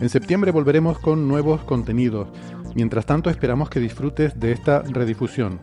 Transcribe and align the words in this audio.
En 0.00 0.08
septiembre 0.08 0.52
volveremos 0.52 1.00
con 1.00 1.26
nuevos 1.26 1.64
contenidos. 1.64 2.28
Mientras 2.76 3.04
tanto, 3.04 3.30
esperamos 3.30 3.68
que 3.68 3.80
disfrutes 3.80 4.38
de 4.38 4.52
esta 4.52 4.82
redifusión. 4.82 5.60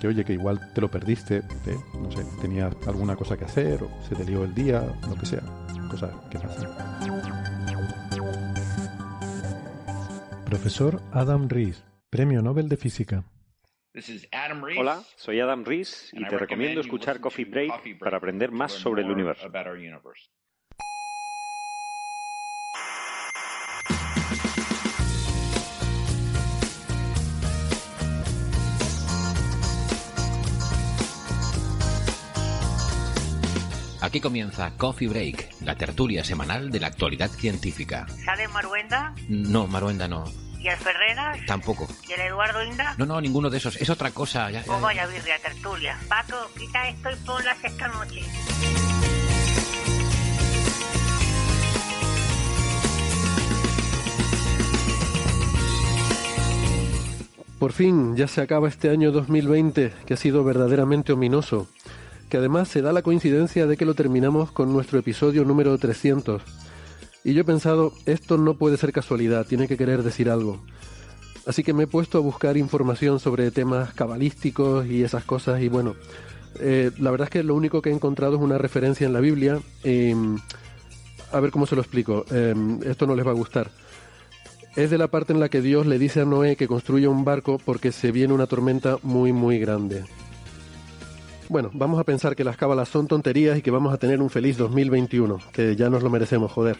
Que 0.00 0.08
oye, 0.08 0.24
que 0.24 0.32
igual 0.32 0.72
te 0.74 0.80
lo 0.80 0.90
perdiste, 0.90 1.36
eh, 1.36 1.76
no 1.94 2.10
sé, 2.10 2.24
tenías 2.40 2.74
alguna 2.88 3.14
cosa 3.14 3.36
que 3.36 3.44
hacer, 3.44 3.84
o 3.84 3.90
se 4.08 4.16
te 4.16 4.24
lió 4.24 4.42
el 4.42 4.54
día, 4.54 4.82
lo 5.08 5.14
que 5.14 5.26
sea. 5.26 5.42
Cosas 5.88 6.10
que 6.30 6.38
pasan. 6.40 6.68
Profesor 10.46 11.00
Adam 11.12 11.48
Rees, 11.48 11.84
Premio 12.10 12.42
Nobel 12.42 12.68
de 12.68 12.76
Física. 12.76 13.22
Hola, 14.76 15.00
soy 15.14 15.38
Adam 15.38 15.64
Rees 15.64 16.10
y 16.12 16.26
te 16.26 16.36
recomiendo 16.36 16.80
escuchar 16.80 17.20
Coffee 17.20 17.44
Break 17.44 17.98
para 18.00 18.16
aprender 18.16 18.50
más 18.50 18.72
sobre 18.72 19.02
el 19.02 19.12
universo. 19.12 19.48
Aquí 34.14 34.20
comienza 34.20 34.70
Coffee 34.76 35.08
Break, 35.08 35.62
la 35.62 35.74
tertulia 35.74 36.22
semanal 36.22 36.70
de 36.70 36.78
la 36.78 36.86
actualidad 36.86 37.28
científica. 37.28 38.06
¿Sale 38.24 38.46
Maruenda? 38.46 39.12
No, 39.28 39.66
Maruenda 39.66 40.06
no. 40.06 40.22
¿Y 40.60 40.68
el 40.68 40.76
Ferreras? 40.76 41.40
Tampoco. 41.48 41.88
¿Y 42.08 42.12
el 42.12 42.20
Eduardo 42.20 42.62
Inda? 42.62 42.94
No, 42.96 43.06
no, 43.06 43.20
ninguno 43.20 43.50
de 43.50 43.56
esos. 43.56 43.74
Es 43.74 43.90
otra 43.90 44.12
cosa. 44.12 44.52
Ya, 44.52 44.60
ya, 44.60 44.66
Pues 44.66 44.80
vaya 44.80 45.04
birria, 45.08 45.36
tertulia. 45.40 45.98
Paco, 46.08 46.36
quita 46.56 46.88
esto 46.90 47.10
y 47.10 47.16
ponlas 47.26 47.64
esta 47.64 47.88
noche. 47.88 48.22
Por 57.58 57.72
fin, 57.72 58.14
ya 58.14 58.28
se 58.28 58.42
acaba 58.42 58.68
este 58.68 58.90
año 58.90 59.10
2020, 59.10 59.92
que 60.06 60.14
ha 60.14 60.16
sido 60.16 60.44
verdaderamente 60.44 61.12
ominoso, 61.12 61.66
que 62.34 62.38
además 62.38 62.66
se 62.66 62.82
da 62.82 62.92
la 62.92 63.02
coincidencia 63.02 63.68
de 63.68 63.76
que 63.76 63.84
lo 63.84 63.94
terminamos 63.94 64.50
con 64.50 64.72
nuestro 64.72 64.98
episodio 64.98 65.44
número 65.44 65.78
300. 65.78 66.42
Y 67.22 67.32
yo 67.32 67.42
he 67.42 67.44
pensado, 67.44 67.92
esto 68.06 68.38
no 68.38 68.54
puede 68.54 68.76
ser 68.76 68.92
casualidad, 68.92 69.46
tiene 69.46 69.68
que 69.68 69.76
querer 69.76 70.02
decir 70.02 70.28
algo. 70.28 70.60
Así 71.46 71.62
que 71.62 71.72
me 71.72 71.84
he 71.84 71.86
puesto 71.86 72.18
a 72.18 72.22
buscar 72.22 72.56
información 72.56 73.20
sobre 73.20 73.52
temas 73.52 73.94
cabalísticos 73.94 74.84
y 74.86 75.04
esas 75.04 75.22
cosas 75.22 75.62
y 75.62 75.68
bueno, 75.68 75.94
eh, 76.58 76.90
la 76.98 77.12
verdad 77.12 77.26
es 77.26 77.30
que 77.30 77.44
lo 77.44 77.54
único 77.54 77.80
que 77.80 77.90
he 77.90 77.94
encontrado 77.94 78.34
es 78.34 78.42
una 78.42 78.58
referencia 78.58 79.06
en 79.06 79.12
la 79.12 79.20
Biblia. 79.20 79.60
y, 79.84 80.12
a 81.30 81.38
ver 81.38 81.52
cómo 81.52 81.66
se 81.66 81.76
lo 81.76 81.82
explico, 81.82 82.24
eh, 82.32 82.52
esto 82.84 83.06
no 83.06 83.14
les 83.14 83.24
va 83.24 83.30
a 83.30 83.34
gustar 83.34 83.70
es 84.74 84.90
de 84.90 84.98
la 84.98 85.06
parte 85.06 85.32
en 85.32 85.38
la 85.38 85.48
que 85.48 85.60
Dios 85.60 85.86
le 85.86 86.00
dice 86.00 86.22
a 86.22 86.24
Noé 86.24 86.56
que 86.56 86.66
construya 86.66 87.08
un 87.08 87.24
barco 87.24 87.60
porque 87.64 87.92
se 87.92 88.10
viene 88.10 88.34
una 88.34 88.48
tormenta 88.48 88.98
muy 89.04 89.32
muy 89.32 89.60
grande. 89.60 90.02
Bueno, 91.48 91.70
vamos 91.74 92.00
a 92.00 92.04
pensar 92.04 92.34
que 92.34 92.44
las 92.44 92.56
cábalas 92.56 92.88
son 92.88 93.06
tonterías 93.06 93.58
y 93.58 93.62
que 93.62 93.70
vamos 93.70 93.92
a 93.92 93.98
tener 93.98 94.22
un 94.22 94.30
feliz 94.30 94.56
2021, 94.56 95.38
que 95.52 95.76
ya 95.76 95.90
nos 95.90 96.02
lo 96.02 96.08
merecemos, 96.08 96.50
joder. 96.50 96.78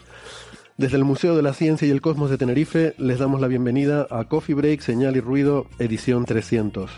Desde 0.77 0.97
el 0.97 1.05
Museo 1.05 1.35
de 1.35 1.43
la 1.43 1.53
Ciencia 1.53 1.87
y 1.87 1.91
el 1.91 2.01
Cosmos 2.01 2.29
de 2.31 2.37
Tenerife 2.37 2.95
les 2.97 3.19
damos 3.19 3.39
la 3.39 3.47
bienvenida 3.47 4.07
a 4.09 4.25
Coffee 4.25 4.55
Break, 4.55 4.81
Señal 4.81 5.15
y 5.15 5.21
Ruido, 5.21 5.67
edición 5.77 6.25
300. 6.25 6.91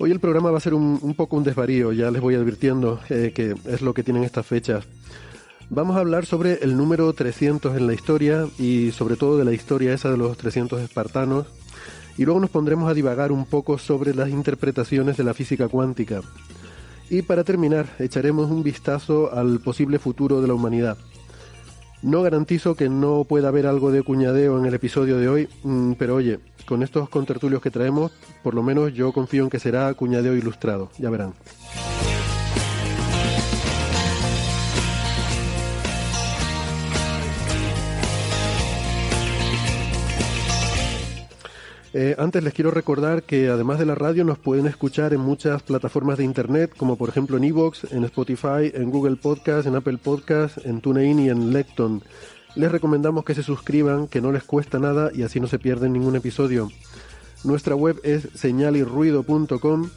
Hoy 0.00 0.12
el 0.12 0.20
programa 0.20 0.50
va 0.50 0.58
a 0.58 0.60
ser 0.60 0.74
un, 0.74 1.14
poco 1.16 1.36
un 1.36 1.44
desvarío, 1.44 1.92
ya 1.92 2.10
les 2.10 2.20
voy 2.20 2.34
advirtiendo 2.34 3.00
eh, 3.08 3.32
que 3.34 3.54
es 3.64 3.80
lo 3.80 3.94
que 3.94 4.04
tienen 4.04 4.22
estas 4.22 4.46
fechas. 4.46 4.84
Vamos 5.70 5.96
a 5.96 6.00
hablar 6.00 6.24
sobre 6.24 6.62
el 6.62 6.76
número 6.76 7.12
300 7.12 7.76
en 7.76 7.86
la 7.86 7.94
historia 7.94 8.46
y 8.58 8.92
sobre 8.92 9.16
todo 9.16 9.38
de 9.38 9.44
la 9.44 9.52
historia 9.52 9.92
esa 9.92 10.10
de 10.10 10.16
los 10.16 10.36
300 10.36 10.80
espartanos. 10.82 11.46
Y 12.18 12.24
luego 12.24 12.40
nos 12.40 12.50
pondremos 12.50 12.90
a 12.90 12.94
divagar 12.94 13.32
un 13.32 13.46
poco 13.46 13.78
sobre 13.78 14.14
las 14.14 14.28
interpretaciones 14.28 15.16
de 15.16 15.24
la 15.24 15.32
física 15.32 15.68
cuántica. 15.68 16.20
Y 17.08 17.22
para 17.22 17.44
terminar, 17.44 17.86
echaremos 17.98 18.50
un 18.50 18.62
vistazo 18.62 19.32
al 19.32 19.60
posible 19.60 19.98
futuro 19.98 20.42
de 20.42 20.48
la 20.48 20.54
humanidad. 20.54 20.98
No 22.02 22.22
garantizo 22.22 22.74
que 22.74 22.88
no 22.88 23.24
pueda 23.24 23.48
haber 23.48 23.66
algo 23.66 23.90
de 23.90 24.02
cuñadeo 24.02 24.58
en 24.58 24.66
el 24.66 24.74
episodio 24.74 25.16
de 25.16 25.28
hoy, 25.28 25.48
mm, 25.62 25.92
pero 25.92 26.16
oye, 26.16 26.38
con 26.66 26.82
estos 26.82 27.08
contertulios 27.08 27.62
que 27.62 27.70
traemos, 27.70 28.12
por 28.42 28.54
lo 28.54 28.62
menos 28.62 28.92
yo 28.92 29.12
confío 29.12 29.42
en 29.44 29.50
que 29.50 29.58
será 29.58 29.92
cuñadeo 29.94 30.36
ilustrado, 30.36 30.90
ya 30.98 31.10
verán. 31.10 31.32
Eh, 42.00 42.14
antes 42.16 42.44
les 42.44 42.54
quiero 42.54 42.70
recordar 42.70 43.24
que 43.24 43.48
además 43.48 43.80
de 43.80 43.84
la 43.84 43.96
radio 43.96 44.22
nos 44.22 44.38
pueden 44.38 44.68
escuchar 44.68 45.12
en 45.12 45.20
muchas 45.20 45.64
plataformas 45.64 46.16
de 46.16 46.22
internet, 46.22 46.72
como 46.76 46.94
por 46.94 47.08
ejemplo 47.08 47.36
en 47.36 47.42
Evox, 47.42 47.90
en 47.90 48.04
Spotify, 48.04 48.70
en 48.72 48.92
Google 48.92 49.16
Podcast, 49.16 49.66
en 49.66 49.74
Apple 49.74 49.98
Podcast, 49.98 50.64
en 50.64 50.80
TuneIn 50.80 51.18
y 51.18 51.28
en 51.28 51.52
Lecton. 51.52 52.04
Les 52.54 52.70
recomendamos 52.70 53.24
que 53.24 53.34
se 53.34 53.42
suscriban, 53.42 54.06
que 54.06 54.20
no 54.20 54.30
les 54.30 54.44
cuesta 54.44 54.78
nada 54.78 55.10
y 55.12 55.24
así 55.24 55.40
no 55.40 55.48
se 55.48 55.58
pierden 55.58 55.92
ningún 55.92 56.14
episodio. 56.14 56.70
Nuestra 57.42 57.74
web 57.74 57.98
es 58.04 58.28
señalirruido.com 58.32 59.90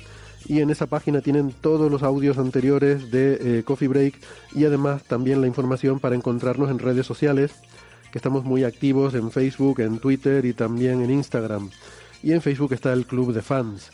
y 0.47 0.61
en 0.61 0.71
esa 0.71 0.87
página 0.87 1.21
tienen 1.21 1.51
todos 1.51 1.91
los 1.91 2.01
audios 2.01 2.39
anteriores 2.39 3.11
de 3.11 3.59
eh, 3.59 3.63
Coffee 3.63 3.87
Break 3.87 4.15
y 4.55 4.65
además 4.65 5.03
también 5.03 5.39
la 5.39 5.45
información 5.45 5.99
para 5.99 6.15
encontrarnos 6.15 6.71
en 6.71 6.79
redes 6.79 7.05
sociales 7.05 7.51
que 8.11 8.17
estamos 8.17 8.43
muy 8.43 8.63
activos 8.63 9.13
en 9.13 9.31
Facebook, 9.31 9.79
en 9.79 9.99
Twitter 9.99 10.45
y 10.45 10.53
también 10.53 11.01
en 11.01 11.11
Instagram. 11.11 11.69
Y 12.23 12.33
en 12.33 12.41
Facebook 12.41 12.73
está 12.73 12.93
el 12.93 13.05
Club 13.05 13.33
de 13.33 13.41
Fans. 13.41 13.91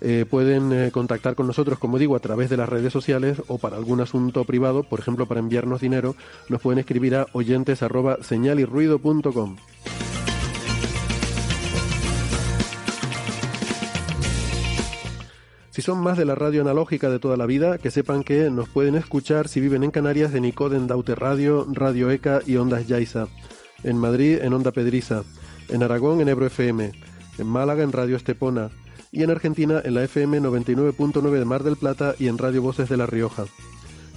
Eh, 0.00 0.24
pueden 0.30 0.72
eh, 0.72 0.90
contactar 0.92 1.34
con 1.34 1.46
nosotros, 1.46 1.78
como 1.78 1.98
digo, 1.98 2.14
a 2.14 2.20
través 2.20 2.50
de 2.50 2.56
las 2.56 2.68
redes 2.68 2.92
sociales 2.92 3.42
o 3.48 3.58
para 3.58 3.76
algún 3.76 4.00
asunto 4.00 4.44
privado, 4.44 4.84
por 4.84 5.00
ejemplo, 5.00 5.26
para 5.26 5.40
enviarnos 5.40 5.80
dinero, 5.80 6.14
nos 6.48 6.60
pueden 6.60 6.78
escribir 6.78 7.16
a 7.16 7.26
oyentes. 7.32 7.82
Si 15.78 15.82
son 15.82 16.00
más 16.00 16.18
de 16.18 16.24
la 16.24 16.34
radio 16.34 16.62
analógica 16.62 17.08
de 17.08 17.20
toda 17.20 17.36
la 17.36 17.46
vida, 17.46 17.78
que 17.78 17.92
sepan 17.92 18.24
que 18.24 18.50
nos 18.50 18.68
pueden 18.68 18.96
escuchar 18.96 19.46
si 19.46 19.60
viven 19.60 19.84
en 19.84 19.92
Canarias 19.92 20.34
en 20.34 20.44
Icoden 20.44 20.88
Daute 20.88 21.14
Radio, 21.14 21.68
Radio 21.70 22.10
ECA 22.10 22.40
y 22.44 22.56
Ondas 22.56 22.88
Yaiza. 22.88 23.28
En 23.84 23.96
Madrid 23.96 24.40
en 24.42 24.54
Onda 24.54 24.72
Pedriza. 24.72 25.22
En 25.68 25.84
Aragón 25.84 26.20
en 26.20 26.30
Ebro 26.30 26.46
FM. 26.46 26.90
En 27.38 27.46
Málaga 27.46 27.84
en 27.84 27.92
Radio 27.92 28.16
Estepona. 28.16 28.70
Y 29.12 29.22
en 29.22 29.30
Argentina 29.30 29.80
en 29.84 29.94
la 29.94 30.02
FM 30.02 30.40
99.9 30.40 31.38
de 31.38 31.44
Mar 31.44 31.62
del 31.62 31.76
Plata 31.76 32.16
y 32.18 32.26
en 32.26 32.38
Radio 32.38 32.60
Voces 32.60 32.88
de 32.88 32.96
La 32.96 33.06
Rioja. 33.06 33.44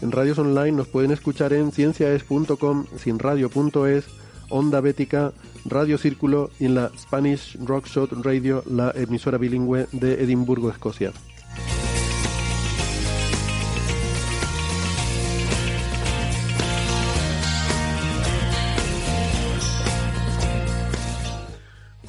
En 0.01 0.11
radios 0.11 0.39
online 0.39 0.71
nos 0.71 0.87
pueden 0.87 1.11
escuchar 1.11 1.53
en 1.53 1.71
cienciaes.com, 1.71 2.87
sinradio.es, 2.97 4.05
Onda 4.49 4.81
Bética, 4.81 5.31
Radio 5.65 5.99
Círculo 5.99 6.49
y 6.59 6.65
en 6.65 6.73
la 6.73 6.91
Spanish 6.97 7.55
Rockshot 7.63 8.13
Radio, 8.23 8.63
la 8.65 8.91
emisora 8.95 9.37
bilingüe 9.37 9.85
de 9.91 10.23
Edimburgo, 10.23 10.71
Escocia. 10.71 11.13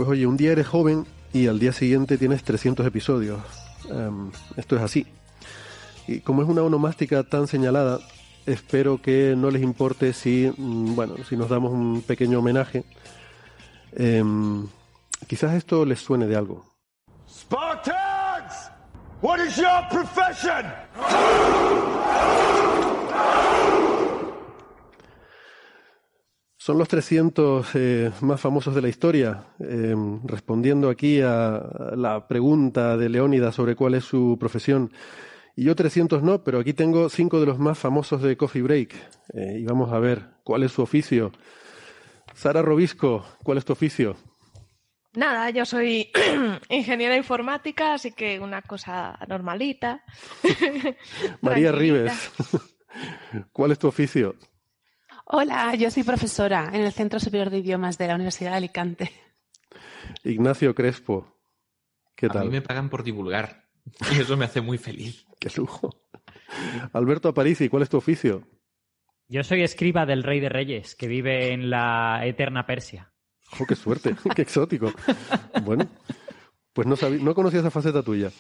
Pues 0.03 0.11
oye, 0.11 0.27
un 0.27 0.37
día 0.37 0.51
eres 0.51 0.67
joven 0.67 1.07
y 1.33 1.47
al 1.47 1.61
día 1.61 1.73
siguiente 1.73 2.19
tienes 2.19 2.43
300 2.43 2.85
episodios. 2.85 3.39
Um, 3.89 4.33
esto 4.57 4.75
es 4.75 4.83
así. 4.83 5.07
Y 6.09 6.19
como 6.19 6.43
es 6.43 6.49
una 6.49 6.63
onomástica 6.63 7.23
tan 7.23 7.47
señalada, 7.47 8.01
espero 8.45 9.01
que 9.01 9.35
no 9.37 9.49
les 9.53 9.63
importe 9.63 10.13
si, 10.13 10.53
bueno, 10.59 11.15
si 11.29 11.37
nos 11.37 11.49
damos 11.49 11.71
un 11.71 12.03
pequeño 12.03 12.41
homenaje. 12.41 12.83
Um, 13.97 14.67
Quizás 15.29 15.55
esto 15.55 15.85
les 15.85 16.01
suene 16.01 16.27
de 16.27 16.35
algo. 16.35 16.65
Spartans, 17.29 18.73
what 19.21 19.39
is 19.39 19.55
your 19.55 19.87
profession? 19.89 20.67
Son 26.63 26.79
los 26.79 26.87
300 26.87 27.71
eh, 27.75 28.13
más 28.21 28.41
famosos 28.41 28.73
de 28.73 28.83
la 28.83 28.89
historia, 28.89 29.47
eh, 29.59 29.97
respondiendo 30.23 30.91
aquí 30.91 31.21
a 31.21 31.61
la 31.97 32.29
pregunta 32.29 32.97
de 32.97 33.09
Leónidas 33.09 33.57
sobre 33.57 33.75
cuál 33.75 33.95
es 33.95 34.05
su 34.05 34.37
profesión. 34.39 34.93
Y 35.57 35.65
yo 35.65 35.75
300 35.75 36.23
no, 36.23 36.45
pero 36.45 36.61
aquí 36.61 36.73
tengo 36.73 37.09
cinco 37.09 37.41
de 37.41 37.47
los 37.47 37.59
más 37.59 37.81
famosos 37.81 38.23
de 38.23 38.37
Coffee 38.37 38.63
Break. 38.63 38.95
Eh, 39.35 39.57
y 39.59 39.65
vamos 39.65 39.93
a 39.93 39.99
ver 39.99 40.23
cuál 40.45 40.63
es 40.63 40.71
su 40.71 40.83
oficio. 40.83 41.33
Sara 42.33 42.63
Robisco, 42.63 43.27
¿cuál 43.43 43.59
es 43.59 43.65
tu 43.65 43.73
oficio? 43.73 44.15
Nada, 45.15 45.51
yo 45.51 45.65
soy 45.65 46.13
ingeniera 46.69 47.17
informática, 47.17 47.95
así 47.95 48.13
que 48.13 48.39
una 48.39 48.63
cosa 48.63 49.19
normalita. 49.27 50.05
María 51.41 51.73
Rives, 51.73 52.31
¿cuál 53.53 53.73
es 53.73 53.81
tu 53.81 53.89
oficio? 53.89 54.37
Hola, 55.35 55.75
yo 55.77 55.91
soy 55.91 56.03
profesora 56.03 56.69
en 56.75 56.83
el 56.83 56.93
Centro 56.93 57.19
Superior 57.19 57.49
de 57.49 57.61
Idiomas 57.61 57.97
de 57.97 58.07
la 58.07 58.17
Universidad 58.17 58.51
de 58.51 58.57
Alicante. 58.59 59.13
Ignacio 60.25 60.75
Crespo, 60.75 61.27
¿qué 62.15 62.29
tal? 62.29 62.43
A 62.43 62.45
mí 62.45 62.51
me 62.51 62.61
pagan 62.61 62.91
por 62.91 63.03
divulgar 63.03 63.65
y 64.13 64.21
eso 64.21 64.37
me 64.37 64.45
hace 64.45 64.61
muy 64.61 64.77
feliz. 64.77 65.25
Qué 65.41 65.49
lujo. 65.57 66.03
Alberto 66.93 67.31
Aparici, 67.31 67.71
¿cuál 67.71 67.83
es 67.83 67.89
tu 67.89 67.97
oficio? 67.97 68.47
Yo 69.27 69.43
soy 69.43 69.63
escriba 69.63 70.05
del 70.05 70.23
Rey 70.23 70.39
de 70.39 70.51
Reyes, 70.51 70.95
que 70.95 71.09
vive 71.09 71.55
en 71.55 71.71
la 71.71 72.21
eterna 72.27 72.67
Persia. 72.67 73.11
¡Oh, 73.59 73.65
qué 73.65 73.75
suerte! 73.75 74.15
¡Qué 74.37 74.43
exótico! 74.43 74.93
Bueno, 75.63 75.89
pues 76.75 76.87
no, 76.87 76.95
no 77.09 77.35
conocía 77.35 77.61
esa 77.61 77.71
faceta 77.71 78.03
tuya. 78.03 78.31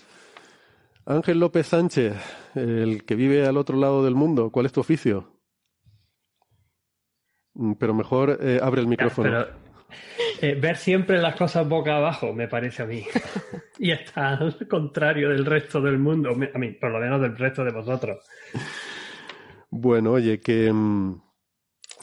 Ángel 1.06 1.40
López 1.40 1.68
Sánchez, 1.68 2.16
el 2.54 3.04
que 3.04 3.14
vive 3.14 3.46
al 3.46 3.56
otro 3.56 3.78
lado 3.78 4.04
del 4.04 4.14
mundo, 4.14 4.50
¿cuál 4.50 4.66
es 4.66 4.72
tu 4.72 4.80
oficio? 4.80 5.31
Mm, 7.54 7.72
pero 7.74 7.94
mejor 7.94 8.38
eh, 8.40 8.60
abre 8.62 8.80
el 8.80 8.86
micrófono. 8.86 9.44
eh, 10.40 10.54
ver 10.60 10.76
siempre 10.76 11.18
las 11.20 11.36
cosas 11.36 11.68
boca 11.68 11.96
abajo, 11.96 12.32
me 12.32 12.48
parece 12.48 12.82
a 12.82 12.86
mí. 12.86 13.04
y 13.78 13.90
está 13.90 14.34
al 14.34 14.56
contrario 14.68 15.28
del 15.30 15.44
resto 15.44 15.80
del 15.80 15.98
mundo, 15.98 16.30
a 16.30 16.58
mí, 16.58 16.72
por 16.72 16.90
lo 16.90 16.98
menos 16.98 17.20
del 17.20 17.36
resto 17.36 17.64
de 17.64 17.72
vosotros. 17.72 18.24
Bueno, 19.70 20.12
oye, 20.12 20.40
que... 20.40 20.72
Mm, 20.72 21.20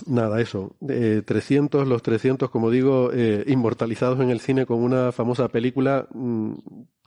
nada, 0.07 0.39
eso. 0.41 0.75
Eh, 0.87 1.21
300, 1.25 1.87
los 1.87 2.01
300, 2.01 2.49
como 2.49 2.71
digo, 2.71 3.11
eh, 3.13 3.43
inmortalizados 3.47 4.19
en 4.19 4.29
el 4.29 4.39
cine 4.39 4.65
con 4.65 4.83
una 4.83 5.11
famosa 5.11 5.49
película, 5.49 6.07
mm, 6.11 6.53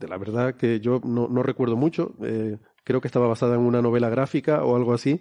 de 0.00 0.08
la 0.08 0.18
verdad 0.18 0.54
que 0.54 0.80
yo 0.80 1.00
no, 1.04 1.28
no 1.28 1.42
recuerdo 1.42 1.76
mucho. 1.76 2.14
Eh, 2.22 2.58
creo 2.84 3.00
que 3.00 3.08
estaba 3.08 3.28
basada 3.28 3.54
en 3.54 3.60
una 3.60 3.82
novela 3.82 4.08
gráfica 4.08 4.64
o 4.64 4.76
algo 4.76 4.92
así. 4.94 5.20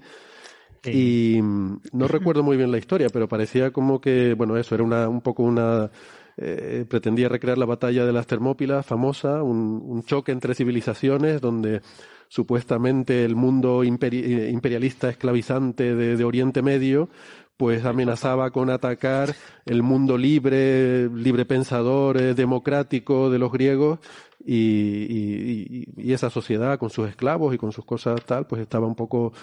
Y 0.84 1.40
mm, 1.42 1.82
no 1.94 2.08
recuerdo 2.08 2.44
muy 2.44 2.58
bien 2.58 2.72
la 2.72 2.78
historia, 2.78 3.10
pero 3.10 3.28
parecía 3.28 3.72
como 3.72 4.02
que, 4.02 4.34
bueno, 4.34 4.58
eso 4.58 4.76
era 4.76 4.84
una, 4.84 5.08
un 5.08 5.22
poco 5.22 5.44
una. 5.44 5.92
Eh, 6.38 6.86
pretendía 6.90 7.30
recrear 7.30 7.58
la 7.58 7.66
batalla 7.66 8.06
de 8.06 8.14
las 8.14 8.26
Termópilas, 8.26 8.86
famosa, 8.86 9.44
un, 9.44 9.82
un 9.86 10.04
choque 10.04 10.32
entre 10.32 10.56
civilizaciones 10.56 11.42
donde 11.42 11.82
supuestamente 12.32 13.26
el 13.26 13.36
mundo 13.36 13.84
eh, 13.84 14.50
imperialista 14.50 15.10
esclavizante 15.10 15.94
de, 15.94 16.24
Oriente 16.24 16.62
Medio 16.62 17.10
pues 17.58 17.84
amenazaba 17.84 18.52
con 18.52 18.70
atacar 18.70 19.36
el 19.66 19.84
mundo 19.84 20.18
libre, 20.18 21.10
libre 21.10 21.44
pensador, 21.44 22.16
eh, 22.16 22.34
democrático 22.34 23.30
de 23.30 23.38
los 23.38 23.52
griegos 23.52 24.00
y, 24.46 25.86
y, 25.98 26.14
esa 26.14 26.30
sociedad 26.30 26.80
con 26.80 26.90
sus 26.90 27.10
esclavos 27.10 27.54
y 27.54 27.58
con 27.58 27.74
sus 27.74 27.84
cosas 27.84 28.24
tal, 28.26 28.48
pues 28.48 28.62
estaba 28.62 28.88
un 28.88 28.96
poco 28.96 29.34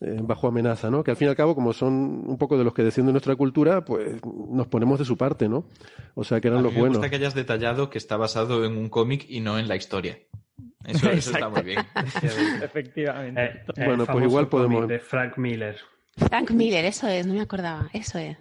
eh, 0.00 0.18
bajo 0.20 0.48
amenaza, 0.48 0.90
¿no? 0.90 1.02
Que 1.02 1.10
al 1.12 1.16
fin 1.16 1.26
y 1.26 1.30
al 1.30 1.36
cabo, 1.36 1.54
como 1.54 1.72
son 1.72 1.92
un 2.26 2.36
poco 2.38 2.58
de 2.58 2.64
los 2.64 2.74
que 2.74 2.82
descienden 2.82 3.12
nuestra 3.14 3.34
cultura, 3.36 3.84
pues 3.84 4.20
nos 4.50 4.66
ponemos 4.66 4.98
de 4.98 5.04
su 5.04 5.16
parte, 5.16 5.48
¿no? 5.48 5.64
O 6.14 6.24
sea, 6.24 6.40
que 6.40 6.48
eran 6.48 6.60
a 6.60 6.62
los 6.62 6.72
mí 6.72 6.76
me 6.76 6.80
buenos. 6.82 6.98
gusta 6.98 7.10
que 7.10 7.16
hayas 7.16 7.34
detallado 7.34 7.88
que 7.90 7.98
está 7.98 8.16
basado 8.16 8.64
en 8.64 8.76
un 8.76 8.88
cómic 8.88 9.24
y 9.28 9.40
no 9.40 9.58
en 9.58 9.68
la 9.68 9.76
historia. 9.76 10.18
Eso, 10.84 11.10
eso 11.10 11.32
está 11.32 11.48
muy 11.48 11.62
bien. 11.62 11.80
Efectivamente. 12.62 13.42
Eh, 13.42 13.62
eh, 13.76 13.84
bueno, 13.86 14.06
pues 14.06 14.24
igual 14.24 14.48
podemos. 14.48 14.86
De 14.88 14.98
Frank 14.98 15.36
Miller. 15.38 15.76
Frank 16.16 16.50
Miller, 16.52 16.84
eso 16.84 17.08
es, 17.08 17.26
no 17.26 17.34
me 17.34 17.40
acordaba, 17.42 17.88
eso 17.92 18.18
es. 18.18 18.36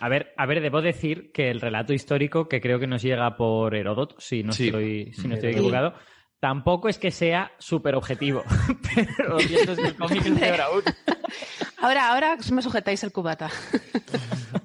A 0.00 0.08
ver, 0.08 0.32
a 0.36 0.46
ver, 0.46 0.60
debo 0.60 0.82
decir 0.82 1.30
que 1.32 1.50
el 1.50 1.60
relato 1.60 1.92
histórico, 1.92 2.48
que 2.48 2.60
creo 2.60 2.78
que 2.78 2.86
nos 2.86 3.02
llega 3.02 3.36
por 3.36 3.74
Heródoto, 3.74 4.16
si 4.18 4.42
no 4.42 4.52
Sí. 4.52 4.66
estoy, 4.66 5.12
si 5.12 5.28
no 5.28 5.34
estoy 5.34 5.50
equivocado, 5.50 5.94
tampoco 6.40 6.88
es 6.88 6.98
que 6.98 7.10
sea 7.10 7.52
súper 7.58 7.94
objetivo. 7.94 8.42
Pero 9.16 9.28
lo 9.30 9.40
cierto 9.40 9.72
es 9.72 9.78
que 9.78 9.86
el 9.86 9.96
cómic 9.96 10.26
es 10.26 10.38
peor 10.38 10.60
aún. 10.60 10.82
Ahora, 11.80 12.12
ahora 12.12 12.36
me 12.52 12.62
sujetáis 12.62 13.02
el 13.04 13.12
cubata. 13.12 13.50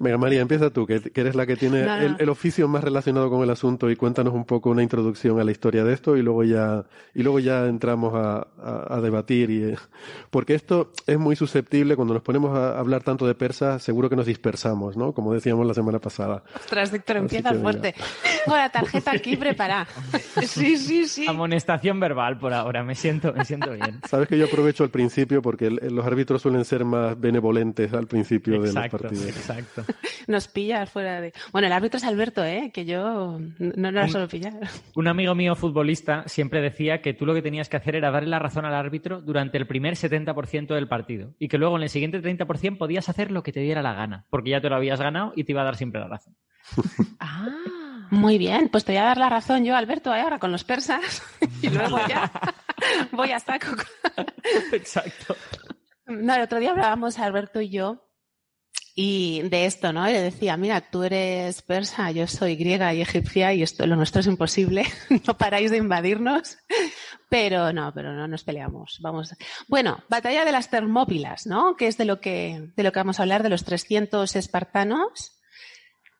Venga, 0.00 0.18
María, 0.18 0.40
empieza 0.40 0.70
tú, 0.70 0.86
que, 0.86 1.00
que 1.00 1.20
eres 1.20 1.34
la 1.36 1.46
que 1.46 1.56
tiene 1.56 1.82
No, 1.82 1.96
no. 1.96 2.02
El, 2.06 2.16
el 2.18 2.28
oficio 2.28 2.66
más 2.66 2.82
relacionado 2.82 3.30
con 3.30 3.42
el 3.42 3.50
asunto 3.50 3.88
y 3.90 3.96
cuéntanos 3.96 4.34
un 4.34 4.44
poco 4.44 4.70
una 4.70 4.82
introducción 4.82 5.38
a 5.40 5.44
la 5.44 5.52
historia 5.52 5.84
de 5.84 5.92
esto 5.94 6.16
y 6.16 6.22
luego 6.22 6.42
ya, 6.42 6.84
y 7.14 7.22
luego 7.22 7.38
ya 7.38 7.66
entramos 7.66 8.14
a, 8.14 8.46
a- 8.60 8.94
a 8.96 9.00
debatir. 9.00 9.50
Y, 9.50 9.62
eh, 9.64 9.76
porque 10.30 10.54
esto 10.54 10.92
es 11.06 11.18
muy 11.18 11.36
susceptible, 11.36 11.94
cuando 11.96 12.14
nos 12.14 12.22
ponemos 12.22 12.56
a 12.58 12.78
hablar 12.78 13.02
tanto 13.04 13.26
de 13.26 13.34
persas, 13.34 13.82
seguro 13.82 14.10
que 14.10 14.16
nos 14.16 14.26
dispersamos, 14.26 14.96
¿no? 14.96 15.12
Como 15.12 15.32
decíamos 15.32 15.66
la 15.66 15.74
semana 15.74 16.00
pasada. 16.00 16.42
Ostras, 16.56 16.90
Víctor, 16.90 17.18
empieza 17.18 17.54
fuerte. 17.54 17.94
Tengo 18.44 18.56
la 18.56 18.70
tarjeta 18.70 19.12
aquí 19.12 19.36
preparada. 19.36 19.86
Sí, 20.44 20.76
sí, 20.76 21.06
sí. 21.06 21.26
Amonestación 21.64 21.98
verbal 21.98 22.38
por 22.38 22.52
ahora, 22.52 22.84
me 22.84 22.94
siento, 22.94 23.32
me 23.32 23.44
siento 23.44 23.72
bien. 23.72 24.00
Sabes 24.08 24.28
que 24.28 24.36
yo 24.36 24.44
aprovecho 24.44 24.84
al 24.84 24.90
principio 24.90 25.40
porque 25.40 25.70
los 25.70 26.04
árbitros 26.04 26.42
suelen 26.42 26.64
ser 26.64 26.84
más 26.84 27.18
benevolentes 27.18 27.92
al 27.94 28.06
principio 28.06 28.54
de 28.54 28.58
los 28.60 28.68
Exacto, 28.76 28.98
partidos. 28.98 29.26
exacto. 29.28 29.84
Nos 30.26 30.48
pillas 30.48 30.90
fuera 30.90 31.20
de. 31.22 31.32
Bueno, 31.52 31.66
el 31.66 31.72
árbitro 31.72 31.96
es 31.98 32.04
Alberto, 32.04 32.44
¿eh? 32.44 32.70
Que 32.72 32.84
yo 32.84 33.38
no 33.58 33.90
Un- 33.98 34.08
solo 34.10 34.28
pillar. 34.28 34.52
Un 34.94 35.08
amigo 35.08 35.34
mío 35.34 35.54
futbolista 35.54 36.24
siempre 36.26 36.60
decía 36.60 37.00
que 37.00 37.14
tú 37.14 37.24
lo 37.24 37.32
que 37.34 37.42
tenías 37.42 37.68
que 37.70 37.76
hacer 37.78 37.96
era 37.96 38.10
darle 38.10 38.28
la 38.28 38.38
razón 38.38 38.64
al 38.66 38.74
árbitro 38.74 39.20
durante 39.22 39.56
el 39.56 39.66
primer 39.66 39.94
70% 39.94 40.74
del 40.74 40.86
partido 40.88 41.32
y 41.38 41.48
que 41.48 41.56
luego 41.58 41.76
en 41.76 41.82
el 41.84 41.88
siguiente 41.88 42.20
30% 42.20 42.76
podías 42.76 43.08
hacer 43.08 43.30
lo 43.30 43.42
que 43.42 43.52
te 43.52 43.60
diera 43.60 43.80
la 43.82 43.94
gana, 43.94 44.26
porque 44.28 44.50
ya 44.50 44.60
te 44.60 44.68
lo 44.68 44.76
habías 44.76 45.00
ganado 45.00 45.32
y 45.34 45.44
te 45.44 45.52
iba 45.52 45.62
a 45.62 45.64
dar 45.64 45.76
siempre 45.76 46.00
la 46.00 46.08
razón. 46.08 46.34
Ah, 47.20 47.48
muy 48.10 48.38
bien. 48.38 48.68
Pues 48.68 48.84
te 48.84 48.92
voy 48.92 49.00
a 49.00 49.04
dar 49.04 49.18
la 49.18 49.28
razón 49.28 49.64
yo, 49.64 49.76
Alberto, 49.76 50.14
¿eh? 50.14 50.20
ahora 50.20 50.38
con 50.38 50.52
los 50.52 50.64
persas. 50.64 51.22
y 51.62 51.68
luego 51.70 51.98
ya 52.08 52.30
voy 53.12 53.32
a 53.32 53.40
saco. 53.40 53.76
Exacto. 54.72 55.36
No, 56.06 56.34
el 56.34 56.42
otro 56.42 56.58
día 56.58 56.70
hablábamos 56.70 57.18
Alberto 57.18 57.60
y 57.60 57.70
yo 57.70 58.04
y 58.96 59.42
de 59.42 59.66
esto, 59.66 59.92
¿no? 59.92 60.08
Y 60.08 60.12
le 60.12 60.22
decía, 60.22 60.56
mira, 60.56 60.80
tú 60.80 61.02
eres 61.02 61.62
persa, 61.62 62.12
yo 62.12 62.26
soy 62.28 62.54
griega 62.54 62.94
y 62.94 63.00
egipcia 63.00 63.52
y 63.52 63.62
esto, 63.62 63.86
lo 63.86 63.96
nuestro 63.96 64.20
es 64.20 64.26
imposible, 64.28 64.84
no 65.26 65.36
paráis 65.36 65.72
de 65.72 65.78
invadirnos, 65.78 66.58
pero 67.28 67.72
no, 67.72 67.92
pero 67.92 68.12
no 68.12 68.28
nos 68.28 68.44
peleamos. 68.44 68.98
Vamos. 69.02 69.34
Bueno, 69.66 70.04
batalla 70.08 70.44
de 70.44 70.52
las 70.52 70.70
Termópilas, 70.70 71.46
¿no? 71.46 71.76
Que 71.76 71.88
es 71.88 71.98
de 71.98 72.04
lo 72.04 72.20
que, 72.20 72.70
de 72.76 72.82
lo 72.82 72.92
que 72.92 73.00
vamos 73.00 73.18
a 73.18 73.22
hablar, 73.22 73.42
de 73.42 73.48
los 73.48 73.64
300 73.64 74.36
espartanos 74.36 75.40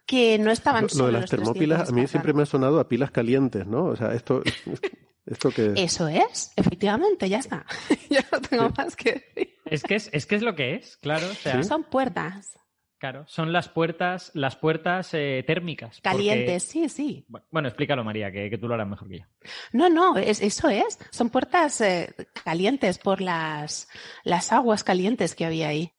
que 0.07 0.39
no 0.39 0.51
estaban 0.51 0.87
Lo, 0.95 0.99
lo 0.99 1.07
de 1.07 1.13
las 1.13 1.21
los 1.23 1.31
300 1.31 1.55
termópilas 1.55 1.89
a 1.89 1.93
mí 1.93 2.07
siempre 2.07 2.33
me 2.33 2.43
ha 2.43 2.47
sonado 2.47 2.79
a 2.81 2.89
pilas 2.89 3.11
calientes, 3.11 3.67
¿no? 3.67 3.85
O 3.87 3.97
sea, 3.97 4.13
esto, 4.15 4.43
esto 5.27 5.51
que... 5.51 5.73
Eso 5.77 6.09
es, 6.09 6.53
efectivamente, 6.57 7.29
ya 7.29 7.39
está. 7.39 7.65
Yo 8.11 8.21
no 8.33 8.41
tengo 8.41 8.71
más 8.77 8.97
que 8.97 9.13
decir. 9.35 9.55
Es 9.67 9.83
que 9.83 9.95
es, 9.95 10.11
es 10.13 10.27
que 10.27 10.37
es 10.37 10.43
lo 10.43 10.55
que 10.55 10.75
es, 10.75 10.97
claro. 10.99 11.27
O 11.31 11.35
sea, 11.35 11.63
Son 11.63 11.85
puertas 11.85 12.59
claro, 12.99 13.25
son 13.29 13.53
las 13.53 13.69
puertas, 13.69 14.31
las 14.33 14.57
puertas 14.57 15.11
eh, 15.13 15.45
térmicas. 15.47 16.01
porque- 16.01 16.17
calientes, 16.17 16.63
sí, 16.63 16.89
sí. 16.89 17.27
Bueno, 17.51 17.69
explícalo, 17.69 18.03
María, 18.03 18.33
que, 18.33 18.49
que 18.49 18.57
tú 18.57 18.67
lo 18.67 18.73
harás 18.75 18.89
mejor 18.89 19.09
que 19.09 19.19
yo. 19.19 19.25
No, 19.73 19.91
no, 19.91 20.17
es, 20.17 20.41
eso 20.41 20.71
es. 20.71 20.99
Son 21.11 21.29
puertas 21.29 21.83
eh, 21.83 22.15
calientes 22.45 22.97
por 22.97 23.21
las, 23.21 23.89
las 24.23 24.53
aguas 24.53 24.85
calientes 24.85 25.35
que 25.35 25.45
había 25.45 25.69
ahí. 25.69 25.93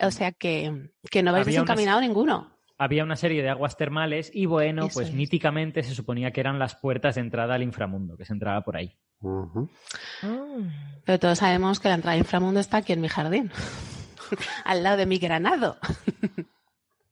O 0.00 0.10
sea 0.10 0.32
que, 0.32 0.90
que 1.08 1.22
no 1.22 1.32
unas- 1.32 1.46
desencaminado 1.46 2.00
ninguno. 2.00 2.57
Había 2.78 3.02
una 3.02 3.16
serie 3.16 3.42
de 3.42 3.48
aguas 3.48 3.76
termales 3.76 4.30
y 4.32 4.46
bueno, 4.46 4.86
Eso 4.86 4.94
pues 4.94 5.08
es. 5.08 5.14
míticamente 5.14 5.82
se 5.82 5.94
suponía 5.94 6.30
que 6.30 6.40
eran 6.40 6.60
las 6.60 6.76
puertas 6.76 7.16
de 7.16 7.22
entrada 7.22 7.56
al 7.56 7.62
inframundo, 7.64 8.16
que 8.16 8.24
se 8.24 8.32
entraba 8.32 8.60
por 8.62 8.76
ahí. 8.76 8.96
Ujú. 9.20 9.68
Pero 11.04 11.18
todos 11.18 11.38
sabemos 11.38 11.80
que 11.80 11.88
la 11.88 11.94
entrada 11.94 12.12
al 12.14 12.20
inframundo 12.20 12.60
está 12.60 12.76
aquí 12.78 12.92
en 12.92 13.00
mi 13.00 13.08
jardín, 13.08 13.50
al 14.64 14.84
lado 14.84 14.96
de 14.96 15.06
mi 15.06 15.18
granado. 15.18 15.76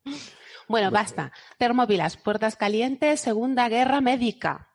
bueno, 0.69 0.93
basta. 0.93 1.33
Termópilas, 1.59 2.17
puertas 2.17 2.55
calientes, 2.55 3.21
Segunda 3.21 3.69
Guerra 3.69 4.01
Médica. 4.01 4.69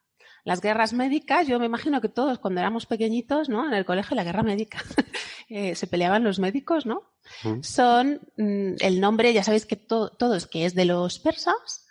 Las 0.44 0.62
guerras 0.62 0.94
médicas, 0.94 1.48
yo 1.48 1.60
me 1.60 1.66
imagino 1.66 2.02
que 2.02 2.10
todos 2.10 2.40
cuando 2.40 2.60
éramos 2.62 2.86
pequeñitos, 2.86 3.48
¿no? 3.50 3.68
En 3.68 3.74
el 3.74 3.86
colegio, 3.86 4.16
la 4.16 4.24
guerra 4.24 4.44
médica, 4.44 4.82
eh, 5.50 5.76
se 5.76 5.88
peleaban 5.88 6.24
los 6.24 6.40
médicos, 6.40 6.86
¿no? 6.86 7.04
Mm. 7.44 7.62
Son 7.62 8.22
mm, 8.38 8.76
el 8.80 9.00
nombre, 9.00 9.34
ya 9.34 9.44
sabéis 9.44 9.66
que 9.66 9.76
to- 9.76 10.10
todos 10.12 10.48
que 10.48 10.66
es 10.66 10.74
de 10.76 10.86
los 10.86 11.20
persas, 11.20 11.86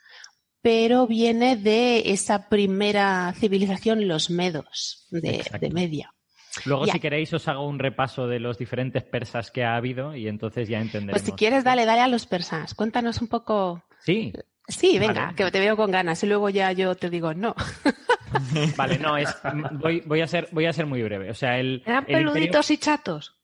pero 0.63 1.07
viene 1.07 1.57
de 1.57 2.11
esa 2.13 2.49
primera 2.49 3.33
civilización, 3.37 4.07
los 4.09 4.31
medos 4.31 5.07
de, 5.11 5.43
de 5.61 5.71
Media. 5.71 6.13
Luego, 6.65 6.85
si 6.87 6.99
queréis, 6.99 7.33
os 7.33 7.47
hago 7.49 7.67
un 7.67 7.79
repaso 7.79 8.27
de 8.27 8.41
los 8.41 8.59
diferentes 8.59 9.05
persas 9.05 9.51
que 9.53 9.63
ha 9.65 9.77
habido 9.77 10.17
y 10.17 10.27
entonces 10.27 10.69
ya 10.69 10.79
entenderemos. 10.81 11.23
Pues 11.23 11.25
si 11.25 11.33
quieres, 11.33 11.63
dale, 11.65 11.87
dale 11.87 12.01
a 12.01 12.09
los 12.09 12.27
persas. 12.27 12.75
Cuéntanos 12.75 13.23
un 13.23 13.29
poco. 13.29 13.85
Sí. 14.01 14.33
Sí, 14.71 14.99
venga, 14.99 15.35
que 15.37 15.51
te 15.51 15.61
veo 15.61 15.77
con 15.77 15.91
ganas 15.91 16.23
y 16.23 16.27
luego 16.27 16.49
ya 16.49 16.73
yo 16.73 16.95
te 16.95 17.11
digo 17.11 17.35
no. 17.35 17.55
vale, 18.77 18.99
no, 18.99 19.17
es, 19.17 19.29
voy, 20.07 20.21
a 20.21 20.27
ser, 20.27 20.49
voy 20.53 20.67
a 20.67 20.73
ser 20.73 20.87
muy 20.87 21.03
breve. 21.03 21.31
O 21.31 21.35
sea, 21.35 21.59
el, 21.59 21.83
¿Eran 21.85 22.05
peluditos 22.07 22.71
y 22.71 22.79
chatos? 22.79 23.37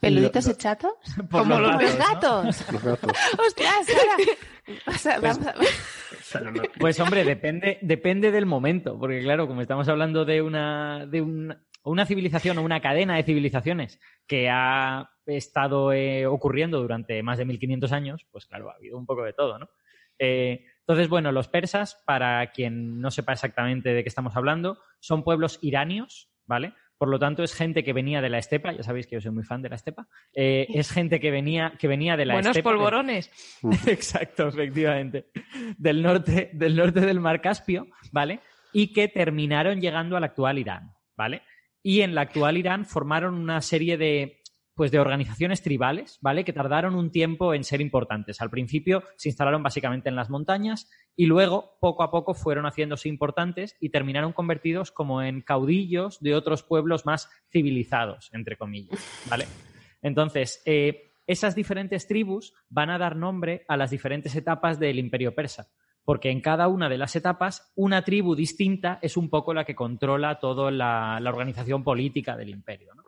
¿Peluditos 0.00 0.48
y 0.48 0.54
chatos? 0.54 0.94
Como 1.30 1.58
los, 1.58 1.96
gatos. 1.96 2.72
Los 2.72 2.82
gatos. 2.82 3.12
¡Ostras, 4.86 5.40
Pues 6.78 6.98
hombre, 7.00 7.24
depende, 7.24 7.78
depende 7.82 8.30
del 8.30 8.46
momento, 8.46 8.98
porque 8.98 9.20
claro, 9.20 9.46
como 9.46 9.60
estamos 9.60 9.88
hablando 9.88 10.24
de 10.24 10.42
una, 10.42 11.06
de 11.06 11.22
una 11.84 12.06
civilización 12.06 12.58
o 12.58 12.62
una 12.62 12.80
cadena 12.80 13.16
de 13.16 13.22
civilizaciones 13.22 14.00
que 14.26 14.48
ha 14.50 15.10
estado 15.26 15.92
eh, 15.92 16.26
ocurriendo 16.26 16.80
durante 16.80 17.22
más 17.22 17.38
de 17.38 17.44
1500 17.44 17.92
años, 17.92 18.26
pues 18.30 18.46
claro, 18.46 18.70
ha 18.70 18.74
habido 18.74 18.98
un 18.98 19.06
poco 19.06 19.22
de 19.22 19.32
todo, 19.32 19.58
¿no? 19.58 19.68
Eh, 20.18 20.64
entonces, 20.80 21.08
bueno, 21.08 21.32
los 21.32 21.48
persas, 21.48 22.02
para 22.06 22.52
quien 22.52 23.00
no 23.00 23.10
sepa 23.10 23.32
exactamente 23.32 23.92
de 23.92 24.02
qué 24.02 24.08
estamos 24.08 24.36
hablando, 24.36 24.78
son 25.00 25.24
pueblos 25.24 25.58
iranios, 25.60 26.30
¿vale? 26.46 26.74
Por 26.98 27.08
lo 27.08 27.18
tanto, 27.18 27.42
es 27.42 27.54
gente 27.54 27.84
que 27.84 27.92
venía 27.92 28.22
de 28.22 28.30
la 28.30 28.38
estepa, 28.38 28.72
ya 28.72 28.82
sabéis 28.82 29.06
que 29.06 29.16
yo 29.16 29.20
soy 29.20 29.32
muy 29.32 29.42
fan 29.42 29.60
de 29.62 29.68
la 29.68 29.76
estepa, 29.76 30.08
eh, 30.32 30.66
es 30.70 30.90
gente 30.90 31.20
que 31.20 31.30
venía, 31.30 31.74
que 31.78 31.88
venía 31.88 32.16
de 32.16 32.24
la 32.24 32.34
Buenos 32.34 32.56
estepa. 32.56 32.70
polvorones. 32.70 33.30
Exacto, 33.86 34.48
efectivamente. 34.48 35.26
Del 35.76 36.02
norte, 36.02 36.50
del 36.54 36.76
norte 36.76 37.00
del 37.00 37.20
Mar 37.20 37.40
Caspio, 37.40 37.88
¿vale? 38.12 38.40
Y 38.72 38.92
que 38.92 39.08
terminaron 39.08 39.80
llegando 39.80 40.16
al 40.16 40.24
actual 40.24 40.58
Irán, 40.58 40.94
¿vale? 41.16 41.42
Y 41.82 42.00
en 42.00 42.14
la 42.14 42.22
actual 42.22 42.56
Irán 42.56 42.86
formaron 42.86 43.34
una 43.34 43.60
serie 43.60 43.98
de, 43.98 44.40
pues 44.76 44.90
de 44.90 45.00
organizaciones 45.00 45.62
tribales, 45.62 46.18
¿vale? 46.20 46.44
Que 46.44 46.52
tardaron 46.52 46.94
un 46.94 47.10
tiempo 47.10 47.54
en 47.54 47.64
ser 47.64 47.80
importantes. 47.80 48.42
Al 48.42 48.50
principio 48.50 49.02
se 49.16 49.30
instalaron 49.30 49.62
básicamente 49.62 50.10
en 50.10 50.16
las 50.16 50.28
montañas 50.28 50.90
y 51.16 51.24
luego, 51.24 51.78
poco 51.80 52.02
a 52.02 52.10
poco, 52.10 52.34
fueron 52.34 52.66
haciéndose 52.66 53.08
importantes 53.08 53.74
y 53.80 53.88
terminaron 53.88 54.34
convertidos 54.34 54.92
como 54.92 55.22
en 55.22 55.40
caudillos 55.40 56.20
de 56.20 56.34
otros 56.34 56.62
pueblos 56.62 57.06
más 57.06 57.30
civilizados, 57.50 58.28
entre 58.34 58.56
comillas, 58.56 59.00
¿vale? 59.30 59.46
Entonces, 60.02 60.62
eh, 60.66 61.14
esas 61.26 61.54
diferentes 61.54 62.06
tribus 62.06 62.52
van 62.68 62.90
a 62.90 62.98
dar 62.98 63.16
nombre 63.16 63.64
a 63.68 63.78
las 63.78 63.90
diferentes 63.90 64.36
etapas 64.36 64.78
del 64.78 64.98
imperio 64.98 65.34
persa 65.34 65.68
porque 66.04 66.30
en 66.30 66.40
cada 66.40 66.68
una 66.68 66.88
de 66.88 66.98
las 66.98 67.16
etapas 67.16 67.72
una 67.74 68.02
tribu 68.02 68.36
distinta 68.36 69.00
es 69.02 69.16
un 69.16 69.28
poco 69.28 69.52
la 69.52 69.64
que 69.64 69.74
controla 69.74 70.38
toda 70.38 70.70
la, 70.70 71.18
la 71.20 71.30
organización 71.30 71.82
política 71.82 72.36
del 72.36 72.50
imperio. 72.50 72.94
¿no? 72.94 73.05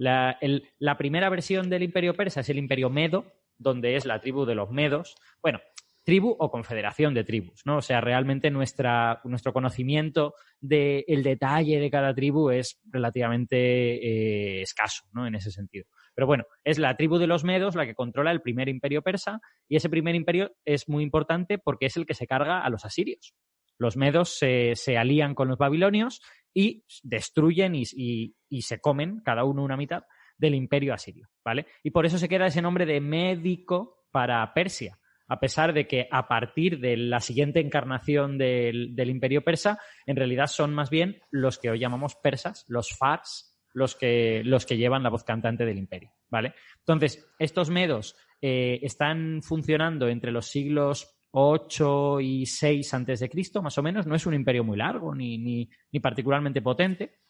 La, 0.00 0.96
primera 0.96 1.28
versión 1.28 1.68
del 1.68 1.82
imperio 1.82 2.14
persa 2.14 2.40
es 2.40 2.48
el 2.48 2.56
imperio 2.56 2.88
medo, 2.88 3.26
donde 3.58 3.96
es 3.96 4.06
la 4.06 4.18
tribu 4.18 4.46
de 4.46 4.54
los 4.54 4.70
medos. 4.70 5.14
Bueno, 5.42 5.60
tribu 6.04 6.34
o 6.38 6.50
confederación 6.50 7.12
de 7.12 7.22
tribus, 7.22 7.60
¿no? 7.66 7.76
O 7.76 7.82
sea, 7.82 8.00
realmente 8.00 8.50
nuestra, 8.50 9.20
nuestro 9.24 9.52
conocimiento 9.52 10.34
del 10.58 11.22
detalle 11.22 11.78
de 11.78 11.90
cada 11.90 12.14
tribu 12.14 12.48
es 12.48 12.80
relativamente 12.90 13.58
eh, 13.58 14.62
escaso, 14.62 15.04
¿no? 15.12 15.26
En 15.26 15.34
ese 15.34 15.50
sentido. 15.50 15.84
Pero 16.14 16.26
bueno, 16.26 16.44
es 16.64 16.78
la 16.78 16.96
tribu 16.96 17.18
de 17.18 17.26
los 17.26 17.44
medos 17.44 17.74
la 17.74 17.84
que 17.84 17.94
controla 17.94 18.30
el 18.30 18.40
primer 18.40 18.70
imperio 18.70 19.02
persa 19.02 19.40
y 19.68 19.76
ese 19.76 19.90
primer 19.90 20.14
imperio 20.14 20.52
es 20.64 20.88
muy 20.88 21.04
importante 21.04 21.58
porque 21.58 21.86
es 21.86 21.98
el 21.98 22.06
que 22.06 22.14
se 22.14 22.26
carga 22.26 22.60
a 22.60 22.70
los 22.70 22.86
asirios. 22.86 23.34
Los 23.76 23.98
medos 23.98 24.36
se, 24.38 24.76
se 24.76 24.96
alían 24.96 25.34
con 25.34 25.48
los 25.48 25.58
babilonios 25.58 26.20
y 26.54 26.84
destruyen 27.02 27.74
y, 27.74 28.34
se 28.60 28.80
comen 28.80 29.20
cada 29.24 29.44
uno 29.44 29.62
una 29.62 29.76
mitad 29.76 30.04
del 30.36 30.54
imperio 30.54 30.94
asirio, 30.94 31.28
¿vale? 31.44 31.66
Y 31.82 31.90
por 31.90 32.06
eso 32.06 32.18
se 32.18 32.28
queda 32.28 32.46
ese 32.46 32.62
nombre 32.62 32.86
de 32.86 33.00
médico 33.00 34.04
para 34.10 34.52
Persia, 34.54 34.98
a 35.28 35.38
pesar 35.38 35.72
de 35.72 35.86
que 35.86 36.08
a 36.10 36.26
partir 36.26 36.80
de 36.80 36.96
la 36.96 37.20
siguiente 37.20 37.60
encarnación 37.60 38.38
del, 38.38 38.94
imperio 38.96 39.42
persa, 39.44 39.78
en 40.06 40.16
realidad 40.16 40.48
son 40.48 40.74
más 40.74 40.90
bien 40.90 41.20
los 41.30 41.58
que 41.58 41.70
hoy 41.70 41.78
llamamos 41.78 42.16
persas, 42.16 42.64
los 42.68 42.96
fars, 42.96 43.56
los 43.72 43.94
que, 43.94 44.42
los 44.44 44.66
que 44.66 44.76
llevan 44.76 45.04
la 45.04 45.10
voz 45.10 45.22
cantante 45.22 45.64
del 45.64 45.78
imperio, 45.78 46.12
¿vale? 46.28 46.54
Entonces, 46.78 47.28
estos 47.38 47.70
medos 47.70 48.16
eh, 48.42 48.80
están 48.82 49.42
funcionando 49.42 50.08
entre 50.08 50.32
los 50.32 50.46
siglos 50.46 51.19
8 51.32 52.20
y 52.20 52.46
6 52.46 52.94
antes 52.94 53.20
de 53.20 53.28
Cristo, 53.28 53.62
más 53.62 53.78
o 53.78 53.82
menos. 53.82 54.06
No 54.06 54.14
es 54.14 54.26
un 54.26 54.34
imperio 54.34 54.64
muy 54.64 54.76
largo 54.76 55.14
ni, 55.14 55.38
ni, 55.38 56.00
particularmente 56.00 56.62
potente. 56.62 57.20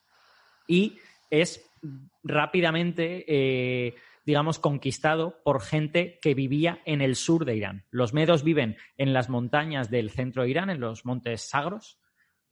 Y 0.67 0.99
es 1.29 1.65
rápidamente, 2.23 3.25
eh, 3.29 3.95
digamos, 4.25 4.59
conquistado 4.59 5.41
por 5.45 5.61
gente 5.61 6.19
que 6.23 6.35
vivía 6.35 6.81
en 6.85 7.01
el 7.01 7.17
sur 7.17 7.45
de 7.45 7.57
Irán. 7.57 7.85
Los 7.91 8.13
medos 8.13 8.43
viven 8.43 8.77
en 8.97 9.13
las 9.13 9.29
montañas 9.29 9.91
del 9.91 10.11
centro 10.11 10.43
de 10.43 10.51
Irán, 10.51 10.71
en 10.71 10.81
los 10.81 11.05
montes 11.05 11.49
sagros, 11.49 11.99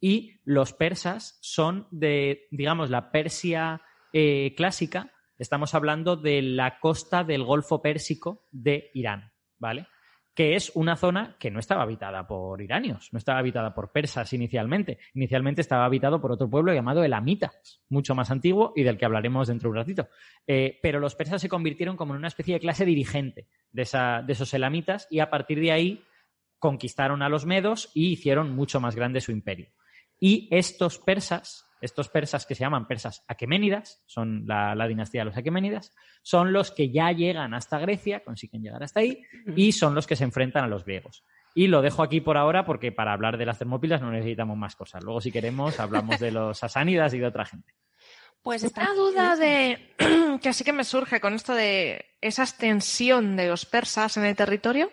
y 0.01 0.39
los 0.45 0.73
persas 0.73 1.37
son 1.41 1.87
de, 1.91 2.47
digamos, 2.51 2.89
la 2.89 3.11
Persia 3.11 3.81
eh, 4.13 4.53
clásica. 4.55 5.11
Estamos 5.37 5.73
hablando 5.73 6.15
de 6.15 6.41
la 6.41 6.79
costa 6.79 7.23
del 7.23 7.43
Golfo 7.43 7.81
Pérsico 7.81 8.45
de 8.51 8.91
Irán, 8.93 9.31
¿vale? 9.57 9.87
Que 10.39 10.55
es 10.55 10.71
una 10.73 10.95
zona 10.95 11.35
que 11.37 11.51
no 11.51 11.59
estaba 11.59 11.83
habitada 11.83 12.25
por 12.25 12.61
iranios, 12.61 13.09
no 13.11 13.17
estaba 13.17 13.39
habitada 13.39 13.73
por 13.73 13.91
persas 13.91 14.31
inicialmente. 14.31 14.97
Inicialmente 15.13 15.59
estaba 15.59 15.83
habitado 15.83 16.21
por 16.21 16.31
otro 16.31 16.49
pueblo 16.49 16.73
llamado 16.73 17.03
Elamitas, 17.03 17.81
mucho 17.89 18.15
más 18.15 18.31
antiguo 18.31 18.71
y 18.73 18.83
del 18.83 18.97
que 18.97 19.03
hablaremos 19.03 19.49
dentro 19.49 19.67
de 19.67 19.71
un 19.71 19.75
ratito. 19.75 20.07
Eh, 20.47 20.79
pero 20.81 21.01
los 21.01 21.13
persas 21.15 21.41
se 21.41 21.49
convirtieron 21.49 21.97
como 21.97 22.13
en 22.13 22.19
una 22.19 22.29
especie 22.29 22.53
de 22.53 22.61
clase 22.61 22.85
dirigente 22.85 23.49
de, 23.73 23.83
de 24.25 24.31
esos 24.31 24.53
elamitas 24.53 25.09
y 25.11 25.19
a 25.19 25.29
partir 25.29 25.59
de 25.59 25.73
ahí 25.73 26.05
conquistaron 26.57 27.21
a 27.21 27.27
los 27.27 27.45
medos 27.45 27.91
y 27.93 28.07
hicieron 28.13 28.55
mucho 28.55 28.79
más 28.79 28.95
grande 28.95 29.19
su 29.19 29.33
imperio. 29.33 29.67
Y 30.21 30.47
estos 30.51 30.99
persas 30.99 31.68
estos 31.81 32.09
persas 32.09 32.45
que 32.45 32.55
se 32.55 32.61
llaman 32.61 32.87
persas 32.87 33.23
aqueménidas, 33.27 34.03
son 34.05 34.43
la, 34.45 34.87
dinastía 34.87 35.21
de 35.21 35.25
los 35.25 35.37
aqueménidas, 35.37 35.93
son 36.21 36.53
los 36.53 36.71
que 36.71 36.91
ya 36.91 37.11
llegan 37.11 37.53
hasta 37.53 37.79
Grecia, 37.79 38.23
consiguen 38.23 38.61
llegar 38.61 38.83
hasta 38.83 38.99
ahí, 38.99 39.23
y 39.55 39.71
son 39.71 39.95
los 39.95 40.07
que 40.07 40.15
se 40.15 40.23
enfrentan 40.23 40.63
a 40.63 40.67
los 40.67 40.85
griegos. 40.85 41.23
Y 41.55 41.67
lo 41.67 41.81
dejo 41.81 42.03
aquí 42.03 42.21
por 42.21 42.37
ahora 42.37 42.63
porque 42.63 42.91
para 42.91 43.11
hablar 43.11 43.37
de 43.37 43.45
las 43.45 43.57
termópilas 43.57 44.01
no 44.01 44.11
necesitamos 44.11 44.57
más 44.57 44.75
cosas. 44.75 45.03
Luego, 45.03 45.19
si 45.19 45.31
queremos, 45.31 45.79
hablamos 45.79 46.19
de 46.19 46.31
los 46.31 46.63
asánidas 46.63 47.13
y 47.13 47.19
de 47.19 47.25
otra 47.25 47.45
gente. 47.45 47.73
Pues 48.41 48.63
esta 48.63 48.93
duda 48.93 49.35
de 49.35 49.93
que 50.41 50.49
así 50.49 50.63
que 50.63 50.73
me 50.73 50.83
surge 50.83 51.19
con 51.19 51.33
esto 51.33 51.53
de 51.53 52.05
esa 52.21 52.43
extensión 52.43 53.35
de 53.35 53.47
los 53.47 53.65
persas 53.65 54.17
en 54.17 54.25
el 54.25 54.35
territorio. 54.35 54.91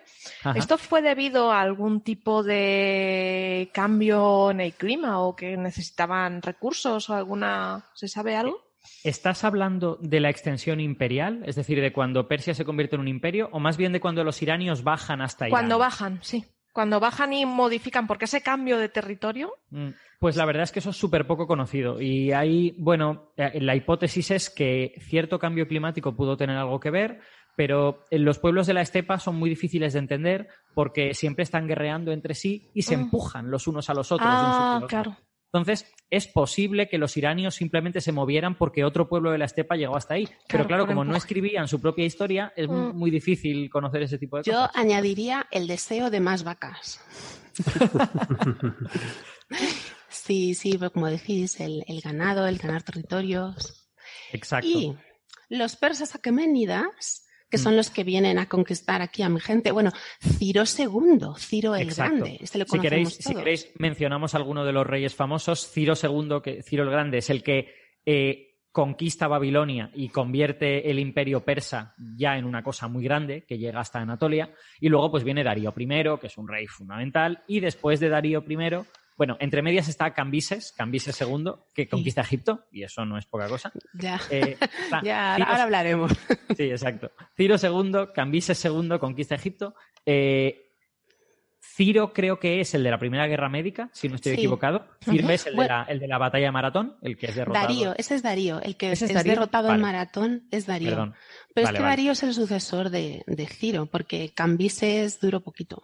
¿Esto 0.55 0.77
fue 0.77 1.01
debido 1.01 1.51
a 1.51 1.61
algún 1.61 2.01
tipo 2.01 2.43
de 2.43 3.69
cambio 3.73 4.51
en 4.51 4.61
el 4.61 4.73
clima 4.73 5.19
o 5.21 5.35
que 5.35 5.57
necesitaban 5.57 6.41
recursos 6.41 7.09
o 7.09 7.13
alguna... 7.13 7.85
¿Se 7.93 8.07
sabe 8.07 8.35
algo? 8.35 8.63
¿Estás 9.03 9.43
hablando 9.43 9.97
de 10.01 10.19
la 10.19 10.29
extensión 10.29 10.79
imperial? 10.79 11.43
Es 11.45 11.55
decir, 11.55 11.81
de 11.81 11.91
cuando 11.91 12.27
Persia 12.27 12.53
se 12.53 12.65
convierte 12.65 12.95
en 12.95 13.01
un 13.01 13.07
imperio 13.07 13.49
o 13.51 13.59
más 13.59 13.77
bien 13.77 13.91
de 13.91 13.99
cuando 13.99 14.23
los 14.23 14.41
iranios 14.41 14.83
bajan 14.83 15.21
hasta 15.21 15.47
Irán? 15.47 15.51
Cuando 15.51 15.77
bajan, 15.77 16.19
sí. 16.21 16.45
Cuando 16.77 16.99
bajan 16.99 17.33
y 17.33 17.43
modifican, 17.43 18.05
porque 18.05 18.25
ese 18.25 18.43
cambio 18.43 18.77
de 18.77 18.87
territorio 18.87 19.51
mm. 19.71 19.89
Pues 20.19 20.35
la 20.35 20.45
verdad 20.45 20.61
es 20.61 20.71
que 20.71 20.77
eso 20.77 20.91
es 20.91 20.95
súper 20.95 21.25
poco 21.25 21.47
conocido. 21.47 21.99
Y 21.99 22.33
ahí, 22.33 22.75
bueno, 22.77 23.31
eh, 23.35 23.59
la 23.61 23.75
hipótesis 23.75 24.29
es 24.29 24.51
que 24.51 24.93
cierto 24.99 25.39
cambio 25.39 25.67
climático 25.67 26.15
pudo 26.15 26.37
tener 26.37 26.55
algo 26.55 26.79
que 26.79 26.91
ver, 26.91 27.19
pero 27.55 28.05
los 28.11 28.37
pueblos 28.37 28.67
de 28.67 28.75
la 28.75 28.81
estepa 28.81 29.17
son 29.17 29.37
muy 29.37 29.49
difíciles 29.49 29.93
de 29.93 29.99
entender 29.99 30.49
porque 30.75 31.15
siempre 31.15 31.41
están 31.41 31.67
guerreando 31.67 32.11
entre 32.11 32.35
sí 32.35 32.69
y 32.75 32.83
se 32.83 32.93
ah. 32.93 32.99
empujan 32.99 33.49
los 33.49 33.65
unos 33.65 33.89
a 33.89 33.95
los 33.95 34.11
otros. 34.11 34.29
Ah, 34.31 34.79
claro. 34.87 35.17
Entonces, 35.51 35.85
es 36.09 36.27
posible 36.27 36.89
que 36.89 36.97
los 36.97 37.15
iranios 37.17 37.55
simplemente 37.55 38.01
se 38.01 38.11
movieran 38.11 38.57
porque 38.57 38.83
otro 38.83 39.07
pueblo 39.07 39.31
de 39.31 39.37
la 39.37 39.45
estepa 39.45 39.75
llegó 39.75 39.95
hasta 39.95 40.15
ahí. 40.15 40.27
Pero 40.47 40.67
claro, 40.67 40.85
como 40.85 41.05
no 41.05 41.15
escribían 41.15 41.67
su 41.67 41.79
propia 41.79 42.05
historia, 42.05 42.53
es 42.55 42.67
mm. 42.67 42.95
muy 42.95 43.11
difícil 43.11 43.69
conocer 43.69 44.03
ese 44.03 44.17
tipo 44.17 44.37
de 44.37 44.43
cosas. 44.43 44.71
Yo 44.73 44.79
añadiría 44.79 45.47
el 45.51 45.67
deseo 45.67 46.09
de 46.09 46.19
más 46.19 46.43
vacas. 46.43 46.99
Sí, 50.09 50.55
sí, 50.55 50.77
como 50.93 51.07
decís, 51.07 51.59
el, 51.59 51.83
ganado, 52.03 52.47
el 52.47 52.57
ganar 52.57 52.83
territorios. 52.83 53.87
Exacto. 54.31 54.67
Y 54.67 54.97
los 55.49 55.75
persas 55.75 56.15
aqueménidas, 56.15 57.26
que 57.49 57.57
son 57.57 57.73
mm. 57.73 57.77
los 57.77 57.89
que 57.89 58.03
vienen 58.03 58.39
a 58.39 58.47
conquistar 58.47 59.01
aquí 59.01 59.23
a 59.23 59.29
mi 59.29 59.39
gente. 59.39 59.71
Bueno, 59.71 59.91
Ciro 60.21 60.63
II, 60.63 61.19
Ciro 61.37 61.75
el 61.75 61.93
Grande. 61.93 62.37
Este 62.41 62.57
lo 62.57 62.65
si, 62.65 62.79
queréis, 62.79 63.15
si 63.15 63.35
queréis, 63.35 63.71
mencionamos 63.77 64.35
alguno 64.35 64.65
de 64.65 64.73
los 64.73 64.85
reyes 64.85 65.15
famosos. 65.15 65.69
Ciro 65.71 65.93
II, 66.01 66.41
que 66.43 66.63
Ciro 66.63 66.83
el 66.83 66.89
Grande, 66.89 67.19
es 67.19 67.29
el 67.29 67.43
que 67.43 67.73
eh, 68.05 68.47
conquista 68.71 69.27
Babilonia 69.27 69.89
y 69.95 70.09
convierte 70.09 70.91
el 70.91 70.99
imperio 70.99 71.43
persa 71.43 71.95
ya 72.15 72.37
en 72.37 72.45
una 72.45 72.61
cosa 72.61 72.87
muy 72.87 73.03
grande 73.03 73.43
que 73.45 73.57
llega 73.57 73.79
hasta 73.79 73.99
Anatolia. 73.99 74.53
Y 74.79 74.89
luego 74.89 75.09
pues 75.09 75.23
viene 75.23 75.43
Darío 75.43 75.73
I, 75.75 75.87
que 76.19 76.27
es 76.27 76.37
un 76.37 76.47
rey 76.47 76.67
fundamental. 76.67 77.43
Y 77.47 77.59
después 77.59 77.99
de 77.99 78.09
Darío 78.09 78.43
I, 78.47 78.85
bueno, 79.17 79.35
entre 79.39 79.63
medias 79.63 79.87
está 79.89 80.13
Cambises, 80.13 80.71
Cambises 80.71 81.19
II, 81.19 81.51
que 81.73 81.89
conquista 81.89 82.21
Egipto, 82.21 82.65
y 82.71 82.83
eso 82.83 83.03
no 83.03 83.17
es 83.17 83.25
poca 83.25 83.47
cosa. 83.49 83.71
Ya, 83.93 84.21
eh, 84.29 84.57
ya 85.03 85.35
ahora 85.35 85.63
hablaremos. 85.63 86.11
Sí, 86.55 86.63
exacto. 86.63 87.11
Ciro 87.35 87.55
II, 87.61 88.13
Cambises 88.13 88.63
II, 88.63 88.97
conquista 88.99 89.35
Egipto. 89.35 89.75
Eh, 90.05 90.67
Ciro 91.59 92.13
creo 92.13 92.39
que 92.39 92.61
es 92.61 92.73
el 92.73 92.83
de 92.83 92.89
la 92.89 92.97
Primera 92.97 93.27
Guerra 93.27 93.49
Médica, 93.49 93.89
si 93.93 94.07
no 94.09 94.15
estoy 94.15 94.33
equivocado. 94.33 94.87
Ciro 95.03 95.29
es 95.29 95.45
el, 95.45 95.55
de 95.55 95.67
la, 95.67 95.83
el, 95.83 95.99
de 95.99 96.07
la, 96.07 96.17
batalla 96.17 96.45
de 96.45 96.51
Maratón, 96.51 96.97
el 97.01 97.17
que 97.17 97.27
es 97.27 97.35
derrotado. 97.35 97.67
Darío, 97.67 97.93
ese 97.97 98.15
es 98.15 98.23
Darío. 98.23 98.61
El 98.61 98.77
que 98.77 98.93
es, 98.93 98.99
derrotado 99.23 99.71
en 99.71 99.81
Maratón 99.81 100.47
es 100.49 100.65
Darío. 100.65 100.91
Perdón. 100.91 101.15
Pero 101.53 101.67
es 101.67 101.73
que 101.73 101.83
Darío 101.83 102.11
es 102.13 102.23
el 102.23 102.33
sucesor 102.33 102.89
de, 102.89 103.23
Ciro, 103.51 103.85
porque 103.87 104.31
Cambises 104.33 105.19
duró 105.19 105.41
poquito. 105.41 105.83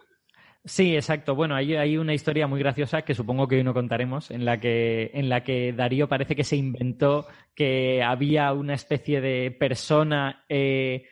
Sí, 0.66 0.94
exacto. 0.94 1.34
Bueno, 1.34 1.54
hay, 1.54 1.74
hay, 1.76 1.98
una 1.98 2.14
historia 2.14 2.46
muy 2.46 2.58
graciosa 2.58 3.02
que 3.02 3.14
supongo 3.14 3.46
que 3.46 3.56
hoy 3.56 3.64
no 3.64 3.74
contaremos, 3.74 4.30
en 4.30 4.46
la 4.46 4.58
que, 4.58 5.10
en 5.12 5.28
la 5.28 5.44
que 5.44 5.74
Darío 5.74 6.08
parece 6.08 6.34
que 6.34 6.44
se 6.44 6.56
inventó 6.56 7.26
que 7.54 8.02
había 8.02 8.50
una 8.54 8.72
especie 8.72 9.20
de 9.20 9.50
persona 9.50 10.44
eh, 10.48 11.04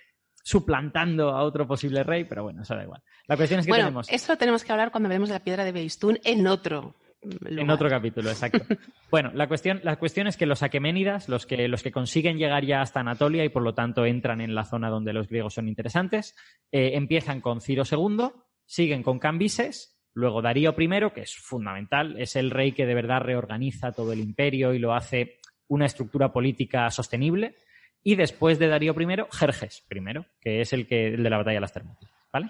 suplantando 0.43 1.31
a 1.31 1.43
otro 1.43 1.67
posible 1.67 2.03
rey, 2.03 2.25
pero 2.25 2.45
bueno, 2.45 2.63
eso 2.63 2.75
da 2.75 2.83
igual. 2.83 3.03
La 3.27 3.37
cuestión 3.37 3.61
es 3.61 3.67
que 3.67 3.73
bueno, 3.73 3.85
tenemos. 3.85 4.11
Eso 4.11 4.37
tenemos 4.37 4.65
que 4.65 4.73
hablar 4.73 4.91
cuando 4.91 5.11
vemos 5.11 5.29
la 5.29 5.41
piedra 5.41 5.65
de 5.65 5.73
Beistún 5.73 6.19
en 6.25 6.47
otro. 6.47 6.97
En 7.45 7.71
otro 7.71 7.89
capítulo, 7.89 8.31
exacto. 8.31 8.65
bueno, 9.11 9.31
la 9.35 9.47
cuestión, 9.47 9.81
la 9.85 9.97
cuestión 9.97 10.27
es 10.27 10.37
que 10.37 10.47
los 10.47 10.63
aqueménidas, 10.63 11.29
los 11.29 11.47
que, 11.47 11.69
los 11.69 11.83
que 11.83 11.93
consiguen 11.93 12.39
llegar 12.39 12.65
ya 12.65 12.81
hasta 12.81 13.01
Anatolia 13.01 13.45
y 13.45 13.49
por 13.51 13.63
lo 13.63 13.75
tanto 13.75 14.07
entran 14.07 14.41
en 14.41 14.55
la 14.55 14.65
zona 14.65 14.89
donde 14.89 15.13
los 15.13 15.29
griegos 15.29 15.55
son 15.55 15.69
interesantes, 15.69 16.35
eh, 16.73 16.93
empiezan 16.95 17.41
con 17.41 17.61
Ciro 17.61 17.85
II, 17.89 18.31
siguen 18.73 19.02
con 19.02 19.19
Cambises, 19.19 19.99
luego 20.14 20.41
Darío 20.41 20.75
I, 20.79 20.88
que 21.14 21.21
es 21.21 21.37
fundamental, 21.37 22.19
es 22.19 22.37
el 22.37 22.50
rey 22.50 22.73
que 22.73 22.87
de 22.87 22.95
verdad 22.95 23.21
reorganiza 23.21 23.93
todo 23.93 24.14
el 24.14 24.21
imperio 24.21 24.73
y 24.73 24.79
lo 24.79 24.95
hace 24.95 25.41
una 25.69 25.85
estructura 25.85 26.33
política 26.33 26.91
sostenible. 26.91 27.55
Y 28.02 28.14
después 28.14 28.59
de 28.59 28.69
Darío 28.69 28.95
I, 28.99 29.26
Jerjes 29.31 29.85
I, 29.91 30.25
que 30.41 30.62
es 30.62 30.73
el, 30.73 30.87
que, 30.87 31.09
el 31.09 31.23
de 31.23 31.29
la 31.29 31.37
batalla 31.37 31.57
de 31.57 31.61
las 31.61 31.73
Termópilas. 31.75 32.14
¿Vale? 32.33 32.49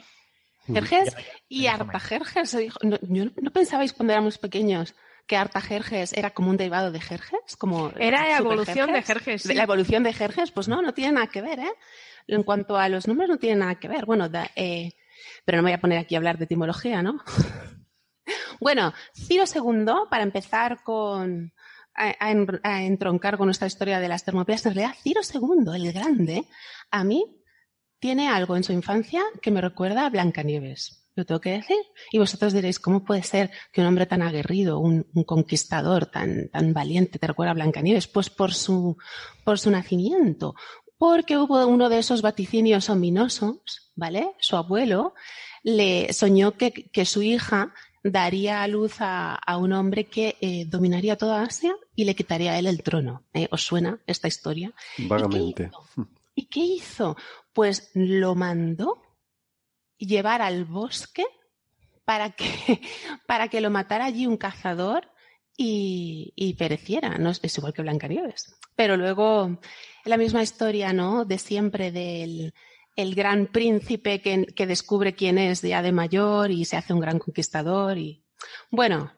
Jerjes 0.73 1.17
y 1.49 1.67
Artajerjes. 1.67 2.57
No, 2.85 2.99
no, 3.41 3.51
pensabais 3.51 3.93
cuando 3.93 4.13
éramos 4.13 4.39
pequeños 4.39 4.95
que 5.27 5.37
Artajerjes 5.37 6.13
era 6.13 6.31
como 6.31 6.51
un 6.51 6.57
derivado 6.57 6.93
de 6.93 7.01
Jerjes? 7.01 7.57
Como 7.59 7.93
era 7.99 8.29
la 8.29 8.39
evolución 8.39 8.93
de 8.93 9.03
Jerjes. 9.03 9.45
La 9.47 9.65
evolución 9.65 10.05
de 10.05 10.13
Jerjes, 10.13 10.53
pues 10.53 10.69
no, 10.69 10.83
no 10.83 10.95
tiene 10.95 11.15
nada 11.15 11.27
que 11.27 11.43
ver, 11.43 11.59
¿eh? 11.59 11.73
En 12.29 12.45
cuanto 12.45 12.77
a 12.77 12.89
los 12.89 13.09
nombres, 13.09 13.29
no 13.29 13.39
tiene 13.39 13.57
nada 13.57 13.75
que 13.75 13.89
ver. 13.89 14.07
Bueno, 14.07 14.31
eh, 14.55 14.93
pero 15.45 15.59
no 15.59 15.63
voy 15.65 15.73
a 15.73 15.81
poner 15.81 15.99
aquí 15.99 16.15
a 16.15 16.19
hablar 16.19 16.39
de 16.39 16.45
etimología, 16.45 17.03
¿no? 17.03 17.23
bueno, 18.61 18.93
Ciro 19.15 19.45
II, 19.53 20.09
para 20.11 20.23
empezar 20.23 20.83
con, 20.83 21.53
a, 21.95 22.83
entroncar 22.83 23.37
con 23.37 23.47
nuestra 23.47 23.67
historia 23.67 24.01
de 24.01 24.09
las 24.09 24.25
termopías, 24.25 24.65
en 24.67 24.75
realidad 24.75 24.97
Ciro 25.03 25.21
II, 25.23 25.75
el 25.75 25.93
grande, 25.93 26.45
a 26.91 27.05
mí 27.05 27.43
tiene 27.99 28.29
algo 28.29 28.57
en 28.57 28.65
su 28.65 28.73
infancia 28.73 29.23
que 29.41 29.51
me 29.51 29.61
recuerda 29.61 30.07
a 30.07 30.11
Blancanieves. 30.11 30.99
Lo 31.15 31.27
tengo 31.27 31.43
que 31.43 31.53
decir. 31.53 31.77
Y 32.11 32.19
vosotros 32.19 32.55
diréis, 32.55 32.81
¿cómo 32.81 33.05
puede 33.05 33.23
ser 33.23 33.51
que 33.71 33.83
un 33.83 33.87
hombre 33.87 34.07
tan 34.07 34.23
aguerrido, 34.23 34.79
un, 34.79 35.05
conquistador 35.27 36.07
tan, 36.07 36.49
tan 36.49 36.73
valiente, 36.73 37.19
te 37.19 37.27
recuerda 37.27 37.51
a 37.51 37.55
Blancanieves? 37.55 38.09
Pues 38.09 38.31
por 38.31 38.55
su, 38.55 38.97
por 39.45 39.59
su 39.59 39.71
nacimiento. 39.71 40.55
Porque 41.03 41.37
hubo 41.37 41.67
uno 41.67 41.89
de 41.89 41.99
esos 41.99 42.23
vaticinios 42.23 42.89
ominosos, 42.89 43.91
¿vale? 43.97 44.37
Su 44.39 44.55
abuelo 44.55 45.15
le 45.65 46.13
soñó 46.13 46.53
que, 46.53 46.71
que 46.71 47.05
su 47.05 47.23
hija 47.23 47.75
daría 48.05 48.63
a 48.63 48.69
luz 48.69 48.99
a, 49.01 49.41
un 49.59 49.73
hombre 49.73 50.05
que 50.05 50.37
eh, 50.41 50.65
dominaría 50.65 51.17
toda 51.17 51.43
Asia 51.43 51.75
y 51.97 52.05
le 52.05 52.15
quitaría 52.15 52.53
a 52.53 52.59
él 52.61 52.69
el 52.69 52.85
trono. 52.85 53.25
¿Eh? 53.35 53.49
¿Os 53.51 53.63
suena 53.63 53.99
esta 54.07 54.29
historia? 54.29 54.73
Vagamente. 54.97 55.73
¿Y 56.37 56.47
qué, 56.47 56.61
hizo? 56.61 57.17
Pues 57.53 57.91
lo 57.95 58.37
mandó 58.37 59.03
llevar 59.99 60.41
al 60.41 60.65
bosque 60.65 61.25
para 62.05 62.31
que, 62.31 62.81
para 63.27 63.49
que 63.49 63.61
lo 63.61 63.71
matara 63.71 64.05
allí 64.05 64.29
un 64.29 64.37
cazador 64.37 65.12
y, 65.63 66.55
pereciera. 66.59 67.19
No, 67.19 67.31
es 67.31 67.59
igual 67.59 67.73
que 67.73 67.83
Blancanieves. 67.83 68.57
Pero 68.77 68.97
luego, 68.97 69.61
la 70.05 70.17
misma 70.17 70.43
historia, 70.43 70.93
¿no? 70.93 71.25
De 71.25 71.39
siempre 71.39 71.93
del 71.93 72.55
el 72.95 73.15
gran 73.15 73.47
príncipe 73.47 74.21
que, 74.21 74.67
descubre 74.67 75.15
quién 75.15 75.39
es 75.39 75.63
ya 75.63 75.81
de 75.83 75.93
mayor 75.93 76.51
y 76.51 76.67
se 76.67 76.77
hace 76.77 76.93
un 76.93 77.01
gran 77.01 77.19
conquistador. 77.19 77.97
Y 77.97 78.23
bueno, 78.71 79.13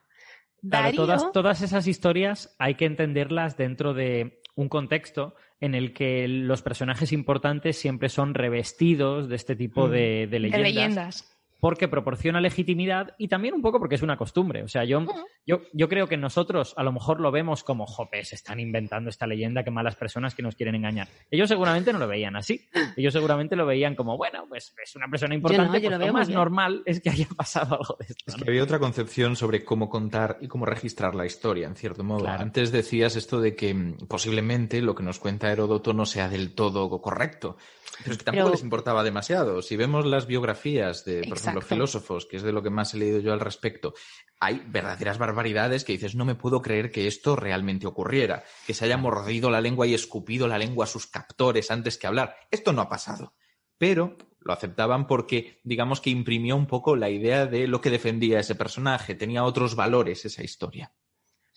todas, 0.95 1.31
todas 1.33 1.61
esas 1.61 1.87
historias 1.87 2.55
hay 2.57 2.75
que 2.75 2.85
entenderlas 2.85 3.57
dentro 3.57 3.93
de 3.93 4.41
un 4.55 4.69
contexto 4.69 5.35
en 5.59 5.75
el 5.75 5.93
que 5.93 6.27
los 6.27 6.61
personajes 6.61 7.11
importantes 7.11 7.77
siempre 7.77 8.07
son 8.09 8.33
revestidos 8.33 9.27
de 9.27 9.35
este 9.35 9.55
tipo 9.55 9.89
de, 9.89 10.27
De 10.29 10.39
leyendas 10.39 11.34
porque 11.59 11.87
proporciona 11.87 12.41
legitimidad 12.41 13.15
y 13.17 13.27
también 13.27 13.53
un 13.53 13.61
poco 13.61 13.79
porque 13.79 13.95
es 13.95 14.01
una 14.01 14.17
costumbre. 14.17 14.63
O 14.63 14.67
sea, 14.67 14.83
yo, 14.83 15.05
yo, 15.45 15.61
yo 15.73 15.89
creo 15.89 16.07
que 16.07 16.17
nosotros 16.17 16.73
a 16.77 16.83
lo 16.83 16.91
mejor 16.91 17.19
lo 17.19 17.31
vemos 17.31 17.63
como, 17.63 17.85
jope, 17.85 18.23
se 18.23 18.35
están 18.35 18.59
inventando 18.59 19.09
esta 19.09 19.27
leyenda, 19.27 19.63
que 19.63 19.71
malas 19.71 19.95
personas 19.95 20.35
que 20.35 20.43
nos 20.43 20.55
quieren 20.55 20.75
engañar. 20.75 21.07
Ellos 21.31 21.49
seguramente 21.49 21.91
no 21.93 21.99
lo 21.99 22.07
veían 22.07 22.35
así. 22.35 22.67
Ellos 22.95 23.13
seguramente 23.13 23.55
lo 23.55 23.65
veían 23.65 23.95
como, 23.95 24.17
bueno, 24.17 24.45
pues 24.47 24.73
es 24.81 24.95
una 24.95 25.07
persona 25.07 25.35
importante, 25.35 25.81
yo 25.81 25.89
pues 25.89 25.99
lo, 25.99 26.13
más 26.13 26.29
normal 26.29 26.83
es 26.85 27.01
que 27.01 27.09
haya 27.09 27.27
pasado 27.35 27.75
algo 27.75 27.95
de 27.99 28.05
esto. 28.09 28.23
Es 28.27 28.35
que 28.35 28.49
había 28.49 28.63
otra 28.63 28.79
concepción 28.79 29.35
sobre 29.35 29.63
cómo 29.63 29.89
contar 29.89 30.37
y 30.41 30.47
cómo 30.47 30.65
registrar 30.65 31.15
la 31.15 31.25
historia, 31.25 31.67
en 31.67 31.75
cierto 31.75 32.03
modo. 32.03 32.27
Antes 32.27 32.71
decías 32.71 33.15
esto 33.15 33.39
de 33.39 33.55
que 33.55 33.73
mm, 33.73 34.07
posiblemente 34.07 34.81
lo 34.81 34.95
que 34.95 35.03
nos 35.03 35.19
cuenta 35.19 35.51
Heródoto 35.51 35.93
no 35.93 36.05
sea 36.05 36.29
del 36.29 36.53
todo 36.53 36.89
correcto. 37.01 37.57
Pero 37.99 38.11
es 38.11 38.17
que 38.17 38.23
tampoco 38.23 38.49
les 38.49 38.63
importaba 38.63 39.03
demasiado. 39.03 39.61
Si 39.61 39.75
vemos 39.75 40.05
las 40.05 40.27
biografías 40.27 41.05
de, 41.05 41.23
por 41.27 41.37
ejemplo, 41.37 41.61
filósofos, 41.61 42.25
que 42.25 42.37
es 42.37 42.43
de 42.43 42.51
lo 42.51 42.61
que 42.61 42.69
más 42.69 42.93
he 42.93 42.97
leído 42.97 43.19
yo 43.19 43.33
al 43.33 43.39
respecto, 43.39 43.93
hay 44.39 44.61
verdaderas 44.67 45.17
barbaridades 45.17 45.83
que 45.83 45.93
dices, 45.93 46.15
no 46.15 46.25
me 46.25 46.35
puedo 46.35 46.61
creer 46.61 46.91
que 46.91 47.07
esto 47.07 47.35
realmente 47.35 47.87
ocurriera, 47.87 48.43
que 48.65 48.73
se 48.73 48.85
haya 48.85 48.97
mordido 48.97 49.49
la 49.49 49.61
lengua 49.61 49.87
y 49.87 49.93
escupido 49.93 50.47
la 50.47 50.57
lengua 50.57 50.85
a 50.85 50.87
sus 50.89 51.07
captores 51.07 51.71
antes 51.71 51.97
que 51.97 52.07
hablar. 52.07 52.35
Esto 52.51 52.73
no 52.73 52.81
ha 52.81 52.89
pasado. 52.89 53.33
Pero 53.77 54.17
lo 54.39 54.53
aceptaban 54.53 55.07
porque, 55.07 55.59
digamos 55.63 56.01
que 56.01 56.09
imprimió 56.09 56.55
un 56.55 56.67
poco 56.67 56.95
la 56.95 57.09
idea 57.09 57.45
de 57.45 57.67
lo 57.67 57.81
que 57.81 57.89
defendía 57.89 58.39
ese 58.39 58.55
personaje, 58.55 59.15
tenía 59.15 59.43
otros 59.43 59.75
valores 59.75 60.23
esa 60.25 60.43
historia. 60.43 60.93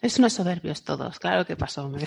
Es 0.00 0.16
unos 0.20 0.34
soberbios 0.34 0.84
todos, 0.84 1.18
claro 1.18 1.44
que 1.44 1.56
pasó, 1.56 1.84
hombre. 1.84 2.06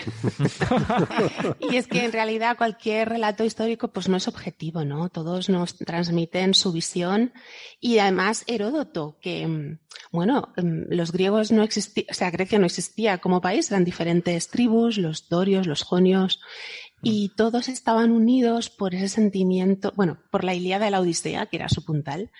y 1.60 1.76
es 1.76 1.88
que 1.88 2.06
en 2.06 2.14
realidad 2.14 2.56
cualquier 2.56 3.10
relato 3.10 3.44
histórico 3.44 3.90
pues 3.90 4.08
no 4.08 4.16
es 4.16 4.30
objetivo, 4.30 4.86
¿no? 4.86 5.10
Todos 5.10 5.50
nos 5.50 5.76
transmiten 5.76 6.54
su 6.54 6.72
visión 6.72 7.34
y 7.82 7.98
además 7.98 8.46
Heródoto, 8.48 9.18
que, 9.20 9.46
mm, 9.46 9.80
bueno, 10.14 10.54
mm, 10.56 10.94
los 10.94 11.12
griegos 11.12 11.52
no 11.52 11.64
existían, 11.64 12.06
o 12.10 12.14
sea, 12.14 12.32
Grecia 12.32 12.60
no 12.60 12.66
existía 12.66 13.18
como 13.18 13.42
país, 13.42 13.70
eran 13.70 13.84
diferentes 13.84 14.48
tribus, 14.48 14.98
los 14.98 15.28
dorios, 15.28 15.68
los 15.68 15.84
jonios, 15.84 16.40
y 17.04 17.34
todos 17.36 17.68
estaban 17.68 18.12
unidos 18.12 18.70
por 18.70 18.96
ese 18.96 19.10
sentimiento, 19.10 19.92
bueno, 19.98 20.20
por 20.30 20.44
la 20.44 20.54
Ilíada 20.54 20.86
de 20.86 20.92
la 20.92 21.02
Odisea, 21.02 21.48
que 21.48 21.58
era 21.58 21.68
su 21.68 21.84
puntal. 21.84 22.32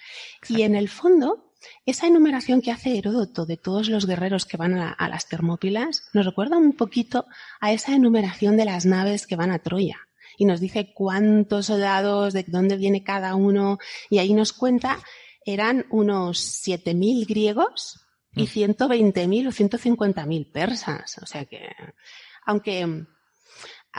Y 0.48 0.62
en 0.62 0.76
el 0.76 0.88
fondo, 0.88 1.51
esa 1.86 2.08
enumeración 2.08 2.62
que 2.62 2.72
hace 2.72 2.98
Heródoto 2.98 3.46
de 3.46 3.58
todos 3.58 3.90
los 3.90 4.06
guerreros 4.06 4.46
que 4.46 4.58
van 4.58 4.78
a, 4.78 4.96
las 5.10 5.28
Termópilas 5.28 6.04
nos 6.14 6.26
recuerda 6.26 6.58
un 6.58 6.74
poquito 6.74 7.26
a 7.60 7.72
esa 7.72 7.94
enumeración 7.94 8.58
de 8.58 8.66
las 8.66 8.86
naves 8.86 9.28
que 9.28 9.36
van 9.36 9.52
a 9.52 9.60
Troya 9.60 9.98
y 10.38 10.46
nos 10.46 10.60
dice 10.60 10.94
cuántos 10.94 11.68
soldados, 11.68 12.34
de 12.34 12.44
dónde 12.48 12.78
viene 12.78 13.04
cada 13.04 13.36
uno, 13.36 13.78
y 14.10 14.18
ahí 14.18 14.34
nos 14.34 14.54
cuenta, 14.54 14.98
eran 15.46 15.86
unos 15.92 16.66
7.000 16.66 17.28
griegos 17.28 18.08
y 18.34 18.48
120.000 18.48 19.44
mm. 19.44 19.48
o 19.48 19.52
150.000 19.52 20.52
persas. 20.52 21.20
O 21.22 21.26
sea 21.26 21.46
que, 21.46 21.70
aunque 22.46 23.06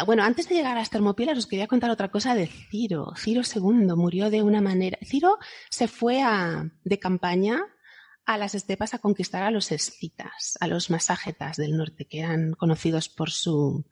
bueno, 0.07 0.23
antes 0.25 0.49
de 0.49 0.55
llegar 0.55 0.77
a 0.77 0.81
las 0.81 0.91
Termópilas 0.91 1.39
os 1.39 1.47
quería 1.47 1.67
contar 1.67 1.91
otra 1.91 2.11
cosa 2.11 2.35
de 2.35 2.47
Ciro. 2.47 3.13
Ciro 3.17 3.43
II 3.43 3.95
murió 3.97 4.31
de 4.31 4.43
una 4.43 4.61
manera. 4.61 4.99
Ciro 5.05 5.39
se 5.71 5.89
fue 5.89 6.23
a, 6.23 6.71
de 6.85 6.99
campaña 6.99 7.61
a 8.25 8.39
las 8.39 8.55
estepas 8.55 8.95
a 8.95 8.99
conquistar 8.99 9.43
a 9.43 9.51
los 9.51 9.73
escitas, 9.73 10.57
a 10.61 10.67
los 10.67 10.91
maságetas 10.91 11.57
del 11.57 11.77
norte, 11.77 12.07
que 12.07 12.21
eran 12.21 12.53
conocidos 12.53 13.09
por 13.09 13.31
su, 13.31 13.85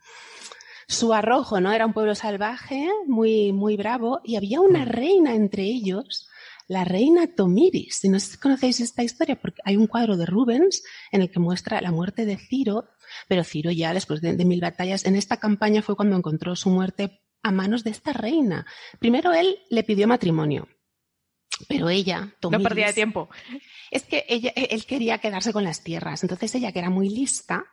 su 0.86 1.12
arrojo, 1.12 1.60
¿no? 1.60 1.72
Era 1.72 1.86
un 1.86 1.92
pueblo 1.92 2.14
salvaje, 2.14 2.88
muy, 3.06 3.52
muy 3.52 3.76
bravo, 3.76 4.20
y 4.24 4.36
había 4.36 4.60
una 4.60 4.84
reina 4.84 5.34
entre 5.34 5.64
ellos, 5.64 6.28
la 6.70 6.84
reina 6.84 7.26
Tomiris. 7.26 7.96
Si 7.96 8.08
no 8.08 8.18
conocéis 8.40 8.78
esta 8.78 9.02
historia, 9.02 9.34
porque 9.34 9.60
hay 9.64 9.76
un 9.76 9.88
cuadro 9.88 10.16
de 10.16 10.24
Rubens 10.24 10.84
en 11.10 11.20
el 11.20 11.28
que 11.28 11.40
muestra 11.40 11.80
la 11.80 11.90
muerte 11.90 12.24
de 12.24 12.36
Ciro, 12.36 12.90
pero 13.26 13.42
Ciro 13.42 13.72
ya 13.72 13.92
después 13.92 14.20
de, 14.20 14.36
mil 14.44 14.60
batallas, 14.60 15.04
en 15.04 15.16
esta 15.16 15.38
campaña 15.38 15.82
fue 15.82 15.96
cuando 15.96 16.14
encontró 16.16 16.54
su 16.54 16.70
muerte 16.70 17.22
a 17.42 17.50
manos 17.50 17.82
de 17.82 17.90
esta 17.90 18.12
reina. 18.12 18.66
Primero 19.00 19.32
él 19.32 19.58
le 19.68 19.82
pidió 19.82 20.06
matrimonio, 20.06 20.68
pero 21.68 21.90
ella, 21.90 22.36
Tomiris, 22.38 22.62
no 22.62 22.68
perdía 22.68 22.86
de 22.86 22.92
tiempo. 22.92 23.28
Es 23.90 24.04
que 24.04 24.24
ella, 24.28 24.52
él 24.54 24.86
quería 24.86 25.18
quedarse 25.18 25.52
con 25.52 25.64
las 25.64 25.82
tierras. 25.82 26.22
Entonces 26.22 26.54
ella, 26.54 26.70
que 26.70 26.78
era 26.78 26.90
muy 26.90 27.08
lista, 27.08 27.64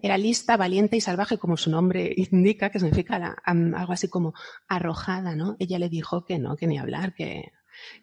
era 0.00 0.16
lista, 0.16 0.56
valiente 0.56 0.96
y 0.96 1.02
salvaje, 1.02 1.36
como 1.36 1.58
su 1.58 1.70
nombre 1.70 2.14
indica, 2.16 2.70
que 2.70 2.78
significa 2.78 3.36
algo 3.44 3.92
así 3.92 4.08
como 4.08 4.32
arrojada, 4.68 5.36
¿no? 5.36 5.56
Ella 5.58 5.78
le 5.78 5.90
dijo 5.90 6.24
que 6.24 6.38
no, 6.38 6.56
que 6.56 6.66
ni 6.66 6.78
hablar, 6.78 7.12
que 7.14 7.52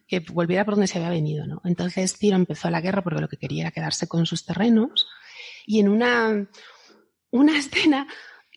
que 0.08 0.20
volviera 0.20 0.66
por 0.66 0.76
donde 0.76 0.88
se 0.88 0.98
había 0.98 1.10
venido, 1.10 1.46
¿no? 1.46 1.62
Entonces 1.66 2.18
Ciro 2.18 2.36
empezó 2.36 2.70
la 2.70 2.82
guerra 2.82 3.04
porque 3.04 3.22
lo 3.22 3.28
que 3.28 3.38
quería 3.38 3.64
era 3.64 3.72
quedarse 3.72 4.08
con 4.08 4.26
sus 4.26 4.46
terrenos 4.46 5.08
y 5.66 5.80
en 5.80 5.90
una, 5.90 6.48
una 7.32 7.58
escena 7.58 8.08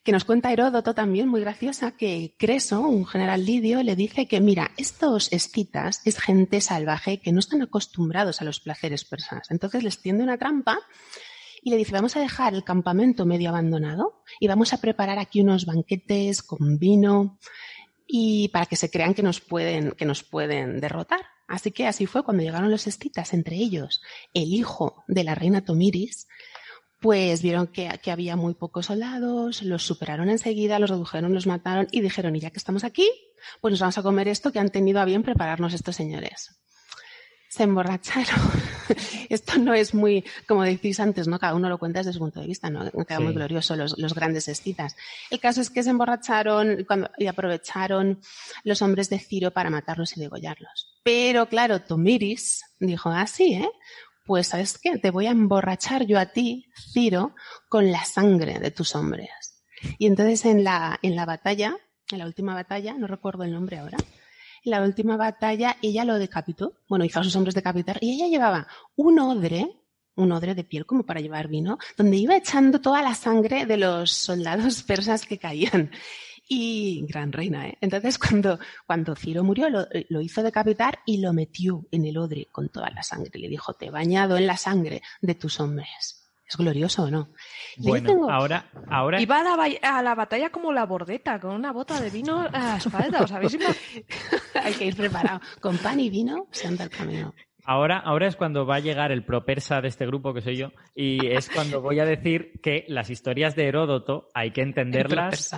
que 0.04 0.12
nos 0.12 0.24
cuenta 0.24 0.50
Heródoto 0.50 0.94
también, 0.94 1.28
muy 1.28 1.42
graciosa, 1.42 1.90
que 1.90 2.34
Creso, 2.38 2.80
un 2.80 3.04
general 3.04 3.44
lidio, 3.44 3.82
le 3.82 3.94
dice 3.94 4.26
que, 4.26 4.40
mira, 4.40 4.70
estos 4.78 5.30
escitas 5.32 6.00
es 6.06 6.18
gente 6.18 6.62
salvaje 6.62 7.20
que 7.20 7.30
no 7.30 7.40
están 7.40 7.60
acostumbrados 7.60 8.40
a 8.40 8.44
los 8.44 8.60
placeres 8.60 9.04
persas. 9.04 9.50
Entonces 9.50 9.82
les 9.82 10.00
tiende 10.00 10.24
una 10.24 10.38
trampa 10.38 10.78
y 11.62 11.68
le 11.70 11.76
dice, 11.76 11.92
vamos 11.92 12.16
a 12.16 12.20
dejar 12.20 12.54
el 12.54 12.64
campamento 12.64 13.26
medio 13.26 13.50
abandonado 13.50 14.22
y 14.40 14.48
vamos 14.48 14.72
a 14.72 14.80
preparar 14.80 15.18
aquí 15.18 15.42
unos 15.42 15.66
banquetes 15.66 16.42
con 16.42 16.78
vino 16.78 17.38
y 18.08 18.48
para 18.48 18.66
que 18.66 18.74
se 18.74 18.90
crean 18.90 19.14
que 19.14 19.22
nos 19.22 19.40
pueden, 19.40 19.92
que 19.92 20.06
nos 20.06 20.24
pueden 20.24 20.80
derrotar. 20.80 21.20
Así 21.46 21.70
que 21.70 21.86
así 21.86 22.06
fue 22.06 22.24
cuando 22.24 22.42
llegaron 22.42 22.70
los 22.70 22.86
escitas, 22.86 23.34
entre 23.34 23.56
ellos 23.56 24.02
el 24.34 24.52
hijo 24.54 25.04
de 25.06 25.24
la 25.24 25.34
reina 25.34 25.64
Tomiris, 25.64 26.26
pues 27.00 27.42
vieron 27.42 27.68
que, 27.68 28.00
que, 28.02 28.10
había 28.10 28.34
muy 28.34 28.54
pocos 28.54 28.86
soldados, 28.86 29.62
los 29.62 29.84
superaron 29.84 30.30
enseguida, 30.30 30.78
los 30.78 30.90
redujeron, 30.90 31.32
los 31.32 31.46
mataron 31.46 31.86
y 31.92 32.00
dijeron, 32.00 32.34
y 32.34 32.40
ya 32.40 32.50
que 32.50 32.58
estamos 32.58 32.82
aquí, 32.82 33.08
pues 33.60 33.72
nos 33.72 33.80
vamos 33.80 33.98
a 33.98 34.02
comer 34.02 34.26
esto 34.26 34.50
que 34.50 34.58
han 34.58 34.70
tenido 34.70 35.00
a 35.00 35.04
bien 35.04 35.22
prepararnos 35.22 35.74
estos 35.74 35.94
señores 35.94 36.58
se 37.58 37.64
emborracharon. 37.64 38.38
Esto 39.28 39.58
no 39.58 39.74
es 39.74 39.92
muy, 39.92 40.24
como 40.46 40.62
decís 40.62 41.00
antes, 41.00 41.26
¿no? 41.26 41.40
Cada 41.40 41.56
uno 41.56 41.68
lo 41.68 41.76
cuenta 41.76 41.98
desde 41.98 42.12
su 42.12 42.20
punto 42.20 42.40
de 42.40 42.46
vista, 42.46 42.70
¿no? 42.70 42.88
Queda 43.04 43.18
muy 43.18 43.34
glorioso 43.34 43.74
los, 43.74 44.14
grandes 44.14 44.46
escitas. 44.46 44.94
El 45.28 45.40
caso 45.40 45.60
es 45.60 45.68
que 45.68 45.82
se 45.82 45.90
emborracharon 45.90 46.86
y 47.18 47.26
aprovecharon 47.26 48.20
los 48.62 48.80
hombres 48.80 49.10
de 49.10 49.18
Ciro 49.18 49.50
para 49.50 49.70
matarlos 49.70 50.16
y 50.16 50.20
degollarlos. 50.20 51.00
Pero 51.02 51.48
claro, 51.48 51.80
Tomiris 51.82 52.64
dijo 52.78 53.10
así, 53.10 53.54
¿eh? 53.54 53.70
Pues, 54.24 54.46
¿sabes 54.46 54.78
qué? 54.78 54.98
Te 54.98 55.10
voy 55.10 55.26
a 55.26 55.32
emborrachar 55.32 56.06
yo 56.06 56.20
a 56.20 56.26
ti, 56.26 56.70
Ciro, 56.92 57.34
con 57.68 57.90
la 57.90 58.04
sangre 58.04 58.60
de 58.60 58.70
tus 58.70 58.94
hombres. 58.94 59.64
Y 59.98 60.06
entonces 60.06 60.44
en 60.44 60.62
la, 60.62 61.00
en 61.02 61.16
la 61.16 61.26
batalla, 61.26 61.76
en 62.12 62.18
la 62.18 62.26
última 62.26 62.54
batalla, 62.54 62.94
no 62.94 63.08
recuerdo 63.08 63.42
el 63.42 63.52
nombre 63.52 63.78
ahora, 63.78 63.98
la 64.68 64.82
última 64.82 65.16
batalla 65.16 65.76
ella 65.82 66.04
lo 66.04 66.18
decapitó, 66.18 66.74
bueno, 66.88 67.04
hizo 67.04 67.20
a 67.20 67.24
sus 67.24 67.34
hombres 67.36 67.54
decapitar, 67.54 67.98
y 68.00 68.14
ella 68.14 68.28
llevaba 68.28 68.66
un 68.96 69.18
odre, 69.18 69.68
un 70.16 70.32
odre 70.32 70.54
de 70.54 70.64
piel 70.64 70.86
como 70.86 71.04
para 71.04 71.20
llevar 71.20 71.48
vino, 71.48 71.78
donde 71.96 72.16
iba 72.16 72.36
echando 72.36 72.80
toda 72.80 73.02
la 73.02 73.14
sangre 73.14 73.66
de 73.66 73.76
los 73.76 74.12
soldados 74.12 74.82
persas 74.84 75.26
que 75.26 75.38
caían. 75.38 75.90
Y 76.50 77.04
gran 77.06 77.30
reina, 77.30 77.68
¿eh? 77.68 77.76
Entonces 77.82 78.18
cuando, 78.18 78.58
cuando 78.86 79.14
Ciro 79.14 79.44
murió 79.44 79.68
lo, 79.68 79.86
lo, 80.08 80.22
hizo 80.22 80.42
decapitar 80.42 81.00
y 81.04 81.18
lo 81.18 81.34
metió 81.34 81.86
en 81.90 82.06
el 82.06 82.16
odre 82.16 82.48
con 82.50 82.70
toda 82.70 82.88
la 82.88 83.02
sangre. 83.02 83.38
Le 83.38 83.50
dijo, 83.50 83.74
te 83.74 83.86
he 83.86 83.90
bañado 83.90 84.38
en 84.38 84.46
la 84.46 84.56
sangre 84.56 85.02
de 85.20 85.34
tus 85.34 85.60
hombres. 85.60 86.17
¿Es 86.48 86.56
glorioso 86.56 87.04
o 87.04 87.10
no? 87.10 87.28
bueno, 87.76 88.30
ahora, 88.30 88.70
ahora... 88.88 89.20
Iba 89.20 89.40
a 89.40 89.42
la, 89.42 89.78
a 89.82 90.02
la, 90.02 90.14
batalla 90.14 90.50
como 90.50 90.72
la 90.72 90.86
bordeta, 90.86 91.38
con 91.38 91.52
una 91.52 91.72
bota 91.72 92.00
de 92.00 92.08
vino 92.08 92.40
a 92.40 92.48
la 92.50 92.76
espalda, 92.78 93.20
¿os 93.22 93.32
habéis 93.32 93.58
Hay 94.54 94.72
que 94.72 94.86
ir 94.86 94.96
preparado. 94.96 95.40
Con 95.60 95.76
pan 95.76 96.00
y 96.00 96.08
vino 96.08 96.46
se 96.50 96.68
anda 96.68 96.84
el 96.84 96.90
camino. 96.90 97.34
Ahora, 97.64 97.98
ahora 97.98 98.28
es 98.28 98.36
cuando 98.36 98.64
va 98.64 98.76
a 98.76 98.80
llegar 98.80 99.12
el 99.12 99.26
propersa 99.26 99.82
de 99.82 99.88
este 99.88 100.06
grupo, 100.06 100.32
que 100.32 100.40
soy 100.40 100.56
yo, 100.56 100.72
y 100.94 101.26
es 101.26 101.50
cuando 101.50 101.82
voy 101.82 102.00
a 102.00 102.06
decir 102.06 102.52
que 102.62 102.86
las 102.88 103.10
historias 103.10 103.54
de 103.54 103.66
Heródoto 103.68 104.28
hay 104.32 104.52
que 104.52 104.62
entenderlas 104.62 105.54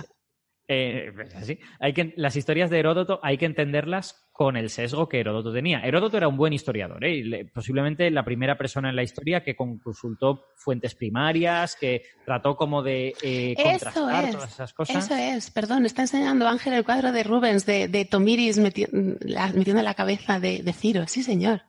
eh, 0.73 1.11
pues 1.13 1.57
hay 1.81 1.93
que, 1.93 2.13
las 2.15 2.37
historias 2.37 2.69
de 2.69 2.79
Heródoto 2.79 3.19
hay 3.23 3.37
que 3.37 3.45
entenderlas 3.45 4.29
con 4.31 4.55
el 4.55 4.69
sesgo 4.69 5.09
que 5.09 5.19
Heródoto 5.19 5.51
tenía. 5.51 5.81
Heródoto 5.81 6.15
era 6.15 6.29
un 6.29 6.37
buen 6.37 6.53
historiador, 6.53 7.03
¿eh? 7.03 7.45
posiblemente 7.53 8.09
la 8.09 8.23
primera 8.23 8.57
persona 8.57 8.89
en 8.89 8.95
la 8.95 9.03
historia 9.03 9.43
que 9.43 9.57
consultó 9.57 10.45
fuentes 10.55 10.95
primarias, 10.95 11.75
que 11.75 12.03
trató 12.25 12.55
como 12.55 12.81
de 12.81 13.13
eh, 13.21 13.53
contrastar 13.61 13.93
todas 13.93 14.53
esas 14.53 14.73
cosas. 14.73 15.03
Eso 15.03 15.15
es, 15.15 15.51
perdón, 15.51 15.85
está 15.85 16.03
enseñando 16.03 16.47
Ángel 16.47 16.71
el 16.71 16.85
cuadro 16.85 17.11
de 17.11 17.23
Rubens 17.23 17.65
de, 17.65 18.07
Tomiris 18.09 18.57
metiendo 18.57 19.81
la 19.83 19.93
cabeza 19.93 20.39
de, 20.39 20.63
de 20.63 20.71
Ciro. 20.71 21.03
Sí, 21.07 21.21
señor. 21.21 21.63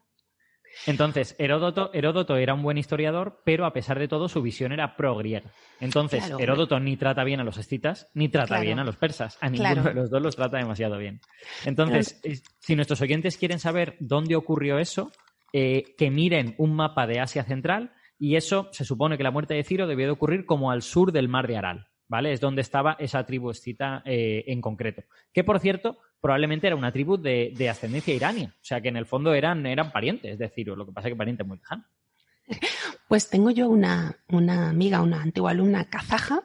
Entonces, 0.87 1.37
Heródoto, 1.39 1.91
Heródoto 1.93 2.37
era 2.37 2.55
un 2.55 2.63
buen 2.63 2.79
historiador, 2.79 3.41
pero 3.45 3.67
a 3.67 3.73
pesar 3.73 3.99
de 3.99 4.09
todo 4.09 4.29
su 4.29 4.43
visión 4.43 4.73
era 4.73 4.97
pro-griega. 4.97 5.53
Entonces, 5.81 6.33
Heródoto 6.39 6.81
ni 6.81 6.97
trata 6.97 7.25
bien 7.25 7.41
a 7.41 7.45
los 7.45 7.59
escitas, 7.59 8.11
ni 8.15 8.29
trata 8.29 8.61
bien 8.61 8.79
a 8.79 8.85
los 8.85 8.97
persas. 8.97 9.39
A 9.41 9.49
ninguno 9.49 9.83
de 9.83 9.95
los 9.95 10.11
dos 10.11 10.23
los 10.23 10.37
trata 10.37 10.59
demasiado 10.59 10.99
bien. 10.99 11.21
Entonces, 11.65 12.21
si 12.59 12.75
nuestros 12.77 13.01
oyentes 13.01 13.37
quieren 13.37 13.59
saber 13.59 13.97
dónde 14.01 14.37
ocurrió 14.37 14.79
eso, 14.79 15.13
eh, 15.53 15.95
que 15.99 16.11
miren 16.11 16.55
un 16.59 16.75
mapa 16.75 17.07
de 17.07 17.21
Asia 17.21 17.45
Central 17.45 17.93
y 18.19 18.37
eso 18.37 18.69
se 18.73 18.85
supone 18.85 19.19
que 19.19 19.23
la 19.23 19.31
muerte 19.31 19.55
de 19.55 19.65
Ciro 19.65 19.87
debió 19.87 20.07
de 20.07 20.13
ocurrir 20.13 20.47
como 20.47 20.71
al 20.71 20.83
sur 20.83 21.13
del 21.13 21.29
mar 21.29 21.47
de 21.47 21.57
Aral. 21.57 21.89
¿Vale? 22.09 22.33
Es 22.33 22.41
donde 22.41 22.61
estaba 22.61 22.97
esa 22.99 23.25
tribu 23.25 23.51
escita 23.51 24.03
eh, 24.05 24.45
en 24.47 24.61
concreto. 24.61 25.03
Que, 25.33 25.45
por 25.45 25.61
cierto, 25.61 25.97
probablemente 26.23 26.69
era 26.69 26.77
una 26.77 26.93
tribu 26.93 27.19
de, 27.19 27.69
ascendencia 27.69 28.15
irania. 28.15 28.55
O 28.55 28.65
sea 28.65 28.81
que 28.81 28.89
en 28.89 28.97
el 28.97 29.07
fondo 29.07 29.35
eran, 29.35 29.67
eran 29.67 29.91
parientes 29.91 30.39
de 30.39 30.49
Ciro, 30.49 30.77
lo 30.77 30.87
que 30.87 30.93
pasa 30.93 31.09
es 31.09 31.13
que 31.13 31.19
parientes 31.19 31.47
muy 31.47 31.59
lejano. 31.59 31.85
Pues 33.09 33.29
tengo 33.29 33.51
yo 33.51 33.69
una, 33.69 34.17
una, 34.29 34.71
amiga, 34.71 35.03
una 35.03 35.21
antigua 35.21 35.51
alumna 35.51 35.91
kazaja 35.91 36.41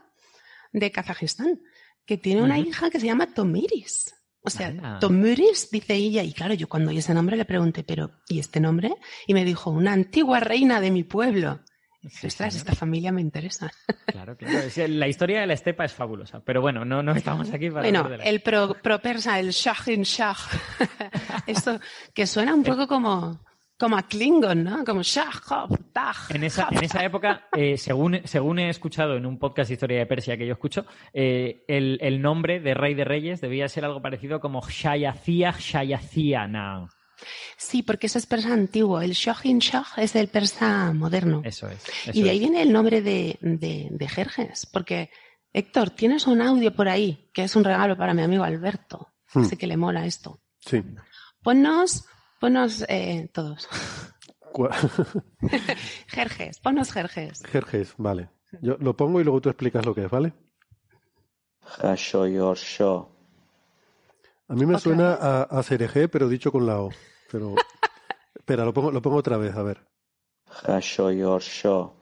de 0.74 0.92
Kazajistán, 0.92 1.62
que 2.06 2.18
tiene 2.18 2.42
una 2.42 2.60
hija 2.60 2.90
que 2.90 3.00
se 3.00 3.06
llama 3.06 3.34
Tomiris. 3.34 4.14
O 4.42 4.50
sea, 4.50 5.00
Tomiris, 5.00 5.72
dice 5.72 5.94
ella, 5.94 6.24
y 6.24 6.34
claro, 6.34 6.56
yo 6.56 6.68
cuando 6.68 6.92
oí 6.92 6.98
ese 6.98 7.14
nombre 7.14 7.38
le 7.38 7.46
pregunté, 7.46 7.86
pero 7.86 8.12
¿y 8.28 8.40
este 8.40 8.60
nombre? 8.60 8.96
Y 9.28 9.34
me 9.34 9.46
dijo, 9.46 9.70
una 9.70 9.94
antigua 9.94 10.42
reina 10.42 10.82
de 10.82 10.92
mi 10.92 11.04
pueblo. 11.06 11.62
Ostras, 12.24 12.56
esta 12.56 12.76
familia 12.76 13.12
me 13.12 13.22
interesa. 13.22 13.72
Claro, 14.08 14.38
claro. 14.38 14.60
La 14.88 15.08
historia 15.08 15.42
de 15.42 15.48
la 15.48 15.54
estepa 15.54 15.84
es 15.86 15.94
fabulosa. 15.94 16.40
Pero 16.40 16.62
bueno, 16.62 16.86
no, 16.86 17.04
no 17.04 17.12
estamos 17.12 17.52
aquí 17.54 17.70
para. 17.70 17.82
Bueno, 17.82 18.08
el 18.24 18.42
pro, 18.42 18.74
persa, 19.02 19.38
el 19.38 19.52
Shah 19.52 19.76
in 19.88 20.04
Shah. 20.04 20.36
Esto 21.48 21.80
que 22.14 22.26
suena 22.26 22.56
un 22.56 22.64
poco 22.64 22.88
como, 22.88 23.40
como 23.78 23.98
a 23.98 24.04
Klingon, 24.04 24.64
¿no? 24.64 24.84
Como 24.86 25.04
Shah, 25.04 25.30
Taj. 25.92 26.32
En 26.32 26.46
esa, 26.46 26.70
en 26.72 26.84
esa 26.84 27.04
época, 27.04 27.48
eh, 27.56 27.78
según, 27.78 28.22
según 28.24 28.60
he 28.60 28.70
escuchado 28.70 29.18
en 29.18 29.26
un 29.26 29.38
podcast 29.38 29.68
de 29.68 29.74
historia 29.74 30.00
de 30.00 30.06
Persia 30.06 30.38
que 30.38 30.48
yo 30.48 30.54
escucho, 30.54 30.86
eh, 31.14 31.66
el, 31.68 32.00
el, 32.02 32.22
nombre 32.22 32.60
de 32.60 32.74
Rey 32.74 32.94
de 32.94 33.04
Reyes 33.04 33.42
debía 33.42 33.68
ser 33.68 33.86
algo 33.86 34.02
parecido 34.02 34.40
como 34.40 34.62
Shayacía 34.68 35.54
Shayacía 35.60 36.48
Sí, 37.58 37.84
porque 37.84 38.08
eso 38.08 38.18
es 38.18 38.26
persa 38.26 38.54
antiguo. 38.54 39.02
El 39.02 39.12
Shohin 39.12 39.60
Shoh 39.60 39.86
es 39.98 40.16
el 40.16 40.28
persa 40.28 40.94
moderno. 40.94 41.42
Eso 41.44 41.68
es. 41.70 41.84
y 42.14 42.24
de 42.24 42.30
ahí 42.30 42.40
viene 42.40 42.62
el 42.62 42.72
nombre 42.72 43.02
de, 43.02 43.38
de, 43.42 44.08
Jerjes. 44.08 44.66
Porque, 44.66 45.10
Héctor, 45.54 45.90
tienes 45.90 46.28
un 46.28 46.42
audio 46.42 46.74
por 46.74 46.88
ahí 46.90 47.30
que 47.34 47.44
es 47.44 47.56
un 47.56 47.64
regalo 47.64 47.98
para 47.98 48.14
mi 48.14 48.22
amigo 48.22 48.44
Alberto. 48.44 49.14
Hmm. 49.34 49.46
Sé 49.46 49.58
que 49.58 49.68
le 49.68 49.78
mola 49.78 50.06
esto. 50.06 50.40
Sí. 50.60 50.84
Ponnos, 51.42 52.06
ponnos 52.40 52.86
eh, 52.88 53.30
todos. 53.34 53.68
Jerjes, 56.08 56.60
ponnos 56.60 56.92
Jerjes. 56.92 57.44
Jerjes, 57.46 57.94
vale. 57.98 58.30
Yo 58.62 58.78
lo 58.80 58.96
pongo 58.96 59.20
y 59.22 59.24
luego 59.24 59.42
tú 59.42 59.50
explicas 59.50 59.86
lo 59.86 59.94
que 59.94 60.06
es, 60.06 60.10
¿vale? 60.10 60.34
A 64.50 64.54
mí 64.54 64.66
me 64.66 64.80
suena 64.80 65.14
a, 65.14 65.44
a 65.44 65.64
cereje, 65.64 66.08
pero 66.08 66.30
dicho 66.30 66.52
con 66.52 66.66
la 66.66 66.80
O. 66.80 66.90
Pero, 67.30 67.56
espera, 68.36 68.64
lo 68.64 68.74
pongo, 68.74 68.92
lo 68.92 69.02
pongo 69.02 69.18
otra 69.18 69.38
vez, 69.38 69.56
a 69.56 69.64
ver. 69.64 69.86
Hasho 70.66 71.12
your 71.12 71.42
show. 71.42 71.94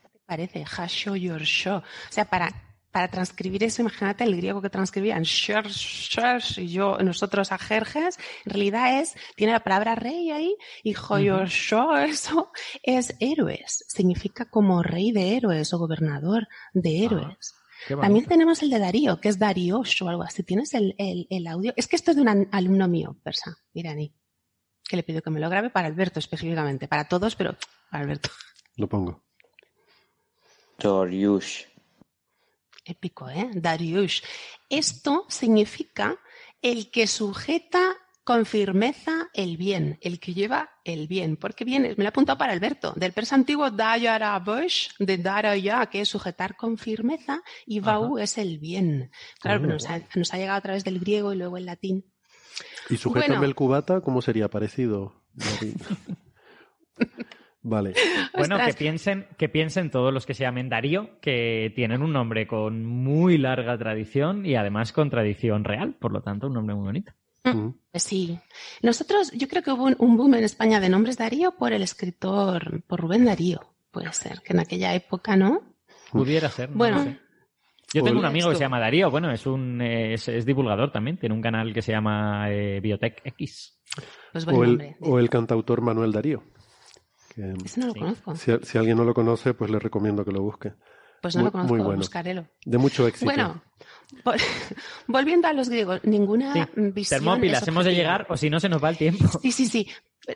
¿Qué 0.00 0.08
te 0.08 0.18
parece? 0.24 0.64
Hasho 0.64 1.16
your 1.16 1.42
show. 1.42 1.78
O 1.78 2.12
sea, 2.12 2.24
para, 2.26 2.50
para 2.92 3.08
transcribir 3.08 3.64
eso, 3.64 3.82
imagínate 3.82 4.22
el 4.22 4.36
griego 4.36 4.62
que 4.62 4.70
transcribían 4.70 5.24
y 5.24 6.68
yo, 6.68 6.98
nosotros 6.98 7.50
a 7.50 7.58
Jerjes, 7.58 8.18
en 8.44 8.50
realidad 8.50 9.00
es, 9.00 9.14
tiene 9.34 9.52
la 9.52 9.64
palabra 9.64 9.96
rey 9.96 10.30
ahí, 10.30 10.56
y 10.84 10.94
your 10.94 11.48
show, 11.48 11.96
eso 11.96 12.52
es 12.84 13.16
héroes. 13.18 13.84
Significa 13.88 14.48
como 14.48 14.84
rey 14.84 15.10
de 15.10 15.36
héroes 15.36 15.72
o 15.74 15.78
gobernador 15.78 16.46
de 16.72 17.04
héroes. 17.04 17.57
También 17.96 18.26
tenemos 18.26 18.62
el 18.62 18.70
de 18.70 18.78
Darío, 18.78 19.20
que 19.20 19.28
es 19.28 19.38
Darío 19.38 19.80
o 19.80 20.08
algo 20.08 20.22
así. 20.22 20.42
¿Tienes 20.42 20.74
el, 20.74 20.94
el, 20.98 21.46
audio? 21.46 21.72
Es 21.76 21.86
que 21.88 21.96
esto 21.96 22.10
es 22.10 22.16
de 22.16 22.22
un 22.22 22.48
alumno 22.52 22.88
mío, 22.88 23.16
persa, 23.22 23.58
iraní. 23.72 24.14
que 24.88 24.96
le 24.96 25.02
pido 25.02 25.22
que 25.22 25.30
me 25.30 25.40
lo 25.40 25.48
grabe 25.50 25.70
para 25.70 25.88
Alberto 25.88 26.18
específicamente, 26.18 26.88
para 26.88 27.08
todos, 27.08 27.36
pero 27.36 27.56
para 27.90 28.04
Alberto. 28.04 28.30
Lo 28.76 28.88
pongo. 28.88 29.22
Dariush. 30.78 31.64
Épico, 32.84 33.28
¿eh? 33.28 33.50
Dariush. 33.52 34.22
Esto 34.68 35.26
significa 35.28 36.18
el 36.62 36.90
que 36.90 37.06
sujeta 37.06 37.96
con 38.28 38.44
firmeza 38.44 39.30
el 39.32 39.56
bien, 39.56 39.96
el 40.02 40.20
que 40.20 40.34
lleva 40.34 40.68
el 40.84 41.08
bien, 41.08 41.38
porque 41.38 41.64
viene, 41.64 41.88
me 41.90 41.94
lo 41.96 42.04
he 42.04 42.08
apuntado 42.08 42.36
para 42.36 42.52
Alberto, 42.52 42.92
del 42.94 43.14
persa 43.14 43.36
antiguo 43.36 43.70
Dayarabush, 43.70 44.90
de 44.98 45.16
Daraya, 45.16 45.86
que 45.86 46.02
es 46.02 46.10
sujetar 46.10 46.54
con 46.54 46.76
firmeza, 46.76 47.40
y 47.64 47.80
Bau 47.80 48.18
es 48.18 48.36
el 48.36 48.58
bien. 48.58 49.10
Claro, 49.40 49.64
Oh. 49.64 49.66
nos, 49.68 49.88
ha, 49.88 50.02
nos 50.14 50.34
ha 50.34 50.36
llegado 50.36 50.58
a 50.58 50.60
través 50.60 50.84
del 50.84 50.98
griego 51.00 51.32
y 51.32 51.38
luego 51.38 51.56
el 51.56 51.64
latín. 51.64 52.04
¿Y 52.90 52.98
sujétame 52.98 53.36
Bueno. 53.36 53.46
el 53.46 53.54
cubata 53.54 54.02
cómo 54.02 54.20
sería 54.20 54.48
parecido? 54.50 55.14
Vale. 57.62 57.94
Bueno, 58.34 58.58
que 58.64 58.74
piensen, 58.74 59.26
que 59.38 59.48
piensen 59.48 59.90
todos 59.90 60.12
los 60.12 60.26
que 60.26 60.34
se 60.34 60.44
llamen 60.44 60.68
Darío, 60.68 61.18
que 61.20 61.72
tienen 61.74 62.02
un 62.02 62.12
nombre 62.12 62.46
con 62.46 62.84
muy 62.84 63.38
larga 63.38 63.76
tradición 63.78 64.44
y 64.44 64.54
además 64.54 64.92
con 64.92 65.08
tradición 65.08 65.64
real, 65.64 65.94
por 65.98 66.12
lo 66.12 66.20
tanto, 66.22 66.46
un 66.48 66.52
nombre 66.54 66.74
muy 66.76 66.84
bonito. 66.84 67.12
Pues 67.90 68.02
sí. 68.02 68.38
Nosotros, 68.82 69.30
yo 69.32 69.48
creo 69.48 69.62
que 69.62 69.72
hubo 69.72 69.84
un, 69.84 69.96
un 69.98 70.16
boom 70.16 70.34
en 70.34 70.44
España 70.44 70.80
de 70.80 70.88
nombres 70.88 71.16
Darío 71.16 71.52
por 71.56 71.72
el 71.72 71.82
escritor, 71.82 72.82
por 72.86 73.00
Rubén 73.00 73.24
Darío. 73.24 73.60
Puede 73.90 74.12
ser, 74.12 74.40
que 74.42 74.52
en 74.52 74.60
aquella 74.60 74.94
época, 74.94 75.36
¿no? 75.36 75.62
Pudiera 76.12 76.48
ser. 76.50 76.70
no 76.70 76.76
Bueno. 76.76 77.02
sé. 77.04 77.18
Yo 77.94 78.02
tengo 78.04 78.18
un 78.20 78.26
amigo 78.26 78.50
que 78.50 78.56
se 78.56 78.60
llama 78.60 78.78
Darío, 78.78 79.10
bueno, 79.10 79.30
es 79.32 79.46
un 79.46 79.80
es, 79.80 80.28
es 80.28 80.44
divulgador 80.44 80.92
también, 80.92 81.16
tiene 81.16 81.34
un 81.34 81.40
canal 81.40 81.72
que 81.72 81.80
se 81.80 81.92
llama 81.92 82.50
eh, 82.50 82.80
Biotech 82.82 83.22
X. 83.24 83.80
Pues 84.30 84.44
buen 84.44 84.56
O 84.58 84.62
el, 84.64 84.68
nombre. 84.68 84.96
o 85.00 85.18
el 85.18 85.30
cantautor 85.30 85.80
Manuel 85.80 86.12
Darío. 86.12 86.42
que, 87.34 87.54
Ese 87.64 87.80
no 87.80 87.86
lo 87.86 87.94
conozco. 87.94 88.36
si, 88.36 88.52
si 88.62 88.76
alguien 88.76 88.98
no 88.98 89.04
lo 89.04 89.14
conoce, 89.14 89.54
pues 89.54 89.70
le 89.70 89.78
recomiendo 89.78 90.22
que 90.22 90.32
lo 90.32 90.42
busque. 90.42 90.74
Pues 91.22 91.34
no 91.34 91.40
Muy- 91.42 91.46
lo 91.48 91.52
conozco, 91.52 91.74
muy 91.74 91.82
bueno. 91.84 91.98
buscarelo. 91.98 92.48
De 92.64 92.78
mucho 92.78 93.06
éxito. 93.08 93.24
Bueno, 93.24 93.62
vol- 94.24 94.40
volviendo 95.06 95.48
a 95.48 95.52
los 95.52 95.68
griegos, 95.68 96.00
ninguna 96.04 96.52
Sí. 96.54 96.60
visión. 96.76 97.20
Termópilas, 97.20 97.66
hemos 97.68 97.84
de 97.84 97.94
llegar 97.94 98.26
o 98.28 98.36
si 98.36 98.50
no 98.50 98.60
se 98.60 98.68
nos 98.68 98.82
va 98.82 98.90
el 98.90 98.96
tiempo. 98.98 99.26
Sí, 99.42 99.52
sí, 99.52 99.66
sí. 99.66 99.88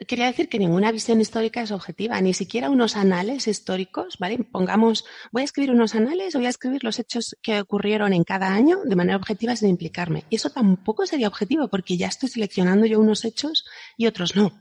Quería 0.07 0.25
decir 0.25 0.49
que 0.49 0.57
ninguna 0.57 0.91
visión 0.91 1.21
histórica 1.21 1.61
es 1.61 1.69
objetiva, 1.71 2.19
ni 2.19 2.33
siquiera 2.33 2.71
unos 2.71 2.95
anales 2.95 3.47
históricos, 3.47 4.17
¿vale? 4.17 4.39
Pongamos, 4.39 5.05
voy 5.31 5.43
a 5.43 5.45
escribir 5.45 5.69
unos 5.69 5.93
anales, 5.93 6.33
voy 6.33 6.47
a 6.47 6.49
escribir 6.49 6.83
los 6.83 6.97
hechos 6.97 7.35
que 7.43 7.61
ocurrieron 7.61 8.11
en 8.11 8.23
cada 8.23 8.51
año 8.55 8.79
de 8.85 8.95
manera 8.95 9.17
objetiva 9.17 9.55
sin 9.55 9.69
implicarme. 9.69 10.23
Y 10.31 10.37
eso 10.37 10.49
tampoco 10.49 11.05
sería 11.05 11.27
objetivo, 11.27 11.67
porque 11.67 11.95
ya 11.95 12.07
estoy 12.07 12.29
seleccionando 12.29 12.87
yo 12.87 12.99
unos 12.99 13.23
hechos 13.23 13.65
y 13.95 14.07
otros 14.07 14.35
no. 14.35 14.51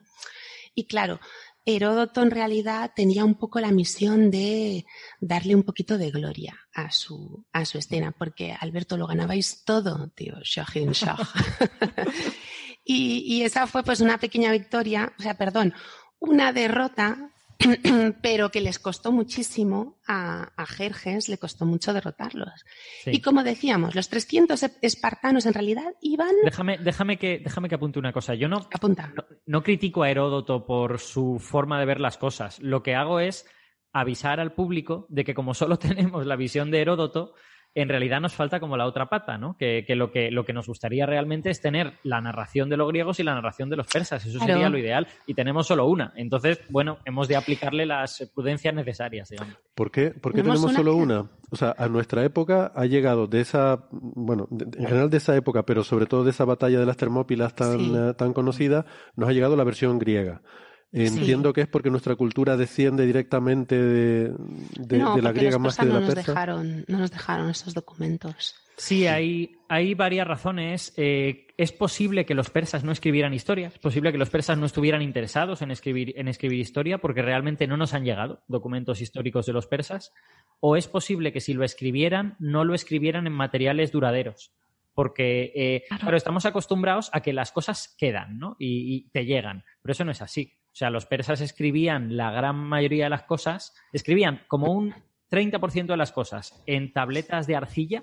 Y 0.74 0.84
claro, 0.84 1.18
Heródoto 1.64 2.22
en 2.22 2.30
realidad 2.30 2.92
tenía 2.94 3.24
un 3.24 3.36
poco 3.36 3.60
la 3.60 3.70
misión 3.70 4.30
de 4.30 4.84
darle 5.20 5.54
un 5.54 5.62
poquito 5.62 5.96
de 5.96 6.10
gloria 6.10 6.58
a 6.74 6.90
su, 6.90 7.44
a 7.52 7.64
su 7.64 7.78
escena, 7.78 8.12
porque 8.12 8.56
Alberto 8.58 8.96
lo 8.96 9.06
ganabais 9.06 9.64
todo, 9.64 10.08
tío, 10.08 10.34
Shahin 10.42 10.92
Shah. 10.92 11.16
y, 12.84 13.24
y 13.26 13.42
esa 13.42 13.66
fue 13.66 13.84
pues 13.84 14.00
una 14.00 14.18
pequeña 14.18 14.50
victoria, 14.50 15.12
o 15.18 15.22
sea, 15.22 15.34
perdón, 15.38 15.72
una 16.18 16.52
derrota, 16.52 17.31
pero 18.22 18.50
que 18.50 18.60
les 18.60 18.78
costó 18.78 19.12
muchísimo 19.12 19.98
a, 20.06 20.52
a 20.56 20.66
Jerjes, 20.66 21.28
le 21.28 21.38
costó 21.38 21.64
mucho 21.64 21.92
derrotarlos. 21.92 22.64
Sí. 23.04 23.10
Y 23.14 23.20
como 23.20 23.44
decíamos, 23.44 23.94
los 23.94 24.08
300 24.08 24.62
espartanos 24.80 25.46
en 25.46 25.54
realidad 25.54 25.94
iban... 26.00 26.34
Déjame, 26.44 26.78
déjame, 26.78 27.18
que, 27.18 27.40
déjame 27.42 27.68
que 27.68 27.74
apunte 27.74 27.98
una 27.98 28.12
cosa. 28.12 28.34
Yo 28.34 28.48
no, 28.48 28.68
Apunta. 28.72 29.12
no, 29.14 29.24
no 29.46 29.62
critico 29.62 30.02
a 30.02 30.10
Heródoto 30.10 30.66
por 30.66 30.98
su 30.98 31.38
forma 31.38 31.78
de 31.78 31.86
ver 31.86 32.00
las 32.00 32.18
cosas. 32.18 32.58
Lo 32.60 32.82
que 32.82 32.94
hago 32.94 33.20
es 33.20 33.46
avisar 33.92 34.40
al 34.40 34.52
público 34.54 35.06
de 35.08 35.24
que 35.24 35.34
como 35.34 35.54
solo 35.54 35.78
tenemos 35.78 36.26
la 36.26 36.36
visión 36.36 36.70
de 36.70 36.80
Heródoto, 36.80 37.34
en 37.74 37.88
realidad 37.88 38.20
nos 38.20 38.34
falta 38.34 38.60
como 38.60 38.76
la 38.76 38.86
otra 38.86 39.06
pata, 39.08 39.38
¿no? 39.38 39.56
Que, 39.56 39.84
que 39.86 39.96
lo 39.96 40.10
que 40.12 40.30
lo 40.30 40.44
que 40.44 40.52
nos 40.52 40.66
gustaría 40.66 41.06
realmente 41.06 41.50
es 41.50 41.60
tener 41.60 41.94
la 42.02 42.20
narración 42.20 42.68
de 42.68 42.76
los 42.76 42.88
griegos 42.88 43.18
y 43.18 43.22
la 43.22 43.34
narración 43.34 43.70
de 43.70 43.76
los 43.76 43.86
persas. 43.86 44.24
Eso 44.26 44.38
Claro. 44.38 44.52
sería 44.54 44.68
lo 44.68 44.78
ideal. 44.78 45.06
Y 45.26 45.34
tenemos 45.34 45.66
solo 45.66 45.86
una. 45.86 46.12
Entonces, 46.16 46.60
bueno, 46.68 46.98
hemos 47.04 47.28
de 47.28 47.36
aplicarle 47.36 47.86
las 47.86 48.30
prudencias 48.34 48.74
necesarias, 48.74 49.30
digamos. 49.30 49.56
¿Por 49.74 49.90
qué, 49.90 50.10
por 50.10 50.32
qué 50.32 50.38
Tenemos 50.42 50.60
tenemos 50.60 50.64
una 50.70 50.78
solo 50.78 50.96
una? 50.96 51.30
O 51.50 51.56
sea, 51.56 51.74
a 51.78 51.88
nuestra 51.88 52.24
época 52.24 52.72
ha 52.74 52.84
llegado 52.86 53.26
de 53.26 53.40
esa, 53.40 53.84
bueno, 53.90 54.46
de- 54.50 54.64
en 54.78 54.86
general 54.86 55.10
de 55.10 55.16
esa 55.18 55.34
época, 55.36 55.64
pero 55.64 55.82
sobre 55.84 56.06
todo 56.06 56.24
de 56.24 56.30
esa 56.30 56.44
batalla 56.44 56.78
de 56.78 56.86
las 56.86 56.96
Termópilas 56.96 57.54
tan, 57.54 57.78
Sí. 57.78 57.92
eh, 57.96 58.14
tan 58.16 58.32
conocida, 58.32 58.84
nos 59.16 59.28
ha 59.28 59.32
llegado 59.32 59.56
la 59.56 59.64
versión 59.64 59.98
griega. 59.98 60.42
Sí. 60.92 61.06
Entiendo 61.06 61.54
que 61.54 61.62
es 61.62 61.68
porque 61.68 61.90
nuestra 61.90 62.16
cultura 62.16 62.56
desciende 62.58 63.06
directamente 63.06 63.80
de, 63.80 64.34
de- 64.78 64.98
no, 64.98 65.16
de 65.16 65.22
la 65.22 65.32
griega 65.32 65.52
los 65.52 65.60
más 65.62 65.76
que 65.78 65.86
de 65.86 65.92
no 65.92 66.00
la 66.00 66.06
nos 66.06 66.14
persa. 66.14 66.32
dejaron, 66.32 66.84
no 66.86 66.98
nos 66.98 67.10
dejaron 67.10 67.48
esos 67.48 67.72
documentos. 67.72 68.54
Sí, 68.76 69.06
hay, 69.06 69.56
hay 69.68 69.94
varias 69.94 70.26
razones. 70.26 70.92
Eh, 70.98 71.46
es 71.56 71.72
posible 71.72 72.26
que 72.26 72.34
los 72.34 72.50
persas 72.50 72.84
no 72.84 72.92
escribieran 72.92 73.32
historia, 73.32 73.68
es 73.68 73.78
posible 73.78 74.12
que 74.12 74.18
los 74.18 74.28
persas 74.28 74.58
no 74.58 74.66
estuvieran 74.66 75.00
interesados 75.00 75.62
en 75.62 75.70
escribir, 75.70 76.12
en 76.18 76.28
escribir 76.28 76.58
historia 76.60 76.98
porque 76.98 77.22
realmente 77.22 77.66
no 77.66 77.78
nos 77.78 77.94
han 77.94 78.04
llegado 78.04 78.42
documentos 78.46 79.00
históricos 79.00 79.46
de 79.46 79.52
los 79.54 79.66
persas, 79.66 80.12
o 80.60 80.76
es 80.76 80.88
posible 80.88 81.32
que 81.32 81.40
si 81.40 81.54
lo 81.54 81.64
escribieran, 81.64 82.36
no 82.38 82.64
lo 82.64 82.74
escribieran 82.74 83.26
en 83.26 83.32
materiales 83.32 83.92
duraderos. 83.92 84.52
Porque, 84.94 85.52
eh, 85.54 85.84
claro. 85.88 86.18
estamos 86.18 86.44
acostumbrados 86.44 87.08
a 87.14 87.22
que 87.22 87.32
las 87.32 87.50
cosas 87.50 87.94
quedan, 87.96 88.38
¿no? 88.38 88.56
Y, 88.58 88.94
y 88.94 89.10
te 89.10 89.24
llegan. 89.24 89.64
Pero 89.80 89.92
eso 89.92 90.04
no 90.04 90.10
es 90.10 90.20
así. 90.20 90.52
O 90.72 90.74
sea, 90.74 90.88
los 90.88 91.04
persas 91.04 91.42
escribían 91.42 92.16
la 92.16 92.30
gran 92.30 92.56
mayoría 92.56 93.04
de 93.04 93.10
las 93.10 93.24
cosas, 93.24 93.74
escribían 93.92 94.42
como 94.48 94.72
un 94.72 94.94
30% 95.30 95.86
de 95.86 95.96
las 95.96 96.12
cosas 96.12 96.62
en 96.66 96.92
tabletas 96.92 97.46
de 97.46 97.56
arcilla, 97.56 98.02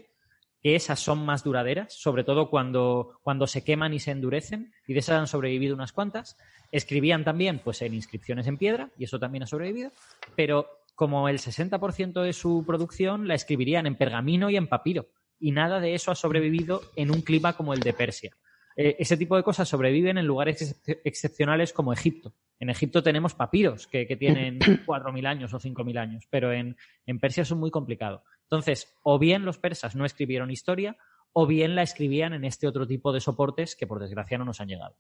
que 0.62 0.76
esas 0.76 1.00
son 1.00 1.26
más 1.26 1.44
duraderas, 1.44 1.94
sobre 1.94 2.24
todo 2.24 2.50
cuando, 2.50 3.20
cuando 3.24 3.48
se 3.48 3.64
queman 3.64 3.94
y 3.94 4.00
se 4.00 4.12
endurecen, 4.12 4.74
y 4.86 4.94
de 4.94 5.00
esas 5.00 5.20
han 5.20 5.28
sobrevivido 5.28 5.74
unas 5.74 5.94
cuantas. 5.94 6.38
Escribían 6.72 7.24
también 7.24 7.60
pues, 7.64 7.82
en 7.82 7.94
inscripciones 7.94 8.46
en 8.46 8.58
piedra, 8.58 8.92
y 8.98 9.06
eso 9.06 9.20
también 9.20 9.44
ha 9.44 9.48
sobrevivido, 9.48 9.92
pero 10.36 10.68
como 10.94 11.30
el 11.30 11.40
60% 11.40 12.22
de 12.22 12.34
su 12.34 12.64
producción 12.68 13.28
la 13.28 13.34
escribirían 13.34 13.88
en 13.88 13.96
pergamino 13.96 14.50
y 14.50 14.58
en 14.58 14.68
papiro, 14.68 15.08
y 15.40 15.54
nada 15.54 15.80
de 15.80 15.96
eso 15.96 16.12
ha 16.12 16.16
sobrevivido 16.16 16.82
en 16.96 17.10
un 17.10 17.22
clima 17.22 17.54
como 17.54 17.74
el 17.74 17.80
de 17.80 17.94
Persia. 17.94 18.36
Eh, 18.82 18.96
ese 18.98 19.18
tipo 19.18 19.36
de 19.36 19.44
cosas 19.44 19.68
sobreviven 19.68 20.18
en 20.18 20.26
lugares 20.26 20.62
ex 20.62 21.02
excepcionales 21.04 21.74
como 21.74 21.92
Egipto. 21.92 22.34
En 22.62 22.70
Egipto 22.70 23.04
tenemos 23.04 23.34
papiros 23.34 23.88
que, 23.88 24.08
que 24.08 24.16
tienen 24.16 24.58
4.000 24.88 25.28
años 25.28 25.54
o 25.54 25.60
5.000 25.60 26.00
años, 26.00 26.24
pero 26.30 26.54
en, 26.54 26.78
en 27.06 27.20
Persia 27.20 27.44
es 27.44 27.52
muy 27.52 27.72
complicado. 27.72 28.24
Entonces, 28.44 28.96
o 29.04 29.20
bien 29.20 29.44
los 29.44 29.58
persas 29.58 29.98
no 29.98 30.06
escribieron 30.06 30.50
historia, 30.50 30.96
o 31.34 31.46
bien 31.46 31.76
la 31.76 31.82
escribían 31.82 32.32
en 32.32 32.46
este 32.46 32.68
otro 32.68 32.88
tipo 32.88 33.12
de 33.12 33.20
soportes 33.20 33.76
que 33.76 33.86
por 33.86 34.00
desgracia 34.00 34.38
no 34.38 34.46
nos 34.46 34.62
han 34.62 34.70
llegado. 34.70 34.96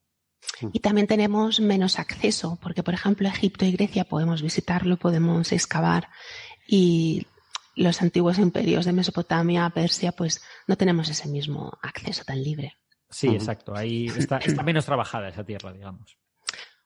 Y 0.74 0.82
también 0.82 1.08
tenemos 1.08 1.62
menos 1.62 2.00
acceso, 2.00 2.60
porque 2.62 2.84
por 2.84 2.94
ejemplo 2.94 3.30
Egipto 3.30 3.64
y 3.64 3.72
Grecia 3.72 4.04
podemos 4.04 4.42
visitarlo, 4.42 4.98
podemos 4.98 5.54
excavar 5.54 6.10
y 6.68 7.28
los 7.78 8.02
antiguos 8.02 8.40
imperios 8.40 8.84
de 8.84 8.92
Mesopotamia, 8.92 9.70
Persia, 9.70 10.12
pues 10.12 10.44
no 10.68 10.76
tenemos 10.76 11.08
ese 11.08 11.30
mismo 11.30 11.78
acceso 11.82 12.26
tan 12.26 12.44
libre. 12.44 12.76
Sí, 13.10 13.28
uh 13.28 13.32
-huh. 13.32 13.36
exacto. 13.36 13.76
Ahí 13.76 14.08
está, 14.08 14.38
está, 14.38 14.64
menos 14.64 14.86
trabajada 14.86 15.30
esa 15.30 15.44
tierra, 15.44 15.74
digamos. 15.74 16.18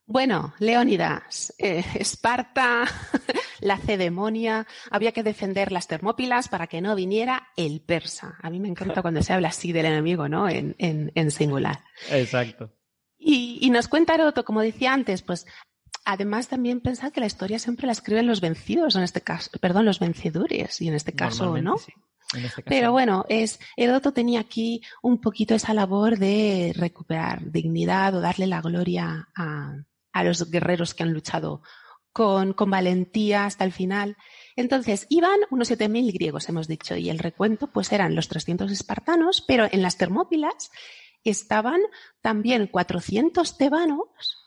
Bueno, 0.06 0.54
Leónidas, 0.60 1.54
eh, 1.58 1.84
Esparta, 1.96 2.84
la 3.62 3.78
cedemonia, 3.78 4.68
había 4.92 5.14
que 5.14 5.24
defender 5.24 5.72
las 5.72 5.88
Termópilas 5.88 6.50
para 6.50 6.68
que 6.68 6.82
no 6.82 6.94
viniera 6.96 7.48
el 7.56 7.82
persa. 7.82 8.38
A 8.42 8.50
mí 8.50 8.60
me 8.60 8.68
encanta 8.68 9.02
cuando 9.02 9.24
se 9.24 9.32
habla 9.32 9.50
así 9.50 9.72
del 9.72 9.86
enemigo, 9.86 10.28
¿no? 10.28 10.50
En, 10.50 10.76
en, 10.78 11.12
en 11.16 11.32
singular. 11.32 11.80
Exacto. 12.10 12.74
Y, 13.18 13.60
y, 13.62 13.70
nos 13.70 13.88
cuenta 13.88 14.16
Heroto, 14.16 14.44
como 14.44 14.62
decía 14.62 14.92
antes, 14.92 15.22
pues 15.22 15.46
además 16.04 16.50
también 16.50 16.82
pensar 16.82 17.14
que 17.14 17.22
la 17.22 17.26
historia 17.26 17.58
siempre 17.58 17.86
la 17.86 17.94
escriben 17.94 18.28
los 18.28 18.42
vencidos, 18.42 18.98
en 18.98 19.04
este 19.04 19.22
caso, 19.22 19.50
perdón, 19.62 19.86
los 19.86 20.00
vencedores, 20.00 20.82
y 20.82 20.90
en 20.90 20.96
este 20.96 21.14
caso, 21.14 21.58
¿no? 21.62 21.78
Sí. 21.78 21.94
Este. 22.36 22.64
Pero 22.64 22.92
bueno, 22.92 23.26
es, 23.30 23.60
Heródoto 23.76 24.14
tenía 24.14 24.40
aquí 24.40 24.82
un 25.02 25.20
poquito 25.20 25.56
esa 25.56 25.74
labor 25.74 26.18
de 26.18 26.74
recuperar 26.76 27.52
dignidad 27.52 28.16
o 28.16 28.22
darle 28.22 28.48
la 28.48 28.62
gloria 28.62 29.30
a, 29.36 29.76
a 30.12 30.24
los 30.24 30.50
guerreros 30.50 30.94
que 30.94 31.04
han 31.04 31.14
luchado 31.14 31.62
con, 32.12 32.54
con, 32.54 32.70
valentía 32.70 33.46
hasta 33.46 33.66
el 33.66 33.72
final. 33.72 34.18
Entonces, 34.56 35.08
iban 35.10 35.40
unos 35.50 35.72
7.000 35.72 36.14
griegos, 36.14 36.48
hemos 36.50 36.68
dicho, 36.68 36.96
y 36.96 37.10
el 37.10 37.20
recuento 37.20 37.68
pues 37.68 37.92
eran 37.92 38.16
los 38.16 38.28
300 38.28 38.72
espartanos, 38.72 39.42
pero 39.42 39.68
en 39.72 39.82
las 39.82 39.98
Termópilas 39.98 40.72
estaban 41.24 41.82
también 42.22 42.68
400 42.68 43.58
tebanos 43.58 44.43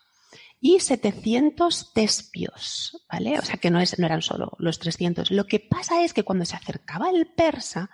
y 0.66 0.80
700 0.80 1.92
tespios, 1.92 3.04
¿vale? 3.08 3.38
O 3.38 3.42
sea 3.42 3.56
que 3.56 3.70
no, 3.70 3.78
es, 3.78 4.00
no 4.00 4.06
eran 4.06 4.20
solo 4.20 4.52
los 4.58 4.80
300. 4.80 5.30
Lo 5.30 5.46
que 5.46 5.60
pasa 5.60 6.02
es 6.02 6.12
que 6.12 6.24
cuando 6.24 6.44
se 6.44 6.56
acercaba 6.56 7.08
el 7.10 7.28
persa, 7.28 7.88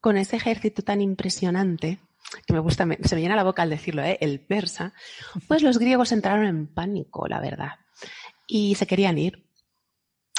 con 0.00 0.16
ese 0.16 0.36
ejército 0.36 0.82
tan 0.82 1.00
impresionante, 1.00 1.98
que 2.46 2.52
me 2.52 2.60
gusta, 2.60 2.86
se 3.02 3.16
me 3.16 3.20
llena 3.20 3.34
la 3.34 3.42
boca 3.42 3.62
al 3.62 3.70
decirlo, 3.70 4.04
¿eh? 4.04 4.18
el 4.20 4.38
persa, 4.38 4.92
pues 5.48 5.64
los 5.64 5.78
griegos 5.78 6.12
entraron 6.12 6.46
en 6.46 6.68
pánico, 6.68 7.26
la 7.26 7.40
verdad, 7.40 7.72
y 8.46 8.76
se 8.76 8.86
querían 8.86 9.18
ir. 9.18 9.44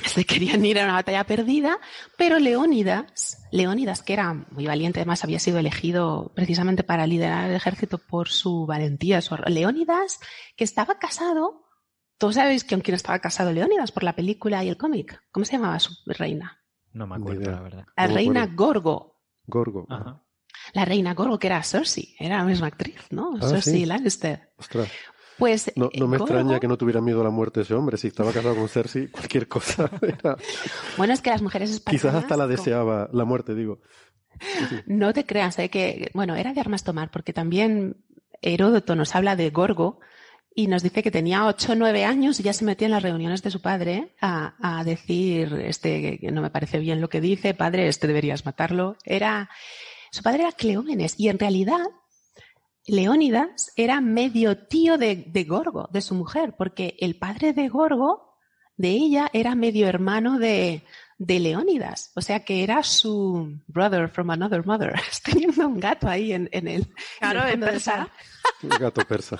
Se 0.06 0.26
querían 0.26 0.66
ir 0.66 0.80
a 0.80 0.86
una 0.86 0.94
batalla 0.94 1.24
perdida, 1.26 1.80
pero 2.18 2.40
Leónidas, 2.40 3.46
Leónidas, 3.52 4.02
que 4.02 4.14
era 4.14 4.34
muy 4.34 4.66
valiente, 4.66 5.00
además 5.00 5.24
había 5.24 5.40
sido 5.40 5.60
elegido 5.60 6.32
precisamente 6.34 6.84
para 6.84 7.08
liderar 7.08 7.50
el 7.50 7.56
ejército 7.56 8.00
por 8.00 8.30
su 8.30 8.66
valentía. 8.66 9.20
Leónidas, 9.48 10.20
que 10.58 10.64
estaba 10.64 10.98
casado, 10.98 11.63
todos 12.18 12.36
sabéis 12.36 12.64
con 12.64 12.82
quién 12.82 12.96
estaba 12.96 13.20
casado 13.20 13.52
Leónidas 13.52 13.92
por 13.92 14.04
la 14.04 14.14
película 14.16 14.64
y 14.64 14.70
el 14.70 14.78
cómic. 14.78 15.22
¿Cómo 15.32 15.46
se 15.46 15.54
llamaba 15.54 15.80
su 15.80 15.94
reina? 16.06 16.60
No 16.94 17.08
me 17.08 17.16
acuerdo, 17.16 17.52
la 17.52 17.62
verdad. 17.62 17.86
La 17.98 18.08
reina 18.08 18.46
Gorgo. 18.48 19.20
Gorgo. 19.46 19.88
La 20.74 20.86
reina 20.86 21.14
Gorgo, 21.14 21.38
que 21.40 21.48
era 21.48 21.62
Cersei, 21.64 22.16
era 22.20 22.38
la 22.38 22.46
misma 22.46 22.68
actriz, 22.68 23.00
¿no? 23.12 23.34
Ah, 23.42 23.48
Cersei 23.50 23.80
sí. 23.80 23.86
Lannister. 23.86 24.52
Ostras. 24.58 24.90
Pues 25.38 25.72
No, 25.76 25.90
no 25.98 26.08
me 26.08 26.18
Gorgo- 26.18 26.26
extraña 26.26 26.60
que 26.60 26.68
no 26.68 26.78
tuviera 26.78 27.02
miedo 27.02 27.20
a 27.22 27.24
la 27.24 27.30
muerte 27.32 27.62
ese 27.62 27.74
hombre. 27.74 27.98
Si 27.98 28.08
estaba 28.08 28.32
casado 28.32 28.56
con 28.56 28.70
Cersei, 28.70 29.08
cualquier 29.10 29.48
cosa 29.48 29.90
era... 30.02 30.38
Bueno, 30.96 31.14
es 31.14 31.22
que 31.22 31.32
las 31.32 31.42
mujeres 31.42 31.72
espartanas... 31.72 32.02
Quizás 32.02 32.16
hasta 32.16 32.38
la 32.38 32.44
como- 32.46 32.56
deseaba, 32.56 33.10
la 33.12 33.26
muerte, 33.26 33.56
digo. 33.56 33.80
No 34.86 35.14
te 35.14 35.26
creas, 35.26 35.58
¿eh? 35.60 35.70
que, 35.70 36.12
bueno, 36.14 36.36
era 36.36 36.54
de 36.54 36.60
armas 36.62 36.84
tomar, 36.84 37.10
porque 37.12 37.34
también 37.34 37.98
Heródoto 38.42 38.96
nos 38.96 39.16
habla 39.16 39.36
de 39.36 39.50
Gorgo 39.50 40.00
y 40.56 40.68
nos 40.68 40.84
dice 40.84 41.02
que 41.04 41.12
tenía 41.12 41.46
8 41.46 41.72
o 41.72 41.76
9 41.76 42.06
años 42.06 42.40
y 42.40 42.44
ya 42.44 42.54
se 42.54 42.66
metía 42.66 42.86
en 42.86 42.92
las 42.92 43.04
reuniones 43.04 43.42
de 43.42 43.52
su 43.52 43.62
padre 43.62 44.16
a, 44.22 44.56
a 44.60 44.84
decir, 44.84 45.54
este, 45.66 46.20
que 46.20 46.32
no 46.32 46.42
me 46.42 46.50
parece 46.50 46.80
bien 46.80 47.02
lo 47.02 47.10
que 47.10 47.22
dice, 47.22 47.54
padre, 47.54 47.88
este 47.88 48.08
deberías 48.08 48.46
matarlo. 48.46 48.98
Era, 49.04 49.50
su 50.12 50.22
padre 50.24 50.44
era 50.44 50.52
Cleómenes 50.52 51.16
y 51.18 51.30
en 51.30 51.40
realidad 51.40 51.80
Leónidas 52.86 53.72
era 53.76 54.02
medio 54.02 54.58
tío 54.68 54.98
de, 54.98 55.16
de 55.28 55.44
Gorgo, 55.46 55.90
de 55.92 56.02
su 56.02 56.16
mujer, 56.16 56.54
porque 56.58 56.98
el 57.00 57.16
padre 57.18 57.54
de 57.54 57.70
Gorgo, 57.70 58.36
de 58.76 58.90
ella, 58.90 59.30
era 59.34 59.56
medio 59.56 59.88
hermano 59.88 60.38
de, 60.38 60.84
de 61.18 61.40
Leónidas. 61.40 62.12
O 62.16 62.22
sea 62.22 62.44
que 62.44 62.64
era 62.64 62.84
su 62.84 63.60
brother 63.68 64.10
from 64.10 64.30
another 64.32 64.66
mother. 64.66 64.94
Estoy 65.12 65.46
viendo 65.46 65.68
un 65.68 65.80
gato 65.80 66.08
ahí 66.08 66.34
en, 66.34 66.50
en 66.52 66.68
el, 66.68 66.94
Claro, 67.20 67.48
en 67.48 67.64
el 67.64 67.70
persa. 67.70 68.10
Un 68.62 68.70
gato 68.70 69.02
persa. 69.08 69.40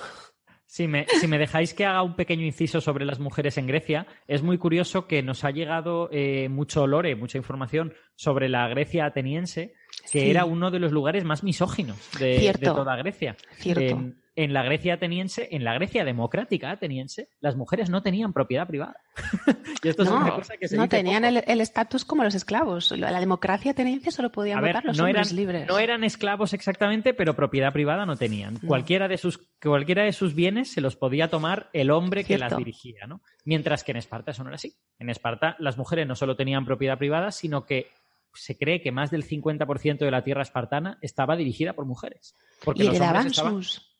Si 0.74 0.88
me, 0.88 1.06
si 1.20 1.28
me 1.28 1.38
dejáis 1.38 1.72
que 1.72 1.84
haga 1.84 2.02
un 2.02 2.16
pequeño 2.16 2.44
inciso 2.44 2.80
sobre 2.80 3.04
las 3.04 3.20
mujeres 3.20 3.58
en 3.58 3.68
Grecia, 3.68 4.08
es 4.26 4.42
muy 4.42 4.58
curioso 4.58 5.06
que 5.06 5.22
nos 5.22 5.44
ha 5.44 5.52
llegado 5.52 6.08
eh, 6.10 6.48
mucho 6.48 6.88
lore, 6.88 7.14
mucha 7.14 7.38
información 7.38 7.94
sobre 8.16 8.48
la 8.48 8.66
Grecia 8.66 9.06
ateniense, 9.06 9.74
que 10.10 10.22
Sí. 10.22 10.30
era 10.30 10.46
uno 10.46 10.72
de 10.72 10.80
los 10.80 10.90
lugares 10.90 11.22
más 11.22 11.44
misóginos 11.44 11.96
de, 12.18 12.52
toda 12.60 12.96
Grecia. 12.96 13.36
Cierto. 13.52 14.14
En 14.36 14.52
la 14.52 14.62
Grecia 14.62 14.94
ateniense, 14.94 15.48
en 15.52 15.62
la 15.64 15.74
Grecia 15.74 16.04
democrática 16.04 16.70
ateniense, 16.70 17.28
las 17.40 17.56
mujeres 17.56 17.88
no 17.90 18.02
tenían 18.02 18.32
propiedad 18.32 18.66
privada. 18.66 18.96
y 19.82 19.88
esto 19.88 20.02
es 20.02 20.10
No, 20.10 20.16
una 20.16 20.34
cosa 20.34 20.56
que 20.56 20.66
se 20.66 20.76
no 20.76 20.82
dice 20.82 20.96
tenían 20.96 21.22
poco. 21.22 21.44
el 21.46 21.60
estatus 21.60 22.04
como 22.04 22.24
los 22.24 22.34
esclavos. 22.34 22.90
La 22.92 23.20
democracia 23.20 23.72
ateniense 23.72 24.10
solo 24.10 24.32
podían 24.32 24.60
ver, 24.60 24.72
votar 24.72 24.84
los 24.86 24.98
no 24.98 25.04
hombres 25.04 25.28
eran, 25.28 25.36
libres. 25.36 25.68
no 25.68 25.78
eran 25.78 26.04
esclavos 26.04 26.52
exactamente, 26.52 27.14
pero 27.14 27.34
propiedad 27.34 27.72
privada 27.72 28.06
no 28.06 28.16
tenían. 28.16 28.54
No. 28.54 28.68
Cualquiera, 28.68 29.06
de 29.06 29.18
sus, 29.18 29.38
cualquiera 29.62 30.02
de 30.04 30.12
sus 30.12 30.34
bienes 30.34 30.72
se 30.72 30.80
los 30.80 30.96
podía 30.96 31.28
tomar 31.28 31.70
el 31.72 31.90
hombre 31.90 32.24
que 32.24 32.36
las 32.38 32.56
dirigía, 32.56 33.06
¿no? 33.06 33.20
Mientras 33.44 33.84
que 33.84 33.92
en 33.92 33.98
Esparta 33.98 34.32
eso 34.32 34.42
no 34.42 34.50
era 34.50 34.56
así. 34.56 34.74
En 34.98 35.10
Esparta 35.10 35.54
las 35.60 35.78
mujeres 35.78 36.06
no 36.08 36.16
solo 36.16 36.34
tenían 36.34 36.64
propiedad 36.64 36.98
privada, 36.98 37.30
sino 37.30 37.66
que 37.66 37.88
se 38.34 38.58
cree 38.58 38.82
que 38.82 38.90
más 38.90 39.12
del 39.12 39.24
50% 39.24 39.98
de 39.98 40.10
la 40.10 40.24
tierra 40.24 40.42
espartana 40.42 40.98
estaba 41.00 41.36
dirigida 41.36 41.74
por 41.74 41.84
mujeres. 41.86 42.34
Porque 42.64 42.82
y 42.84 42.88
heredaban 42.88 43.32
sus... 43.32 43.93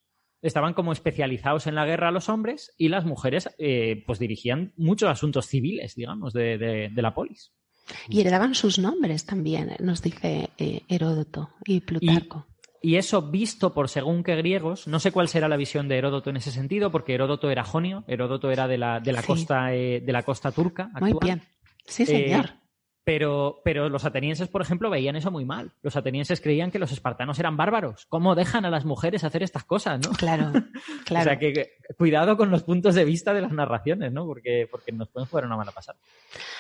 estaban 0.45 0.75
como 0.75 0.93
especializados 0.93 1.67
en 1.67 1.75
la 1.75 1.85
guerra 1.85 2.13
los 2.13 2.29
hombres 2.29 2.73
y 2.79 2.89
las 2.89 3.05
mujeres 3.05 3.51
eh, 3.59 4.05
pues 4.07 4.19
dirigían 4.21 4.73
muchos 4.77 5.09
asuntos 5.09 5.47
civiles, 5.47 5.95
digamos, 5.97 6.33
de, 6.33 6.59
de- 6.59 6.91
de 6.93 7.03
la 7.03 7.15
polis. 7.15 7.53
Y 8.09 8.21
heredaban 8.21 8.55
sus 8.55 8.79
nombres 8.79 9.27
también, 9.27 9.73
nos 9.81 10.01
dice 10.03 10.51
eh, 10.59 10.83
Heródoto 10.89 11.51
y 11.67 11.81
Plutarco. 11.81 12.47
Y 12.81 12.97
eso 12.97 13.23
visto 13.31 13.73
por 13.75 13.89
según 13.89 14.23
qué 14.23 14.37
griegos, 14.37 14.87
no 14.87 15.01
sé 15.01 15.11
cuál 15.11 15.29
será 15.29 15.49
la 15.49 15.57
visión 15.57 15.89
de 15.89 15.97
Heródoto 15.99 16.29
en 16.31 16.37
ese 16.37 16.51
sentido, 16.51 16.91
porque 16.91 17.15
Heródoto 17.15 17.51
era 17.51 17.65
jonio, 17.65 18.05
Heródoto 18.07 18.51
era 18.51 18.69
de 18.69 18.77
la, 18.79 19.01
de 19.01 19.13
la 19.13 19.21
Sí. 19.23 19.27
costa 19.27 19.75
eh, 19.75 20.01
de 20.01 20.13
la 20.13 20.23
costa 20.23 20.53
turca. 20.53 20.91
Muy 21.01 21.13
actual. 21.13 21.25
bien. 21.25 21.43
Sí, 21.87 22.03
Eh, 22.05 22.07
señor. 22.07 22.51
Pero, 23.05 23.61
pero 23.65 23.89
los 23.91 24.05
atenienses, 24.05 24.49
por 24.49 24.63
ejemplo, 24.63 24.89
veían 24.91 25.15
eso 25.17 25.31
muy 25.31 25.45
mal. 25.45 25.73
Los 25.83 25.95
atenienses 25.97 26.41
creían 26.41 26.71
que 26.71 26.79
los 26.79 26.91
espartanos 26.91 27.39
eran 27.39 27.57
bárbaros. 27.57 28.07
¿Cómo 28.09 28.35
dejan 28.35 28.65
a 28.65 28.71
las 28.71 28.85
mujeres 28.87 29.25
hacer 29.25 29.43
estas 29.43 29.65
cosas, 29.65 30.01
no? 30.01 30.13
Claro, 30.17 30.53
claro. 31.05 31.21
O 31.21 31.25
sea 31.25 31.39
que 31.39 31.53
que 31.53 31.71
cuidado 31.99 32.37
con 32.37 32.51
los 32.51 32.63
puntos 32.63 32.95
de 32.95 33.05
vista 33.05 33.35
de 33.35 33.43
las 33.43 33.53
narraciones, 33.53 34.11
¿no? 34.13 34.25
Porque, 34.27 34.67
porque 34.71 34.91
nos 34.93 35.09
pueden 35.09 35.29
jugar 35.29 35.45
una 35.47 35.57
mala 35.57 35.71
pasada. 35.73 35.99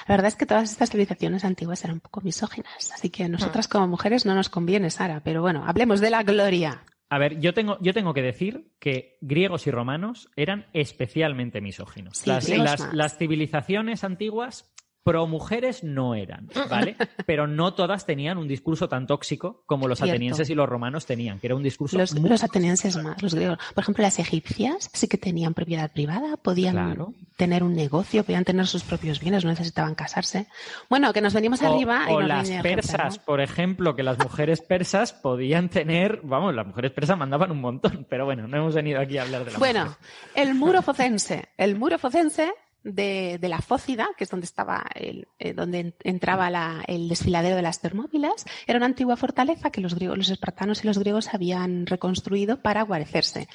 La 0.07 0.15
verdad 0.17 0.29
es 0.29 0.37
que 0.37 0.47
todas 0.47 0.71
estas 0.71 0.91
civilizaciones 0.91 1.45
antiguas 1.45 1.83
eran 1.85 1.95
un 1.95 2.01
poco 2.01 2.21
misóginas, 2.21 2.93
así 2.93 3.09
que 3.11 3.25
a 3.25 3.29
nosotras 3.29 3.67
como 3.69 3.89
mujeres 3.89 4.27
no 4.27 4.35
nos 4.35 4.49
conviene, 4.51 4.91
Sara. 4.91 5.23
Pero 5.25 5.41
bueno, 5.41 5.65
hablemos 5.67 6.01
de 6.01 6.11
la 6.11 6.23
gloria. 6.23 6.83
A 7.11 7.19
ver, 7.19 7.39
yo 7.39 7.55
tengo, 7.55 7.79
yo 7.81 7.95
tengo 7.95 8.13
que 8.13 8.23
decir 8.23 8.73
que 8.81 9.19
griegos 9.21 9.67
y 9.67 9.71
romanos 9.71 10.31
eran 10.37 10.67
especialmente 10.73 11.61
misóginos. 11.61 12.19
Sí, 12.19 12.29
las, 12.31 12.49
las- 12.49 12.93
las 12.93 13.17
civilizaciones 13.19 14.05
antiguas 14.05 14.74
pro 15.05 15.27
mujeres 15.27 15.85
no 15.85 16.15
eran, 16.15 16.49
¿vale? 16.71 16.97
Pero 17.27 17.47
no 17.47 17.75
todas 17.75 18.07
tenían 18.07 18.39
un 18.39 18.49
discurso 18.49 18.89
tan 18.89 19.07
tóxico 19.07 19.63
como 19.67 19.87
los 19.87 19.99
Cierto. 19.99 20.13
atenienses 20.15 20.49
y 20.51 20.55
los 20.55 20.69
romanos 20.69 21.05
tenían, 21.07 21.39
que 21.39 21.47
era 21.49 21.55
un 21.57 21.63
discurso 21.63 21.99
Los, 21.99 22.15
muy- 22.19 22.31
los 22.31 22.43
atenienses 22.43 22.97
más, 23.03 23.23
los 23.23 23.35
griegos. 23.35 23.59
Por 23.75 23.83
ejemplo, 23.83 24.03
las 24.03 24.19
egipcias 24.19 24.91
sí 24.93 25.07
que 25.07 25.19
tenían 25.19 25.53
propiedad 25.55 25.93
privada, 25.93 26.37
podían 26.39 26.75
Claro. 26.75 27.13
tener 27.37 27.63
un 27.63 27.75
negocio, 27.77 28.25
podían 28.25 28.45
tener 28.45 28.67
sus 28.67 28.83
propios 28.83 29.21
bienes, 29.21 29.45
no 29.45 29.51
necesitaban 29.51 29.95
casarse. 29.95 30.47
Bueno, 30.89 31.13
que 31.13 31.21
nos 31.21 31.35
venimos 31.35 31.61
o, 31.63 31.67
arriba 31.73 32.07
y 32.09 32.15
o 32.15 32.21
las 32.23 32.49
persas, 32.63 33.19
¿no? 33.19 33.25
por 33.25 33.41
ejemplo, 33.43 33.95
que 33.95 34.03
las 34.03 34.19
mujeres 34.19 34.63
persas 34.63 35.13
podían 35.13 35.69
tener, 35.69 36.21
vamos, 36.23 36.55
las 36.55 36.67
mujeres 36.67 36.93
persas 36.93 37.19
mandaban 37.19 37.51
un 37.51 37.61
montón, 37.61 38.07
pero 38.09 38.25
bueno, 38.25 38.49
no 38.49 38.57
hemos 38.57 38.75
venido 38.75 39.01
aquí 39.01 39.19
a 39.19 39.23
hablar 39.23 39.45
de 39.45 39.53
la 39.53 39.59
Bueno, 39.59 39.85
mujer. 39.85 39.99
el 40.35 40.55
muro 40.55 40.81
focense. 40.81 41.49
El 41.59 41.77
muro 41.77 41.99
focense 41.99 42.53
de, 42.85 43.39
de 43.41 43.49
la 43.49 43.61
Fócida, 43.61 44.09
que 44.17 44.25
es 44.25 44.31
donde 44.31 44.45
estaba 44.47 44.85
el, 44.95 45.27
eh, 45.39 45.53
donde 45.55 45.79
en- 45.81 45.95
entraba 46.05 46.51
la- 46.51 46.85
el 46.87 47.09
desfiladero 47.09 47.57
de 47.57 47.63
las 47.63 47.81
Termópilas, 47.81 48.45
era 48.67 48.77
una 48.77 48.87
antigua 48.87 49.17
fortaleza 49.17 49.71
que 49.71 49.81
los 49.81 49.95
griegos, 49.95 50.19
los 50.19 50.31
espartanos 50.31 50.85
y 50.85 50.87
los 50.87 50.99
griegos 50.99 51.33
habían 51.35 51.87
reconstruido 51.87 52.63
para 52.63 52.83
guarecerse. 52.83 53.49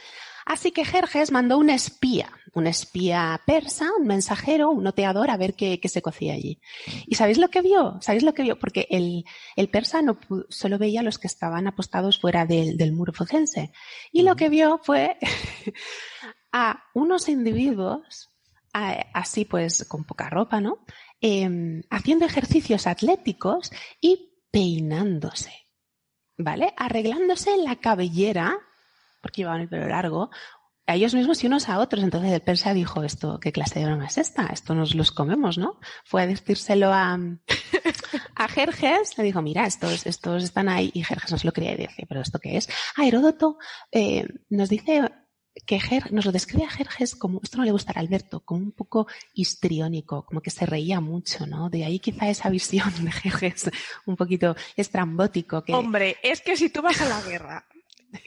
Así 0.46 0.72
que 0.72 0.84
Jerjes 0.84 1.32
mandó 1.32 1.60
un 1.60 1.70
espía, 1.70 2.32
un 2.56 2.66
espía 2.66 3.40
persa, 3.46 3.86
un 4.00 4.08
mensajero, 4.08 4.72
un 4.72 4.84
noteador, 4.84 5.30
a 5.30 5.38
ver 5.38 5.54
qué, 5.54 5.80
qué 5.80 5.90
se 5.90 6.02
cocía 6.02 6.34
allí. 6.34 6.60
¿Y 7.06 7.16
sabéis 7.16 7.38
lo 7.38 7.50
que 7.50 7.62
vio? 7.62 8.00
¿Sabéis 8.02 8.24
lo 8.24 8.34
que 8.34 8.42
vio? 8.42 8.58
Porque 8.58 8.88
el, 8.90 9.26
el 9.56 9.70
persa 9.70 10.02
no 10.02 10.18
solo 10.50 10.80
veía 10.80 11.02
a 11.02 11.04
los 11.04 11.20
que 11.20 11.28
estaban 11.28 11.68
apostados 11.68 12.20
fuera 12.20 12.48
del, 12.48 12.78
del 12.78 12.94
muro 12.94 13.14
focense. 13.14 13.72
Y 14.12 14.24
lo 14.24 14.36
que 14.36 14.50
vio 14.50 14.80
fue 14.84 15.18
a 16.52 16.84
unos 16.96 17.30
individuos, 17.30 18.29
así 18.74 19.46
pues 19.46 19.86
con 19.86 20.04
poca 20.04 20.30
ropa, 20.30 20.62
¿no? 20.62 20.86
Em, 21.22 21.82
haciendo 21.90 22.26
ejercicios 22.26 22.88
atléticos 22.88 23.72
y 24.00 24.46
peinándose, 24.52 25.54
¿vale? 26.38 26.74
Arreglándose 26.78 27.58
la 27.58 27.76
cabellera, 27.76 28.58
porque 29.22 29.42
llevaban 29.42 29.62
el 29.62 29.70
pelo 29.70 29.88
largo, 29.88 30.30
a 30.90 30.96
ellos 30.96 31.14
mismos 31.14 31.44
y 31.44 31.48
unos 31.48 31.70
a 31.70 31.78
otros. 31.80 32.04
Entonces 32.04 32.32
el 32.32 32.42
persa 32.42 32.74
dijo, 32.74 33.04
esto, 33.04 33.40
¿qué 33.40 33.52
clase 33.52 33.80
de 33.80 33.86
broma 33.86 34.08
es 34.08 34.18
esta? 34.18 34.48
Esto 34.48 34.74
nos 34.74 34.96
los 34.96 35.12
comemos, 35.12 35.58
¿no? 35.58 35.80
Fue 36.04 36.24
a 36.24 36.28
decírselo 36.28 36.92
a, 36.92 37.20
a 38.36 38.48
Jerjes, 38.48 39.18
le 39.18 39.24
dijo, 39.24 39.42
mira, 39.44 39.68
estos, 39.68 40.08
estos 40.08 40.44
están 40.44 40.68
ahí, 40.68 40.90
y 40.94 41.04
Jerjes 41.04 41.32
no 41.32 41.38
se 41.38 41.46
lo 41.46 41.54
quería 41.54 41.76
decir, 41.76 42.06
pero 42.08 42.22
¿esto 42.22 42.40
qué 42.40 42.58
es? 42.58 42.68
Ah, 42.96 43.06
Heródoto 43.06 43.58
eh, 43.92 44.26
nos 44.50 44.70
dice 44.70 45.12
que 45.66 45.80
Ger- 45.80 46.12
nos 46.12 46.26
lo 46.26 46.32
describe 46.32 46.64
a 46.66 46.70
Jerjes 46.70 47.16
como, 47.16 47.40
esto 47.44 47.58
no 47.58 47.64
le 47.66 47.72
gustará 47.72 48.00
a 48.00 48.04
Alberto, 48.04 48.40
como 48.42 48.62
un 48.62 48.72
poco 48.72 49.08
histriónico, 49.34 50.26
como 50.26 50.42
que 50.42 50.50
se 50.52 50.66
reía 50.66 51.00
mucho, 51.00 51.46
¿no? 51.48 51.70
De 51.70 51.84
ahí 51.86 52.00
quizá 52.00 52.30
esa 52.30 52.50
visión 52.50 52.92
de 53.04 53.12
Jerjes 53.12 53.70
un 54.06 54.16
poquito 54.16 54.56
estrambótico. 54.76 55.64
Que... 55.64 55.74
Hombre, 55.74 56.18
es 56.24 56.42
que 56.42 56.56
si 56.56 56.70
tú 56.70 56.82
vas 56.82 57.02
a 57.02 57.10
la 57.10 57.22
guerra 57.22 57.66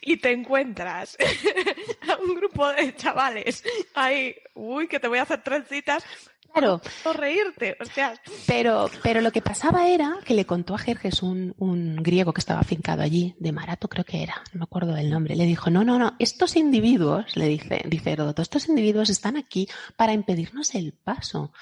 y 0.01 0.17
te 0.19 0.31
encuentras 0.33 1.17
a 2.09 2.17
un 2.23 2.35
grupo 2.35 2.69
de 2.69 2.95
chavales 2.95 3.65
ahí, 3.95 4.35
uy, 4.55 4.87
que 4.89 5.01
te 5.01 5.09
voy 5.09 5.19
a 5.19 5.23
hacer 5.23 5.43
trencitas, 5.43 6.05
Claro. 6.53 6.81
o 7.05 7.13
reírte, 7.13 7.77
o 7.81 7.85
sea, 7.85 8.15
Pero, 8.47 8.91
pero 9.03 9.21
lo 9.21 9.31
que 9.33 9.43
pasaba 9.43 9.89
era 9.89 10.19
que 10.25 10.35
le 10.35 10.45
contó 10.45 10.75
a 10.75 10.79
Jerjes 10.79 11.23
un, 11.23 11.55
un 11.59 11.97
griego 11.97 12.33
que 12.33 12.41
estaba 12.41 12.61
afincado 12.61 13.03
allí, 13.03 13.35
de 13.39 13.53
Marato 13.53 13.89
creo 13.89 14.05
que 14.05 14.23
era, 14.23 14.43
no 14.53 14.61
me 14.61 14.65
acuerdo 14.65 14.95
del 14.95 15.11
nombre, 15.11 15.37
le 15.37 15.47
dijo, 15.47 15.71
no, 15.71 15.85
no, 15.85 15.99
no, 15.99 16.15
estos 16.19 16.57
individuos, 16.57 17.37
le 17.37 17.49
dice, 17.49 17.83
dice 17.87 18.13
Heródoto, 18.13 18.43
estos 18.43 18.69
individuos 18.69 19.11
están 19.11 19.37
aquí 19.37 19.69
para 19.97 20.13
impedirnos 20.13 20.75
el 20.75 20.93
paso. 20.93 21.53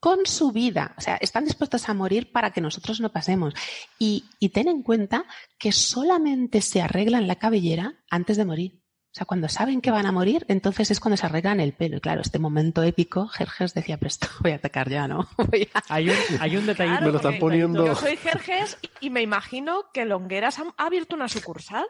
con 0.00 0.26
su 0.26 0.52
vida. 0.52 0.94
O 0.96 1.00
sea, 1.00 1.16
están 1.16 1.44
dispuestos 1.44 1.88
a 1.88 1.94
morir 1.94 2.30
para 2.30 2.52
que 2.52 2.60
nosotros 2.60 3.00
no 3.00 3.10
pasemos. 3.10 3.52
Y, 3.98 4.24
y 4.38 4.50
ten 4.50 4.68
en 4.68 4.82
cuenta 4.82 5.24
que 5.58 5.72
solamente 5.72 6.60
se 6.60 6.80
arreglan 6.80 7.26
la 7.26 7.36
cabellera 7.36 7.94
antes 8.08 8.36
de 8.36 8.44
morir. 8.44 8.80
O 9.10 9.14
sea, 9.18 9.24
cuando 9.24 9.48
saben 9.48 9.80
que 9.80 9.90
van 9.90 10.04
a 10.04 10.12
morir, 10.12 10.44
entonces 10.48 10.90
es 10.90 11.00
cuando 11.00 11.16
se 11.16 11.24
arreglan 11.24 11.60
el 11.60 11.72
pelo. 11.72 11.96
Y 11.96 12.00
claro, 12.00 12.20
este 12.20 12.38
momento 12.38 12.82
épico, 12.82 13.26
Jerjes 13.28 13.72
decía, 13.72 13.96
pero 13.96 14.08
esto 14.08 14.28
voy 14.40 14.52
a 14.52 14.56
atacar 14.56 14.90
ya, 14.90 15.08
¿no? 15.08 15.26
Hay, 15.88 16.10
un, 16.10 16.16
hay 16.40 16.56
un 16.56 16.66
detallito. 16.66 17.00
me 17.00 17.10
lo 17.10 17.16
están 17.16 17.38
poniendo. 17.38 17.86
Yo 17.86 17.94
soy 17.94 18.16
Jerjes 18.16 18.78
y 19.00 19.10
me 19.10 19.22
imagino 19.22 19.84
que 19.94 20.04
Longueras 20.04 20.58
ha 20.58 20.74
abierto 20.76 21.16
una 21.16 21.28
sucursal. 21.28 21.86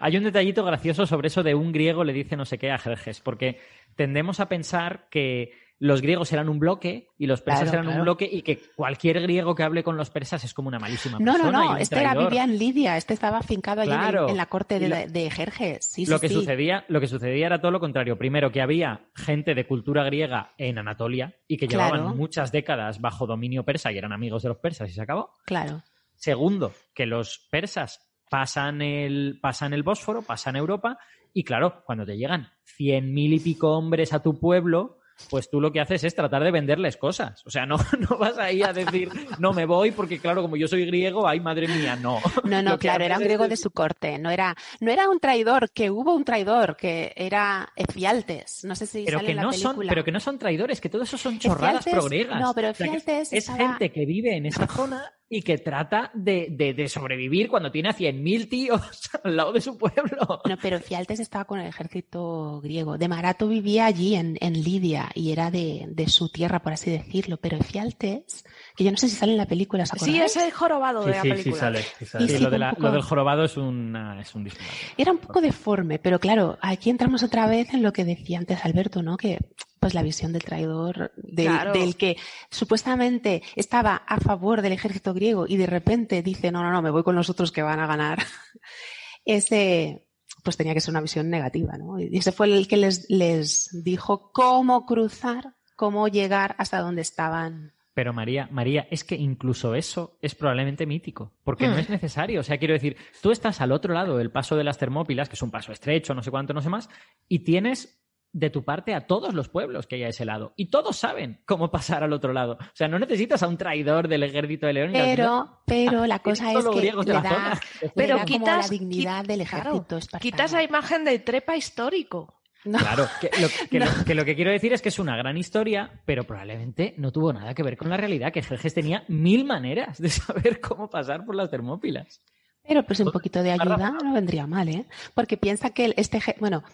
Hay 0.00 0.16
un 0.16 0.24
detallito 0.24 0.64
gracioso 0.64 1.06
sobre 1.06 1.28
eso 1.28 1.42
de 1.42 1.54
un 1.54 1.72
griego 1.72 2.04
le 2.04 2.12
dice 2.12 2.36
no 2.36 2.44
sé 2.44 2.56
qué 2.58 2.70
a 2.70 2.78
Jerjes, 2.78 3.20
porque 3.20 3.60
tendemos 3.96 4.40
a 4.40 4.48
pensar 4.48 5.08
que 5.10 5.52
los 5.80 6.00
griegos 6.02 6.32
eran 6.32 6.48
un 6.48 6.58
bloque 6.60 7.08
y 7.18 7.26
los 7.26 7.42
persas 7.42 7.62
Claro, 7.64 7.74
eran 7.74 7.84
claro. 7.86 7.98
un 8.00 8.04
bloque 8.04 8.28
y 8.30 8.42
que 8.42 8.60
cualquier 8.76 9.20
griego 9.20 9.54
que 9.54 9.64
hable 9.64 9.82
con 9.82 9.96
los 9.96 10.08
persas 10.08 10.44
es 10.44 10.54
como 10.54 10.68
una 10.68 10.78
malísima 10.78 11.18
No, 11.18 11.32
persona. 11.32 11.50
no, 11.50 11.64
no, 11.64 11.70
un 11.72 11.78
este 11.78 11.98
era, 12.00 12.14
vivía 12.14 12.44
en 12.44 12.58
Lidia, 12.58 12.96
este 12.96 13.12
estaba 13.12 13.38
afincado 13.38 13.82
allí 13.82 13.90
en 13.90 13.96
el- 13.96 14.02
Claro. 14.02 14.28
en, 14.28 14.36
la 14.36 14.46
corte 14.46 14.78
de, 14.78 14.86
Y 14.86 14.88
lo- 14.88 15.12
de 15.12 15.30
Jerjes. 15.30 15.84
Sí, 15.84 16.06
lo 16.06 16.16
sí, 16.18 16.20
que 16.22 16.28
sí. 16.28 16.34
sucedía 16.34 16.84
lo 16.88 17.00
que 17.00 17.08
sucedía 17.08 17.46
era 17.46 17.60
todo 17.60 17.72
lo 17.72 17.80
contrario 17.80 18.16
primero 18.16 18.52
que 18.52 18.62
había 18.62 19.06
gente 19.16 19.54
de 19.54 19.66
cultura 19.66 20.04
griega 20.04 20.54
en 20.58 20.78
Anatolia 20.78 21.34
y 21.48 21.56
que 21.56 21.66
llevaban 21.66 22.16
muchas 22.16 22.52
décadas 22.52 23.00
bajo 23.00 23.26
dominio 23.26 23.64
persa 23.64 23.90
y 23.92 23.98
eran 23.98 24.12
amigos 24.12 24.42
de 24.44 24.50
los 24.50 24.58
persas 24.58 24.88
y 24.88 24.92
se 24.92 25.02
acabó 25.02 25.30
Claro. 25.44 25.82
segundo 26.14 26.72
que 26.94 27.06
los 27.06 27.48
persas 27.50 28.00
pasan 28.30 28.80
el 28.80 29.38
pasan 29.42 29.74
el 29.74 29.82
Bósforo 29.82 30.22
pasan 30.22 30.56
Europa 30.56 30.98
y 31.32 31.42
claro 31.44 31.82
cuando 31.84 32.06
te 32.06 32.16
llegan 32.16 32.48
cien 32.62 33.12
mil 33.12 33.32
y 33.34 33.40
pico 33.40 33.76
hombres 33.76 34.12
a 34.12 34.22
tu 34.22 34.38
pueblo 34.38 34.98
pues 35.30 35.48
tú 35.50 35.60
lo 35.60 35.72
que 35.72 35.80
haces 35.80 36.04
es 36.04 36.14
tratar 36.14 36.42
de 36.44 36.50
venderles 36.50 36.96
cosas. 36.96 37.42
O 37.46 37.50
sea, 37.50 37.66
no, 37.66 37.76
no 38.10 38.18
vas 38.18 38.38
ahí 38.38 38.62
a 38.62 38.72
decir, 38.72 39.10
no 39.38 39.52
me 39.52 39.64
voy 39.66 39.90
porque, 39.90 40.18
claro, 40.18 40.42
como 40.42 40.56
yo 40.56 40.68
soy 40.68 40.86
griego, 40.86 41.26
ay, 41.28 41.40
madre 41.40 41.68
mía, 41.68 41.96
no. 41.96 42.20
No, 42.44 42.62
no, 42.62 42.78
claro, 42.78 43.04
era 43.04 43.16
un 43.18 43.24
griego 43.24 43.44
es- 43.44 43.50
de 43.50 43.56
su 43.56 43.70
corte, 43.70 44.18
no 44.18 44.30
era, 44.30 44.54
no 44.80 44.90
era 44.90 45.08
un 45.08 45.20
traidor, 45.20 45.70
que 45.70 45.90
hubo 45.90 46.14
un 46.14 46.24
traidor, 46.24 46.76
que 46.76 47.12
era 47.16 47.68
Efialtes, 47.76 48.64
no 48.64 48.74
sé 48.74 48.86
si 48.86 49.04
pero 49.04 49.18
sale 49.18 49.26
que 49.26 49.30
en 49.32 49.36
la 49.36 49.42
no 49.44 49.50
película. 49.50 49.74
son 49.74 49.86
pero 49.88 50.04
que 50.04 50.12
no 50.12 50.20
son 50.20 50.38
traidores 50.38 50.80
que 50.80 50.88
todo 50.88 51.02
eso 51.02 51.16
son 51.16 51.38
chorradas 51.38 51.86
Efialtes- 51.86 51.90
progregas 51.92 52.40
no, 52.40 52.52
pero 52.54 52.70
O 52.70 52.74
sea, 52.74 52.86
Efialtes 52.86 53.32
es 53.32 53.48
estaba- 53.48 53.58
gente 53.58 53.92
que 53.92 54.04
vive 54.06 54.36
en 54.36 54.46
esa 54.46 54.66
zona 54.66 55.12
y 55.36 55.42
que 55.42 55.58
trata 55.58 56.10
de, 56.14 56.46
de- 56.50 56.74
de 56.74 56.88
sobrevivir 56.88 57.48
cuando 57.48 57.70
tiene 57.70 57.88
a 57.88 57.92
100.000 57.94 58.48
tíos 58.48 58.80
al 59.24 59.36
lado 59.36 59.52
de 59.52 59.60
su 59.60 59.76
pueblo 59.76 60.40
No, 60.48 60.56
pero 60.62 60.78
Fialtes 60.80 61.18
estaba 61.20 61.44
con 61.44 61.58
el 61.60 61.66
ejército 61.66 62.60
griego. 62.62 62.98
De 62.98 63.08
Marato 63.08 63.48
vivía 63.48 63.86
allí 63.86 64.14
en, 64.14 64.36
en 64.40 64.52
Lidia 64.62 65.10
y 65.14 65.32
era 65.32 65.50
de, 65.50 65.86
de 65.88 66.08
su 66.08 66.28
tierra, 66.28 66.60
por 66.62 66.72
así 66.72 66.90
decirlo. 66.90 67.36
Pero 67.38 67.58
Fialtes, 67.58 68.44
que 68.76 68.84
yo 68.84 68.90
no 68.90 68.96
sé 68.96 69.08
si 69.08 69.16
sale 69.16 69.32
en 69.32 69.38
la 69.38 69.46
película, 69.46 69.82
¿os 69.82 69.90
Sí, 70.00 70.18
es 70.20 70.36
el 70.36 70.52
jorobado 70.52 71.02
Sí, 71.02 71.08
de 71.10 71.14
la 71.16 71.22
sí, 71.22 71.28
sí 71.28 71.34
película. 71.34 71.56
sale. 71.60 71.82
sí 71.98 72.04
sale. 72.06 72.28
Sí, 72.28 72.36
sí, 72.36 72.42
lo, 72.44 72.50
de 72.50 72.56
un 72.56 72.60
la- 72.60 72.70
poco- 72.70 72.82
lo 72.82 72.92
del 72.92 73.02
jorobado 73.02 73.44
es, 73.44 73.56
una, 73.56 74.20
es 74.20 74.34
un 74.34 74.44
disparate 74.44 74.72
Era 74.96 75.12
un 75.12 75.18
poco 75.18 75.40
deforme, 75.40 75.98
pero 75.98 76.18
claro, 76.20 76.58
aquí 76.60 76.90
entramos 76.90 77.22
otra 77.22 77.46
vez 77.46 77.74
en 77.74 77.82
lo 77.82 77.92
que 77.92 78.04
decía 78.04 78.38
antes 78.38 78.64
Alberto, 78.64 79.02
¿no? 79.02 79.16
Que 79.16 79.38
pues 79.84 79.92
la 79.92 80.02
visión 80.02 80.32
del 80.32 80.42
traidor, 80.42 81.12
del, 81.14 81.44
Claro. 81.48 81.72
del 81.74 81.94
que 81.96 82.16
supuestamente 82.50 83.42
estaba 83.54 83.96
a 83.96 84.18
favor 84.18 84.62
del 84.62 84.72
ejército 84.72 85.12
griego 85.12 85.44
y 85.46 85.58
de 85.58 85.66
repente 85.66 86.22
dice, 86.22 86.50
no, 86.50 86.62
no, 86.62 86.72
no, 86.72 86.80
me 86.80 86.88
voy 86.88 87.02
con 87.02 87.14
los 87.14 87.28
otros 87.28 87.52
que 87.52 87.60
van 87.60 87.80
a 87.80 87.86
ganar. 87.86 88.18
Ese, 89.26 90.06
pues 90.42 90.56
tenía 90.56 90.72
que 90.72 90.80
ser 90.80 90.92
una 90.92 91.02
visión 91.02 91.28
negativa, 91.28 91.76
¿no? 91.76 91.98
Y 92.00 92.16
ese 92.16 92.32
fue 92.32 92.46
el 92.46 92.66
que 92.66 92.78
les, 92.78 93.10
les 93.10 93.68
dijo 93.84 94.32
cómo 94.32 94.86
cruzar, 94.86 95.54
cómo 95.76 96.08
llegar 96.08 96.54
hasta 96.58 96.80
donde 96.80 97.02
estaban. 97.02 97.74
Pero 97.92 98.14
María, 98.14 98.48
María, 98.50 98.88
es 98.90 99.04
que 99.04 99.16
incluso 99.16 99.74
eso 99.74 100.16
es 100.22 100.34
probablemente 100.34 100.86
mítico, 100.86 101.32
porque 101.44 101.68
no 101.68 101.76
Hmm. 101.76 101.80
es 101.80 101.90
necesario. 101.90 102.40
O 102.40 102.42
sea, 102.42 102.56
quiero 102.56 102.72
decir, 102.72 102.96
tú 103.20 103.32
estás 103.32 103.60
al 103.60 103.70
otro 103.70 103.92
lado 103.92 104.16
del 104.16 104.30
paso 104.30 104.56
de 104.56 104.64
las 104.64 104.78
Termópilas, 104.78 105.28
que 105.28 105.34
es 105.34 105.42
un 105.42 105.50
paso 105.50 105.72
estrecho, 105.72 106.14
no 106.14 106.22
sé 106.22 106.30
cuánto, 106.30 106.54
no 106.54 106.62
sé 106.62 106.70
más, 106.70 106.88
y 107.28 107.40
tienes 107.40 108.00
de 108.36 108.50
tu 108.50 108.64
parte 108.64 108.94
a 108.94 109.06
todos 109.06 109.32
los 109.32 109.48
pueblos 109.48 109.86
que 109.86 109.94
hay 109.94 110.02
a 110.02 110.08
ese 110.08 110.24
lado. 110.24 110.52
Y 110.56 110.66
todos 110.66 110.96
saben 110.96 111.40
cómo 111.46 111.70
pasar 111.70 112.02
al 112.02 112.12
otro 112.12 112.32
lado. 112.32 112.58
O 112.60 112.74
sea, 112.74 112.88
no 112.88 112.98
necesitas 112.98 113.42
a 113.44 113.48
un 113.48 113.56
traidor 113.56 114.08
del 114.08 114.24
ejército 114.24 114.66
de 114.66 114.72
León. 114.72 114.90
Pero, 114.92 115.60
pero 115.64 116.04
la 116.04 116.18
cosa 116.22 116.46
todos 116.52 116.58
es 116.58 116.64
los 116.64 116.74
que 116.74 116.80
griegos 116.80 117.06
de 117.06 117.12
le 117.12 117.18
la 117.18 117.22
da, 117.22 117.30
zona. 117.30 117.60
le 117.82 117.88
Pero 117.94 118.14
como 118.16 118.26
quitas- 118.26 118.64
la 118.64 118.68
dignidad 118.68 119.24
del 119.24 119.46
Claro, 119.46 119.70
ejército 119.70 119.96
espartano. 119.98 120.20
Quitas 120.20 120.52
la 120.52 120.62
imagen 120.64 121.04
de 121.04 121.18
trepa 121.20 121.56
histórico. 121.56 122.40
No. 122.64 122.78
Claro, 122.78 123.06
que 123.20 123.30
lo 123.40 123.48
que, 123.70 123.78
lo, 123.78 124.04
que 124.04 124.14
lo 124.14 124.24
que 124.24 124.34
quiero 124.34 124.50
decir 124.50 124.72
es 124.72 124.82
que 124.82 124.88
es 124.88 124.98
una 124.98 125.16
gran 125.16 125.36
historia, 125.36 126.00
pero 126.04 126.24
probablemente 126.24 126.94
no 126.98 127.12
tuvo 127.12 127.32
nada 127.32 127.54
que 127.54 127.62
ver 127.62 127.76
con 127.76 127.88
la 127.88 127.96
realidad, 127.96 128.32
que 128.32 128.42
Jerjes 128.42 128.74
tenía 128.74 129.04
mil 129.06 129.44
maneras 129.44 129.98
de 129.98 130.08
saber 130.10 130.60
cómo 130.60 130.90
pasar 130.90 131.24
por 131.24 131.36
las 131.36 131.50
Termópilas. 131.50 132.20
Pero 132.66 132.82
pues 132.82 132.98
un 133.00 133.12
poquito 133.12 133.42
de 133.42 133.52
ayuda 133.52 133.92
no 134.02 134.12
vendría 134.14 134.46
mal, 134.46 134.68
¿eh? 134.70 134.86
Porque 135.14 135.36
piensa 135.36 135.70
que 135.70 135.84
el- 135.84 135.94
este, 135.98 136.20
bueno, 136.40 136.64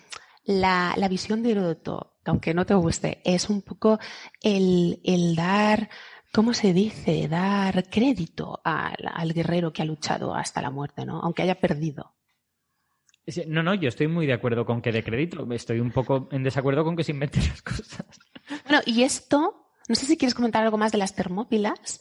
la, 0.45 0.95
la 0.97 1.09
visión 1.09 1.43
de 1.43 1.53
Heródoto, 1.53 2.19
aunque 2.25 2.55
no 2.55 2.67
te 2.67 2.75
guste, 2.75 3.21
es 3.25 3.51
un 3.51 3.63
poco 3.63 3.99
el, 4.43 5.01
el 5.05 5.37
dar, 5.37 5.89
¿cómo 6.33 6.55
se 6.55 6.73
dice? 6.73 7.29
Dar 7.29 7.89
crédito 7.89 8.61
al, 8.65 8.97
al 9.13 9.33
guerrero 9.33 9.73
que 9.73 9.83
ha 9.83 9.87
luchado 9.87 10.35
hasta 10.35 10.63
la 10.63 10.71
muerte, 10.71 11.05
¿no? 11.05 11.21
Aunque 11.21 11.43
haya 11.43 11.61
perdido. 11.61 12.15
No, 13.47 13.63
no, 13.63 13.75
yo 13.75 13.89
estoy 13.89 14.09
muy 14.09 14.27
de 14.27 14.33
acuerdo 14.33 14.65
con 14.65 14.83
que 14.83 14.93
de 14.93 15.05
crédito. 15.05 15.47
Estoy 15.53 15.81
un 15.81 15.91
poco 15.91 16.29
en 16.33 16.43
desacuerdo 16.43 16.85
con 16.85 16.97
que 16.97 17.05
se 17.05 17.13
inventen 17.13 17.45
las 17.49 17.63
cosas. 17.63 18.07
Bueno, 18.65 18.81
y 18.87 19.03
esto, 19.03 19.69
no 19.89 19.95
sé 19.95 20.07
si 20.07 20.17
quieres 20.17 20.35
comentar 20.35 20.65
algo 20.65 20.79
más 20.79 20.93
de 20.93 20.99
las 20.99 21.15
termópilas, 21.15 22.01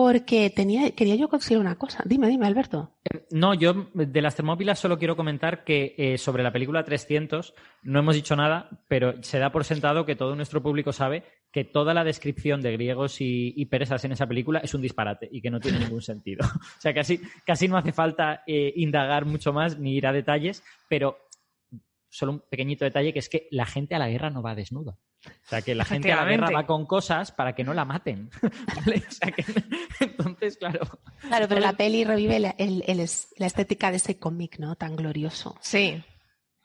porque 0.00 0.48
tenía, 0.48 0.92
quería 0.92 1.14
yo 1.14 1.28
conseguir 1.28 1.58
una 1.58 1.76
cosa. 1.76 2.02
Dime, 2.06 2.26
dime, 2.26 2.46
Alberto. 2.46 2.94
No, 3.30 3.52
yo 3.52 3.90
de 3.92 4.22
las 4.22 4.34
Termópilas 4.34 4.78
solo 4.78 4.98
quiero 4.98 5.14
comentar 5.14 5.62
que 5.62 5.94
eh, 5.98 6.16
sobre 6.16 6.42
la 6.42 6.50
película 6.50 6.82
300 6.82 7.52
no 7.82 7.98
hemos 7.98 8.14
dicho 8.14 8.34
nada, 8.34 8.70
pero 8.88 9.22
se 9.22 9.38
da 9.38 9.52
por 9.52 9.62
sentado 9.62 10.06
que 10.06 10.16
todo 10.16 10.34
nuestro 10.34 10.62
público 10.62 10.94
sabe 10.94 11.24
que 11.52 11.64
toda 11.64 11.92
la 11.92 12.02
descripción 12.02 12.62
de 12.62 12.72
griegos 12.72 13.20
y, 13.20 13.52
y 13.54 13.66
persas 13.66 14.02
en 14.06 14.12
esa 14.12 14.26
película 14.26 14.60
es 14.60 14.72
un 14.72 14.80
disparate 14.80 15.28
y 15.30 15.42
que 15.42 15.50
no 15.50 15.60
tiene 15.60 15.80
ningún 15.80 16.00
sentido. 16.00 16.46
O 16.78 16.80
sea, 16.80 16.94
casi, 16.94 17.20
casi 17.44 17.68
no 17.68 17.76
hace 17.76 17.92
falta 17.92 18.42
eh, 18.46 18.72
indagar 18.76 19.26
mucho 19.26 19.52
más 19.52 19.78
ni 19.78 19.96
ir 19.96 20.06
a 20.06 20.14
detalles, 20.14 20.64
pero 20.88 21.18
solo 22.08 22.32
un 22.32 22.42
pequeñito 22.48 22.86
detalle 22.86 23.12
que 23.12 23.18
es 23.18 23.28
que 23.28 23.48
la 23.50 23.66
gente 23.66 23.94
a 23.94 23.98
la 23.98 24.08
guerra 24.08 24.30
no 24.30 24.40
va 24.40 24.54
desnuda. 24.54 24.96
O 25.26 25.48
sea, 25.48 25.60
que 25.62 25.74
la 25.74 25.84
gente 25.84 26.10
a 26.12 26.16
la 26.16 26.24
guerra 26.30 26.50
va 26.50 26.66
con 26.66 26.86
cosas 26.86 27.30
para 27.32 27.54
que 27.54 27.62
no 27.64 27.74
la 27.74 27.84
maten. 27.84 28.30
¿Vale? 28.76 29.02
O 29.06 29.10
sea, 29.12 29.30
que 29.30 29.44
entonces, 30.00 30.56
claro. 30.56 30.80
Claro, 31.20 31.46
pero 31.48 31.60
la 31.60 31.74
peli 31.74 32.04
revive 32.04 32.38
la, 32.40 32.54
el- 32.58 32.84
el 32.86 33.00
es- 33.00 33.28
la 33.36 33.46
estética 33.46 33.90
de 33.90 33.98
ese 33.98 34.18
cómic, 34.18 34.58
¿no? 34.58 34.76
Tan 34.76 34.96
glorioso. 34.96 35.56
Sí. 35.60 36.02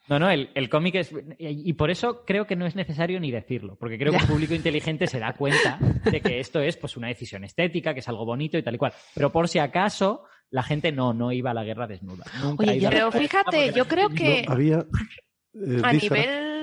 No, 0.07 0.19
no, 0.19 0.29
el, 0.29 0.51
el 0.53 0.69
cómic 0.69 0.95
es. 0.95 1.11
Y 1.39 1.73
por 1.73 1.89
eso 1.89 2.23
creo 2.25 2.45
que 2.45 2.55
no 2.55 2.67
es 2.67 2.75
necesario 2.75 3.19
ni 3.19 3.31
decirlo, 3.31 3.75
porque 3.75 3.97
creo 3.97 4.11
que 4.11 4.19
el 4.19 4.27
público 4.27 4.53
inteligente 4.53 5.07
se 5.07 5.17
da 5.19 5.33
cuenta 5.33 5.79
de 6.03 6.21
que 6.21 6.39
esto 6.39 6.59
es 6.61 6.77
pues 6.77 6.95
una 6.95 7.07
decisión 7.07 7.43
estética, 7.43 7.91
que 7.93 8.01
es 8.01 8.07
algo 8.07 8.23
bonito 8.23 8.55
y 8.55 8.61
tal 8.63 8.75
y 8.75 8.77
cual. 8.77 8.93
Pero 9.15 9.31
por 9.31 9.47
si 9.49 9.57
acaso, 9.57 10.25
la 10.51 10.61
gente 10.61 10.91
no, 10.91 11.11
no 11.15 11.31
iba 11.31 11.49
a 11.49 11.53
la 11.55 11.63
guerra 11.63 11.87
desnuda. 11.87 12.23
Nunca 12.43 12.63
Oye, 12.65 12.71
ha 12.73 12.75
ido 12.75 12.81
yo- 12.83 12.87
a 12.87 12.91
la 12.91 12.97
Pero 12.97 13.11
guerra 13.11 13.19
fíjate, 13.23 13.73
yo 13.73 13.87
creo 13.87 14.09
que 14.09 14.43
No, 14.47 14.53
había. 14.53 14.77
eh, 15.55 15.77
a 15.77 15.79
Sara. 15.79 15.93
nivel 15.93 16.54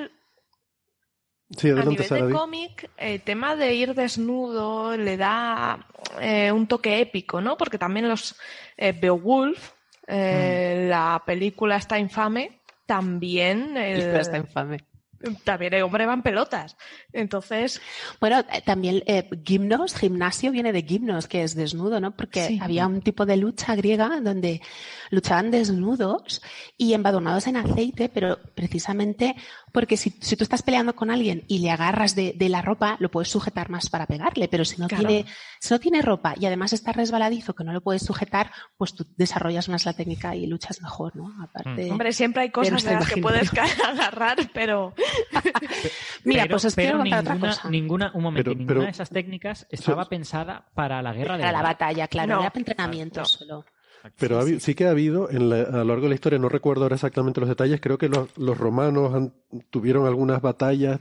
Sí, 1.57 1.71
A 1.71 1.85
nivel 1.85 2.05
Sara. 2.07 2.27
de 2.27 2.33
cómic, 2.33 2.91
el 2.97 3.21
tema 3.23 3.57
de 3.57 3.75
ir 3.75 3.95
desnudo 3.95 4.97
le 4.97 5.17
da 5.17 5.87
eh, 6.21 6.51
un 6.53 6.67
toque 6.67 7.01
épico, 7.01 7.41
¿no? 7.41 7.57
Porque 7.57 7.79
también 7.79 8.09
los 8.09 8.35
eh, 8.77 8.93
Beowulf, 8.93 9.71
eh, 10.07 10.87
la 10.89 11.23
película 11.27 11.77
está 11.77 11.99
infame, 11.99 12.61
también 12.87 13.77
el, 13.77 14.01
Está 14.19 14.37
infame. 14.39 14.79
también 15.45 15.73
el 15.75 15.83
hombre 15.83 16.05
va 16.05 16.15
en 16.15 16.23
pelotas. 16.23 16.77
Entonces, 17.13 17.81
Bueno, 18.21 18.45
también 18.65 19.03
eh, 19.07 19.29
gimnos, 19.45 19.95
gimnasio 19.95 20.51
viene 20.51 20.73
de 20.73 20.83
gimnos, 20.83 21.29
que 21.29 21.43
es 21.45 21.55
desnudo, 21.55 22.01
¿no? 22.01 22.17
Porque 22.17 22.47
Sí. 22.49 22.59
había 22.61 22.87
un 22.89 23.01
tipo 23.03 23.25
de 23.25 23.37
lucha 23.37 23.77
griega 23.77 24.21
donde 24.21 24.61
luchaban 25.11 25.51
desnudos 25.53 26.43
y 26.77 26.95
embadurnados 26.95 27.47
en 27.47 27.57
aceite, 27.57 28.09
pero 28.09 28.39
precisamente 28.55 29.37
porque 29.73 29.97
si, 29.97 30.11
si 30.21 30.37
tú 30.37 30.45
estás 30.45 30.63
peleando 30.63 30.95
con 30.95 31.11
alguien 31.11 31.45
y 31.49 31.59
le 31.61 31.71
agarras 31.71 32.15
de, 32.15 32.35
de 32.37 32.49
la 32.49 32.63
ropa, 32.63 32.97
lo 33.01 33.11
puedes 33.11 33.29
sujetar 33.31 33.71
más 33.71 33.89
para 33.91 34.07
pegarle, 34.07 34.47
pero 34.49 34.65
si 34.65 34.81
no, 34.81 34.87
Claro. 34.87 35.07
tiene, 35.09 35.27
si 35.61 35.73
no 35.75 35.81
tiene 35.81 36.03
ropa 36.03 36.35
y 36.39 36.47
además 36.47 36.73
está 36.73 36.93
resbaladizo 36.93 37.55
que 37.55 37.65
no 37.65 37.73
lo 37.73 37.81
puedes 37.81 38.03
sujetar, 38.05 38.51
pues 38.77 38.95
tú 38.95 39.07
desarrollas 39.17 39.69
más 39.69 39.85
la 39.87 39.95
técnica 39.95 40.37
y 40.37 40.47
luchas 40.47 40.81
mejor, 40.83 41.17
¿no? 41.17 41.33
Aparte, 41.43 41.91
hombre, 41.91 42.13
siempre 42.13 42.43
hay 42.43 42.51
cosas 42.51 42.83
de 42.85 42.93
las 42.95 43.09
que 43.13 43.21
puedes 43.21 43.51
agarrar, 43.89 44.37
pero 44.53 44.95
Mira, 46.25 46.43
pero, 46.43 46.55
pues 46.55 46.65
os 46.67 46.75
pero 46.75 46.87
quiero 46.87 46.99
contar 46.99 47.21
otra 47.21 47.35
ninguna, 47.35 47.51
cosa. 47.57 47.71
ninguna, 47.71 48.11
un 48.15 48.23
momento, 48.23 48.51
Pero- 48.51 48.59
ninguna 48.59 48.75
pero- 48.75 48.85
de 48.85 48.91
esas 48.91 49.11
técnicas 49.11 49.67
estaba 49.71 50.09
pensada 50.09 50.67
para 50.75 51.03
la 51.03 51.13
guerra 51.13 51.37
de 51.37 51.43
para 51.45 51.53
la 51.59 51.63
batalla, 51.63 52.09
claro, 52.09 52.35
No. 52.35 52.41
era 52.41 52.51
para 52.51 52.61
entrenamiento 52.61 53.21
No. 53.21 53.27
solo. 53.27 53.65
Pero 54.19 54.39
ha 54.39 54.47
sí 54.47 54.75
que 54.75 54.87
ha 54.87 54.91
habido, 54.91 55.31
en 55.31 55.49
la- 55.49 55.63
a 55.63 55.79
lo 55.79 55.85
largo 55.85 56.03
de 56.05 56.09
la 56.11 56.15
historia, 56.15 56.39
no 56.39 56.49
recuerdo 56.49 56.83
ahora 56.83 56.97
exactamente 56.97 57.41
los 57.41 57.49
detalles, 57.49 57.81
creo 57.81 57.99
que 57.99 58.09
los, 58.09 58.37
los 58.37 58.59
romanos 58.59 59.15
han- 59.15 59.33
tuvieron 59.71 60.07
algunas 60.07 60.43
batallas, 60.43 61.01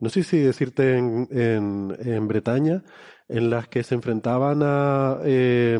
no 0.00 0.08
sé 0.08 0.22
si 0.22 0.38
decirte 0.38 0.98
en, 0.98 1.28
en, 1.30 2.28
Bretaña, 2.28 2.84
en 3.28 3.50
las 3.50 3.68
que 3.68 3.82
se 3.82 3.94
enfrentaban 3.94 4.60
a, 4.62 5.18
eh, 5.24 5.78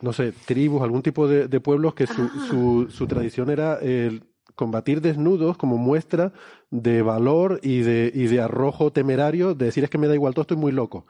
no 0.00 0.12
sé, 0.12 0.32
tribus, 0.32 0.82
algún 0.82 1.02
tipo 1.02 1.28
de, 1.28 1.60
pueblos 1.60 1.94
que 1.94 2.06
su, 2.06 2.22
ah. 2.22 2.46
su, 2.48 2.86
su, 2.90 3.06
tradición 3.06 3.50
era 3.50 3.78
el 3.80 4.24
combatir 4.54 5.00
desnudos 5.00 5.56
como 5.56 5.78
muestra 5.78 6.32
de 6.70 7.02
valor 7.02 7.60
y 7.62 7.80
de, 7.80 8.10
y 8.14 8.26
de 8.26 8.40
arrojo 8.40 8.92
temerario, 8.92 9.54
de 9.54 9.66
decir 9.66 9.84
es 9.84 9.90
que 9.90 9.98
me 9.98 10.08
da 10.08 10.14
igual, 10.14 10.34
todo 10.34 10.42
estoy 10.42 10.56
muy 10.56 10.72
loco. 10.72 11.06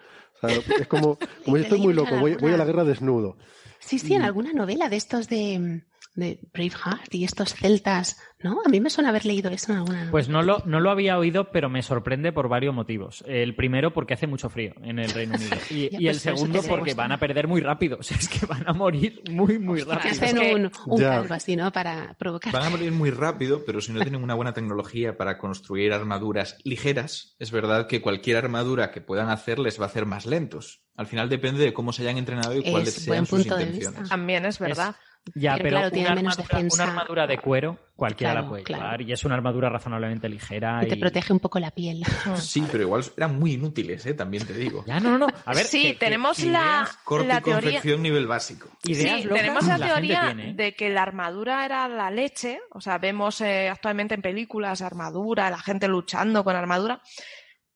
es 0.79 0.87
como, 0.87 1.19
como 1.45 1.57
yo 1.57 1.63
estoy 1.63 1.81
muy 1.81 1.95
loco, 1.95 2.19
voy, 2.19 2.37
voy 2.37 2.53
a 2.53 2.57
la 2.57 2.65
guerra 2.65 2.85
desnudo. 2.85 3.37
Sí, 3.85 3.99
sí, 3.99 4.15
en 4.15 4.23
alguna 4.23 4.53
novela 4.53 4.89
de 4.89 4.97
estos 4.97 5.29
de 5.29 5.83
de 6.15 6.41
Braveheart 6.53 7.15
y 7.15 7.25
estos 7.25 7.55
celtas, 7.55 8.19
¿no? 8.41 8.61
A 8.65 8.69
mí 8.69 8.81
me 8.81 8.91
suena 8.91 9.09
haber 9.09 9.25
leído 9.25 9.51
eso 9.51 9.73
en 9.73 9.79
alguna. 9.79 10.09
Pues 10.11 10.29
no 10.29 10.43
lo, 10.43 10.63
no 10.67 10.81
lo 10.81 10.91
había 10.91 11.19
oído, 11.19 11.51
pero 11.51 11.71
me 11.71 11.83
sorprende 11.83 12.33
por 12.33 12.49
varios 12.49 12.75
motivos. 12.75 13.25
El 13.27 13.55
primero, 13.55 13.95
porque 13.95 14.15
hace 14.15 14.27
mucho 14.27 14.51
frío 14.51 14.75
en 14.83 14.99
el 14.99 15.11
Reino 15.11 15.35
Unido. 15.35 15.57
Y, 15.73 15.87
el 16.07 16.13
pues 16.13 16.23
segundo, 16.23 16.61
porque 16.69 16.95
van 16.95 17.13
a 17.13 17.19
perder 17.19 17.49
muy 17.49 17.61
rápido. 17.61 17.99
O 18.03 18.05
sea, 18.05 18.17
es 18.17 18.29
que 18.29 18.47
van 18.47 18.69
a 18.69 18.73
morir 18.73 19.23
muy, 19.31 19.61
muy 19.61 19.81
rápido. 19.81 20.13
Hacen 20.13 20.39
un, 20.39 20.71
un 20.87 21.01
calvo 21.01 21.35
así, 21.35 21.55
¿no? 21.55 21.71
Para 21.71 22.15
provocar. 22.19 22.53
Van 22.53 22.65
a 22.65 22.71
morir 22.71 22.91
muy 22.91 23.11
rápido, 23.11 23.65
pero 23.65 23.81
si 23.81 23.93
no 23.93 24.01
tienen 24.03 24.23
una 24.23 24.35
buena 24.35 24.53
tecnología 24.53 25.17
para 25.17 25.39
construir 25.39 25.93
armaduras 25.93 26.59
ligeras, 26.65 27.37
es 27.39 27.53
verdad 27.53 27.87
que 27.87 28.03
cualquier 28.03 28.39
armadura 28.39 28.91
que 28.91 29.01
puedan 29.01 29.29
hacer 29.29 29.61
les 29.61 29.79
va 29.81 29.85
a 29.85 29.89
hacer 29.89 30.05
más 30.05 30.27
lentos. 30.27 30.83
Al 30.97 31.07
final 31.07 31.29
depende 31.29 31.65
de 31.65 31.73
cómo 31.73 31.93
se 31.93 32.03
hayan 32.03 32.19
entrenado 32.19 32.57
y 32.57 32.71
cuáles 32.71 32.95
sean 32.95 33.25
sus 33.25 33.47
intenciones. 33.47 34.09
También 34.09 34.45
es 34.45 34.59
verdad. 34.59 34.97
Ya, 35.35 35.57
pero, 35.57 35.79
una, 35.79 36.85
armadura, 36.85 37.27
de 37.29 37.39
cuero 37.39 37.79
cualquiera 37.95 38.35
la 38.35 38.49
puede 38.49 38.65
llevar 38.65 39.01
y 39.03 39.13
es 39.13 39.25
una 39.25 39.37
armadura 39.37 39.69
razonablemente 39.69 40.29
ligera. 40.29 40.81
Y 40.83 40.89
te 40.89 40.97
protege 40.97 41.33
un 41.33 41.39
poco 41.39 41.61
la 41.61 41.71
piel. 41.71 42.03
Sí, 42.37 42.65
pero 42.71 42.85
igual 42.85 43.05
eran 43.17 43.39
muy 43.39 43.53
inútiles, 43.53 44.05
¿eh? 44.07 44.15
también 44.15 44.45
te 44.45 44.53
digo. 44.53 44.85
Ya, 44.87 44.99
no, 44.99 45.11
no, 45.11 45.19
no. 45.19 45.27
A 45.45 45.55
ver, 45.55 45.65
sí, 45.65 45.97
tenemos 45.99 46.41
la, 46.41 46.89
la 47.25 47.41
teoría. 47.41 47.81
nivel 47.99 48.27
básico. 48.27 48.69
sí, 48.83 48.95
tenemos 49.33 49.67
la, 49.67 49.79
teoría 49.79 50.35
de 50.35 50.75
que 50.75 50.91
la 50.91 51.03
armadura 51.03 51.65
era 51.65 51.87
la 51.89 52.11
leche. 52.11 52.61
O 52.71 52.81
sea, 52.81 52.99
vemos 52.99 53.41
eh, 53.41 53.69
actualmente 53.69 54.15
en 54.15 54.23
películas 54.23 54.83
armadura, 54.83 55.51
la 55.51 55.59
gente 55.59 55.87
luchando 55.87 56.43
con 56.43 56.57
armadura. 56.57 57.01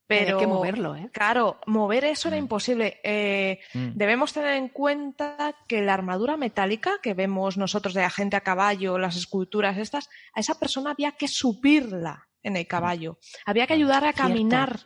Pero 0.07 0.38
hay 0.38 0.44
que 0.44 0.46
moverlo, 0.46 0.94
¿eh? 0.94 1.11
Claro, 1.12 1.59
mover 1.66 2.04
eso 2.04 2.28
era 2.28 2.36
mm. 2.36 2.40
imposible. 2.40 3.00
Eh, 3.02 3.59
mm. 3.74 3.88
Debemos 3.94 4.32
tener 4.32 4.54
en 4.54 4.68
cuenta 4.68 5.57
que 5.66 5.82
la 5.82 5.94
armadura 5.94 6.36
metálica 6.36 6.98
que 7.02 7.14
vemos 7.14 7.57
nosotros 7.57 7.94
de 7.94 8.02
la 8.02 8.11
gente 8.11 8.36
a 8.36 8.42
caballo, 8.42 8.98
las 8.98 9.16
esculturas 9.16 9.76
estas, 9.78 10.09
a 10.32 10.40
esa 10.40 10.59
persona 10.59 10.92
había 10.92 11.12
que 11.12 11.26
subirla 11.26 12.28
en 12.42 12.57
el 12.57 12.66
caballo. 12.66 13.18
Había 13.44 13.66
que 13.66 13.74
ayudar 13.74 14.04
a 14.04 14.12
caminar. 14.12 14.80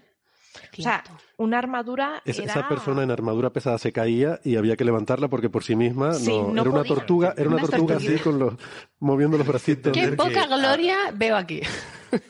O 0.78 0.82
sea, 0.82 1.04
una 1.36 1.58
armadura. 1.58 2.22
Esa 2.24 2.66
persona 2.66 3.02
en 3.02 3.10
armadura 3.10 3.50
pesada 3.50 3.78
se 3.78 3.92
caía 3.92 4.40
y 4.42 4.56
había 4.56 4.76
que 4.76 4.84
levantarla 4.84 5.28
porque 5.28 5.50
por 5.50 5.62
sí 5.62 5.76
misma 5.76 6.12
no, 6.18 6.52
era 6.60 6.70
una 6.70 6.84
tortuga, 6.84 7.34
era 7.36 7.48
una, 7.48 7.60
tortuga, 7.60 7.96
así 7.96 8.18
con 8.18 8.38
los 8.38 8.54
moviendo 8.98 9.36
los 9.36 9.46
bracitos. 9.46 9.92
Qué 9.92 10.12
poca 10.12 10.46
gloria 10.46 10.96
veo 11.14 11.36
aquí. 11.36 11.60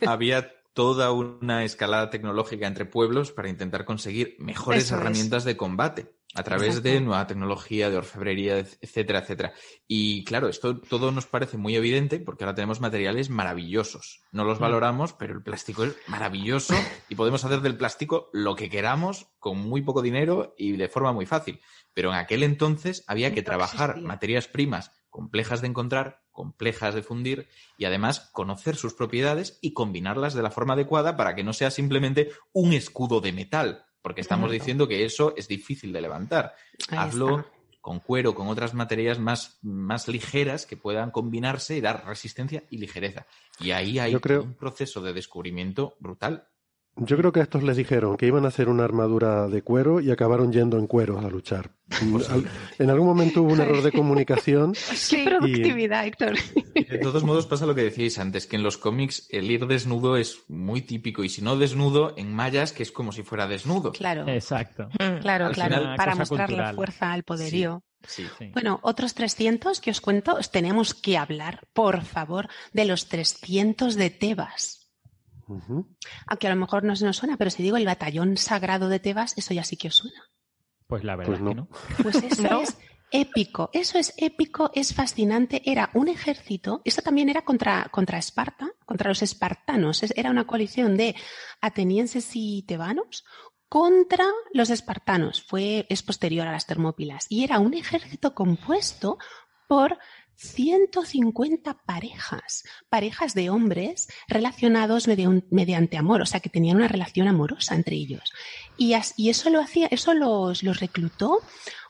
Había 0.06 0.50
toda 0.72 1.12
una 1.12 1.64
escalada 1.64 2.10
tecnológica 2.10 2.66
entre 2.66 2.84
pueblos 2.84 3.32
para 3.32 3.48
intentar 3.48 3.84
conseguir 3.84 4.36
mejores 4.38 4.90
herramientas 4.90 5.44
de 5.44 5.56
combate 5.56 6.14
a 6.34 6.44
través 6.44 6.82
de 6.82 7.00
nueva 7.00 7.26
tecnología, 7.26 7.90
de 7.90 7.96
orfebrería, 7.96 8.58
etcétera, 8.58 9.20
etcétera. 9.20 9.52
Y 9.88 10.24
claro, 10.24 10.48
esto 10.48 10.80
todo 10.80 11.10
nos 11.10 11.26
parece 11.26 11.56
muy 11.56 11.74
evidente 11.74 12.20
porque 12.20 12.44
ahora 12.44 12.54
tenemos 12.54 12.80
materiales 12.80 13.30
maravillosos. 13.30 14.22
No 14.30 14.44
los 14.44 14.60
mm. 14.60 14.62
valoramos, 14.62 15.12
pero 15.14 15.34
el 15.34 15.42
plástico 15.42 15.84
es 15.84 15.96
maravilloso 16.06 16.74
y 17.08 17.16
podemos 17.16 17.44
hacer 17.44 17.60
del 17.62 17.76
plástico 17.76 18.30
lo 18.32 18.54
que 18.54 18.70
queramos 18.70 19.26
con 19.38 19.58
muy 19.58 19.82
poco 19.82 20.02
dinero 20.02 20.54
y 20.56 20.76
de 20.76 20.88
forma 20.88 21.12
muy 21.12 21.26
fácil. 21.26 21.60
Pero 21.94 22.10
en 22.10 22.16
aquel 22.18 22.44
entonces 22.44 23.02
había 23.08 23.34
que 23.34 23.42
trabajar 23.42 24.00
materias 24.00 24.46
primas 24.46 24.92
complejas 25.10 25.60
de 25.60 25.66
encontrar, 25.66 26.22
complejas 26.30 26.94
de 26.94 27.02
fundir 27.02 27.48
y 27.76 27.84
además 27.84 28.30
conocer 28.32 28.76
sus 28.76 28.94
propiedades 28.94 29.58
y 29.60 29.72
combinarlas 29.72 30.34
de 30.34 30.42
la 30.42 30.50
forma 30.50 30.74
adecuada 30.74 31.16
para 31.16 31.34
que 31.34 31.44
no 31.44 31.52
sea 31.52 31.70
simplemente 31.70 32.30
un 32.52 32.72
escudo 32.72 33.20
de 33.20 33.32
metal, 33.32 33.84
porque 34.00 34.20
estamos 34.20 34.50
diciendo 34.50 34.88
que 34.88 35.04
eso 35.04 35.34
es 35.36 35.48
difícil 35.48 35.92
de 35.92 36.00
levantar. 36.00 36.54
Hazlo 36.90 37.44
con 37.80 38.00
cuero, 38.00 38.34
con 38.34 38.48
otras 38.48 38.74
materias 38.74 39.18
más, 39.18 39.58
más 39.62 40.06
ligeras 40.06 40.66
que 40.66 40.76
puedan 40.76 41.10
combinarse 41.10 41.76
y 41.76 41.80
dar 41.80 42.06
resistencia 42.06 42.64
y 42.70 42.78
ligereza. 42.78 43.26
Y 43.58 43.70
ahí 43.70 43.98
hay 43.98 44.14
un 44.14 44.54
proceso 44.54 45.00
de 45.00 45.12
descubrimiento 45.12 45.96
brutal. 45.98 46.46
Yo 47.02 47.16
creo 47.16 47.32
que 47.32 47.40
a 47.40 47.44
estos 47.44 47.62
les 47.62 47.78
dijeron 47.78 48.18
que 48.18 48.26
iban 48.26 48.44
a 48.44 48.48
hacer 48.48 48.68
una 48.68 48.84
armadura 48.84 49.48
de 49.48 49.62
cuero 49.62 50.00
y 50.00 50.10
acabaron 50.10 50.52
yendo 50.52 50.76
en 50.76 50.86
cuero 50.86 51.18
a 51.18 51.30
luchar. 51.30 51.70
en 52.78 52.90
algún 52.90 53.06
momento 53.06 53.42
hubo 53.42 53.54
un 53.54 53.60
error 53.60 53.82
de 53.82 53.90
comunicación. 53.90 54.74
Qué 55.10 55.24
productividad, 55.24 56.06
Héctor. 56.06 56.34
De 56.74 56.98
todos 56.98 57.24
modos 57.24 57.46
pasa 57.46 57.64
lo 57.64 57.74
que 57.74 57.84
decíais 57.84 58.18
antes, 58.18 58.46
que 58.46 58.56
en 58.56 58.62
los 58.62 58.76
cómics 58.76 59.26
el 59.30 59.50
ir 59.50 59.66
desnudo 59.66 60.18
es 60.18 60.40
muy 60.48 60.82
típico 60.82 61.24
y 61.24 61.30
si 61.30 61.40
no 61.40 61.56
desnudo, 61.56 62.12
en 62.18 62.34
mallas 62.34 62.72
que 62.72 62.82
es 62.82 62.92
como 62.92 63.12
si 63.12 63.22
fuera 63.22 63.46
desnudo. 63.46 63.92
Claro. 63.92 64.28
Exacto. 64.28 64.90
Mm, 64.98 65.20
claro, 65.22 65.50
claro, 65.52 65.96
para 65.96 66.14
mostrar 66.14 66.52
la 66.52 66.74
fuerza, 66.74 67.14
el 67.14 67.22
poderío. 67.22 67.82
Sí, 68.06 68.26
sí. 68.38 68.50
Bueno, 68.52 68.78
otros 68.82 69.14
300 69.14 69.80
que 69.80 69.90
os 69.90 70.02
cuento, 70.02 70.34
os 70.34 70.50
tenemos 70.50 70.92
que 70.92 71.16
hablar, 71.16 71.66
por 71.72 72.02
favor, 72.02 72.48
de 72.74 72.84
los 72.84 73.08
300 73.08 73.94
de 73.96 74.10
Tebas. 74.10 74.79
Aunque 76.26 76.46
a 76.46 76.50
lo 76.50 76.56
mejor 76.56 76.84
no 76.84 76.96
se 76.96 77.04
nos 77.04 77.16
suena, 77.16 77.36
pero 77.36 77.50
si 77.50 77.62
digo 77.62 77.76
el 77.76 77.86
batallón 77.86 78.36
sagrado 78.36 78.88
de 78.88 79.00
Tebas, 79.00 79.36
eso 79.36 79.54
ya 79.54 79.64
sí 79.64 79.76
que 79.76 79.88
os 79.88 79.96
suena. 79.96 80.22
Pues 80.86 81.04
la 81.04 81.16
verdad 81.16 81.38
pues 81.38 81.56
no. 81.56 81.68
Pues 82.02 82.16
eso 82.16 82.60
es 82.62 82.76
épico, 83.12 83.70
eso 83.72 83.98
es 83.98 84.14
épico, 84.16 84.70
es 84.74 84.94
fascinante. 84.94 85.62
Era 85.64 85.90
un 85.94 86.08
ejército, 86.08 86.82
esto 86.84 87.02
también 87.02 87.28
era 87.28 87.42
contra, 87.42 87.88
contra 87.90 88.18
Esparta, 88.18 88.70
contra 88.84 89.08
los 89.08 89.22
espartanos. 89.22 90.02
Era 90.02 90.30
una 90.30 90.46
coalición 90.46 90.96
de 90.96 91.14
atenienses 91.60 92.30
y 92.34 92.64
tebanos 92.66 93.24
contra 93.68 94.26
los 94.52 94.70
espartanos. 94.70 95.42
Fue, 95.42 95.86
es 95.88 96.02
posterior 96.02 96.46
a 96.46 96.52
las 96.52 96.66
Termópilas. 96.66 97.26
Y 97.28 97.44
era 97.44 97.60
un 97.60 97.74
ejército 97.74 98.34
compuesto 98.34 99.18
por 99.68 99.96
150 100.40 101.74
parejas, 101.84 102.64
parejas 102.88 103.34
de 103.34 103.50
hombres 103.50 104.08
relacionados 104.26 105.06
mediante 105.50 105.98
amor, 105.98 106.22
o 106.22 106.26
sea, 106.26 106.40
que 106.40 106.48
tenían 106.48 106.78
una 106.78 106.88
relación 106.88 107.28
amorosa 107.28 107.74
entre 107.74 107.96
ellos. 107.96 108.32
Y, 108.78 108.94
eso 108.94 109.50
lo 109.50 109.60
hacía, 109.60 109.88
eso 109.90 110.14
los, 110.14 110.62
reclutó 110.62 111.40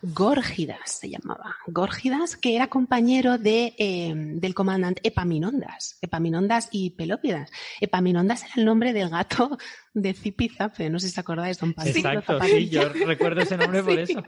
Górgidas, 0.03 0.99
se 0.99 1.11
llamaba. 1.11 1.57
Górgidas, 1.69 2.37
que 2.37 2.57
era 2.57 2.67
compañero 2.67 3.39
de, 3.39 3.75
eh, 3.79 4.13
del 4.17 4.55
comandante 4.55 5.01
Epaminondas, 5.05 5.99
Epaminondas 6.01 6.69
y 6.73 6.91
Pelópidas. 6.91 7.53
Epaminondas 7.81 8.43
era 8.45 8.55
el 8.57 8.65
nombre 8.65 8.93
del 8.93 9.11
gato 9.11 9.59
de 9.95 10.13
Zipizape, 10.15 10.91
no 10.91 10.99
sé 10.99 11.09
si 11.09 11.13
os 11.13 11.19
acordáis, 11.19 11.59
don 11.59 11.75
Exacto, 11.85 12.41
sí, 12.43 12.69
yo 12.69 12.89
recuerdo 13.07 13.43
ese 13.43 13.57
nombre 13.57 13.83
por 13.85 13.99
eso. 13.99 14.25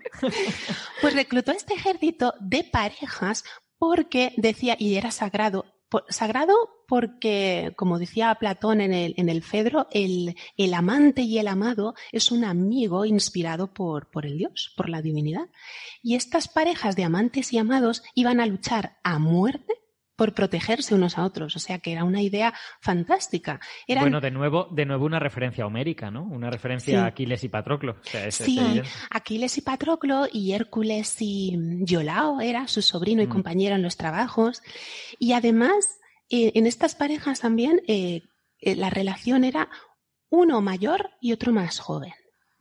Pues 1.01 1.15
reclutó 1.15 1.51
este 1.51 1.75
ejército 1.75 2.35
de 2.39 2.63
parejas 2.63 3.45
porque 3.83 4.33
decía, 4.37 4.77
y 4.79 4.95
era 4.95 5.11
sagrado, 5.11 5.65
sagrado 6.09 6.55
porque, 6.87 7.73
como 7.75 7.99
decía 7.99 8.33
Platón 8.37 8.81
en 8.81 8.93
el, 8.95 9.13
en 9.17 9.29
el 9.29 9.43
Fedro, 9.43 9.89
el, 9.91 10.37
el, 10.57 10.75
amante 10.75 11.23
y 11.23 11.41
el 11.41 11.49
amado 11.49 11.97
es 12.13 12.31
un 12.31 12.45
amigo 12.45 13.05
inspirado 13.07 13.75
por, 13.75 14.09
por 14.09 14.25
el 14.25 14.39
Dios, 14.39 14.73
por 14.77 14.89
la 14.89 15.03
divinidad. 15.03 15.49
Y 16.01 16.15
estas 16.15 16.47
parejas 16.47 16.95
de 16.95 17.03
amantes 17.03 17.53
y 17.53 17.59
amados 17.59 18.05
iban 18.15 18.39
a 18.39 18.47
luchar 18.47 19.01
a 19.03 19.19
muerte 19.19 19.82
por 20.17 20.35
protegerse 20.35 20.95
unos 20.95 21.19
a 21.19 21.25
otros. 21.25 21.57
O 21.57 21.59
sea 21.59 21.79
que 21.79 21.93
era 21.93 22.05
una 22.05 22.23
idea 22.23 22.55
fantástica. 22.81 23.61
Bueno, 23.89 24.21
de 24.21 24.31
nuevo, 24.31 24.69
de 24.71 24.87
nuevo 24.87 25.07
una 25.07 25.19
referencia 25.19 25.67
homérica, 25.67 26.11
¿no? 26.11 26.25
Una 26.25 26.51
referencia 26.51 27.05
a 27.05 27.07
Aquiles 27.07 27.45
y 27.45 27.49
Patroclo. 27.49 27.97
sí, 28.31 28.83
Aquiles 29.11 29.59
y 29.59 29.63
Patroclo 29.63 30.27
y 30.31 30.53
Hércules 30.53 31.17
y 31.21 31.57
Yolao 31.81 32.41
era 32.41 32.69
su 32.69 32.83
sobrino 32.83 33.23
y 33.23 33.27
mm. 33.27 33.31
compañero 33.31 33.77
en 33.77 33.83
los 33.83 33.97
trabajos. 33.97 34.63
Y 35.19 35.33
además, 35.33 36.01
eh, 36.29 36.53
en 36.55 36.67
estas 36.67 36.95
parejas 36.95 37.41
también 37.41 37.83
eh, 37.89 38.23
eh, 38.61 38.77
la 38.77 38.91
relación 38.91 39.45
era 39.45 39.69
uno 40.31 40.61
mayor 40.61 41.11
y 41.21 41.33
otro 41.33 41.53
más 41.53 41.79
joven. 41.79 42.13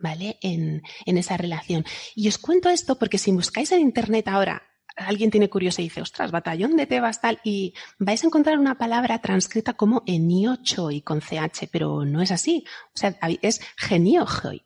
¿Vale? 0.04 0.40
En, 0.42 0.82
en 1.06 1.18
esa 1.20 1.38
relación. 1.38 1.86
Y 2.16 2.28
os 2.28 2.40
cuento 2.40 2.70
esto 2.70 2.98
porque 2.98 3.20
si 3.20 3.32
buscáis 3.32 3.72
en 3.72 3.82
Internet 3.82 4.28
ahora 4.30 4.64
alguien 4.96 5.32
tiene 5.32 5.50
curiosidad 5.50 5.84
y 5.84 5.90
dice, 5.90 6.02
ostras, 6.02 6.32
batallón 6.32 6.76
de 6.76 6.86
Tebas 6.86 7.22
tal, 7.22 7.40
y 7.44 7.74
vais 8.00 8.24
a 8.24 8.28
encontrar 8.28 8.60
una 8.60 8.78
palabra 8.78 9.20
transcrita 9.20 9.74
como 9.74 10.04
y 10.06 11.02
con 11.02 11.22
CH, 11.22 11.68
pero 11.72 12.06
no 12.06 12.22
es 12.22 12.32
así. 12.32 12.66
O 12.94 12.98
sea, 12.98 13.18
es 13.42 13.62
geniojoi, 13.78 14.64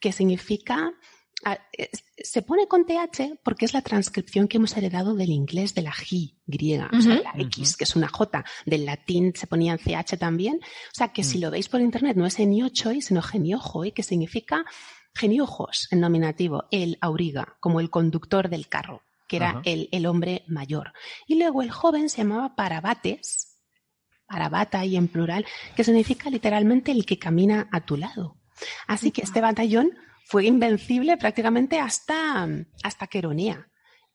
que 0.00 0.12
significa 0.12 0.94
Ah, 1.44 1.56
se 2.16 2.42
pone 2.42 2.66
con 2.66 2.84
TH 2.84 3.38
porque 3.44 3.64
es 3.64 3.72
la 3.72 3.82
transcripción 3.82 4.48
que 4.48 4.56
hemos 4.56 4.76
heredado 4.76 5.14
del 5.14 5.30
inglés 5.30 5.72
de 5.72 5.82
la 5.82 5.92
G 5.92 6.34
griega, 6.46 6.90
o 6.92 7.00
sea, 7.00 7.22
la 7.22 7.32
X, 7.42 7.76
que 7.76 7.84
es 7.84 7.94
una 7.94 8.08
J. 8.08 8.44
Del 8.66 8.84
latín 8.84 9.32
se 9.36 9.46
ponía 9.46 9.72
en 9.72 9.78
CH 9.78 10.18
también. 10.18 10.56
O 10.56 10.94
sea, 10.94 11.12
que 11.12 11.22
si 11.22 11.38
mm. 11.38 11.40
lo 11.42 11.50
veis 11.52 11.68
por 11.68 11.80
internet 11.80 12.16
no 12.16 12.26
es 12.26 12.40
eniochoi, 12.40 13.02
sino 13.02 13.22
geniojoi, 13.22 13.92
que 13.92 14.02
significa 14.02 14.64
geniojos 15.14 15.86
en 15.92 16.00
nominativo, 16.00 16.64
el 16.72 16.98
auriga, 17.00 17.56
como 17.60 17.78
el 17.78 17.88
conductor 17.88 18.48
del 18.48 18.66
carro, 18.66 19.02
que 19.28 19.36
era 19.36 19.62
el, 19.64 19.88
el, 19.92 20.06
hombre 20.06 20.42
mayor. 20.48 20.92
Y 21.26 21.38
luego 21.38 21.62
el 21.62 21.70
joven 21.70 22.08
se 22.08 22.18
llamaba 22.18 22.56
Parabates, 22.56 23.60
Parabata 24.26 24.84
y 24.84 24.96
en 24.96 25.08
plural, 25.08 25.46
que 25.76 25.84
significa 25.84 26.30
literalmente 26.30 26.90
el 26.90 27.06
que 27.06 27.18
camina 27.18 27.68
a 27.70 27.84
tu 27.84 27.96
lado. 27.96 28.36
Así 28.86 29.10
que 29.10 29.22
este 29.22 29.40
batallón 29.40 29.92
fue 30.24 30.46
invencible 30.46 31.16
prácticamente 31.16 31.78
hasta, 31.78 32.46
hasta 32.82 33.06
Queronea. 33.06 33.70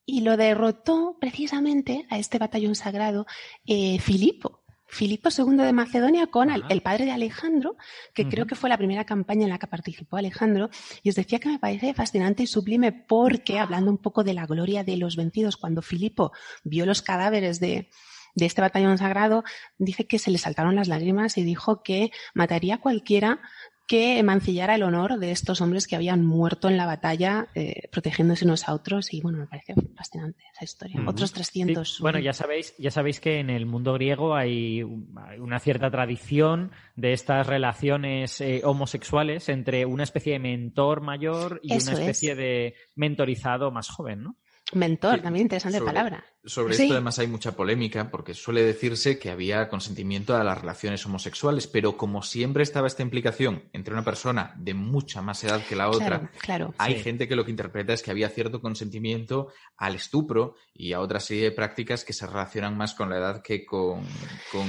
Y 0.06 0.22
lo 0.22 0.36
derrotó 0.36 1.18
precisamente 1.20 2.06
a 2.10 2.20
este 2.20 2.38
batallón 2.38 2.76
sagrado 2.76 3.26
eh, 3.66 4.00
Filipo. 4.00 4.63
Filipo 4.94 5.30
II 5.36 5.58
de 5.58 5.74
Macedonia 5.74 6.28
con 6.28 6.52
el, 6.52 6.82
padre 6.82 7.06
de 7.06 7.12
Alejandro, 7.12 7.76
que 8.14 8.30
creo 8.30 8.46
que 8.46 8.56
fue 8.56 8.70
la 8.70 8.78
primera 8.78 9.06
campaña 9.06 9.44
en 9.44 9.50
la 9.50 9.58
que 9.58 9.66
participó 9.66 10.18
Alejandro, 10.18 10.70
y 11.02 11.10
os 11.10 11.16
decía 11.16 11.40
que 11.40 11.50
me 11.50 11.58
parece 11.58 11.94
fascinante 11.96 12.44
y 12.44 12.48
sublime 12.48 12.92
porque, 12.92 13.58
hablando 13.58 13.90
un 13.90 13.98
poco 13.98 14.24
de 14.24 14.36
la 14.36 14.46
gloria 14.46 14.84
de 14.84 14.98
los 14.98 15.16
vencidos, 15.16 15.58
cuando 15.58 15.82
Filipo 15.82 16.32
vio 16.64 16.86
los 16.86 17.02
cadáveres 17.02 17.60
de, 17.60 17.90
de 18.36 18.46
este 18.46 18.62
batallón 18.62 19.00
sagrado, 19.00 19.44
dice 19.80 20.06
que 20.06 20.20
se 20.20 20.30
le 20.30 20.38
saltaron 20.38 20.76
las 20.76 20.88
lágrimas 20.88 21.38
y 21.38 21.44
dijo 21.44 21.82
que 21.82 22.12
mataría 22.36 22.76
a 22.76 22.82
cualquiera 22.82 23.42
que 23.88 24.22
mancillara 24.24 24.76
el 24.76 24.84
honor 24.84 25.20
de 25.20 25.32
estos 25.32 25.60
hombres 25.62 25.88
que 25.88 25.96
habían 25.96 26.26
muerto 26.26 26.70
en 26.70 26.78
la 26.78 26.86
batalla 26.86 27.48
eh, 27.54 27.90
protegiéndose 27.92 28.46
unos 28.46 28.68
a 28.70 28.74
otros 28.74 29.14
y 29.14 29.22
bueno, 29.22 29.40
me 29.40 29.48
parece 29.48 29.76
fascinante 29.96 30.44
esa 30.54 30.64
historia. 30.64 31.02
Otros 31.06 31.34
300. 31.34 32.00
Bueno, 32.00 32.20
ya 32.20 32.34
sabéis, 32.34 32.76
ya 32.78 32.92
sabéis 32.92 33.20
que 33.20 33.40
en 33.40 33.50
el 33.50 33.66
mundo 33.66 33.94
griego 33.94 34.36
hay 34.36 34.84
una 34.84 35.60
cierta 35.60 35.92
tradición 35.92 36.72
de 36.96 37.14
estas 37.14 37.46
relaciones 37.48 38.40
eh, 38.40 38.62
homosexuales 38.64 39.50
entre 39.50 39.86
una 39.86 40.04
especie 40.04 40.34
de 40.34 40.40
mentor 40.40 41.02
mayor 41.02 41.60
y 41.62 41.74
una 41.74 41.94
especie 41.94 42.36
de 42.36 42.76
mentorizado 42.96 43.72
más 43.72 43.90
joven, 43.90 44.24
¿no? 44.24 44.38
Mentor, 44.76 45.22
también 45.22 45.44
interesante 45.46 45.82
palabra. 45.82 46.24
Sobre 46.46 46.76
esto 46.76 46.92
además 46.92 47.20
hay 47.20 47.28
mucha 47.28 47.54
polémica 47.54 48.12
porque 48.12 48.34
suele 48.34 48.64
decirse 48.64 49.18
que 49.18 49.30
había 49.30 49.70
consentimiento 49.70 50.36
a 50.36 50.44
las 50.44 50.60
relaciones 50.60 51.06
homosexuales, 51.06 51.68
pero 51.68 51.96
como 51.96 52.22
siempre 52.22 52.64
estaba 52.64 52.88
esta 52.88 53.02
implicación 53.02 53.64
entre 53.72 53.94
una 53.94 54.04
persona 54.04 54.54
de 54.58 54.74
mucha 54.74 55.22
más 55.22 55.42
edad 55.46 55.66
que 55.66 55.78
la 55.78 55.90
otra, 55.90 56.30
claro, 56.40 56.74
hay 56.78 57.00
gente 57.00 57.30
que 57.30 57.38
lo 57.38 57.46
que 57.46 57.52
interpreta 57.52 57.94
es 57.94 58.04
que 58.04 58.12
había 58.12 58.28
cierto 58.28 58.62
consentimiento 58.62 59.48
al 59.78 59.96
estupro 59.96 60.56
y 60.74 60.92
a 60.92 61.00
otra 61.00 61.22
serie 61.22 61.44
de 61.44 61.52
prácticas 61.52 62.04
que 62.04 62.12
se 62.12 62.28
relacionan 62.28 62.76
más 62.76 62.94
con 62.94 63.10
la 63.10 63.18
edad 63.18 63.42
que 63.42 63.66
con, 63.66 64.04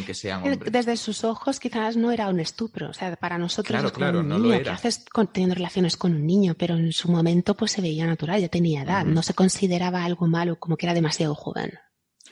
que 0.07 0.15
sean 0.15 0.45
hombres. 0.45 0.73
Desde 0.73 0.97
sus 0.97 1.25
ojos 1.25 1.59
quizás 1.59 1.97
no 1.97 2.13
era 2.13 2.29
un 2.29 2.39
estupro, 2.39 2.91
o 2.91 2.93
sea, 2.93 3.17
para 3.17 3.37
nosotros 3.37 3.73
claro, 3.73 3.89
es 3.89 3.93
claro, 3.93 4.21
un 4.21 4.29
no 4.29 4.39
niño, 4.39 4.49
lo 4.51 4.55
era. 4.55 4.75
haces 4.75 5.05
teniendo 5.33 5.57
relaciones 5.57 5.97
con 5.97 6.15
un 6.15 6.25
niño, 6.25 6.55
pero 6.57 6.77
en 6.77 6.93
su 6.93 7.11
momento 7.11 7.55
pues 7.55 7.73
se 7.73 7.81
veía 7.81 8.07
natural, 8.07 8.41
ya 8.41 8.49
tenía 8.49 8.83
edad, 8.83 9.05
no 9.05 9.23
se 9.23 9.35
consideraba 9.35 9.94
algo 10.03 10.27
malo 10.27 10.59
como 10.59 10.77
que 10.77 10.87
era 10.87 10.95
demasiado 10.95 11.35
joven. 11.35 11.73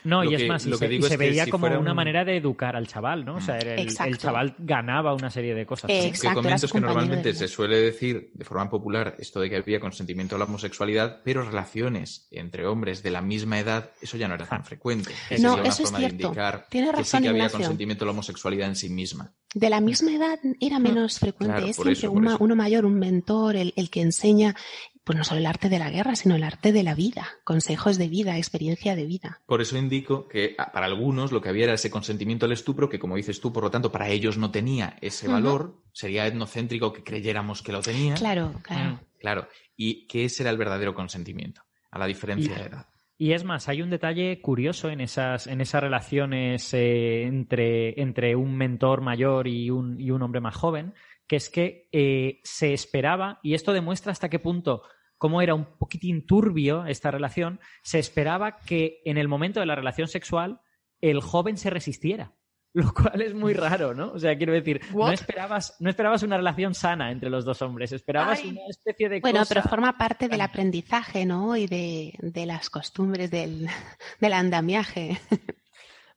No, 0.03 0.23
y 0.23 0.35
es 0.35 0.47
más, 0.47 0.65
y 0.65 0.73
se, 0.73 1.17
veía 1.17 1.47
como 1.47 1.67
una 1.67 1.93
manera 1.93 2.25
de 2.25 2.35
educar 2.35 2.75
al 2.75 2.87
chaval, 2.87 3.23
¿no? 3.23 3.35
O 3.35 3.41
sea, 3.41 3.57
el, 3.57 4.17
chaval 4.17 4.55
ganaba 4.59 5.13
una 5.13 5.29
serie 5.29 5.55
de 5.55 5.65
cosas. 5.65 5.89
Exacto, 5.89 6.29
que 6.29 6.33
comento 6.33 6.65
es 6.65 6.73
que 6.73 6.81
normalmente 6.81 7.33
se 7.33 7.47
suele 7.47 7.77
decir 7.77 8.31
de 8.33 8.43
forma 8.43 8.69
popular 8.69 9.15
esto 9.19 9.39
de 9.39 9.49
que 9.49 9.55
había 9.57 9.79
consentimiento 9.79 10.35
a 10.35 10.39
la 10.39 10.45
homosexualidad, 10.45 11.21
pero 11.23 11.43
relaciones 11.43 12.27
entre 12.31 12.65
hombres 12.65 13.01
de 13.01 13.11
la 13.11 13.21
misma 13.21 13.59
edad, 13.59 13.91
eso 14.01 14.17
ya 14.17 14.27
no 14.27 14.35
era 14.35 14.45
tan 14.45 14.65
frecuente. 14.65 15.13
No, 15.39 15.53
una 15.53 15.63
eso 15.63 15.83
forma 15.83 15.99
es 15.99 16.01
cierto. 16.01 16.17
de 16.17 16.23
indicar 16.23 16.65
Tiene 16.69 16.87
que 16.87 16.91
razón, 16.91 17.05
sí 17.05 17.11
que 17.11 17.29
había 17.29 17.39
Ignacio. 17.43 17.59
consentimiento 17.59 18.03
a 18.03 18.07
la 18.07 18.11
homosexualidad 18.11 18.67
en 18.67 18.75
sí 18.75 18.89
misma. 18.89 19.33
De 19.53 19.69
la 19.69 19.79
misma 19.79 20.13
edad 20.13 20.39
era 20.59 20.79
menos 20.79 21.19
frecuente. 21.19 21.55
Claro, 21.55 21.67
es 21.67 21.75
siempre 21.75 21.93
eso, 21.93 22.11
una- 22.11 22.37
uno 22.39 22.55
mayor, 22.55 22.85
un 22.85 22.99
mentor, 22.99 23.55
el, 23.55 23.73
el 23.77 23.89
que 23.89 24.01
enseña, 24.01 24.55
pues 25.03 25.17
no 25.17 25.23
solo 25.23 25.39
el 25.39 25.45
arte 25.45 25.69
de 25.69 25.79
la 25.79 25.89
guerra, 25.89 26.15
sino 26.15 26.35
el 26.35 26.43
arte 26.43 26.71
de 26.71 26.83
la 26.83 26.95
vida, 26.95 27.27
consejos 27.43 27.97
de 27.97 28.07
vida, 28.07 28.37
experiencia 28.37 28.95
de 28.95 29.05
vida. 29.05 29.41
Por 29.45 29.61
eso 29.61 29.77
indico 29.77 30.27
que 30.27 30.55
ah, 30.57 30.71
para 30.71 30.85
algunos 30.85 31.31
lo 31.31 31.41
que 31.41 31.49
había 31.49 31.65
era 31.65 31.73
ese 31.73 31.89
consentimiento 31.91 32.45
al 32.45 32.51
estupro, 32.53 32.89
que 32.89 32.99
como 32.99 33.15
dices 33.15 33.41
tú, 33.41 33.51
por 33.51 33.63
lo 33.63 33.71
tanto, 33.71 33.91
para 33.91 34.09
ellos 34.09 34.37
no 34.37 34.51
tenía 34.51 34.95
ese 35.01 35.27
valor, 35.27 35.81
sería 35.91 36.25
etnocéntrico 36.27 36.93
que 36.93 37.03
creyéramos 37.03 37.61
que 37.61 37.71
lo 37.73 37.81
tenía. 37.81 38.13
Claro, 38.15 38.53
claro. 38.63 38.99
Claro. 39.19 39.47
Y 39.75 40.05
que 40.07 40.25
ese 40.25 40.43
era 40.43 40.49
el 40.51 40.57
verdadero 40.57 40.93
consentimiento, 40.93 41.61
a 41.91 41.99
la 41.99 42.05
diferencia 42.07 42.51
Y- 42.53 42.55
de 42.59 42.65
edad. 42.65 42.87
Y 43.15 43.31
es 43.33 43.45
más, 43.45 43.69
hay 43.69 43.81
un 43.81 43.91
detalle 43.91 44.41
curioso 44.41 44.89
en 44.89 44.99
esas, 44.99 45.45
en 45.47 45.61
esas 45.61 45.81
relaciones 45.81 46.73
eh, 46.73 47.23
entre, 47.23 48.01
entre 48.01 48.35
un 48.35 48.57
mentor 48.57 49.01
mayor 49.01 49.47
y 49.47 49.69
un, 49.69 50.01
y 50.01 50.09
un 50.11 50.21
hombre 50.23 50.41
más 50.41 50.55
joven, 50.55 50.93
que 51.27 51.35
es 51.37 51.49
que 51.49 51.87
eh, 51.91 52.39
se 52.43 52.73
esperaba, 52.73 53.39
y 53.43 53.53
esto 53.53 53.73
demuestra 53.73 54.11
hasta 54.11 54.29
qué 54.29 54.39
punto, 54.39 54.83
cómo 55.17 55.41
era 55.41 55.55
un 55.55 55.77
poquitín 55.77 56.25
turbio 56.25 56.85
esta 56.85 57.11
relación, 57.11 57.59
se 57.81 57.99
esperaba 57.99 58.57
que 58.57 59.01
en 59.05 59.17
el 59.17 59.27
momento 59.27 59.59
de 59.59 59.65
la 59.65 59.75
relación 59.75 60.07
sexual 60.07 60.59
el 61.01 61.21
joven 61.21 61.57
se 61.57 61.69
resistiera. 61.69 62.33
Lo 62.75 62.91
cual 62.91 63.21
es 63.21 63.35
muy 63.35 63.53
raro, 63.53 63.93
¿no? 63.93 64.11
O 64.13 64.19
sea, 64.19 64.35
quiero 64.35 64.51
decir, 64.51 64.81
no 64.95 65.11
esperabas, 65.11 65.75
no 65.79 65.91
esperabas 65.91 66.23
una 66.23 66.37
relación 66.37 66.73
sana 66.73 67.11
entre 67.11 67.29
los 67.29 67.45
dos 67.45 67.61
hombres, 67.61 67.91
esperabas 67.91 68.39
Ay. 68.43 68.49
una 68.49 68.61
especie 68.67 69.09
de 69.09 69.19
Bueno, 69.19 69.39
cosa- 69.39 69.53
pero 69.53 69.69
forma 69.69 69.95
parte 69.95 70.27
del 70.27 70.41
aprendizaje, 70.41 71.23
¿no? 71.23 71.55
Y 71.55 71.67
de, 71.67 72.15
de 72.19 72.45
las 72.47 72.71
costumbres 72.71 73.29
del, 73.29 73.67
del 74.19 74.33
andamiaje. 74.33 75.19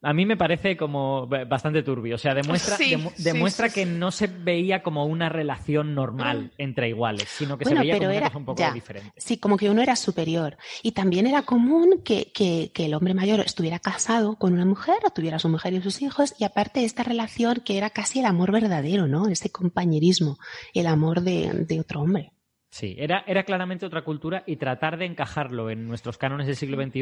A 0.02 0.12
mí 0.12 0.26
me 0.26 0.36
parece 0.36 0.76
como 0.76 1.26
bastante 1.26 1.82
turbio. 1.82 2.14
O 2.16 2.18
sea, 2.18 2.34
demuestra, 2.34 2.76
Sí, 2.76 2.92
demu- 2.94 3.12
sí, 3.16 3.22
demuestra 3.24 3.68
sí, 3.68 3.74
que 3.80 3.86
no 3.86 4.10
se 4.10 4.26
veía 4.26 4.82
como 4.82 5.06
una 5.06 5.28
relación 5.28 5.94
normal 5.94 6.52
entre 6.58 6.90
iguales, 6.90 7.28
sino 7.28 7.56
que 7.56 7.64
Bueno, 7.64 7.78
se 7.78 7.82
veía 7.84 7.94
pero 7.94 8.00
como 8.04 8.08
una 8.10 8.16
era- 8.18 8.26
cosa 8.28 8.38
un 8.38 8.44
poco 8.44 8.58
ya. 8.60 8.72
diferente. 8.72 9.10
Sí, 9.16 9.38
como 9.38 9.56
que 9.56 9.70
uno 9.70 9.82
era 9.82 9.96
superior. 9.96 10.58
Y 10.82 10.92
también 10.92 11.26
era 11.26 11.42
común 11.42 12.02
que, 12.04 12.30
que- 12.32 12.70
que 12.74 12.84
el 12.86 12.94
hombre 12.94 13.14
mayor 13.14 13.40
estuviera 13.40 13.78
casado 13.78 14.36
con 14.36 14.52
una 14.52 14.66
mujer 14.66 14.96
o 15.06 15.10
tuviera 15.10 15.38
su 15.38 15.48
mujer 15.48 15.72
y 15.72 15.80
sus 15.82 16.02
hijos. 16.02 16.34
Y 16.38 16.44
aparte 16.44 16.84
esta 16.84 17.02
relación 17.02 17.62
que 17.64 17.78
era 17.78 17.90
casi 17.90 18.20
el 18.20 18.26
amor 18.26 18.52
verdadero, 18.52 19.08
¿no? 19.08 19.28
Ese 19.28 19.50
compañerismo, 19.50 20.38
el 20.74 20.86
amor 20.88 21.22
de, 21.22 21.64
de 21.66 21.80
otro 21.80 22.02
hombre. 22.02 22.32
Sí, 22.78 22.94
era, 22.98 23.24
era 23.26 23.44
claramente 23.44 23.86
otra 23.86 24.02
cultura 24.04 24.42
y 24.46 24.56
tratar 24.56 24.98
de 24.98 25.06
encajarlo 25.06 25.70
en 25.70 25.88
nuestros 25.88 26.18
cánones 26.18 26.46
del 26.46 26.56
siglo 26.56 26.76
XXI 26.76 27.00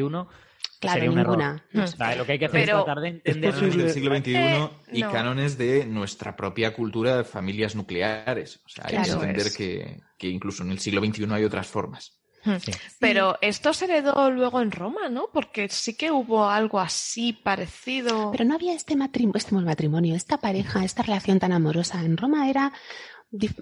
Claro, 0.79 0.93
sería 0.93 1.09
un 1.09 1.17
ninguna. 1.17 1.63
error. 1.73 1.83
O 1.83 1.87
sea, 1.87 2.15
lo 2.15 2.25
que 2.25 2.31
hay 2.33 2.39
que 2.39 2.45
hacer 2.45 2.65
Pero- 2.65 2.79
es 2.79 2.85
tratar 2.85 3.01
de 3.03 3.09
Es 3.09 3.15
entender. 3.35 3.51
cánones 3.53 3.77
del 3.77 3.89
siglo 3.89 4.15
XXI 4.15 4.35
Eh, 4.37 4.69
y 4.93 5.01
no. 5.01 5.11
cánones 5.11 5.57
de 5.57 5.85
nuestra 5.85 6.35
propia 6.37 6.73
cultura 6.73 7.17
de 7.17 7.23
familias 7.25 7.75
nucleares. 7.75 8.61
O 8.65 8.69
sea, 8.69 8.85
hay 8.87 9.03
que 9.03 9.09
entender 9.11 9.47
que, 9.57 9.99
que 10.17 10.29
incluso 10.29 10.63
en 10.63 10.71
el 10.71 10.79
siglo 10.79 11.01
XXI 11.03 11.25
hay 11.33 11.43
otras 11.43 11.67
formas. 11.67 12.13
Sí. 12.59 12.71
Pero 12.99 13.37
esto 13.41 13.73
se 13.73 13.85
heredó 13.85 14.29
luego 14.29 14.61
en 14.61 14.69
Roma, 14.71 15.09
¿no? 15.09 15.29
Porque 15.33 15.67
sí 15.67 15.97
que 15.97 16.11
hubo 16.11 16.47
algo 16.47 16.79
así 16.79 17.33
parecido. 17.33 18.29
Pero 18.31 18.45
no 18.45 18.53
había 18.53 18.73
este 18.73 18.95
matrimonio, 18.95 19.37
este 19.37 19.55
matrimonio, 19.55 20.15
esta 20.15 20.37
pareja, 20.37 20.85
esta 20.85 21.01
relación 21.01 21.39
tan 21.39 21.51
amorosa. 21.53 22.01
En 22.03 22.15
Roma 22.17 22.47
era 22.47 22.71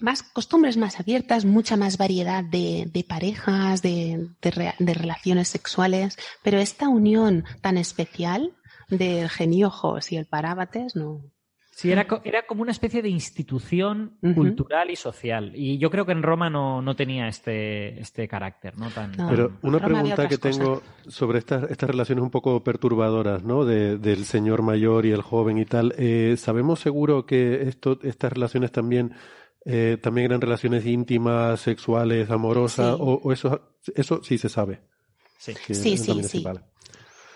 más 0.02 0.24
costumbres 0.24 0.78
más 0.78 1.00
abiertas, 1.00 1.46
mucha 1.46 1.78
más 1.78 1.98
variedad 1.98 2.44
de, 2.44 2.90
de 2.92 3.04
parejas, 3.04 3.82
de, 3.82 4.28
de 4.42 4.94
relaciones 4.94 5.48
sexuales, 5.48 6.18
pero 6.44 6.60
esta 6.60 6.90
unión 6.90 7.44
tan 7.62 7.78
especial 7.78 8.52
del 8.90 9.30
geniojos 9.30 10.12
y 10.12 10.18
el 10.18 10.26
parábates 10.26 10.96
no. 10.96 11.22
Sí, 11.76 11.92
era, 11.92 12.06
era 12.24 12.46
como 12.46 12.62
una 12.62 12.72
especie 12.72 13.02
de 13.02 13.10
institución 13.10 14.20
cultural 14.36 14.92
y 14.92 14.96
social. 14.96 15.54
Y 15.56 15.80
yo 15.80 15.90
creo 15.90 16.06
que 16.06 16.12
en 16.12 16.22
Roma 16.22 16.48
no, 16.52 16.84
no 16.84 16.96
tenía 16.96 17.28
este, 17.28 18.00
este 18.00 18.28
carácter, 18.28 18.78
¿no? 18.78 18.92
Tan, 18.92 19.14
No. 19.14 19.28
Pero 19.28 19.58
una 19.64 19.80
pregunta 19.80 20.28
que 20.28 20.38
tengo 20.38 20.84
sobre 21.08 21.40
estas, 21.40 21.72
estas 21.72 21.90
relaciones 21.90 22.22
un 22.22 22.30
poco 22.30 22.64
perturbadoras, 22.64 23.42
¿no? 23.44 23.66
De- 23.66 23.98
del 23.98 24.26
señor 24.26 24.62
mayor 24.62 25.08
y 25.08 25.14
el 25.14 25.24
joven 25.24 25.58
y 25.58 25.66
tal. 25.66 25.96
Eh, 25.98 26.36
¿Sabemos 26.38 26.80
seguro 26.80 27.26
que 27.26 27.64
esto, 27.68 27.98
estas 28.04 28.32
relaciones 28.32 28.72
también, 28.72 29.14
eh, 29.66 29.98
también 30.02 30.26
eran 30.26 30.42
relaciones 30.42 30.86
íntimas, 30.86 31.60
sexuales, 31.62 32.30
amorosas? 32.30 32.96
Sí. 32.96 33.02
O, 33.02 33.22
o 33.24 33.32
eso, 33.32 33.78
eso 33.96 34.24
sí 34.24 34.38
se 34.38 34.50
sabe? 34.50 34.82
Sí, 35.38 35.54
Sí, 35.68 35.98
sí, 35.98 36.24
sí. 36.24 36.44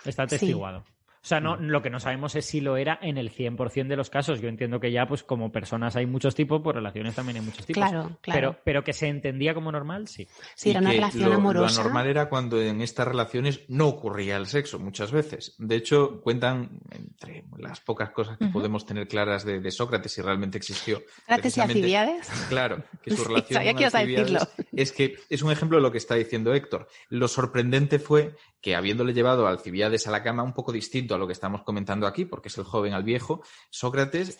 está 0.04 0.22
atestiguado. 0.22 0.84
Sea, 1.28 1.40
no, 1.40 1.56
lo 1.56 1.82
que 1.82 1.90
no 1.90 2.00
sabemos 2.00 2.34
es 2.36 2.46
si 2.46 2.60
lo 2.60 2.76
era 2.76 2.98
en 3.02 3.18
el 3.18 3.30
100% 3.32 3.86
de 3.86 3.96
los 3.96 4.10
casos. 4.10 4.40
Yo 4.40 4.48
entiendo 4.48 4.80
que 4.80 4.90
ya, 4.90 5.06
pues 5.06 5.22
como 5.22 5.52
personas 5.52 5.96
hay 5.96 6.06
muchos 6.06 6.34
tipos, 6.34 6.60
pues 6.62 6.74
relaciones 6.74 7.14
también 7.14 7.36
hay 7.38 7.42
muchos 7.42 7.66
tipos. 7.66 7.82
Claro, 7.82 8.18
claro. 8.20 8.50
Pero, 8.52 8.56
pero 8.64 8.84
que 8.84 8.92
se 8.92 9.08
entendía 9.08 9.54
como 9.54 9.70
normal, 9.70 10.08
sí. 10.08 10.26
Sí, 10.54 10.70
era 10.70 10.80
una 10.80 10.92
relación 10.92 11.30
lo, 11.30 11.36
amorosa. 11.36 11.76
Lo 11.76 11.84
normal 11.84 12.06
era 12.06 12.28
cuando 12.28 12.60
en 12.62 12.80
estas 12.80 13.06
relaciones 13.06 13.60
no 13.68 13.88
ocurría 13.88 14.36
el 14.36 14.46
sexo, 14.46 14.78
muchas 14.78 15.12
veces. 15.12 15.54
De 15.58 15.76
hecho, 15.76 16.20
cuentan, 16.20 16.80
entre 16.90 17.44
las 17.58 17.80
pocas 17.80 18.10
cosas 18.10 18.38
que 18.38 18.46
podemos 18.46 18.86
tener 18.86 19.06
claras 19.08 19.44
de, 19.44 19.60
de 19.60 19.70
Sócrates, 19.70 20.12
si 20.12 20.22
realmente 20.22 20.58
existió. 20.58 21.02
Sócrates 21.20 21.56
y 21.56 21.60
Alcibiades. 21.60 22.28
Claro, 22.48 22.82
que 23.02 23.10
su 23.10 23.22
Sí, 23.22 23.28
relación 23.28 23.54
sabía 23.54 23.72
con 23.72 23.78
que 23.78 23.82
ibas 23.82 23.94
a 23.94 23.98
Alcibiades 23.98 24.32
decirlo. 24.32 24.66
es 24.72 24.92
que 24.92 25.16
es 25.28 25.42
un 25.42 25.52
ejemplo 25.52 25.78
de 25.78 25.82
lo 25.82 25.92
que 25.92 25.98
está 25.98 26.14
diciendo 26.14 26.54
Héctor. 26.54 26.88
Lo 27.08 27.28
sorprendente 27.28 27.98
fue 27.98 28.34
que 28.60 28.74
habiéndole 28.74 29.12
llevado 29.14 29.46
a 29.46 29.50
Alcibiades 29.50 30.06
a 30.06 30.10
la 30.10 30.22
cama 30.22 30.42
un 30.42 30.52
poco 30.52 30.72
distinto 30.72 31.14
a 31.14 31.18
lo 31.18 31.26
que 31.26 31.32
estamos 31.32 31.62
comentando 31.62 32.06
aquí, 32.06 32.24
porque 32.24 32.48
es 32.48 32.58
el 32.58 32.64
joven 32.64 32.92
al 32.92 33.04
viejo, 33.04 33.42
Sócrates 33.70 34.36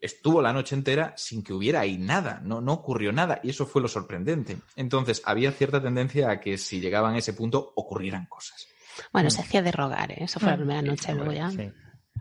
estuvo 0.00 0.42
la 0.42 0.52
noche 0.52 0.74
entera 0.74 1.14
sin 1.16 1.42
que 1.44 1.52
hubiera 1.52 1.80
ahí 1.80 1.96
nada, 1.98 2.40
no, 2.42 2.60
no 2.60 2.72
ocurrió 2.72 3.12
nada, 3.12 3.40
y 3.44 3.50
eso 3.50 3.66
fue 3.66 3.80
lo 3.82 3.88
sorprendente. 3.88 4.56
Entonces, 4.76 5.22
había 5.24 5.52
cierta 5.52 5.80
tendencia 5.82 6.30
a 6.30 6.40
que 6.40 6.58
si 6.58 6.80
llegaban 6.80 7.14
a 7.14 7.18
ese 7.18 7.32
punto 7.32 7.72
ocurrieran 7.76 8.26
cosas. 8.26 8.66
Bueno, 9.12 9.30
se 9.30 9.40
hacía 9.40 9.62
de 9.62 9.72
rogar, 9.72 10.10
¿eh? 10.12 10.24
eso 10.24 10.40
fue 10.40 10.50
la 10.50 10.56
Mm. 10.56 10.58
primera 10.58 10.82
noche, 10.82 11.14
luego 11.14 11.32
ya. 11.32 11.50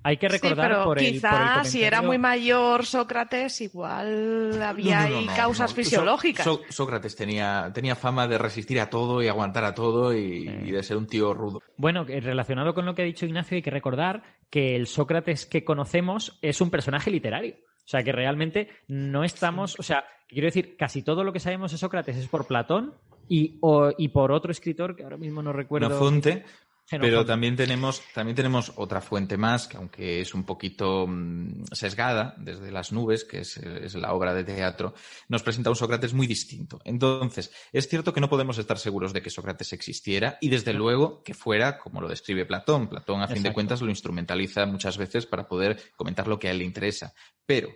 Hay 0.04 0.18
que 0.18 0.30
Sí, 0.30 0.34
recordar 0.38 0.70
pero 0.72 0.84
por 0.86 1.00
el, 1.00 1.12
quizá 1.14 1.30
por 1.56 1.66
el 1.66 1.66
si 1.72 1.84
era 1.84 2.02
muy 2.02 2.18
mayor 2.18 2.86
Sócrates, 2.86 3.60
igual 3.62 4.62
había 4.62 5.02
No, 5.02 5.04
no, 5.04 5.10
no, 5.10 5.18
ahí 5.20 5.26
no, 5.26 5.36
causas 5.36 5.72
no. 5.72 5.76
fisiológicas. 5.76 6.44
So- 6.46 6.62
Sócrates 6.70 7.16
tenía, 7.16 7.72
tenía 7.74 7.96
fama 7.96 8.28
de 8.28 8.38
resistir 8.38 8.80
a 8.80 8.90
todo 8.90 9.22
y 9.22 9.28
aguantar 9.28 9.64
a 9.66 9.74
todo 9.76 10.14
y, 10.16 10.48
y 10.66 10.72
de 10.72 10.84
ser 10.84 10.98
un 10.98 11.08
tío 11.08 11.34
rudo. 11.34 11.62
Bueno, 11.78 12.06
que 12.06 12.20
relacionado 12.22 12.74
con 12.74 12.86
lo 12.86 12.96
que 12.96 13.02
ha 13.02 13.06
dicho 13.06 13.26
Ignacio, 13.26 13.56
hay 13.56 13.62
que 13.62 13.72
recordar 13.72 14.24
que 14.50 14.76
el 14.76 14.88
Sócrates 14.88 15.46
que 15.46 15.64
conocemos 15.66 16.38
es 16.42 16.62
un 16.62 16.70
personaje 16.72 17.12
literario. 17.12 17.56
O 17.84 17.88
sea, 17.92 18.04
que 18.04 18.12
realmente 18.12 18.70
no 18.88 19.24
estamos. 19.24 19.78
O 19.80 19.84
sea, 19.84 20.06
quiero 20.28 20.46
decir, 20.46 20.78
casi 20.78 21.02
todo 21.02 21.24
lo 21.24 21.34
que 21.34 21.40
sabemos 21.40 21.72
de 21.72 21.78
Sócrates 21.80 22.16
es 22.18 22.28
por 22.28 22.46
Platón 22.46 22.94
y, 23.28 23.58
o- 23.62 23.92
y 23.98 24.10
por 24.10 24.32
otro 24.32 24.52
escritor 24.52 24.96
que 24.96 25.04
ahora 25.04 25.18
mismo 25.18 25.42
no 25.42 25.52
recuerdo. 25.52 25.88
Xenofonte, 25.90 26.46
pero 26.90 27.26
también 27.26 27.56
tenemos, 27.56 28.02
también 28.14 28.36
tenemos 28.36 28.74
otra 28.76 29.02
fuente 29.02 29.38
más, 29.38 29.68
que 29.68 29.78
aunque 29.78 30.22
es 30.22 30.34
un 30.34 30.44
poquito 30.44 31.06
mm, 31.08 31.66
sesgada, 31.72 32.36
desde 32.38 32.72
las 32.72 32.92
nubes, 32.92 33.26
que 33.26 33.40
es, 33.40 33.58
es 33.58 33.96
la 33.96 34.14
obra 34.14 34.34
de 34.34 34.44
teatro, 34.44 34.94
nos 35.28 35.44
presenta 35.44 35.70
un 35.70 35.76
Sócrates 35.76 36.14
muy 36.14 36.28
distinto. 36.28 36.80
Entonces, 36.84 37.52
es 37.72 37.88
cierto 37.88 38.14
que 38.14 38.22
no 38.22 38.30
podemos 38.30 38.58
estar 38.58 38.78
seguros 38.78 39.14
de 39.14 39.22
que 39.22 39.30
Sócrates 39.30 39.74
existiera 39.74 40.38
y 40.42 40.50
desde 40.50 40.74
luego 40.74 41.24
que 41.24 41.34
fuera 41.34 41.78
como 41.78 42.02
lo 42.02 42.08
describe 42.08 42.46
Platón. 42.46 42.88
Platón, 42.88 43.22
a 43.22 43.28
fin 43.28 43.44
de 43.44 43.54
cuentas, 43.54 43.82
lo 43.82 43.90
instrumentaliza 43.90 44.66
muchas 44.66 44.98
veces 44.98 45.26
para 45.26 45.48
poder 45.48 45.80
comentar 45.96 46.28
lo 46.28 46.40
que 46.40 46.48
a 46.48 46.52
él 46.52 46.60
le 46.60 46.66
interesa. 46.66 47.14
Pero 47.46 47.70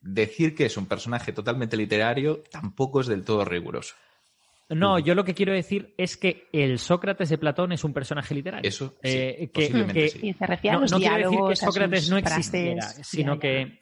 decir 0.00 0.54
que 0.54 0.66
es 0.66 0.76
un 0.76 0.86
personaje 0.86 1.32
totalmente 1.32 1.76
literario 1.76 2.42
tampoco 2.50 3.00
es 3.00 3.06
del 3.06 3.24
todo 3.24 3.44
riguroso. 3.44 3.94
No, 4.70 4.98
yo 4.98 5.14
lo 5.14 5.24
que 5.24 5.34
quiero 5.34 5.52
decir 5.52 5.94
es 5.98 6.16
que 6.16 6.48
el 6.52 6.78
Sócrates 6.78 7.28
de 7.28 7.38
Platón 7.38 7.72
es 7.72 7.82
un 7.84 7.92
personaje 7.92 8.34
literario. 8.34 8.68
Eso, 8.68 8.96
sí, 9.02 9.08
Eh, 9.10 9.36
que, 9.52 9.62
posiblemente 9.62 10.00
que- 10.00 10.08
sí. 10.10 10.20
Y 10.28 10.32
se 10.34 10.46
refiere 10.46 10.70
a 10.72 10.74
no, 10.76 10.80
los 10.82 10.92
no 10.92 10.98
quiero 10.98 11.16
decir 11.16 11.38
que 11.46 11.52
a 11.52 11.56
Sócrates 11.56 12.10
no 12.10 12.16
existiera, 12.18 12.82
frases, 12.82 13.06
sino 13.06 13.34
ya, 13.34 13.40
que, 13.40 13.78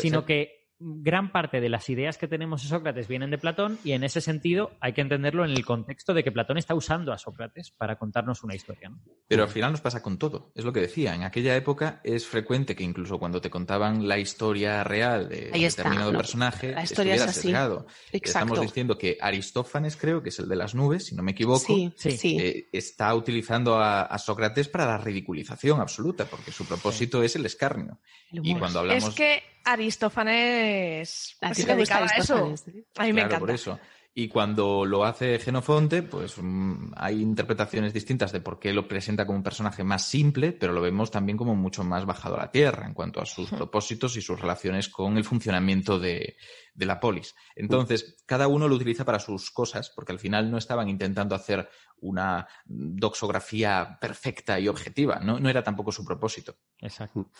sino 0.00 0.18
ser. 0.20 0.26
que 0.26 0.61
gran 0.84 1.30
parte 1.30 1.60
de 1.60 1.68
las 1.68 1.88
ideas 1.88 2.18
que 2.18 2.26
tenemos 2.28 2.62
de 2.62 2.68
Sócrates 2.68 3.06
vienen 3.08 3.30
de 3.30 3.38
Platón 3.38 3.78
y 3.84 3.92
en 3.92 4.02
ese 4.04 4.20
sentido 4.20 4.72
hay 4.80 4.92
que 4.92 5.00
entenderlo 5.00 5.44
en 5.44 5.52
el 5.52 5.64
contexto 5.64 6.12
de 6.14 6.24
que 6.24 6.32
Platón 6.32 6.58
está 6.58 6.74
usando 6.74 7.12
a 7.12 7.18
Sócrates 7.18 7.70
para 7.70 7.96
contarnos 7.96 8.42
una 8.42 8.54
historia. 8.54 8.88
¿no? 8.88 8.98
Pero 9.28 9.44
al 9.44 9.48
final 9.48 9.70
nos 9.72 9.80
pasa 9.80 10.02
con 10.02 10.18
todo. 10.18 10.50
Es 10.54 10.64
lo 10.64 10.72
que 10.72 10.80
decía. 10.80 11.14
En 11.14 11.22
aquella 11.22 11.54
época 11.56 12.00
es 12.04 12.26
frecuente 12.26 12.74
que 12.74 12.84
incluso 12.84 13.18
cuando 13.18 13.40
te 13.40 13.50
contaban 13.50 14.08
la 14.08 14.18
historia 14.18 14.82
real 14.84 15.28
de 15.28 15.50
Ahí 15.52 15.64
está, 15.64 15.82
determinado 15.82 16.12
¿no? 16.12 16.18
personaje, 16.18 16.72
La 16.72 16.82
historia 16.82 17.14
es 17.14 17.22
así. 17.22 17.50
Exacto. 17.50 17.86
Estamos 18.12 18.60
diciendo 18.60 18.98
que 18.98 19.18
Aristófanes, 19.20 19.96
creo 19.96 20.22
que 20.22 20.30
es 20.30 20.38
el 20.38 20.48
de 20.48 20.56
las 20.56 20.74
nubes, 20.74 21.06
si 21.06 21.14
no 21.14 21.22
me 21.22 21.32
equivoco, 21.32 21.60
Sí, 21.66 21.92
Sí. 21.96 22.10
sí. 22.16 22.36
eh, 22.40 22.68
está 22.72 23.14
utilizando 23.14 23.76
a, 23.76 24.02
a 24.02 24.18
Sócrates 24.18 24.68
para 24.68 24.86
la 24.86 24.98
ridiculización 24.98 25.80
absoluta, 25.80 26.24
porque 26.26 26.50
su 26.50 26.64
propósito 26.66 27.22
es 27.22 27.36
el 27.36 27.46
escarnio. 27.46 27.98
Y 28.30 28.54
cuando 28.56 28.80
hablamos 28.80 29.08
Es 29.10 29.14
que 29.14 29.42
Aristófanes 29.64 31.36
A 31.40 31.48
ti 31.50 31.62
se 31.62 31.66
te 31.66 31.74
gusta 31.76 32.00
dedicaba 32.00 32.06
a 32.06 32.18
eso. 32.18 32.54
¿eh? 32.68 32.84
A 32.96 33.04
mí 33.04 33.12
me 33.12 33.20
Claro, 33.20 33.26
encanta. 33.26 33.38
por 33.40 33.50
eso. 33.50 33.80
Y 34.14 34.28
cuando 34.28 34.84
lo 34.84 35.06
hace 35.06 35.38
Genofonte, 35.38 36.02
pues 36.02 36.34
mm, 36.36 36.92
hay 36.96 37.22
interpretaciones 37.22 37.94
distintas 37.94 38.30
de 38.30 38.42
por 38.42 38.58
qué 38.58 38.70
lo 38.74 38.86
presenta 38.86 39.24
como 39.24 39.38
un 39.38 39.42
personaje 39.42 39.84
más 39.84 40.04
simple, 40.06 40.52
pero 40.52 40.74
lo 40.74 40.82
vemos 40.82 41.10
también 41.10 41.38
como 41.38 41.54
mucho 41.54 41.82
más 41.82 42.04
bajado 42.04 42.34
a 42.36 42.40
la 42.40 42.50
tierra 42.50 42.86
en 42.86 42.92
cuanto 42.92 43.22
a 43.22 43.26
sus 43.26 43.48
propósitos 43.50 44.14
y 44.18 44.20
sus 44.20 44.38
relaciones 44.38 44.90
con 44.90 45.16
el 45.16 45.24
funcionamiento 45.24 45.98
de, 45.98 46.36
de 46.74 46.86
la 46.86 47.00
polis. 47.00 47.34
Entonces, 47.56 48.22
cada 48.26 48.48
uno 48.48 48.68
lo 48.68 48.74
utiliza 48.74 49.06
para 49.06 49.18
sus 49.18 49.50
cosas, 49.50 49.90
porque 49.96 50.12
al 50.12 50.18
final 50.18 50.50
no 50.50 50.58
estaban 50.58 50.90
intentando 50.90 51.34
hacer 51.34 51.70
una 51.96 52.46
doxografía 52.66 53.96
perfecta 53.98 54.60
y 54.60 54.68
objetiva, 54.68 55.20
no, 55.20 55.38
no 55.38 55.48
era 55.48 55.62
tampoco 55.62 55.90
su 55.90 56.04
propósito. 56.04 56.56
Exacto. 56.80 57.30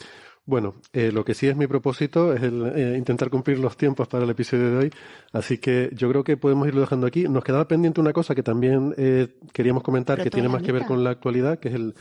Bueno, 0.45 0.74
eh, 0.93 1.12
lo 1.12 1.24
que 1.24 1.34
sí 1.34 1.47
es 1.47 1.57
mi 1.57 1.68
propósito 1.68 2.32
es 2.32 2.43
el, 2.43 2.72
eh, 2.74 2.97
intentar 2.99 3.30
cumplir 3.30 3.61
los 3.61 3.76
tiempos 3.76 4.09
para 4.09 4.24
el 4.24 4.30
episodio 4.30 4.70
de 4.72 4.76
hoy, 4.76 4.90
así 5.32 5.59
que 5.59 5.90
yo 5.95 6.09
creo 6.09 6.24
que 6.24 6.36
podemos 6.36 6.66
irlo 6.66 6.80
dejando 6.80 7.07
aquí. 7.07 7.28
Nos 7.28 7.45
quedaba 7.45 7.68
pendiente 7.68 8.01
una 8.01 8.12
cosa 8.12 8.34
que 8.34 8.43
también 8.43 8.93
eh, 8.99 9.38
queríamos 9.53 9.84
comentar 9.84 10.20
que 10.20 10.30
tiene 10.30 10.49
más 10.49 10.62
que 10.62 10.72
ver 10.72 10.84
con 10.84 11.05
la 11.05 11.11
actualidad, 11.11 11.61
que 11.61 11.68
es 11.68 11.74
el, 11.76 11.95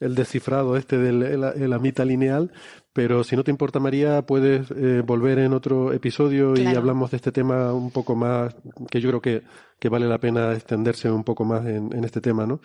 el 0.00 0.16
descifrado 0.16 0.76
este 0.76 0.98
del 0.98 1.22
el, 1.22 1.44
el 1.44 1.72
amita 1.72 2.04
lineal, 2.04 2.50
pero 2.92 3.22
si 3.22 3.36
no 3.36 3.44
te 3.44 3.52
importa 3.52 3.78
María, 3.78 4.22
puedes 4.22 4.70
eh, 4.72 5.02
volver 5.06 5.38
en 5.38 5.52
otro 5.52 5.92
episodio 5.92 6.54
y 6.56 6.66
hablamos 6.66 7.12
de 7.12 7.18
este 7.18 7.30
tema 7.30 7.72
un 7.72 7.92
poco 7.92 8.16
más, 8.16 8.56
que 8.90 9.00
yo 9.00 9.08
creo 9.10 9.20
que, 9.20 9.42
que 9.78 9.88
vale 9.88 10.06
la 10.06 10.18
pena 10.18 10.52
extenderse 10.52 11.08
un 11.10 11.22
poco 11.22 11.44
más 11.44 11.64
en, 11.64 11.92
en 11.96 12.04
este 12.04 12.20
tema, 12.20 12.44
¿no? 12.44 12.60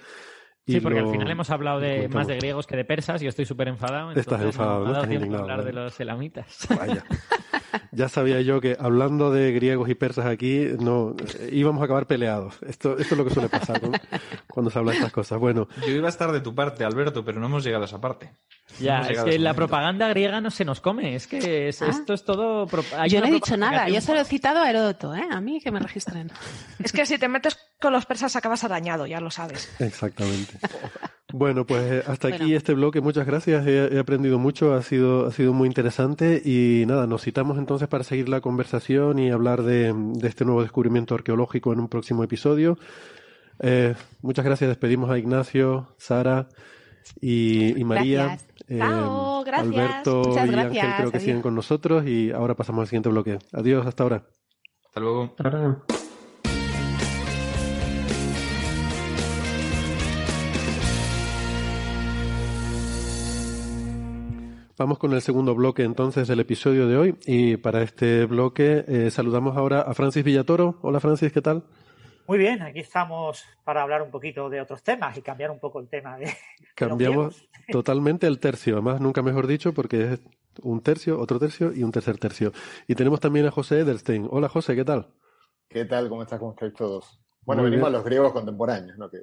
Y 0.69 0.73
Sí, 0.73 0.79
porque 0.81 0.99
lo- 0.99 1.07
al 1.07 1.11
final 1.11 1.31
hemos 1.31 1.49
hablado 1.49 1.79
de 1.79 2.07
más 2.09 2.27
de 2.27 2.35
griegos 2.37 2.67
que 2.67 2.75
de 2.75 2.85
persas 2.85 3.21
y 3.21 3.25
yo 3.25 3.29
estoy 3.29 3.45
súper 3.45 3.67
enfadado. 3.69 4.11
Estás 4.11 4.25
entonces 4.25 4.45
enfadado, 4.47 4.79
no 4.79 4.85
¿no? 4.85 4.85
me 4.85 4.89
ha 4.89 4.93
dado 4.93 5.03
Estás 5.05 5.15
indignado, 5.15 5.43
hablar 5.43 5.63
de 5.65 5.73
los 5.73 5.99
elamitas. 5.99 6.67
Vaya. 6.77 7.03
Ya 7.91 8.07
sabía 8.09 8.41
yo 8.41 8.61
que 8.61 8.77
hablando 8.79 9.31
de 9.31 9.51
griegos 9.51 9.89
y 9.89 9.95
persas 9.95 10.25
aquí, 10.27 10.67
no 10.79 11.15
eh, 11.39 11.49
íbamos 11.51 11.81
a 11.81 11.85
acabar 11.85 12.05
peleados. 12.07 12.55
Esto, 12.67 12.97
esto 12.97 13.15
es 13.15 13.17
lo 13.17 13.25
que 13.25 13.31
suele 13.33 13.49
pasar 13.49 13.81
¿no? 13.81 13.91
cuando 14.47 14.69
se 14.69 14.77
habla 14.79 14.91
de 14.91 14.97
estas 14.97 15.11
cosas. 15.11 15.39
Bueno, 15.39 15.67
Yo 15.81 15.93
iba 15.93 16.05
a 16.07 16.09
estar 16.09 16.31
de 16.31 16.41
tu 16.41 16.53
parte, 16.53 16.83
Alberto, 16.83 17.23
pero 17.25 17.39
no 17.39 17.47
hemos 17.47 17.63
llegado 17.63 17.83
a 17.83 17.87
esa 17.87 17.99
parte. 17.99 18.31
Ya, 18.79 18.99
es 19.01 19.23
que 19.23 19.39
la 19.39 19.49
momento. 19.49 19.55
propaganda 19.55 20.07
griega 20.09 20.39
no 20.41 20.51
se 20.51 20.63
nos 20.65 20.79
come. 20.81 21.15
Es 21.15 21.25
que 21.25 21.69
es- 21.69 21.81
Ah. 21.81 21.87
esto 21.89 22.13
es 22.13 22.23
todo. 22.23 22.67
hay 22.95 23.09
Yo 23.09 23.19
no 23.21 23.27
he 23.27 23.31
dicho 23.31 23.57
nada, 23.57 23.89
yo 23.89 23.99
solo 24.01 24.21
he 24.21 24.25
citado 24.25 24.61
a 24.61 24.69
Heródoto, 24.69 25.15
¿eh? 25.15 25.23
A 25.31 25.41
mí 25.41 25.59
que 25.59 25.71
me 25.71 25.79
registren. 25.79 26.31
Es 26.77 26.91
que 26.91 27.05
si 27.07 27.17
te 27.17 27.27
metes 27.27 27.57
con 27.81 27.93
los 27.93 28.05
persas 28.05 28.35
acabas 28.35 28.63
arañado, 28.63 29.05
ya 29.07 29.19
lo 29.21 29.31
sabes. 29.31 29.73
exactamente. 29.79 30.57
Bueno, 31.31 31.65
pues 31.65 31.83
eh, 31.91 32.03
hasta 32.07 32.27
aquí 32.29 32.39
Bueno. 32.39 32.57
este 32.57 32.73
bloque. 32.73 33.01
Muchas 33.01 33.25
gracias. 33.27 33.65
He, 33.67 33.95
he 33.95 33.99
aprendido 33.99 34.39
mucho. 34.39 34.73
Ha 34.73 34.81
sido, 34.81 35.27
ha 35.27 35.31
sido 35.31 35.53
muy 35.53 35.67
interesante. 35.67 36.41
Y 36.43 36.85
nada, 36.87 37.05
nos 37.07 37.21
citamos 37.23 37.57
entonces 37.57 37.87
para 37.87 38.03
seguir 38.03 38.29
la 38.29 38.41
conversación 38.41 39.19
y 39.19 39.29
hablar 39.29 39.61
de, 39.63 39.93
de 39.95 40.27
este 40.27 40.43
nuevo 40.45 40.61
descubrimiento 40.63 41.13
arqueológico 41.15 41.71
en 41.71 41.79
un 41.81 41.87
próximo 41.87 42.23
episodio. 42.23 42.77
Eh, 43.59 43.93
muchas 44.21 44.43
gracias. 44.45 44.69
Despedimos 44.69 45.09
a 45.11 45.17
Ignacio, 45.19 45.93
Sara 45.97 46.47
y, 47.21 47.79
y 47.79 47.83
María. 47.83 48.25
Gracias. 48.25 48.49
Eh, 48.67 48.77
Chao, 48.79 49.43
gracias. 49.43 49.75
Alberto 49.75 50.23
Muchas 50.27 50.47
y 50.47 50.51
gracias, 50.51 50.83
Ángel 50.83 50.95
creo 50.97 51.11
que 51.11 51.17
adiós. 51.17 51.23
siguen 51.23 51.41
con 51.41 51.55
nosotros 51.55 52.05
y 52.07 52.31
ahora 52.31 52.55
pasamos 52.55 52.81
al 52.81 52.87
siguiente 52.87 53.09
bloque. 53.09 53.39
Adiós, 53.53 53.85
hasta 53.85 54.03
ahora. 54.03 54.23
Hasta 54.87 54.99
luego. 54.99 55.35
Vamos 64.79 64.97
con 64.97 65.11
el 65.11 65.21
segundo 65.21 65.53
bloque 65.55 65.83
entonces 65.83 66.25
del 66.29 66.39
episodio 66.39 66.87
de 66.87 66.95
hoy 66.95 67.19
y 67.25 67.57
para 67.57 67.81
este 67.81 68.23
bloque 68.23 68.85
eh, 68.87 69.11
saludamos 69.11 69.57
ahora 69.57 69.81
a 69.81 69.93
Francis 69.93 70.23
Villatoro. 70.23 70.79
Hola 70.81 71.01
Francis, 71.01 71.33
¿qué 71.33 71.41
tal? 71.41 71.65
Muy 72.27 72.37
bien, 72.37 72.61
aquí 72.61 72.79
estamos 72.79 73.43
para 73.65 73.81
hablar 73.81 74.01
un 74.01 74.09
poquito 74.09 74.49
de 74.49 74.61
otros 74.61 74.81
temas 74.81 75.17
y 75.17 75.21
cambiar 75.21 75.51
un 75.51 75.59
poco 75.59 75.81
el 75.81 75.89
tema 75.89 76.17
de, 76.17 76.31
Cambiamos 76.75 77.45
totalmente 77.73 78.25
el 78.25 78.39
tercio, 78.39 78.75
además 78.75 79.01
nunca 79.01 79.21
mejor 79.21 79.47
dicho 79.47 79.73
porque 79.73 80.13
es 80.13 80.21
un 80.61 80.79
tercio, 80.79 81.19
otro 81.19 81.39
tercio 81.39 81.73
y 81.73 81.83
un 81.83 81.91
tercer 81.91 82.17
tercio. 82.17 82.53
Y 82.87 82.95
tenemos 82.95 83.19
también 83.19 83.47
a 83.47 83.51
José 83.51 83.81
Edelstein. 83.81 84.29
Hola 84.31 84.47
José, 84.47 84.77
¿qué 84.77 84.85
tal? 84.85 85.09
¿Qué 85.67 85.83
tal? 85.83 86.07
¿Cómo 86.07 86.21
estás? 86.21 86.39
¿Cómo 86.39 86.51
estáis 86.51 86.73
todos? 86.73 87.19
Bueno, 87.41 87.63
Muy 87.63 87.71
venimos 87.71 87.89
bien. 87.89 87.95
a 87.95 87.97
los 87.97 88.05
griegos 88.05 88.31
contemporáneos, 88.31 88.97
¿no? 88.97 89.09
Que 89.09 89.17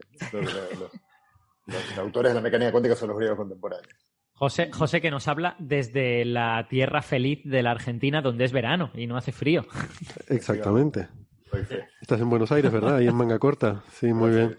los 1.65 1.99
autores 1.99 2.33
de 2.33 2.35
la 2.35 2.43
mecánica 2.43 2.73
cuántica 2.73 2.95
son 2.95 3.09
los 3.09 3.17
griegos 3.17 3.39
contemporáneos. 3.39 4.16
José, 4.39 4.71
José 4.71 5.01
que 5.01 5.11
nos 5.11 5.29
habla 5.29 5.57
desde 5.59 6.25
la 6.25 6.67
tierra 6.69 7.01
feliz 7.03 7.41
de 7.45 7.63
la 7.63 7.71
Argentina, 7.71 8.21
donde 8.23 8.45
es 8.45 8.53
verano 8.53 8.91
y 8.95 9.07
no 9.07 9.17
hace 9.17 9.33
frío. 9.33 9.67
Exactamente. 10.29 11.09
Estás 12.03 12.21
en 12.21 12.29
Buenos 12.29 12.53
Aires, 12.53 12.71
¿verdad? 12.71 12.97
Ahí 12.97 13.07
en 13.09 13.15
manga 13.15 13.39
corta. 13.39 13.83
Sí, 13.93 14.13
muy 14.13 14.31
bien. 14.31 14.59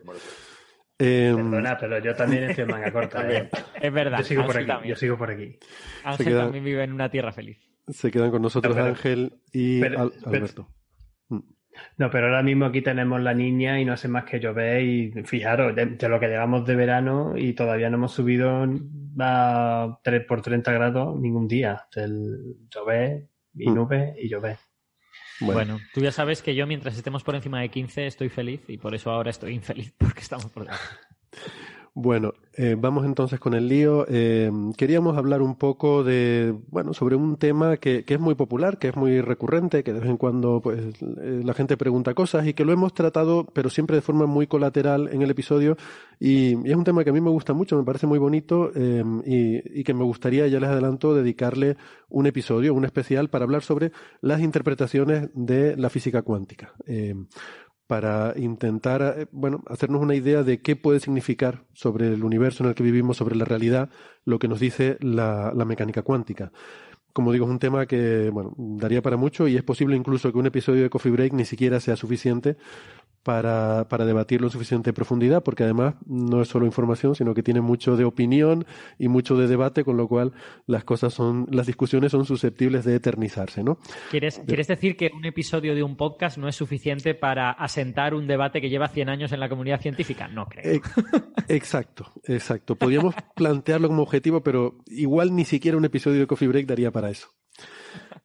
Eh, 1.00 1.32
Perdona, 1.36 1.78
pero 1.78 2.00
yo 2.00 2.16
también 2.16 2.46
estoy 2.46 2.64
en 2.64 2.72
manga 2.72 2.92
corta. 2.92 3.30
¿eh? 3.32 3.50
Es 3.80 3.94
verdad. 3.94 4.18
Yo 4.20 4.24
sigo 4.24 4.46
por 4.48 4.58
aquí. 4.58 4.66
también. 4.68 4.90
Yo 4.96 5.00
sigo 5.00 5.18
por 5.18 5.30
aquí. 5.30 5.60
Ángel 6.04 6.26
queda- 6.26 6.44
también 6.44 6.64
vive 6.64 6.84
en 6.84 6.94
una 6.94 7.10
tierra 7.12 7.32
feliz. 7.32 7.60
Se 7.88 8.10
quedan 8.10 8.32
con 8.32 8.42
nosotros 8.42 8.74
Pero- 8.76 8.88
Ángel 8.88 9.34
y 9.54 9.80
pero- 9.80 10.02
Al- 10.02 10.12
pero- 10.12 10.28
Alberto. 10.28 10.68
No, 11.98 12.10
pero 12.10 12.28
ahora 12.28 12.44
mismo 12.44 12.66
aquí 12.66 12.82
tenemos 12.82 13.22
la 13.22 13.34
niña 13.34 13.80
y 13.80 13.86
no 13.86 13.94
hace 13.94 14.08
más 14.08 14.24
que 14.26 14.40
llover 14.40 14.82
y 14.84 15.12
fijaros, 15.26 15.76
de, 15.76 15.86
de 15.86 16.10
lo 16.10 16.20
que 16.20 16.28
llevamos 16.28 16.66
de 16.66 16.76
verano 16.76 17.34
y 17.38 17.54
todavía 17.54 17.90
no 17.90 17.98
hemos 17.98 18.14
subido 18.14 18.66
a 19.20 20.00
3 20.04 20.26
por 20.26 20.42
30 20.42 20.72
grados 20.72 21.20
ningún 21.20 21.48
día. 21.48 21.86
Del 21.96 22.56
llover 22.70 23.28
y 23.56 23.70
Mm. 23.70 23.74
nube 23.76 24.16
y 24.22 24.30
llover. 24.30 24.58
Bueno. 25.40 25.78
tú 25.94 26.02
ya 26.02 26.12
sabes 26.12 26.42
que 26.42 26.56
yo 26.56 26.66
mientras 26.66 26.98
estemos 26.98 27.24
por 27.24 27.36
encima 27.36 27.62
de 27.62 27.70
15 27.70 28.08
estoy 28.08 28.30
feliz 28.30 28.62
y 28.68 28.78
por 28.78 28.96
eso 28.96 29.12
ahora 29.12 29.30
estoy 29.30 29.54
infeliz 29.54 29.94
porque 29.98 30.22
estamos 30.22 30.48
por 30.48 30.64
debajo. 30.64 30.84
Bueno, 32.00 32.36
eh, 32.54 32.76
vamos 32.78 33.08
entonces 33.08 33.40
con 33.40 33.56
el 33.56 33.68
lío. 33.68 34.06
Eh, 34.08 34.52
queríamos 34.78 35.18
hablar 35.18 35.42
un 35.42 35.56
poco 35.56 36.04
de, 36.04 36.56
bueno, 36.68 36.94
sobre 36.94 37.16
un 37.16 37.38
tema 37.38 37.78
que, 37.78 38.06
es 38.08 38.20
muy 38.20 38.36
popular, 38.36 38.78
que 38.78 38.90
es 38.90 38.96
muy 38.96 39.20
recurrente, 39.20 39.84
que 39.84 39.94
de 39.94 40.02
vez 40.02 40.10
en 40.12 40.18
cuando 40.18 40.62
pues 40.62 40.80
eh, 41.02 41.42
la 41.44 41.56
gente 41.56 41.76
pregunta 41.76 42.14
cosas 42.14 42.46
y 42.46 42.54
que 42.54 42.66
lo 42.66 42.72
hemos 42.72 42.94
tratado, 42.94 43.48
pero 43.52 43.72
siempre 43.72 43.96
de 43.96 44.04
forma 44.04 44.28
muy 44.28 44.46
colateral 44.46 45.10
en 45.12 45.24
el 45.24 45.32
episodio. 45.32 45.76
Y, 46.20 46.70
es 46.70 46.76
un 46.76 46.84
tema 46.84 47.04
que 47.04 47.10
a 47.10 47.14
mí 47.14 47.22
me 47.22 47.32
gusta 47.32 47.54
mucho, 47.54 47.76
me 47.76 47.84
parece 47.84 48.06
muy 48.06 48.20
bonito 48.20 48.72
y, 49.26 49.80
y 49.80 49.84
que 49.84 49.96
me 49.96 50.04
gustaría, 50.04 50.46
ya 50.48 50.60
les 50.60 50.70
adelanto, 50.70 51.16
dedicarle 51.16 51.78
un 52.10 52.28
episodio, 52.28 52.76
un 52.76 52.86
especial 52.86 53.32
para 53.32 53.46
hablar 53.46 53.64
sobre 53.64 53.92
las 54.22 54.42
interpretaciones 54.42 55.32
de 55.34 55.76
la 55.76 55.90
física 55.90 56.22
cuántica. 56.22 56.74
Para 57.88 58.34
intentar, 58.38 59.16
eh, 59.18 59.28
bueno, 59.32 59.64
hacernos 59.68 60.02
una 60.02 60.14
idea 60.14 60.44
de 60.44 60.62
qué 60.62 60.76
puede 60.76 61.00
significar 61.00 61.64
sobre 61.74 62.14
el 62.14 62.24
universo 62.24 62.64
en 62.64 62.70
el 62.70 62.76
que 62.76 62.84
vivimos, 62.84 63.18
sobre 63.18 63.36
la 63.36 63.46
realidad, 63.46 63.90
lo 64.26 64.40
que 64.40 64.48
nos 64.50 64.60
dice 64.60 64.98
la, 65.00 65.54
la 65.56 65.66
mecánica 65.66 66.02
cuántica. 66.02 66.52
Como 67.14 67.32
digo, 67.32 67.46
es 67.46 67.52
un 67.52 67.60
tema 67.60 67.86
que, 67.88 68.30
bueno, 68.30 68.54
daría 68.58 69.02
para 69.02 69.18
mucho 69.18 69.48
y 69.48 69.56
es 69.56 69.64
posible 69.64 69.96
incluso 69.96 70.32
que 70.32 70.38
un 70.38 70.46
episodio 70.46 70.84
de 70.84 70.90
Coffee 70.90 71.12
Break 71.12 71.34
ni 71.34 71.46
siquiera 71.46 71.80
sea 71.80 71.96
suficiente 71.96 72.58
para, 73.28 73.90
para 73.90 74.06
debatirlo 74.06 74.48
en 74.48 74.52
suficiente 74.52 74.94
profundidad, 74.94 75.44
porque 75.44 75.66
además 75.66 75.96
no 76.06 76.42
es 76.42 76.48
solo 76.48 76.66
información, 76.66 77.14
sino 77.14 77.34
que 77.34 77.44
tiene 77.44 77.60
mucho 77.60 77.98
de 77.98 78.06
opinión 78.06 78.66
y 78.98 79.10
mucho 79.10 79.36
de 79.36 79.48
debate, 79.48 79.84
con 79.84 79.98
lo 79.98 80.08
cual 80.08 80.32
las 80.66 80.86
cosas 80.86 81.14
son, 81.14 81.46
las 81.52 81.68
discusiones 81.68 82.14
son 82.14 82.24
susceptibles 82.24 82.86
de 82.86 82.96
eternizarse, 82.96 83.66
¿no? 83.66 83.80
¿Quieres, 84.12 84.42
¿Quieres 84.48 84.68
decir 84.70 84.96
que 84.96 85.12
un 85.14 85.26
episodio 85.26 85.76
de 85.76 85.84
un 85.84 85.98
podcast 85.98 86.38
no 86.38 86.48
es 86.48 86.56
suficiente 86.56 87.16
para 87.16 87.52
asentar 87.52 88.14
un 88.14 88.28
debate 88.28 88.62
que 88.62 88.70
lleva 88.70 88.88
100 88.88 89.10
años 89.10 89.34
en 89.34 89.42
la 89.42 89.50
comunidad 89.50 89.82
científica? 89.82 90.30
No 90.30 90.46
creo. 90.46 90.80
Exacto, 91.50 92.10
exacto. 92.24 92.78
Podríamos 92.78 93.14
plantearlo 93.36 93.90
como 93.90 94.04
objetivo, 94.04 94.42
pero 94.42 94.78
igual 94.86 95.36
ni 95.36 95.44
siquiera 95.44 95.76
un 95.76 95.84
episodio 95.84 96.22
de 96.22 96.28
Coffee 96.28 96.48
Break 96.48 96.66
daría 96.66 96.92
para 96.92 97.10
eso. 97.10 97.28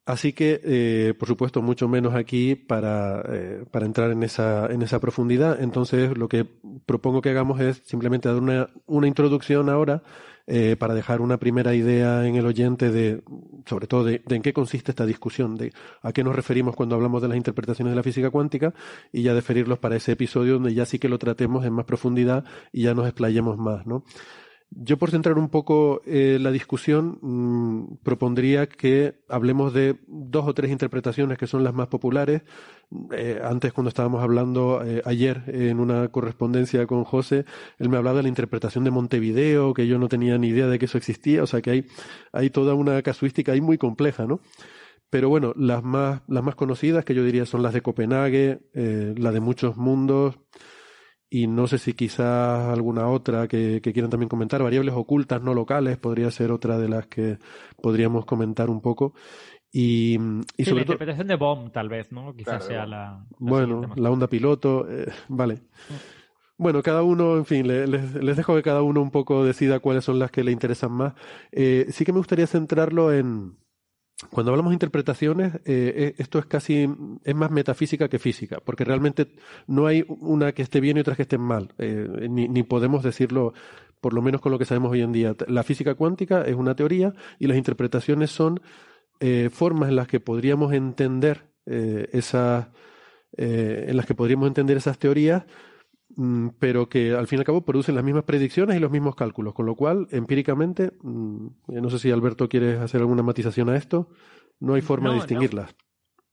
Así 0.04 0.32
que, 0.32 0.60
eh, 0.64 1.14
por 1.16 1.28
supuesto, 1.28 1.62
mucho 1.62 1.88
menos 1.88 2.14
aquí 2.14 2.56
para, 2.56 3.22
eh, 3.28 3.64
para 3.70 3.86
entrar 3.86 4.10
en 4.10 4.24
esa, 4.24 4.66
en 4.66 4.82
esa 4.82 4.98
profundidad. 4.98 5.62
Entonces, 5.62 6.18
lo 6.18 6.28
que 6.28 6.44
propongo 6.86 7.22
que 7.22 7.30
hagamos 7.30 7.60
es 7.60 7.82
simplemente 7.84 8.28
dar 8.28 8.38
una, 8.38 8.68
una 8.86 9.06
introducción 9.06 9.68
ahora 9.68 10.02
eh, 10.48 10.74
para 10.76 10.94
dejar 10.94 11.20
una 11.20 11.36
primera 11.36 11.72
idea 11.72 12.26
en 12.26 12.34
el 12.34 12.44
oyente 12.46 12.90
de, 12.90 13.22
sobre 13.64 13.86
todo, 13.86 14.02
de, 14.02 14.22
de 14.26 14.34
en 14.34 14.42
qué 14.42 14.52
consiste 14.52 14.90
esta 14.90 15.06
discusión, 15.06 15.56
de 15.56 15.72
a 16.02 16.12
qué 16.12 16.24
nos 16.24 16.34
referimos 16.34 16.74
cuando 16.74 16.96
hablamos 16.96 17.22
de 17.22 17.28
las 17.28 17.36
interpretaciones 17.36 17.92
de 17.92 17.96
la 17.96 18.02
física 18.02 18.30
cuántica 18.30 18.74
y 19.12 19.22
ya 19.22 19.34
deferirlos 19.34 19.78
para 19.78 19.94
ese 19.94 20.12
episodio 20.12 20.54
donde 20.54 20.74
ya 20.74 20.84
sí 20.84 20.98
que 20.98 21.08
lo 21.08 21.18
tratemos 21.20 21.64
en 21.64 21.74
más 21.74 21.84
profundidad 21.84 22.44
y 22.72 22.82
ya 22.82 22.94
nos 22.94 23.06
explayemos 23.06 23.56
más, 23.56 23.86
¿no? 23.86 24.02
Yo, 24.74 24.96
por 24.96 25.10
centrar 25.10 25.36
un 25.36 25.50
poco 25.50 26.00
eh, 26.06 26.38
la 26.40 26.50
discusión, 26.50 27.18
mmm, 27.20 27.96
propondría 28.02 28.68
que 28.68 29.16
hablemos 29.28 29.74
de 29.74 29.96
dos 30.06 30.48
o 30.48 30.54
tres 30.54 30.70
interpretaciones 30.70 31.36
que 31.36 31.46
son 31.46 31.62
las 31.62 31.74
más 31.74 31.88
populares. 31.88 32.42
Eh, 33.12 33.40
antes, 33.44 33.72
cuando 33.74 33.90
estábamos 33.90 34.22
hablando 34.22 34.82
eh, 34.82 35.02
ayer 35.04 35.42
en 35.48 35.78
una 35.78 36.08
correspondencia 36.08 36.86
con 36.86 37.04
José, 37.04 37.44
él 37.78 37.90
me 37.90 37.98
hablaba 37.98 38.18
de 38.18 38.22
la 38.22 38.28
interpretación 38.30 38.84
de 38.84 38.90
Montevideo, 38.90 39.74
que 39.74 39.86
yo 39.86 39.98
no 39.98 40.08
tenía 40.08 40.38
ni 40.38 40.48
idea 40.48 40.68
de 40.68 40.78
que 40.78 40.86
eso 40.86 40.96
existía. 40.96 41.42
O 41.42 41.46
sea 41.46 41.60
que 41.60 41.70
hay, 41.70 41.86
hay 42.32 42.48
toda 42.48 42.72
una 42.74 43.02
casuística 43.02 43.52
ahí 43.52 43.60
muy 43.60 43.76
compleja, 43.76 44.26
¿no? 44.26 44.40
Pero 45.10 45.28
bueno, 45.28 45.52
las 45.54 45.82
más, 45.82 46.22
las 46.28 46.42
más 46.42 46.54
conocidas, 46.54 47.04
que 47.04 47.14
yo 47.14 47.22
diría 47.24 47.44
son 47.44 47.62
las 47.62 47.74
de 47.74 47.82
Copenhague, 47.82 48.60
la 48.72 49.32
de 49.32 49.40
muchos 49.40 49.76
mundos, 49.76 50.38
y 51.34 51.46
no 51.46 51.66
sé 51.66 51.78
si 51.78 51.94
quizás 51.94 52.68
alguna 52.68 53.08
otra 53.08 53.48
que, 53.48 53.80
que, 53.82 53.94
quieran 53.94 54.10
también 54.10 54.28
comentar. 54.28 54.62
Variables 54.62 54.94
ocultas 54.94 55.40
no 55.40 55.54
locales 55.54 55.96
podría 55.96 56.30
ser 56.30 56.52
otra 56.52 56.76
de 56.76 56.90
las 56.90 57.06
que 57.06 57.38
podríamos 57.80 58.26
comentar 58.26 58.68
un 58.68 58.82
poco. 58.82 59.14
Y, 59.72 60.18
y 60.58 60.64
sí, 60.64 60.64
sobre 60.64 60.80
la 60.80 60.84
todo. 60.84 60.92
interpretación 60.92 61.28
de 61.28 61.36
Bohm, 61.36 61.70
tal 61.70 61.88
vez, 61.88 62.12
¿no? 62.12 62.34
Quizás 62.36 62.58
claro, 62.58 62.66
sea 62.66 62.86
la. 62.86 62.96
la 63.06 63.26
bueno, 63.38 63.94
la 63.96 64.10
onda 64.10 64.26
piloto, 64.26 64.86
eh, 64.90 65.06
vale. 65.28 65.62
Bueno, 66.58 66.82
cada 66.82 67.02
uno, 67.02 67.38
en 67.38 67.46
fin, 67.46 67.66
les, 67.66 67.88
les, 67.88 68.36
dejo 68.36 68.54
que 68.54 68.62
cada 68.62 68.82
uno 68.82 69.00
un 69.00 69.10
poco 69.10 69.42
decida 69.42 69.80
cuáles 69.80 70.04
son 70.04 70.18
las 70.18 70.30
que 70.30 70.44
le 70.44 70.52
interesan 70.52 70.92
más. 70.92 71.14
Eh, 71.50 71.86
sí 71.88 72.04
que 72.04 72.12
me 72.12 72.18
gustaría 72.18 72.46
centrarlo 72.46 73.10
en, 73.10 73.56
cuando 74.30 74.50
hablamos 74.52 74.70
de 74.70 74.74
interpretaciones, 74.74 75.54
eh, 75.64 76.14
esto 76.18 76.38
es 76.38 76.46
casi, 76.46 76.88
es 77.24 77.34
más 77.34 77.50
metafísica 77.50 78.08
que 78.08 78.18
física, 78.18 78.58
porque 78.64 78.84
realmente 78.84 79.28
no 79.66 79.86
hay 79.86 80.04
una 80.08 80.52
que 80.52 80.62
esté 80.62 80.80
bien 80.80 80.96
y 80.96 81.00
otra 81.00 81.16
que 81.16 81.22
esté 81.22 81.38
mal, 81.38 81.72
eh, 81.78 82.28
ni, 82.30 82.48
ni, 82.48 82.62
podemos 82.62 83.02
decirlo, 83.02 83.52
por 84.00 84.14
lo 84.14 84.22
menos 84.22 84.40
con 84.40 84.52
lo 84.52 84.58
que 84.58 84.64
sabemos 84.64 84.92
hoy 84.92 85.02
en 85.02 85.12
día. 85.12 85.34
La 85.48 85.62
física 85.62 85.94
cuántica 85.94 86.42
es 86.42 86.54
una 86.54 86.74
teoría 86.74 87.14
y 87.38 87.46
las 87.46 87.56
interpretaciones 87.56 88.30
son 88.30 88.60
eh, 89.24 89.50
formas 89.52 89.88
en 89.88 89.94
las 89.94 90.08
que 90.08 90.18
podríamos 90.18 90.72
entender 90.72 91.44
eh, 91.66 92.08
esas, 92.12 92.66
eh, 93.36 93.84
en 93.86 93.96
las 93.96 94.04
que 94.04 94.16
podríamos 94.16 94.48
entender 94.48 94.76
esas 94.76 94.98
teorías 94.98 95.44
pero 96.58 96.88
que 96.88 97.12
al 97.12 97.26
fin 97.26 97.38
y 97.38 97.40
al 97.40 97.46
cabo 97.46 97.64
producen 97.64 97.94
las 97.94 98.04
mismas 98.04 98.24
predicciones 98.24 98.76
y 98.76 98.80
los 98.80 98.90
mismos 98.90 99.16
cálculos, 99.16 99.54
con 99.54 99.66
lo 99.66 99.74
cual, 99.74 100.08
empíricamente, 100.10 100.92
mm, 101.02 101.46
no 101.68 101.90
sé 101.90 101.98
si 101.98 102.10
Alberto 102.10 102.48
quieres 102.48 102.78
hacer 102.80 103.00
alguna 103.00 103.22
matización 103.22 103.70
a 103.70 103.76
esto, 103.76 104.08
no 104.60 104.74
hay 104.74 104.82
forma 104.82 105.08
no, 105.08 105.12
de 105.12 105.18
distinguirlas. 105.20 105.74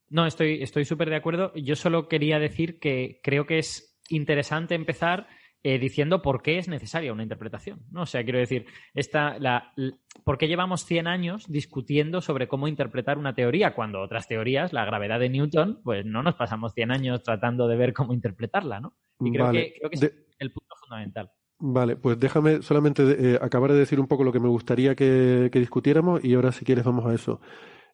No, 0.10 0.22
no 0.22 0.28
estoy 0.28 0.62
estoy 0.62 0.86
súper 0.86 1.10
de 1.10 1.16
acuerdo. 1.16 1.54
Yo 1.56 1.76
solo 1.76 2.08
quería 2.08 2.40
decir 2.40 2.80
que 2.80 3.20
creo 3.24 3.46
que 3.46 3.60
es 3.60 4.00
interesante 4.10 4.76
empezar 4.76 5.28
eh, 5.64 5.78
diciendo 5.78 6.22
por 6.22 6.42
qué 6.42 6.58
es 6.58 6.68
necesaria 6.68 7.12
una 7.12 7.24
interpretación. 7.24 7.82
¿no? 7.92 8.04
O 8.04 8.06
sea, 8.06 8.24
quiero 8.24 8.40
decir, 8.40 8.66
esta, 8.94 9.38
la, 9.40 9.74
la, 9.76 9.94
¿por 10.24 10.38
qué 10.38 10.48
llevamos 10.48 10.86
100 10.86 11.08
años 11.08 11.46
discutiendo 11.48 12.22
sobre 12.22 12.48
cómo 12.48 12.68
interpretar 12.68 13.18
una 13.18 13.36
teoría 13.36 13.74
cuando 13.74 14.02
otras 14.02 14.28
teorías, 14.28 14.74
la 14.74 14.86
gravedad 14.86 15.20
de 15.20 15.30
Newton, 15.30 15.82
pues 15.84 16.06
no 16.06 16.24
nos 16.24 16.36
pasamos 16.36 16.74
100 16.74 16.92
años 16.92 17.24
tratando 17.24 17.68
de 17.68 17.78
ver 17.78 17.94
cómo 17.94 18.14
interpretarla, 18.14 18.80
¿no? 18.80 18.94
Y 19.20 19.32
creo, 19.32 19.46
vale. 19.46 19.66
que, 19.66 19.80
creo 19.80 19.90
que 19.90 19.96
es 19.98 20.14
el 20.40 20.52
punto 20.52 20.76
fundamental. 20.80 21.32
Vale, 21.62 21.98
pues 21.98 22.18
déjame 22.18 22.62
solamente 22.62 23.04
eh, 23.04 23.40
acabar 23.42 23.74
de 23.74 23.80
decir 23.80 24.00
un 24.00 24.08
poco 24.08 24.24
lo 24.24 24.32
que 24.32 24.40
me 24.40 24.48
gustaría 24.48 24.96
que, 24.96 25.50
que 25.52 25.60
discutiéramos 25.60 26.24
y 26.24 26.34
ahora 26.34 26.54
si 26.54 26.64
quieres 26.64 26.86
vamos 26.86 27.06
a 27.06 27.14
eso. 27.14 27.42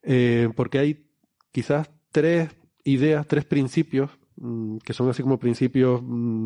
Eh, 0.03 0.49
porque 0.55 0.77
hay 0.77 1.07
quizás 1.51 1.89
tres 2.11 2.55
ideas, 2.83 3.27
tres 3.27 3.43
principios 3.45 4.11
mmm, 4.35 4.77
que 4.77 4.93
son 4.93 5.09
así 5.09 5.23
como 5.23 5.39
principios 5.39 5.99
mmm, 6.03 6.45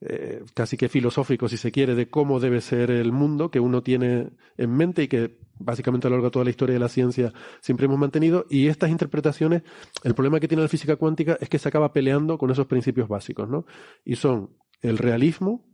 eh, 0.00 0.44
casi 0.52 0.76
que 0.76 0.90
filosóficos, 0.90 1.50
si 1.50 1.56
se 1.56 1.72
quiere, 1.72 1.94
de 1.94 2.10
cómo 2.10 2.38
debe 2.38 2.60
ser 2.60 2.90
el 2.90 3.12
mundo 3.12 3.50
que 3.50 3.60
uno 3.60 3.82
tiene 3.82 4.28
en 4.58 4.70
mente 4.70 5.04
y 5.04 5.08
que 5.08 5.38
básicamente 5.58 6.06
a 6.06 6.10
lo 6.10 6.16
largo 6.16 6.26
de 6.26 6.32
toda 6.32 6.44
la 6.44 6.50
historia 6.50 6.74
de 6.74 6.80
la 6.80 6.90
ciencia 6.90 7.32
siempre 7.60 7.86
hemos 7.86 7.98
mantenido. 7.98 8.44
Y 8.50 8.68
estas 8.68 8.90
interpretaciones, 8.90 9.62
el 10.04 10.14
problema 10.14 10.38
que 10.38 10.48
tiene 10.48 10.62
la 10.62 10.68
física 10.68 10.96
cuántica 10.96 11.38
es 11.40 11.48
que 11.48 11.58
se 11.58 11.68
acaba 11.68 11.92
peleando 11.92 12.36
con 12.36 12.50
esos 12.50 12.66
principios 12.66 13.08
básicos, 13.08 13.48
¿no? 13.48 13.64
Y 14.04 14.16
son 14.16 14.50
el 14.82 14.98
realismo, 14.98 15.64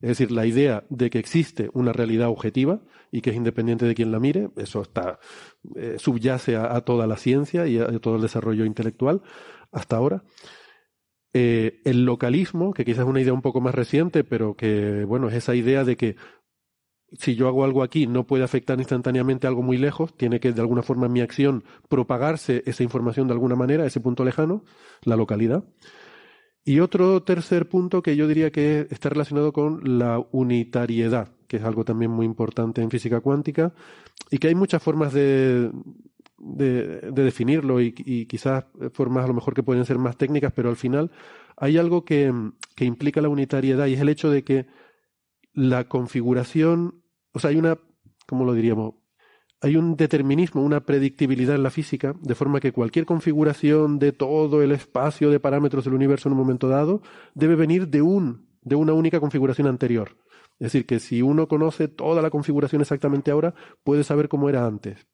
es 0.00 0.10
decir, 0.10 0.30
la 0.30 0.46
idea 0.46 0.84
de 0.88 1.10
que 1.10 1.18
existe 1.18 1.70
una 1.72 1.92
realidad 1.92 2.28
objetiva 2.28 2.80
y 3.10 3.22
que 3.22 3.30
es 3.30 3.36
independiente 3.36 3.86
de 3.86 3.94
quien 3.94 4.12
la 4.12 4.20
mire, 4.20 4.50
eso 4.56 4.82
está, 4.82 5.18
eh, 5.74 5.96
subyace 5.98 6.56
a, 6.56 6.80
toda 6.82 7.06
la 7.06 7.16
ciencia 7.16 7.66
y 7.66 7.78
a 7.78 7.98
todo 7.98 8.16
el 8.16 8.22
desarrollo 8.22 8.64
intelectual 8.64 9.22
hasta 9.72 9.96
ahora. 9.96 10.22
Eh, 11.36 11.80
el 11.84 12.04
localismo, 12.04 12.72
que 12.72 12.84
quizás 12.84 13.00
es 13.00 13.06
una 13.06 13.20
idea 13.20 13.32
un 13.32 13.42
poco 13.42 13.60
más 13.60 13.74
reciente, 13.74 14.22
pero 14.22 14.54
que, 14.54 15.04
bueno, 15.04 15.28
es 15.28 15.34
esa 15.34 15.56
idea 15.56 15.82
de 15.82 15.96
que 15.96 16.14
si 17.18 17.34
yo 17.34 17.48
hago 17.48 17.64
algo 17.64 17.82
aquí 17.82 18.06
no 18.06 18.24
puede 18.24 18.44
afectar 18.44 18.78
instantáneamente 18.78 19.48
algo 19.48 19.60
muy 19.60 19.76
lejos, 19.76 20.16
tiene 20.16 20.38
que 20.38 20.52
de 20.52 20.60
alguna 20.60 20.82
forma 20.82 21.06
en 21.06 21.12
mi 21.12 21.20
acción 21.20 21.64
propagarse 21.88 22.62
esa 22.66 22.84
información 22.84 23.26
de 23.26 23.32
alguna 23.32 23.56
manera 23.56 23.84
ese 23.84 24.00
punto 24.00 24.24
lejano, 24.24 24.64
la 25.02 25.16
localidad. 25.16 25.64
Y 26.64 26.78
otro 26.78 27.24
tercer 27.24 27.68
punto 27.68 28.00
que 28.00 28.14
yo 28.14 28.28
diría 28.28 28.52
que 28.52 28.86
está 28.90 29.08
relacionado 29.08 29.52
con 29.52 29.98
la 29.98 30.24
unitariedad, 30.30 31.32
que 31.48 31.56
es 31.56 31.64
algo 31.64 31.84
también 31.84 32.12
muy 32.12 32.26
importante 32.26 32.80
en 32.80 32.90
física 32.90 33.20
cuántica 33.20 33.74
y 34.30 34.38
que 34.38 34.48
hay 34.48 34.54
muchas 34.54 34.82
formas 34.82 35.12
de, 35.12 35.70
de, 36.38 37.00
de 37.12 37.22
definirlo 37.22 37.80
y, 37.80 37.94
y, 37.96 38.26
quizás 38.26 38.64
formas 38.92 39.24
a 39.24 39.28
lo 39.28 39.34
mejor 39.34 39.54
que 39.54 39.62
pueden 39.62 39.84
ser 39.84 39.98
más 39.98 40.16
técnicas, 40.16 40.52
pero 40.52 40.68
al 40.68 40.76
final 40.76 41.10
hay 41.56 41.78
algo 41.78 42.04
que, 42.04 42.32
que 42.74 42.84
implica 42.84 43.20
la 43.20 43.28
unitariedad 43.28 43.86
y 43.86 43.94
es 43.94 44.00
el 44.00 44.08
hecho 44.08 44.30
de 44.30 44.44
que 44.44 44.66
la 45.52 45.88
configuración, 45.88 47.02
o 47.32 47.38
sea, 47.38 47.50
hay 47.50 47.56
una 47.56 47.78
¿cómo 48.26 48.44
lo 48.44 48.54
diríamos? 48.54 48.94
Hay 49.60 49.76
un 49.76 49.96
determinismo, 49.96 50.62
una 50.62 50.84
predictibilidad 50.84 51.56
en 51.56 51.62
la 51.62 51.70
física, 51.70 52.14
de 52.20 52.34
forma 52.34 52.60
que 52.60 52.72
cualquier 52.72 53.06
configuración 53.06 53.98
de 53.98 54.12
todo 54.12 54.62
el 54.62 54.72
espacio 54.72 55.30
de 55.30 55.40
parámetros 55.40 55.84
del 55.84 55.94
universo 55.94 56.28
en 56.28 56.34
un 56.34 56.38
momento 56.38 56.68
dado 56.68 57.00
debe 57.34 57.54
venir 57.54 57.88
de 57.88 58.02
un, 58.02 58.48
de 58.60 58.76
una 58.76 58.92
única 58.92 59.20
configuración 59.20 59.66
anterior. 59.66 60.18
Es 60.58 60.72
decir, 60.72 60.86
que 60.86 61.00
si 61.00 61.22
uno 61.22 61.48
conoce 61.48 61.88
toda 61.88 62.20
la 62.20 62.30
configuración 62.30 62.82
exactamente 62.82 63.30
ahora, 63.30 63.54
puede 63.82 64.04
saber 64.04 64.28
cómo 64.28 64.48
era 64.48 64.66
antes. 64.66 65.06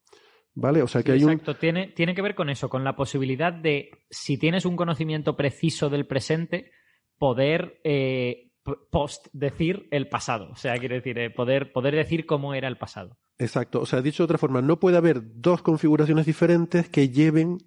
¿Vale? 0.55 0.83
O 0.83 0.89
sea 0.89 1.03
que 1.03 1.13
hay 1.13 1.23
exacto. 1.23 1.57
Tiene, 1.57 1.89
tiene 1.89 2.15
que 2.15 2.23
ver 2.23 2.35
con 2.35 2.51
eso, 2.51 2.69
con 2.69 2.85
la 2.85 2.97
posibilidad 2.97 3.53
de, 3.53 3.91
si 4.11 4.39
tienes 4.39 4.65
un 4.65 4.77
conocimiento 4.77 5.37
preciso 5.37 5.91
del 5.91 6.07
presente, 6.07 6.73
poder 7.19 7.81
eh, 7.85 8.51
post 8.91 9.29
decir 9.33 9.87
el 9.91 10.09
pasado. 10.09 10.51
O 10.51 10.57
sea, 10.57 10.77
quiere 10.79 10.97
decir, 10.97 11.19
eh, 11.19 11.31
poder, 11.31 11.73
poder 11.73 11.95
decir 11.95 12.27
cómo 12.27 12.55
era 12.55 12.69
el 12.69 12.79
pasado. 12.79 13.17
Exacto. 13.39 13.81
O 13.81 13.87
sea, 13.87 14.03
dicho 14.03 14.23
de 14.23 14.27
otra 14.27 14.39
forma, 14.39 14.61
no 14.61 14.81
puede 14.81 14.97
haber 14.97 15.23
dos 15.41 15.63
configuraciones 15.63 16.27
diferentes 16.27 16.89
que 16.89 17.09
lleven 17.09 17.59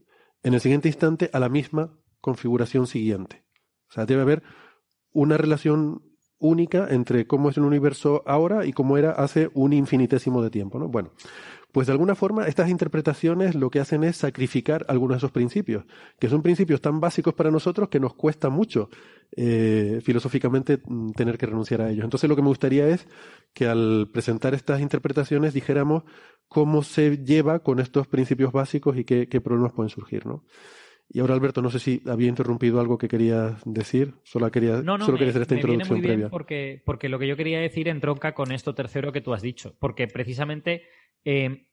en 0.44 0.54
el 0.54 0.60
siguiente 0.60 0.90
instante 0.90 1.30
a 1.34 1.40
la 1.40 1.50
misma 1.50 1.98
configuración 2.20 2.86
siguiente. 2.88 3.46
O 3.90 3.94
sea, 3.94 4.06
debe 4.06 4.22
haber 4.22 4.44
una 5.12 5.38
relación 5.38 6.02
única 6.40 6.88
entre 6.90 7.26
cómo 7.26 7.50
es 7.50 7.58
el 7.58 7.64
universo 7.64 8.22
ahora 8.26 8.66
y 8.66 8.74
cómo 8.74 8.98
era 8.98 9.12
hace 9.12 9.50
un 9.54 9.72
infinitésimo 9.72 10.44
de 10.44 10.50
tiempo, 10.50 10.78
¿no? 10.78 10.90
Bueno, 10.90 11.12
pues 11.74 11.88
de 11.88 11.94
alguna 11.94 12.14
forma 12.14 12.48
estas 12.48 12.70
interpretaciones 12.70 13.56
lo 13.56 13.72
que 13.72 13.80
hacen 13.80 14.04
es 14.04 14.18
sacrificar 14.18 14.86
algunos 14.88 15.16
de 15.16 15.18
esos 15.18 15.32
principios, 15.32 15.86
que 16.20 16.30
son 16.30 16.44
principios 16.44 16.82
tan 16.82 17.00
básicos 17.00 17.34
para 17.34 17.50
nosotros 17.50 17.90
que 17.90 18.00
nos 18.00 18.14
cuesta 18.14 18.50
mucho 18.50 18.90
eh, 19.36 20.00
filosóficamente 20.04 20.80
mm, 20.86 21.14
tener 21.14 21.40
que 21.40 21.48
renunciar 21.48 21.82
a 21.82 21.90
ellos. 21.90 22.04
Entonces 22.04 22.30
lo 22.30 22.36
que 22.36 22.44
me 22.44 22.50
gustaría 22.50 22.88
es 22.88 23.08
que 23.54 23.66
al 23.66 24.08
presentar 24.14 24.54
estas 24.54 24.82
interpretaciones 24.82 25.56
dijéramos 25.56 26.04
cómo 26.48 26.84
se 26.84 27.18
lleva 27.18 27.64
con 27.64 27.80
estos 27.80 28.06
principios 28.06 28.52
básicos 28.52 28.96
y 28.96 29.04
qué, 29.04 29.28
qué 29.28 29.42
problemas 29.42 29.74
pueden 29.74 29.90
surgir, 29.90 30.28
¿no? 30.28 30.44
Y 31.10 31.20
ahora, 31.20 31.36
Alberto, 31.36 31.62
no 31.62 31.70
sé 31.70 31.78
si 31.80 32.02
había 32.08 32.28
interrumpido 32.28 32.80
algo 32.80 32.98
que 32.98 33.08
querías 33.08 33.62
decir. 33.66 34.16
Solo 34.24 34.50
quería, 34.50 34.78
solo 34.78 35.14
quería 35.14 35.30
hacer 35.30 35.44
esta 35.44 35.56
introducción 35.56 36.02
previa. 36.02 36.30
Porque, 36.30 36.82
porque 36.86 37.08
lo 37.08 37.20
que 37.20 37.28
yo 37.28 37.38
quería 37.38 37.60
decir 37.60 37.88
entronca 37.88 38.34
con 38.34 38.52
esto 38.52 38.74
tercero 38.74 39.12
que 39.12 39.22
tú 39.22 39.34
has 39.34 39.44
dicho. 39.44 39.76
Porque 39.80 40.08
precisamente, 40.08 40.84
eh, 41.26 41.68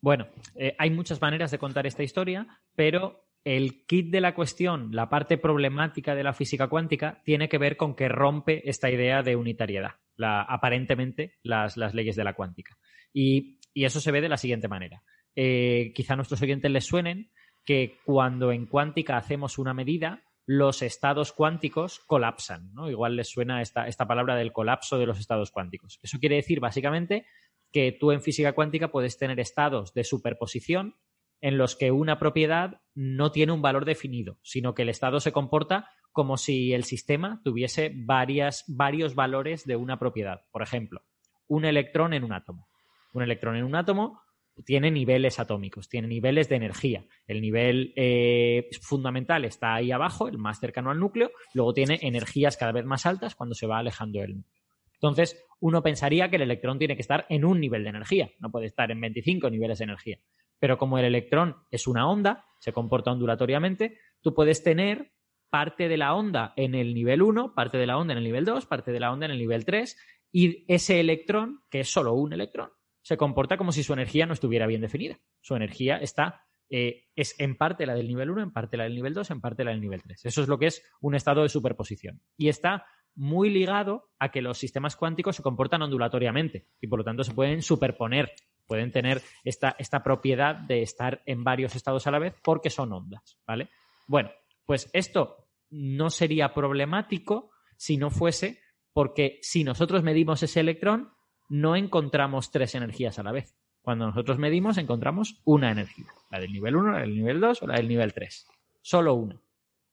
bueno, 0.00 0.28
eh, 0.54 0.74
hay 0.78 0.90
muchas 0.90 1.20
maneras 1.20 1.50
de 1.50 1.58
contar 1.58 1.86
esta 1.86 2.02
historia, 2.02 2.46
pero 2.74 3.26
el 3.44 3.86
kit 3.86 4.10
de 4.10 4.20
la 4.20 4.34
cuestión, 4.34 4.90
la 4.92 5.08
parte 5.08 5.38
problemática 5.38 6.14
de 6.14 6.24
la 6.24 6.32
física 6.32 6.68
cuántica, 6.68 7.22
tiene 7.24 7.48
que 7.48 7.58
ver 7.58 7.76
con 7.76 7.94
que 7.94 8.08
rompe 8.08 8.68
esta 8.68 8.90
idea 8.90 9.22
de 9.22 9.36
unitariedad, 9.36 9.92
la, 10.16 10.42
aparentemente 10.42 11.34
las, 11.42 11.76
leyes 11.94 12.16
de 12.16 12.24
la 12.24 12.34
cuántica. 12.34 12.76
Y, 13.12 13.58
eso 13.74 14.00
se 14.00 14.10
ve 14.10 14.20
de 14.20 14.30
la 14.30 14.38
siguiente 14.38 14.68
manera. 14.68 15.02
Eh, 15.34 15.92
quizá 15.94 16.14
a 16.14 16.16
nuestros 16.16 16.40
oyentes 16.40 16.70
les 16.70 16.86
suenen 16.86 17.30
que 17.64 17.98
cuando 18.06 18.52
en 18.52 18.66
cuántica 18.66 19.18
hacemos 19.18 19.58
una 19.58 19.74
medida, 19.74 20.22
los 20.46 20.80
estados 20.80 21.32
cuánticos 21.32 22.00
colapsan. 22.06 22.72
¿no? 22.72 22.88
Igual 22.88 23.16
les 23.16 23.28
suena 23.28 23.60
esta 23.60 24.06
palabra 24.06 24.34
del 24.34 24.52
colapso 24.52 24.98
de 24.98 25.06
los 25.06 25.20
estados 25.20 25.50
cuánticos. 25.50 25.98
Eso 26.02 26.18
quiere 26.18 26.36
decir 26.36 26.58
básicamente 26.58 27.26
que 27.72 27.92
tú 27.92 28.12
en 28.12 28.22
física 28.22 28.52
cuántica 28.52 28.90
puedes 28.90 29.18
tener 29.18 29.40
estados 29.40 29.92
de 29.94 30.04
superposición 30.04 30.96
en 31.40 31.58
los 31.58 31.76
que 31.76 31.90
una 31.90 32.18
propiedad 32.18 32.80
no 32.94 33.30
tiene 33.30 33.52
un 33.52 33.62
valor 33.62 33.84
definido, 33.84 34.38
sino 34.42 34.74
que 34.74 34.82
el 34.82 34.88
estado 34.88 35.20
se 35.20 35.32
comporta 35.32 35.90
como 36.12 36.38
si 36.38 36.72
el 36.72 36.84
sistema 36.84 37.42
tuviese 37.44 37.92
varias, 37.94 38.64
varios 38.68 39.14
valores 39.14 39.66
de 39.66 39.76
una 39.76 39.98
propiedad. 39.98 40.42
Por 40.50 40.62
ejemplo, 40.62 41.02
un 41.46 41.64
electrón 41.64 42.14
en 42.14 42.24
un 42.24 42.32
átomo. 42.32 42.68
Un 43.12 43.22
electrón 43.22 43.56
en 43.56 43.64
un 43.64 43.74
átomo 43.74 44.22
tiene 44.64 44.90
niveles 44.90 45.38
atómicos, 45.38 45.88
tiene 45.88 46.08
niveles 46.08 46.48
de 46.48 46.56
energía. 46.56 47.04
El 47.26 47.42
nivel 47.42 47.92
eh, 47.96 48.68
fundamental 48.80 49.44
está 49.44 49.74
ahí 49.74 49.92
abajo, 49.92 50.28
el 50.28 50.38
más 50.38 50.58
cercano 50.58 50.90
al 50.90 50.98
núcleo, 50.98 51.30
luego 51.52 51.74
tiene 51.74 51.98
energías 52.00 52.56
cada 52.56 52.72
vez 52.72 52.86
más 52.86 53.04
altas 53.04 53.34
cuando 53.34 53.54
se 53.54 53.66
va 53.66 53.78
alejando 53.78 54.20
del 54.20 54.36
núcleo. 54.36 54.62
Entonces, 55.00 55.42
uno 55.60 55.82
pensaría 55.82 56.28
que 56.28 56.36
el 56.36 56.42
electrón 56.42 56.78
tiene 56.78 56.96
que 56.96 57.02
estar 57.02 57.26
en 57.28 57.44
un 57.44 57.60
nivel 57.60 57.84
de 57.84 57.90
energía, 57.90 58.30
no 58.40 58.50
puede 58.50 58.66
estar 58.66 58.90
en 58.90 59.00
25 59.00 59.50
niveles 59.50 59.78
de 59.78 59.84
energía. 59.84 60.18
Pero 60.58 60.78
como 60.78 60.98
el 60.98 61.04
electrón 61.04 61.56
es 61.70 61.86
una 61.86 62.08
onda, 62.08 62.44
se 62.60 62.72
comporta 62.72 63.12
ondulatoriamente, 63.12 63.98
tú 64.20 64.34
puedes 64.34 64.62
tener 64.62 65.12
parte 65.50 65.88
de 65.88 65.96
la 65.96 66.14
onda 66.14 66.52
en 66.56 66.74
el 66.74 66.94
nivel 66.94 67.22
1, 67.22 67.54
parte 67.54 67.78
de 67.78 67.86
la 67.86 67.98
onda 67.98 68.12
en 68.12 68.18
el 68.18 68.24
nivel 68.24 68.44
2, 68.44 68.66
parte 68.66 68.92
de 68.92 69.00
la 69.00 69.12
onda 69.12 69.26
en 69.26 69.32
el 69.32 69.38
nivel 69.38 69.64
3, 69.64 69.96
y 70.32 70.64
ese 70.72 71.00
electrón, 71.00 71.60
que 71.70 71.80
es 71.80 71.88
solo 71.88 72.14
un 72.14 72.32
electrón, 72.32 72.70
se 73.02 73.16
comporta 73.16 73.56
como 73.56 73.72
si 73.72 73.82
su 73.82 73.92
energía 73.92 74.26
no 74.26 74.32
estuviera 74.32 74.66
bien 74.66 74.80
definida. 74.80 75.18
Su 75.40 75.54
energía 75.54 75.96
está, 75.98 76.42
eh, 76.68 77.04
es 77.14 77.38
en 77.38 77.56
parte 77.56 77.86
la 77.86 77.94
del 77.94 78.08
nivel 78.08 78.30
1, 78.30 78.42
en 78.42 78.52
parte 78.52 78.76
la 78.76 78.84
del 78.84 78.96
nivel 78.96 79.14
2, 79.14 79.30
en 79.30 79.40
parte 79.40 79.64
la 79.64 79.70
del 79.70 79.80
nivel 79.80 80.02
3. 80.02 80.24
Eso 80.24 80.42
es 80.42 80.48
lo 80.48 80.58
que 80.58 80.66
es 80.66 80.82
un 81.00 81.14
estado 81.14 81.42
de 81.42 81.48
superposición. 81.48 82.20
Y 82.36 82.48
está 82.48 82.84
muy 83.16 83.50
ligado 83.50 84.10
a 84.18 84.30
que 84.30 84.42
los 84.42 84.58
sistemas 84.58 84.94
cuánticos 84.94 85.36
se 85.36 85.42
comportan 85.42 85.82
ondulatoriamente 85.82 86.66
y 86.80 86.86
por 86.86 87.00
lo 87.00 87.04
tanto 87.04 87.24
se 87.24 87.34
pueden 87.34 87.62
superponer, 87.62 88.32
pueden 88.66 88.92
tener 88.92 89.22
esta, 89.42 89.74
esta 89.78 90.02
propiedad 90.02 90.54
de 90.54 90.82
estar 90.82 91.22
en 91.26 91.42
varios 91.42 91.74
estados 91.74 92.06
a 92.06 92.10
la 92.10 92.18
vez 92.18 92.34
porque 92.42 92.70
son 92.70 92.92
ondas, 92.92 93.38
¿vale? 93.46 93.68
Bueno, 94.06 94.30
pues 94.66 94.90
esto 94.92 95.48
no 95.70 96.10
sería 96.10 96.54
problemático 96.54 97.50
si 97.76 97.96
no 97.96 98.10
fuese 98.10 98.60
porque 98.92 99.38
si 99.42 99.64
nosotros 99.64 100.02
medimos 100.02 100.42
ese 100.42 100.60
electrón, 100.60 101.10
no 101.48 101.76
encontramos 101.76 102.50
tres 102.50 102.74
energías 102.74 103.18
a 103.18 103.22
la 103.22 103.32
vez. 103.32 103.54
Cuando 103.82 104.06
nosotros 104.06 104.38
medimos, 104.38 104.78
encontramos 104.78 105.40
una 105.44 105.70
energía, 105.70 106.06
la 106.30 106.40
del 106.40 106.52
nivel 106.52 106.76
1, 106.76 106.92
la 106.92 107.00
del 107.00 107.14
nivel 107.14 107.40
2 107.40 107.62
o 107.62 107.66
la 107.66 107.76
del 107.76 107.88
nivel 107.88 108.12
3. 108.12 108.46
Solo 108.82 109.14
una. 109.14 109.40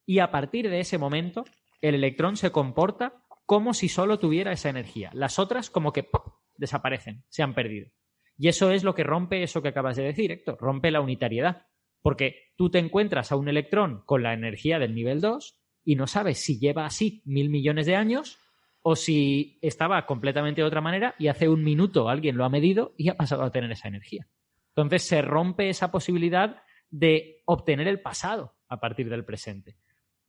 Y 0.05 0.19
a 0.19 0.31
partir 0.31 0.69
de 0.69 0.79
ese 0.79 0.97
momento, 0.97 1.45
el 1.83 1.95
electrón 1.95 2.37
se 2.37 2.51
comporta 2.51 3.25
como 3.45 3.73
si 3.73 3.89
solo 3.89 4.17
tuviera 4.17 4.53
esa 4.53 4.69
energía. 4.69 5.11
Las 5.13 5.37
otras 5.37 5.69
como 5.69 5.91
que 5.91 6.09
desaparecen, 6.55 7.25
se 7.27 7.43
han 7.43 7.53
perdido. 7.53 7.91
Y 8.37 8.47
eso 8.47 8.71
es 8.71 8.85
lo 8.85 8.95
que 8.95 9.03
rompe 9.03 9.43
eso 9.43 9.61
que 9.61 9.67
acabas 9.67 9.97
de 9.97 10.03
decir, 10.03 10.31
Héctor, 10.31 10.57
rompe 10.59 10.91
la 10.91 11.01
unitariedad. 11.01 11.67
Porque 12.01 12.53
tú 12.55 12.69
te 12.69 12.79
encuentras 12.79 13.31
a 13.31 13.35
un 13.35 13.49
electrón 13.49 14.01
con 14.05 14.23
la 14.23 14.33
energía 14.33 14.79
del 14.79 14.95
nivel 14.95 15.19
2 15.19 15.59
y 15.83 15.95
no 15.95 16.07
sabes 16.07 16.39
si 16.39 16.57
lleva 16.57 16.85
así 16.85 17.21
mil 17.25 17.49
millones 17.49 17.85
de 17.85 17.97
años 17.97 18.39
o 18.81 18.95
si 18.95 19.59
estaba 19.61 20.05
completamente 20.05 20.61
de 20.61 20.67
otra 20.67 20.81
manera 20.81 21.15
y 21.19 21.27
hace 21.27 21.49
un 21.49 21.63
minuto 21.63 22.07
alguien 22.07 22.37
lo 22.37 22.45
ha 22.45 22.49
medido 22.49 22.93
y 22.97 23.09
ha 23.09 23.17
pasado 23.17 23.43
a 23.43 23.51
tener 23.51 23.71
esa 23.71 23.89
energía. 23.89 24.27
Entonces 24.69 25.03
se 25.03 25.21
rompe 25.21 25.69
esa 25.69 25.91
posibilidad 25.91 26.63
de 26.89 27.41
obtener 27.45 27.87
el 27.87 28.01
pasado 28.01 28.55
a 28.69 28.79
partir 28.79 29.09
del 29.09 29.25
presente. 29.25 29.77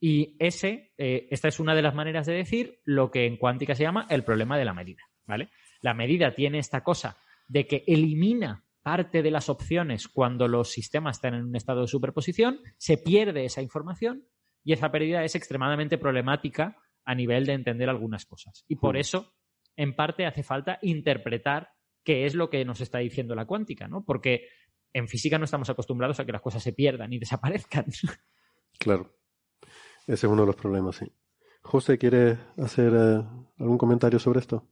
Y 0.07 0.37
ese, 0.39 0.93
eh, 0.99 1.29
esta 1.31 1.49
es 1.49 1.59
una 1.59 1.75
de 1.75 1.81
las 1.81 1.95
maneras 1.95 2.27
de 2.27 2.35
decir 2.35 2.79
lo 2.85 3.11
que 3.11 3.25
en 3.25 3.39
cuántica 3.39 3.75
se 3.75 3.85
llama 3.85 4.07
el 4.11 4.23
problema 4.23 4.59
de 4.59 4.67
la 4.67 4.75
medida. 4.75 5.03
¿vale? 5.25 5.49
La 5.81 5.95
medida 5.95 6.35
tiene 6.35 6.59
esta 6.59 6.85
cosa 6.85 7.17
de 7.49 7.67
que 7.67 7.85
elimina 7.87 8.67
parte 8.83 9.23
de 9.23 9.31
las 9.31 9.49
opciones 9.49 10.09
cuando 10.09 10.47
los 10.47 10.71
sistemas 10.71 11.17
están 11.17 11.33
en 11.33 11.45
un 11.45 11.57
estado 11.57 11.81
de 11.81 11.87
superposición, 11.87 12.61
se 12.77 12.99
pierde 12.99 13.47
esa 13.47 13.63
información 13.63 14.29
y 14.63 14.75
esa 14.75 14.93
pérdida 14.93 15.25
es 15.25 15.37
extremadamente 15.37 15.97
problemática 15.97 16.77
a 17.07 17.15
nivel 17.15 17.47
de 17.47 17.55
entender 17.55 17.89
algunas 17.89 18.27
cosas. 18.27 18.67
Y 18.69 18.77
por 18.77 18.99
eso, 18.99 19.33
en 19.75 19.97
parte, 19.97 20.27
hace 20.27 20.43
falta 20.43 20.79
interpretar 20.83 21.71
qué 22.05 22.27
es 22.27 22.35
lo 22.35 22.51
que 22.51 22.63
nos 22.67 22.83
está 22.83 22.99
diciendo 22.99 23.35
la 23.35 23.47
cuántica, 23.47 23.89
¿no? 23.89 24.05
Porque 24.05 24.49
en 24.93 25.09
física 25.09 25.39
no 25.39 25.47
estamos 25.47 25.71
acostumbrados 25.71 26.21
a 26.21 26.27
que 26.27 26.33
las 26.33 26.43
cosas 26.43 26.63
se 26.63 26.75
pierdan 26.75 27.11
y 27.11 27.19
desaparezcan. 27.19 27.87
Claro. 28.79 29.24
Ese 30.07 30.27
es 30.27 30.33
uno 30.33 30.43
de 30.43 30.47
los 30.47 30.57
problemas, 30.57 30.97
sí. 30.97 31.11
José, 31.65 31.97
¿quiere 31.97 32.39
hacer 32.59 32.93
eh, 32.95 33.25
algún 33.59 33.79
comentario 33.79 34.19
sobre 34.19 34.41
esto? 34.41 34.65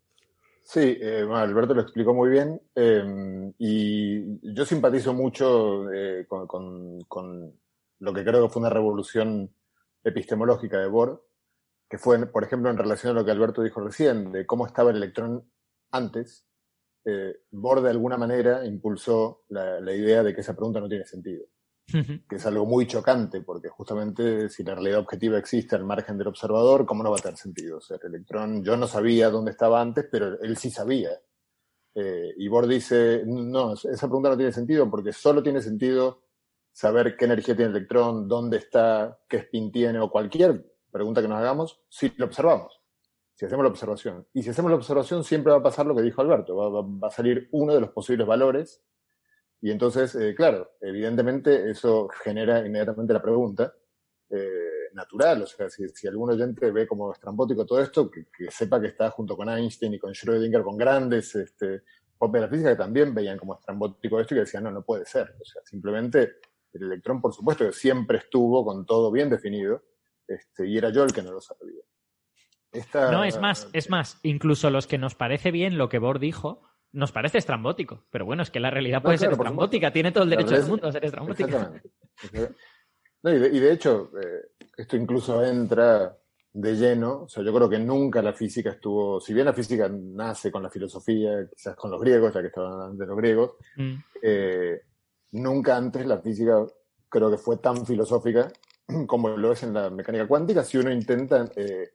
Sí, 0.62 0.98
eh, 1.00 1.26
Alberto 1.32 1.74
lo 1.74 1.80
explicó 1.80 2.14
muy 2.14 2.30
bien 2.30 2.60
eh, 2.74 3.52
y 3.58 4.54
yo 4.54 4.64
simpatizo 4.64 5.12
mucho 5.14 5.86
con, 6.28 7.00
con, 7.08 7.60
lo 7.98 8.12
que 8.12 8.24
creo 8.24 8.42
que 8.42 8.52
fue 8.52 8.60
una 8.60 8.70
revolución 8.70 9.52
epistemológica 10.04 10.78
de 10.78 10.88
Bohr, 10.88 11.24
que 11.88 11.98
fue, 11.98 12.26
por 12.26 12.44
ejemplo, 12.44 12.70
en 12.70 12.76
relación 12.76 13.12
a 13.12 13.20
lo 13.20 13.24
que 13.24 13.30
Alberto 13.30 13.62
dijo 13.62 13.80
recién, 13.80 14.30
de 14.32 14.44
cómo 14.44 14.66
estaba 14.66 14.90
el 14.90 14.96
electrón 14.96 15.50
antes, 15.90 16.46
Bohr 17.50 17.80
de 17.80 17.90
alguna 17.90 18.16
manera 18.16 18.64
impulsó 18.64 19.44
la, 19.48 19.80
idea 19.92 20.22
de 20.22 20.34
que 20.34 20.42
esa 20.42 20.54
pregunta 20.54 20.80
no 20.80 20.88
tiene 20.88 21.04
sentido. 21.04 21.44
Que 21.86 22.36
es 22.36 22.46
algo 22.46 22.64
muy 22.64 22.86
chocante, 22.86 23.42
porque 23.42 23.68
justamente 23.68 24.48
si 24.48 24.62
la 24.62 24.74
realidad 24.74 25.00
objetiva 25.00 25.38
existe 25.38 25.76
al 25.76 25.84
margen 25.84 26.16
del 26.16 26.28
observador, 26.28 26.86
¿cómo 26.86 27.02
no 27.02 27.10
va 27.10 27.18
a 27.18 27.22
tener 27.22 27.36
sentido? 27.36 27.78
O 27.78 27.80
sea, 27.80 27.98
el 28.02 28.14
electrón, 28.14 28.64
yo 28.64 28.76
no 28.76 28.86
sabía 28.86 29.30
dónde 29.30 29.50
estaba 29.50 29.80
antes, 29.80 30.06
pero 30.10 30.40
él 30.40 30.56
sí 30.56 30.70
sabía. 30.70 31.10
Eh, 31.94 32.32
y 32.38 32.48
Bohr 32.48 32.66
dice, 32.66 33.22
no, 33.26 33.74
esa 33.74 34.06
pregunta 34.06 34.30
no 34.30 34.36
tiene 34.36 34.52
sentido 34.52 34.90
porque 34.90 35.12
solo 35.12 35.42
tiene 35.42 35.60
sentido 35.60 36.22
saber 36.72 37.16
qué 37.16 37.26
energía 37.26 37.54
tiene 37.54 37.70
el 37.70 37.76
electrón, 37.76 38.26
dónde 38.26 38.56
está, 38.56 39.20
qué 39.28 39.38
spin 39.38 39.70
tiene 39.70 39.98
o 40.00 40.10
cualquier 40.10 40.72
pregunta 40.90 41.20
que 41.20 41.28
nos 41.28 41.38
hagamos 41.38 41.80
si 41.88 42.12
lo 42.16 42.26
observamos. 42.26 42.80
si 43.34 43.46
hacemos 43.46 43.64
la 43.64 43.70
observación. 43.70 44.26
Y 44.32 44.42
si 44.42 44.50
hacemos 44.50 44.70
la 44.70 44.76
observación, 44.76 45.24
siempre 45.24 45.52
va 45.52 45.58
a 45.58 45.62
pasar 45.62 45.86
lo 45.86 45.94
que 45.94 46.02
dijo 46.02 46.20
Alberto, 46.20 46.56
va, 46.56 47.08
a 47.08 47.10
salir 47.10 47.48
uno 47.52 47.74
de 47.74 47.80
los 47.80 47.90
posibles 47.90 48.26
valores. 48.26 48.82
Y 49.62 49.70
entonces, 49.70 50.14
eh, 50.16 50.34
claro, 50.34 50.72
evidentemente 50.80 51.70
eso 51.70 52.08
genera 52.08 52.66
inmediatamente 52.66 53.12
la 53.12 53.22
pregunta 53.22 53.72
eh, 54.28 54.90
natural. 54.92 55.42
O 55.42 55.46
sea, 55.46 55.70
si, 55.70 55.88
si, 55.90 56.08
algún 56.08 56.32
oyente 56.32 56.72
ve 56.72 56.84
como 56.84 57.12
estrambótico 57.12 57.64
todo 57.64 57.80
esto, 57.80 58.10
que, 58.10 58.26
sepa 58.50 58.80
que 58.80 58.88
está 58.88 59.10
junto 59.10 59.36
con 59.36 59.48
Einstein 59.48 59.94
y 59.94 60.00
con 60.00 60.12
Schrödinger, 60.12 60.64
con 60.64 60.76
grandes 60.76 61.36
este, 61.36 61.66
de 61.66 62.40
la 62.40 62.48
física 62.48 62.70
que 62.70 62.76
también 62.76 63.14
veían 63.14 63.38
como 63.38 63.54
estrambótico 63.54 64.18
esto 64.20 64.34
y 64.34 64.38
que 64.38 64.40
decían, 64.40 64.64
no, 64.64 64.72
no 64.72 64.82
puede 64.82 65.04
ser. 65.04 65.32
O 65.40 65.44
sea, 65.44 65.62
simplemente 65.64 66.38
el 66.72 66.82
electrón, 66.82 67.20
por 67.20 67.32
supuesto, 67.32 67.64
que 67.64 67.72
siempre 67.72 68.18
estuvo 68.18 68.64
con 68.64 68.84
todo 68.84 69.12
bien 69.12 69.30
definido, 69.30 69.84
este, 70.26 70.66
y 70.66 70.76
era 70.76 70.90
yo 70.90 71.04
el 71.04 71.12
que 71.12 71.22
no 71.22 71.30
lo 71.30 71.40
sabía. 71.40 71.82
No, 72.94 73.22
es 73.22 73.38
más, 73.38 73.68
es 73.74 73.90
más, 73.90 74.18
incluso 74.22 74.70
los 74.70 74.86
que 74.86 74.98
nos 74.98 75.14
parece 75.14 75.50
bien 75.50 75.76
lo 75.76 75.88
que 75.88 75.98
Bohr 75.98 76.18
dijo, 76.18 76.62
nos 76.92 77.12
parece 77.12 77.38
estrambótico. 77.38 78.04
Pero 78.10 78.24
bueno, 78.24 78.42
es 78.42 78.50
que 78.50 78.60
la 78.60 78.70
realidad 78.70 79.02
puede 79.02 79.18
ser 79.18 79.32
estrambótica, 79.32 79.92
tiene 79.92 80.12
todo 80.12 80.24
el 80.24 80.30
derecho 80.30 80.54
del 80.54 80.66
mundo 80.66 80.88
a 80.88 80.92
ser 80.92 81.04
estrambótica. 81.04 81.72
y, 83.24 83.60
de, 83.60 83.72
hecho, 83.72 84.10
eh, 84.20 84.52
esto 84.76 84.96
incluso 84.96 85.44
entra 85.44 86.16
de 86.54 86.74
lleno, 86.74 87.22
o 87.22 87.28
sea, 87.28 87.42
yo 87.42 87.54
creo 87.54 87.68
que 87.68 87.78
nunca 87.78 88.20
la 88.20 88.34
física 88.34 88.70
estuvo, 88.70 89.20
si 89.20 89.32
bien 89.32 89.46
la 89.46 89.54
física 89.54 89.90
nace 89.90 90.52
con 90.52 90.62
la 90.62 90.68
filosofía, 90.68 91.48
quizás 91.48 91.74
con 91.76 91.90
los 91.90 92.00
griegos, 92.00 92.34
ya 92.34 92.42
que 92.42 92.48
estaban 92.48 92.96
de 92.98 93.06
los 93.06 93.16
griegos, 93.16 93.52
mm. 93.76 93.94
eh, 94.20 94.82
nunca 95.32 95.76
antes 95.76 96.04
la 96.04 96.20
física 96.20 96.66
creo 97.08 97.30
que 97.30 97.38
fue 97.38 97.56
tan 97.56 97.86
filosófica 97.86 98.52
como 99.06 99.30
lo 99.30 99.52
es 99.52 99.62
en 99.62 99.72
la 99.72 99.88
mecánica 99.88 100.26
cuántica, 100.26 100.62
si 100.62 100.76
uno 100.76 100.92
intenta 100.92 101.50
eh, 101.56 101.92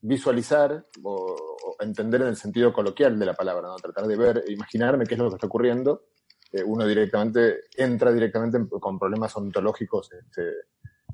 visualizar 0.00 0.86
o, 1.02 1.49
entender 1.78 2.22
en 2.22 2.28
el 2.28 2.36
sentido 2.36 2.72
coloquial 2.72 3.18
de 3.18 3.26
la 3.26 3.34
palabra, 3.34 3.68
¿no? 3.68 3.76
tratar 3.76 4.06
de 4.06 4.16
ver, 4.16 4.44
imaginarme 4.48 5.06
qué 5.06 5.14
es 5.14 5.20
lo 5.20 5.28
que 5.28 5.36
está 5.36 5.46
ocurriendo, 5.46 6.04
eh, 6.52 6.62
uno 6.64 6.86
directamente 6.86 7.60
entra 7.76 8.12
directamente 8.12 8.58
con 8.80 8.98
problemas 8.98 9.36
ontológicos 9.36 10.12
este, 10.12 10.52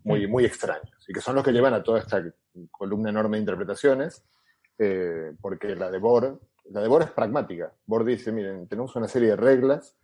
muy, 0.05 0.27
muy 0.27 0.45
extraños 0.45 1.05
y 1.07 1.13
que 1.13 1.21
son 1.21 1.35
los 1.35 1.45
que 1.45 1.53
llevan 1.53 1.75
a 1.75 1.83
toda 1.83 1.99
esta 1.99 2.23
columna 2.71 3.11
enorme 3.11 3.37
de 3.37 3.43
interpretaciones, 3.43 4.25
eh, 4.79 5.33
porque 5.41 5.75
la 5.75 5.91
de 5.91 5.99
Bohr, 5.99 6.41
la 6.71 6.81
de 6.81 6.89
Bohr 6.89 7.03
es 7.03 7.11
pragmática. 7.11 7.73
Bohr 7.85 8.05
dice, 8.05 8.33
miren, 8.33 8.67
tenemos 8.67 8.95
una 8.97 9.09
serie 9.09 9.31
de 9.31 9.37
reglas 9.37 9.97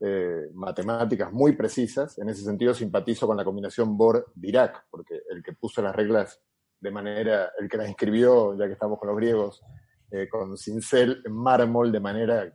eh, 0.00 0.50
matemáticas 0.52 1.32
muy 1.32 1.52
precisas, 1.52 2.18
en 2.18 2.28
ese 2.28 2.42
sentido 2.42 2.74
simpatizo 2.74 3.26
con 3.26 3.36
la 3.36 3.44
combinación 3.44 3.96
Bohr-Dirac, 3.96 4.84
porque 4.90 5.22
el 5.30 5.42
que 5.42 5.52
puso 5.52 5.80
las 5.80 5.94
reglas 5.94 6.42
de 6.80 6.90
manera, 6.90 7.52
el 7.58 7.68
que 7.68 7.76
la 7.78 7.86
escribió, 7.86 8.58
ya 8.58 8.66
que 8.66 8.72
estamos 8.72 8.98
con 8.98 9.08
los 9.08 9.16
griegos, 9.16 9.62
eh, 10.10 10.28
con 10.28 10.56
cincel 10.56 11.22
en 11.24 11.32
mármol 11.32 11.90
de 11.90 12.00
manera 12.00 12.44
eh, 12.44 12.54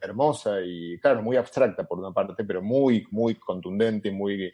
hermosa 0.00 0.60
y, 0.60 0.98
claro, 1.00 1.22
muy 1.22 1.36
abstracta 1.36 1.84
por 1.84 1.98
una 1.98 2.12
parte, 2.12 2.44
pero 2.44 2.60
muy, 2.60 3.06
muy 3.10 3.36
contundente 3.36 4.08
y 4.08 4.12
muy 4.12 4.52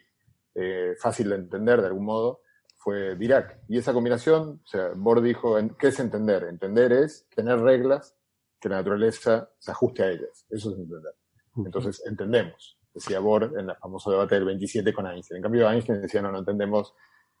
eh, 0.53 0.95
fácil 0.99 1.29
de 1.29 1.35
entender 1.35 1.81
de 1.81 1.87
algún 1.87 2.05
modo, 2.05 2.41
fue 2.77 3.15
Dirac. 3.15 3.61
Y 3.67 3.77
esa 3.77 3.93
combinación, 3.93 4.61
o 4.63 4.67
sea, 4.67 4.91
Bohr 4.95 5.21
dijo, 5.21 5.57
¿qué 5.77 5.87
es 5.87 5.99
entender? 5.99 6.43
Entender 6.43 6.93
es 6.93 7.27
tener 7.35 7.59
reglas 7.59 8.15
que 8.59 8.69
la 8.69 8.77
naturaleza 8.77 9.49
se 9.57 9.71
ajuste 9.71 10.03
a 10.03 10.11
ellas. 10.11 10.45
Eso 10.49 10.71
es 10.71 10.77
entender. 10.77 11.13
Entonces, 11.57 12.03
entendemos, 12.05 12.77
decía 12.93 13.19
Bohr 13.19 13.53
en 13.57 13.69
el 13.69 13.75
famoso 13.77 14.11
debate 14.11 14.35
del 14.35 14.45
27 14.45 14.93
con 14.93 15.07
Einstein. 15.07 15.37
En 15.37 15.43
cambio, 15.43 15.69
Einstein 15.69 16.01
decía, 16.01 16.21
no, 16.21 16.31
no 16.31 16.39
entendemos 16.39 16.93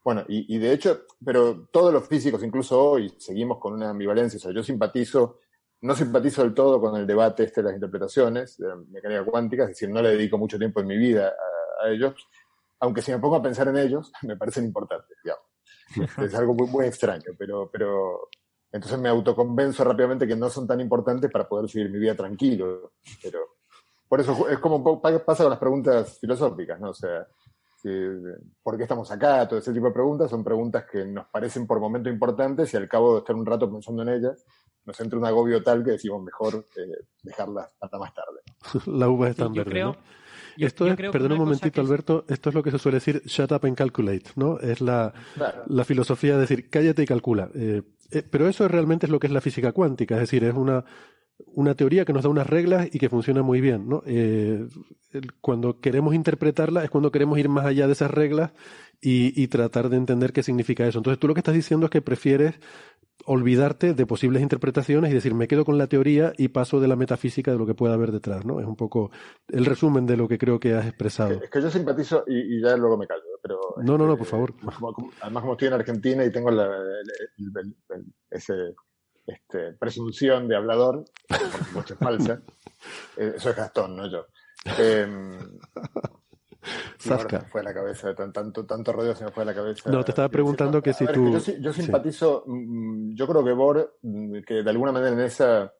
bueno, 0.05 0.23
y, 0.27 0.59
de 0.59 0.71
hecho, 0.71 1.01
pero 1.25 1.67
todos 1.71 1.91
los 1.91 2.07
físicos, 2.07 2.43
incluso 2.43 2.79
hoy, 2.79 3.11
seguimos 3.17 3.57
con 3.57 3.73
una 3.73 3.89
ambivalencia. 3.89 4.37
O 4.37 4.39
sea, 4.39 4.51
yo 4.51 4.61
simpatizo, 4.61 5.39
no 5.81 5.95
simpatizo 5.95 6.43
del 6.43 6.53
todo 6.53 6.79
con 6.79 6.95
el 6.95 7.07
debate 7.07 7.43
este 7.43 7.61
de 7.61 7.69
las 7.69 7.73
interpretaciones 7.73 8.55
de 8.59 8.67
la 8.67 8.75
mecánica 8.75 9.25
cuántica, 9.25 9.63
es 9.63 9.69
decir, 9.69 9.89
no 9.89 10.03
le 10.03 10.09
dedico 10.09 10.37
mucho 10.37 10.59
tiempo 10.59 10.79
en 10.79 10.85
mi 10.85 10.97
vida 10.97 11.33
a, 11.83 11.89
ellos, 11.89 12.13
aunque 12.81 13.01
si 13.01 13.13
me 13.13 13.17
pongo 13.17 13.37
a 13.37 13.41
pensar 13.41 13.67
en 13.67 13.77
ellos, 13.77 14.11
me 14.21 14.37
parecen 14.37 14.65
importantes, 14.65 15.17
digamos. 15.23 15.43
Es 16.19 16.35
algo 16.35 16.53
muy, 16.53 16.67
muy 16.67 16.85
extraño, 16.85 17.31
pero, 17.35 17.71
pero 17.73 18.29
entonces 18.71 18.99
me 18.99 19.09
autoconvenzo 19.09 19.83
rápidamente 19.83 20.27
que 20.27 20.35
no 20.35 20.51
son 20.51 20.67
tan 20.67 20.81
importantes 20.81 21.31
para 21.31 21.49
poder 21.49 21.67
seguir 21.67 21.89
mi 21.89 21.97
vida 21.97 22.13
tranquilo. 22.13 22.91
Pero 23.23 23.55
por 24.07 24.21
eso 24.21 24.47
es 24.49 24.59
como 24.59 25.01
pasa 25.01 25.43
con 25.43 25.49
las 25.49 25.59
preguntas 25.59 26.19
filosóficas, 26.19 26.79
¿no? 26.79 26.91
O 26.91 26.93
sea, 26.93 27.27
por 28.63 28.77
qué 28.77 28.83
estamos 28.83 29.11
acá, 29.11 29.47
todo 29.47 29.59
ese 29.59 29.73
tipo 29.73 29.87
de 29.87 29.93
preguntas, 29.93 30.29
son 30.29 30.43
preguntas 30.43 30.85
que 30.91 31.05
nos 31.05 31.27
parecen 31.27 31.67
por 31.67 31.79
momento 31.79 32.09
importantes 32.09 32.73
y 32.73 32.77
al 32.77 32.87
cabo 32.87 33.13
de 33.13 33.19
estar 33.19 33.35
un 33.35 33.45
rato 33.45 33.71
pensando 33.71 34.01
en 34.01 34.09
ellas, 34.09 34.45
nos 34.85 34.99
entra 34.99 35.19
un 35.19 35.25
agobio 35.25 35.63
tal 35.63 35.83
que 35.83 35.91
decimos 35.91 36.23
mejor 36.23 36.65
eh, 36.75 37.05
dejarlas 37.23 37.75
hasta 37.79 37.97
más 37.97 38.13
tarde. 38.13 38.41
La 38.97 39.09
uva 39.09 39.29
es 39.29 39.35
tan 39.35 39.53
verde, 39.53 39.95
esto 40.57 40.87
es, 40.87 40.95
perdón 40.95 41.33
un 41.33 41.39
momentito, 41.39 41.81
Alberto, 41.81 42.25
esto 42.29 42.49
es 42.49 42.55
lo 42.55 42.63
que 42.63 42.71
se 42.71 42.79
suele 42.79 42.97
decir 42.97 43.21
shut 43.25 43.51
up 43.51 43.65
and 43.65 43.75
calculate, 43.75 44.31
¿no? 44.35 44.57
Es 44.59 44.79
la, 44.79 45.13
la 45.67 45.83
filosofía 45.83 46.35
de 46.35 46.41
decir 46.41 46.69
cállate 46.69 47.03
y 47.03 47.05
calcula. 47.05 47.49
Eh, 47.53 47.81
eh, 48.11 48.23
pero 48.29 48.47
eso 48.47 48.67
realmente 48.67 49.05
es 49.05 49.11
lo 49.11 49.19
que 49.19 49.27
es 49.27 49.33
la 49.33 49.41
física 49.41 49.71
cuántica, 49.71 50.15
es 50.15 50.21
decir, 50.21 50.43
es 50.43 50.53
una 50.53 50.85
una 51.47 51.75
teoría 51.75 52.05
que 52.05 52.13
nos 52.13 52.23
da 52.23 52.29
unas 52.29 52.47
reglas 52.47 52.87
y 52.91 52.99
que 52.99 53.09
funciona 53.09 53.41
muy 53.41 53.61
bien. 53.61 53.87
¿no? 53.87 54.03
Eh, 54.05 54.67
cuando 55.41 55.79
queremos 55.79 56.15
interpretarla 56.15 56.83
es 56.83 56.89
cuando 56.89 57.11
queremos 57.11 57.37
ir 57.39 57.49
más 57.49 57.65
allá 57.65 57.87
de 57.87 57.93
esas 57.93 58.11
reglas 58.11 58.51
y, 59.01 59.47
tratar 59.47 59.89
de 59.89 59.97
entender 59.97 60.33
qué 60.33 60.41
significa 60.41 60.87
eso. 60.87 60.99
Entonces 60.99 61.19
tú 61.19 61.27
lo 61.27 61.33
que 61.33 61.41
estás 61.41 61.53
diciendo 61.53 61.85
es 61.85 61.91
que 61.91 62.01
prefieres 62.01 62.55
olvidarte 63.25 63.93
de 63.93 64.05
posibles 64.05 64.41
interpretaciones 64.41 65.11
y 65.11 65.13
decir 65.13 65.33
me 65.33 65.47
quedo 65.47 65.63
con 65.63 65.77
la 65.77 65.87
teoría 65.87 66.33
y 66.37 66.49
paso 66.49 66.79
de 66.79 66.87
la 66.87 66.95
metafísica 66.95 67.51
de 67.51 67.57
lo 67.57 67.65
que 67.65 67.75
pueda 67.75 67.93
haber 67.93 68.11
detrás. 68.11 68.45
¿no? 68.45 68.59
Es 68.59 68.65
un 68.65 68.75
poco 68.75 69.11
el 69.47 69.65
resumen 69.65 70.05
de 70.07 70.17
lo 70.17 70.27
que 70.27 70.37
creo 70.37 70.59
que 70.59 70.73
has 70.73 70.87
expresado. 70.87 71.39
Es 71.43 71.49
que 71.49 71.61
yo 71.61 71.69
simpatizo 71.69 72.23
y, 72.25 72.61
ya 72.61 72.75
luego 72.77 72.97
me 72.97 73.05
callo. 73.05 73.21
Pero, 73.41 73.59
no, 73.83 73.95
no, 73.95 74.07
no, 74.07 74.17
por 74.17 74.25
favor. 74.25 74.53
además, 75.21 75.41
como 75.41 75.53
estoy 75.53 75.67
en 75.67 75.73
Argentina 75.75 76.25
y 76.25 76.31
tengo 76.31 76.49
la, 76.49 76.67
ese 78.31 78.53
este, 79.25 79.73
presunción 79.73 80.47
de 80.47 80.55
hablador, 80.55 81.05
por 81.27 81.65
supuesto 81.65 81.93
es 81.93 81.99
falsa. 81.99 82.41
Eh, 83.17 83.33
eso 83.37 83.49
es 83.49 83.55
Gastón, 83.55 83.95
no 83.95 84.07
yo. 84.07 84.27
Eh, 84.77 85.07
fue 87.51 87.63
la 87.63 87.73
cabeza, 87.73 88.13
tanto, 88.15 88.65
tanto 88.65 88.91
rollo 88.91 89.15
se 89.15 89.25
me 89.25 89.31
fue 89.31 89.43
a 89.43 89.47
la 89.47 89.53
cabeza. 89.53 89.89
No, 89.89 90.03
te 90.03 90.11
estaba 90.11 90.29
preguntando 90.29 90.81
que 90.81 90.93
si 90.93 91.05
tú... 91.07 91.39
yo, 91.59 91.73
simpatizo, 91.73 92.43
mm, 92.45 93.15
yo 93.15 93.27
creo 93.27 93.43
que 93.43 93.51
Bohr, 93.51 93.97
mm, 94.01 94.41
que 94.41 94.63
de 94.63 94.69
alguna 94.69 94.91
manera 94.91 95.13
en 95.13 95.21
esa... 95.21 95.73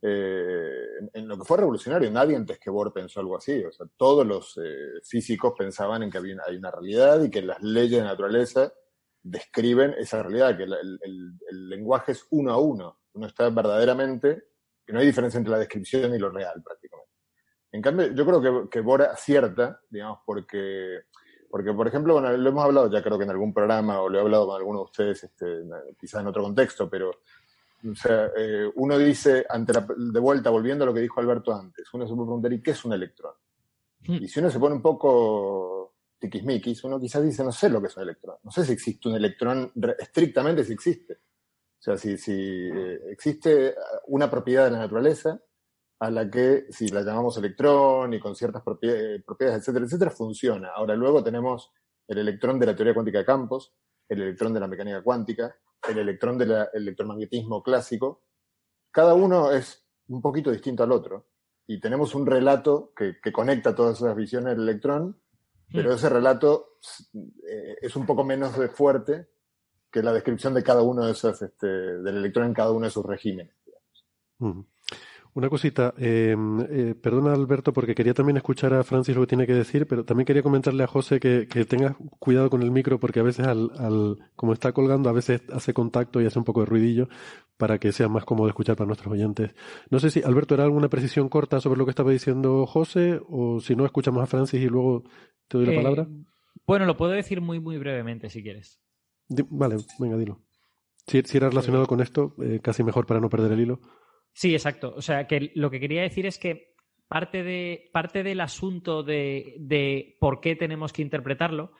Eh, 0.00 1.08
en, 1.12 1.26
lo 1.26 1.36
que 1.36 1.44
fue 1.44 1.56
revolucionario, 1.56 2.08
nadie 2.10 2.36
antes 2.36 2.60
que 2.60 2.70
Bohr 2.70 2.92
pensó 2.92 3.18
algo 3.18 3.36
así. 3.36 3.64
O 3.64 3.72
sea, 3.72 3.86
todos 3.96 4.24
los 4.24 4.56
eh, 4.62 5.00
físicos 5.02 5.54
pensaban 5.58 6.04
en 6.04 6.10
que 6.10 6.18
había, 6.18 6.36
hay 6.46 6.56
una 6.56 6.70
realidad 6.70 7.22
y 7.22 7.30
que 7.30 7.42
las 7.42 7.60
leyes 7.62 8.00
de 8.00 8.06
naturaleza 8.06 8.72
describen 9.22 9.94
esa 9.98 10.22
realidad, 10.22 10.56
que 10.56 10.64
el, 10.64 11.68
lenguaje 11.68 12.12
es 12.12 12.26
uno 12.30 12.52
a 12.52 12.58
uno. 12.58 12.98
Uno 13.14 13.26
está 13.26 13.48
verdaderamente, 13.50 14.44
que 14.86 14.92
no 14.92 15.00
hay 15.00 15.06
diferencia 15.06 15.38
entre 15.38 15.52
la 15.52 15.58
descripción 15.58 16.14
y 16.14 16.18
lo 16.18 16.30
real 16.30 16.62
prácticamente. 16.62 17.12
En 17.72 17.82
cambio, 17.82 18.12
yo 18.12 18.24
creo 18.24 18.40
que, 18.40 18.70
que 18.70 18.80
Bora 18.80 19.12
acierta, 19.12 19.80
digamos, 19.90 20.20
porque, 20.24 21.02
porque 21.50 21.72
por 21.72 21.86
ejemplo, 21.86 22.20
lo 22.20 22.48
hemos 22.48 22.64
hablado 22.64 22.90
ya 22.90 23.02
creo 23.02 23.18
que 23.18 23.24
en 23.24 23.30
algún 23.30 23.52
programa, 23.52 24.00
o 24.00 24.08
lo 24.08 24.18
he 24.18 24.20
hablado 24.22 24.46
con 24.46 24.56
alguno 24.56 24.78
de 24.78 24.84
ustedes, 24.84 25.24
este, 25.24 25.64
quizás 25.98 26.22
en 26.22 26.28
otro 26.28 26.42
contexto, 26.42 26.88
pero 26.88 27.10
o 27.84 27.94
sea, 27.94 28.30
eh, 28.36 28.70
uno 28.74 28.98
dice, 28.98 29.46
ante 29.48 29.72
de 29.72 30.20
vuelta, 30.20 30.50
volviendo 30.50 30.84
a 30.84 30.86
lo 30.86 30.94
que 30.94 31.00
dijo 31.00 31.20
Alberto 31.20 31.54
antes, 31.54 31.86
uno 31.92 32.06
se 32.06 32.14
puede 32.14 32.26
preguntar, 32.26 32.52
¿y 32.52 32.60
qué 32.60 32.72
es 32.72 32.84
un 32.84 32.92
electrón? 32.92 33.34
Hmm. 34.06 34.14
Y 34.14 34.28
si 34.28 34.40
uno 34.40 34.50
se 34.50 34.58
pone 34.58 34.74
un 34.74 34.82
poco 34.82 35.94
tiquismiquis, 36.18 36.82
uno 36.84 37.00
quizás 37.00 37.22
dice, 37.22 37.44
no 37.44 37.52
sé 37.52 37.68
lo 37.68 37.80
que 37.80 37.86
es 37.86 37.96
un 37.96 38.02
electrón, 38.02 38.36
no 38.42 38.50
sé 38.50 38.64
si 38.64 38.72
existe 38.72 39.08
un 39.08 39.14
electrón, 39.14 39.72
estrictamente 39.98 40.64
si 40.64 40.72
existe. 40.72 41.14
O 41.14 41.80
sea, 41.80 41.96
si, 41.96 42.18
si 42.18 42.32
eh, 42.32 43.00
existe 43.12 43.74
una 44.08 44.28
propiedad 44.28 44.64
de 44.64 44.72
la 44.72 44.78
naturaleza 44.78 45.40
a 46.00 46.10
la 46.10 46.28
que, 46.28 46.66
si 46.70 46.88
la 46.88 47.02
llamamos 47.02 47.36
electrón 47.36 48.14
y 48.14 48.20
con 48.20 48.34
ciertas 48.34 48.62
propiedades, 48.62 49.22
etcétera, 49.38 49.84
etcétera, 49.84 50.10
funciona. 50.10 50.70
Ahora 50.74 50.96
luego 50.96 51.22
tenemos 51.22 51.72
el 52.06 52.18
electrón 52.18 52.58
de 52.58 52.66
la 52.66 52.74
teoría 52.74 52.94
cuántica 52.94 53.18
de 53.18 53.24
campos, 53.24 53.74
el 54.08 54.22
electrón 54.22 54.54
de 54.54 54.60
la 54.60 54.68
mecánica 54.68 55.02
cuántica, 55.02 55.56
el 55.88 55.98
electrón 55.98 56.38
del 56.38 56.66
electromagnetismo 56.72 57.62
clásico. 57.62 58.22
Cada 58.90 59.14
uno 59.14 59.52
es 59.52 59.86
un 60.08 60.20
poquito 60.20 60.50
distinto 60.50 60.82
al 60.82 60.92
otro 60.92 61.28
y 61.66 61.80
tenemos 61.80 62.14
un 62.14 62.26
relato 62.26 62.92
que, 62.96 63.20
que 63.22 63.32
conecta 63.32 63.74
todas 63.74 63.98
esas 63.98 64.16
visiones 64.16 64.56
del 64.56 64.68
electrón 64.68 65.20
pero 65.72 65.90
mm. 65.90 65.92
ese 65.94 66.08
relato 66.08 66.78
eh, 67.14 67.76
es 67.80 67.96
un 67.96 68.06
poco 68.06 68.24
menos 68.24 68.52
fuerte 68.74 69.28
que 69.90 70.02
la 70.02 70.12
descripción 70.12 70.54
de 70.54 70.62
cada 70.62 70.82
uno 70.82 71.04
de 71.04 71.12
esos, 71.12 71.40
este, 71.40 71.66
del 71.66 72.16
electrón 72.18 72.46
en 72.46 72.54
cada 72.54 72.72
uno 72.72 72.86
de 72.86 72.90
sus 72.90 73.04
regímenes. 73.04 73.54
Una 75.38 75.48
cosita, 75.48 75.94
em, 75.98 76.60
eh, 76.68 76.94
perdona 77.00 77.32
Alberto 77.32 77.72
porque 77.72 77.94
quería 77.94 78.12
también 78.12 78.36
escuchar 78.38 78.74
a 78.74 78.82
Francis 78.82 79.14
lo 79.14 79.20
que 79.22 79.28
tiene 79.28 79.46
que 79.46 79.54
decir, 79.54 79.86
pero 79.86 80.04
también 80.04 80.26
quería 80.26 80.42
comentarle 80.42 80.82
a 80.82 80.88
José 80.88 81.20
que, 81.20 81.46
que 81.46 81.64
tenga 81.64 81.96
cuidado 82.18 82.50
con 82.50 82.60
el 82.62 82.72
micro 82.72 82.98
porque 82.98 83.20
a 83.20 83.22
veces 83.22 83.46
al, 83.46 83.70
al, 83.78 84.16
como 84.34 84.52
está 84.52 84.72
colgando, 84.72 85.08
a 85.08 85.12
veces 85.12 85.42
hace 85.52 85.72
contacto 85.72 86.20
y 86.20 86.26
hace 86.26 86.40
un 86.40 86.44
poco 86.44 86.60
de 86.60 86.66
ruidillo 86.66 87.08
para 87.56 87.78
que 87.78 87.92
sea 87.92 88.08
más 88.08 88.24
cómodo 88.24 88.48
escuchar 88.48 88.74
para 88.74 88.88
nuestros 88.88 89.12
oyentes. 89.12 89.54
No 89.90 90.00
sé 90.00 90.10
si, 90.10 90.22
Alberto, 90.22 90.54
¿era 90.54 90.64
alguna 90.64 90.88
precisión 90.88 91.28
corta 91.28 91.60
sobre 91.60 91.78
lo 91.78 91.84
que 91.86 91.90
estaba 91.90 92.10
diciendo 92.10 92.66
José? 92.66 93.20
O 93.28 93.60
si 93.60 93.76
no, 93.76 93.84
escuchamos 93.86 94.20
a 94.24 94.26
Francis 94.26 94.60
y 94.60 94.66
luego 94.68 95.04
te 95.46 95.58
doy 95.58 95.66
la 95.68 95.72
Eh, 95.72 95.76
palabra. 95.76 96.08
Bueno, 96.66 96.84
lo 96.84 96.96
puedo 96.96 97.12
decir 97.12 97.40
muy, 97.40 97.60
muy 97.60 97.78
brevemente 97.78 98.28
si 98.28 98.42
quieres. 98.42 98.80
Di- 99.28 99.46
vale, 99.48 99.76
venga, 100.00 100.16
dilo. 100.16 100.40
Si, 101.06 101.22
si 101.22 101.36
era 101.36 101.48
relacionado 101.48 101.86
con 101.86 102.00
esto, 102.00 102.34
eh, 102.42 102.58
casi 102.60 102.82
mejor 102.82 103.06
para 103.06 103.20
no 103.20 103.28
perder 103.28 103.52
el 103.52 103.60
hilo. 103.60 103.80
Sí, 104.32 104.52
exacto. 104.54 104.94
O 104.96 105.02
sea, 105.02 105.26
que 105.26 105.52
lo 105.54 105.70
que 105.70 105.80
quería 105.80 106.02
decir 106.02 106.26
es 106.26 106.38
que 106.38 106.74
parte, 107.08 107.42
de, 107.42 107.90
parte 107.92 108.22
del 108.22 108.40
asunto 108.40 109.02
de, 109.02 109.56
de 109.58 110.16
por 110.20 110.40
qué 110.40 110.56
tenemos 110.56 110.92
que 110.92 111.02
interpretarlo, 111.02 111.72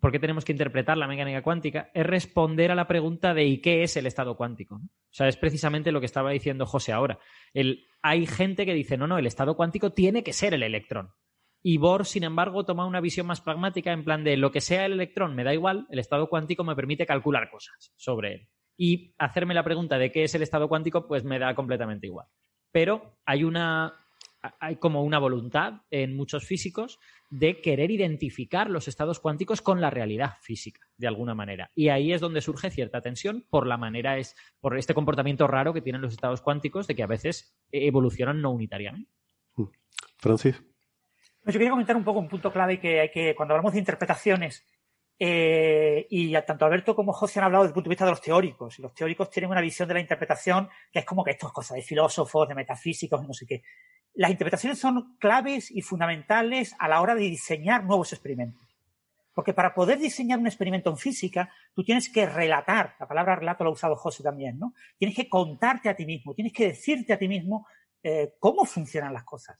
por 0.00 0.10
qué 0.10 0.18
tenemos 0.18 0.44
que 0.44 0.52
interpretar 0.52 0.96
la 0.96 1.06
mecánica 1.06 1.42
cuántica, 1.42 1.90
es 1.94 2.04
responder 2.04 2.70
a 2.70 2.74
la 2.74 2.88
pregunta 2.88 3.32
de 3.32 3.44
¿y 3.44 3.60
qué 3.60 3.82
es 3.82 3.96
el 3.96 4.06
estado 4.06 4.36
cuántico? 4.36 4.76
O 4.76 5.16
sea, 5.16 5.28
es 5.28 5.36
precisamente 5.36 5.92
lo 5.92 6.00
que 6.00 6.06
estaba 6.06 6.30
diciendo 6.30 6.66
José 6.66 6.92
ahora. 6.92 7.18
El, 7.52 7.86
hay 8.02 8.26
gente 8.26 8.66
que 8.66 8.74
dice, 8.74 8.96
no, 8.96 9.06
no, 9.06 9.18
el 9.18 9.26
estado 9.26 9.56
cuántico 9.56 9.92
tiene 9.92 10.24
que 10.24 10.32
ser 10.32 10.54
el 10.54 10.62
electrón. 10.62 11.12
Y 11.62 11.78
Bohr, 11.78 12.04
sin 12.04 12.24
embargo, 12.24 12.64
toma 12.64 12.86
una 12.86 13.00
visión 13.00 13.26
más 13.26 13.40
pragmática 13.40 13.92
en 13.92 14.04
plan 14.04 14.24
de 14.24 14.36
lo 14.36 14.50
que 14.50 14.60
sea 14.60 14.84
el 14.84 14.92
electrón 14.92 15.34
me 15.34 15.44
da 15.44 15.54
igual, 15.54 15.86
el 15.90 15.98
estado 15.98 16.28
cuántico 16.28 16.64
me 16.64 16.76
permite 16.76 17.06
calcular 17.06 17.48
cosas 17.50 17.92
sobre 17.96 18.34
él. 18.34 18.48
Y 18.76 19.14
hacerme 19.18 19.54
la 19.54 19.64
pregunta 19.64 19.98
de 19.98 20.10
qué 20.10 20.24
es 20.24 20.34
el 20.34 20.42
estado 20.42 20.68
cuántico, 20.68 21.06
pues 21.06 21.24
me 21.24 21.38
da 21.38 21.54
completamente 21.54 22.06
igual. 22.06 22.26
Pero 22.72 23.18
hay 23.24 23.44
una 23.44 24.04
hay 24.60 24.76
como 24.76 25.02
una 25.02 25.18
voluntad 25.18 25.82
en 25.90 26.14
muchos 26.16 26.44
físicos 26.44 26.98
de 27.30 27.60
querer 27.60 27.90
identificar 27.90 28.70
los 28.70 28.88
estados 28.88 29.20
cuánticos 29.20 29.62
con 29.62 29.80
la 29.80 29.90
realidad 29.90 30.34
física, 30.40 30.80
de 30.96 31.06
alguna 31.06 31.34
manera. 31.34 31.70
Y 31.74 31.88
ahí 31.88 32.12
es 32.12 32.20
donde 32.20 32.40
surge 32.40 32.70
cierta 32.70 33.00
tensión 33.00 33.46
por 33.48 33.66
la 33.66 33.76
manera 33.76 34.18
es, 34.18 34.36
por 34.60 34.76
este 34.76 34.94
comportamiento 34.94 35.46
raro 35.46 35.72
que 35.72 35.80
tienen 35.80 36.02
los 36.02 36.12
estados 36.12 36.42
cuánticos 36.42 36.86
de 36.86 36.94
que 36.94 37.02
a 37.02 37.08
veces 37.08 37.56
evolucionan 37.70 38.40
no 38.40 38.50
unitariamente. 38.50 39.10
Francis. 40.18 40.62
No, 41.42 41.52
Yo 41.52 41.58
quería 41.58 41.70
comentar 41.70 41.96
un 41.96 42.04
poco 42.04 42.20
un 42.20 42.28
punto 42.28 42.52
clave 42.52 42.78
que 42.80 43.00
hay 43.00 43.10
que, 43.10 43.34
cuando 43.34 43.54
hablamos 43.54 43.72
de 43.72 43.78
interpretaciones, 43.78 44.64
eh, 45.18 46.06
y 46.10 46.32
tanto 46.42 46.64
Alberto 46.64 46.96
como 46.96 47.12
José 47.12 47.38
han 47.38 47.46
hablado 47.46 47.64
desde 47.64 47.70
el 47.70 47.74
punto 47.74 47.88
de 47.88 47.92
vista 47.92 48.04
de 48.04 48.10
los 48.10 48.20
teóricos. 48.20 48.78
Los 48.78 48.94
teóricos 48.94 49.30
tienen 49.30 49.50
una 49.50 49.60
visión 49.60 49.86
de 49.88 49.94
la 49.94 50.00
interpretación 50.00 50.68
que 50.92 51.00
es 51.00 51.04
como 51.04 51.22
que 51.22 51.32
esto 51.32 51.46
es 51.46 51.52
cosa 51.52 51.74
de 51.74 51.82
filósofos, 51.82 52.48
de 52.48 52.54
metafísicos 52.54 53.26
no 53.26 53.32
sé 53.32 53.46
qué. 53.46 53.62
Las 54.14 54.30
interpretaciones 54.30 54.78
son 54.78 55.16
claves 55.18 55.70
y 55.70 55.82
fundamentales 55.82 56.74
a 56.78 56.88
la 56.88 57.00
hora 57.00 57.14
de 57.14 57.22
diseñar 57.22 57.84
nuevos 57.84 58.12
experimentos. 58.12 58.62
Porque 59.32 59.52
para 59.52 59.74
poder 59.74 59.98
diseñar 59.98 60.38
un 60.38 60.46
experimento 60.46 60.90
en 60.90 60.96
física, 60.96 61.50
tú 61.74 61.82
tienes 61.82 62.08
que 62.08 62.24
relatar, 62.24 62.94
la 63.00 63.08
palabra 63.08 63.34
relato 63.34 63.64
la 63.64 63.70
ha 63.70 63.72
usado 63.72 63.96
José 63.96 64.22
también, 64.22 64.58
¿no? 64.60 64.74
Tienes 64.96 65.16
que 65.16 65.28
contarte 65.28 65.88
a 65.88 65.96
ti 65.96 66.06
mismo, 66.06 66.34
tienes 66.34 66.52
que 66.52 66.68
decirte 66.68 67.12
a 67.12 67.18
ti 67.18 67.26
mismo 67.26 67.66
eh, 68.00 68.34
cómo 68.38 68.64
funcionan 68.64 69.12
las 69.12 69.24
cosas. 69.24 69.58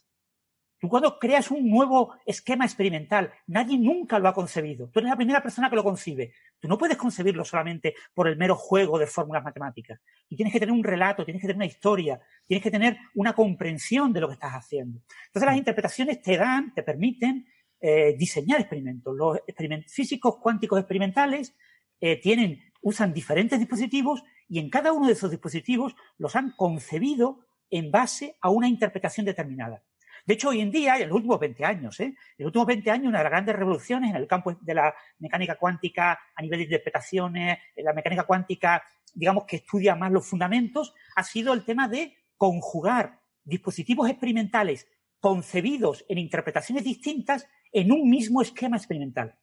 Tú 0.85 0.91
cuando 0.91 1.19
creas 1.19 1.51
un 1.51 1.71
nuevo 1.71 2.13
esquema 2.27 2.67
experimental, 2.67 3.33
nadie 3.47 3.79
nunca 3.79 4.19
lo 4.19 4.29
ha 4.29 4.35
concebido. 4.35 4.91
Tú 4.91 4.99
eres 4.99 5.09
la 5.09 5.17
primera 5.17 5.43
persona 5.43 5.71
que 5.71 5.77
lo 5.77 5.83
concibe. 5.83 6.35
Tú 6.61 6.69
no 6.69 6.77
puedes 6.77 6.99
concebirlo 6.99 7.43
solamente 7.43 7.95
por 8.13 8.29
el 8.29 8.37
mero 8.37 8.55
juego 8.55 8.99
de 8.99 9.07
fórmulas 9.07 9.43
matemáticas. 9.43 9.99
Tú 10.29 10.37
tienes 10.37 10.53
que 10.53 10.61
tener 10.61 10.75
un 10.75 10.85
relato, 10.85 11.25
tienes 11.25 11.41
que 11.41 11.47
tener 11.47 11.57
una 11.57 11.65
historia, 11.65 12.21
tienes 12.45 12.63
que 12.63 12.71
tener 12.71 12.99
una 13.15 13.33
comprensión 13.33 14.13
de 14.13 14.21
lo 14.21 14.29
que 14.29 14.35
estás 14.35 14.53
haciendo. 14.53 15.01
Entonces 15.29 15.47
las 15.47 15.57
interpretaciones 15.57 16.21
te 16.21 16.37
dan, 16.37 16.75
te 16.75 16.83
permiten 16.83 17.47
eh, 17.81 18.15
diseñar 18.19 18.61
experimentos. 18.61 19.17
Los 19.17 19.39
físicos 19.87 20.37
cuánticos 20.37 20.79
experimentales 20.79 21.57
eh, 21.99 22.21
tienen, 22.21 22.61
usan 22.83 23.15
diferentes 23.15 23.59
dispositivos 23.59 24.23
y 24.51 24.59
en 24.59 24.69
cada 24.69 24.93
uno 24.93 25.07
de 25.07 25.15
esos 25.15 25.31
dispositivos 25.31 25.97
los 26.19 26.37
han 26.37 26.51
concebido 26.51 27.39
en 27.71 27.91
base 27.91 28.37
a 28.43 28.51
una 28.51 28.69
interpretación 28.69 29.25
determinada. 29.25 29.83
De 30.27 30.35
hecho, 30.35 30.49
hoy 30.49 30.61
en 30.61 30.71
día, 30.71 30.97
en 30.97 31.09
los 31.09 31.17
últimos 31.17 31.39
20 31.39 31.65
años, 31.65 32.01
¿eh? 32.01 32.05
en 32.05 32.17
los 32.39 32.47
últimos 32.47 32.67
20 32.67 32.91
años, 32.91 33.07
una 33.09 33.19
de 33.19 33.25
las 33.25 33.31
grandes 33.31 33.57
revoluciones 33.57 34.11
en 34.11 34.17
el 34.17 34.27
campo 34.27 34.57
de 34.59 34.75
la 34.75 34.95
mecánica 35.19 35.57
cuántica 35.57 36.19
a 36.35 36.43
nivel 36.43 36.61
de 36.61 36.65
interpretaciones, 36.65 37.59
en 37.77 37.85
la 37.85 37.93
mecánica 37.93 38.25
cuántica, 38.25 38.83
digamos, 39.13 39.45
que 39.45 39.57
estudia 39.57 39.95
más 39.95 40.11
los 40.11 40.27
fundamentos, 40.27 40.95
ha 41.15 41.23
sido 41.23 41.53
el 41.53 41.65
tema 41.65 41.89
de 41.89 42.17
conjugar 42.39 43.21
dispositivos 43.45 44.09
experimentales 44.09 44.89
concebidos 45.21 46.05
en 46.09 46.19
interpretaciones 46.19 46.85
distintas 46.85 47.47
en 47.73 47.93
un 47.93 48.09
mismo 48.09 48.41
esquema 48.41 48.77
experimental. 48.77 49.39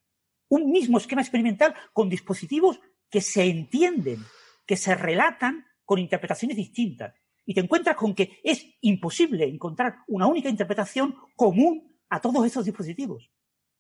Un 0.50 0.72
mismo 0.72 0.98
esquema 0.98 1.22
experimental 1.22 1.76
con 1.94 2.10
dispositivos 2.10 2.80
que 3.10 3.22
se 3.22 3.44
entienden, 3.44 4.20
que 4.66 4.78
se 4.78 4.96
relatan 4.96 5.66
con 5.86 6.00
interpretaciones 6.00 6.58
distintas. 6.58 7.14
Y 7.46 7.54
te 7.54 7.62
encuentras 7.62 7.96
con 7.96 8.14
que 8.14 8.40
es 8.44 8.66
imposible 8.82 9.46
encontrar 9.46 9.98
una 10.08 10.28
única 10.28 10.50
interpretación 10.50 11.16
común 11.36 11.98
a 12.10 12.20
todos 12.20 12.46
esos 12.46 12.66
dispositivos. 12.66 13.32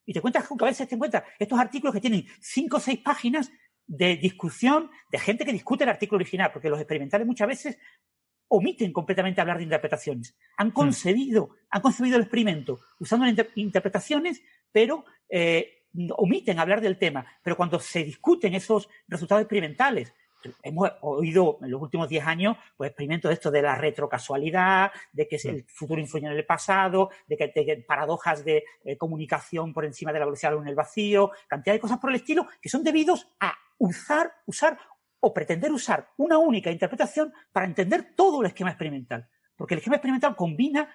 Y 0.05 0.13
te 0.13 0.19
encuentras 0.19 0.47
con 0.47 0.57
que 0.57 0.65
a 0.65 0.67
veces 0.67 0.87
te 0.87 0.95
encuentras 0.95 1.23
estos 1.37 1.59
artículos 1.59 1.93
que 1.93 2.01
tienen 2.01 2.25
cinco 2.39 2.77
o 2.77 2.79
seis 2.79 2.99
páginas 2.99 3.51
de 3.85 4.15
discusión 4.17 4.89
de 5.11 5.19
gente 5.19 5.45
que 5.45 5.51
discute 5.51 5.83
el 5.83 5.89
artículo 5.89 6.17
original, 6.17 6.51
porque 6.51 6.69
los 6.69 6.79
experimentales 6.79 7.27
muchas 7.27 7.47
veces 7.47 7.77
omiten 8.47 8.91
completamente 8.91 9.41
hablar 9.41 9.57
de 9.57 9.63
interpretaciones. 9.63 10.35
Han 10.57 10.71
concebido, 10.71 11.55
han 11.69 11.81
concebido 11.81 12.17
el 12.17 12.23
experimento 12.23 12.79
usando 12.99 13.27
inter- 13.27 13.51
interpretaciones, 13.55 14.41
pero 14.71 15.05
eh, 15.29 15.85
omiten 16.17 16.59
hablar 16.59 16.81
del 16.81 16.97
tema. 16.97 17.25
Pero 17.43 17.55
cuando 17.55 17.79
se 17.79 18.03
discuten 18.03 18.53
esos 18.53 18.89
resultados 19.07 19.43
experimentales, 19.43 20.13
hemos 20.63 20.91
oído 21.01 21.57
en 21.61 21.71
los 21.71 21.81
últimos 21.81 22.09
10 22.09 22.25
años 22.25 22.57
pues, 22.77 22.89
experimentos 22.89 23.29
de 23.29 23.33
esto 23.33 23.51
de 23.51 23.61
la 23.61 23.75
retrocasualidad, 23.75 24.91
de 25.11 25.27
que 25.27 25.37
el 25.43 25.65
futuro 25.67 25.99
influye 25.99 26.27
en 26.27 26.33
el 26.33 26.45
pasado, 26.45 27.09
de 27.27 27.37
que, 27.37 27.51
de 27.53 27.65
que 27.65 27.77
paradojas 27.77 28.43
de 28.43 28.63
eh, 28.83 28.97
comunicación 28.97 29.73
por 29.73 29.85
encima 29.85 30.11
de 30.13 30.19
la 30.19 30.25
velocidad 30.25 30.49
de 30.49 30.55
la 30.55 30.59
luz 30.59 30.65
en 30.65 30.69
el 30.69 30.75
vacío, 30.75 31.31
cantidad 31.47 31.75
de 31.75 31.79
cosas 31.79 31.99
por 31.99 32.09
el 32.09 32.17
estilo 32.17 32.47
que 32.61 32.69
son 32.69 32.83
debidos 32.83 33.27
a 33.39 33.53
usar, 33.77 34.31
usar 34.45 34.77
o 35.19 35.33
pretender 35.33 35.71
usar 35.71 36.09
una 36.17 36.37
única 36.37 36.71
interpretación 36.71 37.33
para 37.51 37.65
entender 37.65 38.13
todo 38.15 38.41
el 38.41 38.47
esquema 38.47 38.71
experimental. 38.71 39.29
Porque 39.55 39.75
el 39.75 39.79
esquema 39.79 39.97
experimental 39.97 40.35
combina 40.35 40.89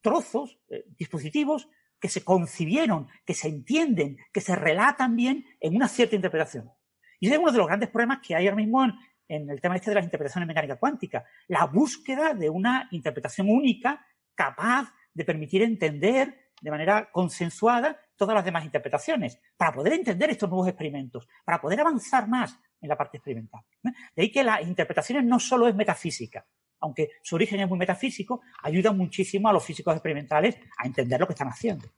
trozos, 0.00 0.58
eh, 0.68 0.84
dispositivos 0.96 1.68
que 1.98 2.08
se 2.08 2.24
concibieron, 2.24 3.08
que 3.24 3.34
se 3.34 3.48
entienden, 3.48 4.18
que 4.32 4.40
se 4.40 4.54
relatan 4.54 5.16
bien 5.16 5.44
en 5.60 5.74
una 5.74 5.88
cierta 5.88 6.14
interpretación. 6.14 6.70
Y 7.20 7.26
ese 7.26 7.36
es 7.36 7.40
uno 7.40 7.52
de 7.52 7.58
los 7.58 7.66
grandes 7.66 7.88
problemas 7.88 8.18
que 8.26 8.34
hay 8.34 8.46
ahora 8.46 8.56
mismo 8.56 8.84
en, 9.28 9.50
el 9.50 9.60
tema 9.60 9.76
este 9.76 9.90
de 9.90 9.96
las 9.96 10.04
interpretaciones 10.04 10.46
mecánica 10.46 10.76
cuántica. 10.76 11.24
La 11.48 11.66
búsqueda 11.66 12.34
de 12.34 12.48
una 12.48 12.88
interpretación 12.90 13.48
única 13.50 14.04
capaz 14.34 14.92
de 15.12 15.24
permitir 15.24 15.62
entender 15.62 16.46
de 16.60 16.70
manera 16.70 17.10
consensuada 17.10 17.98
todas 18.16 18.34
las 18.34 18.44
demás 18.44 18.64
interpretaciones, 18.64 19.38
para 19.56 19.72
poder 19.72 19.92
entender 19.92 20.30
estos 20.30 20.48
nuevos 20.48 20.68
experimentos, 20.68 21.28
para 21.44 21.60
poder 21.60 21.80
avanzar 21.80 22.28
más 22.28 22.58
en 22.80 22.88
la 22.88 22.96
parte 22.96 23.18
experimental. 23.18 23.60
¿eh? 23.84 23.90
De 24.14 24.22
ahí 24.22 24.30
que 24.30 24.42
las 24.42 24.62
interpretaciones 24.62 25.24
no 25.24 25.38
solo 25.38 25.68
es 25.68 25.74
metafísica, 25.74 26.46
aunque 26.80 27.10
su 27.22 27.34
origen 27.34 27.60
es 27.60 27.68
muy 27.68 27.78
metafísico, 27.78 28.40
ayuda 28.62 28.92
muchísimo 28.92 29.48
a 29.48 29.52
los 29.52 29.64
físicos 29.64 29.94
experimentales 29.94 30.58
a 30.78 30.86
entender 30.86 31.20
lo 31.20 31.26
que 31.26 31.34
están 31.34 31.48
haciendo. 31.48 31.88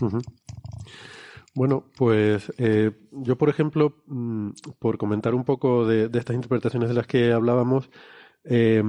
Ujú. 0.00 0.20
Bueno, 1.54 1.84
pues 1.96 2.52
eh, 2.58 2.90
yo, 3.12 3.36
por 3.38 3.48
ejemplo, 3.48 4.02
mm, 4.06 4.50
por 4.80 4.98
comentar 4.98 5.34
un 5.34 5.44
poco 5.44 5.86
de, 5.86 6.06
estas 6.18 6.34
interpretaciones 6.34 6.88
de 6.88 6.94
las 6.96 7.06
que 7.06 7.32
hablábamos, 7.32 7.90
eh, 8.44 8.82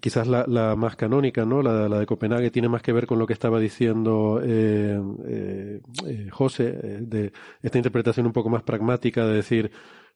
quizás 0.00 0.26
la, 0.28 0.76
más 0.76 0.96
canónica, 0.96 1.44
¿no? 1.44 1.62
La, 1.62 1.88
la 1.88 1.98
de 1.98 2.06
Copenhague 2.06 2.50
tiene 2.50 2.68
más 2.68 2.82
que 2.82 2.92
ver 2.92 3.06
con 3.06 3.18
lo 3.18 3.26
que 3.26 3.32
estaba 3.32 3.58
diciendo 3.58 4.40
eh, 4.42 5.00
eh, 5.26 5.80
eh, 6.06 6.28
José, 6.30 6.68
eh, 6.82 6.98
de 7.02 7.32
esta 7.62 7.78
interpretación 7.78 8.26
un 8.26 8.32
poco 8.32 8.50
más 8.50 8.62
pragmática 8.62 9.26
de 9.26 9.34
decir, 9.34 9.72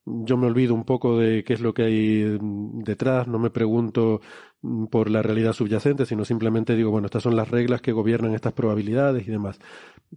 yo 0.06 0.36
me 0.36 0.46
olvido 0.46 0.74
un 0.74 0.84
poco 0.84 1.18
de 1.18 1.42
qué 1.44 1.54
es 1.54 1.60
lo 1.60 1.72
que 1.74 1.82
hay 1.84 2.38
detrás, 2.84 3.26
no 3.26 3.38
me 3.38 3.50
pregunto 3.50 4.20
mm, 4.62 4.86
por 4.86 5.10
la 5.10 5.22
realidad 5.22 5.52
subyacente, 5.54 6.06
sino 6.06 6.24
simplemente 6.24 6.76
digo, 6.76 6.90
bueno, 6.90 7.06
estas 7.06 7.22
son 7.24 7.34
las 7.36 7.50
reglas 7.50 7.80
que 7.80 7.92
gobiernan 7.92 8.34
estas 8.34 8.52
probabilidades 8.52 9.26
y 9.26 9.30
demás. 9.30 9.58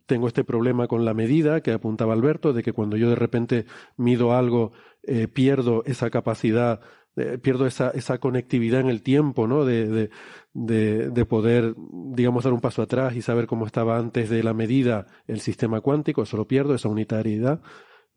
Tengo 0.06 0.28
este 0.28 0.44
problema 0.44 0.88
con 0.88 1.06
la 1.06 1.14
medida 1.14 1.62
que 1.62 1.72
apuntaba 1.72 2.14
Alberto, 2.14 2.54
de 2.54 2.64
que 2.64 2.74
cuando 2.74 2.98
yo 2.98 3.10
de 3.10 3.16
repente 3.16 3.66
mido 3.96 4.34
algo, 4.34 4.72
eh, 5.04 5.28
pierdo 5.28 5.84
esa 5.86 6.10
capacidad, 6.10 6.82
eh, 7.16 7.38
pierdo 7.38 7.66
esa, 7.66 7.90
esa 7.92 8.20
conectividad 8.20 8.82
en 8.82 8.90
el 8.90 9.02
tiempo, 9.02 9.48
¿no? 9.48 9.66
De, 9.66 9.88
de, 9.88 10.10
de, 10.54 11.10
de 11.10 11.26
poder, 11.26 11.76
digamos, 12.14 12.44
dar 12.44 12.54
un 12.54 12.62
paso 12.62 12.82
atrás 12.82 13.16
y 13.16 13.22
saber 13.22 13.48
cómo 13.48 13.66
estaba 13.66 13.98
antes 13.98 14.30
de 14.30 14.44
la 14.44 14.54
medida 14.54 15.08
el 15.26 15.40
sistema 15.40 15.82
cuántico, 15.82 16.24
eso 16.24 16.38
lo 16.38 16.48
pierdo, 16.48 16.76
esa 16.76 16.90
unitariedad 16.90 17.62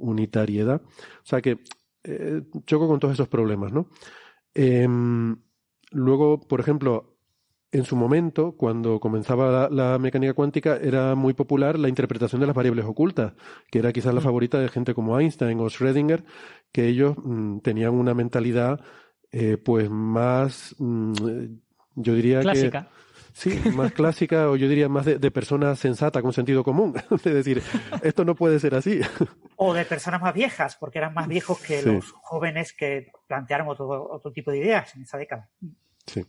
unitariedad. 0.00 0.82
O 0.82 1.24
sea 1.24 1.40
que 1.40 1.58
eh, 2.04 2.42
choco 2.66 2.88
con 2.88 2.98
todos 2.98 3.14
esos 3.14 3.28
problemas, 3.28 3.72
¿no? 3.72 3.88
Eh, 4.54 4.88
luego, 5.92 6.40
por 6.40 6.60
ejemplo, 6.60 7.18
en 7.72 7.84
su 7.84 7.96
momento, 7.96 8.52
cuando 8.56 8.98
comenzaba 8.98 9.68
la, 9.70 9.98
mecánica 9.98 10.34
cuántica, 10.34 10.76
era 10.76 11.14
muy 11.14 11.34
popular 11.34 11.78
la 11.78 11.88
interpretación 11.88 12.40
de 12.40 12.46
las 12.46 12.56
variables 12.56 12.84
ocultas, 12.84 13.34
que 13.70 13.78
era 13.78 13.92
quizás 13.92 14.12
la 14.12 14.20
favorita 14.20 14.58
de 14.58 14.68
gente 14.68 14.94
como 14.94 15.18
Einstein 15.18 15.60
o 15.60 15.66
Schrödinger, 15.66 16.24
que 16.72 16.86
ellos 16.86 17.16
mm, 17.22 17.58
tenían 17.58 17.94
una 17.94 18.14
mentalidad 18.14 18.80
eh, 19.30 19.56
pues 19.56 19.88
más, 19.88 20.74
mm, 20.78 21.12
yo 21.94 22.14
diría 22.14 22.40
Clásica. 22.40 22.88
Sí, 23.32 23.60
más 23.74 23.92
clásica 23.92 24.50
o 24.50 24.56
yo 24.56 24.68
diría 24.68 24.88
más 24.88 25.06
de, 25.06 25.30
persona 25.30 25.76
sensata 25.76 26.20
con 26.20 26.32
sentido 26.32 26.64
común. 26.64 26.94
es 27.10 27.22
decir, 27.22 27.62
esto 28.02 28.24
no 28.24 28.34
puede 28.34 28.58
ser 28.58 28.74
así. 28.74 29.00
o 29.56 29.72
de 29.72 29.84
personas 29.84 30.20
más 30.20 30.34
viejas, 30.34 30.76
porque 30.76 30.98
eran 30.98 31.14
más 31.14 31.28
viejos 31.28 31.60
que 31.60 31.80
los 31.82 32.10
jóvenes 32.22 32.72
que 32.72 33.12
plantearon 33.28 33.68
otro, 33.68 34.10
otro 34.10 34.32
tipo 34.32 34.50
de 34.50 34.58
ideas 34.58 34.94
en 34.96 35.02
esa 35.02 35.16
década. 35.16 35.48
Sí. 36.10 36.26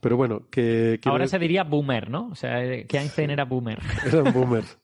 Pero 0.00 0.16
bueno, 0.16 0.46
que. 0.50 1.00
Ahora 1.04 1.26
se 1.26 1.38
diría 1.38 1.64
boomer, 1.64 2.08
¿no? 2.08 2.28
O 2.30 2.36
sea, 2.36 2.60
que 2.86 2.96
Einstein 2.96 3.30
era 3.30 3.44
boomer. 3.44 3.80
Eran 4.06 4.32
boomers. 4.32 4.78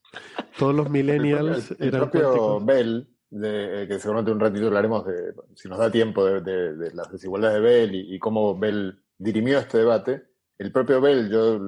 Todos 0.59 0.74
los 0.74 0.90
millennials 0.90 1.70
el, 1.78 1.89
eran. 1.89 2.10
propio 2.10 2.60
Bell, 2.60 3.09
de, 3.31 3.86
que 3.89 3.98
seguramente 4.01 4.32
un 4.32 4.40
ratito 4.40 4.66
hablaremos 4.66 5.06
de, 5.06 5.32
si 5.55 5.69
nos 5.69 5.78
da 5.78 5.90
tiempo, 5.90 6.24
de, 6.24 6.90
las 6.93 7.10
desigualdades 7.10 7.55
de 7.55 7.60
Bell 7.60 7.94
y, 7.94 8.19
cómo 8.19 8.59
Bell 8.59 9.01
dirimió 9.16 9.59
este 9.59 9.78
debate. 9.78 10.24
El 10.59 10.73
propio 10.73 11.01
Bell, 11.01 11.31
yo 11.31 11.59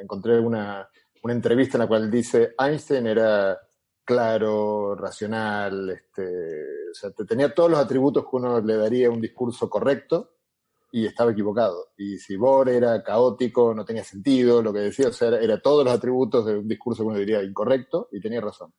encontré 0.00 0.38
una, 0.38 0.88
una 1.22 1.32
entrevista 1.32 1.76
en 1.76 1.80
la 1.80 1.88
cual 1.88 2.10
dice 2.10 2.54
Einstein 2.58 3.06
era 3.06 3.58
claro, 4.04 4.94
racional, 4.94 5.90
este, 5.90 6.62
o 6.90 6.94
sea, 6.94 7.10
tenía 7.26 7.52
todos 7.52 7.70
los 7.70 7.80
atributos 7.80 8.24
que 8.24 8.36
uno 8.36 8.60
le 8.60 8.76
daría 8.76 9.08
a 9.08 9.10
un 9.10 9.20
discurso 9.20 9.68
correcto 9.68 10.37
y 10.90 11.06
estaba 11.06 11.32
equivocado. 11.32 11.88
Y 11.96 12.18
si 12.18 12.36
Bohr 12.36 12.68
era 12.68 13.02
caótico, 13.02 13.74
no 13.74 13.84
tenía 13.84 14.04
sentido, 14.04 14.62
lo 14.62 14.72
que 14.72 14.80
decía, 14.80 15.08
o 15.08 15.12
sea, 15.12 15.28
era, 15.28 15.60
todos 15.60 15.84
los 15.84 15.94
atributos 15.94 16.46
de 16.46 16.58
un 16.58 16.68
discurso 16.68 17.02
que 17.02 17.08
uno 17.08 17.18
diría 17.18 17.42
incorrecto 17.42 18.08
y 18.12 18.20
tenía 18.20 18.40
razón. 18.40 18.72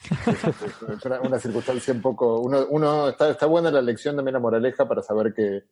es 0.00 1.04
una, 1.04 1.20
una, 1.20 1.38
circunstancia 1.40 1.92
un 1.92 2.00
poco. 2.00 2.40
Uno, 2.40 2.66
uno 2.70 3.08
está, 3.08 3.30
está, 3.30 3.46
buena 3.46 3.70
la 3.70 3.82
lección 3.82 4.14
también 4.14 4.34
la 4.34 4.40
moraleja 4.40 4.86
para 4.86 5.02
saber 5.02 5.34
que, 5.34 5.64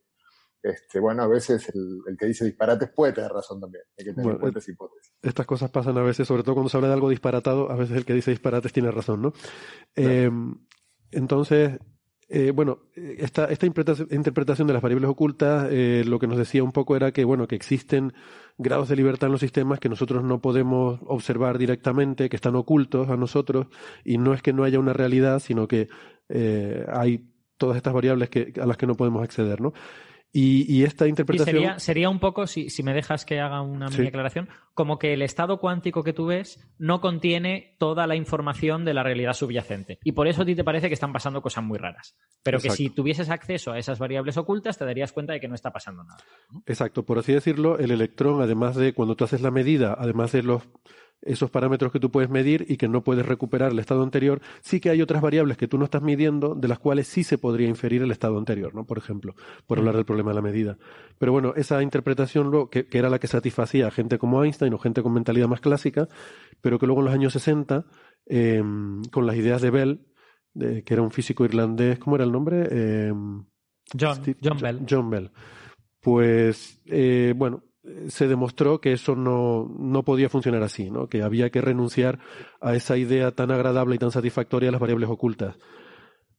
este, 0.61 0.99
bueno, 0.99 1.23
a 1.23 1.29
veces 1.29 1.71
el, 1.73 2.17
que 2.19 2.27
dice 2.27 2.45
disparates 2.45 2.91
puede 2.91 3.13
tener 3.13 3.31
razón 3.31 3.61
también. 3.61 3.85
Hay 3.97 4.05
que 4.05 4.13
tener 4.13 4.35
hipótesis. 4.35 4.77
Estas 5.23 5.47
cosas 5.47 5.71
pasan 5.71 5.97
a 5.99 6.03
veces, 6.03 6.27
sobre 6.27 6.43
todo 6.43 6.57
cuando 6.57 6.69
se 6.69 6.77
habla 6.77 6.89
de 6.89 6.95
algo 6.95 7.09
disparatado, 7.09 7.71
a 7.71 7.77
veces 7.77 7.97
el 7.97 8.05
que 8.05 8.15
dice 8.15 8.33
disparates 8.33 8.73
tiene 8.73 8.91
razón, 8.91 9.23
¿no? 9.23 9.33
Eh, 9.95 10.29
entonces, 11.13 11.79
eh, 12.29 12.51
bueno, 12.51 12.81
esta, 12.95 13.45
esta 13.45 13.67
interpretación 13.67 14.67
de 14.67 14.73
las 14.73 14.83
variables 14.83 15.09
ocultas 15.09 15.69
eh, 15.71 16.03
lo 16.05 16.19
que 16.19 16.27
nos 16.27 16.37
decía 16.37 16.65
un 16.65 16.73
poco 16.73 16.97
era 16.97 17.13
que, 17.13 17.25
bueno, 17.25 17.47
que 17.47 17.55
existen 17.55 18.15
grados 18.59 18.89
de 18.89 18.97
libertad 18.97 19.29
en 19.29 19.33
los 19.33 19.41
sistemas 19.41 19.79
que 19.79 19.89
nosotros 19.89 20.25
no 20.25 20.41
podemos 20.41 20.99
observar 21.07 21.57
directamente, 21.57 22.29
que 22.29 22.37
están 22.37 22.57
ocultos 22.57 23.11
a 23.11 23.17
nosotros, 23.17 23.69
y 24.05 24.19
no 24.19 24.35
es 24.35 24.43
que 24.43 24.53
no 24.53 24.65
haya 24.65 24.81
una 24.81 24.93
realidad, 24.93 25.39
sino 25.39 25.69
que 25.69 25.89
eh, 26.29 26.85
hay 26.93 27.29
todas 27.59 27.77
estas 27.77 27.95
variables 27.95 28.29
a 28.61 28.67
las 28.67 28.77
que 28.77 28.87
no 28.87 28.97
podemos 28.97 29.23
acceder, 29.23 29.61
¿no? 29.61 29.73
Y, 30.33 30.85
esta 30.85 31.07
interpretación. 31.07 31.81
sería, 31.81 32.11
un 32.11 32.19
poco, 32.19 32.47
si, 32.47 32.69
me 32.83 32.93
dejas 32.93 33.25
que 33.25 33.41
haga 33.41 33.63
una 33.63 33.89
mini 33.89 34.09
aclaración, 34.09 34.51
como 34.75 34.99
que 34.99 35.15
el 35.15 35.23
estado 35.23 35.59
cuántico 35.59 36.03
que 36.03 36.13
tú 36.13 36.27
ves 36.27 36.61
no 36.79 37.01
contiene 37.01 37.75
toda 37.79 38.07
la 38.07 38.17
información 38.17 38.85
de 38.85 38.93
la 38.93 39.03
realidad 39.03 39.33
subyacente. 39.33 39.99
Y 40.05 40.13
por 40.13 40.29
eso 40.29 40.43
a 40.43 40.45
ti 40.45 40.55
te 40.55 40.63
parece 40.63 40.89
que 40.89 40.95
están 40.95 41.13
pasando 41.15 41.41
cosas 41.41 41.65
muy 41.65 41.79
raras. 41.79 42.17
Pero 42.43 42.61
que 42.61 42.69
si 42.69 42.91
tuvieses 42.91 43.31
acceso 43.31 43.73
a 43.73 43.79
esas 43.79 43.99
variables 43.99 44.37
ocultas, 44.37 44.77
te 44.77 44.85
darías 44.85 45.13
cuenta 45.13 45.33
de 45.33 45.41
que 45.41 45.49
no 45.49 45.55
está 45.55 45.73
pasando 45.73 46.05
nada. 46.05 46.23
Exacto. 46.67 47.07
Por 47.07 47.19
así 47.19 47.33
decirlo, 47.33 47.79
el 47.79 47.91
electrón, 47.91 48.43
además 48.43 48.77
de 48.77 48.93
cuando 48.93 49.17
tú 49.17 49.25
haces 49.25 49.41
la 49.41 49.51
medida, 49.51 49.97
además 49.99 50.33
de 50.33 50.43
los 50.43 50.69
esos 51.23 51.51
parámetros 51.51 51.93
que 51.93 52.01
tú 52.01 52.11
puedes 52.11 52.31
medir 52.31 52.67
y 52.69 52.77
que 52.77 52.89
no 52.89 53.03
puedes 53.03 53.27
recuperar 53.27 53.73
el 53.73 53.79
estado 53.79 54.03
anterior, 54.03 54.41
sí 54.61 54.81
que 54.81 54.91
hay 54.91 55.03
otras 55.03 55.23
variables 55.23 55.57
que 55.57 55.69
tú 55.69 55.79
no 55.79 55.85
estás 55.85 56.03
midiendo 56.03 56.55
de 56.55 56.69
las 56.69 56.79
cuales 56.79 57.09
sí 57.09 57.25
se 57.25 57.39
podría 57.39 57.69
inferir 57.69 58.03
el 58.03 58.11
estado 58.11 58.39
anterior, 58.39 58.75
¿no? 58.75 58.85
Por 58.85 58.99
ejemplo, 58.99 59.35
por 59.67 59.79
hablar 59.79 59.97
del 59.97 60.05
problema 60.05 60.31
de 60.31 60.35
la 60.37 60.43
medida. 60.43 60.79
Pero 61.19 61.33
bueno, 61.33 61.55
esa 61.57 61.83
interpretación 61.83 62.51
luego, 62.51 62.71
que, 62.71 62.87
era 62.93 63.11
la 63.11 63.19
que 63.19 63.27
satisfacía 63.27 63.89
a 63.89 63.91
gente 63.91 64.19
como 64.19 64.43
Einstein 64.43 64.73
o 64.75 64.79
gente 64.79 65.03
con 65.03 65.13
mentalidad 65.13 65.49
más 65.49 65.61
clásica, 65.61 66.09
pero 66.61 66.79
que 66.79 66.87
luego 66.87 67.01
en 67.01 67.07
los 67.07 67.15
años 67.15 67.33
60, 67.33 67.85
em, 68.27 69.03
con 69.13 69.27
las 69.27 69.37
ideas 69.37 69.63
de 69.63 69.71
Bell, 69.71 70.07
que 70.55 70.95
era 70.95 71.03
un 71.03 71.11
físico 71.11 71.45
irlandés, 71.45 71.99
¿cómo 71.99 72.17
era 72.17 72.25
el 72.25 72.33
nombre? 72.33 72.67
Em, 72.71 73.45
John, 73.99 74.19
John 74.43 74.59
Bell. 74.59 74.87
John 74.89 75.11
Bell. 75.11 75.31
Pues, 76.01 76.81
eh, 76.87 77.35
bueno, 77.37 77.65
se 78.09 78.29
demostró 78.29 78.81
que 78.81 78.93
eso 78.93 79.15
no, 79.15 79.73
no 79.79 80.03
podía 80.03 80.29
funcionar 80.29 80.63
así, 80.63 80.91
¿no? 80.91 81.09
que 81.09 81.23
había 81.23 81.51
que 81.51 81.61
renunciar 81.61 82.19
a 82.61 82.75
esa 82.75 82.97
idea 82.97 83.33
tan 83.33 83.51
agradable 83.51 83.97
y 83.97 83.99
tan 83.99 84.11
satisfactoria 84.11 84.69
de 84.69 84.73
las 84.73 84.81
variables 84.81 85.09
ocultas. 85.09 85.57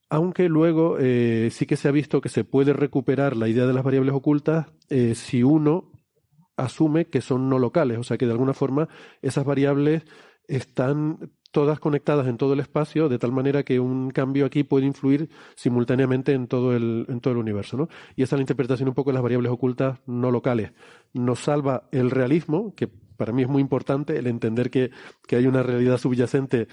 Aunque 0.10 0.48
luego 0.48 0.98
eh, 0.99 1.49
sí 1.52 1.65
que 1.65 1.76
se 1.76 1.88
ha 1.88 1.91
visto 1.91 2.22
que 2.22 2.30
se 2.30 2.44
puede 2.44 2.74
recuperar 2.74 3.36
la 3.36 3.49
idea 3.49 3.65
de 3.65 3.74
las 3.74 3.84
variables 3.84 4.15
ocultas 4.15 4.68
eh, 4.90 5.15
si 5.15 5.44
uno 5.44 5.91
asume 6.56 7.06
que 7.06 7.22
son 7.22 7.49
no 7.49 7.60
locales, 7.60 7.98
o 7.98 8.03
sea 8.03 8.18
que 8.18 8.26
de 8.26 8.32
alguna 8.32 8.53
forma 8.53 8.88
esas 9.22 9.45
variables 9.45 10.03
están 10.48 11.32
todas 11.58 11.80
conectadas 11.80 12.28
en 12.28 12.38
todo 12.38 12.54
el 12.54 12.60
espacio, 12.60 13.10
de 13.10 13.18
tal 13.18 13.32
manera 13.32 13.64
que 13.64 13.80
un 13.80 14.12
cambio 14.12 14.46
aquí 14.46 14.64
puede 14.64 14.86
influir 14.86 15.28
simultáneamente 15.56 16.34
en 16.34 16.46
todo 16.46 16.76
el, 16.76 17.08
en 17.10 17.20
todo 17.20 17.32
el 17.32 17.40
universo. 17.40 17.78
¿no? 17.78 17.90
Y 18.16 18.22
esa 18.22 18.36
es 18.36 18.38
la 18.38 18.44
interpretación 18.44 18.90
un 18.90 18.94
poco 18.94 19.10
de 19.10 19.16
las 19.16 19.24
variables 19.24 19.52
ocultas 19.52 19.98
no 20.06 20.30
locales. 20.30 20.72
Nos 21.14 21.40
salva 21.40 21.90
el 21.92 22.12
realismo, 22.12 22.76
que 22.76 22.88
para 22.88 23.34
mí 23.34 23.42
es 23.42 23.48
muy 23.48 23.64
importante, 23.64 24.20
el 24.20 24.28
entender 24.28 24.70
que, 24.70 24.92
que 25.26 25.36
hay 25.36 25.48
una 25.48 25.64
realidad 25.64 25.98
subyacente. 25.98 26.68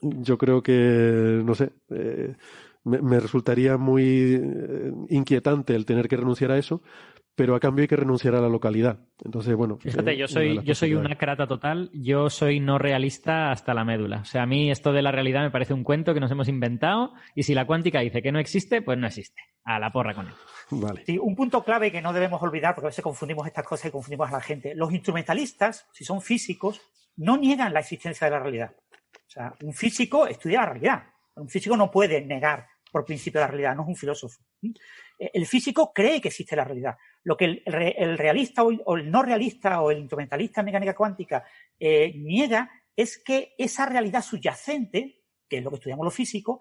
Yo 0.00 0.36
creo 0.36 0.64
que, 0.64 1.40
no 1.44 1.54
sé, 1.54 1.70
eh, 1.90 2.34
me, 2.82 3.20
resultaría 3.20 3.76
muy 3.76 4.34
eh, 4.34 4.92
inquietante 5.10 5.76
el 5.76 5.86
tener 5.86 6.08
que 6.08 6.16
renunciar 6.16 6.50
a 6.50 6.58
eso, 6.58 6.82
pero 7.38 7.54
a 7.54 7.60
cambio 7.60 7.82
hay 7.82 7.88
que 7.88 7.94
renunciar 7.94 8.34
a 8.34 8.40
la 8.40 8.48
localidad. 8.48 8.98
Entonces, 9.24 9.54
bueno. 9.54 9.78
Fíjate, 9.78 10.16
yo 10.16 10.26
soy, 10.26 10.60
yo 10.64 10.74
soy 10.74 10.94
una 10.94 11.16
crata 11.16 11.46
total, 11.46 11.88
yo 11.94 12.30
soy 12.30 12.58
no 12.58 12.78
realista 12.78 13.52
hasta 13.52 13.74
la 13.74 13.84
médula. 13.84 14.22
O 14.22 14.24
sea, 14.24 14.42
a 14.42 14.46
mí 14.46 14.72
esto 14.72 14.92
de 14.92 15.02
la 15.02 15.12
realidad 15.12 15.42
me 15.42 15.52
parece 15.52 15.72
un 15.72 15.84
cuento 15.84 16.14
que 16.14 16.18
nos 16.18 16.32
hemos 16.32 16.48
inventado 16.48 17.12
y 17.36 17.44
si 17.44 17.54
la 17.54 17.64
cuántica 17.64 18.00
dice 18.00 18.22
que 18.22 18.32
no 18.32 18.40
existe, 18.40 18.82
pues 18.82 18.98
no 18.98 19.06
existe. 19.06 19.40
A 19.62 19.78
la 19.78 19.92
porra 19.92 20.14
con 20.14 20.26
él. 20.26 20.32
Vale. 20.72 21.04
Sí, 21.06 21.16
un 21.16 21.36
punto 21.36 21.62
clave 21.62 21.92
que 21.92 22.02
no 22.02 22.12
debemos 22.12 22.42
olvidar, 22.42 22.74
porque 22.74 22.86
a 22.86 22.90
veces 22.90 23.04
confundimos 23.04 23.46
estas 23.46 23.64
cosas 23.64 23.86
y 23.86 23.92
confundimos 23.92 24.28
a 24.30 24.32
la 24.32 24.40
gente. 24.40 24.74
Los 24.74 24.92
instrumentalistas, 24.92 25.86
si 25.92 26.04
son 26.04 26.20
físicos, 26.20 26.80
no 27.18 27.36
niegan 27.36 27.72
la 27.72 27.78
existencia 27.78 28.24
de 28.24 28.32
la 28.32 28.40
realidad. 28.40 28.74
O 29.14 29.30
sea, 29.30 29.54
un 29.62 29.72
físico 29.72 30.26
estudia 30.26 30.62
la 30.62 30.70
realidad. 30.70 31.02
Un 31.36 31.48
físico 31.48 31.76
no 31.76 31.88
puede 31.88 32.20
negar 32.20 32.66
por 32.90 33.04
principio 33.04 33.40
de 33.40 33.46
la 33.46 33.50
realidad, 33.50 33.76
no 33.76 33.82
es 33.82 33.88
un 33.88 33.96
filósofo. 33.96 34.40
El 35.18 35.46
físico 35.46 35.92
cree 35.92 36.20
que 36.20 36.28
existe 36.28 36.56
la 36.56 36.64
realidad. 36.64 36.96
Lo 37.24 37.36
que 37.36 37.62
el, 37.64 38.18
realista 38.18 38.62
o 38.62 38.96
el 38.96 39.10
no 39.10 39.22
realista 39.22 39.80
o 39.80 39.90
el 39.90 39.98
instrumentalista 39.98 40.60
en 40.60 40.66
mecánica 40.66 40.94
cuántica 40.94 41.44
eh, 41.78 42.12
niega 42.16 42.70
es 42.96 43.22
que 43.22 43.54
esa 43.58 43.86
realidad 43.86 44.22
subyacente, 44.22 45.22
que 45.48 45.58
es 45.58 45.64
lo 45.64 45.70
que 45.70 45.76
estudiamos 45.76 46.04
los 46.04 46.14
físicos, 46.14 46.58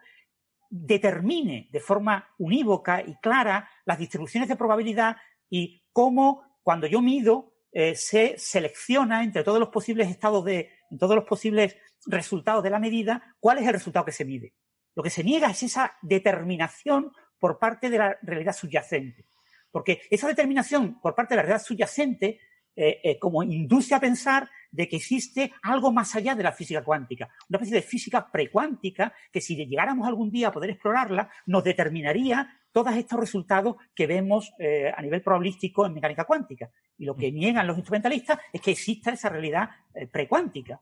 determine 0.70 1.70
de 1.72 1.80
forma 1.80 2.30
unívoca 2.38 3.02
y 3.02 3.16
clara 3.16 3.70
las 3.86 3.98
distribuciones 3.98 4.50
de 4.50 4.56
probabilidad 4.56 5.18
y 5.50 5.84
cómo 5.94 6.60
cuando 6.62 6.88
yo 6.88 7.02
mido 7.02 7.54
eh, 7.72 7.96
se 7.96 8.36
selecciona 8.38 9.24
entre 9.24 9.44
todos 9.44 9.60
los 9.60 9.70
posibles 9.70 10.10
estados 10.10 10.44
de, 10.44 10.70
todos 11.00 11.16
los 11.16 11.26
posibles 11.26 11.78
resultados 12.06 12.64
de 12.64 12.70
la 12.70 12.80
medida, 12.80 13.36
cuál 13.40 13.60
es 13.60 13.68
el 13.68 13.74
resultado 13.74 14.06
que 14.06 14.12
se 14.12 14.26
mide. 14.26 14.54
Lo 14.96 15.04
que 15.04 15.10
se 15.10 15.24
niega 15.24 15.50
es 15.50 15.64
esa 15.64 15.98
determinación 16.02 17.12
por 17.40 17.60
parte 17.60 17.90
de 17.90 17.98
la 18.00 18.18
realidad 18.22 18.54
subyacente. 18.54 19.26
Porque 19.72 20.02
esa 20.10 20.28
determinación 20.28 21.00
por 21.02 21.16
parte 21.16 21.34
de 21.34 21.38
la 21.38 21.42
realidad 21.44 21.66
subyacente 21.66 22.40
eh, 22.80 23.00
eh, 23.04 23.18
como 23.18 23.42
induce 23.42 23.96
a 23.96 24.00
pensar 24.00 24.48
de 24.70 24.88
que 24.88 24.98
existe 24.98 25.52
algo 25.64 25.92
más 25.92 26.16
allá 26.16 26.36
de 26.36 26.44
la 26.44 26.52
física 26.52 26.84
cuántica, 26.84 27.28
una 27.50 27.58
especie 27.58 27.78
de 27.78 27.82
física 27.82 28.32
precuántica 28.32 29.14
que 29.32 29.42
si 29.42 29.56
llegáramos 29.56 30.08
algún 30.08 30.30
día 30.30 30.50
a 30.50 30.52
poder 30.52 30.70
explorarla, 30.70 31.28
nos 31.48 31.64
determinaría 31.64 32.56
todos 32.72 32.96
estos 32.96 33.20
resultados 33.20 33.78
que 33.96 34.06
vemos 34.06 34.54
eh, 34.60 34.92
a 34.96 35.02
nivel 35.02 35.24
probabilístico 35.24 35.88
en 35.88 35.96
mecánica 35.96 36.26
cuántica. 36.26 36.70
Y 37.00 37.06
lo 37.06 37.16
que 37.16 37.32
niegan 37.32 37.66
los 37.66 37.78
instrumentalistas 37.78 38.38
es 38.54 38.62
que 38.62 38.72
exista 38.72 39.12
esa 39.12 39.30
realidad 39.30 39.70
precuántica, 40.12 40.80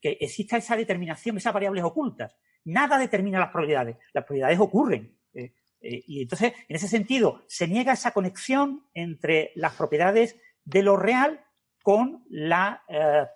que 0.00 0.18
exista 0.20 0.58
esa 0.58 0.76
determinación, 0.76 1.38
esas 1.38 1.54
variables 1.54 1.84
ocultas. 1.84 2.36
Nada 2.64 2.98
determina 2.98 3.38
las 3.38 3.50
probabilidades, 3.50 3.96
las 4.12 4.24
probabilidades 4.24 4.58
ocurren. 4.58 5.18
Eh, 5.34 5.52
y 5.84 6.22
entonces, 6.22 6.52
en 6.68 6.76
ese 6.76 6.88
sentido, 6.88 7.42
se 7.46 7.68
niega 7.68 7.92
esa 7.92 8.12
conexión 8.12 8.86
entre 8.94 9.52
las 9.54 9.74
propiedades 9.74 10.36
de 10.64 10.82
lo 10.82 10.96
real 10.96 11.44
con 11.82 12.24
la, 12.30 12.82
eh, 12.88 13.26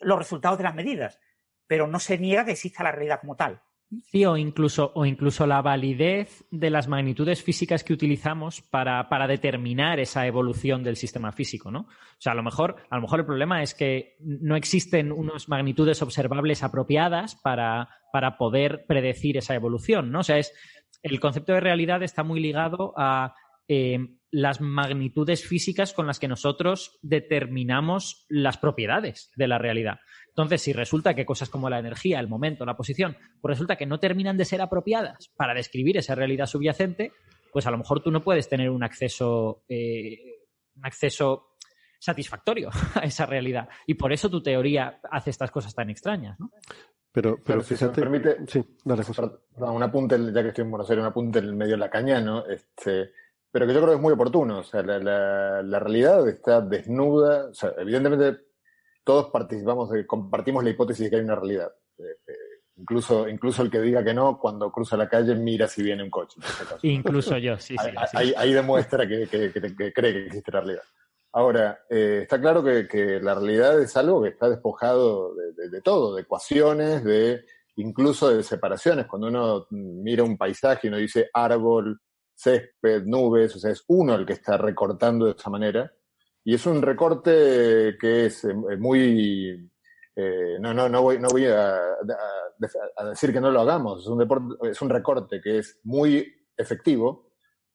los 0.00 0.18
resultados 0.18 0.58
de 0.58 0.64
las 0.64 0.74
medidas, 0.74 1.20
pero 1.66 1.86
no 1.86 2.00
se 2.00 2.18
niega 2.18 2.44
que 2.44 2.52
exista 2.52 2.82
la 2.82 2.92
realidad 2.92 3.20
como 3.20 3.36
tal. 3.36 3.60
Sí, 4.10 4.24
o 4.26 4.36
incluso, 4.36 4.92
o 4.94 5.06
incluso 5.06 5.46
la 5.46 5.62
validez 5.62 6.44
de 6.50 6.68
las 6.68 6.88
magnitudes 6.88 7.42
físicas 7.42 7.84
que 7.84 7.94
utilizamos 7.94 8.60
para, 8.60 9.08
para, 9.08 9.26
determinar 9.26 9.98
esa 9.98 10.26
evolución 10.26 10.84
del 10.84 10.96
sistema 10.96 11.32
físico, 11.32 11.70
¿no? 11.70 11.80
O 11.80 12.18
sea, 12.18 12.32
a 12.32 12.34
lo 12.34 12.42
mejor, 12.42 12.76
a 12.90 12.96
lo 12.96 13.02
mejor 13.02 13.20
el 13.20 13.26
problema 13.26 13.62
es 13.62 13.74
que 13.74 14.16
no 14.20 14.56
existen 14.56 15.10
unas 15.10 15.48
magnitudes 15.48 16.02
observables 16.02 16.62
apropiadas 16.62 17.34
para, 17.36 17.88
para 18.12 18.36
poder 18.36 18.84
predecir 18.86 19.38
esa 19.38 19.54
evolución, 19.54 20.10
¿no? 20.12 20.20
O 20.20 20.24
sea, 20.24 20.36
es, 20.36 20.52
el 21.02 21.20
concepto 21.20 21.52
de 21.52 21.60
realidad 21.60 22.02
está 22.02 22.22
muy 22.22 22.40
ligado 22.40 22.92
a 22.96 23.34
eh, 23.68 23.98
las 24.30 24.60
magnitudes 24.60 25.46
físicas 25.46 25.92
con 25.92 26.06
las 26.06 26.18
que 26.18 26.28
nosotros 26.28 26.98
determinamos 27.02 28.26
las 28.28 28.58
propiedades 28.58 29.30
de 29.36 29.48
la 29.48 29.58
realidad. 29.58 30.00
Entonces, 30.28 30.62
si 30.62 30.72
resulta 30.72 31.14
que 31.14 31.26
cosas 31.26 31.48
como 31.48 31.70
la 31.70 31.78
energía, 31.78 32.20
el 32.20 32.28
momento, 32.28 32.64
la 32.64 32.76
posición, 32.76 33.16
pues 33.40 33.52
resulta 33.56 33.76
que 33.76 33.86
no 33.86 33.98
terminan 34.00 34.36
de 34.36 34.44
ser 34.44 34.60
apropiadas 34.60 35.30
para 35.36 35.54
describir 35.54 35.96
esa 35.96 36.14
realidad 36.14 36.46
subyacente, 36.46 37.12
pues 37.52 37.66
a 37.66 37.70
lo 37.70 37.78
mejor 37.78 38.02
tú 38.02 38.10
no 38.10 38.22
puedes 38.22 38.48
tener 38.48 38.70
un 38.70 38.84
acceso, 38.84 39.64
eh, 39.68 40.18
un 40.76 40.86
acceso 40.86 41.56
satisfactorio 41.98 42.70
a 42.94 43.00
esa 43.00 43.26
realidad. 43.26 43.68
Y 43.86 43.94
por 43.94 44.12
eso 44.12 44.30
tu 44.30 44.42
teoría 44.42 45.00
hace 45.10 45.30
estas 45.30 45.50
cosas 45.50 45.74
tan 45.74 45.90
extrañas. 45.90 46.38
Pero, 47.20 47.36
pero 47.44 47.64
si 47.64 47.76
se 47.76 47.86
me 47.86 47.92
permite, 47.92 48.46
sí, 48.46 48.64
dale, 48.84 49.02
José. 49.02 49.22
Perdón, 49.52 49.74
un 49.74 49.82
apunte, 49.82 50.16
ya 50.32 50.40
que 50.40 50.50
estoy 50.50 50.62
en 50.62 50.70
Buenos 50.70 50.88
Aires, 50.88 51.02
un 51.02 51.08
apunte 51.08 51.40
en 51.40 51.46
el 51.46 51.56
medio 51.56 51.72
de 51.72 51.78
la 51.78 51.90
caña, 51.90 52.20
¿no? 52.20 52.46
Este, 52.46 53.10
pero 53.50 53.66
que 53.66 53.74
yo 53.74 53.80
creo 53.80 53.90
que 53.90 53.96
es 53.96 54.00
muy 54.00 54.12
oportuno. 54.12 54.60
O 54.60 54.62
sea, 54.62 54.84
la, 54.84 55.00
la, 55.00 55.62
la 55.64 55.78
realidad 55.80 56.28
está 56.28 56.60
desnuda. 56.60 57.48
O 57.48 57.54
sea, 57.54 57.72
evidentemente 57.76 58.38
todos 59.02 59.30
participamos, 59.32 59.90
de, 59.90 60.06
compartimos 60.06 60.62
la 60.62 60.70
hipótesis 60.70 61.06
de 61.06 61.10
que 61.10 61.16
hay 61.16 61.22
una 61.22 61.34
realidad. 61.34 61.72
Eh, 61.98 62.32
incluso, 62.76 63.28
incluso 63.28 63.62
el 63.62 63.70
que 63.72 63.80
diga 63.80 64.04
que 64.04 64.14
no, 64.14 64.38
cuando 64.38 64.70
cruza 64.70 64.96
la 64.96 65.08
calle 65.08 65.34
mira 65.34 65.66
si 65.66 65.82
viene 65.82 66.04
un 66.04 66.10
coche. 66.10 66.40
Incluso 66.82 67.36
yo, 67.36 67.58
sí, 67.58 67.74
sí. 67.82 67.90
Ahí, 68.12 68.32
ahí 68.36 68.52
demuestra 68.52 69.08
que, 69.08 69.26
que, 69.26 69.52
que, 69.52 69.92
cree 69.92 70.12
que 70.12 70.26
existe 70.26 70.52
la 70.52 70.60
realidad. 70.60 70.84
Ahora, 71.32 71.80
eh, 71.90 72.20
está 72.22 72.40
claro 72.40 72.64
que, 72.64 73.20
la 73.22 73.34
realidad 73.34 73.80
es 73.80 73.96
algo 73.96 74.22
que 74.22 74.30
está 74.30 74.48
despojado 74.48 75.34
de, 75.34 75.80
todo, 75.82 76.14
de 76.14 76.22
ecuaciones, 76.22 77.04
de 77.04 77.44
incluso 77.76 78.30
de 78.30 78.42
separaciones. 78.42 79.06
Cuando 79.06 79.28
uno 79.28 79.66
mira 79.70 80.24
un 80.24 80.38
paisaje 80.38 80.86
y 80.86 80.88
uno 80.88 80.96
dice 80.96 81.28
árbol, 81.32 82.00
césped, 82.34 83.04
nubes, 83.04 83.54
o 83.56 83.58
sea, 83.58 83.72
es 83.72 83.84
uno 83.88 84.14
el 84.14 84.24
que 84.24 84.32
está 84.34 84.56
recortando 84.56 85.26
de 85.26 85.32
esa 85.32 85.50
manera. 85.50 85.92
Y 86.44 86.54
es 86.54 86.64
un 86.66 86.80
recorte 86.80 87.96
que 88.00 88.26
es 88.26 88.44
eh, 88.44 88.54
muy... 88.54 89.70
Eh, 90.16 90.56
no, 90.60 90.74
no, 90.74 90.88
no 90.88 91.02
voy, 91.02 91.18
no 91.20 91.28
voy 91.28 91.46
a, 91.46 91.76
a, 91.76 93.04
decir 93.04 93.32
que 93.32 93.40
no 93.40 93.52
lo 93.52 93.60
hagamos, 93.60 94.02
es 94.02 94.08
un, 94.08 94.18
deporte, 94.18 94.68
es 94.68 94.82
un 94.82 94.90
recorte 94.90 95.40
que 95.40 95.58
es 95.58 95.78
muy 95.84 96.26
efectivo 96.56 97.27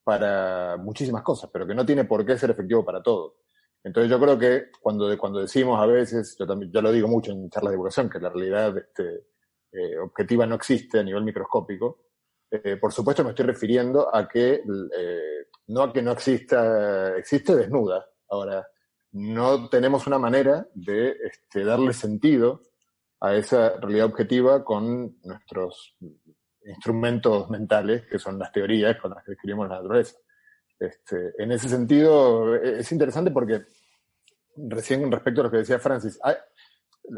para 0.04 0.78
muchísimas 0.78 1.24
cosas, 1.24 1.50
pero 1.52 1.66
que 1.66 1.76
no 1.76 1.86
tiene 1.86 2.06
por 2.06 2.26
qué 2.26 2.38
ser 2.38 2.52
efectivo 2.52 2.84
para 2.84 3.02
todo. 3.02 3.38
Entonces 3.84 4.10
yo 4.10 4.20
creo 4.20 4.38
que 4.38 4.66
cuando, 4.82 5.18
cuando 5.18 5.40
decimos 5.40 5.80
a 5.82 5.86
veces, 5.86 6.36
yo 6.40 6.48
también, 6.48 6.72
yo 6.72 6.82
lo 6.82 6.92
digo 6.92 7.08
mucho 7.08 7.32
en 7.32 7.50
charlas 7.50 7.72
de 7.72 7.76
divulgación, 7.76 8.10
que 8.10 8.20
la 8.20 8.30
realidad 8.30 8.78
este, 8.78 9.26
eh, 9.72 9.98
objetiva 9.98 10.46
no 10.46 10.56
existe 10.56 11.00
a 11.00 11.04
nivel 11.04 11.24
microscópico, 11.24 12.06
eh, 12.50 12.78
por 12.78 12.94
supuesto 12.94 13.24
me 13.24 13.32
estoy 13.32 13.46
refiriendo 13.46 14.16
a 14.16 14.28
que 14.28 14.62
eh, 14.98 15.48
no 15.68 15.82
a 15.82 15.92
que 15.92 16.02
no 16.02 16.12
exista, 16.12 17.18
existe 17.18 17.56
desnuda, 17.56 18.06
Ahora, 18.34 18.68
no 19.12 19.70
tenemos 19.70 20.08
una 20.08 20.18
manera 20.18 20.68
de 20.74 21.16
este, 21.24 21.64
darle 21.64 21.94
sentido 21.94 22.62
a 23.20 23.36
esa 23.36 23.80
realidad 23.80 24.08
objetiva 24.08 24.66
con 24.66 25.20
nuestros 25.24 25.96
instrumentos 26.66 27.50
mentales, 27.50 28.06
que 28.06 28.20
son 28.20 28.40
las 28.40 28.52
teorías 28.52 28.98
con 29.00 29.12
las 29.12 29.24
que 29.24 29.32
describimos 29.32 29.70
la 29.70 29.76
naturaleza. 29.76 30.18
Este, 30.80 31.34
en 31.38 31.52
ese 31.52 31.70
sentido, 31.70 32.56
es 32.56 32.92
interesante 32.92 33.32
porque 33.32 33.64
recién 34.56 35.12
respecto 35.12 35.42
a 35.42 35.44
lo 35.46 35.52
que 35.52 35.58
decía 35.58 35.80
Francis, 35.80 36.20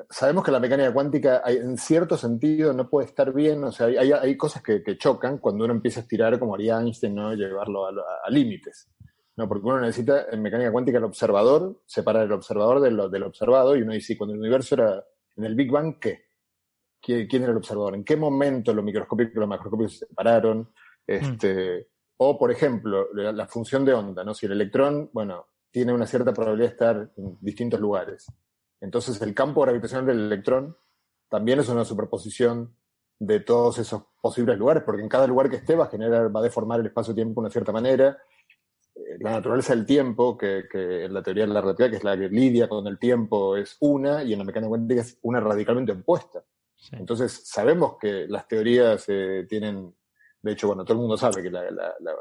sabemos 0.10 0.44
que 0.44 0.52
la 0.52 0.60
mecánica 0.60 0.94
cuántica 0.94 1.42
en 1.46 1.78
cierto 1.78 2.18
sentido 2.18 2.74
no 2.74 2.90
puede 2.90 3.08
estar 3.08 3.34
bien, 3.34 3.64
o 3.64 3.72
sea, 3.72 3.88
hay, 3.88 4.12
hay 4.12 4.38
cosas 4.38 4.64
que, 4.64 4.84
que, 4.84 4.98
chocan 4.98 5.38
cuando 5.38 5.66
uno 5.66 5.74
empieza 5.74 6.00
a 6.00 6.04
estirar 6.04 6.40
como 6.40 6.56
haría 6.56 6.80
Einstein, 6.80 7.16
¿no? 7.16 7.34
llevarlo 7.34 7.86
a, 7.86 7.92
a 8.24 8.30
límites. 8.30 8.90
No, 9.38 9.50
porque 9.50 9.68
uno 9.68 9.82
necesita 9.82 10.28
en 10.32 10.42
mecánica 10.42 10.72
cuántica 10.72 10.98
el 10.98 11.04
observador, 11.04 11.82
separar 11.86 12.24
el 12.24 12.32
observador 12.32 12.80
del, 12.80 13.12
del 13.12 13.24
observado, 13.24 13.76
y 13.76 13.82
uno 13.82 13.92
dice, 13.92 14.18
cuando 14.18 14.34
el 14.34 14.40
universo 14.40 14.76
era 14.76 15.04
en 15.36 15.44
el 15.44 15.56
Big 15.56 15.70
Bang, 15.70 16.00
¿qué? 16.00 16.26
¿Quién 17.06 17.44
era 17.44 17.52
el 17.52 17.58
observador? 17.58 17.96
¿En 17.96 18.04
qué 18.04 18.18
momento 18.18 18.74
lo 18.74 18.82
microscópico 18.82 19.32
y 19.36 19.40
lo 19.40 19.48
macroscópico 19.48 19.90
se 19.90 20.06
separaron? 20.08 20.72
Este, 21.06 21.80
mm. 21.80 21.84
O, 22.18 22.38
por 22.38 22.52
ejemplo, 22.52 23.10
la, 23.14 23.32
la, 23.32 23.48
función 23.48 23.86
de 23.86 23.94
onda, 23.94 24.24
¿no? 24.24 24.34
Si 24.34 24.46
el 24.46 24.54
electrón, 24.54 25.10
bueno, 25.14 25.48
tiene 25.70 25.94
una 25.94 26.08
cierta 26.08 26.34
probabilidad 26.34 26.70
de 26.70 26.74
estar 26.74 27.12
en 27.18 27.38
distintos 27.42 27.80
lugares. 27.80 28.26
Entonces, 28.82 29.22
el 29.22 29.34
campo 29.34 29.62
gravitacional 29.62 30.06
del 30.06 30.26
electrón 30.26 30.76
también 31.30 31.60
es 31.60 31.70
una 31.70 31.86
superposición 31.86 32.76
de 33.20 33.40
todos 33.42 33.78
esos 33.80 34.04
posibles 34.22 34.58
lugares, 34.58 34.84
porque 34.84 35.02
en 35.02 35.10
cada 35.10 35.28
lugar 35.28 35.50
que 35.50 35.58
esté 35.58 35.76
va 35.76 35.86
a 35.86 35.90
generar, 35.90 36.34
va 36.36 36.40
a 36.40 36.44
deformar 36.44 36.80
el 36.80 36.88
espacio-tiempo 36.88 37.42
de 37.42 37.46
una 37.46 37.52
cierta 37.52 37.72
manera, 37.72 38.18
la 39.20 39.32
naturaleza 39.32 39.76
del 39.76 39.86
tiempo, 39.86 40.38
que, 40.38 40.64
que, 40.72 41.06
en 41.06 41.14
la 41.14 41.22
teoría 41.22 41.46
de 41.46 41.54
la 41.54 41.62
relatividad, 41.62 41.90
que 41.90 41.98
es 41.98 42.04
la 42.04 42.18
que 42.18 42.30
lidia 42.30 42.68
con 42.68 42.88
el 42.88 42.98
tiempo, 42.98 43.58
es 43.58 43.78
una, 43.82 44.24
y 44.24 44.34
en 44.34 44.40
la 44.40 44.46
mecánica 44.46 44.70
cuántica 44.70 45.02
es 45.02 45.18
una 45.22 45.40
radicalmente 45.40 45.92
opuesta. 45.92 46.44
Entonces, 46.92 47.42
sabemos 47.46 47.98
que 48.00 48.28
las 48.28 48.48
teorías 48.48 49.06
eh, 49.08 49.46
tienen, 49.50 49.96
de 50.42 50.52
hecho, 50.52 50.68
bueno, 50.68 50.84
todo 50.84 50.94
el 50.94 51.02
mundo 51.02 51.18
sabe 51.18 51.42
que 51.42 51.50
la, 51.50 51.64
la, 51.72 51.96
la, 52.00 52.14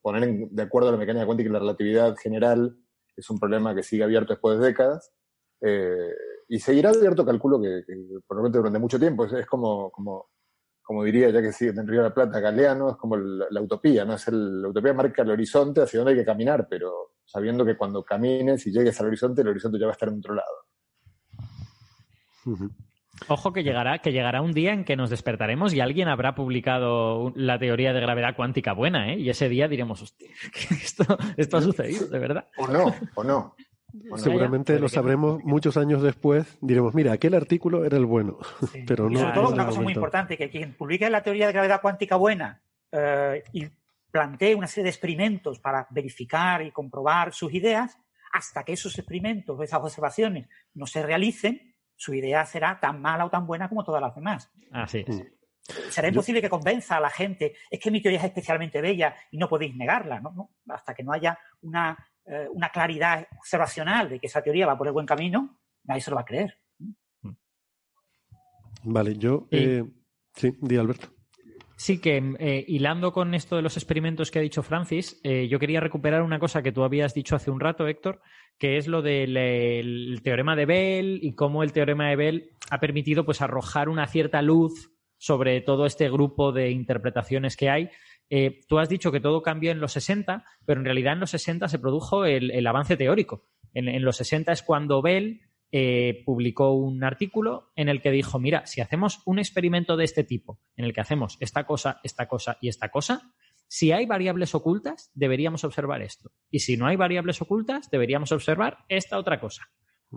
poner 0.00 0.48
de 0.50 0.62
acuerdo 0.62 0.88
a 0.88 0.92
la 0.92 0.98
mecánica 0.98 1.26
cuántica 1.26 1.50
y 1.50 1.52
la 1.52 1.58
relatividad 1.58 2.16
general 2.16 2.76
es 3.16 3.30
un 3.30 3.38
problema 3.38 3.74
que 3.74 3.82
sigue 3.82 4.04
abierto 4.04 4.32
después 4.32 4.58
de 4.58 4.66
décadas. 4.66 5.12
Eh, 5.60 6.14
y 6.48 6.58
seguirá 6.60 6.90
abierto, 6.90 7.24
calculo 7.24 7.60
que, 7.60 7.82
que 7.86 7.94
probablemente 8.26 8.58
durante 8.58 8.78
mucho 8.78 8.98
tiempo. 8.98 9.24
Es, 9.24 9.32
es 9.32 9.46
como, 9.46 9.90
como 9.90 10.28
como 10.86 11.02
diría, 11.02 11.30
ya 11.30 11.42
que 11.42 11.52
sí, 11.52 11.66
en 11.66 11.84
Río 11.84 12.00
de 12.00 12.08
la 12.10 12.14
Plata, 12.14 12.38
Galeano, 12.38 12.90
es 12.90 12.96
como 12.96 13.16
la, 13.16 13.60
utopía, 13.60 14.04
¿no? 14.04 14.14
Es 14.14 14.28
el, 14.28 14.62
la 14.62 14.68
utopía 14.68 14.94
marca 14.94 15.22
el 15.22 15.30
horizonte 15.30 15.82
hacia 15.82 15.98
donde 15.98 16.12
hay 16.12 16.18
que 16.18 16.24
caminar, 16.24 16.68
pero 16.70 17.14
sabiendo 17.24 17.66
que 17.66 17.76
cuando 17.76 18.04
camines 18.04 18.64
y 18.68 18.70
llegues 18.70 19.00
al 19.00 19.08
horizonte, 19.08 19.42
el 19.42 19.48
horizonte 19.48 19.80
ya 19.80 19.86
va 19.86 19.90
a 19.90 19.94
estar 19.94 20.08
en 20.08 20.18
otro 20.18 20.34
lado. 20.36 20.54
Ojo 23.28 23.52
que 23.52 23.62
llegará, 23.62 23.98
que 23.98 24.12
llegará 24.12 24.42
un 24.42 24.52
día 24.52 24.72
en 24.72 24.84
que 24.84 24.96
nos 24.96 25.10
despertaremos 25.10 25.72
y 25.74 25.80
alguien 25.80 26.08
habrá 26.08 26.34
publicado 26.34 27.32
la 27.34 27.58
teoría 27.58 27.92
de 27.92 28.00
gravedad 28.00 28.36
cuántica 28.36 28.72
buena, 28.72 29.12
¿eh? 29.12 29.18
Y 29.18 29.30
ese 29.30 29.48
día 29.48 29.68
diremos, 29.68 30.02
hostia, 30.02 30.30
esto, 30.70 31.04
esto 31.36 31.56
ha 31.56 31.62
sucedido, 31.62 32.06
de 32.08 32.18
verdad. 32.18 32.48
O 32.58 32.68
no, 32.68 32.94
o 33.14 33.24
no. 33.24 33.54
Seguramente 34.16 34.78
lo 34.78 34.88
sabremos 34.88 35.42
muchos 35.44 35.76
años 35.76 36.02
después. 36.02 36.58
Diremos, 36.60 36.94
mira, 36.94 37.12
aquel 37.12 37.34
artículo 37.34 37.84
era 37.84 37.96
el 37.96 38.06
bueno. 38.06 38.38
Pero 38.86 39.08
no, 39.08 39.18
sobre 39.18 39.32
todo, 39.32 39.48
una 39.50 39.66
cosa 39.66 39.80
muy 39.80 39.92
importante, 39.92 40.36
que 40.36 40.50
quien 40.50 40.74
publique 40.74 41.08
la 41.10 41.22
teoría 41.22 41.46
de 41.46 41.52
gravedad 41.52 41.80
cuántica 41.80 42.16
buena 42.16 42.60
eh, 42.92 43.42
y 43.52 43.66
plantee 44.10 44.54
una 44.54 44.66
serie 44.66 44.84
de 44.84 44.90
experimentos 44.90 45.58
para 45.58 45.86
verificar 45.90 46.62
y 46.62 46.70
comprobar 46.70 47.32
sus 47.32 47.52
ideas, 47.52 47.98
hasta 48.32 48.64
que 48.64 48.72
esos 48.72 48.98
experimentos, 48.98 49.60
esas 49.62 49.80
observaciones 49.80 50.48
no 50.74 50.86
se 50.86 51.02
realicen, 51.02 51.74
su 51.96 52.14
idea 52.14 52.44
será 52.44 52.78
tan 52.78 53.00
mala 53.00 53.24
o 53.24 53.30
tan 53.30 53.46
buena 53.46 53.68
como 53.68 53.84
todas 53.84 54.00
las 54.00 54.14
demás. 54.14 54.52
Así 54.70 55.04
es. 55.06 55.24
Será 55.90 56.08
imposible 56.08 56.40
que 56.40 56.48
convenza 56.48 56.96
a 56.96 57.00
la 57.00 57.10
gente, 57.10 57.56
es 57.68 57.80
que 57.80 57.90
mi 57.90 58.00
teoría 58.00 58.20
es 58.20 58.24
especialmente 58.26 58.80
bella 58.80 59.16
y 59.32 59.38
no 59.38 59.48
podéis 59.48 59.74
negarla, 59.74 60.20
¿no? 60.20 60.30
¿No? 60.30 60.50
Hasta 60.72 60.94
que 60.94 61.02
no 61.02 61.12
haya 61.12 61.36
una 61.62 61.96
eh, 62.28 62.48
una 62.50 62.70
claridad 62.70 63.24
observacional 63.38 64.08
de 64.08 64.18
que 64.18 64.26
esa 64.26 64.42
teoría 64.42 64.66
va 64.66 64.76
por 64.76 64.88
el 64.88 64.92
buen 64.92 65.06
camino, 65.06 65.60
nadie 65.84 66.00
se 66.00 66.10
lo 66.10 66.16
va 66.16 66.22
a 66.22 66.24
creer. 66.24 66.58
Vale, 68.82 69.16
yo. 69.16 69.46
Eh, 69.52 69.84
sí, 70.34 70.56
di 70.60 70.76
Alberto. 70.76 71.15
Sí, 71.76 72.00
que 72.00 72.16
eh, 72.38 72.64
hilando 72.66 73.12
con 73.12 73.34
esto 73.34 73.56
de 73.56 73.62
los 73.62 73.76
experimentos 73.76 74.30
que 74.30 74.38
ha 74.38 74.42
dicho 74.42 74.62
Francis, 74.62 75.20
eh, 75.22 75.46
yo 75.48 75.58
quería 75.58 75.80
recuperar 75.80 76.22
una 76.22 76.38
cosa 76.38 76.62
que 76.62 76.72
tú 76.72 76.82
habías 76.84 77.12
dicho 77.12 77.36
hace 77.36 77.50
un 77.50 77.60
rato, 77.60 77.86
Héctor, 77.86 78.22
que 78.58 78.78
es 78.78 78.88
lo 78.88 79.02
del 79.02 79.36
el 79.36 80.20
teorema 80.22 80.56
de 80.56 80.64
Bell 80.64 81.18
y 81.22 81.34
cómo 81.34 81.62
el 81.62 81.72
teorema 81.72 82.08
de 82.08 82.16
Bell 82.16 82.50
ha 82.70 82.80
permitido 82.80 83.24
pues 83.26 83.42
arrojar 83.42 83.90
una 83.90 84.06
cierta 84.06 84.40
luz 84.40 84.90
sobre 85.18 85.60
todo 85.60 85.86
este 85.86 86.10
grupo 86.10 86.52
de 86.52 86.70
interpretaciones 86.70 87.56
que 87.56 87.68
hay 87.68 87.90
eh, 88.28 88.60
tú 88.66 88.78
has 88.78 88.88
dicho 88.88 89.12
que 89.12 89.20
todo 89.20 89.42
cambió 89.42 89.70
en 89.70 89.80
los 89.80 89.92
60, 89.92 90.44
pero 90.64 90.80
en 90.80 90.84
realidad 90.84 91.12
en 91.12 91.20
los 91.20 91.30
60 91.30 91.68
se 91.68 91.78
produjo 91.78 92.24
el, 92.24 92.66
avance 92.66 92.96
teórico. 92.96 93.44
En, 93.72 94.02
los 94.02 94.16
60 94.16 94.52
es 94.52 94.62
cuando 94.62 95.02
Bell 95.02 95.42
eh, 95.72 96.22
publicó 96.24 96.72
un 96.72 97.02
artículo 97.04 97.72
en 97.74 97.88
el 97.88 98.00
que 98.00 98.10
dijo, 98.10 98.38
mira, 98.38 98.66
si 98.66 98.80
hacemos 98.80 99.20
un 99.26 99.38
experimento 99.38 99.96
de 99.96 100.04
este 100.04 100.24
tipo, 100.24 100.60
en 100.76 100.84
el 100.84 100.92
que 100.92 101.00
hacemos 101.00 101.36
esta 101.40 101.64
cosa, 101.64 102.00
esta 102.02 102.28
cosa 102.28 102.58
y 102.60 102.68
esta 102.68 102.90
cosa, 102.90 103.32
si 103.68 103.92
hay 103.92 104.06
variables 104.06 104.54
ocultas, 104.54 105.10
deberíamos 105.14 105.64
observar 105.64 106.02
esto. 106.02 106.30
Y 106.50 106.60
si 106.60 106.76
no 106.76 106.86
hay 106.86 106.96
variables 106.96 107.42
ocultas, 107.42 107.90
deberíamos 107.90 108.30
observar 108.32 108.78
esta 108.88 109.18
otra 109.18 109.40
cosa. 109.40 109.68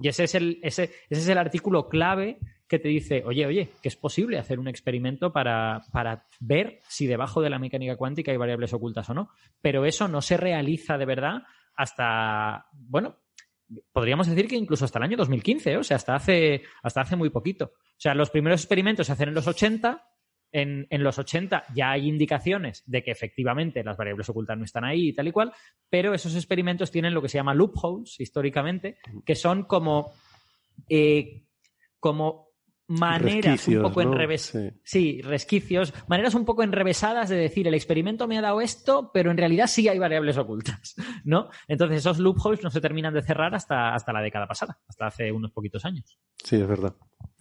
Y 0.02 0.08
ese 0.08 0.26
es 0.26 0.36
el, 0.36 0.60
ese, 0.62 0.84
ese 1.10 1.22
es 1.22 1.28
el 1.28 1.38
artículo 1.38 1.90
clave 1.90 2.40
que 2.68 2.78
te 2.78 2.90
dice, 2.90 3.24
oye, 3.26 3.48
oye, 3.48 3.72
que 3.82 3.90
es 3.90 3.96
posible 3.96 4.38
hacer 4.38 4.60
un 4.60 4.68
experimento 4.68 5.34
para, 5.34 5.82
para 5.92 6.28
ver 6.40 6.80
si 6.88 7.08
debajo 7.08 7.42
de 7.42 7.50
la 7.50 7.58
mecánica 7.58 7.98
cuántica 7.98 8.32
hay 8.32 8.38
variables 8.38 8.74
ocultas 8.74 9.10
o 9.10 9.16
no. 9.16 9.30
Pero 9.62 9.86
eso 9.86 10.08
no 10.08 10.22
se 10.22 10.38
realiza 10.38 10.98
de 11.00 11.06
verdad 11.06 11.42
hasta, 11.76 12.68
bueno, 12.74 13.18
podríamos 13.92 14.28
decir 14.28 14.48
que 14.48 14.56
incluso 14.56 14.86
hasta 14.86 15.00
el 15.00 15.04
año 15.04 15.18
2015, 15.18 15.72
¿eh? 15.72 15.78
o 15.78 15.84
sea, 15.84 15.98
hasta 15.98 16.16
hace, 16.16 16.64
hasta 16.84 17.02
hace 17.02 17.16
muy 17.16 17.30
poquito. 17.30 17.74
O 17.76 18.00
sea, 18.00 18.16
los 18.16 18.30
primeros 18.30 18.62
experimentos 18.62 19.08
se 19.08 19.14
hacen 19.14 19.30
en 19.30 19.36
los 19.36 19.48
80, 19.48 20.06
en, 20.52 20.88
en, 20.90 21.04
los 21.04 21.20
80 21.20 21.66
ya 21.76 21.92
hay 21.92 22.08
indicaciones 22.08 22.84
de 22.88 23.04
que 23.04 23.12
efectivamente 23.12 23.84
las 23.84 23.98
variables 23.98 24.30
ocultas 24.30 24.58
no 24.58 24.66
están 24.66 24.84
ahí 24.84 25.10
y 25.10 25.14
tal 25.14 25.28
y 25.28 25.32
cual, 25.32 25.54
pero 25.90 26.14
esos 26.14 26.36
experimentos 26.36 26.90
tienen 26.90 27.14
lo 27.14 27.22
que 27.22 27.30
se 27.30 27.38
llama 27.38 27.54
loopholes 27.54 28.20
históricamente, 28.20 28.98
que 29.26 29.36
son 29.36 29.64
como, 29.64 30.12
eh, 30.90 31.44
como 32.00 32.49
maneras 32.90 33.68
un 33.68 33.82
poco 33.82 34.02
enrevesadas. 34.02 34.74
Sí. 34.84 35.22
resquicios. 35.22 35.94
Maneras 36.08 36.34
un 36.34 36.46
poco 36.46 36.64
enrevesadas 36.64 37.30
de 37.30 37.38
decir, 37.38 37.68
el 37.68 37.74
experimento 37.74 38.28
me 38.28 38.38
ha 38.38 38.42
dado 38.42 38.62
esto, 38.62 39.12
pero 39.14 39.32
en 39.32 39.38
realidad 39.38 39.68
sí 39.68 39.88
hay 39.88 40.00
variables 40.00 40.38
ocultas, 40.38 40.96
¿no? 41.24 41.50
Entonces 41.68 42.00
esos 42.00 42.20
loopholes 42.20 42.64
no 42.64 42.70
se 42.70 42.82
terminan 42.82 43.14
de 43.14 43.22
cerrar 43.22 43.54
hasta, 43.56 43.94
hasta 43.94 44.12
la 44.12 44.22
década 44.22 44.48
pasada, 44.48 44.80
hasta 44.88 45.08
hace 45.08 45.32
unos 45.32 45.52
poquitos 45.52 45.86
años. 45.86 46.20
Sí, 46.44 46.56
es 46.56 46.68
verdad. 46.68 46.96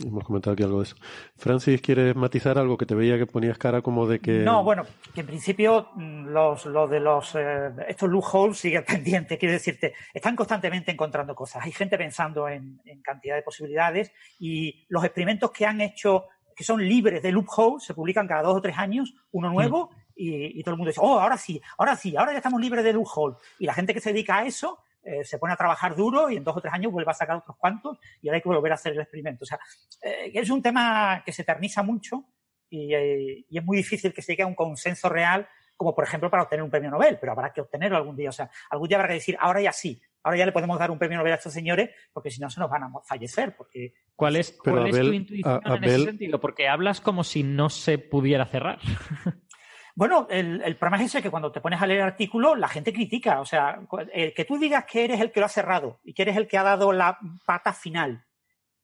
Hemos 0.04 0.22
comentado 0.24 0.54
aquí 0.54 0.62
algo 0.62 0.78
de 0.78 0.84
eso. 0.84 0.96
Francis, 1.36 1.80
¿quieres 1.80 2.14
matizar 2.14 2.56
algo 2.56 2.76
que 2.76 2.86
te 2.86 2.94
veía 2.94 3.18
que 3.18 3.26
ponías 3.26 3.58
cara 3.58 3.82
como 3.82 4.06
de 4.06 4.20
que... 4.20 4.40
No, 4.40 4.62
bueno, 4.62 4.84
que 5.12 5.22
en 5.22 5.26
principio 5.26 5.88
mm, 5.94 6.28
los, 6.28 6.66
los 6.66 6.88
de 6.88 7.00
los 7.00 7.34
eh, 7.34 7.70
estos 7.88 8.08
loopholes 8.08 8.58
siguen 8.58 8.84
pendientes. 8.86 9.38
Quiero 9.38 9.54
decirte, 9.54 9.94
están 10.14 10.36
constantemente 10.36 10.92
encontrando 10.92 11.34
cosas. 11.34 11.64
Hay 11.64 11.72
gente 11.72 11.98
pensando 11.98 12.48
en, 12.48 12.80
en 12.84 13.02
cantidad 13.02 13.34
de 13.34 13.42
posibilidades 13.42 14.12
y 14.38 14.86
los 14.88 15.02
experimentos 15.04 15.37
que 15.52 15.66
han 15.66 15.80
hecho 15.80 16.26
que 16.58 16.64
son 16.64 16.84
libres 16.84 17.22
de 17.22 17.30
loopholes 17.30 17.84
se 17.84 17.94
publican 17.94 18.26
cada 18.26 18.42
dos 18.42 18.56
o 18.56 18.60
tres 18.60 18.76
años, 18.76 19.14
uno 19.30 19.48
nuevo, 19.48 19.90
y, 20.16 20.58
y, 20.58 20.62
todo 20.64 20.72
el 20.72 20.78
mundo 20.78 20.90
dice, 20.90 21.00
oh, 21.00 21.20
ahora 21.20 21.36
sí, 21.36 21.62
ahora 21.78 21.94
sí, 21.94 22.16
ahora 22.16 22.32
ya 22.32 22.38
estamos 22.38 22.60
libres 22.60 22.82
de 22.82 22.92
loophole. 22.92 23.36
Y 23.60 23.66
la 23.66 23.74
gente 23.74 23.94
que 23.94 24.00
se 24.00 24.12
dedica 24.12 24.38
a 24.38 24.44
eso 24.44 24.80
eh, 25.04 25.24
se 25.24 25.38
pone 25.38 25.52
a 25.52 25.56
trabajar 25.56 25.94
duro 25.94 26.28
y 26.28 26.36
en 26.36 26.44
dos 26.44 26.56
o 26.56 26.60
tres 26.60 26.74
años 26.74 26.92
vuelve 26.92 27.10
a 27.10 27.14
sacar 27.14 27.36
otros 27.36 27.56
cuantos 27.56 27.98
y 28.20 28.28
ahora 28.28 28.36
hay 28.36 28.42
que 28.42 28.48
volver 28.48 28.72
a 28.72 28.74
hacer 28.74 28.92
el 28.92 29.00
experimento. 29.00 29.44
O 29.44 29.46
sea, 29.46 29.58
eh, 30.02 30.32
es 30.34 30.50
un 30.50 30.60
tema 30.60 31.22
que 31.24 31.32
se 31.32 31.42
eterniza 31.42 31.84
mucho 31.84 32.24
y, 32.68 32.92
eh, 32.92 33.44
y, 33.48 33.56
es 33.56 33.64
muy 33.64 33.76
difícil 33.76 34.12
que 34.12 34.20
se 34.20 34.32
llegue 34.32 34.42
a 34.42 34.46
un 34.46 34.56
consenso 34.56 35.08
real, 35.08 35.48
como 35.76 35.94
por 35.94 36.04
ejemplo 36.04 36.28
para 36.28 36.42
obtener 36.42 36.64
un 36.64 36.70
premio 36.70 36.90
Nobel, 36.90 37.16
pero 37.20 37.32
habrá 37.32 37.52
que 37.52 37.60
obtenerlo 37.60 37.96
algún 37.96 38.16
día. 38.16 38.30
O 38.30 38.32
sea, 38.32 38.50
algún 38.68 38.88
día 38.88 38.98
habrá 38.98 39.08
que 39.08 39.14
decir, 39.14 39.36
ahora 39.40 39.60
ya 39.62 39.72
sí, 39.72 40.02
ahora 40.28 40.38
ya 40.38 40.46
le 40.46 40.52
podemos 40.52 40.78
dar 40.78 40.90
un 40.90 40.98
premio 40.98 41.18
Nobel 41.18 41.32
a 41.32 41.36
estos 41.36 41.52
señores, 41.52 41.90
porque 42.12 42.30
si 42.30 42.40
no 42.40 42.50
se 42.50 42.60
nos 42.60 42.70
van 42.70 42.84
a 42.84 42.90
fallecer. 43.04 43.56
Porque... 43.56 43.94
¿Cuál 44.14 44.36
es, 44.36 44.52
cuál 44.52 44.88
es 44.88 45.00
tu 45.00 45.12
intuición 45.12 45.60
a, 45.64 45.76
en 45.76 45.84
ese 45.84 46.04
sentido? 46.04 46.40
Porque 46.40 46.68
hablas 46.68 47.00
como 47.00 47.24
si 47.24 47.42
no 47.42 47.70
se 47.70 47.98
pudiera 47.98 48.46
cerrar. 48.46 48.78
Bueno, 49.94 50.28
el, 50.30 50.62
el, 50.62 50.76
problema 50.76 51.02
es 51.02 51.10
ese, 51.10 51.20
que 51.20 51.28
cuando 51.28 51.50
te 51.50 51.60
pones 51.60 51.82
a 51.82 51.86
leer 51.88 52.02
artículos, 52.02 52.56
la 52.56 52.68
gente 52.68 52.92
critica. 52.92 53.40
O 53.40 53.44
sea, 53.44 53.80
el 54.12 54.32
que 54.32 54.44
tú 54.44 54.56
digas 54.56 54.84
que 54.84 55.02
eres 55.02 55.20
el 55.20 55.32
que 55.32 55.40
lo 55.40 55.46
ha 55.46 55.48
cerrado 55.48 55.98
y 56.04 56.14
que 56.14 56.22
eres 56.22 56.36
el 56.36 56.46
que 56.46 56.56
ha 56.56 56.62
dado 56.62 56.92
la 56.92 57.18
pata 57.44 57.72
final, 57.72 58.24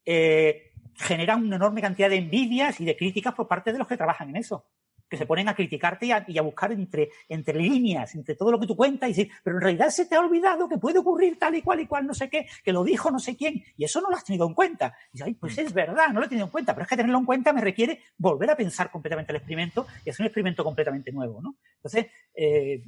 eh, 0.03 0.73
genera 0.93 1.37
una 1.37 1.55
enorme 1.55 1.79
cantidad 1.79 2.09
de 2.09 2.17
envidias 2.17 2.81
y 2.81 2.85
de 2.85 2.97
críticas 2.97 3.33
por 3.33 3.47
parte 3.47 3.71
de 3.71 3.79
los 3.79 3.87
que 3.87 3.95
trabajan 3.95 4.27
en 4.27 4.35
eso 4.35 4.65
que 5.09 5.17
se 5.17 5.25
ponen 5.25 5.49
a 5.49 5.55
criticarte 5.55 6.07
y 6.07 6.11
a, 6.11 6.25
y 6.27 6.37
a, 6.37 6.41
buscar 6.41 6.71
entre, 6.71 7.09
entre 7.29 7.59
líneas, 7.59 8.15
entre 8.15 8.35
todo 8.35 8.51
lo 8.51 8.59
que 8.59 8.67
tú 8.67 8.75
cuentas 8.75 9.09
y 9.09 9.13
decir, 9.13 9.31
pero 9.43 9.57
en 9.57 9.61
realidad 9.61 9.89
se 9.89 10.05
te 10.05 10.15
ha 10.15 10.19
olvidado 10.19 10.67
que 10.67 10.77
puede 10.77 10.99
ocurrir 10.99 11.37
tal 11.37 11.55
y 11.55 11.61
cual 11.61 11.79
y 11.81 11.87
cual, 11.87 12.05
no 12.05 12.13
sé 12.13 12.29
qué, 12.29 12.47
que 12.63 12.73
lo 12.73 12.83
dijo 12.83 13.11
no 13.11 13.19
sé 13.19 13.35
quién, 13.35 13.63
y 13.77 13.83
eso 13.83 14.01
no 14.01 14.09
lo 14.09 14.15
has 14.15 14.23
tenido 14.23 14.47
en 14.47 14.53
cuenta. 14.53 14.95
Y 15.09 15.13
dices, 15.13 15.27
ay, 15.27 15.33
pues 15.35 15.57
es 15.57 15.73
verdad, 15.73 16.09
no 16.09 16.19
lo 16.19 16.25
he 16.25 16.29
tenido 16.29 16.45
en 16.45 16.51
cuenta, 16.51 16.73
pero 16.73 16.83
es 16.83 16.89
que 16.89 16.97
tenerlo 16.97 17.19
en 17.19 17.25
cuenta 17.25 17.53
me 17.53 17.61
requiere 17.61 18.01
volver 18.17 18.49
a 18.49 18.55
pensar 18.55 18.91
completamente 18.91 19.31
el 19.31 19.37
experimento 19.37 19.87
y 20.03 20.09
hacer 20.09 20.23
un 20.23 20.27
experimento 20.27 20.63
completamente 20.63 21.11
nuevo, 21.11 21.41
¿no? 21.41 21.55
Entonces, 21.77 22.07
eh, 22.33 22.83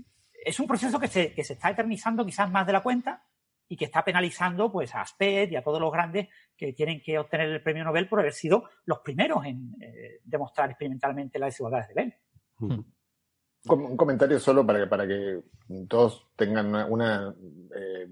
es 0.46 0.60
un 0.60 0.68
proceso 0.68 1.00
que 1.00 1.08
se, 1.08 1.34
que 1.34 1.44
se 1.44 1.54
está 1.54 1.70
eternizando 1.70 2.26
quizás 2.26 2.50
más 2.50 2.66
de 2.66 2.74
la 2.74 2.82
cuenta, 2.82 3.24
y 3.70 3.76
que 3.76 3.86
está 3.86 4.04
penalizando 4.04 4.72
pues 4.72 4.94
a 4.96 5.02
Asped 5.02 5.52
y 5.52 5.56
a 5.56 5.64
todos 5.64 5.82
los 5.82 5.92
grandes 5.92 6.30
que 6.56 6.74
tienen 6.74 7.02
que 7.02 7.20
obtener 7.20 7.50
el 7.50 7.62
premio 7.62 7.84
Nobel 7.84 8.08
por 8.08 8.20
haber 8.20 8.34
sido 8.34 8.70
los 8.86 9.00
primeros 9.00 9.46
en 9.46 9.76
eh, 9.82 10.20
demostrar 10.24 10.70
experimentalmente 10.70 11.40
las 11.40 11.54
desigualdades 11.54 11.88
de 11.90 11.94
Bell. 11.94 12.14
Hmm. 12.60 12.84
Un 13.70 13.98
comentario 13.98 14.40
solo 14.40 14.66
para 14.66 14.80
que, 14.80 14.88
para 14.88 15.08
que 15.08 15.42
todos 15.90 16.28
tengan 16.38 16.68
una, 16.68 16.86
una, 16.86 17.36
eh, 17.76 18.08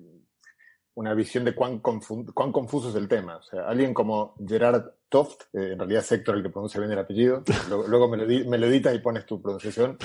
una 0.95 1.13
visión 1.13 1.43
de 1.43 1.53
cuán, 1.53 1.79
cuán, 1.79 2.51
confuso 2.51 2.89
es 2.89 2.95
el 2.95 3.07
tema. 3.07 3.37
O 3.37 3.43
sea, 3.43 3.67
alguien 3.67 3.93
como 3.93 4.35
Gerard 4.45 4.91
Toft, 5.09 5.43
en 5.53 5.77
realidad 5.77 6.01
es 6.01 6.11
Héctor 6.11 6.37
el 6.37 6.43
que 6.43 6.49
pronuncia 6.49 6.79
bien 6.79 6.91
el 6.91 6.99
apellido, 6.99 7.43
luego, 7.87 8.07
me, 8.07 8.17
lo, 8.17 8.25
me, 8.25 8.57
editas 8.67 8.95
y 8.95 8.99
pones 8.99 9.25
tu 9.25 9.41
pronunciación, 9.41 9.97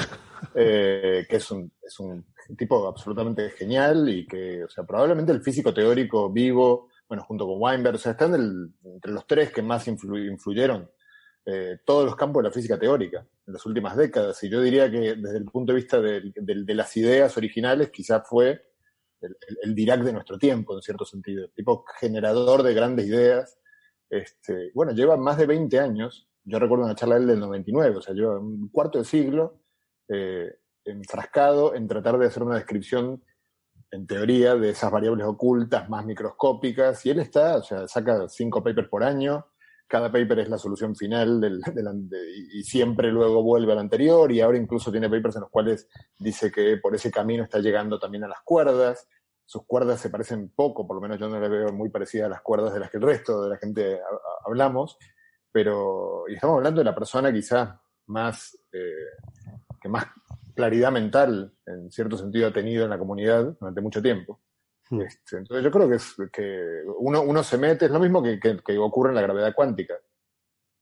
eh, 0.54 1.26
que 1.28 1.36
es 1.36 1.50
un, 1.50 1.72
es 1.82 1.98
un 2.00 2.24
tipo 2.56 2.86
absolutamente 2.88 3.50
genial 3.50 4.08
y 4.08 4.26
que, 4.26 4.64
o 4.64 4.68
sea, 4.68 4.84
probablemente 4.84 5.32
el 5.32 5.42
físico 5.42 5.72
teórico 5.72 6.30
vivo, 6.30 6.88
bueno, 7.08 7.22
junto 7.22 7.46
con 7.46 7.56
Weinberg, 7.60 7.94
o 7.94 7.98
sea, 7.98 8.12
están 8.12 8.34
entre 8.84 9.12
los 9.12 9.26
tres 9.26 9.52
que 9.52 9.62
más 9.62 9.86
influ, 9.86 10.18
influyeron 10.18 10.90
eh, 11.46 11.78
todos 11.84 12.04
los 12.04 12.16
campos 12.16 12.42
de 12.42 12.48
la 12.48 12.52
física 12.52 12.78
teórica 12.78 13.24
en 13.46 13.52
las 13.52 13.64
últimas 13.64 13.96
décadas. 13.96 14.42
Y 14.42 14.50
yo 14.50 14.60
diría 14.60 14.90
que 14.90 15.14
desde 15.14 15.38
el 15.38 15.44
punto 15.44 15.72
de 15.72 15.76
vista 15.76 16.00
de, 16.00 16.32
de, 16.34 16.64
de 16.64 16.74
las 16.74 16.96
ideas 16.96 17.36
originales, 17.36 17.90
quizás 17.90 18.26
fue 18.28 18.69
el, 19.20 19.36
el, 19.62 19.74
Dirac 19.74 20.02
de 20.02 20.12
nuestro 20.12 20.38
tiempo, 20.38 20.74
en 20.74 20.82
cierto 20.82 21.04
sentido, 21.04 21.48
tipo 21.54 21.84
generador 21.98 22.62
de 22.62 22.74
grandes 22.74 23.06
ideas. 23.06 23.58
Este, 24.08 24.70
bueno, 24.74 24.92
lleva 24.92 25.16
más 25.16 25.38
de 25.38 25.46
20 25.46 25.78
años, 25.78 26.28
yo 26.44 26.58
recuerdo 26.58 26.84
una 26.84 26.94
charla 26.94 27.16
de 27.16 27.22
él 27.22 27.26
del 27.28 27.40
99, 27.40 27.96
o 27.96 28.02
sea, 28.02 28.14
lleva 28.14 28.38
un 28.38 28.68
cuarto 28.70 28.98
de 28.98 29.04
siglo 29.04 29.60
eh, 30.08 30.58
enfrascado 30.84 31.74
en 31.74 31.86
tratar 31.86 32.18
de 32.18 32.26
hacer 32.26 32.42
una 32.42 32.56
descripción, 32.56 33.22
en 33.92 34.06
teoría, 34.06 34.54
de 34.56 34.70
esas 34.70 34.90
variables 34.90 35.26
ocultas 35.26 35.88
más 35.88 36.04
microscópicas, 36.04 37.04
y 37.06 37.10
él 37.10 37.20
está, 37.20 37.56
o 37.56 37.62
sea, 37.62 37.86
saca 37.88 38.28
cinco 38.28 38.62
papers 38.62 38.88
por 38.88 39.04
año, 39.04 39.46
cada 39.90 40.12
paper 40.12 40.38
es 40.38 40.48
la 40.48 40.56
solución 40.56 40.94
final 40.94 41.40
del, 41.40 41.60
del, 41.60 42.08
de, 42.08 42.18
y 42.52 42.62
siempre 42.62 43.10
luego 43.10 43.42
vuelve 43.42 43.72
al 43.72 43.80
anterior, 43.80 44.30
y 44.30 44.40
ahora 44.40 44.56
incluso 44.56 44.92
tiene 44.92 45.10
papers 45.10 45.34
en 45.34 45.40
los 45.40 45.50
cuales 45.50 45.88
dice 46.16 46.52
que 46.52 46.76
por 46.76 46.94
ese 46.94 47.10
camino 47.10 47.42
está 47.42 47.58
llegando 47.58 47.98
también 47.98 48.22
a 48.22 48.28
las 48.28 48.40
cuerdas. 48.44 49.08
Sus 49.44 49.66
cuerdas 49.66 50.00
se 50.00 50.08
parecen 50.08 50.52
poco, 50.54 50.86
por 50.86 50.94
lo 50.94 51.02
menos 51.02 51.18
yo 51.18 51.28
no 51.28 51.40
las 51.40 51.50
veo 51.50 51.72
muy 51.72 51.90
parecidas 51.90 52.26
a 52.26 52.30
las 52.30 52.40
cuerdas 52.40 52.72
de 52.72 52.78
las 52.78 52.88
que 52.88 52.98
el 52.98 53.02
resto 53.02 53.42
de 53.42 53.48
la 53.48 53.56
gente 53.56 53.98
hablamos, 54.46 54.96
pero 55.50 56.22
y 56.28 56.34
estamos 56.34 56.58
hablando 56.58 56.80
de 56.80 56.84
la 56.84 56.94
persona 56.94 57.32
quizás 57.32 57.70
más, 58.06 58.56
eh, 58.72 59.08
que 59.82 59.88
más 59.88 60.06
claridad 60.54 60.92
mental, 60.92 61.52
en 61.66 61.90
cierto 61.90 62.16
sentido, 62.16 62.46
ha 62.46 62.52
tenido 62.52 62.84
en 62.84 62.90
la 62.90 62.98
comunidad 62.98 63.56
durante 63.58 63.80
mucho 63.80 64.00
tiempo. 64.00 64.40
Este, 64.90 65.36
entonces 65.38 65.64
yo 65.64 65.70
creo 65.70 65.88
que, 65.88 65.96
es, 65.96 66.16
que 66.32 66.82
uno, 66.98 67.22
uno 67.22 67.42
se 67.44 67.58
mete, 67.58 67.86
es 67.86 67.90
lo 67.90 68.00
mismo 68.00 68.22
que, 68.22 68.40
que, 68.40 68.58
que, 68.58 68.76
ocurre 68.78 69.10
en 69.10 69.16
la 69.16 69.22
gravedad 69.22 69.54
cuántica. 69.54 69.94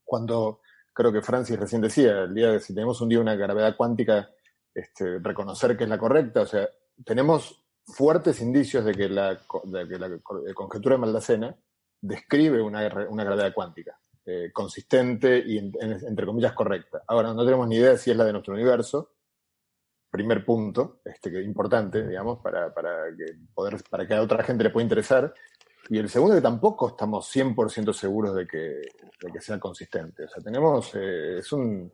Cuando 0.03 0.61
creo 0.93 1.13
que 1.13 1.21
Francis 1.21 1.59
recién 1.59 1.81
decía, 1.81 2.23
el 2.23 2.33
día 2.33 2.51
de 2.51 2.59
si 2.59 2.73
tenemos 2.73 2.99
un 3.01 3.09
día 3.09 3.19
una 3.19 3.35
gravedad 3.35 3.77
cuántica, 3.77 4.29
este, 4.73 5.19
reconocer 5.19 5.77
que 5.77 5.83
es 5.83 5.89
la 5.89 5.99
correcta, 5.99 6.41
o 6.41 6.45
sea, 6.47 6.67
tenemos 7.05 7.63
fuertes 7.85 8.41
indicios 8.41 8.83
de 8.85 8.93
que 8.93 9.09
la, 9.09 9.39
de 9.63 9.87
que 9.87 9.99
la 9.99 10.09
conjetura 10.55 10.95
de 10.95 11.01
Maldacena 11.01 11.55
describe 12.01 12.61
una, 12.61 13.07
una 13.09 13.23
gravedad 13.23 13.53
cuántica. 13.53 13.99
Eh, 14.31 14.51
consistente 14.53 15.41
y, 15.43 15.57
en, 15.57 15.71
entre 15.81 16.25
comillas, 16.25 16.53
correcta. 16.53 17.01
Ahora, 17.07 17.33
no 17.33 17.43
tenemos 17.43 17.67
ni 17.67 17.77
idea 17.77 17.97
si 17.97 18.11
es 18.11 18.17
la 18.17 18.25
de 18.25 18.33
nuestro 18.33 18.53
universo, 18.53 19.13
primer 20.09 20.43
punto, 20.43 21.01
este, 21.05 21.31
que 21.31 21.41
importante, 21.41 22.07
digamos, 22.07 22.39
para, 22.39 22.73
para, 22.73 23.15
que 23.15 23.25
poder, 23.53 23.81
para 23.89 24.07
que 24.07 24.15
a 24.15 24.21
otra 24.21 24.43
gente 24.43 24.63
le 24.63 24.69
pueda 24.69 24.83
interesar. 24.83 25.33
Y 25.89 25.97
el 25.97 26.09
segundo, 26.09 26.35
que 26.35 26.41
tampoco 26.41 26.89
estamos 26.89 27.33
100% 27.35 27.93
seguros 27.93 28.35
de 28.35 28.47
que, 28.47 28.57
de 28.57 29.31
que 29.31 29.41
sea 29.41 29.59
consistente. 29.59 30.25
O 30.25 30.27
sea, 30.27 30.43
tenemos, 30.43 30.93
eh, 30.95 31.37
es 31.39 31.51
un, 31.51 31.91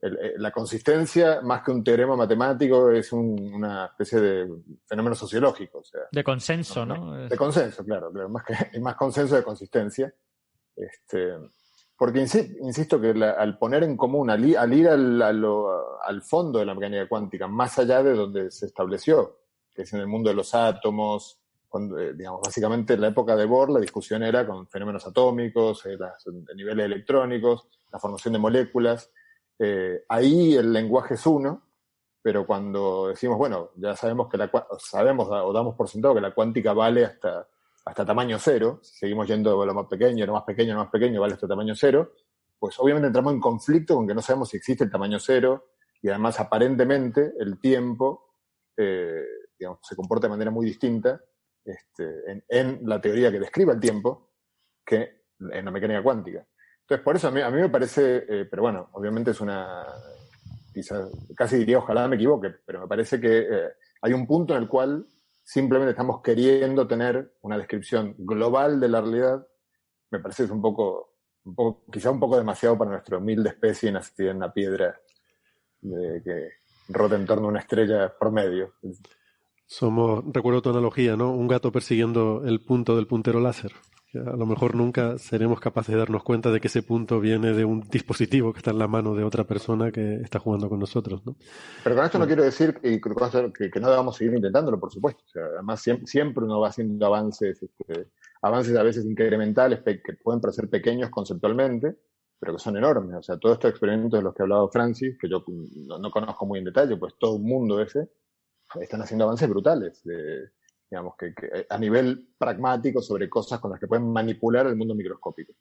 el, 0.00 0.18
eh, 0.18 0.34
la 0.36 0.50
consistencia, 0.50 1.40
más 1.42 1.62
que 1.62 1.70
un 1.70 1.82
teorema 1.82 2.16
matemático, 2.16 2.90
es 2.90 3.12
un, 3.12 3.54
una 3.54 3.86
especie 3.86 4.20
de 4.20 4.62
fenómeno 4.86 5.14
sociológico. 5.14 5.78
O 5.78 5.84
sea, 5.84 6.02
de 6.10 6.24
consenso, 6.24 6.84
¿no? 6.84 7.28
De 7.28 7.36
consenso, 7.36 7.84
claro, 7.84 8.10
claro 8.12 8.28
más, 8.28 8.44
que, 8.44 8.54
más 8.80 8.96
consenso 8.96 9.36
de 9.36 9.42
consistencia. 9.42 10.14
Este, 10.76 11.34
porque 11.96 12.20
insisto 12.20 13.00
que 13.00 13.10
al 13.10 13.56
poner 13.56 13.84
en 13.84 13.96
común, 13.96 14.28
al, 14.30 14.44
ir 14.44 14.58
al, 14.58 16.22
fondo 16.22 16.58
de 16.58 16.66
la 16.66 16.74
mecánica 16.74 17.08
cuántica, 17.08 17.46
más 17.46 17.78
allá 17.78 18.02
de 18.02 18.14
donde 18.14 18.50
se 18.50 18.66
estableció, 18.66 19.38
que 19.72 19.82
es 19.82 19.92
en 19.92 20.00
el 20.00 20.06
mundo 20.06 20.30
de 20.30 20.36
los 20.36 20.54
átomos, 20.54 21.38
eh, 21.98 22.12
digamos, 22.14 22.40
básicamente 22.40 22.94
en 22.94 23.00
la 23.00 23.08
época 23.08 23.34
de 23.34 23.46
Bohr 23.46 23.70
la 23.70 23.80
discusión 23.80 24.22
era 24.22 24.46
con 24.46 24.66
fenómenos 24.68 25.06
atómicos, 25.06 25.84
eh, 25.86 25.96
las, 25.98 26.24
niveles 26.54 26.86
electrónicos, 26.86 27.68
la 27.92 27.98
formación 27.98 28.32
de 28.32 28.38
moléculas. 28.40 29.10
Eh, 29.58 30.04
ahí 30.08 30.54
el 30.54 30.72
lenguaje 30.72 31.14
es 31.14 31.26
uno, 31.26 31.62
pero 32.22 32.46
cuando 32.46 33.08
decimos, 33.08 33.38
bueno, 33.38 33.70
ya 33.76 33.94
sabemos 33.94 34.28
que 34.28 34.36
la 34.36 34.50
sabemos 34.78 35.28
o 35.30 35.52
damos 35.52 35.76
por 35.76 35.88
sentado 35.88 36.14
que 36.14 36.20
la 36.20 36.34
cuántica 36.34 36.72
vale 36.72 37.04
hasta 37.04 37.46
hasta 37.84 38.04
tamaño 38.04 38.38
cero, 38.38 38.80
si 38.82 38.98
seguimos 38.98 39.28
yendo 39.28 39.60
a 39.60 39.66
lo 39.66 39.74
más 39.74 39.86
pequeño, 39.86 40.24
lo 40.26 40.32
más 40.32 40.44
pequeño, 40.44 40.74
lo 40.74 40.80
más 40.80 40.90
pequeño, 40.90 41.20
vale 41.20 41.34
hasta 41.34 41.46
tamaño 41.46 41.74
cero, 41.76 42.12
pues 42.58 42.78
obviamente 42.78 43.08
entramos 43.08 43.34
en 43.34 43.40
conflicto 43.40 43.94
con 43.94 44.06
que 44.06 44.14
no 44.14 44.22
sabemos 44.22 44.48
si 44.48 44.56
existe 44.56 44.84
el 44.84 44.90
tamaño 44.90 45.18
cero 45.18 45.72
y 46.00 46.08
además 46.08 46.40
aparentemente 46.40 47.32
el 47.38 47.58
tiempo 47.60 48.36
eh, 48.76 49.22
se 49.82 49.96
comporta 49.96 50.26
de 50.26 50.30
manera 50.30 50.50
muy 50.50 50.66
distinta 50.66 51.20
este, 51.64 52.42
en, 52.48 52.80
la 52.84 53.00
teoría 53.00 53.30
que 53.30 53.40
describe 53.40 53.72
el 53.72 53.80
tiempo 53.80 54.32
que 54.84 55.24
en 55.40 55.64
la 55.64 55.70
mecánica 55.70 56.02
cuántica. 56.02 56.46
Entonces, 56.80 57.04
por 57.04 57.16
eso 57.16 57.28
a 57.28 57.30
mí, 57.30 57.40
a 57.40 57.50
mí 57.50 57.60
me 57.60 57.70
parece, 57.70 58.24
eh, 58.28 58.46
pero 58.50 58.62
bueno, 58.62 58.90
obviamente 58.92 59.30
es 59.30 59.40
una, 59.40 59.86
quizás, 60.72 61.10
casi 61.34 61.56
diría 61.56 61.78
ojalá 61.78 62.06
me 62.08 62.16
equivoque, 62.16 62.50
pero 62.64 62.80
me 62.80 62.86
parece 62.86 63.20
que 63.20 63.38
eh, 63.38 63.72
hay 64.02 64.12
un 64.12 64.26
punto 64.26 64.54
en 64.54 64.62
el 64.62 64.68
cual 64.68 65.06
simplemente 65.44 65.90
estamos 65.90 66.22
queriendo 66.22 66.86
tener 66.86 67.36
una 67.42 67.58
descripción 67.58 68.14
global 68.18 68.80
de 68.80 68.88
la 68.88 69.02
realidad, 69.02 69.46
me 70.10 70.18
parece 70.18 70.42
que 70.42 70.46
es 70.46 70.50
un 70.50 70.62
poco, 70.62 71.16
un 71.44 71.54
poco 71.54 71.84
quizá 71.92 72.10
un 72.10 72.18
poco 72.18 72.38
demasiado 72.38 72.78
para 72.78 72.90
nuestra 72.90 73.18
humilde 73.18 73.50
especie 73.50 73.92
nacida 73.92 74.30
en 74.30 74.40
la 74.40 74.52
piedra 74.52 74.98
de, 75.82 76.22
que 76.24 76.48
rota 76.88 77.16
en 77.16 77.26
torno 77.26 77.46
a 77.46 77.50
una 77.50 77.60
estrella 77.60 78.12
promedio. 78.18 78.74
Somos, 79.66 80.24
recuerdo 80.32 80.62
tu 80.62 80.70
analogía, 80.70 81.16
¿no? 81.16 81.32
Un 81.32 81.48
gato 81.48 81.70
persiguiendo 81.70 82.42
el 82.44 82.60
punto 82.60 82.96
del 82.96 83.06
puntero 83.06 83.40
láser. 83.40 83.72
A 84.14 84.36
lo 84.36 84.46
mejor 84.46 84.74
nunca 84.74 85.18
seremos 85.18 85.60
capaces 85.60 85.94
de 85.94 85.98
darnos 85.98 86.22
cuenta 86.22 86.50
de 86.50 86.60
que 86.60 86.68
ese 86.68 86.82
punto 86.82 87.20
viene 87.20 87.52
de 87.52 87.64
un 87.64 87.80
dispositivo 87.80 88.52
que 88.52 88.58
está 88.58 88.70
en 88.70 88.78
la 88.78 88.88
mano 88.88 89.14
de 89.14 89.24
otra 89.24 89.44
persona 89.44 89.90
que 89.90 90.16
está 90.16 90.38
jugando 90.38 90.68
con 90.68 90.78
nosotros, 90.78 91.24
¿no? 91.24 91.36
Pero 91.82 91.96
con 91.96 92.04
esto 92.04 92.18
no 92.18 92.26
quiero 92.26 92.42
decir 92.42 92.74
que, 92.74 93.00
que, 93.00 93.80
no 93.80 93.90
debamos 93.90 94.16
seguir 94.16 94.34
intentándolo, 94.34 94.78
por 94.78 94.92
supuesto. 94.92 95.22
además, 95.34 95.82
siempre, 96.04 96.44
uno 96.44 96.60
va 96.60 96.68
haciendo 96.68 97.06
avances, 97.06 97.62
este, 97.62 98.10
avances 98.42 98.76
a 98.76 98.82
veces 98.82 99.04
incrementales 99.04 99.80
que 99.82 100.14
pueden 100.22 100.40
parecer 100.40 100.68
pequeños 100.68 101.10
conceptualmente, 101.10 101.96
pero 102.44 102.56
que 102.56 102.62
son 102.62 102.76
enormes. 102.76 103.16
O 103.16 103.22
sea, 103.22 103.38
todos 103.38 103.54
estos 103.54 103.70
experimentos 103.70 104.18
de 104.18 104.22
los 104.22 104.34
que 104.34 104.42
ha 104.42 104.44
hablado 104.44 104.68
Francis, 104.68 105.16
que 105.18 105.28
yo 105.28 105.44
no, 105.48 106.10
conozco 106.10 106.44
muy 106.44 106.58
en 106.58 106.66
detalle, 106.66 106.96
pues 106.96 107.14
todo 107.18 107.36
un 107.36 107.44
mundo 107.44 107.80
ese, 107.80 108.10
están 108.80 109.00
haciendo 109.00 109.24
avances 109.24 109.48
brutales. 109.48 110.02
De, 110.04 110.50
digamos, 110.94 111.16
que, 111.16 111.26
eh, 111.26 111.66
a 111.68 111.76
nivel 111.76 112.28
pragmático 112.38 113.02
sobre 113.02 113.28
cosas 113.28 113.58
con 113.58 113.72
las 113.72 113.80
que 113.80 113.88
pueden 113.88 114.12
manipular 114.12 114.64
el 114.68 114.76
mundo 114.76 114.94
microscópico. 114.94 115.52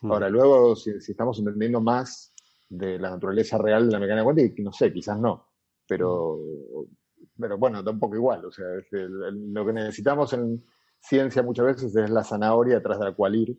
Hmm. 0.00 0.12
Ahora, 0.12 0.28
luego, 0.28 0.76
si, 0.76 0.90
estamos 0.90 1.40
entendiendo 1.40 1.80
más 1.80 2.32
de 2.68 2.96
la 2.98 3.10
naturaleza 3.10 3.58
real 3.58 3.86
de 3.86 3.92
la 3.92 3.98
mecánica 3.98 4.22
cuántica, 4.22 4.62
no 4.62 4.72
sé, 4.72 4.92
quizás 4.92 5.18
no, 5.18 5.48
pero, 5.88 6.38
pero 7.36 7.58
bueno, 7.58 7.82
da 7.82 7.90
un 7.90 7.98
poco 7.98 8.14
igual. 8.14 8.44
O 8.44 8.52
sea, 8.52 8.66
lo 8.92 9.66
que 9.66 9.72
necesitamos 9.72 10.32
en 10.34 10.64
ciencia 11.00 11.42
muchas 11.42 11.66
veces 11.66 11.96
es 11.96 12.10
la 12.10 12.22
zanahoria 12.22 12.78
atrás 12.78 13.00
de 13.00 13.06
la 13.06 13.12
cual 13.12 13.34
ir. 13.34 13.58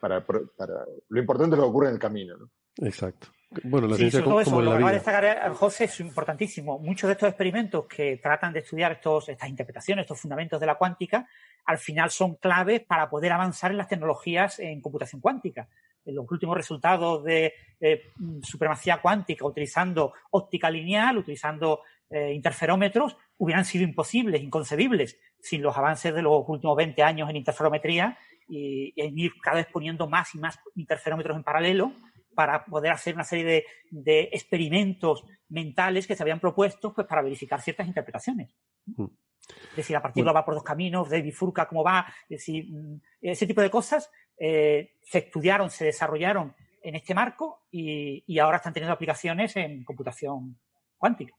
Para, 0.00 0.24
para, 0.24 0.84
lo 1.08 1.20
importante 1.20 1.54
es 1.54 1.58
lo 1.58 1.64
que 1.64 1.70
ocurre 1.70 1.88
en 1.88 1.94
el 1.94 2.00
camino. 2.00 2.36
¿no? 2.36 2.50
Exacto. 2.86 3.28
Bueno, 3.64 3.86
la 3.86 3.96
sí, 3.96 4.10
ciencia 4.10 4.22
como, 4.22 4.42
todo 4.42 4.62
lo 4.62 4.76
que 4.76 4.82
va 4.82 4.90
a 4.90 4.94
destacar 4.94 5.24
eh, 5.24 5.54
José 5.54 5.84
es 5.84 6.00
importantísimo. 6.00 6.78
Muchos 6.78 7.08
de 7.08 7.12
estos 7.12 7.28
experimentos 7.28 7.86
que 7.86 8.16
tratan 8.16 8.52
de 8.52 8.60
estudiar 8.60 8.92
estos, 8.92 9.28
estas 9.28 9.48
interpretaciones, 9.48 10.04
estos 10.04 10.20
fundamentos 10.20 10.58
de 10.58 10.66
la 10.66 10.76
cuántica, 10.76 11.28
al 11.66 11.78
final 11.78 12.10
son 12.10 12.36
claves 12.36 12.80
para 12.80 13.08
poder 13.10 13.32
avanzar 13.32 13.70
en 13.70 13.78
las 13.78 13.88
tecnologías 13.88 14.58
en 14.58 14.80
computación 14.80 15.20
cuántica. 15.20 15.68
En 16.04 16.16
los 16.16 16.28
últimos 16.30 16.56
resultados 16.56 17.22
de 17.24 17.52
eh, 17.80 18.02
supremacía 18.42 19.00
cuántica 19.00 19.46
utilizando 19.46 20.12
óptica 20.30 20.70
lineal, 20.70 21.18
utilizando 21.18 21.82
eh, 22.10 22.32
interferómetros, 22.32 23.16
hubieran 23.38 23.64
sido 23.64 23.84
imposibles, 23.84 24.42
inconcebibles, 24.42 25.18
sin 25.40 25.62
los 25.62 25.76
avances 25.76 26.14
de 26.14 26.22
los 26.22 26.44
últimos 26.48 26.76
20 26.76 27.02
años 27.02 27.30
en 27.30 27.36
interferometría 27.36 28.18
y, 28.48 28.92
y 28.96 29.06
en 29.06 29.18
ir 29.18 29.32
cada 29.40 29.58
vez 29.58 29.66
poniendo 29.72 30.08
más 30.08 30.34
y 30.34 30.38
más 30.38 30.58
interferómetros 30.74 31.36
en 31.36 31.44
paralelo 31.44 31.92
para 32.34 32.64
poder 32.64 32.92
hacer 32.92 33.14
una 33.14 33.24
serie 33.24 33.64
de, 33.90 34.28
experimentos 34.32 35.24
mentales 35.48 36.06
que 36.06 36.16
se 36.16 36.22
habían 36.22 36.40
propuesto 36.40 36.92
pues, 36.92 37.06
para 37.06 37.22
verificar 37.22 37.60
ciertas 37.60 37.86
interpretaciones. 37.86 38.54
Mm. 38.86 39.04
Es 39.70 39.76
decir, 39.76 39.94
la 39.94 40.02
partícula 40.02 40.32
va 40.32 40.44
por 40.44 40.54
dos 40.54 40.62
caminos, 40.62 41.10
de 41.10 41.20
bifurca 41.20 41.66
cómo 41.66 41.82
va, 41.82 42.06
es 42.24 42.38
decir, 42.38 42.66
mm, 42.70 43.00
ese 43.20 43.46
tipo 43.46 43.60
de 43.60 43.70
cosas 43.70 44.10
eh, 44.38 44.94
se 45.02 45.18
estudiaron, 45.18 45.70
se 45.70 45.84
desarrollaron 45.84 46.54
en 46.82 46.94
este 46.94 47.14
marco 47.14 47.66
y, 47.70 48.24
y 48.26 48.38
ahora 48.38 48.56
están 48.56 48.72
teniendo 48.72 48.94
aplicaciones 48.94 49.56
en 49.56 49.84
computación 49.84 50.58
cuántica. 50.96 51.34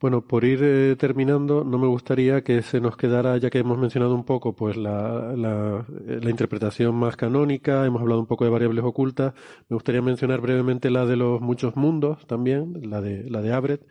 Bueno, 0.00 0.26
por 0.26 0.44
ir 0.44 0.60
eh, 0.62 0.96
terminando, 0.96 1.62
no 1.62 1.78
me 1.78 1.86
gustaría 1.86 2.42
que 2.42 2.62
se 2.62 2.80
nos 2.80 2.96
quedara, 2.96 3.36
ya 3.36 3.50
que 3.50 3.58
hemos 3.58 3.76
mencionado 3.76 4.14
un 4.14 4.24
poco, 4.24 4.54
pues 4.56 4.78
la, 4.78 5.34
la, 5.36 5.84
interpretación 6.30 6.94
más 6.94 7.16
canónica, 7.16 7.84
hemos 7.84 8.00
hablado 8.00 8.18
un 8.20 8.26
poco 8.26 8.44
de 8.44 8.50
variables 8.50 8.82
ocultas, 8.82 9.34
me 9.68 9.74
gustaría 9.74 10.00
mencionar 10.00 10.40
brevemente 10.40 10.88
la 10.90 11.04
de 11.04 11.16
los 11.16 11.42
muchos 11.42 11.76
mundos 11.76 12.26
también, 12.26 12.80
la 12.88 13.02
de, 13.02 13.28
la 13.28 13.42
de 13.42 13.52
Abret. 13.52 13.86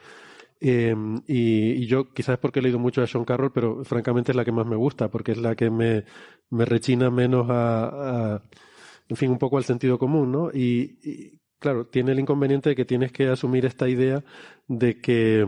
Eh, 0.61 0.95
y, 1.27 1.85
yo, 1.87 2.11
quizás 2.13 2.39
porque 2.39 2.59
he 2.59 2.63
leído 2.63 2.79
mucho 2.79 3.03
a 3.03 3.07
Sean 3.07 3.23
Carroll, 3.25 3.51
pero 3.53 3.83
francamente 3.85 4.31
es 4.31 4.35
la 4.35 4.45
que 4.45 4.51
más 4.51 4.65
me 4.65 4.75
gusta, 4.75 5.09
porque 5.11 5.33
es 5.33 5.37
la 5.37 5.55
que 5.55 5.69
me, 5.69 6.05
me 6.49 6.65
rechina 6.65 7.11
menos 7.11 7.47
a, 7.51 8.35
a, 8.35 8.43
en 9.09 9.15
fin, 9.15 9.31
un 9.31 9.37
poco 9.37 9.57
al 9.57 9.63
sentido 9.63 9.99
común, 9.99 10.31
¿no? 10.31 10.49
Y, 10.51 10.97
y 11.03 11.39
claro, 11.59 11.85
tiene 11.87 12.13
el 12.13 12.19
inconveniente 12.19 12.69
de 12.69 12.75
que 12.75 12.85
tienes 12.85 13.11
que 13.11 13.27
asumir 13.27 13.65
esta 13.65 13.87
idea 13.87 14.23
de 14.67 14.99
que 15.01 15.45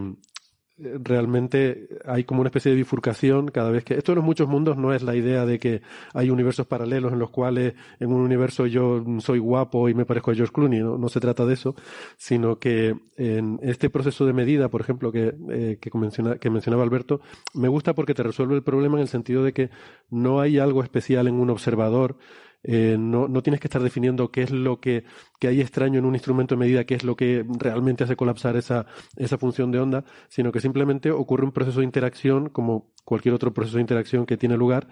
realmente 0.78 1.90
hay 2.06 2.24
como 2.24 2.42
una 2.42 2.48
especie 2.48 2.72
de 2.72 2.78
bifurcación 2.78 3.50
cada 3.50 3.70
vez 3.70 3.84
que 3.84 3.96
esto 3.96 4.14
de 4.14 4.18
los 4.18 4.26
muchos 4.26 4.48
mundos 4.48 4.78
no 4.78 4.94
es 4.94 5.04
la 5.04 5.16
idea 5.16 5.46
de 5.46 5.60
que 5.60 5.82
hay 6.14 6.30
universos 6.30 6.66
paralelos 6.66 7.14
en 7.14 7.20
los 7.20 7.30
cuales 7.30 7.74
en 8.00 8.12
un 8.12 8.22
universo 8.22 8.66
yo 8.66 9.04
soy 9.20 9.40
guapo 9.40 9.90
y 9.90 9.94
me 9.94 10.06
parezco 10.06 10.32
a 10.32 10.36
George 10.36 10.54
Clooney 10.54 10.80
no, 10.80 10.98
no 10.98 11.10
se 11.10 11.20
trata 11.20 11.46
de 11.46 11.54
eso 11.54 11.76
sino 12.18 12.58
que 12.58 12.96
en 13.18 13.60
este 13.62 13.90
proceso 13.90 14.26
de 14.26 14.34
medida 14.34 14.70
por 14.70 14.82
ejemplo 14.82 15.12
que, 15.12 15.36
eh, 15.50 15.78
que, 15.80 15.92
que 16.40 16.50
mencionaba 16.50 16.84
Alberto 16.84 17.22
me 17.54 17.68
gusta 17.68 17.94
porque 17.94 18.14
te 18.14 18.24
resuelve 18.24 18.56
el 18.56 18.64
problema 18.64 18.98
en 18.98 19.04
el 19.04 19.08
sentido 19.08 19.44
de 19.44 19.54
que 19.54 19.70
no 20.10 20.42
hay 20.42 20.58
algo 20.58 20.84
especial 20.84 21.28
en 21.28 21.36
un 21.36 21.50
observador 21.50 22.18
eh, 22.64 22.96
no, 23.00 23.28
tienes 23.42 23.60
que 23.60 23.68
estar 23.68 23.82
definiendo 23.82 24.32
qué 24.32 24.44
es 24.44 24.52
lo 24.52 24.80
que, 24.80 25.04
que, 25.40 25.48
hay 25.48 25.62
extraño 25.62 26.00
en 26.00 26.06
un 26.06 26.16
instrumento 26.16 26.56
de 26.56 26.60
medida, 26.60 26.84
qué 26.84 26.96
es 26.96 27.04
lo 27.04 27.16
que 27.16 27.46
realmente 27.58 28.04
hace 28.04 28.16
colapsar 28.16 28.56
esa, 28.56 28.86
esa 29.16 29.38
función 29.38 29.72
de 29.72 29.80
onda, 29.80 30.06
sino 30.30 30.52
que 30.52 30.60
simplemente 30.60 31.12
ocurre 31.12 31.46
un 31.46 31.52
proceso 31.52 31.80
de 31.80 31.86
interacción, 31.86 32.50
como 32.50 32.92
cualquier 33.04 33.34
otro 33.34 33.54
proceso 33.54 33.78
de 33.78 33.82
interacción 33.82 34.26
que 34.26 34.38
tiene 34.38 34.58
lugar, 34.58 34.88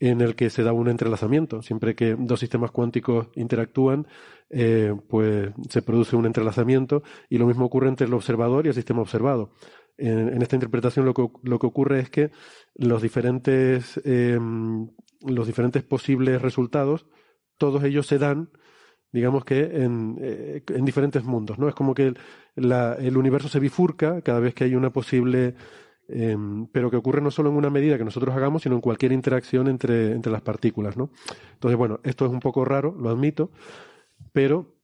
en 0.00 0.20
el 0.20 0.34
que 0.34 0.50
se 0.50 0.64
da 0.64 0.72
un 0.72 0.88
entrelazamiento. 0.88 1.62
Siempre 1.62 1.94
que 1.94 2.16
dos 2.18 2.40
sistemas 2.40 2.72
cuánticos 2.72 3.28
interactúan, 3.36 4.08
eh, 4.50 4.92
pues 5.08 5.50
se 5.70 5.80
produce 5.80 6.16
un 6.16 6.26
entrelazamiento 6.26 7.04
y 7.28 7.38
lo 7.38 7.46
mismo 7.46 7.66
ocurre 7.66 7.88
entre 7.88 8.08
el 8.08 8.14
observador 8.14 8.66
y 8.66 8.70
el 8.70 8.74
sistema 8.74 9.00
observado. 9.00 9.52
En, 9.98 10.28
en 10.30 10.42
esta 10.42 10.56
interpretación 10.56 11.04
lo 11.04 11.14
que, 11.14 11.28
lo 11.42 11.58
que 11.58 11.66
ocurre 11.66 12.00
es 12.00 12.10
que 12.10 12.30
los 12.74 13.02
diferentes 13.02 14.00
eh, 14.04 14.38
los 15.26 15.46
diferentes 15.46 15.82
posibles 15.82 16.40
resultados, 16.42 17.06
todos 17.58 17.84
ellos 17.84 18.06
se 18.06 18.18
dan, 18.18 18.50
digamos 19.12 19.44
que 19.44 19.82
en, 19.82 20.18
eh, 20.20 20.62
en 20.68 20.84
diferentes 20.84 21.24
mundos, 21.24 21.58
¿no? 21.58 21.68
Es 21.68 21.74
como 21.74 21.94
que 21.94 22.14
la, 22.56 22.94
el 22.94 23.16
universo 23.16 23.48
se 23.48 23.60
bifurca 23.60 24.22
cada 24.22 24.40
vez 24.40 24.54
que 24.54 24.64
hay 24.64 24.74
una 24.74 24.90
posible, 24.90 25.54
eh, 26.08 26.36
pero 26.72 26.90
que 26.90 26.96
ocurre 26.96 27.20
no 27.20 27.30
solo 27.30 27.50
en 27.50 27.56
una 27.56 27.70
medida 27.70 27.98
que 27.98 28.04
nosotros 28.04 28.34
hagamos, 28.34 28.62
sino 28.62 28.74
en 28.74 28.80
cualquier 28.80 29.12
interacción 29.12 29.68
entre, 29.68 30.12
entre 30.12 30.32
las 30.32 30.42
partículas, 30.42 30.96
¿no? 30.96 31.10
Entonces, 31.54 31.78
bueno, 31.78 32.00
esto 32.02 32.26
es 32.26 32.32
un 32.32 32.40
poco 32.40 32.64
raro, 32.64 32.94
lo 32.98 33.10
admito, 33.10 33.50
pero 34.32 34.74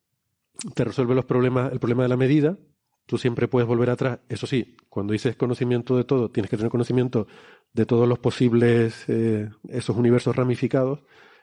te 0.75 0.85
resuelve 0.85 1.15
los 1.15 1.25
problemas, 1.25 1.73
el 1.73 1.81
problema 1.81 2.03
de 2.03 2.09
la 2.09 2.17
medida, 2.17 2.59
tú 3.09 3.17
siempre 3.17 3.49
puedes 3.49 3.67
volver 3.67 3.89
atrás. 3.89 4.21
Eso 4.29 4.47
sí, 4.47 4.77
cuando 4.91 5.15
dices 5.15 5.35
conocimiento 5.35 5.97
de 5.97 6.05
todo, 6.05 6.31
tienes 6.31 6.51
que 6.51 6.59
tener 6.59 6.71
conocimiento 6.71 7.27
de 7.73 7.87
todos 7.87 8.07
los 8.07 8.19
posibles, 8.19 9.07
eh, 9.09 9.49
esos 9.69 9.97
universos 9.97 10.37
ramificados, 10.37 11.01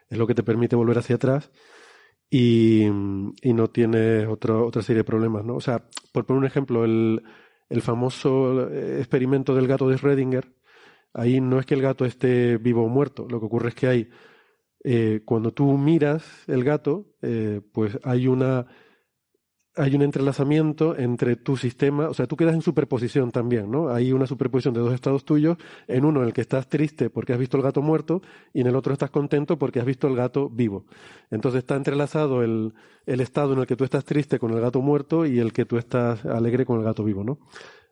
es 0.08 0.18
lo 0.20 0.28
que 0.28 0.36
te 0.36 0.44
permite 0.44 0.76
volver 0.76 1.00
hacia 1.00 1.16
atrás 1.16 1.52
y, 2.30 2.84
y 2.86 3.54
no 3.54 3.68
tienes 3.72 4.28
otra 4.28 4.84
serie 4.84 5.00
de 5.00 5.06
problemas, 5.06 5.44
¿no? 5.44 5.56
O 5.56 5.60
sea, 5.60 5.90
por 6.12 6.28
poner 6.28 6.42
un 6.42 6.46
ejemplo, 6.46 6.86
el, 6.86 7.24
el 7.70 7.82
famoso 7.82 8.70
eh, 8.70 9.00
experimento 9.00 9.56
del 9.56 9.68
gato 9.68 9.90
de 9.90 9.98
Schrödinger, 9.98 10.54
ahí 11.14 11.42
no 11.42 11.60
es 11.60 11.66
que 11.66 11.74
el 11.74 11.82
gato 11.82 12.06
esté 12.06 12.58
vivo 12.58 12.84
o 12.84 12.90
muerto, 12.90 13.26
lo 13.28 13.40
que 13.40 13.48
ocurre 13.48 13.70
es 13.70 13.76
que 13.76 13.88
hay, 13.88 14.10
eh, 14.84 15.22
cuando 15.26 15.52
tú 15.52 15.80
miras 15.80 16.48
el 16.48 16.64
gato, 16.64 17.08
pues 17.74 17.98
hay 18.04 18.28
una 18.28 18.68
hay 19.78 19.94
un 19.96 20.02
entrelazamiento 20.02 20.98
entre 20.98 21.36
tu 21.36 21.58
sistema, 21.58 22.08
o 22.08 22.14
sea, 22.14 22.28
tú 22.28 22.38
quedas 22.38 22.56
en 22.56 22.62
superposición 22.62 23.32
también, 23.32 23.70
¿no? 23.70 23.90
Hay 23.90 24.14
una 24.14 24.26
superposición 24.26 24.74
de 24.74 24.80
dos 24.80 24.94
estados 24.94 25.26
tuyos, 25.26 25.58
en 25.88 26.06
uno 26.06 26.22
en 26.22 26.28
el 26.28 26.34
que 26.34 26.42
estás 26.42 26.70
triste 26.70 27.10
porque 27.10 27.34
has 27.34 27.40
visto 27.40 27.58
el 27.58 27.64
gato 27.64 27.82
muerto 27.82 28.22
y 28.54 28.62
en 28.62 28.68
el 28.68 28.76
otro 28.76 28.94
estás 28.94 29.10
contento 29.10 29.58
porque 29.58 29.80
has 29.80 29.86
visto 29.86 30.08
el 30.08 30.16
gato 30.16 30.50
vivo. 30.50 30.86
Entonces 31.30 31.60
está 31.60 31.76
entrelazado 31.76 32.42
el, 32.42 32.74
el 33.06 33.20
estado 33.20 33.54
en 33.54 33.60
el 33.60 33.68
que 33.68 33.76
tú 33.76 33.84
estás 33.84 34.06
triste 34.06 34.40
con 34.40 34.52
el 34.52 34.62
gato 34.62 34.82
muerto 34.82 35.26
y 35.26 35.40
el 35.40 35.52
que 35.52 35.66
tú 35.66 35.78
estás 35.78 36.26
alegre 36.26 36.66
con 36.66 36.80
el 36.80 36.86
gato 36.86 37.04
vivo, 37.04 37.24
¿no? 37.24 37.40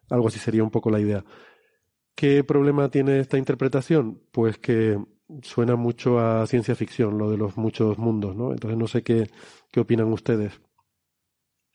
Algo 0.10 0.30
así 0.30 0.39
sería 0.39 0.64
un 0.64 0.72
poco 0.72 0.89
la 0.89 1.01
idea. 1.01 1.26
¿Qué 2.15 2.43
problema 2.43 2.89
tiene 2.89 3.19
esta 3.19 3.38
interpretación? 3.38 4.22
Pues 4.31 4.57
que 4.57 4.99
suena 5.41 5.76
mucho 5.76 6.19
a 6.19 6.45
ciencia 6.47 6.76
ficción, 6.76 7.18
lo 7.18 7.30
de 7.30 7.38
los 7.38 7.57
muchos 7.57 7.97
mundos, 7.97 8.35
¿no? 8.35 8.51
Entonces 8.51 8.77
no 8.77 8.88
sé 8.88 9.03
qué, 9.03 9.30
qué 9.72 9.80
opinan 9.80 10.11
ustedes. 10.14 10.61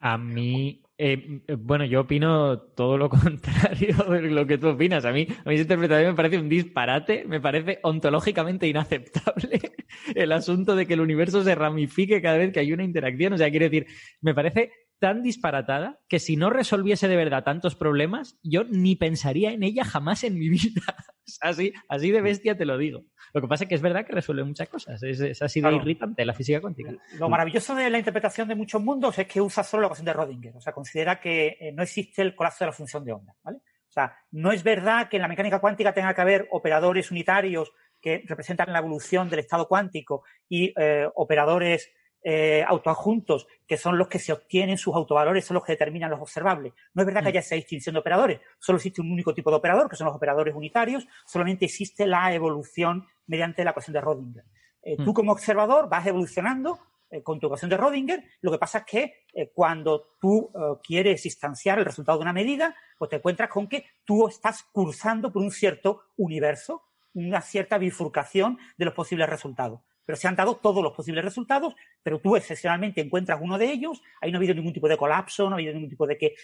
A 0.01 0.17
mí, 0.17 0.81
eh, 0.97 1.41
bueno, 1.59 1.85
yo 1.85 2.03
opino 2.03 2.59
todo 2.59 2.97
lo 2.99 3.09
contrario 3.11 3.97
de 4.11 4.23
lo 4.31 4.47
que 4.47 4.59
tú 4.59 4.69
opinas. 4.69 5.05
A 5.05 5.13
mí, 5.13 5.27
a 5.45 5.49
mí 5.49 5.55
esa 5.55 5.63
interpretación 5.63 6.11
me 6.13 6.17
parece 6.17 6.39
un 6.39 6.49
disparate, 6.49 7.25
me 7.25 7.41
parece 7.41 7.81
ontológicamente 7.83 8.69
inaceptable 8.69 9.61
el 10.15 10.33
asunto 10.33 10.77
de 10.77 10.87
que 10.87 10.95
el 10.95 11.01
universo 11.01 11.43
se 11.43 11.55
ramifique 11.55 12.23
cada 12.23 12.39
vez 12.39 12.53
que 12.53 12.61
hay 12.61 12.73
una 12.73 12.85
interacción. 12.85 13.33
O 13.33 13.39
sea, 13.39 13.51
quiero 13.51 13.65
decir, 13.65 13.87
me 14.21 14.35
parece 14.35 14.71
tan 14.99 15.23
disparatada 15.23 16.01
que 16.09 16.19
si 16.19 16.37
no 16.37 16.51
resolviese 16.51 17.09
de 17.09 17.17
verdad 17.17 17.45
tantos 17.45 17.75
problemas, 17.77 18.39
yo 18.43 18.65
ni 18.65 18.97
pensaría 18.97 19.53
en 19.53 19.63
ella 19.63 19.85
jamás 19.85 20.25
en 20.25 20.39
mi 20.39 20.49
vida. 20.49 20.83
así, 21.41 21.73
así 21.89 22.11
de 22.11 22.21
bestia 22.21 22.57
te 22.57 22.65
lo 22.67 22.79
digo. 22.79 23.05
Lo 23.33 23.41
que 23.41 23.49
pasa 23.49 23.65
es 23.65 23.69
que 23.69 23.75
es 23.75 23.83
verdad 23.83 24.05
que 24.07 24.13
resuelve 24.13 24.45
muchas 24.45 24.69
cosas. 24.69 25.03
Es, 25.03 25.43
así 25.43 25.61
de 25.61 25.75
irritante 25.75 26.25
la 26.25 26.35
física 26.35 26.61
cuántica. 26.61 26.93
Lo 27.19 27.29
maravilloso 27.29 27.75
de 27.75 27.91
la 27.91 27.99
interpretación 27.99 28.49
de 28.49 28.55
muchos 28.55 28.83
mundos 28.83 29.19
es 29.19 29.27
que 29.27 29.41
usa 29.41 29.63
solo 29.63 29.83
la 29.83 29.87
ecuación 29.89 30.07
de 30.07 30.13
Rodinger. 30.13 30.57
O 30.57 30.61
sea, 30.61 30.73
considera 30.73 31.21
que 31.21 31.57
eh, 31.61 31.73
no 31.73 31.83
existe 31.83 32.23
el 32.23 32.35
colapso 32.35 32.65
de 32.65 32.67
la 32.67 32.73
función 32.73 33.05
de 33.05 33.13
onda. 33.13 33.35
¿vale? 33.43 33.59
O 33.59 33.93
sea, 33.93 34.17
no 34.33 34.53
es 34.53 34.63
verdad 34.63 35.09
que 35.09 35.17
en 35.17 35.23
la 35.23 35.29
mecánica 35.29 35.61
cuántica 35.61 35.93
tenga 35.93 36.15
que 36.15 36.21
haber 36.21 36.49
operadores 36.51 37.11
unitarios 37.11 37.73
que 38.01 38.23
representan 38.27 38.73
la 38.73 38.79
evolución 38.79 39.29
del 39.29 39.41
estado 39.41 39.67
cuántico 39.67 40.23
y 40.49 40.73
eh, 40.77 41.09
operadores 41.15 41.91
eh, 42.23 42.65
autoadjuntos, 42.67 43.47
que 43.67 43.77
son 43.77 43.97
los 43.97 44.09
que 44.09 44.19
se 44.19 44.33
obtienen 44.33 44.77
sus 44.77 44.95
autovalores, 44.95 45.45
son 45.45 45.55
los 45.55 45.65
que 45.65 45.73
determinan 45.73 46.11
los 46.11 46.21
observables. 46.21 46.73
No 46.95 47.03
es 47.03 47.07
verdad 47.07 47.21
que 47.21 47.27
mm. 47.27 47.29
haya 47.29 47.41
esa 47.41 47.55
distinción 47.55 47.95
de 47.95 48.01
operadores, 48.01 48.41
solo 48.59 48.77
existe 48.77 49.01
un 49.01 49.13
único 49.13 49.35
tipo 49.35 49.51
de 49.51 49.57
operador, 49.57 49.89
que 49.89 49.97
son 49.97 50.07
los 50.07 50.17
operadores 50.17 50.55
unitarios, 50.55 51.07
solamente 51.25 51.65
existe 51.65 52.07
la 52.07 52.33
evolución 52.35 53.07
mediante 53.27 53.65
la 53.65 53.71
ecuación 53.71 53.95
de 53.95 54.01
Rodinger. 54.01 54.45
Eh, 54.83 54.97
tú 54.97 55.11
mm. 55.11 55.15
como 55.15 55.33
observador 55.33 55.89
vas 55.89 56.07
evolucionando 56.07 56.79
eh, 57.11 57.23
con 57.23 57.39
tu 57.39 57.47
ecuación 57.47 57.71
de 57.71 57.77
Rodinger, 57.77 58.25
lo 58.41 58.51
que 58.51 58.59
pasa 58.59 58.79
es 58.79 58.85
que 58.85 59.15
eh, 59.33 59.51
cuando 59.55 60.17
tú 60.21 60.51
quieres 60.83 61.25
instanciar 61.25 61.79
el 61.79 61.85
resultado 61.85 62.19
de 62.19 62.23
una 62.23 62.33
medida, 62.33 62.75
pues 62.99 63.11
te 63.11 63.17
encuentras 63.17 63.49
con 63.49 63.69
que 63.69 63.85
tú 64.05 64.27
estás 64.29 64.65
cursando 64.73 65.33
por 65.33 65.43
un 65.43 65.51
cierto 65.51 66.03
universo, 66.17 66.83
una 67.15 67.41
cierta 67.41 67.79
bifurcación 67.79 68.59
de 68.77 68.85
los 68.85 68.95
posibles 68.95 69.29
resultados 69.29 69.81
pero 70.09 70.17
se 70.17 70.27
han 70.27 70.37
dado 70.37 70.57
todos 70.57 70.83
los 70.83 70.95
posibles 70.95 71.23
resultados, 71.23 71.75
pero 72.03 72.19
tú 72.19 72.35
excepcionalmente 72.35 73.03
encuentras 73.03 73.39
uno 73.43 73.59
de 73.59 73.71
ellos, 73.71 74.01
ahí 74.23 74.33
no 74.33 74.39
ha 74.39 74.41
habido 74.41 74.55
ningún 74.55 74.73
tipo 74.73 74.89
de 74.89 74.97
colapso, 74.97 75.51
no 75.51 75.57
ha 75.57 75.59
habido 75.59 75.75
ningún 75.75 75.91
tipo 75.91 76.07
de 76.07 76.17
que 76.17 76.35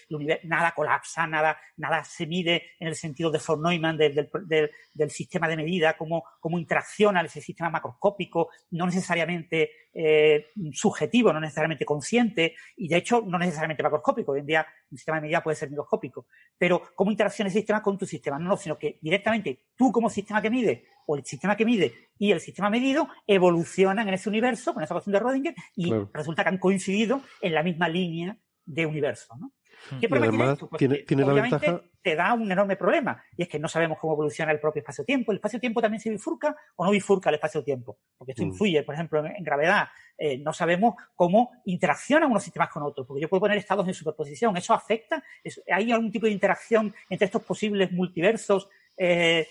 nada 0.43 0.71
colapsa, 0.75 1.25
nada, 1.25 1.57
nada 1.77 2.03
se 2.03 2.27
mide 2.27 2.73
en 2.79 2.89
el 2.89 2.93
sentido 2.93 3.31
de 3.31 3.39
von 3.43 3.63
Neumann 3.63 3.97
del, 3.97 5.09
sistema 5.09 5.47
de 5.47 5.55
medida, 5.55 5.97
cómo, 5.97 6.25
cómo 6.39 6.59
interacciona 6.59 7.21
ese 7.21 7.41
sistema 7.41 7.71
macroscópico, 7.71 8.49
no 8.69 8.85
necesariamente 8.85 9.71
eh, 9.91 10.51
subjetivo, 10.71 11.33
no 11.33 11.39
necesariamente 11.39 11.85
consciente, 11.85 12.53
y 12.75 12.87
de 12.87 12.97
hecho 12.97 13.23
no 13.25 13.39
necesariamente 13.39 13.81
macroscópico. 13.81 14.33
Hoy 14.33 14.41
en 14.41 14.45
día 14.45 14.67
un 14.91 14.97
sistema 14.99 15.17
de 15.17 15.21
medida 15.23 15.41
puede 15.41 15.55
ser 15.55 15.71
microscópico, 15.71 16.27
pero 16.55 16.83
cómo 16.93 17.09
interacciona 17.09 17.49
ese 17.49 17.57
sistema 17.57 17.81
con 17.81 17.97
tu 17.97 18.05
sistema, 18.05 18.37
no, 18.37 18.47
no, 18.47 18.57
sino 18.57 18.77
que 18.77 18.99
directamente 19.01 19.63
tú 19.75 19.91
como 19.91 20.07
sistema 20.07 20.39
que 20.39 20.51
mide 20.51 20.85
o 21.05 21.15
el 21.15 21.25
sistema 21.25 21.55
que 21.55 21.65
mide 21.65 21.93
y 22.17 22.31
el 22.31 22.39
sistema 22.39 22.69
medido 22.69 23.07
evolucionan 23.27 24.07
en 24.07 24.13
ese 24.13 24.29
universo 24.29 24.73
con 24.73 24.83
esa 24.83 24.93
ecuación 24.93 25.13
de 25.13 25.19
Rodinger 25.19 25.55
y 25.75 25.93
resulta 26.13 26.43
que 26.43 26.49
han 26.49 26.57
coincidido 26.57 27.21
en 27.41 27.53
la 27.53 27.63
misma 27.63 27.89
línea 27.89 28.37
de 28.65 28.85
universo. 28.85 29.35
¿no? 29.37 29.51
¿Qué 29.99 30.09
problema 30.09 30.55
tiene 30.77 30.95
pues 30.95 31.05
tiene, 31.05 31.25
la 31.25 31.33
ventaja... 31.33 31.81
te 32.01 32.15
da 32.15 32.33
un 32.33 32.51
enorme 32.51 32.75
problema 32.75 33.21
y 33.37 33.43
es 33.43 33.47
que 33.47 33.59
no 33.59 33.67
sabemos 33.67 33.99
cómo 33.99 34.13
evoluciona 34.13 34.51
el 34.51 34.59
propio 34.59 34.79
espacio-tiempo. 34.79 35.31
¿El 35.31 35.37
espacio-tiempo 35.37 35.81
también 35.81 36.01
se 36.01 36.09
bifurca 36.09 36.55
o 36.75 36.85
no 36.85 36.91
bifurca 36.91 37.29
el 37.29 37.35
espacio-tiempo? 37.35 37.97
Porque 38.17 38.31
esto 38.31 38.43
mm. 38.43 38.47
influye, 38.47 38.83
por 38.83 38.95
ejemplo, 38.95 39.25
en, 39.25 39.43
gravedad. 39.43 39.87
Eh, 40.17 40.37
no 40.37 40.53
sabemos 40.53 40.95
cómo 41.13 41.51
interaccionan 41.65 42.31
unos 42.31 42.43
sistemas 42.43 42.69
con 42.69 42.83
otros, 42.83 43.05
porque 43.05 43.21
yo 43.21 43.29
puedo 43.29 43.41
poner 43.41 43.57
estados 43.57 43.87
en 43.87 43.93
superposición. 43.93 44.55
¿Eso 44.57 44.73
afecta? 44.73 45.23
¿Hay 45.71 45.91
algún 45.91 46.11
tipo 46.11 46.25
de 46.25 46.31
interacción 46.31 46.93
entre 47.09 47.25
estos 47.25 47.43
posibles 47.43 47.91
multiversos? 47.91 48.67
Eh, 48.97 49.47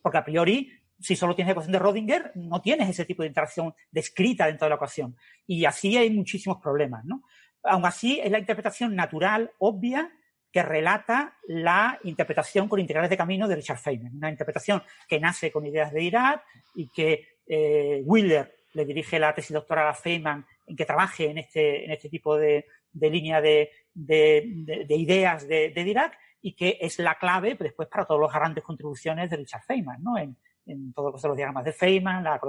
porque 0.00 0.18
a 0.18 0.24
priori 0.24 0.70
si 1.04 1.16
solo 1.16 1.34
tienes 1.34 1.52
ecuación 1.52 1.72
de 1.72 1.78
Rodinger, 1.78 2.32
no 2.34 2.62
tienes 2.62 2.88
ese 2.88 3.04
tipo 3.04 3.22
de 3.22 3.28
interacción 3.28 3.74
descrita 3.90 4.46
dentro 4.46 4.64
de 4.64 4.70
la 4.70 4.76
ecuación. 4.76 5.16
Y 5.46 5.66
así 5.66 5.98
hay 5.98 6.08
muchísimos 6.08 6.62
problemas, 6.62 7.04
¿no? 7.04 7.22
Aún 7.62 7.84
así, 7.84 8.20
es 8.22 8.30
la 8.30 8.38
interpretación 8.38 8.96
natural, 8.96 9.52
obvia, 9.58 10.10
que 10.50 10.62
relata 10.62 11.36
la 11.46 11.98
interpretación 12.04 12.68
con 12.68 12.80
integrales 12.80 13.10
de 13.10 13.16
camino 13.16 13.46
de 13.46 13.56
Richard 13.56 13.78
Feynman. 13.78 14.16
Una 14.16 14.30
interpretación 14.30 14.82
que 15.06 15.20
nace 15.20 15.52
con 15.52 15.66
ideas 15.66 15.92
de 15.92 16.00
Dirac 16.00 16.42
y 16.74 16.88
que 16.88 17.26
eh, 17.46 18.02
Wheeler 18.04 18.54
le 18.72 18.84
dirige 18.84 19.18
la 19.18 19.34
tesis 19.34 19.52
doctoral 19.52 19.88
a 19.88 19.94
Feynman 19.94 20.46
en 20.66 20.76
que 20.76 20.86
trabaje 20.86 21.28
en 21.28 21.38
este, 21.38 21.84
en 21.84 21.90
este 21.90 22.08
tipo 22.08 22.36
de, 22.38 22.66
línea 22.92 23.40
de, 23.42 23.70
ideas 24.88 25.46
de, 25.46 25.72
Dirac 25.74 26.16
y 26.40 26.54
que 26.54 26.78
es 26.80 26.98
la 26.98 27.16
clave 27.16 27.56
después 27.58 27.88
para 27.88 28.06
todas 28.06 28.22
las 28.22 28.40
grandes 28.40 28.64
contribuciones 28.64 29.28
de 29.30 29.36
Richard 29.36 29.64
Feynman, 29.66 30.02
¿no? 30.02 30.16
En 30.66 30.92
todo 30.92 31.06
lo 31.06 31.12
que 31.14 31.20
son 31.20 31.30
los 31.30 31.36
diagramas 31.36 31.64
de 31.64 31.72
Feynman, 31.72 32.24
la, 32.24 32.40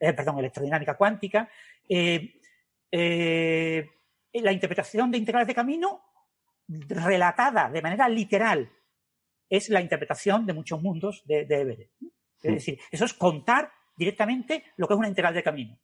eh, 0.00 0.12
perdón, 0.12 0.38
electrodinámica 0.38 0.96
cuántica. 0.96 1.48
Eh, 1.88 2.40
eh, 2.90 3.88
la 4.34 4.52
interpretación 4.52 5.10
de 5.10 5.18
integrales 5.18 5.48
de 5.48 5.54
camino 5.54 6.02
relatada 6.68 7.70
de 7.70 7.82
manera 7.82 8.08
literal 8.08 8.70
es 9.48 9.68
la 9.68 9.80
interpretación 9.80 10.46
de 10.46 10.54
muchos 10.54 10.80
mundos 10.80 11.22
de, 11.26 11.44
de 11.44 11.60
Everett. 11.60 11.90
Es 12.42 12.54
decir, 12.54 12.78
eso 12.90 13.04
es 13.04 13.14
contar 13.14 13.70
directamente 13.94 14.64
lo 14.76 14.88
que 14.88 14.94
es 14.94 14.98
una 14.98 15.08
integral 15.08 15.34
de 15.34 15.42
camino. 15.42 15.78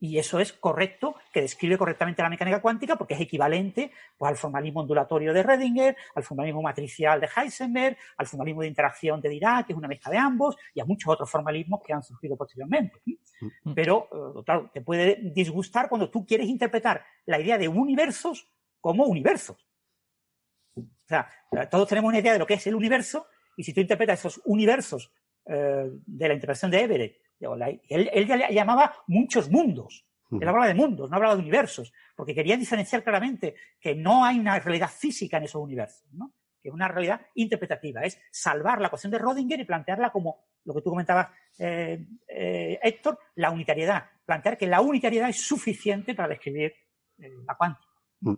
Y 0.00 0.18
eso 0.18 0.40
es 0.40 0.54
correcto, 0.54 1.16
que 1.32 1.42
describe 1.42 1.76
correctamente 1.76 2.22
la 2.22 2.30
mecánica 2.30 2.62
cuántica 2.62 2.96
porque 2.96 3.14
es 3.14 3.20
equivalente 3.20 3.90
pues, 4.16 4.30
al 4.30 4.36
formalismo 4.36 4.80
ondulatorio 4.80 5.34
de 5.34 5.42
Redinger, 5.42 5.96
al 6.14 6.22
formalismo 6.22 6.62
matricial 6.62 7.20
de 7.20 7.28
Heisenberg, 7.34 7.96
al 8.16 8.26
formalismo 8.26 8.62
de 8.62 8.68
interacción 8.68 9.20
de 9.20 9.28
Dirac, 9.28 9.66
que 9.66 9.72
es 9.72 9.78
una 9.78 9.88
mezcla 9.88 10.10
de 10.10 10.18
ambos, 10.18 10.56
y 10.74 10.80
a 10.80 10.84
muchos 10.84 11.12
otros 11.12 11.30
formalismos 11.30 11.80
que 11.84 11.92
han 11.92 12.02
surgido 12.02 12.36
posteriormente. 12.36 13.02
Pero, 13.74 14.08
eh, 14.12 14.42
claro, 14.44 14.70
te 14.72 14.80
puede 14.80 15.18
disgustar 15.34 15.88
cuando 15.88 16.10
tú 16.10 16.24
quieres 16.24 16.48
interpretar 16.48 17.04
la 17.26 17.38
idea 17.38 17.58
de 17.58 17.68
universos 17.68 18.48
como 18.80 19.04
universos. 19.04 19.68
O 20.74 21.06
sea, 21.06 21.28
todos 21.70 21.88
tenemos 21.88 22.08
una 22.08 22.20
idea 22.20 22.32
de 22.32 22.38
lo 22.38 22.46
que 22.46 22.54
es 22.54 22.66
el 22.66 22.74
universo, 22.74 23.26
y 23.56 23.64
si 23.64 23.74
tú 23.74 23.80
interpretas 23.80 24.20
esos 24.20 24.40
universos 24.46 25.12
eh, 25.44 25.90
de 26.06 26.28
la 26.28 26.34
interpretación 26.34 26.70
de 26.70 26.80
Everett 26.80 27.29
él, 27.40 28.10
él 28.12 28.44
llamaba 28.50 28.94
muchos 29.06 29.50
mundos. 29.50 30.06
Él 30.30 30.46
hablaba 30.46 30.68
de 30.68 30.74
mundos, 30.74 31.10
no 31.10 31.16
hablaba 31.16 31.34
de 31.34 31.40
universos, 31.40 31.92
porque 32.14 32.34
quería 32.34 32.56
diferenciar 32.56 33.02
claramente 33.02 33.56
que 33.80 33.96
no 33.96 34.24
hay 34.24 34.38
una 34.38 34.60
realidad 34.60 34.88
física 34.88 35.38
en 35.38 35.44
esos 35.44 35.60
universos, 35.60 36.06
¿no? 36.12 36.32
que 36.62 36.68
es 36.68 36.74
una 36.74 36.88
realidad 36.88 37.20
interpretativa, 37.34 38.02
es 38.02 38.20
salvar 38.30 38.80
la 38.80 38.88
ecuación 38.88 39.10
de 39.10 39.18
Rodinger 39.18 39.60
y 39.60 39.64
plantearla 39.64 40.10
como 40.10 40.44
lo 40.64 40.74
que 40.74 40.82
tú 40.82 40.90
comentabas, 40.90 41.28
eh, 41.58 42.06
eh, 42.28 42.78
Héctor, 42.82 43.18
la 43.36 43.50
unitariedad, 43.50 44.04
plantear 44.24 44.58
que 44.58 44.66
la 44.66 44.80
unitariedad 44.80 45.30
es 45.30 45.40
suficiente 45.40 46.14
para 46.14 46.28
describir 46.28 46.74
eh, 47.18 47.30
la 47.46 47.54
cuántica. 47.56 47.89
Mm. 48.20 48.34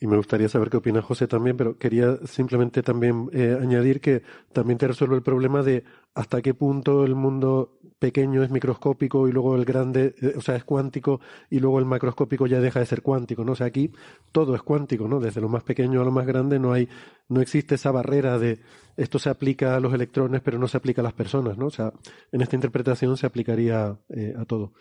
Y 0.00 0.06
me 0.06 0.16
gustaría 0.16 0.48
saber 0.48 0.70
qué 0.70 0.78
opina 0.78 1.02
José 1.02 1.28
también, 1.28 1.56
pero 1.56 1.76
quería 1.78 2.16
simplemente 2.24 2.82
también 2.82 3.28
eh, 3.32 3.56
añadir 3.60 4.00
que 4.00 4.22
también 4.52 4.78
te 4.78 4.88
resuelve 4.88 5.16
el 5.16 5.22
problema 5.22 5.62
de 5.62 5.84
hasta 6.14 6.40
qué 6.42 6.54
punto 6.54 7.04
el 7.04 7.14
mundo 7.14 7.78
pequeño 7.98 8.42
es 8.42 8.50
microscópico 8.50 9.28
y 9.28 9.32
luego 9.32 9.56
el 9.56 9.64
grande, 9.66 10.14
eh, 10.22 10.32
o 10.36 10.40
sea, 10.40 10.56
es 10.56 10.64
cuántico 10.64 11.20
y 11.50 11.60
luego 11.60 11.78
el 11.78 11.84
macroscópico 11.84 12.46
ya 12.46 12.60
deja 12.60 12.80
de 12.80 12.86
ser 12.86 13.02
cuántico, 13.02 13.44
¿no? 13.44 13.52
O 13.52 13.56
sea, 13.56 13.66
aquí 13.66 13.92
todo 14.32 14.54
es 14.54 14.62
cuántico, 14.62 15.06
¿no? 15.06 15.20
Desde 15.20 15.40
lo 15.40 15.48
más 15.50 15.64
pequeño 15.64 16.00
a 16.00 16.04
lo 16.04 16.10
más 16.12 16.26
grande 16.26 16.58
no 16.58 16.72
hay, 16.72 16.88
no 17.28 17.40
existe 17.42 17.74
esa 17.74 17.92
barrera 17.92 18.38
de 18.38 18.60
esto 18.96 19.18
se 19.18 19.30
aplica 19.30 19.76
a 19.76 19.80
los 19.80 19.92
electrones 19.94 20.40
pero 20.40 20.58
no 20.58 20.66
se 20.66 20.78
aplica 20.78 21.02
a 21.02 21.04
las 21.04 21.12
personas, 21.12 21.58
¿no? 21.58 21.66
O 21.66 21.70
sea, 21.70 21.92
en 22.32 22.40
esta 22.40 22.56
interpretación 22.56 23.16
se 23.16 23.26
aplicaría 23.26 23.98
eh, 24.08 24.34
a 24.36 24.44
todo. 24.46 24.72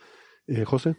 José 0.65 0.95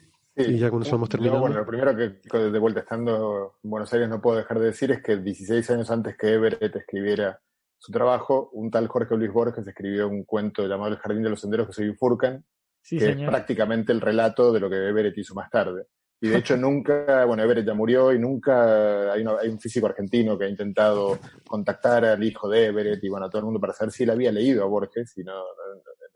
y 0.49 0.59
ya 0.59 0.71
cuando 0.71 0.85
estamos 0.85 1.09
terminando. 1.09 1.41
bueno, 1.41 1.57
lo 1.57 1.67
primero 1.67 1.97
que 1.97 2.39
de 2.39 2.59
vuelta 2.59 2.81
estando 2.81 3.57
en 3.63 3.71
Buenos 3.71 3.93
Aires 3.93 4.09
no 4.09 4.21
puedo 4.21 4.39
dejar 4.39 4.59
de 4.59 4.67
decir 4.67 4.91
es 4.91 5.03
que 5.03 5.17
16 5.17 5.71
años 5.71 5.91
antes 5.91 6.17
que 6.17 6.35
Everett 6.35 6.77
escribiera 6.77 7.41
su 7.79 7.93
trabajo, 7.93 8.51
un 8.53 8.71
tal 8.71 8.89
Jorge 8.89 9.17
Luis 9.17 9.33
Borges 9.33 9.67
escribió 9.67 10.09
un 10.09 10.25
cuento 10.25 10.67
llamado 10.67 10.93
El 10.93 10.99
Jardín 10.99 11.23
de 11.23 11.31
los 11.31 11.41
Senderos 11.41 11.67
que 11.69 11.73
se 11.73 11.85
bifurcan, 11.85 12.45
que 12.87 13.11
es 13.11 13.17
prácticamente 13.17 13.93
el 13.93 14.01
relato 14.01 14.53
de 14.53 14.61
lo 14.61 14.69
que 14.69 14.77
Everett 14.77 15.17
hizo 15.17 15.35
más 15.35 15.51
tarde. 15.51 15.87
Y 16.21 16.29
de 16.29 16.37
hecho 16.39 16.57
nunca, 16.57 17.25
bueno, 17.25 17.43
Everett 17.43 17.67
ya 17.67 17.75
murió 17.75 18.13
y 18.13 18.19
nunca 18.19 19.13
hay, 19.13 19.25
hay, 19.25 19.49
un 19.49 19.59
físico 19.59 19.87
argentino 19.87 20.37
que 20.37 20.45
ha 20.45 20.49
intentado 20.49 21.19
contactar 21.47 22.05
al 22.05 22.23
hijo 22.23 22.49
de 22.49 22.67
Everett 22.67 23.03
y 23.03 23.09
bueno, 23.09 23.27
a 23.27 23.31
todo 23.31 23.41
el 23.41 23.47
mundo 23.47 23.61
para 23.61 23.73
saber 23.73 23.93
si 23.93 24.03
él 24.03 24.11
había 24.11 24.31
leído 24.31 24.63
a 24.63 24.67
Borges 24.67 25.17
y 25.17 25.25
no, 25.25 25.43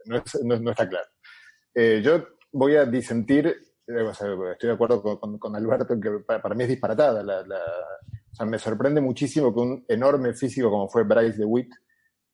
no, 0.07 0.59
no, 0.61 0.71
está 0.71 0.89
claro. 0.89 1.09
Eh, 1.75 2.03
yo 2.05 2.27
voy 2.53 2.77
a 2.77 2.85
disentir 2.85 3.57
estoy 3.87 4.69
de 4.69 4.73
acuerdo 4.73 5.03
con, 5.19 5.57
Alberto 5.57 5.95
en 5.95 6.01
que 6.01 6.11
para, 6.27 6.55
mí 6.55 6.65
es 6.65 6.71
disparatada. 6.71 7.23
o 7.23 8.35
sea, 8.35 8.47
me 8.47 8.59
sorprende 8.59 9.01
muchísimo 9.01 9.53
que 9.53 9.61
un 9.61 9.85
enorme 9.89 10.33
físico 10.35 10.71
como 10.71 10.89
fue 10.89 11.05
Bryce 11.05 11.39
DeWitt 11.39 11.73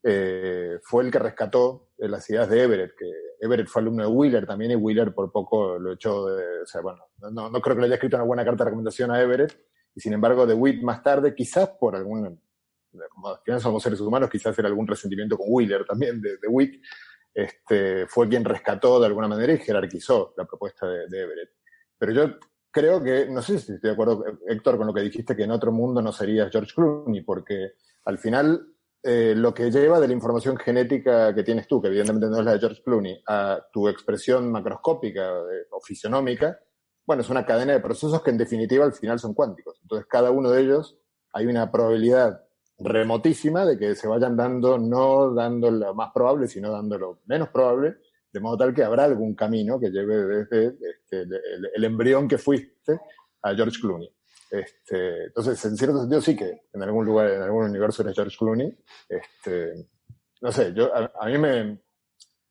eh, 0.03 0.79
fue 0.83 1.03
el 1.03 1.11
que 1.11 1.19
rescató 1.19 1.89
las 1.97 2.27
ideas 2.29 2.49
de 2.49 2.63
Everett, 2.63 2.95
que 2.97 3.05
Everett 3.39 3.67
fue 3.67 3.81
alumno 3.81 4.03
de 4.03 4.09
Wheeler 4.09 4.47
también 4.47 4.71
y 4.71 4.75
Wheeler 4.75 5.13
por 5.13 5.31
poco 5.31 5.77
lo 5.77 5.93
echó 5.93 6.25
de, 6.25 6.61
o 6.61 6.65
sea, 6.65 6.81
bueno, 6.81 7.05
no, 7.31 7.49
no 7.49 7.61
creo 7.61 7.75
que 7.75 7.81
le 7.81 7.85
haya 7.87 7.95
escrito 7.95 8.17
una 8.17 8.25
buena 8.25 8.43
carta 8.43 8.63
de 8.63 8.69
recomendación 8.71 9.11
a 9.11 9.21
Everett, 9.21 9.55
y 9.93 9.99
sin 9.99 10.13
embargo 10.13 10.47
de 10.47 10.55
Witt 10.55 10.81
más 10.81 11.03
tarde, 11.03 11.35
quizás 11.35 11.69
por 11.79 11.95
algún, 11.95 12.41
como 13.09 13.29
al 13.29 13.39
final 13.43 13.61
somos 13.61 13.83
seres 13.83 13.99
humanos, 13.99 14.29
quizás 14.29 14.57
era 14.57 14.67
algún 14.67 14.87
resentimiento 14.87 15.37
con 15.37 15.47
Wheeler 15.49 15.85
también 15.85 16.19
de, 16.19 16.37
de 16.37 16.47
Witt, 16.47 16.81
este, 17.33 18.07
fue 18.07 18.27
quien 18.27 18.43
rescató 18.43 18.99
de 18.99 19.07
alguna 19.07 19.27
manera 19.27 19.53
y 19.53 19.57
jerarquizó 19.57 20.33
la 20.37 20.45
propuesta 20.45 20.87
de, 20.87 21.07
de 21.07 21.21
Everett. 21.21 21.51
Pero 21.97 22.11
yo 22.11 22.35
creo 22.71 23.03
que, 23.03 23.27
no 23.27 23.41
sé 23.41 23.59
si 23.59 23.73
estoy 23.73 23.89
de 23.89 23.93
acuerdo, 23.93 24.23
Héctor, 24.47 24.77
con 24.77 24.87
lo 24.87 24.93
que 24.93 25.01
dijiste, 25.01 25.35
que 25.35 25.43
en 25.43 25.51
otro 25.51 25.71
mundo 25.71 26.01
no 26.01 26.11
serías 26.11 26.51
George 26.51 26.73
Clooney, 26.73 27.21
porque 27.21 27.73
al 28.05 28.17
final 28.17 28.71
eh, 29.03 29.33
lo 29.35 29.53
que 29.53 29.71
lleva 29.71 29.99
de 29.99 30.07
la 30.07 30.13
información 30.13 30.57
genética 30.57 31.33
que 31.33 31.43
tienes 31.43 31.67
tú, 31.67 31.81
que 31.81 31.87
evidentemente 31.87 32.27
no 32.27 32.39
es 32.39 32.45
la 32.45 32.53
de 32.53 32.59
George 32.59 32.81
Clooney, 32.83 33.21
a 33.27 33.59
tu 33.71 33.87
expresión 33.87 34.51
macroscópica 34.51 35.27
eh, 35.27 35.67
o 35.71 35.81
fisionómica, 35.81 36.59
bueno, 37.05 37.21
es 37.21 37.29
una 37.29 37.45
cadena 37.45 37.73
de 37.73 37.79
procesos 37.79 38.21
que 38.21 38.29
en 38.29 38.37
definitiva 38.37 38.85
al 38.85 38.93
final 38.93 39.19
son 39.19 39.33
cuánticos. 39.33 39.79
Entonces, 39.81 40.07
cada 40.07 40.31
uno 40.31 40.51
de 40.51 40.61
ellos 40.61 40.97
hay 41.33 41.47
una 41.47 41.71
probabilidad 41.71 42.45
remotísima 42.83 43.65
de 43.65 43.77
que 43.77 43.95
se 43.95 44.07
vayan 44.07 44.35
dando, 44.35 44.77
no 44.77 45.33
dando 45.33 45.69
lo 45.69 45.93
más 45.93 46.11
probable, 46.13 46.47
sino 46.47 46.71
dando 46.71 46.97
lo 46.97 47.19
menos 47.25 47.49
probable, 47.49 47.97
de 48.31 48.39
modo 48.39 48.57
tal 48.57 48.73
que 48.73 48.83
habrá 48.83 49.03
algún 49.03 49.35
camino 49.35 49.79
que 49.79 49.89
lleve 49.89 50.15
desde 50.15 50.67
este, 50.89 51.27
el, 51.75 51.83
embrión 51.83 52.27
que 52.27 52.37
fuiste 52.37 52.99
a 53.41 53.53
George 53.53 53.79
Clooney. 53.79 54.09
Este, 54.49 55.25
entonces, 55.25 55.63
en 55.65 55.77
cierto 55.77 55.99
sentido, 55.99 56.21
sí 56.21 56.35
que 56.35 56.63
en 56.73 56.83
algún 56.83 57.05
lugar, 57.05 57.29
en 57.29 57.41
algún 57.41 57.65
universo 57.65 58.03
eres 58.03 58.15
George 58.15 58.37
Clooney. 58.37 58.77
Este, 59.07 59.87
no 60.41 60.51
sé, 60.51 60.73
yo, 60.73 60.91
a, 60.93 61.25
mí 61.27 61.37
me. 61.37 61.81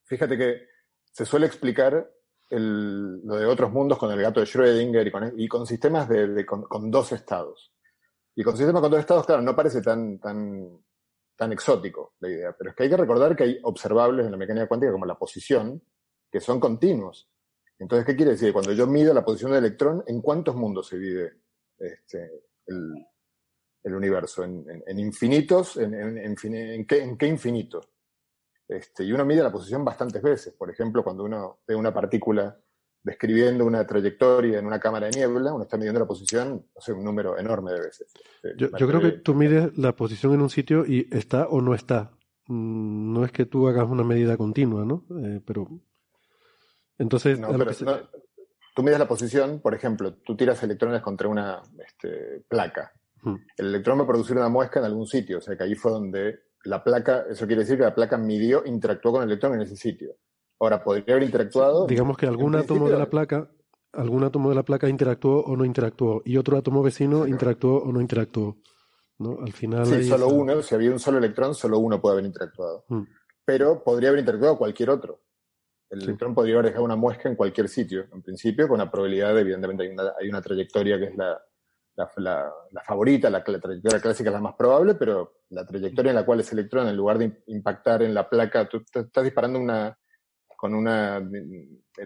Fíjate 0.05 0.37
que 0.37 0.67
se 1.13 1.25
suele 1.25 1.47
explicar 1.47 2.11
el, 2.51 3.21
lo 3.27 3.37
de 3.37 3.47
otros 3.47 3.71
mundos 3.73 3.99
con 3.99 4.11
el 4.11 4.21
gato 4.21 4.41
de 4.41 4.47
Schrödinger 4.47 5.07
y 5.07 5.11
con, 5.11 5.41
y 5.41 5.49
con 5.49 5.67
sistemas 5.67 6.09
de, 6.09 6.45
con, 6.47 6.63
con, 6.63 6.91
dos 6.91 7.13
estados. 7.13 7.73
Y 8.35 8.43
con 8.43 8.57
sistemas 8.57 8.81
con 8.81 8.91
dos 8.91 9.01
estados, 9.01 9.27
claro, 9.27 9.43
no 9.43 9.55
parece 9.55 9.83
tan, 9.83 10.19
tan 10.19 10.81
tan 11.41 11.53
exótico 11.55 12.17
la 12.21 12.29
idea, 12.29 12.53
pero 12.53 12.69
es 12.69 12.77
que 12.77 12.83
hay 12.83 12.91
que 12.91 12.99
recordar 12.99 13.35
que 13.35 13.45
hay 13.45 13.59
observables 13.63 14.27
en 14.27 14.33
la 14.33 14.37
mecánica 14.37 14.69
cuántica 14.69 14.93
como 14.93 15.07
la 15.07 15.19
posición, 15.19 15.83
que 16.31 16.39
son 16.39 16.61
continuos. 16.61 17.31
Entonces, 17.79 18.05
¿qué 18.05 18.15
quiere 18.15 18.33
decir? 18.33 18.53
Cuando 18.53 18.75
yo 18.75 18.87
mido 18.87 19.15
la 19.15 19.25
posición 19.25 19.53
del 19.53 19.65
electrón, 19.65 20.05
¿en 20.07 20.21
cuántos 20.21 20.55
mundos 20.55 20.89
se 20.89 20.99
divide 20.99 21.33
este, 21.79 22.43
el, 22.67 23.95
universo? 23.95 24.45
¿En, 24.45 24.99
infinitos? 24.99 25.79
¿En, 25.79 25.95
en, 25.95 26.37
qué, 26.87 27.03
¿En, 27.03 27.17
qué, 27.17 27.27
infinito? 27.27 27.81
Este, 28.69 29.05
y 29.05 29.11
uno 29.11 29.25
mide 29.25 29.43
la 29.43 29.51
posición 29.51 29.83
bastantes 29.83 30.21
veces. 30.21 30.53
Por 30.53 30.71
ejemplo, 30.71 31.03
cuando 31.03 31.25
uno 31.25 31.61
ve 31.67 31.75
una 31.75 31.95
partícula 31.95 32.55
describiendo 33.03 33.65
una 33.65 33.87
trayectoria 33.87 34.59
en 34.59 34.67
una 34.67 34.79
cámara 34.79 35.07
de 35.07 35.19
niebla, 35.19 35.53
uno 35.53 35.65
está 35.65 35.77
midiendo 35.77 36.01
la 36.01 36.07
posición, 36.07 36.67
no 36.75 36.81
sé, 36.81 36.93
un 36.93 37.05
número 37.05 37.39
enorme 37.39 37.73
de 37.73 37.81
veces. 37.81 38.13
Yo, 38.57 38.71
creo 38.71 39.01
que 39.01 39.13
tú 39.13 39.35
mides 39.35 39.77
la 39.79 39.97
posición 39.97 40.35
en 40.35 40.43
un 40.43 40.51
sitio 40.51 40.85
y 40.87 41.09
está 41.11 41.47
o 41.49 41.61
no 41.61 41.75
está. 41.75 42.13
Mm, 42.47 43.13
no 43.15 43.25
es 43.25 43.33
que 43.33 43.47
tú 43.47 43.69
hagas 43.69 43.89
una 43.89 44.05
medida 44.05 44.37
continua, 44.37 44.85
¿no? 44.85 45.07
Eh, 45.23 45.41
pero. 45.45 45.69
Entonces. 46.99 47.39
tú 48.75 48.83
mides 48.83 48.99
la 48.99 49.09
posición, 49.09 49.61
por 49.61 49.75
ejemplo, 49.75 50.15
tú 50.15 50.37
tiras 50.37 50.63
electrones 50.63 51.01
contra 51.01 51.29
una 51.29 51.63
este, 51.87 52.45
placa. 52.49 52.93
Hmm. 53.23 53.37
El 53.57 53.67
electrón 53.67 53.99
va 53.99 54.05
a 54.05 54.09
producir 54.09 54.37
una 54.37 54.49
muesca 54.49 54.81
en 54.81 54.87
algún 54.87 55.07
sitio, 55.07 55.39
o 55.39 55.41
sea 55.41 55.57
que 55.57 55.65
ahí 55.65 55.75
fue 55.75 55.93
donde 55.93 56.41
la 56.65 56.83
placa, 56.85 57.25
eso 57.29 57.47
quiere 57.47 57.63
decir 57.63 57.77
que 57.77 57.85
la 57.85 57.95
placa 57.95 58.19
midió, 58.19 58.65
interactuó 58.67 59.13
con 59.13 59.23
el 59.23 59.29
electrón 59.29 59.55
en 59.55 59.63
ese 59.63 59.77
sitio. 59.77 60.17
Ahora, 60.61 60.85
podría 60.85 61.15
haber 61.15 61.25
interactuado. 61.25 61.87
Digamos 61.87 62.19
que 62.19 62.27
algún 62.27 62.55
átomo 62.55 62.89
de 62.89 62.99
la 62.99 63.09
placa, 63.09 63.51
algún 63.93 64.25
átomo 64.25 64.51
de 64.51 64.55
la 64.55 64.63
placa 64.63 64.89
interactuó 64.89 65.41
o 65.41 65.57
no 65.57 65.65
interactuó, 65.65 66.23
y 66.25 66.37
otro 66.37 66.59
átomo 66.59 66.83
vecino 66.83 67.27
interactuó 67.27 67.79
o 67.83 67.91
no 67.91 68.01
interactuó. 68.01 68.59
¿no? 69.19 69.39
Al 69.41 69.53
final. 69.53 69.87
Sí, 69.87 70.05
solo 70.05 70.29
uno, 70.29 70.63
si 70.63 70.75
había 70.75 70.91
un 70.91 70.99
solo 70.99 71.19
electrón, 71.19 71.55
solo 71.55 71.79
uno 71.79 72.01
puede 72.01 72.15
haber 72.15 72.27
interactuado. 72.27 72.85
Mm. 72.89 73.03
Pero 73.45 73.83
podría 73.83 74.11
haber 74.11 74.21
interactuado 74.21 74.59
cualquier 74.59 74.91
otro. 74.91 75.23
El 75.89 76.03
electrón 76.03 76.35
podría 76.35 76.55
haber 76.55 76.67
dejado 76.67 76.85
una 76.85 76.95
muesca 76.95 77.29
en 77.29 77.37
cualquier 77.37 77.69
sitio, 77.69 78.05
en 78.13 78.23
principio, 78.23 78.69
con 78.69 78.79
la 78.79 78.91
probabilidad, 78.91 79.35
de, 79.35 79.41
evidentemente, 79.41 79.83
hay 79.83 79.89
una, 79.89 80.13
hay 80.21 80.29
una 80.29 80.41
trayectoria 80.41 80.99
que 80.99 81.07
es 81.07 81.17
la, 81.17 81.41
la, 81.97 82.53
la, 82.71 82.83
favorita, 82.83 83.29
la, 83.29 83.43
trayectoria 83.43 84.01
clásica 84.01 84.31
es 84.31 84.35
la 84.35 84.41
más 84.41 84.55
probable, 84.55 84.95
pero 84.95 85.41
la 85.49 85.67
trayectoria 85.67 86.11
en 86.11 86.17
la 86.17 86.25
cual 86.25 86.41
ese 86.41 86.55
electrón, 86.55 86.87
en 86.87 86.97
lugar 86.97 87.19
de 87.19 87.43
impactar 87.47 88.03
en 88.03 88.15
la 88.15 88.29
placa, 88.29 88.69
tú 88.69 88.85
estás 88.95 89.25
disparando 89.25 89.59
una, 89.59 89.99
con 90.61 90.75
una 90.75 91.27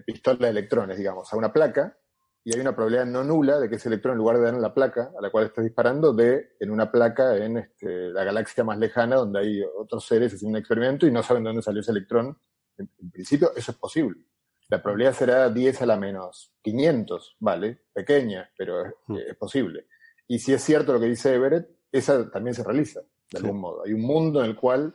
pistola 0.06 0.38
de 0.38 0.50
electrones, 0.50 0.96
digamos, 0.96 1.32
a 1.32 1.36
una 1.36 1.52
placa, 1.52 1.98
y 2.44 2.54
hay 2.54 2.60
una 2.60 2.72
probabilidad 2.72 3.04
no 3.04 3.24
nula 3.24 3.58
de 3.58 3.68
que 3.68 3.74
ese 3.74 3.88
electrón, 3.88 4.12
en 4.12 4.18
lugar 4.18 4.36
de 4.36 4.44
dar 4.44 4.54
en 4.54 4.62
la 4.62 4.72
placa 4.72 5.10
a 5.18 5.20
la 5.20 5.30
cual 5.30 5.46
estás 5.46 5.64
disparando, 5.64 6.12
dé 6.12 6.52
en 6.60 6.70
una 6.70 6.88
placa 6.92 7.36
en 7.36 7.56
este, 7.56 8.10
la 8.10 8.22
galaxia 8.22 8.62
más 8.62 8.78
lejana, 8.78 9.16
donde 9.16 9.40
hay 9.40 9.62
otros 9.76 10.06
seres 10.06 10.32
haciendo 10.32 10.56
un 10.56 10.60
experimento 10.60 11.04
y 11.04 11.10
no 11.10 11.20
saben 11.24 11.42
de 11.42 11.48
dónde 11.48 11.62
salió 11.62 11.80
ese 11.80 11.90
electrón. 11.90 12.38
En, 12.78 12.88
principio, 13.10 13.50
eso 13.56 13.72
es 13.72 13.76
posible. 13.76 14.20
La 14.68 14.80
probabilidad 14.80 15.14
será 15.14 15.50
10 15.50 15.82
a 15.82 15.86
la 15.86 15.96
menos 15.96 16.54
500, 16.62 17.38
¿vale? 17.40 17.80
Pequeña, 17.92 18.48
pero 18.56 18.84
mm. 19.08 19.16
es, 19.16 19.36
posible. 19.36 19.88
Y 20.28 20.38
si 20.38 20.52
es 20.52 20.62
cierto 20.62 20.92
lo 20.92 21.00
que 21.00 21.06
dice 21.06 21.34
Everett, 21.34 21.68
esa 21.90 22.30
también 22.30 22.54
se 22.54 22.62
realiza, 22.62 23.00
de 23.32 23.38
algún 23.38 23.58
modo. 23.58 23.82
Hay 23.84 23.94
un 23.94 24.02
mundo 24.02 24.44
en 24.44 24.50
el 24.50 24.56
cual 24.56 24.94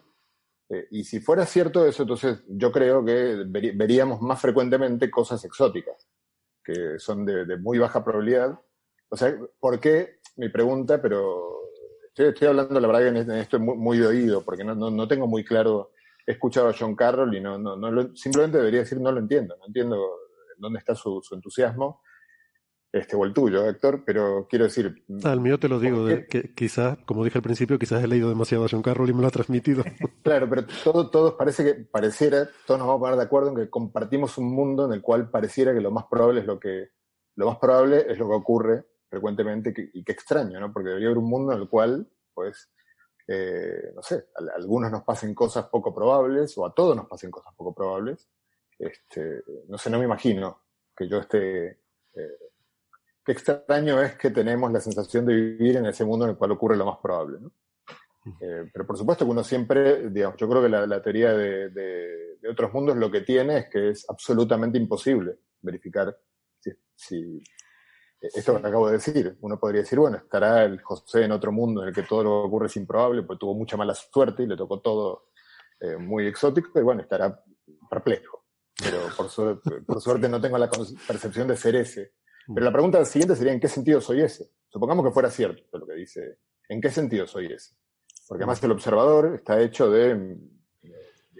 eh, 0.70 0.88
y 0.91 1.04
si 1.04 1.20
fuera 1.20 1.46
cierto 1.46 1.86
eso, 1.86 2.04
entonces 2.04 2.44
yo 2.48 2.72
creo 2.72 3.04
que 3.04 3.44
veríamos 3.48 4.22
más 4.22 4.40
frecuentemente 4.40 5.10
cosas 5.10 5.44
exóticas, 5.44 6.08
que 6.64 7.00
son 7.00 7.26
de, 7.26 7.58
muy 7.58 7.80
baja 7.80 8.04
probabilidad. 8.04 8.60
O 9.10 9.18
sea, 9.18 9.36
¿por 9.60 9.80
qué? 9.80 10.20
Mi 10.36 10.50
pregunta, 10.50 11.02
pero 11.02 11.62
estoy, 12.16 12.48
hablando, 12.48 12.80
la 12.80 12.88
verdad, 12.88 13.12
que 13.12 13.20
en 13.20 13.32
esto 13.32 13.60
muy, 13.60 13.78
muy 13.78 13.98
de 13.98 14.08
oído, 14.08 14.44
porque 14.44 14.64
no, 14.64 14.76
no, 14.76 14.91
no, 14.91 15.08
tengo 15.08 15.26
muy 15.28 15.44
claro. 15.44 15.91
He 16.28 16.34
escuchado 16.34 16.70
a 16.70 16.76
John 16.78 16.96
Carroll 16.96 17.34
y 17.36 17.41
no, 17.41 17.58
no, 17.58 17.76
no 17.76 18.16
simplemente 18.16 18.60
debería 18.60 18.82
decir 18.82 19.02
no 19.02 19.12
lo 19.12 19.20
entiendo, 19.20 19.56
no 19.58 19.66
entiendo 19.66 19.98
dónde 20.58 20.78
está 20.78 20.94
su, 20.94 21.22
su 21.24 21.34
entusiasmo 21.34 22.02
este, 22.91 23.16
o 23.16 23.24
el 23.24 23.34
tuyo, 23.34 23.68
Héctor, 23.68 24.03
pero 24.03 24.48
quiero 24.49 24.66
decir... 24.66 25.03
Al 25.24 25.40
mío 25.40 25.60
te 25.60 25.68
lo 25.68 25.80
digo, 25.80 26.07
que 26.28 26.53
quizás, 26.56 26.98
como 27.06 27.24
dije 27.24 27.38
al 27.38 27.44
principio, 27.44 27.78
quizás 27.78 28.03
he 28.03 28.07
leído 28.07 28.30
demasiado 28.30 28.66
a 28.66 28.68
John 28.70 28.82
Carroll 28.82 29.10
y 29.10 29.14
me 29.14 29.22
lo 29.22 29.28
ha 29.28 29.32
transmitido. 29.32 29.84
claro, 30.24 30.49
pero 30.49 30.66
todo, 30.84 31.10
todos 31.10 31.34
parece 31.36 31.64
que, 31.64 31.74
pareciera, 31.84 32.49
todos 32.66 32.80
nos 32.80 32.88
vamos 32.88 32.99
a 32.99 33.02
poner 33.02 33.18
de 33.18 33.24
acuerdo 33.24 33.49
en 33.49 33.56
que 33.56 33.70
compartimos 33.70 34.38
un 34.40 34.52
mundo 34.53 34.86
en 34.86 34.94
el 34.94 35.02
cual 35.02 35.30
pareciera 35.30 35.74
que 35.74 35.82
lo 35.82 35.91
más 35.91 36.06
probable 36.10 36.41
es 36.41 36.48
lo 36.48 36.60
que, 36.60 36.90
lo 37.36 37.48
más 37.48 37.60
probable 37.60 38.06
es 38.10 38.18
lo 38.18 38.28
que 38.28 38.36
ocurre 38.36 38.86
frecuentemente 39.07 39.74
y 39.94 40.03
que 40.03 40.11
extraño, 40.11 40.60
¿no? 40.60 40.74
Porque 40.74 40.90
debería 40.90 41.10
haber 41.10 41.20
un 41.20 41.30
mundo 41.30 41.53
en 41.53 41.61
el 41.61 41.70
cual, 41.70 42.07
pues, 42.34 42.72
eh, 43.28 43.91
no 43.95 44.02
sé, 44.02 44.26
a, 44.36 44.56
algunos 44.56 44.91
nos 44.91 45.03
pasen 45.03 45.36
cosas 45.36 45.66
poco 45.68 45.94
probables 45.94 46.57
o 46.57 46.66
a 46.66 46.74
todos 46.74 46.95
nos 46.95 47.07
pasen 47.07 47.30
cosas 47.30 47.53
poco 47.56 47.74
probables. 47.74 48.28
Este, 48.80 49.44
no 49.68 49.78
sé, 49.78 49.91
no 49.91 49.99
me 49.99 50.06
imagino 50.06 50.64
que 50.95 51.07
yo 51.07 51.20
esté... 51.20 51.68
Eh, 52.16 52.48
qué 53.30 53.51
extraño 53.51 54.01
es 54.01 54.15
que 54.18 54.31
tenemos 54.31 54.72
la 54.72 54.80
sensación 54.80 55.26
de 55.26 55.35
vivir 55.35 55.77
en 55.77 55.85
ese 55.85 56.03
mundo 56.03 56.26
en 56.26 56.31
el 56.31 56.38
cual 56.38 56.51
ocurre 56.51 56.76
lo 56.76 56.85
más 56.85 56.97
probable. 56.97 57.39
¿no? 57.39 57.51
Eh, 58.41 58.69
pero 58.73 58.88
por 58.88 58.97
supuesto 58.97 59.26
que 59.26 59.31
uno 59.31 59.43
siempre, 59.43 60.10
digamos, 60.10 60.38
yo 60.38 60.49
creo 60.49 60.61
que 60.64 60.69
la, 60.69 61.01
teoría 61.01 61.34
de, 61.34 62.38
otros 62.49 62.73
mundos 62.73 62.97
lo 62.97 63.11
que 63.11 63.22
tiene 63.22 63.60
es 63.60 63.69
que 63.69 63.89
es 63.89 64.10
absolutamente 64.10 64.77
imposible 64.77 65.39
verificar 65.61 66.18
si, 66.95 67.41
esto 68.19 68.60
que 68.60 68.68
acabo 68.68 68.88
de 68.88 68.93
decir. 68.93 69.38
Uno 69.41 69.60
podría 69.60 69.81
decir, 69.81 69.99
bueno, 69.99 70.18
estará 70.18 70.65
el 70.65 70.81
José 70.81 71.23
en 71.23 71.31
otro 71.31 71.51
mundo 71.51 71.84
en 71.84 71.89
el 71.89 71.93
que 71.93 72.03
todo 72.03 72.23
lo 72.23 72.30
que 72.30 72.47
ocurre 72.47 72.65
es 72.65 72.76
improbable, 72.77 73.23
pues 73.23 73.39
tuvo 73.39 73.53
mucha 73.53 73.77
mala 73.77 73.93
suerte 73.93 74.43
y 74.43 74.47
le 74.47 74.57
tocó 74.57 74.81
todo 74.81 75.30
eh, 75.80 75.97
muy 75.97 76.27
exótico, 76.27 76.80
y 76.80 76.84
bueno, 76.84 77.01
estará 77.01 77.43
perplejo. 77.89 78.45
Pero 78.81 78.99
por, 79.15 79.85
por 79.85 80.01
suerte 80.01 80.27
no 80.27 80.41
tengo 80.41 80.57
la 80.57 80.69
percepción 81.07 81.47
de 81.47 81.57
ser 81.57 81.76
ese 81.76 82.14
pero 82.53 82.65
la 82.65 82.71
pregunta 82.71 83.03
siguiente 83.05 83.35
sería, 83.35 83.53
¿en 83.53 83.59
qué 83.59 83.67
sentido 83.67 84.01
soy 84.01 84.21
ese? 84.21 84.49
Supongamos 84.67 85.05
que 85.05 85.11
fuera 85.11 85.30
cierto 85.30 85.77
lo 85.77 85.85
que 85.85 85.93
dice, 85.93 86.38
¿en 86.67 86.81
qué 86.81 86.89
sentido 86.89 87.27
soy 87.27 87.47
ese? 87.47 87.76
Porque 88.27 88.43
además 88.43 88.63
el 88.63 88.71
observador 88.71 89.35
está 89.35 89.61
hecho 89.61 89.89
de, 89.89 90.38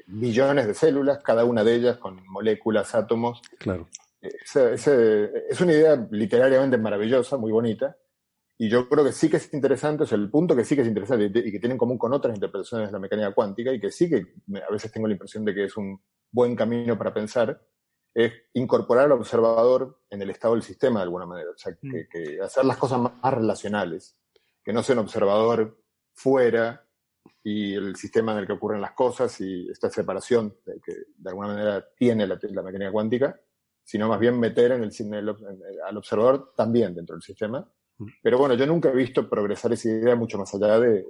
millones 0.10 0.68
de 0.68 0.73
células, 0.73 1.22
cada 1.23 1.45
una 1.45 1.64
de 1.64 1.76
ellas 1.76 1.98
con 1.98 2.22
moléculas, 2.27 2.95
átomos. 2.95 3.41
Claro. 3.60 3.88
es 4.22 5.61
una 5.61 5.72
idea 5.72 6.07
literariamente 6.11 6.77
maravillosa, 6.77 7.38
muy 7.38 7.52
bonita, 7.52 7.95
y 8.57 8.68
yo 8.69 8.90
creo 8.90 9.06
que 9.06 9.14
sí 9.14 9.30
que 9.30 9.38
es 9.38 9.53
interesante, 9.53 10.03
o 10.03 10.06
sea, 10.06 10.18
el 10.18 10.30
punto 10.30 10.56
que 10.56 10.65
sí 10.65 10.76
que 10.76 10.81
es 10.81 10.88
interesante 10.88 11.26
y 11.26 11.52
que 11.52 11.60
tiene 11.60 11.73
en 11.73 11.77
común 11.77 11.98
con 11.98 12.11
otras 12.11 12.36
interpretaciones 12.36 12.90
de 12.90 12.94
la 12.94 12.99
mecánica 12.99 13.34
cuántica, 13.34 13.72
y 13.72 13.80
que 13.80 13.91
sí 13.91 14.10
que 14.10 14.26
a 14.68 14.72
veces 14.72 14.91
tengo 14.91 15.07
la 15.07 15.14
impresión 15.14 15.45
de 15.45 15.53
que 15.53 15.64
es 15.65 15.77
un 15.77 16.02
buen 16.31 16.56
camino 16.56 16.98
para 16.98 17.14
pensar, 17.14 17.61
es 18.26 18.34
incorporar 18.54 19.06
al 19.06 19.14
observador 19.14 20.02
en 20.10 20.22
el 20.22 20.30
estado 20.30 20.54
del 20.54 20.64
sistema 20.64 21.00
de 21.00 21.04
alguna 21.04 21.26
manera, 21.26 21.52
o 21.52 21.58
sea, 21.58 21.74
que, 21.76 22.38
mm. 22.38 22.44
hacer 22.44 22.66
las 22.66 22.78
cosas 22.78 23.00
más, 23.00 23.34
relacionales, 23.34 24.18
que 24.64 24.74
no 24.74 24.84
sea 24.84 24.94
un 24.94 25.00
observador 25.00 25.82
fuera 26.14 26.86
y 27.41 27.74
el 27.76 27.96
sistema 27.96 28.34
en 28.34 28.40
el 28.40 28.48
que 28.48 28.54
ocurren 28.54 28.82
las 28.82 28.91
cosas 28.91 29.40
y 29.40 29.70
esta 29.70 29.90
separación 29.90 30.58
que 30.84 30.94
de 31.16 31.30
alguna 31.30 31.48
manera 31.48 31.88
tiene 31.96 32.28
la, 32.28 32.38
mecánica 32.62 32.91
cuántica, 32.91 33.40
sino 33.84 34.10
más 34.10 34.20
bien 34.20 34.38
meter 34.38 34.74
en 34.74 34.84
el, 35.14 35.30
al 35.86 35.98
observador 35.98 36.54
también 36.58 36.94
dentro 36.94 37.16
del 37.16 37.24
sistema. 37.24 37.66
Mm. 37.98 38.06
Pero 38.22 38.38
bueno, 38.38 38.56
yo 38.56 38.66
nunca 38.66 38.90
he 38.90 38.96
visto 38.96 39.30
progresar 39.30 39.72
esa 39.72 39.88
idea 39.88 40.16
mucho 40.18 40.38
más 40.38 40.54
allá 40.54 40.78
de, 40.78 41.08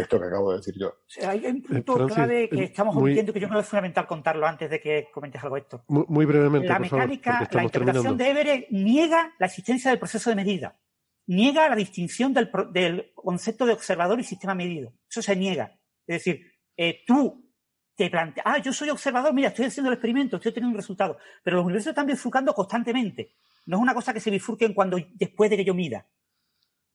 esto 0.00 0.18
que 0.18 0.26
acabo 0.26 0.52
de 0.52 0.58
decir 0.58 0.74
yo. 0.78 0.94
hay 1.26 1.44
un 1.46 1.62
punto 1.62 2.06
clave 2.06 2.48
que 2.48 2.64
estamos 2.64 2.96
omitiendo 2.96 3.32
que 3.32 3.40
yo 3.40 3.48
creo 3.48 3.60
que 3.60 3.64
es 3.64 3.68
fundamental 3.68 4.06
contarlo 4.06 4.46
antes 4.46 4.70
de 4.70 4.80
que 4.80 5.08
comentes 5.12 5.42
algo 5.42 5.56
esto. 5.56 5.84
Muy, 5.88 6.26
brevemente. 6.26 6.68
La 6.68 6.78
mecánica, 6.78 7.48
la 7.50 7.64
interpretación 7.64 8.16
de 8.16 8.30
Everett 8.30 8.66
niega 8.70 9.34
la 9.38 9.46
existencia 9.46 9.90
del 9.90 9.98
proceso 9.98 10.30
de 10.30 10.36
medida. 10.36 10.78
Niega 11.26 11.68
la 11.68 11.76
distinción 11.76 12.32
del, 12.32 12.50
del 12.72 13.12
concepto 13.14 13.64
de 13.64 13.72
observador 13.72 14.18
y 14.18 14.24
sistema 14.24 14.54
medido. 14.54 14.92
Eso 15.08 15.22
se 15.22 15.36
niega. 15.36 15.78
Es 16.06 16.24
decir, 16.24 16.52
eh, 16.76 17.02
tú 17.06 17.52
te 17.94 18.10
planteas, 18.10 18.46
ah, 18.46 18.58
yo 18.58 18.72
soy 18.72 18.90
observador, 18.90 19.32
mira, 19.32 19.48
estoy 19.48 19.66
haciendo 19.66 19.90
el 19.90 19.94
experimento, 19.94 20.36
estoy 20.36 20.52
teniendo 20.52 20.74
un 20.74 20.80
resultado. 20.80 21.18
Pero 21.42 21.58
los 21.58 21.64
universos 21.64 21.90
están 21.90 22.06
bifurcando 22.06 22.54
constantemente. 22.54 23.36
No 23.66 23.76
es 23.76 23.82
una 23.82 23.94
cosa 23.94 24.12
que 24.12 24.20
se 24.20 24.30
bifurquen 24.30 24.74
cuando, 24.74 24.98
después 25.14 25.50
de 25.50 25.56
que 25.56 25.64
yo 25.64 25.74
mida. 25.74 26.06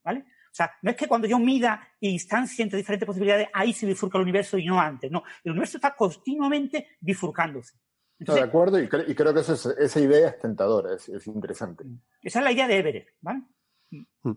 ¿Vale? 0.04 0.26
O 0.58 0.64
sea, 0.66 0.72
no 0.82 0.90
es 0.90 0.98
que 0.98 1.08
cuando 1.08 1.28
yo 1.28 1.38
mida 1.38 1.88
instancia 2.00 2.64
entre 2.64 2.80
diferentes 2.80 3.06
posibilidades, 3.06 3.48
ahí 3.54 3.74
se 3.74 3.86
bifurca 3.86 4.18
el 4.18 4.24
universo 4.24 4.58
y 4.58 4.66
no 4.66 4.82
antes. 4.82 5.12
No, 5.12 5.24
el 5.44 5.52
universo 5.52 5.78
está 5.78 5.96
continuamente 5.96 6.88
bifurcándose. 7.00 7.76
de 8.18 8.42
acuerdo, 8.42 8.80
y, 8.82 8.88
creo 8.88 9.36
que 9.36 9.42
esa 9.42 10.00
idea 10.00 10.30
es 10.30 10.40
tentadora, 10.40 10.96
es, 10.96 11.28
interesante. 11.28 11.84
Esa 12.24 12.40
es 12.40 12.44
la 12.44 12.52
idea 12.52 12.68
de 12.68 12.78
Everett, 12.78 13.08
¿vale? 13.22 13.44
Mm. 13.92 14.32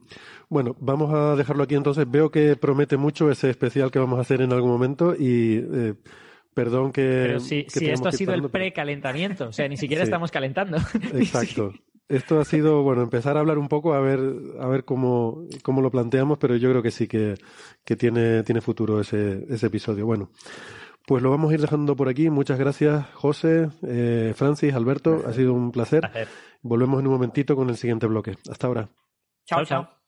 Bueno, 0.50 0.76
vamos 0.78 1.14
a 1.14 1.36
dejarlo 1.36 1.62
aquí 1.62 1.74
entonces. 1.74 2.04
Veo 2.06 2.30
que 2.30 2.54
promete 2.54 2.98
mucho 2.98 3.30
ese 3.30 3.48
especial 3.48 3.90
que 3.90 3.98
vamos 3.98 4.18
a 4.18 4.22
hacer 4.22 4.42
en 4.42 4.52
algún 4.52 4.70
momento 4.70 5.14
y 5.18 5.64
eh, 5.72 5.94
perdón 6.52 6.92
que... 6.92 7.00
Pero 7.00 7.40
si, 7.40 7.66
esto 7.66 8.10
ha 8.10 8.12
sido 8.12 8.34
el 8.34 8.50
precalentamiento, 8.50 9.48
o 9.48 9.52
sea, 9.54 9.66
ni 9.68 9.78
siquiera 9.78 10.04
estamos 10.04 10.30
calentando. 10.30 10.76
Exacto. 11.14 11.72
Esto 12.10 12.40
ha 12.40 12.44
sido, 12.44 12.82
bueno, 12.82 13.02
empezar 13.02 13.36
a 13.36 13.40
hablar 13.40 13.56
un 13.56 13.68
poco, 13.68 13.94
a 13.94 14.00
ver, 14.00 14.20
a 14.58 14.66
ver 14.66 14.84
cómo, 14.84 15.44
cómo 15.62 15.80
lo 15.80 15.92
planteamos, 15.92 16.38
pero 16.38 16.56
yo 16.56 16.68
creo 16.68 16.82
que 16.82 16.90
sí 16.90 17.06
que, 17.06 17.36
que 17.84 17.94
tiene, 17.94 18.42
tiene 18.42 18.60
futuro 18.60 19.00
ese, 19.00 19.46
ese 19.48 19.68
episodio. 19.68 20.06
Bueno, 20.06 20.30
pues 21.06 21.22
lo 21.22 21.30
vamos 21.30 21.52
a 21.52 21.54
ir 21.54 21.60
dejando 21.60 21.94
por 21.94 22.08
aquí. 22.08 22.28
Muchas 22.28 22.58
gracias, 22.58 23.06
José, 23.14 23.68
eh, 23.86 24.32
Francis, 24.34 24.74
Alberto. 24.74 25.22
Ha 25.24 25.32
sido 25.32 25.54
un 25.54 25.70
placer. 25.70 26.10
Volvemos 26.62 26.98
en 26.98 27.06
un 27.06 27.12
momentito 27.12 27.54
con 27.54 27.70
el 27.70 27.76
siguiente 27.76 28.08
bloque. 28.08 28.36
Hasta 28.50 28.66
ahora. 28.66 28.88
chao. 29.46 29.64
chao. 29.64 29.99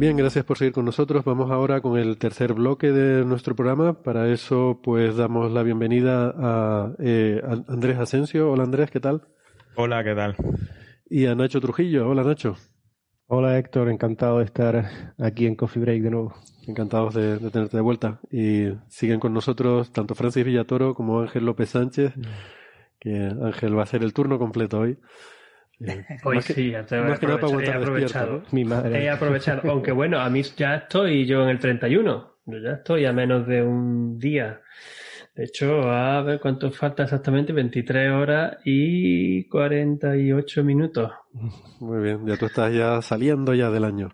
Bien, 0.00 0.16
gracias 0.16 0.46
por 0.46 0.56
seguir 0.56 0.72
con 0.72 0.86
nosotros. 0.86 1.26
Vamos 1.26 1.50
ahora 1.50 1.82
con 1.82 1.98
el 1.98 2.16
tercer 2.16 2.54
bloque 2.54 2.90
de 2.90 3.22
nuestro 3.26 3.54
programa. 3.54 4.02
Para 4.02 4.32
eso, 4.32 4.80
pues 4.82 5.14
damos 5.14 5.52
la 5.52 5.62
bienvenida 5.62 6.32
a, 6.38 6.94
eh, 7.00 7.42
Andrés 7.68 7.98
Asensio. 7.98 8.50
Hola 8.50 8.62
Andrés, 8.62 8.90
¿qué 8.90 8.98
tal? 8.98 9.28
Hola, 9.76 10.02
¿qué 10.02 10.14
tal? 10.14 10.36
Y 11.04 11.26
a 11.26 11.34
Nacho 11.34 11.60
Trujillo. 11.60 12.08
Hola 12.08 12.24
Nacho. 12.24 12.56
Hola 13.26 13.58
Héctor, 13.58 13.90
encantado 13.90 14.38
de 14.38 14.46
estar 14.46 14.90
aquí 15.18 15.44
en 15.44 15.54
Coffee 15.54 15.82
Break 15.82 16.02
de 16.02 16.10
nuevo. 16.10 16.34
Encantados 16.66 17.12
de, 17.12 17.36
tenerte 17.50 17.76
de 17.76 17.82
vuelta. 17.82 18.20
Y 18.32 18.68
siguen 18.88 19.20
con 19.20 19.34
nosotros 19.34 19.92
tanto 19.92 20.14
Francis 20.14 20.46
Villatoro 20.46 20.94
como 20.94 21.20
Ángel 21.20 21.44
López 21.44 21.68
Sánchez, 21.68 22.14
que 22.98 23.34
Ángel 23.42 23.76
va 23.76 23.80
a 23.80 23.84
hacer 23.84 24.02
el 24.02 24.14
turno 24.14 24.38
completo 24.38 24.78
hoy. 24.78 24.98
Hoy 26.24 26.42
sí, 26.42 26.72
he 26.72 26.76
aprovechado. 26.76 28.42
Mi 28.52 28.64
madre. 28.64 29.02
He 29.02 29.10
aprovechado, 29.10 29.70
aunque 29.70 29.92
bueno, 29.92 30.20
a 30.20 30.28
mí 30.28 30.42
ya 30.56 30.76
estoy 30.76 31.26
yo 31.26 31.42
en 31.42 31.48
el 31.50 31.58
31. 31.58 32.30
Yo 32.46 32.58
ya 32.58 32.72
estoy 32.72 33.06
a 33.06 33.12
menos 33.12 33.46
de 33.46 33.62
un 33.62 34.18
día. 34.18 34.60
De 35.34 35.44
hecho, 35.44 35.90
a 35.90 36.20
ver 36.22 36.40
cuánto 36.40 36.70
falta 36.70 37.04
exactamente, 37.04 37.52
23 37.52 38.12
horas 38.12 38.58
y 38.64 39.48
48 39.48 40.64
minutos. 40.64 41.12
Muy 41.78 42.02
bien, 42.02 42.26
ya 42.26 42.36
tú 42.36 42.46
estás 42.46 42.74
ya 42.74 43.00
saliendo 43.00 43.54
ya 43.54 43.70
del 43.70 43.84
año. 43.84 44.10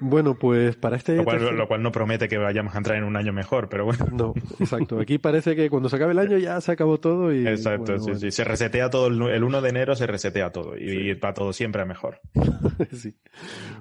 Bueno, 0.00 0.36
pues 0.38 0.76
para 0.76 0.96
este... 0.96 1.16
Lo 1.16 1.24
cual, 1.24 1.82
no 1.82 1.92
promete 1.92 2.28
que 2.28 2.38
vayamos 2.38 2.74
a 2.74 2.78
entrar 2.78 2.98
en 2.98 3.04
un 3.04 3.16
año 3.16 3.32
mejor, 3.32 3.68
pero 3.68 3.84
bueno. 3.84 4.06
No, 4.12 4.34
exacto. 4.60 5.00
Aquí 5.00 5.18
parece 5.18 5.56
que 5.56 5.68
cuando 5.70 5.88
se 5.88 5.96
acabe 5.96 6.12
el 6.12 6.18
año 6.18 6.38
ya 6.38 6.60
se 6.60 6.72
acabó 6.72 6.98
todo 6.98 7.32
y... 7.32 7.46
Exacto, 7.46 7.98
sí, 7.98 8.14
sí. 8.14 8.30
Se 8.30 8.44
resetea 8.44 8.90
todo, 8.90 9.08
el 9.08 9.44
1 9.44 9.60
de 9.62 9.68
enero 9.68 9.96
se 9.96 10.06
resetea 10.06 10.50
todo 10.52 10.76
y, 10.76 11.14
va 11.14 11.34
todo 11.34 11.52
siempre 11.52 11.82
a 11.82 11.84
mejor. 11.84 12.20
sí. 12.92 13.16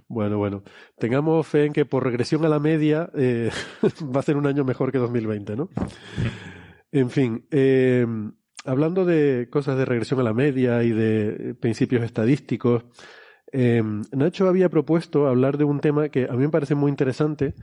Bueno, 0.08 0.38
bueno. 0.38 0.64
Tengamos 0.98 1.46
fe 1.46 1.66
en 1.66 1.74
que 1.74 1.86
por 1.86 2.04
regresión 2.04 2.44
a 2.46 2.50
la 2.50 2.60
media 2.60 3.10
eh, 3.16 3.52
va 4.16 4.20
a 4.20 4.24
ser 4.24 4.38
un 4.38 4.48
año 4.48 4.64
mejor 4.64 4.92
que 4.92 4.98
2020, 4.98 5.56
¿no? 5.56 5.70
en 6.92 7.10
fin, 7.10 7.46
eh, 7.52 8.08
hablando 8.66 9.06
de 9.06 9.50
cosas 9.52 9.78
de 9.78 9.86
regresión 9.86 10.20
a 10.20 10.24
la 10.24 10.34
media 10.34 10.84
y 10.84 10.92
de 10.92 11.56
principios 11.60 12.04
estadísticos... 12.04 12.86
Eh, 13.52 13.82
Nacho 14.12 14.48
había 14.48 14.70
propuesto 14.70 15.28
hablar 15.28 15.58
de 15.58 15.64
un 15.64 15.80
tema 15.80 16.10
que 16.10 16.26
a 16.26 16.34
mí 16.34 16.40
me 16.40 16.50
parece 16.50 16.76
muy 16.76 16.90
interesante 16.90 17.54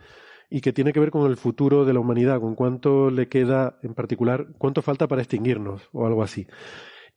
y 0.51 0.61
que 0.61 0.73
tiene 0.73 0.93
que 0.93 1.01
ver 1.01 1.11
con 1.11 1.31
el 1.31 1.37
futuro 1.37 1.85
de 1.85 1.93
la 1.93 2.01
humanidad, 2.01 2.41
con 2.41 2.55
cuánto 2.55 3.11
le 3.11 3.29
queda, 3.29 3.79
en 3.83 3.95
particular, 3.95 4.47
cuánto 4.59 4.83
falta 4.83 5.09
para 5.09 5.23
extinguirnos 5.23 5.89
o 5.93 6.07
algo 6.07 6.23
así. 6.23 6.47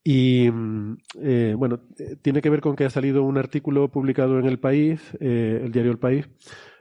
Y 0.04 0.50
mm, 0.52 0.98
eh, 1.22 1.56
bueno, 1.58 1.82
eh, 2.00 2.16
tiene 2.22 2.42
que 2.42 2.50
ver 2.50 2.62
con 2.62 2.76
que 2.76 2.86
ha 2.86 2.90
salido 2.90 3.24
un 3.24 3.38
artículo 3.38 3.90
publicado 3.90 4.40
en 4.40 4.46
El 4.46 4.60
País, 4.60 5.02
el 5.20 5.72
diario 5.72 5.92
El 5.92 6.00
País, 6.00 6.30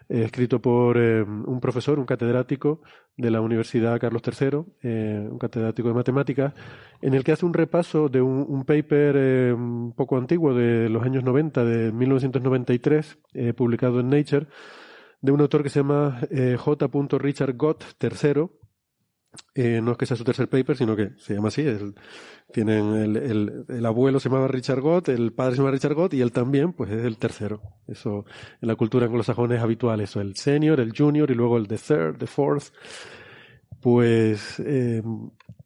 eh, 0.09 0.23
escrito 0.23 0.61
por 0.61 0.99
eh, 0.99 1.23
un 1.23 1.61
profesor, 1.61 1.99
un 1.99 2.07
catedrático 2.07 2.81
de 3.17 3.31
la 3.31 3.41
Universidad 3.41 3.99
Carlos 3.99 4.23
III, 4.25 4.61
eh, 4.83 5.29
un 5.31 5.39
catedrático 5.39 5.89
de 5.89 5.95
matemáticas, 5.95 6.55
en 7.03 7.15
el 7.15 7.25
que 7.25 7.33
hace 7.33 7.45
un 7.45 7.55
repaso 7.55 8.09
de 8.09 8.23
un, 8.23 8.65
paper 8.65 9.55
un 9.55 9.93
poco 9.97 10.17
antiguo 10.17 10.55
de 10.55 10.89
los 10.89 11.03
años 11.03 11.25
90, 11.25 11.65
de 11.65 11.93
1993, 11.93 13.19
publicado 13.57 14.01
en 14.01 14.11
Nature, 14.11 14.47
de 15.21 15.33
un 15.33 15.41
autor 15.41 15.63
que 15.63 15.71
se 15.71 15.81
llama 15.81 16.21
J. 16.57 16.89
Richard 17.19 17.57
Gott 17.57 17.85
III, 18.01 18.49
eh, 19.55 19.81
no 19.83 19.93
es 19.93 19.99
que 19.99 20.07
sea 20.07 20.17
su 20.17 20.25
tercer 20.25 20.49
paper, 20.49 20.77
sino 20.77 20.97
que 20.97 21.11
se 21.19 21.35
llama 21.35 21.49
así. 21.49 21.65
tienen 22.53 22.95
el, 22.95 23.65
el, 23.69 23.87
abuelo 23.87 24.21
se 24.21 24.29
llamaba 24.29 24.49
Richard 24.49 24.81
Gott, 24.81 25.09
el 25.09 25.33
padre 25.33 25.57
se 25.57 25.59
llama 25.59 25.71
Richard 25.71 25.95
Gott 25.95 26.15
y 26.15 26.21
él 26.21 26.33
también, 26.33 26.73
pues 26.73 26.91
es 26.91 27.05
el 27.05 27.19
tercero. 27.19 27.63
Eso 27.87 28.25
en 28.61 28.69
la 28.69 28.77
cultura 28.77 29.07
anglosajona 29.07 29.57
es 29.57 29.63
habitual, 29.63 30.01
eso, 30.01 30.21
el 30.21 30.37
senior, 30.37 30.81
el 30.81 30.93
junior 30.97 31.31
y 31.31 31.35
luego 31.35 31.57
el 31.57 31.69
the 31.69 31.79
third, 31.79 32.19
the 32.19 32.27
fourth. 32.27 32.73
Pues 33.81 34.61
eh, 34.61 35.03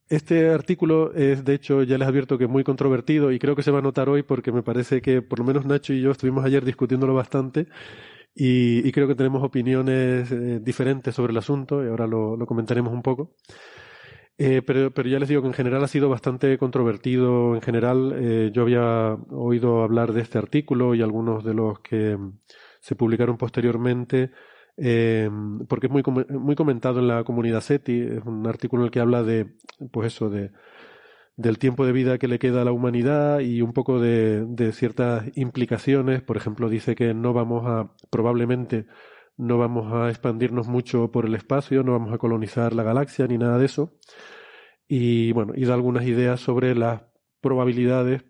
este 0.08 0.50
artículo 0.50 1.12
es, 1.14 1.44
de 1.44 1.54
hecho, 1.54 1.82
ya 1.84 1.96
les 1.96 2.08
advierto 2.08 2.36
que 2.36 2.44
es 2.44 2.50
muy 2.50 2.64
controvertido 2.64 3.30
y 3.30 3.38
creo 3.38 3.54
que 3.54 3.62
se 3.62 3.70
va 3.70 3.78
a 3.78 3.82
notar 3.82 4.08
hoy 4.08 4.22
porque 4.22 4.50
me 4.50 4.62
parece 4.62 5.00
que 5.00 5.22
por 5.22 5.38
lo 5.38 5.44
menos 5.44 5.64
Nacho 5.64 5.92
y 5.92 6.00
yo 6.00 6.10
estuvimos 6.10 6.44
ayer 6.44 6.64
discutiéndolo 6.64 7.14
bastante 7.14 7.68
y, 8.34 8.90
creo 8.92 9.08
que 9.08 9.14
tenemos 9.14 9.42
opiniones 9.42 10.30
eh, 10.30 10.60
diferentes 10.60 11.14
sobre 11.14 11.32
el 11.32 11.38
asunto 11.38 11.84
y 11.84 11.88
ahora 11.88 12.06
lo, 12.06 12.38
comentaremos 12.46 12.92
un 12.92 13.02
poco. 13.02 13.34
Eh, 14.38 14.62
pero, 14.62 14.92
pero, 14.94 15.08
ya 15.08 15.18
les 15.18 15.28
digo 15.28 15.42
que 15.42 15.48
en 15.48 15.54
general 15.54 15.84
ha 15.84 15.88
sido 15.88 16.08
bastante 16.08 16.56
controvertido. 16.56 17.54
En 17.54 17.60
general, 17.60 18.14
eh, 18.16 18.50
yo 18.54 18.62
había 18.62 19.14
oído 19.30 19.82
hablar 19.82 20.12
de 20.12 20.22
este 20.22 20.38
artículo 20.38 20.94
y 20.94 21.02
algunos 21.02 21.44
de 21.44 21.54
los 21.54 21.80
que 21.80 22.16
se 22.80 22.94
publicaron 22.96 23.36
posteriormente, 23.36 24.30
porque 25.68 25.88
es 25.88 25.92
muy, 25.92 26.02
muy 26.30 26.54
comentado 26.54 27.00
en 27.00 27.08
la 27.08 27.24
comunidad 27.24 27.60
SETI. 27.60 28.00
Es 28.00 28.24
un 28.24 28.46
artículo 28.46 28.82
en 28.82 28.86
el 28.86 28.90
que 28.90 29.00
habla 29.00 29.22
de, 29.22 29.56
pues 29.92 30.14
eso, 30.14 30.30
de 30.30 30.52
del 31.40 31.58
tiempo 31.58 31.86
de 31.86 31.92
vida 31.92 32.18
que 32.18 32.28
le 32.28 32.38
queda 32.38 32.60
a 32.60 32.64
la 32.66 32.72
humanidad 32.72 33.40
y 33.40 33.62
un 33.62 33.72
poco 33.72 33.98
de, 33.98 34.72
ciertas 34.74 35.24
implicaciones. 35.36 36.20
Por 36.20 36.36
ejemplo, 36.36 36.68
dice 36.68 36.94
que 36.94 37.14
no 37.14 37.32
vamos 37.32 37.64
a, 37.66 37.94
probablemente, 38.10 38.86
no 39.38 39.56
vamos 39.56 39.90
a 39.90 40.10
expandirnos 40.10 40.68
mucho 40.68 41.10
por 41.10 41.24
el 41.24 41.34
espacio, 41.34 41.82
no 41.82 41.92
vamos 41.92 42.12
a 42.12 42.18
colonizar 42.18 42.74
la 42.74 42.82
galaxia 42.82 43.26
ni 43.26 43.38
nada 43.38 43.56
de 43.56 43.64
eso. 43.64 43.96
Y 44.86 45.32
bueno, 45.32 45.54
y 45.56 45.64
da 45.64 45.72
algunas 45.72 46.04
ideas 46.04 46.40
sobre 46.40 46.74
las 46.74 47.04
probabilidades 47.40 48.22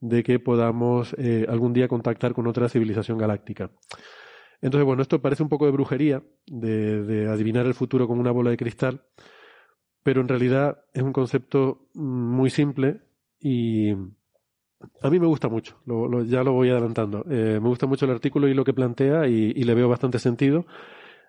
de 0.00 0.24
que 0.24 0.40
podamos 0.40 1.14
eh, 1.18 1.46
algún 1.48 1.72
día 1.72 1.86
contactar 1.86 2.34
con 2.34 2.48
otra 2.48 2.68
civilización 2.68 3.16
galáctica. 3.16 3.70
Entonces, 4.60 4.86
bueno, 4.86 5.02
esto 5.02 5.22
parece 5.22 5.44
un 5.44 5.48
poco 5.48 5.66
de 5.66 5.72
brujería, 5.72 6.24
de 6.46 7.28
adivinar 7.28 7.66
el 7.66 7.74
futuro 7.74 8.08
con 8.08 8.18
una 8.18 8.32
bola 8.32 8.50
de 8.50 8.56
cristal, 8.56 9.04
pero 10.02 10.20
en 10.20 10.28
realidad 10.28 10.84
es 10.92 11.02
un 11.02 11.12
concepto 11.12 11.88
muy 11.94 12.50
simple 12.50 13.00
y 13.40 13.92
a 15.02 15.10
mí 15.10 15.18
me 15.18 15.26
gusta 15.26 15.48
mucho, 15.48 15.78
ya 16.26 16.42
lo 16.42 16.52
voy 16.52 16.70
adelantando. 16.70 17.24
Eh, 17.30 17.58
me 17.60 17.68
gusta 17.68 17.86
mucho 17.86 18.06
el 18.06 18.12
artículo 18.12 18.48
y 18.48 18.54
lo 18.54 18.64
que 18.64 18.72
plantea 18.72 19.26
y, 19.26 19.52
le 19.52 19.74
veo 19.74 19.88
bastante 19.88 20.18
sentido 20.18 20.66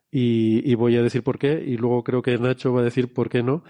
y, 0.09 0.73
voy 0.75 0.95
a 0.97 1.03
decir 1.03 1.23
por 1.23 1.37
qué 1.37 1.61
y 1.65 1.77
luego 1.77 2.03
creo 2.03 2.21
que 2.21 2.37
Nacho 2.37 2.73
va 2.73 2.81
a 2.81 2.83
decir 2.85 3.13
por 3.13 3.29
qué 3.29 3.43
no, 3.43 3.63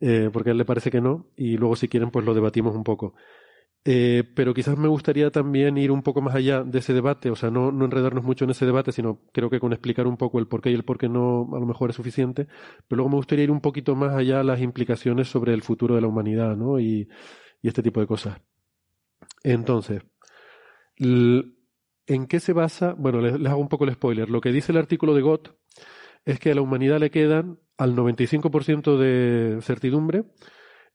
eh, 0.00 0.30
porque 0.32 0.50
a 0.50 0.52
él 0.52 0.58
le 0.58 0.64
parece 0.64 0.90
que 0.90 1.00
no 1.00 1.26
y 1.36 1.56
luego 1.56 1.76
si 1.76 1.88
quieren 1.88 2.10
pues 2.10 2.24
lo 2.24 2.34
debatimos 2.34 2.74
un 2.74 2.84
poco. 2.84 3.14
Eh, 3.84 4.22
pero 4.36 4.54
quizás 4.54 4.78
me 4.78 4.86
gustaría 4.86 5.32
también 5.32 5.76
ir 5.76 5.90
un 5.90 6.02
poco 6.02 6.20
más 6.20 6.36
allá 6.36 6.62
de 6.62 6.78
ese 6.78 6.92
debate, 6.94 7.30
o 7.30 7.36
sea, 7.36 7.50
no, 7.50 7.72
no, 7.72 7.84
enredarnos 7.84 8.22
mucho 8.22 8.44
en 8.44 8.52
ese 8.52 8.64
debate, 8.64 8.92
sino 8.92 9.20
creo 9.32 9.50
que 9.50 9.58
con 9.58 9.72
explicar 9.72 10.06
un 10.06 10.16
poco 10.16 10.38
el 10.38 10.46
por 10.46 10.62
qué 10.62 10.70
y 10.70 10.74
el 10.74 10.84
por 10.84 10.98
qué 10.98 11.08
no 11.08 11.48
a 11.52 11.58
lo 11.58 11.66
mejor 11.66 11.90
es 11.90 11.96
suficiente, 11.96 12.46
pero 12.86 12.98
luego 12.98 13.10
me 13.10 13.16
gustaría 13.16 13.44
ir 13.44 13.50
un 13.50 13.60
poquito 13.60 13.96
más 13.96 14.14
allá 14.14 14.40
a 14.40 14.44
las 14.44 14.60
implicaciones 14.60 15.28
sobre 15.28 15.52
el 15.52 15.62
futuro 15.62 15.96
de 15.96 16.00
la 16.00 16.06
humanidad, 16.06 16.56
¿no? 16.56 16.78
Y, 16.78 17.08
este 17.62 17.82
tipo 17.82 18.00
de 18.00 18.06
cosas. 18.08 18.40
Entonces, 19.44 20.02
¿en 20.98 22.26
qué 22.28 22.40
se 22.40 22.52
basa? 22.52 22.94
Bueno, 22.98 23.20
les, 23.20 23.38
les, 23.38 23.50
hago 23.50 23.60
un 23.60 23.68
poco 23.68 23.84
el 23.84 23.92
spoiler. 23.94 24.28
Lo 24.30 24.40
que 24.40 24.50
dice 24.52 24.72
el 24.72 24.78
artículo 24.78 25.14
de 25.14 25.22
Gott 25.22 25.56
es 26.24 26.40
que 26.40 26.50
a 26.50 26.54
la 26.54 26.62
humanidad 26.62 26.98
le 26.98 27.10
quedan 27.10 27.58
al 27.76 27.94
95% 27.96 28.96
de 28.96 29.60
certidumbre 29.62 30.24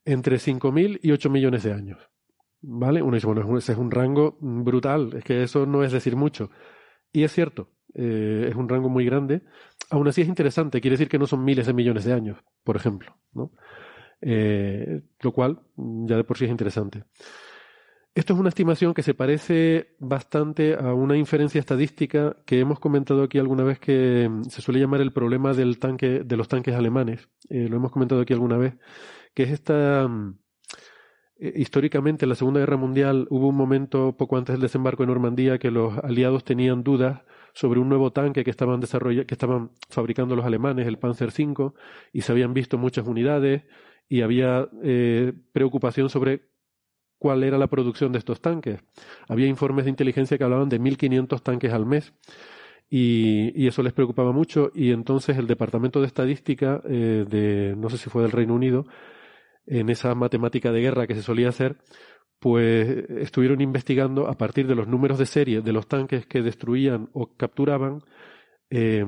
entre 0.04 0.36
5.000 0.36 1.00
y 1.02 1.12
8 1.12 1.30
millones 1.30 1.62
de 1.62 1.72
años. 1.72 1.98
¿Vale? 2.60 3.02
Uno 3.02 3.14
dice, 3.14 3.26
bueno, 3.26 3.56
ese 3.56 3.72
es 3.72 3.78
un 3.78 3.90
rango 3.90 4.36
brutal, 4.40 5.14
es 5.16 5.24
que 5.24 5.42
eso 5.42 5.66
no 5.66 5.84
es 5.84 5.92
decir 5.92 6.16
mucho. 6.16 6.50
Y 7.12 7.22
es 7.22 7.32
cierto, 7.32 7.70
eh, 7.94 8.46
es 8.48 8.56
un 8.56 8.68
rango 8.68 8.88
muy 8.88 9.04
grande. 9.04 9.42
Aún 9.90 10.08
así 10.08 10.22
es 10.22 10.28
interesante, 10.28 10.80
quiere 10.80 10.94
decir 10.94 11.08
que 11.08 11.18
no 11.18 11.26
son 11.26 11.44
miles 11.44 11.66
de 11.66 11.72
millones 11.72 12.04
de 12.04 12.12
años, 12.12 12.38
por 12.64 12.76
ejemplo, 12.76 13.16
¿no? 13.32 13.52
Eh, 14.20 15.02
lo 15.20 15.32
cual 15.32 15.60
ya 15.76 16.16
de 16.16 16.24
por 16.24 16.36
sí 16.36 16.44
es 16.46 16.50
interesante. 16.50 17.04
Esto 18.14 18.32
es 18.32 18.40
una 18.40 18.48
estimación 18.48 18.94
que 18.94 19.04
se 19.04 19.14
parece 19.14 19.94
bastante 20.00 20.74
a 20.74 20.92
una 20.92 21.16
inferencia 21.16 21.60
estadística 21.60 22.36
que 22.44 22.58
hemos 22.58 22.80
comentado 22.80 23.22
aquí 23.22 23.38
alguna 23.38 23.62
vez 23.62 23.78
que 23.78 24.28
se 24.48 24.60
suele 24.60 24.80
llamar 24.80 25.00
el 25.00 25.12
problema 25.12 25.52
del 25.52 25.78
tanque, 25.78 26.24
de 26.24 26.36
los 26.36 26.48
tanques 26.48 26.74
alemanes. 26.74 27.28
Eh, 27.48 27.68
lo 27.68 27.76
hemos 27.76 27.92
comentado 27.92 28.20
aquí 28.20 28.32
alguna 28.32 28.56
vez, 28.56 28.76
que 29.34 29.44
es 29.44 29.50
esta 29.50 30.08
eh, 31.38 31.52
históricamente 31.56 32.24
en 32.24 32.30
la 32.30 32.34
Segunda 32.34 32.60
Guerra 32.60 32.76
Mundial 32.76 33.26
hubo 33.30 33.48
un 33.48 33.56
momento 33.56 34.16
poco 34.16 34.36
antes 34.36 34.54
del 34.54 34.62
desembarco 34.62 35.04
en 35.04 35.10
Normandía 35.10 35.58
que 35.58 35.70
los 35.70 35.96
aliados 35.98 36.44
tenían 36.44 36.82
dudas 36.82 37.22
sobre 37.54 37.80
un 37.80 37.88
nuevo 37.88 38.12
tanque 38.12 38.44
que 38.44 38.50
estaban 38.50 38.80
que 38.80 39.34
estaban 39.34 39.70
fabricando 39.88 40.36
los 40.36 40.44
alemanes, 40.44 40.86
el 40.86 40.98
Panzer 40.98 41.28
V, 41.28 41.72
y 42.12 42.22
se 42.22 42.32
habían 42.32 42.54
visto 42.54 42.78
muchas 42.78 43.06
unidades 43.06 43.64
y 44.08 44.22
había 44.22 44.68
eh, 44.82 45.32
preocupación 45.52 46.08
sobre 46.08 46.48
cuál 47.18 47.42
era 47.42 47.58
la 47.58 47.66
producción 47.66 48.12
de 48.12 48.18
estos 48.18 48.40
tanques. 48.40 48.80
Había 49.28 49.46
informes 49.46 49.84
de 49.84 49.90
inteligencia 49.90 50.38
que 50.38 50.44
hablaban 50.44 50.68
de 50.68 50.80
1.500 50.80 51.42
tanques 51.42 51.72
al 51.72 51.86
mes. 51.86 52.14
Y, 52.90 53.52
y, 53.54 53.66
eso 53.66 53.82
les 53.82 53.92
preocupaba 53.92 54.32
mucho 54.32 54.70
y 54.74 54.92
entonces 54.92 55.36
el 55.36 55.46
Departamento 55.46 56.00
de 56.00 56.06
Estadística 56.06 56.80
eh, 56.88 57.26
de, 57.28 57.74
no 57.76 57.90
sé 57.90 57.98
si 57.98 58.08
fue 58.08 58.22
del 58.22 58.32
Reino 58.32 58.54
Unido, 58.54 58.86
en 59.68 59.90
esa 59.90 60.14
matemática 60.14 60.72
de 60.72 60.80
guerra 60.80 61.06
que 61.06 61.14
se 61.14 61.22
solía 61.22 61.50
hacer, 61.50 61.76
pues 62.38 62.88
estuvieron 63.10 63.60
investigando 63.60 64.28
a 64.28 64.34
partir 64.34 64.66
de 64.66 64.74
los 64.74 64.88
números 64.88 65.18
de 65.18 65.26
serie 65.26 65.60
de 65.60 65.72
los 65.72 65.88
tanques 65.88 66.26
que 66.26 66.42
destruían 66.42 67.10
o 67.12 67.34
capturaban, 67.36 68.02
eh, 68.70 69.04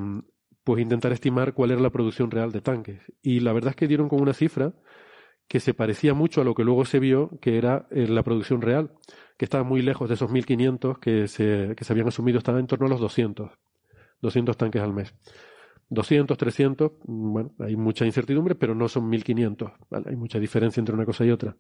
pues 0.65 0.83
intentar 0.83 1.13
estimar 1.13 1.55
cuál 1.55 1.71
era 1.71 1.81
la 1.81 1.91
producción 1.91 2.31
real 2.31 2.53
de 2.53 2.61
tanques. 2.61 3.01
Y 3.23 3.41
la 3.41 3.53
verdad 3.53 3.71
es 3.71 3.77
que 3.77 3.89
dieron 3.89 4.09
con 4.09 4.21
una 4.21 4.35
cifra 4.35 4.75
que 5.49 5.61
se 5.61 5.75
parecía 5.75 6.15
mucho 6.15 6.41
a 6.41 6.45
lo 6.45 6.55
que 6.55 6.65
luego 6.65 6.85
se 6.85 7.01
vio 7.01 7.31
que 7.41 7.59
era 7.59 7.89
eh, 7.91 8.07
la 8.07 8.23
producción 8.23 8.63
real, 8.63 8.93
que 9.37 9.45
estaba 9.45 9.65
muy 9.65 9.83
lejos 9.83 10.09
de 10.09 10.15
esos 10.15 10.31
1.500 10.31 10.99
que 11.01 11.29
se, 11.29 11.75
que 11.77 11.85
se 11.85 11.93
habían 11.93 12.09
asumido, 12.09 12.39
estaba 12.39 12.61
en 12.61 12.67
torno 12.67 12.87
a 12.87 12.91
los 12.91 13.01
200, 13.01 13.51
200 14.21 14.57
tanques 14.57 14.83
al 14.83 14.93
mes. 14.93 15.15
200, 15.91 16.39
300, 16.39 16.93
bueno, 17.05 17.53
hay 17.59 17.75
mucha 17.75 18.07
incertidumbre, 18.07 18.55
pero 18.55 18.77
no 18.77 18.89
son 18.89 19.09
1500, 19.09 19.73
¿vale? 19.91 20.11
Hay 20.11 20.17
mucha 20.17 20.39
diferencia 20.39 20.81
entre 20.81 20.95
una 20.95 21.05
cosa 21.05 21.25
y 21.25 21.31
otra. 21.33 21.57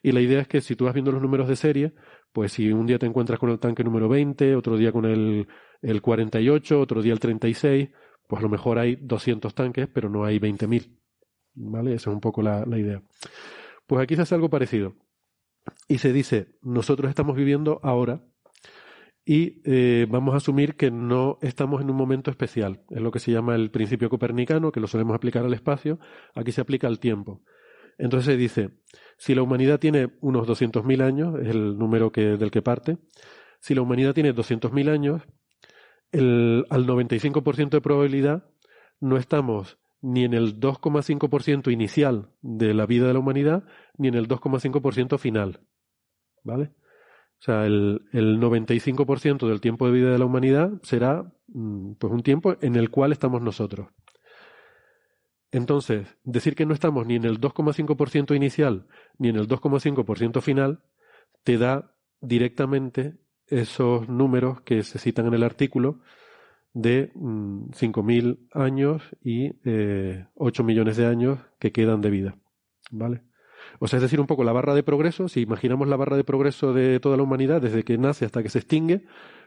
Y 0.00 0.12
la 0.12 0.20
idea 0.20 0.40
es 0.40 0.48
que 0.48 0.60
si 0.60 0.76
tú 0.76 0.84
vas 0.84 0.94
viendo 0.94 1.10
los 1.10 1.20
números 1.20 1.48
de 1.48 1.56
serie, 1.56 1.92
pues 2.32 2.52
si 2.52 2.70
un 2.70 2.86
día 2.86 3.00
te 3.00 3.06
encuentras 3.06 3.40
con 3.40 3.50
el 3.50 3.58
tanque 3.58 3.82
número 3.82 4.08
20, 4.08 4.54
otro 4.54 4.76
día 4.76 4.92
con 4.92 5.04
el, 5.06 5.48
el 5.82 6.02
48, 6.02 6.80
otro 6.80 7.02
día 7.02 7.12
el 7.12 7.18
36, 7.18 7.90
pues 8.28 8.40
a 8.40 8.42
lo 8.44 8.48
mejor 8.48 8.78
hay 8.78 8.94
200 8.94 9.52
tanques, 9.54 9.88
pero 9.92 10.08
no 10.08 10.24
hay 10.24 10.38
20.000, 10.38 10.96
¿vale? 11.54 11.94
Esa 11.94 12.10
es 12.10 12.14
un 12.14 12.20
poco 12.20 12.42
la, 12.42 12.64
la 12.64 12.78
idea. 12.78 13.02
Pues 13.88 14.00
aquí 14.00 14.14
se 14.14 14.22
hace 14.22 14.36
algo 14.36 14.48
parecido. 14.48 14.94
Y 15.88 15.98
se 15.98 16.12
dice, 16.12 16.54
nosotros 16.62 17.08
estamos 17.08 17.34
viviendo 17.34 17.80
ahora 17.82 18.22
y 19.26 19.62
eh, 19.64 20.06
vamos 20.08 20.34
a 20.34 20.36
asumir 20.36 20.76
que 20.76 20.90
no 20.90 21.38
estamos 21.40 21.80
en 21.80 21.90
un 21.90 21.96
momento 21.96 22.30
especial. 22.30 22.82
Es 22.90 23.00
lo 23.00 23.10
que 23.10 23.18
se 23.18 23.32
llama 23.32 23.54
el 23.54 23.70
principio 23.70 24.10
copernicano, 24.10 24.70
que 24.70 24.80
lo 24.80 24.86
solemos 24.86 25.14
aplicar 25.14 25.44
al 25.44 25.54
espacio. 25.54 25.98
Aquí 26.34 26.52
se 26.52 26.60
aplica 26.60 26.88
al 26.88 27.00
tiempo. 27.00 27.42
Entonces 27.96 28.26
se 28.26 28.36
dice, 28.36 28.70
si 29.16 29.34
la 29.34 29.42
humanidad 29.42 29.78
tiene 29.78 30.12
unos 30.20 30.46
200.000 30.46 31.02
años, 31.02 31.40
es 31.40 31.48
el 31.48 31.78
número 31.78 32.12
que, 32.12 32.36
del 32.36 32.50
que 32.50 32.60
parte, 32.60 32.98
si 33.60 33.74
la 33.74 33.82
humanidad 33.82 34.12
tiene 34.12 34.34
200.000 34.34 34.90
años, 34.90 35.22
el, 36.12 36.66
al 36.68 36.86
95% 36.86 37.70
de 37.70 37.80
probabilidad 37.80 38.50
no 39.00 39.16
estamos 39.16 39.78
ni 40.02 40.24
en 40.24 40.34
el 40.34 40.60
2,5% 40.60 41.72
inicial 41.72 42.30
de 42.42 42.74
la 42.74 42.84
vida 42.84 43.06
de 43.06 43.14
la 43.14 43.20
humanidad, 43.20 43.64
ni 43.96 44.08
en 44.08 44.14
el 44.16 44.28
2,5% 44.28 45.18
final. 45.18 45.60
¿Vale? 46.42 46.72
O 47.44 47.46
sea, 47.46 47.66
el, 47.66 48.00
el 48.12 48.40
95% 48.40 49.46
del 49.46 49.60
tiempo 49.60 49.84
de 49.84 49.92
vida 49.92 50.10
de 50.10 50.18
la 50.18 50.24
humanidad 50.24 50.70
será 50.82 51.30
mm, 51.48 51.92
pues 51.98 52.10
un 52.10 52.22
tiempo 52.22 52.56
en 52.62 52.74
el 52.74 52.88
cual 52.88 53.12
estamos 53.12 53.42
nosotros. 53.42 53.88
Entonces, 55.52 56.08
decir 56.24 56.54
que 56.54 56.64
no 56.64 56.72
estamos 56.72 57.06
ni 57.06 57.16
en 57.16 57.26
el 57.26 57.38
2,5% 57.38 58.34
inicial 58.34 58.86
ni 59.18 59.28
en 59.28 59.36
el 59.36 59.46
2,5% 59.46 60.40
final 60.40 60.84
te 61.42 61.58
da 61.58 61.94
directamente 62.22 63.18
esos 63.48 64.08
números 64.08 64.62
que 64.62 64.82
se 64.82 64.98
citan 64.98 65.26
en 65.26 65.34
el 65.34 65.42
artículo 65.42 66.00
de 66.72 67.12
5.000 67.12 68.38
mm, 68.38 68.58
años 68.58 69.02
y 69.22 69.52
eh, 69.66 70.28
8 70.36 70.64
millones 70.64 70.96
de 70.96 71.04
años 71.04 71.40
que 71.58 71.72
quedan 71.72 72.00
de 72.00 72.08
vida. 72.08 72.38
¿Vale? 72.90 73.20
O 73.78 73.88
sea, 73.88 73.98
es 73.98 74.02
decir, 74.02 74.20
un 74.20 74.26
poco 74.26 74.44
la 74.44 74.52
barra 74.52 74.74
de 74.74 74.82
progreso, 74.82 75.28
si 75.28 75.40
imaginamos 75.40 75.88
la 75.88 75.96
barra 75.96 76.16
de 76.16 76.24
progreso 76.24 76.72
de 76.72 77.00
toda 77.00 77.16
la 77.16 77.22
humanidad 77.22 77.60
desde 77.60 77.82
que 77.82 77.98
nace 77.98 78.24
hasta 78.24 78.42
que 78.42 78.48
se 78.48 78.58
extingue, 78.58 79.04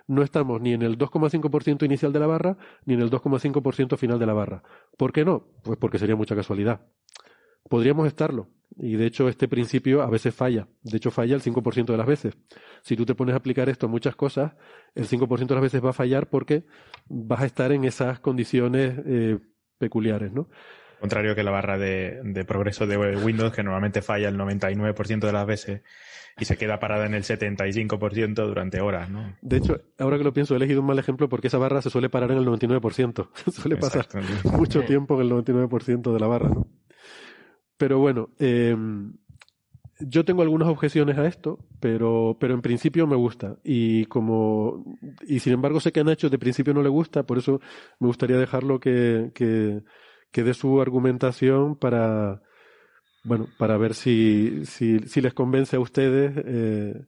no 0.08 0.24
estamos 0.24 0.62
ni 0.62 0.74
en 0.74 0.82
el 0.82 0.98
2,5% 0.98 1.86
inicial 1.86 2.14
de 2.14 2.20
la 2.20 2.28
barra 2.28 2.58
ni 2.86 2.94
en 2.94 3.02
el 3.02 3.12
2,5% 3.12 3.98
final 3.98 4.20
de 4.20 4.26
la 4.26 4.34
barra. 4.34 4.64
¿Por 4.98 5.12
qué 5.12 5.26
no? 5.26 5.48
Pues 5.64 5.78
porque 5.78 6.00
sería 6.00 6.16
mucha 6.16 6.36
casualidad. 6.36 6.82
Podríamos 7.70 8.08
estarlo. 8.08 8.48
Y 8.78 8.96
de 8.96 9.06
hecho 9.06 9.28
este 9.28 9.48
principio 9.48 10.02
a 10.02 10.10
veces 10.10 10.34
falla. 10.34 10.68
De 10.84 10.98
hecho 10.98 11.12
falla 11.12 11.36
el 11.36 11.42
5% 11.42 11.86
de 11.86 11.98
las 11.98 12.08
veces. 12.08 12.38
Si 12.82 12.96
tú 12.96 13.06
te 13.06 13.16
pones 13.16 13.34
a 13.34 13.38
aplicar 13.38 13.70
esto 13.70 13.88
a 13.88 13.90
muchas 13.90 14.16
cosas, 14.16 14.54
el 14.96 15.08
5% 15.08 15.48
de 15.48 15.56
las 15.56 15.64
veces 15.64 15.84
va 15.84 15.90
a 15.90 15.94
fallar 15.94 16.30
porque 16.30 16.66
vas 17.08 17.42
a 17.42 17.46
estar 17.46 17.72
en 17.72 17.84
esas 17.84 18.20
condiciones 18.20 19.00
eh, 19.06 19.40
peculiares, 19.78 20.32
¿no? 20.32 20.50
Contrario 21.00 21.36
que 21.36 21.44
la 21.44 21.52
barra 21.52 21.78
de, 21.78 22.46
progreso 22.48 22.88
de 22.88 22.98
Windows, 22.98 23.54
que 23.54 23.64
normalmente 23.64 24.02
falla 24.02 24.30
el 24.30 24.38
99% 24.38 25.20
de 25.20 25.32
las 25.32 25.46
veces 25.46 25.82
y 26.40 26.46
se 26.46 26.58
queda 26.58 26.80
parada 26.80 27.06
en 27.06 27.14
el 27.14 27.24
75% 27.24 28.34
durante 28.34 28.80
horas, 28.82 29.10
¿no? 29.10 29.36
De 29.42 29.58
hecho, 29.58 29.82
ahora 29.98 30.18
que 30.18 30.24
lo 30.24 30.34
pienso, 30.34 30.54
he 30.54 30.58
elegido 30.58 30.82
un 30.82 30.88
mal 30.88 31.00
ejemplo 31.00 31.30
porque 31.30 31.48
esa 31.48 31.58
barra 31.58 31.82
se 31.82 31.90
suele 31.90 32.10
parar 32.10 32.32
en 32.32 32.38
el 32.38 32.46
99%. 32.46 33.30
suele 33.52 33.78
pasar 33.78 34.08
mucho 34.44 34.84
tiempo 34.84 35.20
en 35.20 35.28
el 35.28 35.34
99% 35.34 36.14
de 36.14 36.20
la 36.20 36.28
barra, 36.28 36.50
¿no? 36.50 36.68
Pero 37.78 38.00
bueno, 38.00 38.30
em, 38.40 39.14
yo 40.00 40.26
tengo 40.26 40.42
algunas 40.42 40.68
objeciones 40.68 41.18
a 41.18 41.28
esto, 41.28 41.60
pero, 41.80 42.38
pero 42.40 42.54
en 42.54 42.62
principio 42.62 43.08
me 43.08 43.16
gusta. 43.16 43.58
Y 43.64 44.06
como, 44.06 44.84
y 45.28 45.40
sin 45.40 45.54
embargo 45.54 45.80
sé 45.80 45.92
que 45.92 46.00
a 46.00 46.04
Nacho 46.04 46.30
de 46.30 46.40
principio 46.40 46.74
no 46.74 46.82
le 46.82 46.90
gusta, 46.90 47.24
por 47.24 47.38
eso 47.38 47.60
me 48.00 48.08
gustaría 48.08 48.38
dejarlo 48.38 48.80
que, 48.80 49.32
que 49.34 49.84
que 50.32 50.44
dé 50.44 50.54
su 50.54 50.82
argumentación 50.82 51.76
para, 51.76 52.42
bueno, 53.24 53.48
para 53.58 53.78
ver 53.78 53.94
si, 53.94 54.66
si, 54.66 55.00
si 55.00 55.22
les 55.22 55.34
convence 55.34 55.76
a 55.76 55.80
ustedes 55.80 56.34
eh, 56.46 57.06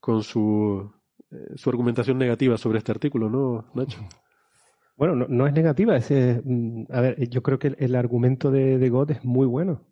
con 0.00 0.22
su, 0.22 0.92
eh, 1.30 1.52
su 1.56 1.70
argumentación 1.70 2.18
negativa 2.18 2.56
sobre 2.56 2.78
este 2.78 2.92
artículo, 2.92 3.28
¿no, 3.28 3.70
Nacho? 3.74 4.00
Bueno, 4.96 5.14
no, 5.14 5.26
no 5.28 5.46
es 5.46 5.52
negativa. 5.52 5.96
Es, 5.96 6.10
mm, 6.44 6.84
a 6.90 7.00
ver, 7.00 7.28
yo 7.28 7.42
creo 7.42 7.58
que 7.58 7.74
el, 7.78 7.94
argumento 7.94 8.50
de, 8.50 8.78
de 8.78 9.06
es 9.12 9.24
muy 9.24 9.46
bueno. 9.46 9.86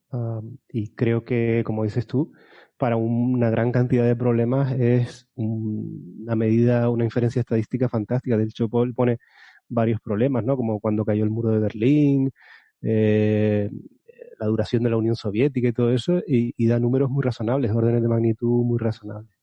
Y 0.69 0.95
creo 0.95 1.25
que, 1.25 1.63
como 1.67 1.83
dices 1.83 2.07
tú, 2.07 2.33
para 2.79 2.97
una 2.97 3.51
gran 3.51 3.73
cantidad 3.73 4.05
de 4.05 4.17
problemas 4.17 4.73
es 4.73 5.29
una 5.35 6.37
medida, 6.37 6.89
una 6.89 7.05
inferencia 7.05 7.41
estadística 7.41 7.89
fantástica. 7.89 8.37
De 8.37 8.45
hecho, 8.45 8.69
Paul 8.69 8.95
pone 8.95 9.19
varios 9.69 10.01
problemas, 10.01 10.45
¿no? 10.45 10.57
Como 10.57 10.81
cuando 10.81 11.05
cayó 11.05 11.25
el 11.25 11.31
muro 11.31 11.51
de 11.51 11.59
Berlín, 11.59 12.31
eh, 12.83 13.71
la 14.39 14.47
duración 14.47 14.83
de 14.83 14.91
la 14.91 14.97
Unión 14.97 15.17
Soviética 15.17 15.69
y 15.69 15.73
todo 15.73 15.93
eso, 15.93 16.23
y, 16.27 16.67
da 16.67 16.79
números 16.79 17.11
muy 17.11 17.23
razonables, 17.23 17.71
órdenes 17.73 18.03
de 18.03 18.09
magnitud 18.09 18.65
muy 18.65 18.79
razonables. 18.79 19.35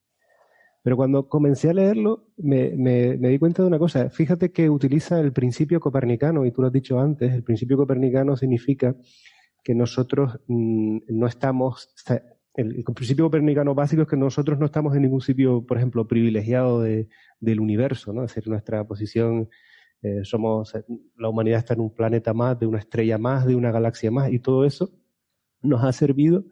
Pero 0.82 0.96
cuando 0.96 1.28
comencé 1.28 1.70
a 1.70 1.74
leerlo, 1.74 2.26
me, 2.36 2.70
me, 2.76 3.16
di 3.16 3.38
cuenta 3.38 3.62
de 3.62 3.68
una 3.68 3.78
cosa. 3.78 4.10
Fíjate 4.10 4.50
que 4.50 4.68
utiliza 4.68 5.20
el 5.20 5.32
principio 5.32 5.80
copernicano, 5.80 6.44
y 6.44 6.50
tú 6.50 6.60
lo 6.62 6.68
has 6.68 6.72
dicho 6.72 6.98
antes, 6.98 7.32
el 7.32 7.44
principio 7.44 7.76
copernicano 7.76 8.36
significa 8.36 8.96
que 9.62 9.74
nosotros 9.74 10.40
mm, 10.48 10.98
no 11.08 11.26
estamos 11.28 11.94
el, 12.54 12.84
principio 12.84 13.24
copernicano 13.24 13.74
básico 13.74 14.02
es 14.02 14.08
que 14.08 14.16
nosotros 14.16 14.58
no 14.58 14.66
estamos 14.66 14.94
en 14.94 15.02
ningún 15.02 15.20
sitio, 15.20 15.64
por 15.64 15.78
ejemplo, 15.78 16.06
privilegiado 16.06 16.82
del 16.82 17.60
universo, 17.60 18.12
¿no? 18.12 18.24
Es 18.24 18.34
decir, 18.34 18.48
nuestra 18.48 18.84
posición, 18.84 19.48
eh, 20.02 20.24
somos, 20.24 20.72
la 21.16 21.28
humanidad 21.28 21.58
está 21.58 21.74
en 21.74 21.80
un 21.80 21.94
planeta 21.94 22.34
más, 22.34 22.58
de 22.58 22.66
una 22.66 22.78
estrella 22.78 23.18
más, 23.18 23.46
de 23.46 23.54
una 23.54 23.70
galaxia 23.70 24.10
más, 24.10 24.32
y 24.32 24.38
todo 24.38 24.64
eso 24.64 24.90
nos 25.62 25.84
ha 25.84 25.92
servido 25.92 26.44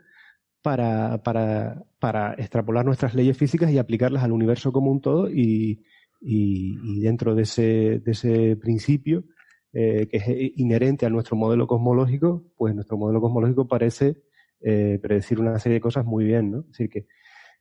para, 0.62 1.22
para, 1.22 1.84
para 1.98 2.34
extrapolar 2.34 2.84
nuestras 2.84 3.14
leyes 3.14 3.36
físicas 3.36 3.70
y 3.70 3.78
aplicarlas 3.78 4.22
al 4.22 4.32
universo 4.32 4.72
como 4.72 4.90
un 4.90 5.00
todo 5.00 5.30
y, 5.30 5.82
y, 6.20 7.00
dentro 7.00 7.34
de 7.34 7.42
ese, 7.42 8.00
de 8.00 8.10
ese 8.12 8.56
principio 8.56 9.24
eh, 9.72 10.08
que 10.08 10.16
es 10.18 10.24
inherente 10.56 11.06
a 11.06 11.10
nuestro 11.10 11.36
modelo 11.36 11.66
cosmológico, 11.66 12.44
pues 12.56 12.74
nuestro 12.74 12.96
modelo 12.96 13.20
cosmológico 13.20 13.66
parece 13.68 14.16
eh, 14.60 14.98
predecir 15.00 15.40
una 15.40 15.58
serie 15.58 15.76
de 15.76 15.80
cosas 15.80 16.04
muy 16.04 16.24
bien, 16.24 16.50
¿no? 16.50 16.60
Es 16.60 16.66
decir, 16.68 16.90
que, 16.90 17.06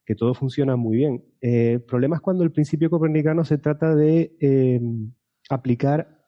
que 0.05 0.15
todo 0.15 0.33
funciona 0.33 0.75
muy 0.75 0.97
bien. 0.97 1.23
Eh, 1.39 1.73
el 1.73 1.81
problema 1.83 2.17
es 2.17 2.21
cuando 2.21 2.43
el 2.43 2.51
principio 2.51 2.89
copernicano 2.89 3.45
se 3.45 3.57
trata 3.57 3.95
de 3.95 4.35
em, 4.39 5.11
aplicar 5.49 6.23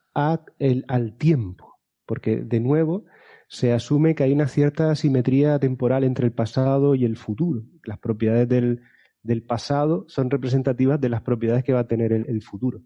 el, 0.60 0.86
al 0.88 1.18
tiempo, 1.18 1.78
porque 2.06 2.38
de 2.38 2.60
nuevo 2.60 3.06
se 3.48 3.74
asume 3.74 4.16
que 4.16 4.24
hay 4.24 4.34
una 4.34 4.48
cierta 4.48 4.96
simetría 4.96 5.60
temporal 5.60 6.04
entre 6.04 6.26
el 6.26 6.34
pasado 6.34 6.96
y 6.96 7.06
el 7.06 7.18
futuro. 7.18 7.64
Las 7.84 8.00
propiedades 8.00 8.48
del, 8.48 8.82
del 9.24 9.44
pasado 9.44 10.06
son 10.08 10.30
representativas 10.30 11.00
de 11.00 11.10
las 11.10 11.22
propiedades 11.22 11.64
que 11.64 11.74
va 11.74 11.82
a 11.82 11.88
tener 11.88 12.12
el, 12.12 12.42
futuro. 12.42 12.82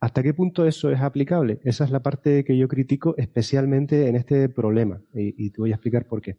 ¿Hasta 0.00 0.22
qué 0.22 0.34
punto 0.34 0.66
eso 0.66 0.90
es 0.90 1.00
aplicable? 1.00 1.60
Esa 1.64 1.84
es 1.84 1.90
la 1.90 2.00
parte 2.00 2.44
que 2.44 2.56
yo 2.56 2.68
critico 2.68 3.14
especialmente 3.16 4.08
en 4.08 4.16
este 4.16 4.48
problema 4.48 5.00
y, 5.14 5.50
te 5.50 5.60
voy 5.60 5.72
a 5.72 5.76
explicar 5.76 6.06
por 6.06 6.20
qué. 6.20 6.38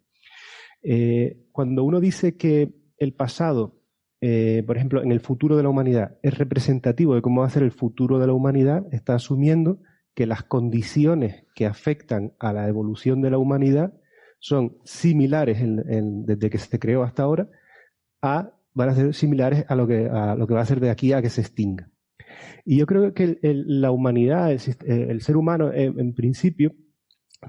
Eh, 0.84 1.48
cuando 1.52 1.84
uno 1.84 2.00
dice 2.00 2.38
que 2.38 2.72
el 2.98 3.14
pasado, 3.14 3.77
eh, 4.20 4.64
por 4.66 4.78
ejemplo, 4.78 5.04
en 5.04 5.12
el 5.12 5.20
futuro 5.20 5.58
de 5.58 5.64
la 5.64 5.70
humanidad, 5.70 6.18
es 6.24 6.38
representativo 6.38 7.16
de 7.16 7.22
cómo 7.22 7.42
va 7.42 7.48
a 7.48 7.52
ser 7.52 7.64
el 7.64 7.72
futuro 7.72 8.20
de 8.20 8.28
la 8.28 8.34
humanidad, 8.34 8.86
está 8.92 9.16
asumiendo 9.16 9.80
que 10.16 10.26
las 10.26 10.44
condiciones 10.44 11.46
que 11.54 11.68
afectan 11.68 12.34
a 12.40 12.52
la 12.52 12.68
evolución 12.68 13.22
de 13.22 13.30
la 13.30 13.38
humanidad 13.38 13.94
son 14.40 14.78
similares 14.84 15.60
desde 15.62 16.50
que 16.50 16.58
se 16.58 16.80
creó 16.80 17.04
hasta 17.04 17.24
ahora 17.24 17.50
a 18.22 18.52
van 18.74 18.90
a 18.90 18.96
ser 18.96 19.14
similares 19.14 19.66
a 19.68 19.76
lo 19.76 19.88
que 19.88 20.10
lo 20.38 20.48
que 20.48 20.54
va 20.54 20.62
a 20.62 20.66
ser 20.66 20.80
de 20.80 20.90
aquí 20.90 21.14
a 21.14 21.22
que 21.22 21.30
se 21.30 21.42
extinga. 21.42 21.90
Y 22.66 22.78
yo 22.78 22.86
creo 22.86 23.14
que 23.14 23.38
la 23.42 23.92
humanidad, 23.92 24.52
el, 24.52 25.22
ser 25.22 25.38
humano, 25.38 25.72
en, 25.74 26.14
principio, 26.14 26.76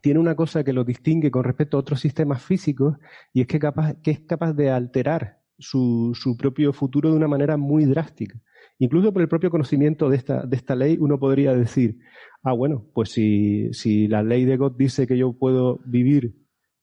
tiene 0.02 0.20
una 0.20 0.36
cosa 0.36 0.64
que 0.64 0.72
lo 0.72 0.84
distingue 0.84 1.30
con 1.30 1.44
respecto 1.44 1.76
a 1.76 1.80
otros 1.80 2.00
sistemas 2.00 2.42
físicos 2.42 2.96
y 3.32 3.42
es 3.42 3.46
que 3.46 3.56
es 4.04 4.20
capaz 4.20 4.52
de 4.52 4.70
alterar 4.70 5.38
su, 5.58 6.12
su 6.14 6.36
propio 6.36 6.72
futuro 6.72 7.10
de 7.10 7.16
una 7.16 7.28
manera 7.28 7.56
muy 7.56 7.84
drástica. 7.84 8.40
Incluso 8.78 9.12
por 9.12 9.22
el 9.22 9.28
propio 9.28 9.50
conocimiento 9.50 10.08
de 10.08 10.16
esta, 10.16 10.46
de 10.46 10.56
esta 10.56 10.76
ley, 10.76 10.96
uno 11.00 11.18
podría 11.18 11.52
decir, 11.54 11.98
ah, 12.42 12.52
bueno, 12.52 12.86
pues 12.94 13.10
si, 13.10 13.72
si 13.72 14.06
la 14.06 14.22
ley 14.22 14.44
de 14.44 14.56
God 14.56 14.76
dice 14.76 15.06
que 15.06 15.18
yo 15.18 15.32
puedo 15.32 15.80
vivir 15.84 16.34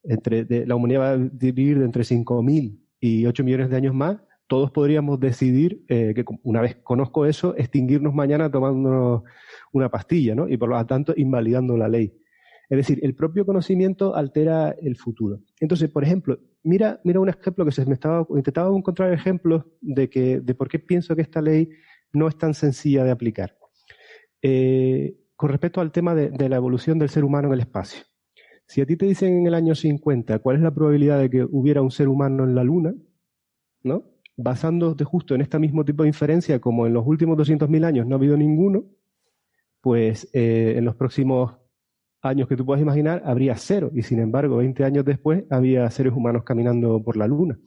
entre, 0.04 0.66
la 0.66 0.76
humanidad 0.76 1.02
va 1.02 1.12
a 1.12 1.18
vivir 1.18 1.80
de 1.80 1.86
entre 1.86 2.04
5.000 2.04 2.80
y 3.00 3.26
8 3.26 3.44
millones 3.44 3.70
de 3.70 3.78
años 3.78 3.96
más, 3.96 4.18
todos 4.48 4.72
podríamos 4.72 5.20
decidir 5.20 5.84
eh, 5.88 6.14
que 6.14 6.24
una 6.44 6.62
vez 6.62 6.76
conozco 6.84 7.26
eso, 7.26 7.56
extinguirnos 7.58 8.14
mañana 8.14 8.52
tomando 8.52 9.24
una 9.72 9.90
pastilla, 9.90 10.36
¿no? 10.36 10.48
Y 10.48 10.58
por 10.58 10.70
lo 10.70 10.86
tanto 10.86 11.14
invalidando 11.16 11.78
la 11.78 11.88
ley. 11.88 12.14
Es 12.70 12.78
decir, 12.78 13.00
el 13.04 13.16
propio 13.16 13.46
conocimiento 13.46 14.16
altera 14.16 14.76
el 14.82 14.96
futuro. 14.96 15.42
Entonces, 15.60 15.90
por 15.90 16.04
ejemplo, 16.04 16.40
mira, 16.64 17.00
mira 17.04 17.20
un 17.20 17.30
ejemplo 17.30 17.64
que 17.66 17.72
se 17.72 17.86
me 17.86 17.94
estaba, 17.94 18.26
intentaba 18.30 18.76
encontrar 18.76 19.14
ejemplos 19.14 19.66
de 19.82 20.10
que, 20.10 20.40
de 20.40 20.56
por 20.56 20.68
qué 20.68 20.80
pienso 20.80 21.16
que 21.16 21.22
esta 21.22 21.42
ley 21.42 21.70
no 22.14 22.28
es 22.28 22.38
tan 22.38 22.54
sencilla 22.54 23.04
de 23.04 23.12
aplicar. 23.12 23.56
Eh, 24.42 25.16
con 25.36 25.50
respecto 25.50 25.82
al 25.82 25.92
tema 25.92 26.16
de, 26.16 26.50
la 26.50 26.56
evolución 26.56 26.98
del 26.98 27.10
ser 27.10 27.24
humano 27.24 27.50
en 27.50 27.56
el 27.56 27.60
espacio. 27.60 28.04
Si 28.68 28.82
a 28.82 28.86
ti 28.86 28.96
te 28.96 29.06
dicen 29.06 29.40
en 29.40 29.48
el 29.48 29.54
año 29.54 29.76
50 29.76 30.40
cuál 30.40 30.56
es 30.58 30.62
la 30.62 30.74
probabilidad 30.74 31.20
de 31.20 31.30
que 31.30 31.44
hubiera 31.44 31.82
un 31.82 31.92
ser 31.92 32.08
humano 32.08 32.46
en 32.46 32.56
la 32.56 32.64
Luna, 32.64 32.96
¿no? 33.84 34.06
Basándote 34.38 35.04
justo 35.04 35.36
en 35.36 35.42
este 35.42 35.60
mismo 35.60 35.86
tipo 35.86 36.04
de 36.04 36.10
inferencia, 36.10 36.60
como 36.60 36.88
en 36.88 36.94
los 36.94 37.06
últimos 37.06 37.38
200.000 37.38 37.86
años 37.86 38.08
no 38.08 38.16
ha 38.16 38.18
habido 38.18 38.38
ninguno, 38.38 38.86
pues 39.82 40.30
eh, 40.34 40.76
en 40.78 40.86
los 40.86 40.96
próximos 40.96 41.58
años 42.26 42.48
que 42.48 42.58
tú 42.58 42.66
puedas 42.66 42.82
imaginar, 42.82 43.22
habría 43.26 43.56
cero. 43.56 43.92
Y 43.94 44.02
sin 44.02 44.20
embargo, 44.20 44.58
20 44.58 44.84
años 44.84 45.06
después, 45.06 45.44
había 45.50 45.90
seres 45.92 46.14
humanos 46.14 46.44
caminando 46.44 47.02
por 47.04 47.18
la 47.18 47.28
Luna. 47.28 47.58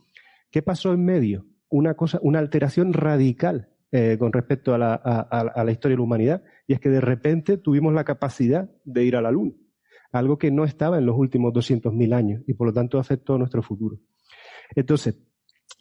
¿Qué 0.51 0.63
pasó 0.63 0.93
en 0.93 1.05
medio? 1.05 1.47
Una 1.69 1.95
cosa, 1.95 2.19
una 2.23 2.39
alteración 2.39 2.93
radical 2.93 3.69
eh, 3.91 4.17
con 4.19 4.33
respecto 4.33 4.75
a 4.75 4.79
la, 4.79 5.71
historia 5.71 5.95
de 5.95 5.99
la 5.99 6.03
humanidad. 6.03 6.43
Y 6.67 6.75
es 6.75 6.81
que 6.81 6.91
de 6.91 7.01
repente 7.01 7.57
tuvimos 7.57 7.95
la 7.95 8.05
capacidad 8.05 8.71
de 8.85 9.05
ir 9.05 9.17
a 9.17 9.23
la 9.23 9.31
Luna. 9.31 9.53
Algo 10.13 10.39
que 10.39 10.51
no 10.51 10.65
estaba 10.65 10.99
en 10.99 11.07
los 11.07 11.17
últimos 11.17 11.53
200.000 11.53 12.15
años 12.15 12.43
y 12.47 12.55
por 12.55 12.67
lo 12.67 12.73
tanto 12.73 12.99
afectó 12.99 13.35
a 13.35 13.39
nuestro 13.39 13.63
futuro. 13.63 13.99
Entonces, 14.75 15.17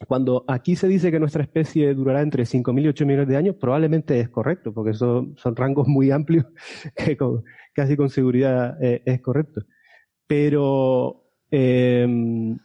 cuando 0.06 0.44
aquí 0.46 0.76
se 0.76 0.86
dice 0.86 1.10
que 1.10 1.18
nuestra 1.18 1.42
especie 1.42 1.92
durará 1.94 2.22
entre 2.22 2.44
5.000 2.44 2.84
y 2.84 2.88
8 2.88 3.06
millones 3.06 3.28
de 3.28 3.36
años, 3.36 3.56
probablemente 3.56 4.20
es 4.20 4.28
correcto, 4.28 4.72
porque 4.72 4.94
son, 4.94 5.36
son 5.36 5.56
rangos 5.56 5.88
muy 5.88 6.10
amplios 6.10 6.46
que 6.96 7.16
casi 7.74 7.96
con 7.96 8.08
seguridad 8.08 8.82
eh, 8.82 9.02
es 9.04 9.20
correcto. 9.20 9.62
Pero, 10.26 11.24
em, 11.50 12.56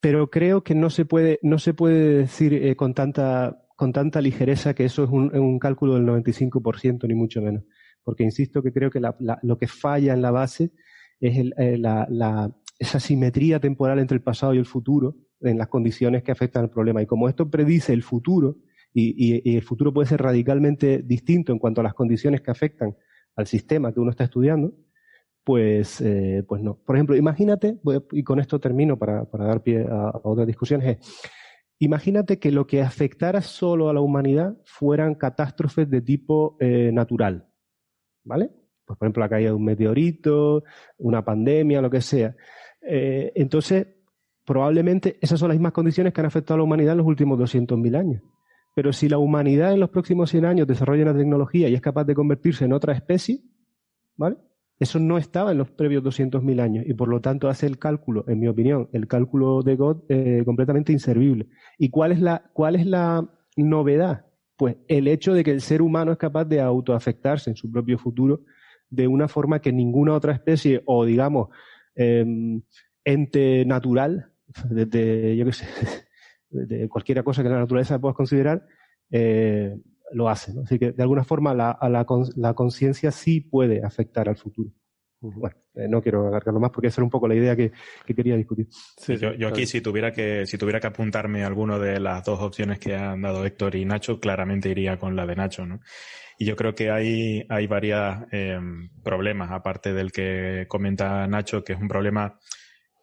pero 0.00 0.28
creo 0.28 0.62
que 0.62 0.74
no 0.74 0.90
se 0.90 1.04
puede, 1.06 1.38
no 1.42 1.58
se 1.58 1.72
puede 1.72 2.18
decir 2.18 2.52
eh, 2.52 2.76
con, 2.76 2.94
tanta, 2.94 3.64
con 3.76 3.92
tanta 3.92 4.20
ligereza 4.20 4.74
que 4.74 4.84
eso 4.84 5.04
es 5.04 5.10
un, 5.10 5.58
cálculo 5.58 5.94
del 5.94 6.04
95%, 6.04 7.06
ni 7.08 7.14
mucho 7.14 7.40
menos. 7.40 7.64
Porque 8.02 8.24
insisto 8.24 8.62
que 8.62 8.72
creo 8.72 8.90
que 8.90 9.00
lo 9.00 9.58
que 9.58 9.66
falla 9.66 10.14
en 10.14 10.22
la 10.22 10.30
base 10.30 10.72
es 11.20 11.52
eh, 11.56 11.78
la, 11.78 12.52
esa 12.78 13.00
simetría 13.00 13.60
temporal 13.60 13.98
entre 13.98 14.16
el 14.16 14.22
pasado 14.22 14.54
y 14.54 14.58
el 14.58 14.66
futuro 14.66 15.16
en 15.40 15.58
las 15.58 15.68
condiciones 15.68 16.22
que 16.22 16.32
afectan 16.32 16.64
al 16.64 16.70
problema. 16.70 17.02
Y 17.02 17.06
como 17.06 17.28
esto 17.28 17.50
predice 17.50 17.92
el 17.92 18.02
futuro, 18.02 18.56
y, 18.94 19.56
el 19.56 19.62
futuro 19.62 19.92
puede 19.92 20.08
ser 20.08 20.22
radicalmente 20.22 21.02
distinto 21.02 21.52
en 21.52 21.58
cuanto 21.58 21.80
a 21.80 21.84
las 21.84 21.94
condiciones 21.94 22.40
que 22.40 22.50
afectan 22.50 22.96
al 23.36 23.46
sistema 23.46 23.92
que 23.92 24.00
uno 24.00 24.10
está 24.10 24.24
estudiando, 24.24 24.72
pues, 25.44 26.00
eh, 26.00 26.44
pues 26.46 26.62
no. 26.62 26.76
Por 26.76 26.96
ejemplo, 26.96 27.16
imagínate, 27.16 27.78
y 28.12 28.22
con 28.22 28.40
esto 28.40 28.58
termino 28.58 28.98
para, 28.98 29.24
dar 29.32 29.62
pie 29.62 29.86
a, 29.88 30.10
otras 30.24 30.46
discusiones, 30.46 30.98
imagínate 31.78 32.38
que 32.38 32.50
lo 32.50 32.66
que 32.66 32.82
afectara 32.82 33.40
solo 33.40 33.88
a 33.88 33.94
la 33.94 34.00
humanidad 34.00 34.56
fueran 34.64 35.14
catástrofes 35.14 35.88
de 35.88 36.02
tipo 36.02 36.56
eh, 36.60 36.90
natural, 36.92 37.48
¿vale? 38.24 38.50
Pues 38.84 38.98
por 38.98 39.06
ejemplo 39.06 39.20
la 39.20 39.28
caída 39.28 39.50
de 39.50 39.56
un 39.56 39.64
meteorito, 39.64 40.64
una 40.98 41.24
pandemia, 41.24 41.80
lo 41.80 41.90
que 41.90 42.00
sea. 42.00 42.34
Eh, 42.82 43.32
entonces, 43.34 43.86
probablemente 44.48 45.18
esas 45.20 45.38
son 45.38 45.48
las 45.48 45.58
mismas 45.58 45.74
condiciones 45.74 46.14
que 46.14 46.22
han 46.22 46.26
afectado 46.26 46.54
a 46.54 46.58
la 46.58 46.64
humanidad 46.64 46.92
en 46.92 46.98
los 46.98 47.06
últimos 47.06 47.38
200.000 47.38 47.96
años. 47.98 48.22
Pero 48.74 48.94
si 48.94 49.06
la 49.06 49.18
humanidad 49.18 49.74
en 49.74 49.80
los 49.80 49.90
próximos 49.90 50.30
100 50.30 50.46
años 50.46 50.66
desarrolla 50.66 51.02
una 51.02 51.14
tecnología 51.14 51.68
y 51.68 51.74
es 51.74 51.82
capaz 51.82 52.04
de 52.04 52.14
convertirse 52.14 52.64
en 52.64 52.72
otra 52.72 52.94
especie, 52.94 53.42
¿vale? 54.16 54.38
Eso 54.80 55.00
no 55.00 55.18
estaba 55.18 55.52
en 55.52 55.58
los 55.58 55.70
previos 55.70 56.02
200.000 56.02 56.62
años 56.62 56.86
y 56.88 56.94
por 56.94 57.08
lo 57.08 57.20
tanto 57.20 57.50
hace 57.50 57.66
el 57.66 57.78
cálculo, 57.78 58.24
en 58.26 58.40
mi 58.40 58.48
opinión, 58.48 58.88
el 58.92 59.06
cálculo 59.06 59.60
de 59.62 59.76
God 59.76 60.04
eh, 60.08 60.42
completamente 60.46 60.92
inservible. 60.92 61.48
¿Y 61.76 61.90
cuál 61.90 62.12
es, 62.12 62.20
la, 62.20 62.50
cuál 62.54 62.76
es 62.76 62.86
la 62.86 63.28
novedad? 63.54 64.24
Pues 64.56 64.76
el 64.88 65.08
hecho 65.08 65.34
de 65.34 65.44
que 65.44 65.50
el 65.50 65.60
ser 65.60 65.82
humano 65.82 66.12
es 66.12 66.16
capaz 66.16 66.46
de 66.46 66.62
autoafectarse 66.62 67.50
en 67.50 67.56
su 67.56 67.70
propio 67.70 67.98
futuro 67.98 68.44
de 68.88 69.08
una 69.08 69.28
forma 69.28 69.60
que 69.60 69.74
ninguna 69.74 70.14
otra 70.14 70.32
especie 70.32 70.82
o, 70.86 71.04
digamos, 71.04 71.48
em, 71.94 72.62
ente 73.04 73.66
natural 73.66 74.32
desde, 74.70 75.36
yo 75.36 75.44
qué 75.44 75.52
sé, 75.52 75.66
de 76.50 76.88
cualquier 76.88 77.22
cosa 77.24 77.42
que 77.42 77.48
la 77.48 77.58
naturaleza 77.58 77.98
puedas 77.98 78.16
considerar, 78.16 78.66
eh, 79.10 79.76
lo 80.12 80.28
hace. 80.28 80.52
Así 80.64 80.78
que, 80.78 80.92
de 80.92 81.02
alguna 81.02 81.24
forma, 81.24 81.54
la, 81.54 81.78
la, 82.36 82.54
conciencia 82.54 83.10
sí 83.10 83.40
puede 83.40 83.84
afectar 83.84 84.28
al 84.28 84.36
futuro. 84.36 84.70
Bueno, 85.20 85.56
eh, 85.74 85.88
no 85.88 86.00
quiero 86.00 86.28
alargarlo 86.28 86.60
más 86.60 86.70
porque 86.70 86.86
esa 86.88 87.00
era 87.00 87.04
un 87.04 87.10
poco 87.10 87.26
la 87.26 87.34
idea 87.34 87.56
que, 87.56 87.72
quería 88.06 88.36
discutir. 88.36 88.68
yo, 89.36 89.48
aquí, 89.48 89.66
si 89.66 89.80
tuviera, 89.80 90.12
que, 90.12 90.46
si 90.46 90.56
tuviera 90.56 90.78
que 90.78 90.86
apuntarme 90.86 91.42
a 91.42 91.48
alguno 91.48 91.78
de 91.80 91.98
las 91.98 92.24
dos 92.24 92.40
opciones 92.40 92.78
que 92.78 92.94
han 92.94 93.22
dado 93.22 93.44
Héctor 93.44 93.74
y 93.74 93.84
Nacho, 93.84 94.20
claramente 94.20 94.68
iría 94.68 94.96
con 94.96 95.16
la 95.16 95.26
de 95.26 95.34
Nacho, 95.34 95.66
¿no? 95.66 95.80
Y 96.40 96.44
yo 96.44 96.54
creo 96.54 96.72
que 96.72 96.92
hay, 96.92 97.44
hay 97.48 97.66
varios 97.66 98.18
eh, 98.30 98.60
problemas, 99.02 99.50
aparte 99.50 99.92
del 99.92 100.12
que 100.12 100.66
comenta 100.68 101.26
Nacho, 101.26 101.64
que 101.64 101.72
es 101.72 101.80
un 101.80 101.88
problema 101.88 102.38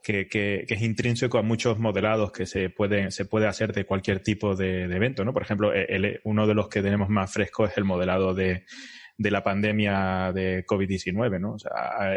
que, 0.05 0.65
es 0.67 0.81
intrínseco 0.81 1.39
a 1.39 1.41
muchos 1.41 1.79
modelados 1.79 2.31
que 2.31 2.45
se 2.45 2.69
puede, 2.69 3.09
se 3.09 3.25
puede 3.25 3.47
hacer 3.47 3.73
de 3.73 3.85
cualquier 3.85 4.19
tipo 4.19 4.55
de, 4.55 4.83
evento, 4.83 5.25
¿no? 5.25 5.33
Por 5.33 5.41
ejemplo, 5.41 5.73
el, 5.73 6.21
uno 6.23 6.45
de 6.45 6.53
los 6.53 6.69
que 6.69 6.81
tenemos 6.81 7.09
más 7.09 7.33
fresco 7.33 7.65
es 7.65 7.75
el 7.77 7.85
modelado 7.85 8.33
de, 8.35 8.65
de 9.17 9.31
la 9.31 9.43
pandemia 9.43 10.31
de 10.33 10.63
COVID-19, 10.65 11.39
¿no? 11.39 11.57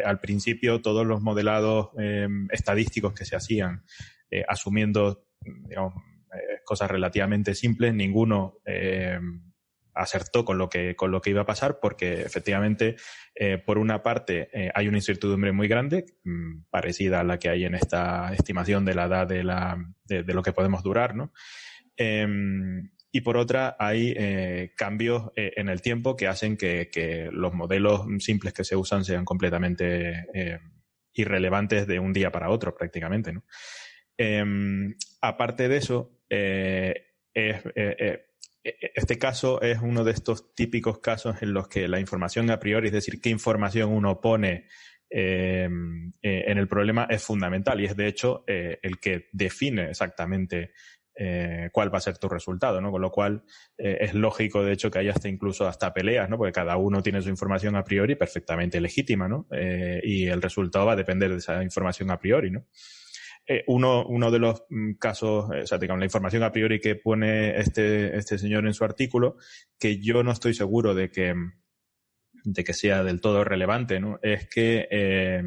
Al 0.04 0.20
principio 0.20 0.82
todos 0.82 1.06
los 1.06 1.22
modelados 1.22 1.88
em, 1.98 2.46
estadísticos 2.50 3.14
que 3.14 3.24
se 3.24 3.36
hacían, 3.36 3.84
eh, 4.30 4.44
asumiendo 4.46 5.24
digamos, 5.40 5.94
cosas 6.64 6.90
relativamente 6.90 7.54
simples, 7.54 7.94
ninguno 7.94 8.58
acertó 9.98 10.44
con 10.44 10.58
lo 10.58 10.68
que, 10.68 10.94
con 10.94 11.10
lo 11.10 11.20
que 11.20 11.30
iba 11.30 11.42
a 11.42 11.46
pasar, 11.46 11.80
porque 11.80 12.22
efectivamente, 12.22 12.96
eh, 13.34 13.58
por 13.58 13.78
una 13.78 14.02
parte, 14.02 14.48
eh, 14.52 14.70
hay 14.74 14.86
una 14.88 14.98
incertidumbre 14.98 15.52
muy 15.52 15.66
grande, 15.66 16.06
mm, 16.24 16.62
parecida 16.70 17.20
a 17.20 17.24
la 17.24 17.38
que 17.38 17.48
hay 17.48 17.64
en 17.64 17.74
esta 17.74 18.32
estimación 18.32 18.84
de 18.84 18.94
la 18.94 19.06
edad 19.06 19.26
de, 19.26 19.42
la, 19.42 19.76
de, 20.04 20.22
lo 20.32 20.42
que 20.42 20.52
podemos 20.52 20.82
durar, 20.84 21.16
¿no? 21.16 21.32
Em, 21.96 22.90
y 23.10 23.22
por 23.22 23.36
otra, 23.36 23.76
hay 23.78 24.14
eh, 24.16 24.72
cambios 24.76 25.32
en 25.34 25.68
el 25.68 25.80
tiempo 25.80 26.14
que 26.14 26.28
hacen 26.28 26.56
que, 26.56 26.90
que, 26.92 27.30
los 27.32 27.54
modelos 27.54 28.02
simples 28.18 28.52
que 28.52 28.64
se 28.64 28.76
usan 28.76 29.04
sean 29.04 29.24
completamente 29.24 30.26
irrelevantes 31.14 31.86
de 31.86 31.98
un 31.98 32.12
día 32.12 32.30
para 32.30 32.50
otro, 32.50 32.76
prácticamente, 32.76 33.32
¿no? 33.32 33.44
Em, 34.18 34.94
aparte 35.22 35.68
de 35.68 35.76
eso, 35.78 36.20
es, 36.28 37.56
este 38.94 39.18
caso 39.18 39.60
es 39.62 39.78
uno 39.80 40.04
de 40.04 40.12
estos 40.12 40.54
típicos 40.54 40.98
casos 40.98 41.42
en 41.42 41.52
los 41.52 41.68
que 41.68 41.88
la 41.88 42.00
información 42.00 42.50
a 42.50 42.58
priori, 42.58 42.88
es 42.88 42.92
decir, 42.92 43.20
qué 43.20 43.30
información 43.30 43.90
uno 43.90 44.20
pone 44.20 44.66
em, 45.10 46.12
eh, 46.22 46.44
en 46.46 46.58
el 46.58 46.68
problema 46.68 47.06
es 47.08 47.22
fundamental 47.22 47.80
y 47.80 47.86
es 47.86 47.96
de 47.96 48.06
hecho 48.06 48.44
eh, 48.46 48.78
el 48.82 48.98
que 48.98 49.28
define 49.32 49.90
exactamente 49.90 50.72
eh, 51.14 51.70
cuál 51.72 51.92
va 51.92 51.98
a 51.98 52.02
ser 52.02 52.18
tu 52.18 52.28
resultado, 52.28 52.80
¿no? 52.80 52.92
Con 52.92 53.02
lo 53.02 53.10
cual 53.10 53.42
es 53.76 54.14
lógico, 54.14 54.62
de 54.62 54.72
hecho, 54.72 54.88
que 54.88 55.00
haya 55.00 55.10
hasta 55.10 55.28
incluso 55.28 55.66
hasta 55.66 55.92
peleas, 55.92 56.30
¿no? 56.30 56.36
Porque 56.36 56.52
cada 56.52 56.76
uno 56.76 57.02
tiene 57.02 57.22
su 57.22 57.28
información 57.28 57.74
a 57.74 57.82
priori 57.82 58.14
perfectamente 58.14 58.80
legítima, 58.80 59.26
¿no? 59.26 59.48
y 59.50 60.26
el 60.26 60.40
resultado 60.40 60.86
va 60.86 60.92
a 60.92 60.96
depender 60.96 61.30
de 61.32 61.38
esa 61.38 61.64
información 61.64 62.12
a 62.12 62.20
priori, 62.20 62.52
¿no? 62.52 62.66
Eh, 63.50 63.64
uno, 63.66 64.04
uno 64.04 64.30
de 64.30 64.38
los 64.38 64.64
mm, 64.68 64.92
casos, 64.94 65.50
eh, 65.54 65.62
o 65.62 65.66
sea, 65.66 65.78
digamos, 65.78 66.00
la 66.00 66.04
información 66.04 66.42
a 66.42 66.52
priori 66.52 66.80
que 66.80 66.96
pone 66.96 67.58
este, 67.58 68.14
este 68.14 68.36
señor 68.36 68.66
en 68.66 68.74
su 68.74 68.84
artículo, 68.84 69.38
que 69.78 69.98
yo 69.98 70.22
no 70.22 70.32
estoy 70.32 70.52
seguro 70.52 70.94
de 70.94 71.10
que, 71.10 71.34
de 72.44 72.64
que 72.64 72.74
sea 72.74 73.02
del 73.02 73.22
todo 73.22 73.44
relevante, 73.44 74.00
¿no? 74.00 74.18
Es 74.22 74.50
que, 74.50 74.86
eh, 74.90 75.42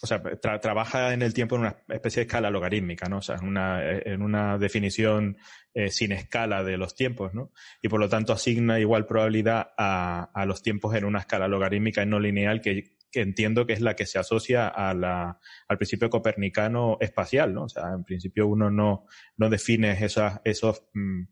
o 0.00 0.06
sea, 0.06 0.22
trabaja 0.60 1.12
en 1.12 1.22
el 1.22 1.34
tiempo 1.34 1.56
en 1.56 1.62
una 1.62 1.76
especie 1.88 2.20
de 2.20 2.26
escala 2.26 2.50
logarítmica, 2.50 3.08
¿no? 3.08 3.18
O 3.18 3.22
sea, 3.22 3.36
en 3.36 3.48
una, 3.48 3.82
en 3.82 4.22
una 4.22 4.58
definición 4.58 5.38
sin 5.88 6.12
escala 6.12 6.62
de 6.62 6.76
los 6.76 6.94
tiempos, 6.94 7.34
¿no? 7.34 7.50
Y 7.82 7.88
por 7.88 7.98
lo 7.98 8.08
tanto 8.08 8.32
asigna 8.32 8.78
igual 8.78 9.06
probabilidad 9.06 9.70
a, 9.76 10.30
a 10.32 10.46
los 10.46 10.62
tiempos 10.62 10.94
en 10.94 11.04
una 11.04 11.20
escala 11.20 11.48
logarítmica 11.48 12.02
y 12.02 12.06
no 12.06 12.20
lineal 12.20 12.60
que, 12.60 12.95
que 13.16 13.22
entiendo 13.22 13.66
que 13.66 13.72
es 13.72 13.80
la 13.80 13.96
que 13.96 14.04
se 14.04 14.18
asocia 14.18 14.68
a 14.68 14.92
la, 14.92 15.40
al 15.68 15.78
principio 15.78 16.10
copernicano 16.10 16.98
espacial, 17.00 17.54
¿no? 17.54 17.62
O 17.62 17.68
sea, 17.70 17.94
en 17.94 18.04
principio 18.04 18.46
uno 18.46 18.70
no, 18.70 19.06
no 19.38 19.48
define 19.48 19.92
esas, 20.04 20.42
esos, 20.44 20.84
mm, 20.92 21.22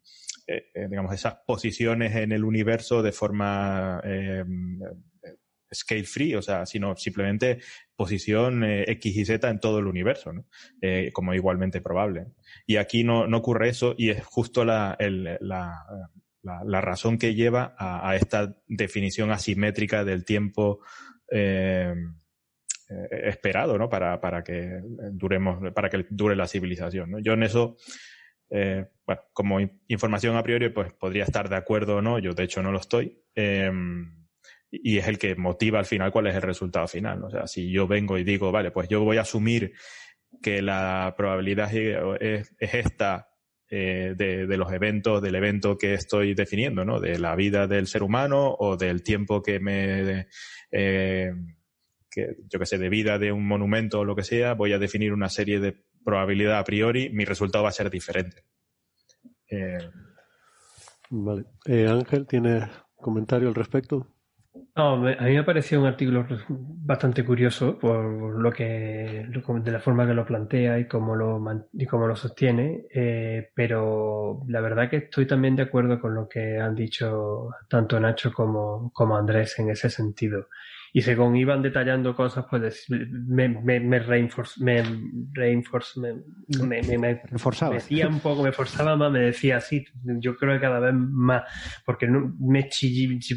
eh, 0.47 0.65
eh, 0.75 0.87
digamos, 0.89 1.13
esas 1.13 1.37
posiciones 1.47 2.17
en 2.17 2.33
el 2.33 2.43
universo 2.43 3.03
de 3.03 3.13
forma 3.13 4.01
eh, 4.03 4.45
scale 5.75 6.05
free, 6.05 6.35
o 6.37 6.41
sea, 6.41 6.65
sino 6.65 6.97
simplemente 6.97 7.59
posición 7.95 8.65
X 8.65 9.15
y 9.15 9.25
Z 9.27 9.47
en 9.51 9.61
todo 9.61 9.79
el 9.79 9.87
universo, 9.87 10.33
¿no? 10.33 10.47
como 11.13 11.35
igualmente 11.35 11.83
probable. 11.83 12.29
Y 12.67 12.77
aquí 12.77 13.05
no, 13.05 13.27
no 13.27 13.37
ocurre 13.37 13.69
eso 13.69 13.95
y 13.99 14.09
es 14.09 14.25
justo 14.25 14.65
la, 14.65 14.97
el, 14.99 15.37
la, 15.41 15.85
la, 16.43 16.81
razón 16.81 17.19
que 17.19 17.35
lleva 17.35 17.75
a, 17.77 18.09
a, 18.09 18.17
esta 18.17 18.57
definición 18.69 19.33
asimétrica 19.33 20.03
del 20.05 20.25
tiempo 20.25 20.81
eh, 21.31 21.95
eh, 22.89 23.21
esperado, 23.25 23.79
¿no? 23.79 23.89
Para, 23.89 24.21
para 24.21 24.43
que 24.43 24.81
duremos, 25.13 25.73
para 25.73 25.89
que 25.89 26.07
dure 26.11 26.37
la 26.37 26.47
civilización, 26.47 27.11
¿no? 27.11 27.19
Yo 27.19 27.33
en 27.33 27.43
eso, 27.43 27.77
eh, 28.51 28.87
bueno, 29.07 29.23
como 29.33 29.59
información 29.89 30.37
a 30.37 30.43
priori, 30.43 30.69
pues 30.71 30.93
podría 30.93 31.25
estar 31.25 31.49
de 31.49 31.57
acuerdo 31.57 31.97
o 31.97 32.03
no, 32.03 32.19
yo 32.19 32.33
de 32.35 32.45
hecho 32.45 32.63
no 32.63 32.73
lo 32.73 32.79
estoy. 32.79 33.23
y 34.71 34.99
es 34.99 35.07
el 35.07 35.19
que 35.19 35.37
motiva 35.37 35.79
al 35.79 35.85
final 35.87 36.11
cuál 36.11 36.27
es 36.27 36.35
el 36.35 36.43
resultado 36.43 36.89
final. 36.89 37.23
O 37.25 37.31
sea, 37.31 37.47
si 37.47 37.71
yo 37.71 37.87
vengo 37.87 38.19
y 38.19 38.25
digo, 38.25 38.51
vale, 38.51 38.71
pues 38.71 38.89
yo 38.89 39.05
voy 39.05 39.19
a 39.19 39.23
asumir 39.23 39.73
que 40.43 40.63
la 40.63 41.15
probabilidad 41.17 41.73
es, 42.21 42.55
esta 42.59 43.29
de, 43.75 44.47
de, 44.47 44.57
los 44.57 44.73
eventos, 44.73 45.21
del 45.23 45.35
evento 45.35 45.77
que 45.77 45.95
estoy 45.95 46.35
definiendo, 46.35 46.85
¿no? 46.85 47.01
De 47.01 47.19
la 47.19 47.35
vida 47.35 47.67
del 47.67 47.87
ser 47.87 48.03
humano 48.03 48.55
o 48.59 48.77
del 48.77 49.03
tiempo 49.03 49.43
que 49.43 49.61
me 49.61 50.27
eh, 50.71 51.33
que, 52.11 52.37
yo 52.49 52.59
que 52.59 52.67
sé, 52.67 52.79
de 52.79 52.89
vida 52.89 53.19
de 53.19 53.33
un 53.33 53.47
monumento 53.47 54.01
o 54.01 54.05
lo 54.05 54.15
que 54.15 54.23
sea, 54.23 54.55
voy 54.55 54.73
a 54.73 54.79
definir 54.79 55.13
una 55.13 55.29
serie 55.29 55.61
de 55.61 55.77
probabilidad 56.05 56.59
a 56.59 56.65
priori, 56.65 57.11
mi 57.11 57.25
resultado 57.25 57.65
va 57.65 57.71
a 57.71 57.73
ser 57.73 57.91
diferente. 57.91 58.45
Eh, 59.51 59.79
vale. 61.11 61.45
Eh, 61.67 61.87
Ángel, 61.89 62.27
¿tienes 62.27 62.65
comentario 62.97 63.49
al 63.49 63.55
respecto? 63.55 64.14
No, 64.77 64.95
a 64.95 64.97
mí 64.99 65.35
me 65.35 65.43
pareció 65.43 65.81
un 65.81 65.87
artículo 65.87 66.27
bastante 66.49 67.25
curioso 67.25 67.77
por 67.77 68.41
lo 68.41 68.53
que 68.53 69.27
de 69.29 69.71
la 69.73 69.81
forma 69.81 70.07
que 70.07 70.15
lo 70.15 70.25
plantea 70.25 70.79
y 70.79 70.87
cómo 70.87 71.17
lo 71.17 71.43
y 71.73 71.87
cómo 71.87 72.07
lo 72.07 72.15
sostiene, 72.15 72.87
pero 73.55 74.43
la 74.47 74.61
verdad 74.61 74.89
que 74.89 74.97
estoy 74.99 75.27
también 75.27 75.57
de 75.57 75.65
acuerdo 75.65 76.01
con 76.01 76.15
lo 76.15 76.29
que 76.29 76.59
han 76.61 76.77
dicho 76.77 77.51
tanto 77.69 77.99
Nacho 77.99 78.33
como, 78.33 78.93
como 78.93 79.17
Andrés 79.17 79.59
en 79.59 79.71
ese 79.71 79.91
sentido 79.91 80.49
y 80.97 81.03
según 81.03 81.35
iban 81.35 81.61
detallando 81.61 82.15
cosas, 82.15 82.47
pues 82.49 82.87
me, 82.89 83.49
me, 83.49 83.81
me, 83.81 83.99
reinforce, 83.99 84.63
me, 84.63 84.81
reinforce, 85.33 85.99
me, 85.99 86.13
me, 86.65 86.99
me, 86.99 87.21
Reforzaba. 87.25 87.75
decía 87.75 88.07
un 88.07 88.21
poco, 88.21 88.45
me 88.45 88.53
forzaba 88.53 88.95
más, 88.95 89.11
me 89.11 89.19
decía 89.19 89.57
así, 89.57 89.85
yo 90.05 90.37
creo 90.37 90.55
que 90.55 90.61
cada 90.61 90.79
vez 90.79 90.95
más, 90.95 91.43
porque 91.85 92.07
no, 92.07 92.33
me, 92.39 92.71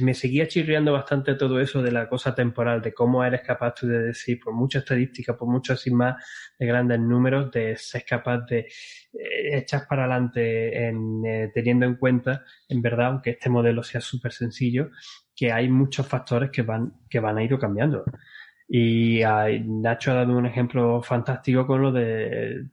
me 0.02 0.14
seguía 0.14 0.48
chirriando 0.48 0.94
bastante 0.94 1.34
todo 1.34 1.60
eso 1.60 1.82
de 1.82 1.92
la 1.92 2.08
cosa 2.08 2.36
temporal, 2.36 2.80
de 2.80 2.94
cómo 2.94 3.24
eres 3.24 3.42
capaz 3.42 3.74
tú 3.74 3.88
de 3.88 4.04
decir, 4.04 4.40
por 4.40 4.54
mucha 4.54 4.78
estadística, 4.78 5.36
por 5.36 5.50
mucho 5.50 5.74
así 5.74 5.90
más 5.90 6.24
de 6.60 6.68
grandes 6.68 7.00
números, 7.00 7.50
de 7.50 7.76
ser 7.76 8.06
capaz 8.06 8.46
de 8.46 8.68
echar 9.14 9.88
para 9.88 10.04
adelante 10.04 10.90
eh, 10.90 11.52
teniendo 11.54 11.86
en 11.86 11.96
cuenta, 11.96 12.44
en 12.68 12.82
verdad, 12.82 13.08
aunque 13.08 13.32
este 13.32 13.50
modelo 13.50 13.84
sea 13.84 14.02
súper 14.02 14.32
sencillo, 14.32 14.90
que 15.36 15.52
hay 15.52 15.70
muchos 15.70 16.08
factores 16.08 16.52
que 16.52 16.62
van, 16.62 16.94
que 17.10 17.20
van 17.20 17.38
a 17.38 17.44
ir 17.44 17.58
cambiando. 17.58 18.04
Y 18.70 19.22
Nacho 19.66 20.12
ha 20.12 20.16
dado 20.16 20.38
un 20.38 20.46
ejemplo 20.46 21.02
fantástico 21.02 21.66
con 21.66 21.82
lo 21.82 21.92
de 21.92 22.66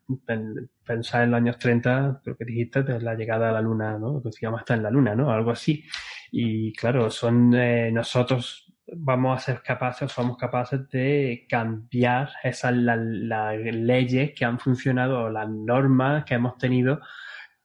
pensar 0.84 1.22
en 1.22 1.30
los 1.30 1.38
años 1.38 1.58
30, 1.58 2.22
lo 2.24 2.36
que 2.36 2.44
dijiste, 2.44 2.82
de 2.82 3.00
la 3.00 3.14
llegada 3.14 3.50
a 3.50 3.52
la 3.52 3.60
luna, 3.60 3.96
¿no? 3.96 4.20
Que 4.20 4.30
llama 4.40 4.58
hasta 4.58 4.74
en 4.74 4.82
la 4.82 4.90
luna, 4.90 5.14
¿no? 5.14 5.30
Algo 5.30 5.52
así. 5.52 5.84
Y 6.32 6.72
claro, 6.72 7.10
son 7.10 7.54
eh, 7.54 7.92
nosotros 7.92 8.73
vamos 8.92 9.36
a 9.36 9.40
ser 9.40 9.62
capaces, 9.62 10.10
somos 10.12 10.36
capaces 10.36 10.88
de 10.90 11.46
cambiar 11.48 12.30
esas 12.42 12.74
las 12.74 13.56
leyes 13.58 14.32
que 14.34 14.44
han 14.44 14.58
funcionado 14.58 15.24
o 15.24 15.30
las 15.30 15.48
normas 15.48 16.24
que 16.24 16.34
hemos 16.34 16.58
tenido, 16.58 17.00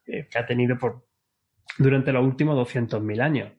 eh, 0.06 0.28
que 0.30 0.40
ha 0.40 0.46
tenido 0.46 0.78
por 0.78 1.08
durante 1.78 2.12
los 2.12 2.26
últimos 2.26 2.56
200.000 2.58 3.22
años. 3.22 3.52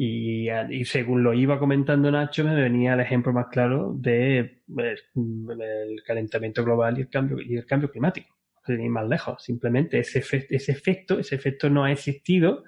Y, 0.00 0.48
según 0.84 1.24
lo 1.24 1.34
iba 1.34 1.58
comentando 1.58 2.10
Nacho, 2.10 2.44
me 2.44 2.54
venía 2.54 2.94
el 2.94 3.00
ejemplo 3.00 3.32
más 3.32 3.46
claro 3.50 3.92
de 3.96 4.62
pues, 4.72 5.02
el, 5.14 6.02
calentamiento 6.06 6.64
global 6.64 6.98
y 6.98 7.00
el 7.02 7.08
cambio, 7.08 7.40
y 7.40 7.56
el 7.56 7.66
cambio 7.66 7.90
climático. 7.90 8.36
Sin 8.64 8.88
más 8.90 9.08
lejos. 9.08 9.42
Simplemente 9.42 9.98
ese, 9.98 10.20
ese 10.20 10.72
efecto, 10.72 11.18
ese 11.18 11.34
efecto 11.34 11.68
no 11.68 11.84
ha 11.84 11.90
existido 11.90 12.62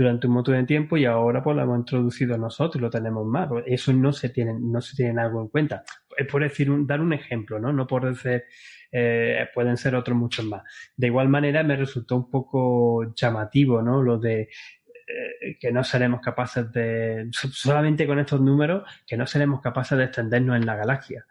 durante 0.00 0.26
un 0.26 0.32
montón 0.32 0.54
de 0.54 0.64
tiempo 0.64 0.96
y 0.96 1.04
ahora 1.04 1.42
pues 1.42 1.54
lo 1.54 1.62
hemos 1.62 1.78
introducido 1.80 2.38
nosotros 2.38 2.76
y 2.76 2.82
lo 2.82 2.88
tenemos 2.88 3.26
más. 3.26 3.50
Eso 3.66 3.92
no 3.92 4.14
se 4.14 4.30
tiene, 4.30 4.54
no 4.58 4.80
se 4.80 4.96
tiene 4.96 5.20
algo 5.20 5.42
en 5.42 5.48
cuenta. 5.48 5.84
Es 6.16 6.26
por 6.26 6.42
decir, 6.42 6.70
dar 6.86 7.02
un 7.02 7.12
ejemplo, 7.12 7.58
¿no? 7.58 7.70
No 7.70 7.86
por 7.86 8.08
decir, 8.08 8.44
eh, 8.90 9.46
pueden 9.52 9.76
ser 9.76 9.94
otros 9.94 10.16
muchos 10.16 10.46
más. 10.46 10.62
De 10.96 11.08
igual 11.08 11.28
manera 11.28 11.62
me 11.62 11.76
resultó 11.76 12.16
un 12.16 12.30
poco 12.30 13.12
llamativo, 13.14 13.82
¿no? 13.82 14.02
Lo 14.02 14.16
de 14.16 14.48
eh, 15.06 15.58
que 15.60 15.70
no 15.70 15.84
seremos 15.84 16.22
capaces 16.22 16.72
de, 16.72 17.28
solamente 17.32 18.06
con 18.06 18.18
estos 18.18 18.40
números, 18.40 18.84
que 19.06 19.18
no 19.18 19.26
seremos 19.26 19.60
capaces 19.60 19.98
de 19.98 20.04
extendernos 20.04 20.56
en 20.56 20.64
la 20.64 20.76
galaxia. 20.76 21.26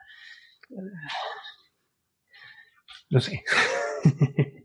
No 3.09 3.19
sé. 3.19 3.43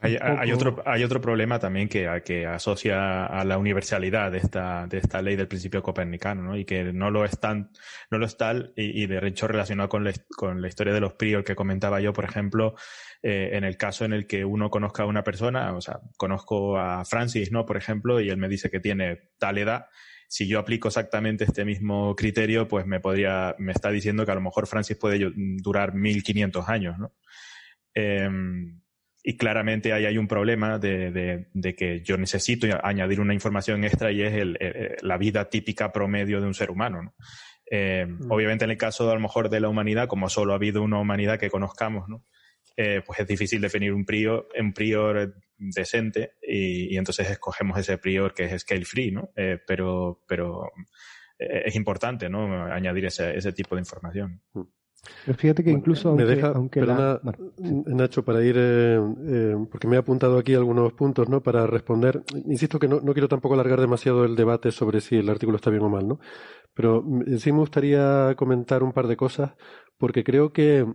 Hay, 0.00 0.52
otro, 0.52 0.82
hay 0.86 1.04
otro 1.04 1.20
problema 1.20 1.58
también 1.58 1.88
que, 1.88 2.22
que 2.24 2.46
asocia 2.46 3.26
a 3.26 3.44
la 3.44 3.58
universalidad 3.58 4.32
de 4.32 4.38
esta, 4.38 4.86
de 4.86 4.98
esta 4.98 5.20
ley 5.20 5.36
del 5.36 5.48
principio 5.48 5.82
copernicano, 5.82 6.42
¿no? 6.42 6.56
Y 6.56 6.64
que 6.64 6.92
no 6.92 7.10
lo 7.10 7.24
es 7.24 7.38
tan, 7.38 7.70
no 8.10 8.18
lo 8.18 8.24
es 8.26 8.36
tal, 8.36 8.72
y, 8.76 9.06
de 9.06 9.26
hecho 9.26 9.46
relacionado 9.46 9.88
con 9.88 10.04
la, 10.04 10.12
con 10.36 10.62
la 10.62 10.68
historia 10.68 10.94
de 10.94 11.00
los 11.00 11.14
prior 11.14 11.44
que 11.44 11.54
comentaba 11.54 12.00
yo, 12.00 12.12
por 12.12 12.24
ejemplo, 12.24 12.74
eh, 13.22 13.50
en 13.52 13.64
el 13.64 13.76
caso 13.76 14.04
en 14.04 14.14
el 14.14 14.26
que 14.26 14.44
uno 14.44 14.70
conozca 14.70 15.02
a 15.02 15.06
una 15.06 15.24
persona, 15.24 15.74
o 15.74 15.80
sea, 15.80 16.00
conozco 16.16 16.78
a 16.78 17.04
Francis, 17.04 17.52
¿no? 17.52 17.66
Por 17.66 17.76
ejemplo, 17.76 18.20
y 18.20 18.30
él 18.30 18.38
me 18.38 18.48
dice 18.48 18.70
que 18.70 18.80
tiene 18.80 19.30
tal 19.38 19.58
edad, 19.58 19.86
si 20.28 20.48
yo 20.48 20.58
aplico 20.58 20.88
exactamente 20.88 21.44
este 21.44 21.64
mismo 21.64 22.16
criterio, 22.16 22.66
pues 22.66 22.86
me 22.86 23.00
podría, 23.00 23.54
me 23.58 23.72
está 23.72 23.90
diciendo 23.90 24.24
que 24.24 24.32
a 24.32 24.34
lo 24.34 24.40
mejor 24.40 24.66
Francis 24.66 24.96
puede 24.96 25.30
durar 25.36 25.94
1500 25.94 26.68
años, 26.68 26.98
¿no? 26.98 27.12
Em, 27.94 28.80
y 29.26 29.38
claramente 29.38 29.94
ahí 29.94 30.04
hay 30.04 30.18
un 30.18 30.28
problema 30.28 30.78
de, 30.78 31.48
que 31.78 32.02
yo 32.02 32.18
necesito 32.18 32.66
añadir 32.82 33.20
una 33.20 33.32
información 33.32 33.82
extra 33.82 34.12
y 34.12 34.20
es 34.20 34.34
la 35.00 35.16
vida 35.16 35.48
típica 35.48 35.90
promedio 35.90 36.42
de 36.42 36.46
un 36.46 36.52
ser 36.52 36.70
humano. 36.70 37.14
Eh, 37.70 38.04
mm. 38.06 38.30
Obviamente 38.30 38.66
en 38.66 38.72
el 38.72 38.76
caso 38.76 39.06
de, 39.06 39.12
a 39.12 39.14
lo 39.14 39.20
mejor 39.20 39.48
de 39.48 39.60
la 39.60 39.70
humanidad, 39.70 40.08
como 40.08 40.28
solo 40.28 40.52
ha 40.52 40.56
habido 40.56 40.82
una 40.82 41.00
humanidad 41.00 41.38
que 41.38 41.48
conozcamos, 41.48 42.06
¿no? 42.06 42.22
Eh, 42.76 43.00
pues 43.06 43.18
es 43.20 43.26
difícil 43.26 43.62
definir 43.62 43.94
un 43.94 44.04
prior, 44.04 44.46
un 44.60 44.74
prior 44.74 45.34
decente 45.56 46.32
y, 46.42 46.94
entonces 46.98 47.30
escogemos 47.30 47.78
ese 47.78 47.96
prior 47.96 48.34
que 48.34 48.44
es 48.44 48.60
scale 48.60 48.84
free, 48.84 49.10
¿no? 49.10 49.30
Eh, 49.36 49.58
pero, 49.66 50.22
pero 50.28 50.70
es 51.38 51.74
importante, 51.76 52.28
¿no? 52.28 52.66
Añadir 52.66 53.06
ese, 53.06 53.34
ese 53.38 53.52
tipo 53.54 53.74
de 53.74 53.80
información. 53.80 54.42
Mm. 54.52 54.62
Pero 55.24 55.38
fíjate 55.38 55.64
que 55.64 55.70
incluso 55.70 56.10
aunque, 56.10 56.24
me 56.24 56.34
deja, 56.34 56.54
perdona, 56.70 57.20
Nacho, 57.58 58.24
para 58.24 58.44
ir, 58.44 58.56
porque 59.70 59.88
me 59.88 59.96
he 59.96 59.98
apuntado 59.98 60.38
aquí 60.38 60.54
algunos 60.54 60.92
puntos, 60.92 61.28
¿no? 61.28 61.42
Para 61.42 61.66
responder. 61.66 62.22
Insisto 62.46 62.78
que 62.78 62.88
no, 62.88 63.00
no, 63.00 63.12
quiero 63.12 63.28
tampoco 63.28 63.54
alargar 63.54 63.80
demasiado 63.80 64.24
el 64.24 64.36
debate 64.36 64.70
sobre 64.70 65.00
si 65.00 65.16
el 65.16 65.28
artículo 65.28 65.56
está 65.56 65.70
bien 65.70 65.82
o 65.82 65.88
mal, 65.88 66.06
¿no? 66.06 66.20
Pero 66.74 67.04
sí 67.38 67.52
me 67.52 67.58
gustaría 67.58 68.34
comentar 68.36 68.82
un 68.82 68.92
par 68.92 69.06
de 69.06 69.16
cosas, 69.16 69.52
porque 69.98 70.24
creo 70.24 70.52
que 70.52 70.86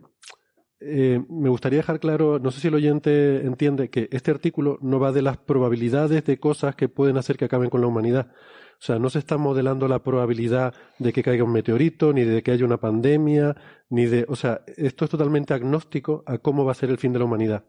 eh, 0.82 1.22
me 1.30 1.50
gustaría 1.50 1.80
dejar 1.80 2.00
claro, 2.00 2.40
no 2.40 2.52
sé 2.52 2.62
si 2.62 2.68
el 2.70 2.76
oyente 2.76 3.46
entiende, 3.46 3.90
que 3.90 4.08
este 4.12 4.32
artículo 4.32 4.78
no 4.82 5.00
va 5.00 5.12
de 5.12 5.22
las 5.22 5.38
probabilidades 5.38 6.24
de 6.24 6.40
cosas 6.40 6.76
que 6.76 6.88
pueden 6.88 7.18
hacer 7.18 7.38
que 7.38 7.46
acaben 7.46 7.70
con 7.70 7.82
la 7.82 7.88
humanidad. 7.88 8.32
O 8.80 8.82
sea, 8.82 8.98
no 8.98 9.10
se 9.10 9.20
está 9.20 9.38
modelando 9.38 9.88
la 9.88 10.02
probabilidad 10.02 10.74
de 11.00 11.12
que 11.12 11.22
caiga 11.22 11.44
un 11.44 11.52
meteorito, 11.52 12.14
ni 12.14 12.24
de 12.24 12.42
que 12.42 12.52
haya 12.52 12.66
una 12.66 12.78
pandemia, 12.78 13.56
ni 13.90 14.06
de. 14.06 14.26
O 14.30 14.36
sea, 14.36 14.62
esto 14.78 15.06
es 15.06 15.12
totalmente 15.12 15.54
agnóstico 15.54 16.24
a 16.26 16.38
cómo 16.38 16.64
va 16.64 16.72
a 16.72 16.76
ser 16.76 16.90
el 16.90 16.98
fin 16.98 17.12
de 17.12 17.20
la 17.20 17.26
humanidad. 17.26 17.66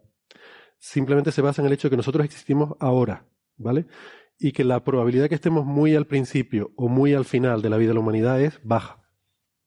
Simplemente 0.79 1.31
se 1.31 1.41
basa 1.41 1.61
en 1.61 1.67
el 1.67 1.73
hecho 1.73 1.87
de 1.87 1.91
que 1.91 1.97
nosotros 1.97 2.25
existimos 2.25 2.75
ahora, 2.79 3.25
¿vale? 3.57 3.85
y 4.41 4.53
que 4.53 4.63
la 4.63 4.83
probabilidad 4.83 5.25
de 5.25 5.29
que 5.29 5.35
estemos 5.35 5.65
muy 5.65 5.95
al 5.95 6.07
principio 6.07 6.71
o 6.75 6.87
muy 6.87 7.13
al 7.13 7.25
final 7.25 7.61
de 7.61 7.69
la 7.69 7.77
vida 7.77 7.89
de 7.89 7.93
la 7.93 7.99
humanidad 7.99 8.41
es 8.41 8.59
baja. 8.63 8.97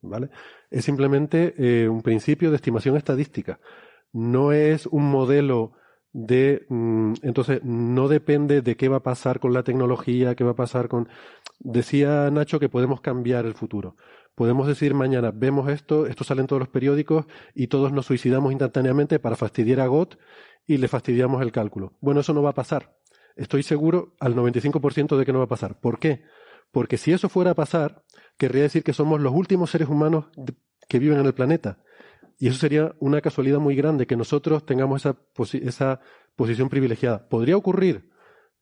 ¿Vale? 0.01 0.29
Es 0.69 0.83
simplemente 0.83 1.55
eh, 1.57 1.87
un 1.87 2.01
principio 2.01 2.49
de 2.49 2.57
estimación 2.57 2.97
estadística. 2.97 3.61
No 4.11 4.51
es 4.51 4.85
un 4.85 5.09
modelo 5.09 5.71
de. 6.15 6.65
Mm, 6.69 7.13
entonces, 7.21 7.61
no 7.63 8.07
depende 8.07 8.61
de 8.61 8.75
qué 8.75 8.87
va 8.89 8.97
a 8.97 9.03
pasar 9.03 9.39
con 9.39 9.53
la 9.53 9.63
tecnología, 9.63 10.35
qué 10.35 10.43
va 10.43 10.51
a 10.51 10.55
pasar 10.55 10.87
con. 10.87 11.09
Decía 11.59 12.29
Nacho 12.31 12.59
que 12.59 12.69
podemos 12.69 13.01
cambiar 13.01 13.45
el 13.45 13.53
futuro. 13.53 13.95
Podemos 14.35 14.67
decir 14.67 14.93
mañana, 14.93 15.31
vemos 15.33 15.69
esto, 15.69 16.07
esto 16.07 16.23
sale 16.23 16.41
en 16.41 16.47
todos 16.47 16.59
los 16.59 16.69
periódicos 16.69 17.25
y 17.53 17.67
todos 17.67 17.93
nos 17.93 18.05
suicidamos 18.05 18.51
instantáneamente 18.51 19.19
para 19.19 19.37
fastidiar 19.37 19.79
a 19.79 19.87
GOT 19.87 20.17
y 20.67 20.77
le 20.77 20.87
fastidiamos 20.87 21.41
el 21.41 21.51
cálculo. 21.53 21.93
Bueno, 22.01 22.19
eso 22.19 22.33
no 22.33 22.41
va 22.41 22.49
a 22.49 22.53
pasar 22.53 22.95
estoy 23.35 23.63
seguro 23.63 24.15
al 24.19 24.35
95% 24.35 25.17
de 25.17 25.25
que 25.25 25.33
no 25.33 25.39
va 25.39 25.45
a 25.45 25.49
pasar. 25.49 25.79
¿Por 25.79 25.99
qué? 25.99 26.23
Porque 26.71 26.97
si 26.97 27.11
eso 27.11 27.29
fuera 27.29 27.51
a 27.51 27.55
pasar, 27.55 28.03
querría 28.37 28.63
decir 28.63 28.83
que 28.83 28.93
somos 28.93 29.21
los 29.21 29.33
últimos 29.33 29.69
seres 29.69 29.87
humanos 29.87 30.25
que 30.87 30.99
viven 30.99 31.19
en 31.19 31.25
el 31.25 31.33
planeta. 31.33 31.79
Y 32.37 32.47
eso 32.47 32.57
sería 32.57 32.93
una 32.99 33.21
casualidad 33.21 33.59
muy 33.59 33.75
grande 33.75 34.07
que 34.07 34.17
nosotros 34.17 34.65
tengamos 34.65 35.05
esa, 35.53 35.99
posición 36.35 36.69
privilegiada. 36.69 37.29
Podría 37.29 37.55
ocurrir, 37.55 38.09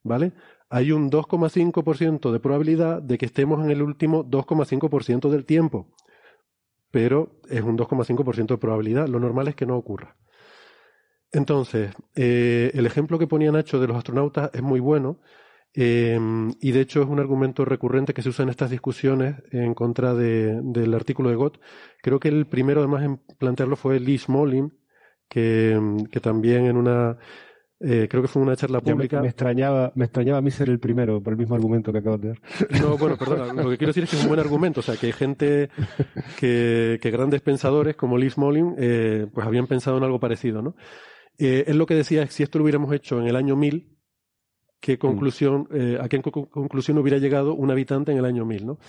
¿vale? 0.04 0.34
Hay 0.70 0.92
un 0.92 1.10
2,5% 1.10 2.32
de 2.32 2.40
probabilidad 2.40 3.02
de 3.02 3.18
que 3.18 3.26
estemos 3.26 3.64
en 3.64 3.72
el 3.72 3.82
último 3.82 4.24
2,5% 4.24 5.30
del 5.30 5.46
tiempo. 5.46 5.88
Pero 6.92 7.40
es 7.50 7.62
un 7.62 7.78
2,5% 7.78 8.48
de 8.48 8.58
probabilidad. 8.58 9.08
Lo 9.08 9.20
normal 9.20 9.48
es 9.48 9.56
que 9.56 9.66
no 9.66 9.76
ocurra. 9.76 10.16
Entonces, 11.32 11.92
eh, 12.16 12.70
el 12.76 12.86
ejemplo 12.86 13.18
que 13.18 13.26
ponía 13.26 13.52
Nacho 13.52 13.80
de 13.80 13.88
los 13.88 13.98
astronautas 13.98 14.52
es 14.54 14.62
muy 14.62 14.80
bueno 14.80 15.20
em, 15.74 16.54
y 16.62 16.72
de 16.72 16.82
hecho 16.82 17.02
es 17.02 17.08
un 17.08 17.20
argumento 17.20 17.66
recurrente 17.66 18.14
que 18.14 18.22
se 18.22 18.30
usa 18.30 18.44
en 18.44 18.50
estas 18.50 18.70
discusiones 18.70 19.36
en 19.52 19.74
contra 19.74 20.14
del 20.14 20.94
artículo 20.94 21.30
de 21.30 21.36
Gott. 21.36 21.60
Creo 22.02 22.20
que 22.20 22.30
el 22.30 22.46
primero 22.46 22.82
además 22.82 23.04
en 23.04 23.18
plantearlo 23.38 23.76
fue 23.76 24.00
Lee 24.00 24.18
Smolin, 24.18 24.74
que, 25.34 26.20
también 26.22 26.66
en 26.66 26.78
una... 26.78 27.18
Eh, 27.80 28.08
creo 28.10 28.22
que 28.22 28.30
fue 28.30 28.42
una 28.42 28.56
charla 28.56 28.80
pública. 28.80 29.22
Me, 29.22 29.28
extrañaba, 29.28 29.92
me 29.96 30.06
extrañaba 30.06 30.38
a 30.38 30.42
mí 30.42 30.52
ser 30.52 30.70
el 30.70 30.80
primero 30.80 31.22
por 31.22 31.34
el 31.34 31.40
mismo 31.40 31.56
argumento 31.56 31.92
que 31.92 31.98
acabo 31.98 32.18
de 32.18 32.30
dar. 32.30 32.42
No, 32.82 32.98
bueno, 32.98 33.18
perdona. 33.18 33.62
Lo 33.62 33.70
que 33.70 33.78
quiero 33.78 33.90
decir 33.90 34.04
es 34.04 34.10
que 34.10 34.16
es 34.16 34.22
un 34.22 34.30
buen 34.30 34.40
argumento. 34.40 34.80
O 34.80 34.84
sea, 34.84 34.96
que 34.96 35.08
hay 35.08 35.12
gente, 35.12 35.70
que, 36.40 37.00
grandes 37.04 37.42
pensadores 37.42 37.96
como 37.96 38.18
Lee 38.18 38.30
Smolin, 38.30 38.76
eh, 38.78 39.28
pues 39.34 39.46
habían 39.46 39.68
pensado 39.68 39.98
en 39.98 40.04
algo 40.04 40.20
parecido, 40.20 40.62
¿no? 40.62 40.76
Eh, 41.38 41.66
es 41.68 41.76
lo 41.76 41.86
que 41.86 41.96
decía, 41.96 42.26
si 42.28 42.44
esto 42.44 42.60
lo 42.60 42.64
hubiéramos 42.64 42.94
hecho 42.94 43.20
en 43.20 43.28
el 43.28 43.36
año 43.36 43.56
1000, 43.56 43.90
¿qué 44.84 44.96
mm. 44.96 44.98
conclusión, 44.98 45.68
eh, 45.72 45.98
¿a 46.00 46.10
qué 46.10 46.22
conclusión 46.22 46.98
hubiera 46.98 47.18
llegado 47.18 47.54
un 47.54 47.72
habitante 47.72 48.12
en 48.12 48.18
el 48.18 48.26
año 48.26 48.46
1000? 48.46 48.66
¿no? 48.66 48.80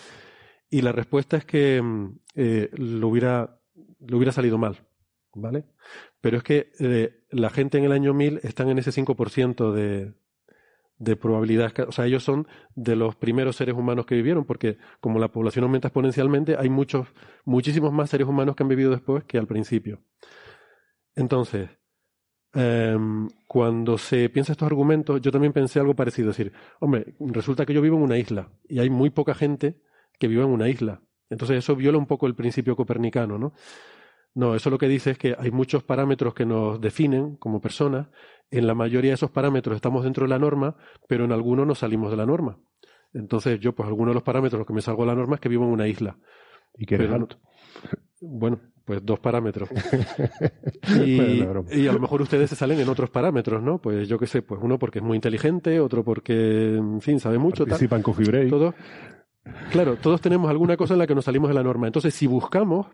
Y 0.68 0.82
la 0.82 0.90
respuesta 0.90 1.36
es 1.36 1.44
que 1.44 1.80
mm, 1.80 2.18
eh, 2.34 2.68
lo, 2.72 3.08
hubiera, 3.08 3.60
lo 4.00 4.16
hubiera 4.16 4.32
salido 4.32 4.58
mal, 4.58 4.80
¿vale? 5.34 5.64
Pero 6.20 6.38
es 6.38 6.42
que 6.42 6.72
eh, 6.80 7.20
la 7.30 7.48
gente 7.48 7.78
en 7.78 7.84
el 7.84 7.92
año 7.92 8.12
1000 8.12 8.40
están 8.42 8.70
en 8.70 8.78
ese 8.78 8.90
5% 8.90 9.72
de, 9.72 10.14
de 10.98 11.16
probabilidad. 11.16 11.72
O 11.86 11.92
sea, 11.92 12.06
ellos 12.06 12.24
son 12.24 12.48
de 12.74 12.96
los 12.96 13.14
primeros 13.14 13.54
seres 13.54 13.76
humanos 13.76 14.04
que 14.04 14.16
vivieron, 14.16 14.44
porque 14.44 14.78
como 14.98 15.20
la 15.20 15.28
población 15.28 15.64
aumenta 15.64 15.88
exponencialmente, 15.88 16.56
hay 16.58 16.70
muchos, 16.70 17.06
muchísimos 17.44 17.92
más 17.92 18.10
seres 18.10 18.26
humanos 18.26 18.56
que 18.56 18.64
han 18.64 18.68
vivido 18.68 18.90
después 18.90 19.22
que 19.22 19.38
al 19.38 19.46
principio. 19.46 20.00
Entonces, 21.14 21.70
Em, 22.54 23.28
cuando 23.48 23.98
se 23.98 24.28
piensa 24.28 24.52
estos 24.52 24.66
argumentos, 24.66 25.20
yo 25.20 25.32
también 25.32 25.52
pensé 25.52 25.80
algo 25.80 25.94
parecido. 25.94 26.30
Es 26.30 26.36
decir, 26.36 26.52
hombre, 26.80 27.14
resulta 27.18 27.66
que 27.66 27.74
yo 27.74 27.82
vivo 27.82 27.96
en 27.96 28.02
una 28.02 28.18
isla 28.18 28.48
y 28.68 28.78
hay 28.78 28.90
muy 28.90 29.10
poca 29.10 29.34
gente 29.34 29.80
que 30.18 30.28
vive 30.28 30.42
en 30.42 30.50
una 30.50 30.68
isla. 30.68 31.00
Entonces 31.30 31.58
eso 31.58 31.74
viola 31.74 31.98
un 31.98 32.06
poco 32.06 32.26
el 32.26 32.34
principio 32.34 32.76
copernicano, 32.76 33.38
¿no? 33.38 33.54
No, 34.34 34.54
eso 34.54 34.68
lo 34.70 34.78
que 34.78 34.88
dice 34.88 35.12
es 35.12 35.18
que 35.18 35.36
hay 35.38 35.50
muchos 35.50 35.84
parámetros 35.84 36.34
que 36.34 36.44
nos 36.44 36.80
definen 36.80 37.36
como 37.36 37.60
personas. 37.60 38.08
En 38.50 38.66
la 38.66 38.74
mayoría 38.74 39.10
de 39.10 39.14
esos 39.14 39.30
parámetros 39.30 39.76
estamos 39.76 40.04
dentro 40.04 40.24
de 40.24 40.30
la 40.30 40.38
norma, 40.38 40.76
pero 41.08 41.24
en 41.24 41.32
algunos 41.32 41.66
nos 41.66 41.78
salimos 41.78 42.10
de 42.10 42.16
la 42.16 42.26
norma. 42.26 42.58
Entonces 43.12 43.60
yo, 43.60 43.74
pues 43.74 43.88
algunos 43.88 44.10
de 44.10 44.14
los 44.14 44.22
parámetros 44.24 44.58
los 44.58 44.66
que 44.66 44.72
me 44.72 44.80
salgo 44.80 45.02
de 45.02 45.08
la 45.08 45.14
norma 45.14 45.36
es 45.36 45.40
que 45.40 45.48
vivo 45.48 45.64
en 45.64 45.70
una 45.70 45.86
isla. 45.86 46.18
¿Y 46.76 46.86
que 46.86 46.96
eres 46.96 47.10
alto? 47.12 47.38
Bueno, 48.20 48.60
pues 48.84 49.04
dos 49.04 49.18
parámetros. 49.18 49.68
y, 51.04 51.40
a 51.40 51.92
lo 51.92 52.00
mejor 52.00 52.22
ustedes 52.22 52.50
se 52.50 52.56
salen 52.56 52.78
en 52.80 52.88
otros 52.88 53.10
parámetros, 53.10 53.62
¿no? 53.62 53.78
Pues 53.78 54.08
yo 54.08 54.18
qué 54.18 54.26
sé, 54.26 54.42
pues 54.42 54.60
uno 54.62 54.78
porque 54.78 54.98
es 54.98 55.04
muy 55.04 55.16
inteligente, 55.16 55.80
otro 55.80 56.04
porque, 56.04 56.76
en 56.76 57.00
fin, 57.00 57.18
sabe 57.18 57.38
mucho. 57.38 57.64
Participan 57.64 58.02
con 58.02 58.14
Todos, 58.14 58.74
claro, 59.72 59.96
todos 59.96 60.20
tenemos 60.20 60.50
alguna 60.50 60.76
cosa 60.76 60.94
en 60.94 60.98
la 60.98 61.06
que 61.06 61.14
nos 61.14 61.24
salimos 61.24 61.48
de 61.48 61.54
la 61.54 61.62
norma. 61.62 61.86
Entonces, 61.86 62.14
si 62.14 62.26
buscamos, 62.26 62.86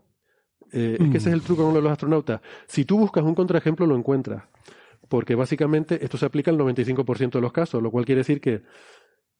eh, 0.72 0.96
es 1.00 1.10
que 1.10 1.18
ese 1.18 1.28
es 1.30 1.34
el 1.34 1.42
truco 1.42 1.64
con 1.64 1.82
los 1.82 1.92
astronautas. 1.92 2.40
Si 2.66 2.84
tú 2.84 2.98
buscas 2.98 3.24
un 3.24 3.34
contraejemplo, 3.34 3.86
lo 3.86 3.96
encuentras. 3.96 4.44
Porque 5.08 5.34
básicamente 5.34 6.04
esto 6.04 6.16
se 6.16 6.26
aplica 6.26 6.52
al 6.52 6.58
95% 6.58 7.32
de 7.32 7.40
los 7.40 7.52
casos, 7.52 7.82
lo 7.82 7.90
cual 7.90 8.04
quiere 8.04 8.20
decir 8.20 8.40
que 8.40 8.62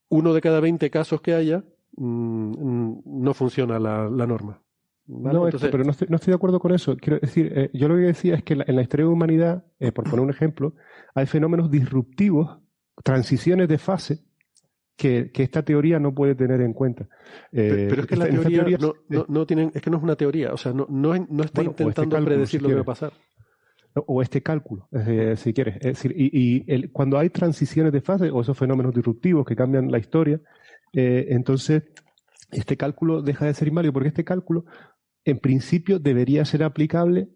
uno 0.09 0.35
de 0.35 0.41
cada 0.41 0.59
20 0.59 0.91
casos 0.91 1.21
que 1.21 1.33
haya 1.33 1.63
mm, 1.97 3.03
no 3.05 3.35
funciona 3.35 3.79
la 3.79 4.27
norma. 4.27 4.61
No, 5.11 5.49
pero 5.71 5.83
no 5.83 5.91
estoy, 5.91 6.09
de 6.09 6.35
acuerdo 6.35 6.61
con 6.61 6.73
eso. 6.73 6.97
Quiero 6.97 7.19
decir, 7.19 7.53
eh, 7.55 7.71
yo 7.73 7.89
lo 7.89 7.97
que 7.97 8.03
decía 8.03 8.37
es 8.37 8.45
que 8.45 8.55
en 8.55 8.77
la 8.77 8.83
historia 8.83 9.05
de 9.05 9.11
la 9.11 9.15
humanidad, 9.15 9.65
eh, 9.81 9.91
por 9.91 10.05
poner 10.05 10.21
un 10.21 10.31
ejemplo, 10.31 10.75
hay 11.15 11.27
fenómenos 11.27 11.71
disruptivos, 11.71 12.59
transiciones 13.03 13.69
de 13.69 13.79
fase, 13.79 14.25
que, 14.97 15.33
esta 15.35 15.65
teoría 15.65 15.99
no 15.99 16.15
puede 16.15 16.37
tener 16.37 16.61
en 16.61 16.75
cuenta. 16.75 17.09
Eh, 17.51 17.87
pero, 17.89 18.03
es 18.03 18.07
que 18.07 18.17
la 18.17 18.29
teoría, 18.29 18.79
no, 19.29 19.47
tienen, 19.47 19.73
es 19.75 19.83
que 19.83 19.91
no 19.91 19.97
es 19.97 20.03
una 20.03 20.15
teoría, 20.15 20.53
o 20.53 20.57
sea, 20.57 20.73
no, 20.73 20.87
no, 20.89 21.15
está 21.43 21.65
intentando 21.65 22.25
predecir 22.25 22.63
lo 22.63 22.69
que 22.69 22.75
va 22.77 22.83
a 22.83 22.85
pasar. 22.85 23.13
O 23.95 24.23
este 24.23 24.41
cálculo, 24.43 24.89
si 25.37 25.53
quieres. 25.53 25.77
Es 25.77 25.83
decir, 25.83 26.15
y, 26.17 26.89
cuando 26.89 27.19
hay 27.19 27.31
transiciones 27.31 27.93
de 27.93 28.01
fase 28.01 28.31
o 28.31 28.43
esos 28.43 28.57
fenómenos 28.57 28.95
disruptivos 28.95 29.45
que 29.45 29.57
cambian 29.57 29.91
la 29.91 29.99
historia, 29.99 30.41
entonces 30.93 31.83
este 32.53 32.77
cálculo 32.77 33.23
deja 33.23 33.47
de 33.47 33.55
ser 33.55 33.69
inválido 33.69 33.93
porque 33.93 34.09
este 34.09 34.25
cálculo 34.25 34.65
en 35.25 35.39
principio 35.39 35.99
debería 35.99 36.45
ser 36.45 36.63
aplicable, 36.63 37.29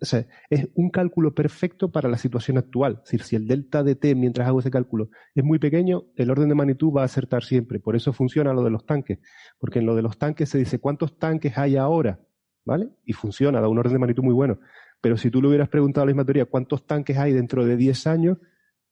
o 0.00 0.04
sea, 0.04 0.26
es 0.50 0.68
un 0.74 0.90
cálculo 0.90 1.34
perfecto 1.34 1.90
para 1.90 2.08
la 2.08 2.16
situación 2.16 2.58
actual. 2.58 3.00
Es 3.02 3.10
decir, 3.10 3.22
si 3.22 3.36
el 3.36 3.48
delta 3.48 3.82
de 3.82 3.96
t 3.96 4.14
mientras 4.14 4.46
hago 4.46 4.60
ese 4.60 4.70
cálculo 4.70 5.10
es 5.34 5.44
muy 5.44 5.58
pequeño, 5.58 6.04
el 6.16 6.30
orden 6.30 6.48
de 6.48 6.54
magnitud 6.54 6.92
va 6.92 7.02
a 7.02 7.06
acertar 7.06 7.42
siempre. 7.42 7.80
Por 7.80 7.96
eso 7.96 8.12
funciona 8.12 8.52
lo 8.52 8.62
de 8.62 8.70
los 8.70 8.86
tanques, 8.86 9.18
porque 9.58 9.80
en 9.80 9.86
lo 9.86 9.96
de 9.96 10.02
los 10.02 10.18
tanques 10.18 10.48
se 10.48 10.58
dice 10.58 10.78
cuántos 10.78 11.18
tanques 11.18 11.58
hay 11.58 11.76
ahora, 11.76 12.20
¿vale? 12.64 12.90
Y 13.04 13.12
funciona, 13.14 13.60
da 13.60 13.68
un 13.68 13.78
orden 13.78 13.94
de 13.94 13.98
magnitud 13.98 14.22
muy 14.22 14.34
bueno. 14.34 14.60
Pero 15.00 15.16
si 15.16 15.30
tú 15.30 15.42
le 15.42 15.48
hubieras 15.48 15.68
preguntado 15.68 16.02
a 16.02 16.06
la 16.06 16.12
misma 16.12 16.24
teoría 16.24 16.44
cuántos 16.44 16.86
tanques 16.86 17.18
hay 17.18 17.32
dentro 17.32 17.64
de 17.64 17.76
10 17.76 18.06
años, 18.06 18.38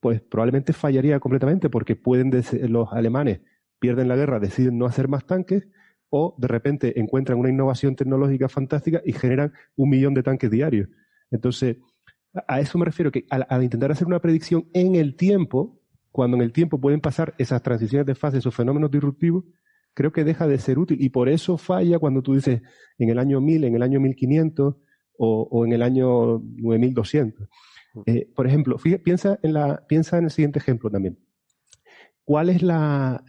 pues 0.01 0.21
probablemente 0.21 0.73
fallaría 0.73 1.19
completamente, 1.21 1.71
porque 1.71 1.97
pueden 1.97 2.31
los 2.69 2.93
alemanes 2.93 3.41
pierden 3.79 4.09
la 4.09 4.17
guerra, 4.17 4.41
deciden 4.41 4.79
no 4.79 4.87
hacer 4.87 5.09
más 5.09 5.27
tanques, 5.27 5.69
o 6.11 6.35
de 6.39 6.49
repente 6.49 6.99
encuentran 7.01 7.39
una 7.39 7.51
innovación 7.51 7.97
tecnológica 7.97 8.49
fantástica 8.49 9.03
y 9.05 9.12
generan 9.12 9.53
un 9.77 9.91
millón 9.91 10.15
de 10.15 10.23
tanques 10.23 10.51
diarios. 10.51 10.89
Entonces, 11.31 11.77
A 12.47 12.61
eso 12.61 12.77
me 12.77 12.85
refiero, 12.85 13.11
que 13.11 13.24
al, 13.31 13.62
intentar 13.62 13.91
hacer 13.91 14.07
una 14.07 14.20
predicción 14.20 14.69
en 14.74 14.95
el 14.95 15.16
tiempo, 15.16 15.81
cuando 16.11 16.37
en 16.37 16.43
el 16.43 16.53
tiempo 16.53 16.78
pueden 16.78 17.01
pasar 17.01 17.35
esas 17.39 17.62
transiciones 17.62 18.07
de 18.07 18.15
fase, 18.15 18.39
esos 18.39 18.55
fenómenos 18.55 18.91
disruptivos, 18.91 19.45
creo 19.95 20.12
que 20.12 20.23
deja 20.23 20.47
de 20.47 20.59
ser 20.59 20.78
útil. 20.78 20.99
Y 21.01 21.09
por 21.09 21.31
eso 21.31 21.57
falla 21.57 21.99
cuando 21.99 22.23
tú 22.23 22.35
dices 22.35 22.61
en 22.99 23.09
el 23.09 23.19
año 23.19 23.41
1000, 23.41 23.65
en 23.65 23.74
el 23.77 23.83
año 23.83 24.01
1500 24.01 24.77
o, 25.19 25.49
o 25.51 25.65
en 25.65 25.73
el 25.73 25.83
año 25.83 26.43
9200. 26.59 27.49
Eh, 28.05 28.28
por 28.35 28.47
ejemplo, 28.47 28.77
piensa, 29.03 29.39
en 29.43 29.55
la, 29.55 29.87
piensa 29.87 30.19
en 30.19 30.24
el 30.24 30.31
siguiente 30.31 30.59
ejemplo 30.59 30.91
también. 30.91 31.19
¿Cuál 32.27 32.48
es 32.48 32.61
la, 32.61 33.23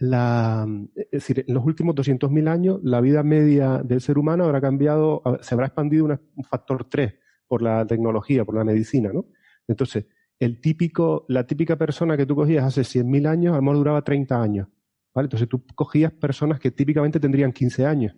es 0.96 1.10
decir, 1.12 1.44
en 1.46 1.54
los 1.54 1.64
últimos 1.64 1.94
200.000 1.94 2.48
años, 2.48 2.80
la 2.82 3.00
vida 3.00 3.22
media 3.22 3.80
del 3.84 4.00
ser 4.00 4.18
humano 4.18 4.42
habrá 4.42 4.60
cambiado, 4.60 5.22
se 5.40 5.54
habrá 5.54 5.68
expandido 5.68 6.06
un 6.06 6.44
factor 6.44 6.84
3 6.84 7.14
por 7.46 7.62
la 7.62 7.86
tecnología, 7.86 8.44
por 8.44 8.56
la 8.56 8.64
medicina, 8.64 9.12
¿no? 9.12 9.26
Entonces, 9.68 10.06
el 10.40 10.60
típico, 10.60 11.26
la 11.28 11.46
típica 11.46 11.76
persona 11.76 12.16
que 12.16 12.26
tú 12.26 12.34
cogías 12.34 12.64
hace 12.64 12.80
100.000 12.82 13.28
años, 13.28 13.52
a 13.52 13.58
lo 13.58 13.62
mejor 13.62 13.76
duraba 13.76 14.02
30 14.02 14.42
años, 14.42 14.66
¿vale? 15.14 15.26
Entonces 15.26 15.48
tú 15.48 15.64
cogías 15.76 16.12
personas 16.12 16.58
que 16.58 16.72
típicamente 16.72 17.20
tendrían 17.20 17.52
15 17.52 17.86
años, 17.86 18.16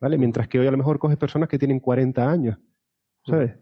¿vale? 0.00 0.18
Mientras 0.18 0.46
que 0.46 0.60
hoy 0.60 0.68
a 0.68 0.70
lo 0.70 0.76
mejor 0.78 1.00
coges 1.00 1.16
personas 1.16 1.48
que 1.48 1.58
tienen 1.58 1.80
40 1.80 2.30
años. 2.30 2.58
¿Sabes? 3.26 3.54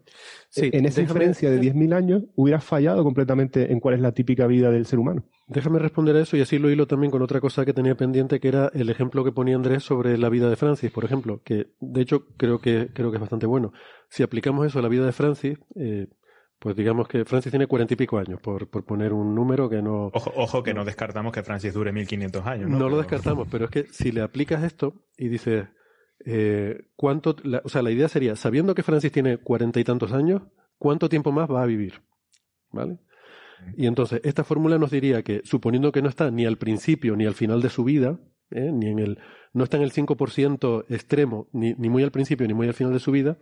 Sí, 0.51 0.71
en 0.73 0.85
esa 0.85 1.01
diferencia 1.01 1.51
de 1.51 1.61
10.000 1.61 1.95
años 1.95 2.23
hubieras 2.37 2.63
fallado 2.63 3.03
completamente 3.03 3.73
en 3.73 3.81
cuál 3.81 3.95
es 3.95 4.01
la 4.01 4.13
típica 4.13 4.47
vida 4.47 4.71
del 4.71 4.87
ser 4.87 4.99
humano. 4.99 5.25
Déjame 5.47 5.79
responder 5.79 6.17
a 6.17 6.21
eso 6.21 6.37
y 6.37 6.41
así 6.41 6.59
lo 6.59 6.71
hilo 6.71 6.87
también 6.87 7.11
con 7.11 7.23
otra 7.23 7.41
cosa 7.41 7.65
que 7.65 7.73
tenía 7.73 7.97
pendiente, 7.97 8.41
que 8.41 8.49
era 8.49 8.71
el 8.73 8.89
ejemplo 8.89 9.25
que 9.25 9.33
ponía 9.33 9.57
Andrés 9.57 9.83
sobre 9.83 10.17
la 10.17 10.29
vida 10.29 10.49
de 10.49 10.57
Francis, 10.57 10.91
por 10.91 11.05
ejemplo, 11.05 11.43
que 11.45 11.73
de 11.81 12.01
hecho 12.01 12.27
creo 12.37 12.61
que, 12.61 12.91
creo 12.95 13.11
que 13.11 13.17
es 13.17 13.21
bastante 13.21 13.47
bueno. 13.47 13.73
Si 14.09 14.23
aplicamos 14.23 14.67
eso 14.67 14.79
a 14.79 14.83
la 14.83 14.89
vida 14.89 15.05
de 15.05 15.13
Francis, 15.13 15.59
eh, 15.75 16.07
pues 16.59 16.77
digamos 16.77 17.09
que 17.09 17.25
Francis 17.25 17.51
tiene 17.51 17.67
cuarenta 17.67 17.95
y 17.95 17.97
pico 17.97 18.19
años, 18.19 18.41
por, 18.41 18.71
por, 18.71 18.85
poner 18.85 19.13
un 19.13 19.35
número 19.35 19.69
que 19.69 19.83
no... 19.83 20.11
Ojo, 20.15 20.33
ojo 20.37 20.63
que 20.63 20.73
no, 20.73 20.85
descartamos 20.85 21.33
que 21.33 21.43
Francis 21.43 21.75
dure 21.75 21.93
1500 21.93 22.47
años. 22.47 22.71
No, 22.71 22.79
no 22.79 22.89
lo 22.89 22.99
descartamos, 22.99 23.49
pero 23.51 23.67
es 23.67 23.71
que 23.71 23.85
si 23.91 24.13
le 24.13 24.23
aplicas 24.23 24.63
esto 24.63 24.95
y 25.19 25.29
dices 25.29 25.67
eh, 26.25 26.87
¿cuánto, 26.97 27.37
o 27.65 27.69
sea, 27.69 27.83
la 27.83 27.91
idea 27.91 28.09
sería, 28.09 28.37
sabiendo 28.37 28.75
que 28.75 28.83
Francis 28.83 29.13
tiene 29.13 29.39
cuarenta 29.39 29.81
y 29.81 29.85
tantos 29.85 30.13
años, 30.13 30.43
¿cuánto 30.79 31.09
tiempo 31.09 31.33
más 31.33 31.51
va 31.51 31.63
a 31.63 31.67
vivir? 31.67 32.03
¿Vale? 32.71 32.99
Y 33.77 33.87
entonces, 33.87 34.21
esta 34.25 34.45
fórmula 34.45 34.79
nos 34.79 34.91
diría 34.91 35.23
que, 35.23 35.41
suponiendo 35.45 35.93
que 35.93 36.03
no 36.03 36.09
está 36.09 36.31
ni 36.31 36.45
al 36.45 36.59
principio 36.59 37.17
ni 37.17 37.25
al 37.27 37.35
final 37.35 37.63
de 37.63 37.71
su 37.71 37.85
vida, 37.85 38.19
¿eh? 38.51 38.71
ni 38.73 38.89
en 38.89 38.99
el, 38.99 39.19
no 39.53 39.65
está 39.65 39.77
en 39.77 39.85
el 39.85 39.93
5% 39.93 40.85
extremo, 40.89 41.49
ni, 41.53 41.75
ni 41.75 41.89
muy 41.89 42.03
al 42.03 42.11
principio 42.11 42.47
ni 42.47 42.55
muy 42.55 42.67
al 42.67 42.75
final 42.75 42.93
de 42.93 42.99
su 42.99 43.11
vida, 43.11 43.39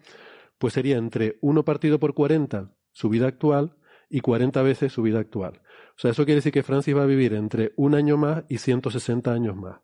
pues 0.59 0.75
sería 0.75 0.97
entre 0.97 1.39
1 1.41 1.65
partido 1.65 1.99
por 1.99 2.15
40 2.15 2.73
su 2.93 3.09
vida 3.09 3.27
actual 3.27 3.77
y 4.09 4.21
40 4.21 4.63
veces 4.63 4.93
su 4.93 5.03
vida 5.03 5.19
actual. 5.19 5.63
O 5.97 6.01
sea, 6.01 6.11
eso 6.11 6.25
quiere 6.25 6.37
decir 6.37 6.53
que 6.53 6.63
Francis 6.63 6.97
va 6.97 7.03
a 7.03 7.07
vivir 7.07 7.35
entre 7.35 7.73
un 7.77 7.95
año 7.95 8.17
más 8.17 8.45
y 8.49 8.59
160 8.59 9.33
años 9.33 9.57
más 9.57 9.81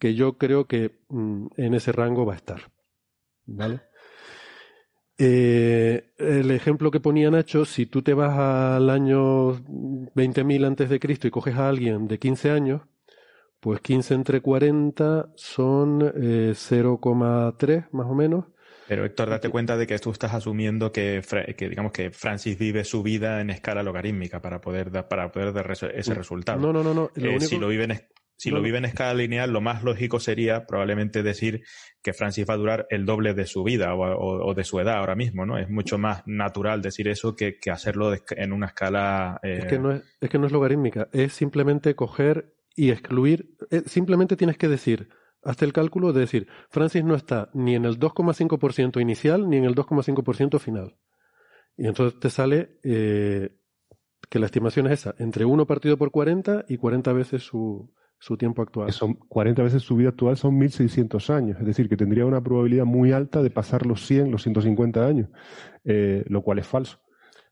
que 0.00 0.14
yo 0.14 0.38
creo 0.38 0.66
que 0.66 0.98
mm, 1.10 1.46
en 1.56 1.74
ese 1.74 1.92
rango 1.92 2.26
va 2.26 2.32
a 2.32 2.36
estar. 2.36 2.72
¿Vale? 3.46 3.82
Eh, 5.18 6.14
el 6.16 6.50
ejemplo 6.50 6.90
que 6.90 6.98
ponía 6.98 7.30
Nacho, 7.30 7.66
si 7.66 7.84
tú 7.84 8.00
te 8.00 8.14
vas 8.14 8.36
al 8.38 8.88
año 8.88 9.52
20.000 9.52 10.66
antes 10.66 10.88
de 10.88 10.98
Cristo 10.98 11.28
y 11.28 11.30
coges 11.30 11.56
a 11.56 11.68
alguien 11.68 12.08
de 12.08 12.18
15 12.18 12.50
años, 12.50 12.82
pues 13.60 13.82
15 13.82 14.14
entre 14.14 14.40
40 14.40 15.32
son 15.36 16.00
0,3 16.00 17.70
eh, 17.70 17.84
más 17.92 18.06
o 18.06 18.14
menos. 18.14 18.46
Pero 18.88 19.04
Héctor, 19.04 19.28
date 19.28 19.50
cuenta 19.50 19.76
de 19.76 19.86
que 19.86 19.98
tú 19.98 20.10
estás 20.10 20.32
asumiendo 20.32 20.90
que, 20.90 21.22
digamos 21.58 21.92
que 21.92 22.10
Francis 22.10 22.58
vive 22.58 22.84
su 22.84 23.02
vida 23.02 23.42
en 23.42 23.50
escala 23.50 23.82
logarítmica 23.82 24.40
para 24.40 24.62
poder 24.62 24.90
dar, 24.90 25.06
para 25.06 25.30
poder 25.30 25.52
dar 25.52 25.70
ese 25.70 26.14
resultado. 26.14 26.58
No, 26.58 26.72
no, 26.72 26.82
no, 26.82 26.94
no. 26.94 27.10
Eh, 27.14 27.38
si 27.40 27.58
lo 27.58 27.68
vive 27.68 27.84
en, 27.84 27.92
si 28.40 28.48
lo 28.50 28.62
vive 28.62 28.78
en 28.78 28.86
escala 28.86 29.12
lineal, 29.12 29.52
lo 29.52 29.60
más 29.60 29.84
lógico 29.84 30.18
sería 30.18 30.64
probablemente 30.64 31.22
decir 31.22 31.62
que 32.00 32.14
Francis 32.14 32.46
va 32.48 32.54
a 32.54 32.56
durar 32.56 32.86
el 32.88 33.04
doble 33.04 33.34
de 33.34 33.44
su 33.44 33.62
vida 33.62 33.94
o, 33.94 34.54
de 34.54 34.64
su 34.64 34.80
edad 34.80 34.96
ahora 34.96 35.14
mismo, 35.14 35.44
¿no? 35.44 35.58
Es 35.58 35.68
mucho 35.68 35.98
más 35.98 36.22
natural 36.24 36.80
decir 36.80 37.06
eso 37.08 37.36
que, 37.36 37.58
hacerlo 37.70 38.10
en 38.30 38.52
una 38.54 38.68
escala... 38.68 39.38
Es, 39.42 39.66
que 39.66 39.78
no 39.78 39.92
es, 39.92 40.16
es 40.22 40.30
que 40.30 40.38
no 40.38 40.46
es 40.46 40.52
logarítmica, 40.52 41.08
es 41.12 41.34
simplemente 41.34 41.94
coger 41.94 42.54
y 42.74 42.92
excluir, 42.92 43.58
eh, 43.70 43.82
simplemente 43.84 44.38
tienes 44.38 44.56
que 44.56 44.68
decir, 44.68 45.10
hasta 45.42 45.66
el 45.66 45.74
cálculo 45.74 46.14
de 46.14 46.20
decir, 46.20 46.48
Francis 46.70 47.04
no 47.04 47.16
está 47.16 47.50
ni 47.52 47.74
en 47.74 47.84
el 47.84 47.98
2,5% 47.98 49.02
inicial 49.02 49.50
ni 49.50 49.58
en 49.58 49.64
el 49.64 49.74
2,5% 49.74 50.58
final. 50.58 50.96
Y 51.76 51.88
entonces 51.88 52.18
te 52.18 52.30
sale 52.30 52.78
eh, 52.84 53.50
que 54.30 54.38
la 54.38 54.46
estimación 54.46 54.86
es 54.86 55.00
esa, 55.00 55.14
entre 55.18 55.44
1 55.44 55.66
partido 55.66 55.98
por 55.98 56.10
40 56.10 56.64
y 56.68 56.78
40 56.78 57.12
veces 57.12 57.42
su, 57.42 57.92
su 58.20 58.36
tiempo 58.36 58.62
actual. 58.62 58.92
Son 58.92 59.14
40 59.14 59.62
veces 59.62 59.82
su 59.82 59.96
vida 59.96 60.10
actual 60.10 60.36
son 60.36 60.56
1600 60.58 61.30
años, 61.30 61.56
es 61.58 61.66
decir, 61.66 61.88
que 61.88 61.96
tendría 61.96 62.26
una 62.26 62.42
probabilidad 62.42 62.84
muy 62.84 63.12
alta 63.12 63.42
de 63.42 63.50
pasar 63.50 63.86
los 63.86 64.06
100, 64.06 64.30
los 64.30 64.42
150 64.42 65.06
años, 65.06 65.28
eh, 65.84 66.24
lo 66.28 66.42
cual 66.42 66.58
es 66.58 66.66
falso. 66.66 67.00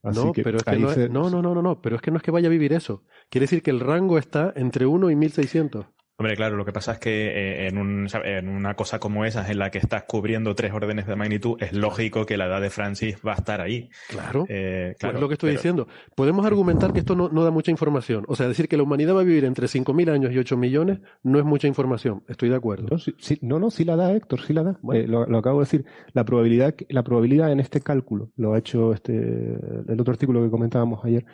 no, 0.02 0.32
pero 0.32 0.58
es 0.58 0.64
que 0.64 0.78
no, 1.08 1.30
no, 1.30 1.42
no, 1.42 1.54
no, 1.54 1.62
no, 1.62 1.80
pero 1.80 1.96
es 1.96 2.02
que 2.02 2.10
no 2.10 2.18
es 2.18 2.22
que 2.22 2.30
vaya 2.30 2.48
a 2.48 2.50
vivir 2.50 2.74
eso. 2.74 3.02
Quiere 3.30 3.44
decir 3.44 3.62
que 3.62 3.70
el 3.70 3.80
rango 3.80 4.18
está 4.18 4.52
entre 4.54 4.86
1 4.86 5.10
y 5.10 5.16
1600. 5.16 5.86
Hombre, 6.20 6.34
claro, 6.34 6.56
lo 6.56 6.64
que 6.64 6.72
pasa 6.72 6.94
es 6.94 6.98
que 6.98 7.28
eh, 7.28 7.68
en, 7.68 7.78
un, 7.78 8.08
en, 8.24 8.48
una 8.48 8.74
cosa 8.74 8.98
como 8.98 9.24
esa, 9.24 9.48
en 9.48 9.56
la 9.56 9.70
que 9.70 9.78
estás 9.78 10.02
cubriendo 10.02 10.52
tres 10.56 10.72
órdenes 10.72 11.06
de 11.06 11.14
magnitud, 11.14 11.56
es 11.62 11.72
lógico 11.72 12.26
que 12.26 12.36
la 12.36 12.46
edad 12.46 12.60
de 12.60 12.70
Francis 12.70 13.18
va 13.24 13.34
a 13.34 13.36
estar 13.36 13.60
ahí. 13.60 13.88
Claro, 14.08 14.44
eh, 14.48 14.96
claro 14.98 15.14
es 15.14 15.20
lo 15.20 15.28
que 15.28 15.34
estoy 15.34 15.52
diciendo. 15.52 15.86
Podemos 16.16 16.44
argumentar 16.44 16.92
que 16.92 16.98
esto 16.98 17.14
no, 17.14 17.28
da 17.28 17.52
mucha 17.52 17.70
información. 17.70 18.24
O 18.26 18.34
sea, 18.34 18.48
decir 18.48 18.66
que 18.66 18.76
la 18.76 18.82
humanidad 18.82 19.14
va 19.14 19.20
a 19.20 19.22
vivir 19.22 19.44
entre 19.44 19.68
5.000 19.68 20.10
años 20.10 20.32
y 20.32 20.38
8 20.38 20.56
millones 20.56 20.98
no 21.22 21.38
es 21.38 21.44
mucha 21.44 21.68
información. 21.68 22.24
Estoy 22.26 22.48
de 22.48 22.56
acuerdo. 22.56 22.88
No, 22.90 22.98
sí, 22.98 23.38
no, 23.40 23.60
no, 23.60 23.70
sí 23.70 23.84
la 23.84 23.94
da, 23.94 24.12
Héctor, 24.12 24.40
sí 24.44 24.52
la 24.52 24.64
da. 24.64 24.80
Eh, 24.94 25.06
lo, 25.06 25.22
acabo 25.38 25.60
de 25.60 25.66
decir. 25.66 25.84
La 26.14 26.24
probabilidad, 26.24 26.74
la 26.88 27.04
probabilidad 27.04 27.52
en 27.52 27.60
este 27.60 27.80
cálculo, 27.80 28.32
lo 28.36 28.54
ha 28.54 28.58
hecho 28.58 28.92
este, 28.92 29.12
el 29.12 30.00
otro 30.00 30.10
artículo 30.10 30.42
que 30.42 30.50
comentábamos 30.50 31.04
ayer, 31.04 31.24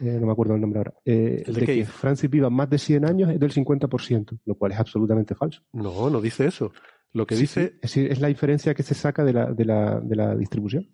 no 0.00 0.26
me 0.26 0.32
acuerdo 0.32 0.54
el 0.54 0.60
nombre 0.60 0.80
ahora, 0.80 0.94
de, 1.02 1.44
de 1.46 1.64
que 1.64 1.86
Francis 1.86 2.28
viva 2.28 2.50
más 2.50 2.68
de 2.68 2.76
100 2.76 3.06
años 3.06 3.30
es 3.30 3.40
del 3.40 3.50
50% 3.50 4.33
lo 4.44 4.54
cual 4.56 4.72
es 4.72 4.78
absolutamente 4.78 5.34
falso. 5.34 5.62
No, 5.72 6.10
no 6.10 6.20
dice 6.20 6.46
eso. 6.46 6.72
Lo 7.12 7.26
que 7.26 7.36
dice... 7.36 7.78
Es, 7.82 8.20
la 8.20 8.28
diferencia 8.28 8.74
que 8.74 8.82
se 8.82 8.94
saca 8.94 9.24
de 9.24 9.32
la, 9.32 9.52
de 9.52 9.64
la, 9.64 10.00
de 10.00 10.16
la 10.16 10.34
distribución. 10.34 10.88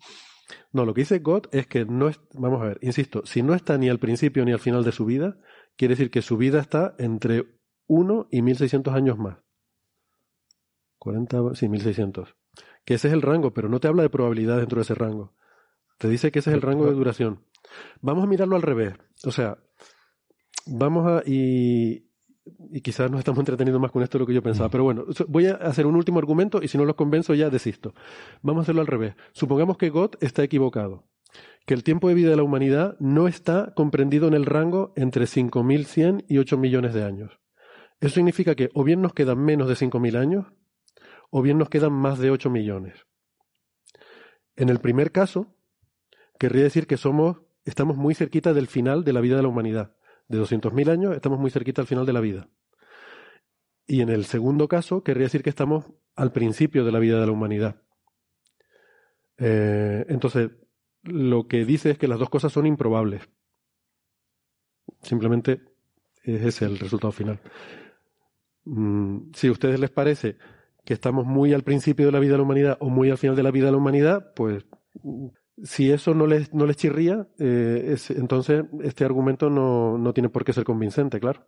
No, 0.71 0.85
lo 0.85 0.93
que 0.93 1.01
dice 1.01 1.19
Gott 1.19 1.53
es 1.53 1.67
que 1.67 1.85
no 1.85 2.09
es, 2.09 2.19
vamos 2.33 2.61
a 2.61 2.65
ver, 2.65 2.79
insisto, 2.81 3.21
si 3.25 3.41
no 3.41 3.53
está 3.53 3.77
ni 3.77 3.89
al 3.89 3.99
principio 3.99 4.43
ni 4.45 4.51
al 4.51 4.59
final 4.59 4.83
de 4.83 4.91
su 4.91 5.05
vida, 5.05 5.37
quiere 5.75 5.93
decir 5.93 6.11
que 6.11 6.21
su 6.21 6.37
vida 6.37 6.59
está 6.59 6.95
entre 6.97 7.45
1 7.87 8.27
y 8.31 8.41
1600 8.41 8.93
años 8.93 9.17
más. 9.17 9.37
40, 10.99 11.55
sí, 11.55 11.67
1600. 11.67 12.35
Que 12.85 12.95
ese 12.95 13.07
es 13.07 13.13
el 13.13 13.21
rango, 13.21 13.53
pero 13.53 13.69
no 13.69 13.79
te 13.79 13.87
habla 13.87 14.03
de 14.03 14.09
probabilidad 14.09 14.57
dentro 14.57 14.77
de 14.77 14.83
ese 14.83 14.95
rango. 14.95 15.33
Te 15.97 16.07
dice 16.07 16.31
que 16.31 16.39
ese 16.39 16.51
es 16.51 16.55
el 16.55 16.61
rango 16.61 16.85
de 16.85 16.93
duración. 16.93 17.45
Vamos 18.01 18.23
a 18.23 18.27
mirarlo 18.27 18.55
al 18.55 18.61
revés. 18.61 18.93
O 19.25 19.31
sea, 19.31 19.57
vamos 20.65 21.07
a. 21.07 21.23
Y, 21.25 22.10
y 22.71 22.81
quizás 22.81 23.09
nos 23.09 23.19
estamos 23.19 23.39
entreteniendo 23.39 23.79
más 23.79 23.91
con 23.91 24.03
esto 24.03 24.17
de 24.17 24.21
lo 24.21 24.27
que 24.27 24.33
yo 24.33 24.43
pensaba. 24.43 24.67
Mm. 24.67 24.71
Pero 24.71 24.83
bueno, 24.83 25.05
voy 25.27 25.47
a 25.47 25.55
hacer 25.55 25.85
un 25.85 25.95
último 25.95 26.19
argumento 26.19 26.61
y 26.61 26.67
si 26.67 26.77
no 26.77 26.85
los 26.85 26.95
convenzo 26.95 27.33
ya 27.33 27.49
desisto. 27.49 27.93
Vamos 28.41 28.61
a 28.61 28.63
hacerlo 28.63 28.81
al 28.81 28.87
revés. 28.87 29.15
Supongamos 29.33 29.77
que 29.77 29.89
Gott 29.89 30.21
está 30.23 30.43
equivocado, 30.43 31.05
que 31.65 31.73
el 31.73 31.83
tiempo 31.83 32.07
de 32.07 32.15
vida 32.15 32.29
de 32.29 32.35
la 32.35 32.43
humanidad 32.43 32.97
no 32.99 33.27
está 33.27 33.73
comprendido 33.75 34.27
en 34.27 34.33
el 34.33 34.45
rango 34.45 34.93
entre 34.95 35.25
5.100 35.25 36.25
y 36.27 36.37
8 36.37 36.57
millones 36.57 36.93
de 36.93 37.03
años. 37.03 37.39
Eso 37.99 38.15
significa 38.15 38.55
que 38.55 38.69
o 38.73 38.83
bien 38.83 39.01
nos 39.01 39.13
quedan 39.13 39.39
menos 39.39 39.67
de 39.67 39.75
5.000 39.75 40.17
años 40.17 40.45
o 41.29 41.41
bien 41.41 41.57
nos 41.57 41.69
quedan 41.69 41.93
más 41.93 42.19
de 42.19 42.31
8 42.31 42.49
millones. 42.49 43.05
En 44.55 44.69
el 44.69 44.79
primer 44.79 45.11
caso, 45.11 45.55
querría 46.39 46.63
decir 46.63 46.87
que 46.87 46.97
somos, 46.97 47.37
estamos 47.63 47.97
muy 47.97 48.15
cerquita 48.15 48.53
del 48.53 48.67
final 48.67 49.03
de 49.03 49.13
la 49.13 49.21
vida 49.21 49.37
de 49.37 49.43
la 49.43 49.47
humanidad 49.47 49.95
de 50.31 50.39
200.000 50.39 50.89
años, 50.89 51.15
estamos 51.15 51.39
muy 51.39 51.51
cerquita 51.51 51.81
al 51.81 51.87
final 51.87 52.05
de 52.05 52.13
la 52.13 52.21
vida. 52.21 52.49
Y 53.85 54.01
en 54.01 54.09
el 54.09 54.25
segundo 54.25 54.67
caso, 54.67 55.03
querría 55.03 55.25
decir 55.25 55.43
que 55.43 55.49
estamos 55.49 55.85
al 56.15 56.31
principio 56.31 56.85
de 56.85 56.91
la 56.91 56.99
vida 56.99 57.19
de 57.19 57.25
la 57.25 57.31
humanidad. 57.31 57.81
Eh, 59.37 60.05
entonces, 60.07 60.51
lo 61.03 61.47
que 61.47 61.65
dice 61.65 61.91
es 61.91 61.97
que 61.97 62.07
las 62.07 62.19
dos 62.19 62.29
cosas 62.29 62.53
son 62.53 62.65
improbables. 62.65 63.27
Simplemente 65.01 65.61
es 66.23 66.41
ese 66.41 66.65
el 66.65 66.79
resultado 66.79 67.11
final. 67.11 67.39
Mm, 68.65 69.31
si 69.33 69.47
a 69.47 69.51
ustedes 69.51 69.79
les 69.79 69.89
parece 69.89 70.37
que 70.85 70.93
estamos 70.93 71.25
muy 71.25 71.53
al 71.53 71.63
principio 71.63 72.05
de 72.05 72.11
la 72.11 72.19
vida 72.19 72.33
de 72.33 72.37
la 72.37 72.43
humanidad 72.43 72.77
o 72.79 72.89
muy 72.89 73.09
al 73.09 73.17
final 73.17 73.35
de 73.35 73.43
la 73.43 73.51
vida 73.51 73.65
de 73.65 73.71
la 73.71 73.77
humanidad, 73.77 74.33
pues 74.35 74.65
si 75.63 75.91
eso 75.91 76.13
no 76.13 76.27
les, 76.27 76.53
no 76.53 76.65
les 76.65 76.77
chirría, 76.77 77.27
eh, 77.39 77.95
entonces 78.09 78.65
este 78.83 79.05
argumento 79.05 79.49
no, 79.49 79.97
no, 79.97 80.13
tiene 80.13 80.29
por 80.29 80.43
qué 80.43 80.53
ser 80.53 80.63
convincente, 80.63 81.19
claro. 81.19 81.47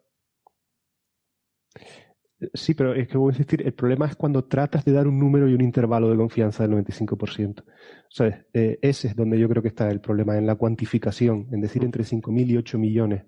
Sí, 2.54 2.74
pero 2.74 2.94
es 2.94 3.08
que 3.08 3.18
voy 3.18 3.30
a 3.30 3.34
insistir, 3.34 3.62
el 3.66 3.74
problema 3.74 4.06
es 4.06 4.16
cuando 4.18 4.44
tratas 4.44 4.84
de 4.84 4.92
dar 4.92 5.08
un 5.08 5.18
número 5.18 5.48
y 5.48 5.54
un 5.54 5.62
intervalo 5.62 6.10
de 6.10 6.18
confianza 6.18 6.68
del 6.68 6.86
95%. 6.86 7.62
O 7.62 7.66
sea, 8.10 8.46
eh, 8.54 8.80
ese 8.82 9.08
es 9.08 9.16
donde 9.16 9.40
yo 9.40 9.48
creo 9.48 9.62
que 9.62 9.70
está 9.70 9.90
el 9.90 10.02
problema, 10.02 10.38
en 10.38 10.46
la 10.46 10.56
cuantificación, 10.56 11.48
en 11.54 11.62
decir 11.62 11.86
entre 11.86 12.04
5.000 12.04 12.50
y 12.50 12.58
8 12.58 12.78
millones. 12.78 13.24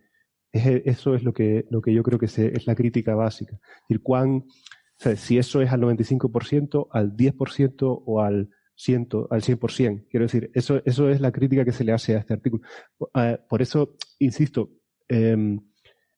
eso 0.52 1.15
es 1.15 1.23
lo 1.23 1.34
que, 1.34 1.65
lo 1.69 1.81
que 1.81 1.93
yo 1.93 2.03
creo 2.03 2.19
que 2.19 2.26
es 2.26 2.68
la 2.68 2.76
crítica 2.76 3.15
básica. 3.15 3.57
Es 3.88 3.99
cuán, 4.03 4.43
si 4.97 5.38
eso 5.38 5.61
es 5.61 5.72
al 5.72 5.81
95%, 5.81 6.88
al 6.91 7.15
10% 7.15 8.03
o 8.06 8.22
al, 8.22 8.49
100, 8.76 9.10
al 9.30 9.41
100%. 9.41 10.06
Quiero 10.10 10.26
decir, 10.26 10.52
eso, 10.53 10.81
eso 10.85 11.10
es 11.10 11.22
la 11.22 11.31
crítica 11.31 11.65
que 11.65 11.72
se 11.72 11.84
le 11.84 11.91
hace 11.91 12.15
a 12.15 12.19
este 12.19 12.34
artículo. 12.34 12.64
Eh, 13.15 13.38
por 13.49 13.61
eso, 13.61 13.95
insisto, 14.19 14.72
em, 15.07 15.60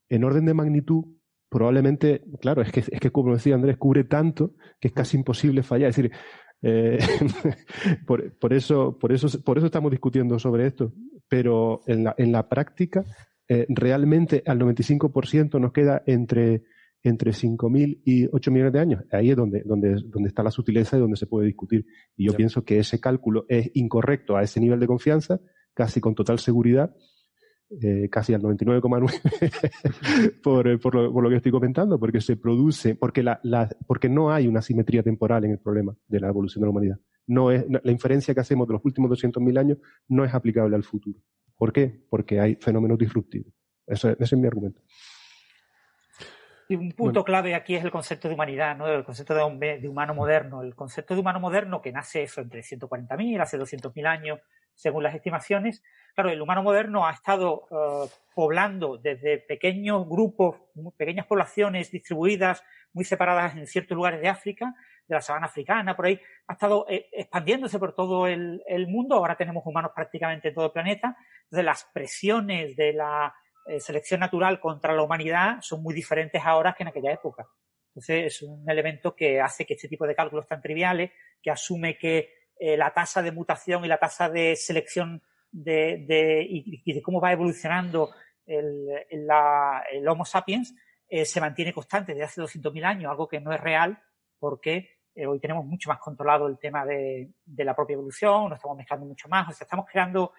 en 0.10 0.24
orden 0.24 0.46
de 0.46 0.54
magnitud, 0.54 1.06
probablemente, 1.50 2.24
claro, 2.42 2.62
es 2.62 2.72
que, 2.72 2.80
es 2.80 3.00
que 3.00 3.12
como 3.12 3.34
decía 3.34 3.56
Andrés, 3.56 3.78
cubre 3.78 4.04
tanto 4.04 4.56
que 4.80 4.90
es 4.90 4.94
casi 4.94 5.18
imposible 5.18 5.64
fallar. 5.64 5.90
Es 5.90 5.96
decir, 5.96 6.12
eh, 6.62 6.98
por, 8.06 8.54
eso, 8.54 8.98
por, 8.98 9.14
eso, 9.14 9.42
por 9.44 9.58
eso 9.58 9.68
estamos 9.68 9.92
discutiendo 9.92 10.40
sobre 10.40 10.68
esto. 10.68 10.94
Pero 11.30 11.82
en 11.88 12.06
la, 12.06 12.16
en 12.18 12.32
la 12.32 12.48
práctica, 12.48 13.06
eh, 13.48 13.66
realmente 13.70 14.44
al 14.46 14.60
95% 14.60 15.60
nos 15.60 15.72
queda 15.72 16.04
entre, 16.06 16.64
entre 17.08 17.32
5.000 17.32 18.02
y 18.06 18.28
8 18.32 18.52
millones 18.52 18.74
de 18.74 18.80
años. 18.80 19.04
Ahí 19.12 19.32
es 19.32 19.36
donde, 19.36 19.64
donde, 19.66 20.02
donde 20.06 20.30
está 20.30 20.44
la 20.44 20.52
sutileza 20.52 20.98
y 20.98 21.00
donde 21.00 21.18
se 21.18 21.28
puede 21.28 21.48
discutir. 21.48 21.86
Y 22.16 22.26
yo 22.26 22.34
pienso 22.34 22.64
que 22.64 22.80
ese 22.80 23.00
cálculo 23.00 23.46
es 23.48 23.72
incorrecto 23.74 24.38
a 24.38 24.44
ese 24.44 24.60
nivel 24.60 24.80
de 24.80 24.88
confianza, 24.88 25.40
casi 25.74 26.02
con 26.02 26.16
total 26.16 26.40
seguridad, 26.40 26.96
eh, 27.82 28.08
casi 28.10 28.34
al 28.34 28.42
99,9 28.42 30.40
por, 30.44 30.68
eh, 30.68 30.78
por, 30.78 30.96
lo, 30.96 31.12
por 31.12 31.24
lo 31.24 31.30
que 31.30 31.36
estoy 31.36 31.52
comentando, 31.52 32.00
porque 32.00 32.22
se 32.22 32.38
produce, 32.38 32.96
porque, 32.96 33.24
la, 33.24 33.40
la, 33.44 33.70
porque 33.86 34.08
no 34.08 34.32
hay 34.32 34.48
una 34.48 34.62
simetría 34.62 35.04
temporal 35.04 35.44
en 35.46 35.52
el 35.52 35.60
problema 35.60 35.96
de 36.08 36.20
la 36.20 36.30
evolución 36.30 36.62
de 36.62 36.66
la 36.66 36.72
humanidad. 36.72 37.00
No 37.28 37.52
es, 37.52 37.66
la 37.70 37.92
inferencia 37.92 38.34
que 38.34 38.40
hacemos 38.40 38.68
de 38.68 38.76
los 38.76 38.86
últimos 38.86 39.12
200.000 39.12 39.60
años 39.60 39.78
no 40.08 40.24
es 40.24 40.34
aplicable 40.34 40.78
al 40.78 40.84
futuro. 40.84 41.20
¿Por 41.58 41.74
qué? 41.74 42.06
Porque 42.10 42.40
hay 42.40 42.56
fenómenos 42.56 42.98
disruptivos. 42.98 43.52
Eso, 43.86 44.10
ese 44.12 44.24
es 44.24 44.38
mi 44.38 44.48
argumento. 44.48 44.82
Y 46.70 46.76
un 46.76 46.92
punto 46.92 47.24
clave 47.24 47.56
aquí 47.56 47.76
es 47.76 47.84
el 47.84 47.92
concepto 47.92 48.28
de 48.28 48.34
humanidad, 48.34 48.76
¿no? 48.76 48.88
el 48.88 49.06
concepto 49.06 49.34
de, 49.34 49.80
de, 49.80 49.88
humano 49.88 50.14
moderno. 50.14 50.62
El 50.62 50.76
concepto 50.76 51.14
de 51.14 51.22
humano 51.22 51.40
moderno 51.40 51.82
que 51.82 51.92
nace 51.92 52.24
eso 52.24 52.42
entre 52.42 52.62
140.000, 52.62 53.42
hace 53.42 53.58
200.000 53.58 54.06
años, 54.06 54.40
según 54.76 55.04
las 55.04 55.16
estimaciones, 55.16 55.82
Claro, 56.18 56.32
el 56.32 56.42
humano 56.42 56.64
moderno 56.64 57.06
ha 57.06 57.12
estado 57.12 57.68
eh, 57.70 58.10
poblando 58.34 58.98
desde 58.98 59.38
pequeños 59.38 60.10
grupos, 60.10 60.56
pequeñas 60.98 61.28
poblaciones 61.28 61.92
distribuidas, 61.92 62.64
muy 62.92 63.06
separadas 63.06 63.56
en 63.56 63.68
ciertos 63.68 63.96
lugares 63.96 64.20
de 64.20 64.28
África, 64.28 64.74
de 65.08 65.14
la 65.14 65.22
sabana 65.22 65.46
africana, 65.46 65.96
por 65.96 66.08
ahí, 66.08 66.20
ha 66.48 66.54
estado 66.54 66.88
eh, 66.90 67.08
expandiéndose 67.12 67.78
por 67.78 67.94
todo 67.94 68.26
el, 68.26 68.88
mundo. 68.88 69.14
Ahora 69.14 69.38
tenemos 69.38 69.64
humanos 69.64 69.92
prácticamente 69.94 70.48
en 70.48 70.56
todo 70.56 70.66
el 70.66 70.72
planeta. 70.72 71.16
Entonces, 71.44 71.66
las 71.66 71.84
presiones 71.94 72.76
de 72.76 72.94
la 72.94 73.32
eh, 73.68 73.80
selección 73.80 74.20
natural 74.20 74.60
contra 74.60 74.94
la 74.94 75.04
humanidad 75.04 75.58
son 75.62 75.82
muy 75.84 75.94
diferentes 75.94 76.42
ahora 76.44 76.74
que 76.74 76.84
en 76.84 76.90
aquella 76.90 77.12
época. 77.12 77.48
Entonces, 77.90 78.26
es 78.26 78.42
un 78.44 78.70
elemento 78.70 79.16
que 79.16 79.42
hace 79.42 79.66
que 79.66 79.74
este 79.74 79.88
tipo 79.88 80.06
de 80.06 80.16
cálculos 80.16 80.48
tan 80.48 80.62
triviales, 80.62 81.12
que 81.42 81.52
asume 81.52 81.98
que 81.98 82.34
la 82.60 82.92
tasa 82.92 83.22
de 83.22 83.32
mutación 83.32 83.86
y 83.86 83.88
la 83.88 84.00
tasa 84.00 84.30
de 84.30 84.56
selección 84.56 85.22
de, 85.52 86.46
y, 86.50 86.94
de 86.94 87.02
cómo 87.04 87.22
va 87.22 87.32
evolucionando 87.32 88.12
el, 88.46 88.88
el 89.10 90.08
Homo 90.08 90.26
sapiens 90.26 90.74
eh, 91.10 91.24
se 91.24 91.40
mantiene 91.40 91.74
constante 91.74 92.14
desde 92.14 92.26
hace 92.26 92.42
200.000 92.42 92.84
años, 92.84 93.10
algo 93.10 93.30
que 93.30 93.40
no 93.40 93.54
es 93.54 93.62
real 93.62 93.98
porque 94.40 94.98
eh, 95.16 95.26
hoy 95.26 95.40
tenemos 95.40 95.66
mucho 95.66 95.90
más 95.90 96.00
controlado 96.00 96.48
el 96.48 96.60
tema 96.60 96.86
de, 96.86 97.32
de, 97.46 97.64
la 97.64 97.74
propia 97.74 97.94
evolución, 97.94 98.50
nos 98.50 98.58
estamos 98.58 98.78
mezclando 98.78 99.06
mucho 99.06 99.30
más, 99.30 99.48
o 99.48 99.54
sea, 99.54 99.64
estamos 99.64 99.86
creando 99.90 100.34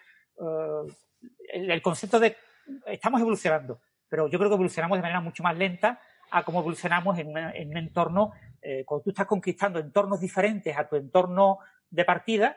el, 1.48 1.82
concepto 1.82 2.20
de 2.20 2.36
estamos 2.86 3.20
evolucionando, 3.20 3.80
pero 4.08 4.28
yo 4.28 4.38
creo 4.38 4.50
que 4.50 4.54
evolucionamos 4.54 4.98
de 4.98 5.02
manera 5.02 5.20
mucho 5.20 5.42
más 5.42 5.56
lenta 5.56 6.00
a 6.30 6.42
cómo 6.44 6.60
evolucionamos 6.60 7.18
en, 7.18 7.36
en 7.36 7.68
un 7.70 7.76
entorno, 7.76 8.32
eh, 8.60 8.84
cuando 8.84 9.04
tú 9.04 9.10
estás 9.10 9.26
conquistando 9.26 9.78
entornos 9.78 10.20
diferentes 10.20 10.76
a 10.76 10.88
tu 10.88 10.96
entorno 10.96 11.58
de 11.90 12.04
partida, 12.04 12.56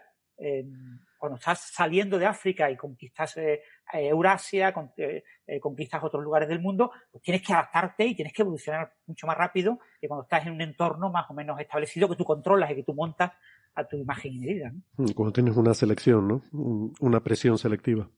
cuando 1.21 1.37
estás 1.37 1.59
saliendo 1.71 2.17
de 2.17 2.25
África 2.25 2.71
y 2.71 2.75
conquistas 2.75 3.37
eh, 3.37 3.61
Eurasia, 3.93 4.73
eh, 4.97 5.23
eh, 5.45 5.59
conquistas 5.59 6.03
otros 6.03 6.23
lugares 6.23 6.49
del 6.49 6.59
mundo, 6.59 6.91
pues 7.11 7.21
tienes 7.21 7.45
que 7.45 7.53
adaptarte 7.53 8.07
y 8.07 8.15
tienes 8.15 8.33
que 8.33 8.41
evolucionar 8.41 8.91
mucho 9.05 9.27
más 9.27 9.37
rápido 9.37 9.77
que 9.99 10.07
cuando 10.07 10.23
estás 10.23 10.47
en 10.47 10.53
un 10.53 10.61
entorno 10.61 11.11
más 11.11 11.29
o 11.29 11.35
menos 11.35 11.59
establecido 11.59 12.09
que 12.09 12.15
tú 12.15 12.25
controlas 12.25 12.71
y 12.71 12.75
que 12.75 12.81
tú 12.81 12.95
montas 12.95 13.33
a 13.75 13.87
tu 13.87 13.97
imagen 13.97 14.33
y 14.33 14.39
medida. 14.39 14.71
¿no? 14.71 14.81
Mm, 15.05 15.11
cuando 15.11 15.31
tienes 15.31 15.55
una 15.55 15.75
selección, 15.75 16.27
¿no? 16.27 16.41
Una 16.99 17.19
presión 17.19 17.59
selectiva. 17.59 18.09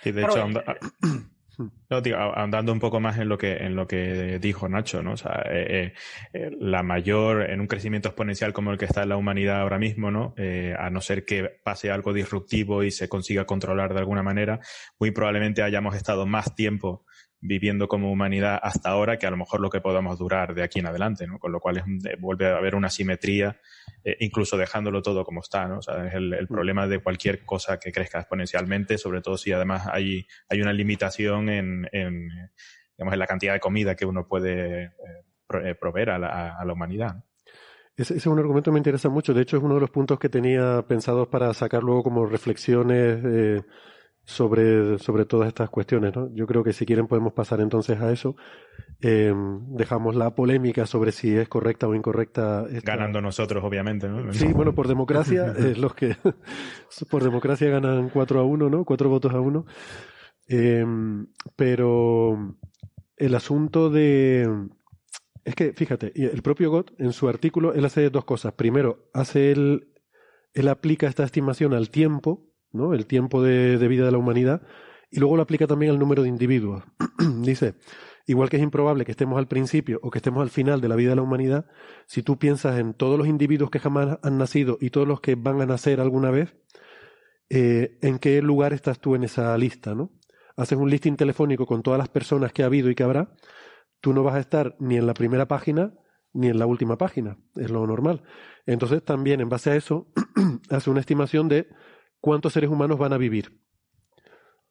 Sí, 0.00 0.12
de 0.12 0.22
hecho, 0.22 0.46
no, 1.58 2.00
digo, 2.02 2.18
andando 2.18 2.72
un 2.72 2.80
poco 2.80 3.00
más 3.00 3.18
en 3.18 3.28
lo 3.28 3.38
que, 3.38 3.56
en 3.56 3.76
lo 3.76 3.86
que 3.86 4.38
dijo 4.38 4.68
Nacho, 4.68 5.02
¿no? 5.02 5.12
O 5.12 5.16
sea, 5.16 5.42
eh, 5.50 5.94
eh, 6.32 6.50
la 6.60 6.82
mayor, 6.82 7.50
en 7.50 7.60
un 7.60 7.66
crecimiento 7.66 8.08
exponencial 8.08 8.52
como 8.52 8.72
el 8.72 8.78
que 8.78 8.84
está 8.84 9.04
en 9.04 9.08
la 9.08 9.16
humanidad 9.16 9.60
ahora 9.60 9.78
mismo, 9.78 10.10
¿no? 10.10 10.34
Eh, 10.36 10.74
a 10.78 10.90
no 10.90 11.00
ser 11.00 11.24
que 11.24 11.48
pase 11.64 11.90
algo 11.90 12.12
disruptivo 12.12 12.82
y 12.82 12.90
se 12.90 13.08
consiga 13.08 13.46
controlar 13.46 13.94
de 13.94 14.00
alguna 14.00 14.22
manera, 14.22 14.60
muy 14.98 15.12
probablemente 15.12 15.62
hayamos 15.62 15.96
estado 15.96 16.26
más 16.26 16.54
tiempo 16.54 17.06
viviendo 17.46 17.88
como 17.88 18.10
humanidad 18.10 18.58
hasta 18.62 18.90
ahora 18.90 19.18
que 19.18 19.26
a 19.26 19.30
lo 19.30 19.36
mejor 19.36 19.60
lo 19.60 19.70
que 19.70 19.80
podamos 19.80 20.18
durar 20.18 20.54
de 20.54 20.62
aquí 20.62 20.80
en 20.80 20.86
adelante, 20.86 21.26
¿no? 21.26 21.38
Con 21.38 21.52
lo 21.52 21.60
cual 21.60 21.78
es, 21.78 22.20
vuelve 22.20 22.48
a 22.48 22.56
haber 22.56 22.74
una 22.74 22.90
simetría, 22.90 23.60
eh, 24.04 24.16
incluso 24.20 24.56
dejándolo 24.56 25.02
todo 25.02 25.24
como 25.24 25.40
está, 25.40 25.66
¿no? 25.66 25.78
O 25.78 25.82
sea, 25.82 26.06
es 26.06 26.14
el, 26.14 26.32
el, 26.32 26.44
mm. 26.44 26.48
problema 26.48 26.86
de 26.86 26.98
cualquier 26.98 27.44
cosa 27.44 27.78
que 27.78 27.92
crezca 27.92 28.18
exponencialmente, 28.18 28.98
sobre 28.98 29.20
todo 29.20 29.36
si 29.36 29.52
además 29.52 29.86
hay, 29.90 30.26
hay 30.48 30.60
una 30.60 30.72
limitación 30.72 31.48
en, 31.48 31.88
en, 31.92 32.28
digamos, 32.96 33.12
en 33.12 33.18
la 33.18 33.26
cantidad 33.26 33.52
de 33.52 33.60
comida 33.60 33.94
que 33.94 34.06
uno 34.06 34.26
puede 34.26 34.84
eh, 34.84 34.90
eh, 35.64 35.74
proveer 35.74 36.10
a 36.10 36.18
la, 36.18 36.56
a 36.58 36.64
la 36.64 36.72
humanidad. 36.72 37.24
Ese, 37.96 38.16
es 38.16 38.26
un 38.26 38.38
argumento 38.38 38.70
que 38.70 38.74
me 38.74 38.78
interesa 38.78 39.08
mucho. 39.08 39.32
De 39.32 39.42
hecho, 39.42 39.56
es 39.56 39.62
uno 39.62 39.74
de 39.74 39.80
los 39.80 39.90
puntos 39.90 40.18
que 40.18 40.28
tenía 40.28 40.84
pensados 40.86 41.28
para 41.28 41.52
sacar 41.54 41.82
luego 41.82 42.02
como 42.02 42.26
reflexiones 42.26 43.18
eh, 43.24 43.62
sobre, 44.26 44.98
sobre 44.98 45.24
todas 45.24 45.48
estas 45.48 45.70
cuestiones. 45.70 46.14
¿no? 46.14 46.28
Yo 46.34 46.46
creo 46.46 46.64
que 46.64 46.72
si 46.72 46.84
quieren 46.84 47.06
podemos 47.06 47.32
pasar 47.32 47.60
entonces 47.60 48.00
a 48.00 48.12
eso. 48.12 48.36
Eh, 49.00 49.32
dejamos 49.68 50.16
la 50.16 50.34
polémica 50.34 50.84
sobre 50.84 51.12
si 51.12 51.34
es 51.34 51.48
correcta 51.48 51.86
o 51.86 51.94
incorrecta. 51.94 52.66
Ganando 52.82 53.20
nosotros, 53.20 53.62
obviamente. 53.64 54.08
¿no? 54.08 54.32
Sí, 54.34 54.52
bueno, 54.52 54.74
por 54.74 54.88
democracia, 54.88 55.54
eh, 55.56 55.74
los 55.76 55.94
que 55.94 56.16
por 57.10 57.22
democracia 57.22 57.70
ganan 57.70 58.10
4 58.10 58.40
a 58.40 58.44
1, 58.44 58.68
¿no? 58.68 58.84
Cuatro 58.84 59.08
votos 59.08 59.32
a 59.32 59.40
uno. 59.40 59.64
Eh, 60.48 60.84
pero 61.54 62.56
el 63.16 63.34
asunto 63.34 63.90
de... 63.90 64.68
Es 65.44 65.54
que, 65.54 65.72
fíjate, 65.72 66.12
el 66.16 66.42
propio 66.42 66.72
Gott, 66.72 66.92
en 66.98 67.12
su 67.12 67.28
artículo, 67.28 67.72
él 67.72 67.84
hace 67.84 68.10
dos 68.10 68.24
cosas. 68.24 68.54
Primero, 68.54 69.08
hace 69.14 69.52
él, 69.52 69.92
él 70.52 70.66
aplica 70.66 71.06
esta 71.06 71.22
estimación 71.22 71.72
al 71.72 71.90
tiempo, 71.90 72.50
el 72.94 73.06
tiempo 73.06 73.42
de, 73.42 73.76
vida 73.88 74.04
de 74.04 74.12
la 74.12 74.18
humanidad, 74.18 74.62
y 75.10 75.20
luego 75.20 75.36
lo 75.36 75.42
aplica 75.42 75.66
también 75.66 75.92
al 75.92 75.98
número 75.98 76.22
de 76.22 76.28
individuos. 76.28 76.84
Dice, 77.42 77.74
igual 78.26 78.50
que 78.50 78.56
es 78.56 78.62
improbable 78.62 79.04
que 79.04 79.12
estemos 79.12 79.38
al 79.38 79.48
principio 79.48 80.00
o 80.02 80.10
que 80.10 80.18
estemos 80.18 80.42
al 80.42 80.50
final 80.50 80.80
de 80.80 80.88
la 80.88 80.96
vida 80.96 81.10
de 81.10 81.16
la 81.16 81.22
humanidad, 81.22 81.66
si 82.06 82.22
tú 82.22 82.38
piensas 82.38 82.78
en 82.78 82.94
todos 82.94 83.18
los 83.18 83.26
individuos 83.26 83.70
que 83.70 83.78
jamás 83.78 84.18
han 84.22 84.38
nacido 84.38 84.78
y 84.80 84.90
todos 84.90 85.06
los 85.06 85.20
que 85.20 85.34
van 85.34 85.60
a 85.60 85.66
nacer 85.66 86.00
alguna 86.00 86.30
vez, 86.30 86.56
eh, 87.48 87.98
¿en 88.02 88.18
qué 88.18 88.42
lugar 88.42 88.72
estás 88.72 88.98
tú 88.98 89.14
en 89.14 89.24
esa 89.24 89.56
lista? 89.56 89.94
¿no? 89.94 90.12
Haces 90.56 90.78
un 90.78 90.90
listing 90.90 91.16
telefónico 91.16 91.66
con 91.66 91.82
todas 91.82 91.98
las 91.98 92.08
personas 92.08 92.52
que 92.52 92.62
ha 92.62 92.66
habido 92.66 92.90
y 92.90 92.94
que 92.94 93.04
habrá, 93.04 93.34
tú 94.00 94.12
no 94.12 94.22
vas 94.22 94.34
a 94.34 94.40
estar 94.40 94.76
ni 94.78 94.96
en 94.96 95.06
la 95.06 95.14
primera 95.14 95.46
página 95.46 95.94
ni 96.36 96.48
en 96.48 96.58
la 96.58 96.66
última 96.66 96.98
página, 96.98 97.38
es 97.54 97.70
lo 97.70 97.86
normal. 97.86 98.22
Entonces 98.66 99.02
también 99.02 99.40
en 99.40 99.48
base 99.48 99.70
a 99.70 99.76
eso 99.76 100.08
hace 100.70 100.90
una 100.90 101.00
estimación 101.00 101.48
de 101.48 101.68
cuántos 102.26 102.54
seres 102.54 102.70
humanos 102.70 102.98
van 102.98 103.12
a 103.12 103.18
vivir. 103.18 103.56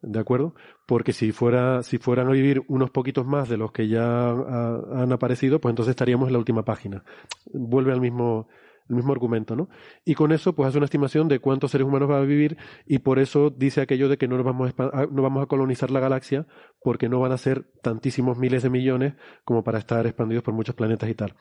¿De 0.01 0.19
acuerdo? 0.19 0.55
Porque 0.85 1.13
si 1.13 1.31
fuera, 1.31 1.83
si 1.83 1.97
fueran 1.97 2.27
a 2.27 2.31
vivir 2.31 2.61
unos 2.67 2.91
poquitos 2.91 3.25
más 3.25 3.47
de 3.47 3.55
los 3.55 3.71
que 3.71 3.87
ya 3.87 4.29
han 4.29 5.13
aparecido, 5.13 5.61
pues 5.61 5.71
entonces 5.71 5.91
estaríamos 5.91 6.27
en 6.27 6.33
la 6.33 6.39
última 6.39 6.65
página. 6.65 7.05
Vuelve 7.53 7.93
al 7.93 8.01
mismo, 8.01 8.49
mismo 8.89 9.13
argumento, 9.13 9.55
¿no? 9.55 9.69
Y 10.03 10.15
con 10.15 10.33
eso, 10.33 10.53
pues 10.53 10.67
hace 10.67 10.79
una 10.79 10.83
estimación 10.83 11.29
de 11.29 11.39
cuántos 11.39 11.71
seres 11.71 11.87
humanos 11.87 12.09
van 12.09 12.23
a 12.23 12.25
vivir 12.25 12.57
y 12.85 12.99
por 12.99 13.19
eso 13.19 13.51
dice 13.51 13.79
aquello 13.79 14.09
de 14.09 14.17
que 14.17 14.27
no, 14.27 14.35
nos 14.35 14.45
vamos 14.45 14.73
a, 14.77 15.05
no 15.09 15.21
vamos 15.21 15.41
a 15.41 15.45
colonizar 15.45 15.91
la 15.91 16.01
galaxia 16.01 16.45
porque 16.81 17.07
no 17.07 17.21
van 17.21 17.31
a 17.31 17.37
ser 17.37 17.71
tantísimos 17.81 18.37
miles 18.37 18.63
de 18.63 18.69
millones 18.69 19.13
como 19.45 19.63
para 19.63 19.79
estar 19.79 20.05
expandidos 20.05 20.43
por 20.43 20.53
muchos 20.53 20.75
planetas 20.75 21.09
y 21.09 21.15
tal. 21.15 21.35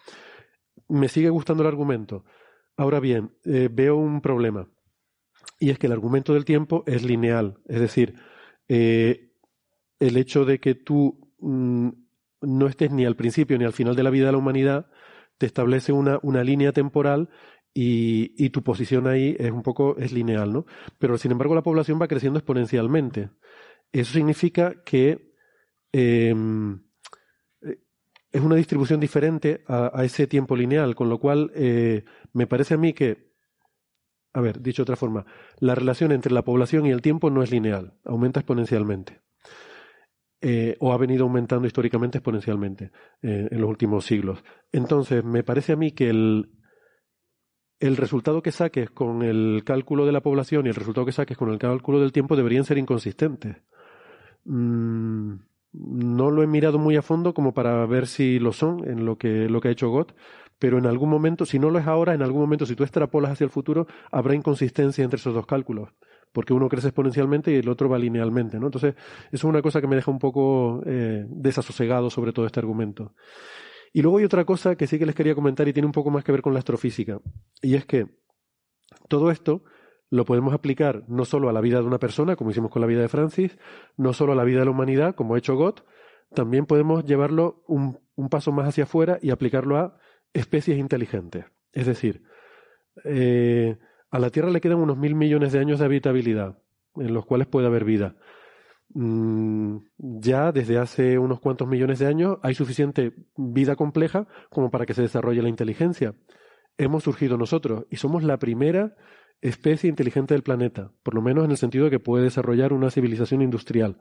Me 0.89 1.09
sigue 1.09 1.31
gustando 1.31 1.65
el 1.65 1.67
argumento. 1.67 2.25
Ahora 2.77 3.01
bien, 3.01 3.33
eh, 3.45 3.69
veo 3.69 3.97
un 3.97 4.21
problema 4.21 4.69
y 5.65 5.71
es 5.71 5.79
que 5.79 5.87
el 5.87 5.95
argumento 5.95 6.35
del 6.35 6.45
tiempo 6.45 6.85
es 6.87 7.05
lineal, 7.05 7.57
es 7.67 7.81
decir, 7.81 8.17
eh, 8.69 9.31
el 9.99 10.19
hecho 10.19 10.45
de 10.45 10.61
que 10.61 10.75
tú 10.75 11.33
mm, 11.39 11.89
no 12.43 12.67
estés 12.67 12.91
ni 12.91 13.07
al 13.07 13.17
principio 13.17 13.57
ni 13.57 13.65
al 13.65 13.73
final 13.73 13.97
de 13.97 14.03
la 14.03 14.11
vida 14.11 14.27
de 14.27 14.33
la 14.33 14.39
humanidad 14.39 14.91
te 15.39 15.47
establece 15.47 15.91
una, 15.91 16.21
línea 16.45 16.73
temporal 16.73 17.31
y, 17.73 18.51
tu 18.51 18.63
posición 18.63 19.07
ahí 19.07 19.37
es 19.39 19.51
un 19.51 19.63
poco 19.63 19.97
es 19.97 20.13
lineal, 20.13 20.53
¿no? 20.53 20.67
Pero 20.99 21.17
sin 21.17 21.33
embargo 21.33 21.55
la 21.55 21.63
población 21.63 21.99
va 21.99 22.09
creciendo 22.09 22.39
exponencialmente. 22.39 23.31
Eso 23.91 24.13
significa 24.13 24.83
que 24.85 25.33
em, 25.93 26.79
es 28.31 28.41
una 28.43 28.57
distribución 28.57 29.01
diferente 29.01 29.65
a, 29.67 30.05
ese 30.05 30.27
tiempo 30.27 30.57
lineal, 30.57 30.95
con 30.95 31.09
lo 31.09 31.19
cual 31.19 31.51
eh, 31.55 32.05
me 32.35 32.47
parece 32.47 32.75
a 32.75 32.77
mí 32.77 32.93
que, 32.93 33.34
a 34.35 34.41
ver, 34.41 34.61
dicho 34.61 34.83
de 34.83 34.85
otra 34.85 34.97
forma, 34.97 35.25
la 35.61 35.75
relación 35.75 36.13
entre 36.13 36.35
la 36.35 36.43
población 36.43 36.85
y 36.87 36.91
el 36.91 37.01
tiempo 37.01 37.31
no 37.31 37.43
es 37.43 37.51
lineal, 37.53 37.95
aumenta 38.05 38.41
exponencialmente. 38.41 39.23
Eh, 40.41 40.77
o 40.81 40.93
ha 40.93 40.99
venido 40.99 41.25
aumentando 41.25 41.67
históricamente 41.67 42.19
exponencialmente 42.19 42.91
eh, 43.23 43.49
en 43.51 43.61
los 43.61 43.71
últimos 43.71 44.05
siglos. 44.05 44.45
Entonces, 44.73 45.25
me 45.25 45.43
parece 45.43 45.73
a 45.73 45.77
mí 45.77 45.93
que 45.93 46.11
el, 46.11 46.51
el 47.81 47.97
resultado 47.97 48.43
que 48.43 48.53
saques 48.53 48.91
con 48.91 49.23
el 49.23 49.63
cálculo 49.65 50.05
de 50.05 50.13
la 50.13 50.21
población 50.21 50.67
y 50.67 50.69
el 50.69 50.75
resultado 50.75 51.07
que 51.07 51.13
saques 51.13 51.39
con 51.39 51.51
el 51.51 51.59
cálculo 51.59 52.01
del 52.01 52.13
tiempo 52.13 52.37
deberían 52.37 52.65
ser 52.65 52.77
inconsistentes. 52.77 53.63
Mm, 54.45 55.35
no 55.73 56.31
lo 56.31 56.43
he 56.43 56.47
mirado 56.47 56.79
muy 56.79 56.97
a 56.97 57.03
fondo 57.03 57.35
como 57.35 57.55
para 57.55 57.87
ver 57.87 58.07
si 58.07 58.39
lo 58.39 58.53
son 58.53 58.87
en 58.89 59.05
lo 59.07 59.17
que, 59.17 59.49
lo 59.49 59.61
que 59.61 59.69
ha 59.69 59.73
hecho 59.73 59.89
Gott, 59.89 60.15
pero 60.59 60.79
en 60.79 60.87
algún 60.87 61.11
momento, 61.11 61.45
si 61.47 61.59
no 61.59 61.71
lo 61.71 61.79
es 61.79 61.87
ahora, 61.87 62.15
en 62.15 62.23
algún 62.23 62.41
momento, 62.41 62.67
si 62.67 62.75
tú 62.75 62.85
extrapolas 62.85 63.33
hacia 63.33 63.45
el 63.45 63.51
futuro, 63.51 63.87
habrá 64.11 64.35
inconsistencia 64.35 65.05
entre 65.05 65.19
esos 65.19 65.35
dos 65.35 65.47
cálculos, 65.47 65.91
porque 66.33 66.53
uno 66.53 66.69
crece 66.69 66.89
exponencialmente 66.89 67.53
y 67.53 67.57
el 67.57 67.69
otro 67.69 67.89
va 67.89 67.99
linealmente, 67.99 68.59
¿no? 68.59 68.67
Entonces, 68.67 68.95
eso 68.95 69.33
es 69.33 69.45
una 69.45 69.63
cosa 69.63 69.81
que 69.81 69.87
me 69.87 69.97
deja 69.97 70.11
un 70.11 70.19
poco 70.19 70.83
eh, 70.87 71.25
desasosegado 71.29 72.11
sobre 72.11 72.33
todo 72.33 72.47
este 72.47 72.61
argumento. 72.61 73.15
Y 73.93 74.03
luego 74.03 74.19
hay 74.19 74.25
otra 74.25 74.45
cosa 74.45 74.75
que 74.75 74.87
sí 74.87 74.99
que 74.99 75.07
les 75.07 75.15
quería 75.15 75.35
comentar 75.35 75.69
y 75.69 75.73
tiene 75.73 75.87
un 75.87 75.93
poco 75.93 76.11
más 76.11 76.25
que 76.25 76.33
ver 76.33 76.43
con 76.43 76.53
la 76.53 76.59
astrofísica. 76.59 77.21
Y 77.63 77.77
es 77.77 77.87
que 77.87 78.07
todo 79.09 79.31
esto 79.31 79.63
lo 80.11 80.25
podemos 80.25 80.55
aplicar 80.55 81.05
no 81.09 81.25
solo 81.25 81.49
a 81.49 81.53
la 81.53 81.61
vida 81.61 81.81
de 81.81 81.87
una 81.87 81.99
persona, 81.99 82.37
como 82.37 82.51
hicimos 82.51 82.71
con 82.71 82.81
la 82.81 82.87
vida 82.87 83.01
de 83.01 83.09
Francis, 83.09 83.59
no 83.97 84.13
solo 84.13 84.33
a 84.33 84.37
la 84.37 84.45
vida 84.45 84.61
de 84.61 84.65
la 84.65 84.71
humanidad, 84.71 85.15
como 85.15 85.35
ha 85.35 85.39
hecho 85.39 85.57
Gott, 85.57 85.85
también 86.35 86.67
podemos 86.67 87.05
llevarlo 87.05 87.63
un, 87.67 87.99
paso 88.31 88.53
más 88.53 88.69
hacia 88.69 88.85
afuera 88.85 89.19
y 89.23 89.31
aplicarlo 89.31 89.79
a 89.79 89.97
especies 90.35 90.79
inteligentes. 90.79 91.47
Es 91.73 91.87
decir, 91.87 92.23
eh, 93.05 93.79
a 94.11 94.19
la 94.19 94.31
Tierra 94.31 94.51
le 94.51 94.61
quedan 94.61 94.79
unos 94.79 94.99
mil 94.99 95.15
millones 95.15 95.53
de 95.53 95.61
años 95.61 95.79
de 95.79 95.87
habitabilidad, 95.87 96.59
en 96.97 97.15
los 97.15 97.25
cuales 97.25 97.47
puede 97.47 97.67
haber 97.67 97.85
vida. 97.85 98.17
Mm, 98.91 99.79
ya 99.97 100.53
desde 100.53 100.79
hace 100.79 101.19
unos 101.19 101.41
cuantos 101.41 101.67
millones 101.67 101.99
de 101.99 102.07
años 102.07 102.39
hay 102.43 102.55
suficiente 102.55 103.13
vida 103.37 103.75
compleja 103.75 104.29
como 104.51 104.71
para 104.71 104.87
que 104.87 104.95
se 104.95 105.03
desarrolle 105.03 105.43
la 105.43 105.49
inteligencia. 105.49 106.15
Hemos 106.77 107.05
surgido 107.05 107.37
nosotros 107.37 107.87
y 107.91 107.97
somos 107.97 108.23
la 108.23 108.39
primera 108.39 108.95
especie 109.41 109.91
inteligente 109.91 110.35
del 110.35 110.43
planeta, 110.43 110.93
por 111.03 111.15
lo 111.15 111.23
menos 111.23 111.45
en 111.45 111.51
el 111.51 111.57
sentido 111.57 111.87
de 111.87 111.91
que 111.91 112.01
puede 112.01 112.25
desarrollar 112.25 112.73
una 112.73 112.91
civilización 112.91 113.43
industrial. 113.43 113.99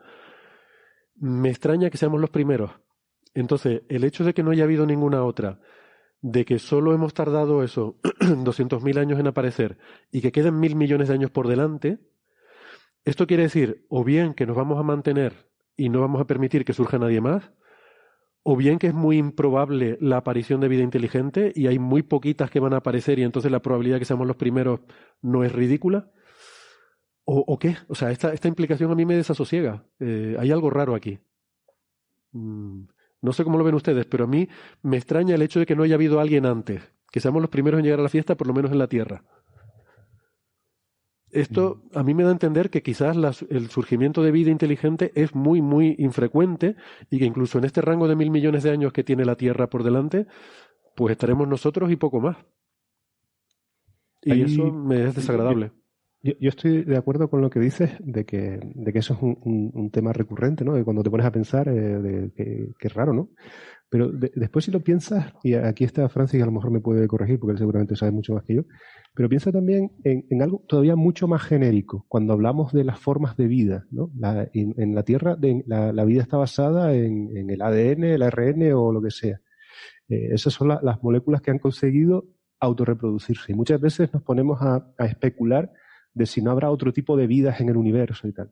Me 1.16 1.50
extraña 1.50 1.90
que 1.90 1.98
seamos 1.98 2.22
los 2.22 2.30
primeros. 2.30 2.72
Entonces, 3.34 3.82
el 3.90 4.04
hecho 4.04 4.24
de 4.24 4.34
que 4.34 4.44
no 4.44 4.52
haya 4.52 4.64
habido 4.64 4.86
ninguna 4.86 5.24
otra, 5.24 5.60
de 6.24 6.46
que 6.46 6.58
solo 6.58 6.94
hemos 6.94 7.14
tardado 7.14 7.64
eso, 7.64 7.98
200.000 8.04 8.98
años 8.98 9.20
en 9.20 9.28
aparecer, 9.28 9.78
y 10.10 10.22
que 10.22 10.32
queden 10.32 10.58
mil 10.58 10.76
millones 10.76 11.10
de 11.10 11.14
años 11.14 11.32
por 11.32 11.50
delante, 11.50 12.00
esto 13.04 13.28
quiere 13.28 13.44
decir 13.44 13.86
o 13.90 14.06
bien 14.06 14.34
que 14.34 14.46
nos 14.46 14.56
vamos 14.56 14.80
a 14.80 14.84
mantener 14.84 15.50
y 15.76 15.90
no 15.90 16.00
vamos 16.00 16.22
a 16.22 16.26
permitir 16.26 16.64
que 16.64 16.72
surja 16.72 16.98
nadie 16.98 17.20
más, 17.20 17.52
o 18.42 18.56
bien 18.56 18.80
que 18.80 18.88
es 18.88 18.94
muy 18.94 19.18
improbable 19.18 19.98
la 20.00 20.18
aparición 20.18 20.62
de 20.62 20.70
vida 20.70 20.82
inteligente 20.82 21.52
y 21.56 21.68
hay 21.68 21.78
muy 21.78 22.04
poquitas 22.04 22.50
que 22.50 22.62
van 22.62 22.74
a 22.74 22.78
aparecer 22.78 23.20
y 23.20 23.24
entonces 23.24 23.52
la 23.52 23.62
probabilidad 23.62 23.98
de 23.98 24.00
que 24.00 24.06
seamos 24.06 24.26
los 24.26 24.38
primeros 24.38 24.80
no 25.22 25.44
es 25.44 25.52
ridícula. 25.52 26.10
¿O, 27.26 27.58
qué? 27.58 27.78
O 27.88 27.96
sea, 27.96 28.12
esta, 28.12 28.34
esta, 28.34 28.50
implicación 28.50 28.92
a 28.92 28.96
mí 28.96 29.06
me 29.06 29.16
desasosiega. 29.16 29.86
Eh, 30.02 30.36
hay 30.38 30.52
algo 30.52 30.70
raro 30.70 30.94
aquí. 30.94 31.20
Mm, 32.34 32.84
no 33.24 33.32
sé 33.34 33.44
cómo 33.44 33.58
lo 33.58 33.64
ven 33.64 33.74
ustedes, 33.74 34.06
pero 34.06 34.26
a 34.26 34.28
mí 34.28 34.50
me 34.82 34.98
extraña 34.98 35.34
el 35.34 35.42
hecho 35.42 35.60
de 35.60 35.66
que 35.66 35.76
no 35.76 35.84
haya 35.84 35.96
habido 35.96 36.20
alguien 36.20 36.46
antes, 36.46 36.82
que 37.10 37.22
seamos 37.22 37.42
los 37.42 37.50
primeros 37.50 37.80
en 37.80 37.86
llegar 37.86 38.02
a 38.02 38.04
la 38.04 38.10
fiesta, 38.10 38.36
por 38.36 38.48
lo 38.48 38.54
menos 38.54 38.72
en 38.72 38.78
la 38.78 38.88
Tierra. 38.88 39.24
Esto 41.32 41.82
a 41.96 42.04
mí 42.04 42.14
me 42.14 42.24
da 42.24 42.30
a 42.30 42.34
entender 42.34 42.70
que 42.70 42.84
quizás 42.84 43.18
el 43.50 43.70
surgimiento 43.70 44.22
de 44.22 44.32
vida 44.32 44.52
inteligente 44.52 45.12
es 45.16 45.34
muy, 45.34 45.62
muy 45.62 45.96
infrecuente 45.98 46.76
y 47.10 47.18
que 47.18 47.26
incluso 47.26 47.58
en 47.58 47.64
este 47.64 47.82
rango 47.82 48.08
de 48.08 48.16
mil 48.16 48.30
millones 48.30 48.62
de 48.62 48.72
años 48.72 48.94
que 48.94 49.04
tiene 49.04 49.26
la 49.26 49.36
Tierra 49.36 49.68
por 49.68 49.84
delante, 49.84 50.28
pues 50.96 51.14
estaremos 51.14 51.48
nosotros 51.48 51.90
y 51.92 51.96
poco 51.96 52.20
más. 52.20 52.38
Y 54.22 54.42
eso 54.42 54.72
me 54.72 55.06
es 55.06 55.16
desagradable. 55.16 55.72
Yo, 56.24 56.48
estoy 56.48 56.86
de 56.86 56.96
acuerdo 56.96 57.30
con 57.30 57.42
lo 57.42 57.50
que 57.50 57.60
dices 57.60 57.92
de 58.00 58.26
que, 58.26 58.58
de 58.64 58.94
que 58.94 59.00
eso 59.00 59.14
es 59.14 59.20
un, 59.22 59.90
tema 59.92 60.14
recurrente, 60.14 60.64
¿no? 60.64 60.74
De 60.74 60.86
cuando 60.86 61.04
te 61.04 61.10
pones 61.10 61.26
a 61.26 61.32
pensar, 61.32 61.68
eh, 61.68 61.74
de 61.74 62.32
que, 62.80 62.90
raro, 62.90 63.12
¿no? 63.12 63.30
Pero 63.90 64.10
después 64.10 64.64
si 64.64 64.72
lo 64.72 64.80
piensas, 64.80 65.34
y 65.44 65.54
aquí 65.54 65.84
está 65.84 66.08
Francis, 66.08 66.42
a 66.42 66.46
lo 66.46 66.54
mejor 66.54 66.72
me 66.72 66.80
puede 66.80 67.08
corregir 67.08 67.40
porque 67.40 67.52
él 67.52 67.58
seguramente 67.58 67.98
sabe 67.98 68.12
mucho 68.12 68.34
más 68.34 68.44
que 68.46 68.56
yo, 68.56 68.64
pero 69.14 69.28
piensa 69.28 69.52
también 69.52 69.92
en, 70.06 70.42
algo 70.42 70.64
todavía 70.68 70.96
mucho 70.96 71.28
más 71.28 71.44
genérico, 71.44 72.06
cuando 72.08 72.32
hablamos 72.32 72.72
de 72.72 72.86
las 72.86 73.00
formas 73.00 73.36
de 73.36 73.48
vida. 73.48 73.86
¿no? 73.92 74.10
en, 74.54 74.96
la 74.96 75.04
Tierra 75.04 75.38
la, 75.68 76.06
vida 76.06 76.22
está 76.22 76.38
basada 76.38 76.96
en, 76.96 77.50
el 77.50 77.62
ADN, 77.62 78.06
el 78.06 78.22
ARN 78.24 78.72
o 78.74 78.94
lo 78.94 79.02
que 79.02 79.12
sea. 79.12 79.42
Eh, 80.08 80.30
esas 80.32 80.54
son 80.54 80.70
las 80.70 81.04
moléculas 81.04 81.42
que 81.42 81.52
han 81.52 81.60
conseguido 81.60 82.26
autorreproducirse. 82.60 83.52
Y 83.52 83.56
muchas 83.56 83.80
veces 83.80 84.12
nos 84.14 84.24
ponemos 84.24 84.60
a, 84.62 84.94
especular 85.00 85.72
de 86.14 86.26
si 86.26 86.42
no 86.42 86.52
habrá 86.52 86.70
otro 86.72 86.94
tipo 86.94 87.18
de 87.18 87.28
vidas 87.28 87.60
en 87.62 87.70
el 87.70 87.78
universo 87.78 88.28
y 88.28 88.34
tal. 88.34 88.52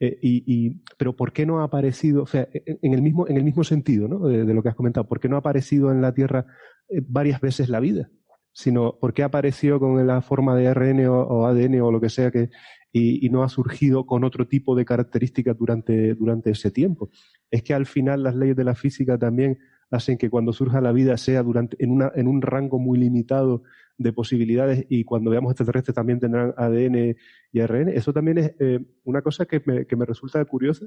Eh, 0.00 0.18
y, 0.22 0.82
pero 0.98 1.14
¿por 1.14 1.32
qué 1.32 1.46
no 1.46 1.60
ha 1.60 1.64
aparecido, 1.64 2.24
o 2.24 2.26
sea, 2.26 2.48
en 2.52 2.94
el 2.94 3.00
mismo, 3.00 3.28
en 3.28 3.36
el 3.36 3.44
mismo 3.44 3.64
sentido 3.64 4.08
¿no? 4.08 4.26
de, 4.26 4.52
lo 4.52 4.62
que 4.62 4.68
has 4.68 4.74
comentado, 4.74 5.06
¿por 5.06 5.20
qué 5.20 5.28
no 5.28 5.36
ha 5.36 5.38
aparecido 5.38 5.90
en 5.92 6.02
la 6.02 6.12
Tierra 6.12 6.46
eh, 6.88 7.00
varias 7.06 7.40
veces 7.40 7.68
la 7.68 7.80
vida? 7.80 8.10
sino 8.54 8.98
por 9.00 9.12
qué 9.12 9.24
apareció 9.24 9.80
con 9.80 10.06
la 10.06 10.22
forma 10.22 10.54
de 10.54 10.68
ARN 10.68 11.06
o, 11.08 11.44
ADN 11.44 11.80
o 11.80 11.90
lo 11.90 12.00
que 12.00 12.08
sea 12.08 12.30
que, 12.30 12.50
y, 12.92 13.28
no 13.28 13.42
ha 13.42 13.48
surgido 13.48 14.06
con 14.06 14.22
otro 14.22 14.46
tipo 14.46 14.76
de 14.76 14.84
características 14.84 15.58
durante, 15.58 16.14
durante 16.14 16.52
ese 16.52 16.70
tiempo. 16.70 17.10
Es 17.50 17.64
que 17.64 17.74
al 17.74 17.84
final 17.84 18.22
las 18.22 18.36
leyes 18.36 18.54
de 18.54 18.62
la 18.62 18.76
física 18.76 19.18
también 19.18 19.58
hacen 19.90 20.16
que 20.16 20.30
cuando 20.30 20.52
surja 20.52 20.80
la 20.80 20.92
vida 20.92 21.16
sea 21.16 21.42
durante, 21.42 21.76
en, 21.82 21.90
una, 21.90 22.12
en 22.14 22.28
un 22.28 22.40
rango 22.42 22.78
muy 22.78 22.96
limitado 22.96 23.64
de 23.96 24.12
posibilidades 24.12 24.86
y 24.88 25.04
cuando 25.04 25.30
veamos 25.30 25.52
extraterrestres 25.52 25.94
también 25.94 26.20
tendrán 26.20 26.54
ADN 26.56 27.16
y 27.52 27.60
ARN. 27.60 27.88
Eso 27.88 28.12
también 28.12 28.38
es 28.38 28.54
eh, 28.58 28.80
una 29.04 29.22
cosa 29.22 29.46
que 29.46 29.62
me, 29.64 29.86
que 29.86 29.96
me, 29.96 30.04
resulta 30.04 30.44
curiosa 30.44 30.86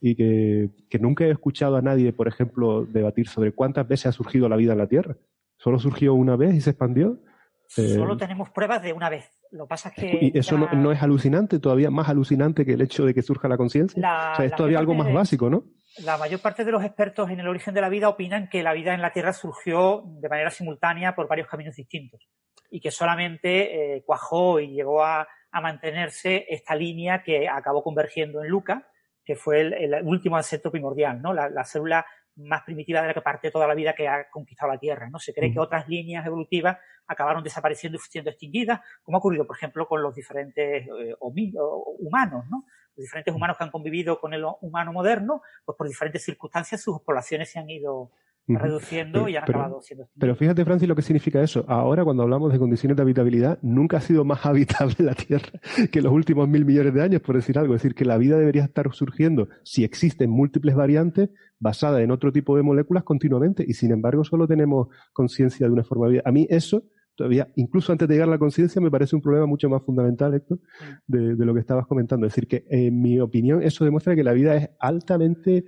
y 0.00 0.14
que, 0.14 0.70
que 0.88 0.98
nunca 0.98 1.24
he 1.24 1.30
escuchado 1.30 1.76
a 1.76 1.82
nadie, 1.82 2.12
por 2.12 2.28
ejemplo, 2.28 2.84
debatir 2.84 3.28
sobre 3.28 3.52
cuántas 3.52 3.88
veces 3.88 4.06
ha 4.06 4.12
surgido 4.12 4.48
la 4.48 4.56
vida 4.56 4.72
en 4.72 4.78
la 4.78 4.88
Tierra. 4.88 5.16
¿Solo 5.56 5.78
surgió 5.78 6.14
una 6.14 6.36
vez 6.36 6.54
y 6.54 6.60
se 6.60 6.70
expandió? 6.70 7.20
Solo 7.68 8.14
eh, 8.14 8.16
tenemos 8.18 8.50
pruebas 8.50 8.82
de 8.82 8.92
una 8.92 9.08
vez. 9.08 9.30
Lo 9.50 9.66
pasa 9.66 9.88
es 9.88 9.94
que. 9.94 10.18
¿Y 10.20 10.38
eso 10.38 10.58
no, 10.58 10.92
es 10.92 11.02
alucinante, 11.02 11.58
todavía 11.58 11.90
más 11.90 12.08
alucinante 12.08 12.64
que 12.64 12.74
el 12.74 12.82
hecho 12.82 13.04
de 13.06 13.14
que 13.14 13.22
surja 13.22 13.48
la 13.48 13.56
conciencia? 13.56 13.98
O 14.32 14.36
sea, 14.36 14.44
es 14.44 14.54
todavía 14.54 14.78
algo 14.78 14.94
más 14.94 15.12
básico, 15.12 15.48
¿no? 15.48 15.64
La 15.98 16.18
mayor 16.18 16.40
parte 16.40 16.64
de 16.64 16.72
los 16.72 16.84
expertos 16.84 17.30
en 17.30 17.38
el 17.38 17.46
origen 17.46 17.72
de 17.72 17.80
la 17.80 17.88
vida 17.88 18.08
opinan 18.08 18.48
que 18.48 18.64
la 18.64 18.72
vida 18.72 18.94
en 18.94 19.02
la 19.02 19.12
Tierra 19.12 19.32
surgió 19.32 20.02
de 20.04 20.28
manera 20.28 20.50
simultánea 20.50 21.14
por 21.14 21.28
varios 21.28 21.46
caminos 21.46 21.76
distintos 21.76 22.28
y 22.68 22.80
que 22.80 22.90
solamente 22.90 23.96
eh, 23.96 24.02
cuajó 24.04 24.58
y 24.58 24.72
llegó 24.72 25.04
a, 25.04 25.28
mantenerse 25.52 26.46
esta 26.48 26.74
línea 26.74 27.22
que 27.22 27.48
acabó 27.48 27.84
convergiendo 27.84 28.42
en 28.42 28.50
Luca, 28.50 28.88
que 29.24 29.36
fue 29.36 29.60
el, 29.60 30.02
último 30.02 30.36
ancestro 30.36 30.72
primordial, 30.72 31.22
¿no? 31.22 31.32
La, 31.32 31.48
la, 31.48 31.64
célula 31.64 32.04
más 32.36 32.62
primitiva 32.62 33.00
de 33.00 33.08
la 33.08 33.14
que 33.14 33.20
parte 33.20 33.50
toda 33.50 33.66
la 33.66 33.74
vida 33.74 33.94
que 33.94 34.08
ha 34.08 34.28
conquistado 34.30 34.72
la 34.72 34.78
Tierra. 34.78 35.08
¿no? 35.08 35.18
Se 35.18 35.32
cree 35.32 35.52
que 35.52 35.60
otras 35.60 35.88
líneas 35.88 36.26
evolutivas 36.26 36.78
acabaron 37.06 37.44
desapareciendo 37.44 37.96
y 37.96 38.00
siendo 38.00 38.30
extinguidas, 38.30 38.80
como 39.02 39.16
ha 39.16 39.20
ocurrido, 39.20 39.46
por 39.46 39.56
ejemplo, 39.56 39.86
con 39.86 40.02
los 40.02 40.14
diferentes 40.14 40.86
eh, 40.86 41.16
humanos. 41.20 42.44
¿no? 42.50 42.64
Los 42.96 43.04
diferentes 43.04 43.34
humanos 43.34 43.56
que 43.56 43.64
han 43.64 43.70
convivido 43.70 44.20
con 44.20 44.34
el 44.34 44.44
humano 44.60 44.92
moderno, 44.92 45.42
pues 45.64 45.76
por 45.76 45.88
diferentes 45.88 46.24
circunstancias 46.24 46.80
sus 46.80 47.00
poblaciones 47.02 47.50
se 47.50 47.58
han 47.58 47.70
ido 47.70 48.10
reduciendo 48.46 49.28
y 49.28 49.36
han 49.36 49.44
acabado 49.44 49.80
siendo 49.80 50.08
Pero 50.18 50.36
fíjate, 50.36 50.64
Francis, 50.64 50.88
lo 50.88 50.94
que 50.94 51.02
significa 51.02 51.42
eso. 51.42 51.64
Ahora, 51.68 52.04
cuando 52.04 52.22
hablamos 52.22 52.52
de 52.52 52.58
condiciones 52.58 52.96
de 52.96 53.02
habitabilidad, 53.02 53.58
nunca 53.62 53.98
ha 53.98 54.00
sido 54.00 54.24
más 54.24 54.44
habitable 54.46 54.96
la 54.98 55.14
Tierra 55.14 55.48
que 55.90 56.02
los 56.02 56.12
últimos 56.12 56.48
mil 56.48 56.64
millones 56.64 56.94
de 56.94 57.02
años, 57.02 57.22
por 57.22 57.36
decir 57.36 57.58
algo. 57.58 57.74
Es 57.74 57.82
decir, 57.82 57.94
que 57.94 58.04
la 58.04 58.18
vida 58.18 58.38
debería 58.38 58.64
estar 58.64 58.92
surgiendo, 58.92 59.48
si 59.62 59.84
existen 59.84 60.30
múltiples 60.30 60.74
variantes, 60.74 61.30
basadas 61.58 62.02
en 62.02 62.10
otro 62.10 62.32
tipo 62.32 62.56
de 62.56 62.62
moléculas 62.62 63.04
continuamente, 63.04 63.64
y 63.66 63.74
sin 63.74 63.92
embargo 63.92 64.24
solo 64.24 64.46
tenemos 64.46 64.88
conciencia 65.12 65.66
de 65.66 65.72
una 65.72 65.84
forma 65.84 66.06
de 66.06 66.12
vida. 66.12 66.22
A 66.26 66.32
mí 66.32 66.46
eso, 66.50 66.84
todavía, 67.14 67.48
incluso 67.56 67.92
antes 67.92 68.06
de 68.06 68.14
llegar 68.14 68.28
a 68.28 68.32
la 68.32 68.38
conciencia, 68.38 68.82
me 68.82 68.90
parece 68.90 69.16
un 69.16 69.22
problema 69.22 69.46
mucho 69.46 69.68
más 69.70 69.82
fundamental, 69.82 70.34
Héctor, 70.34 70.58
de, 71.06 71.36
de 71.36 71.44
lo 71.46 71.54
que 71.54 71.60
estabas 71.60 71.86
comentando. 71.86 72.26
Es 72.26 72.34
decir, 72.34 72.48
que 72.48 72.66
en 72.68 73.00
mi 73.00 73.18
opinión 73.20 73.62
eso 73.62 73.84
demuestra 73.84 74.14
que 74.14 74.24
la 74.24 74.32
vida 74.32 74.56
es 74.56 74.70
altamente 74.78 75.64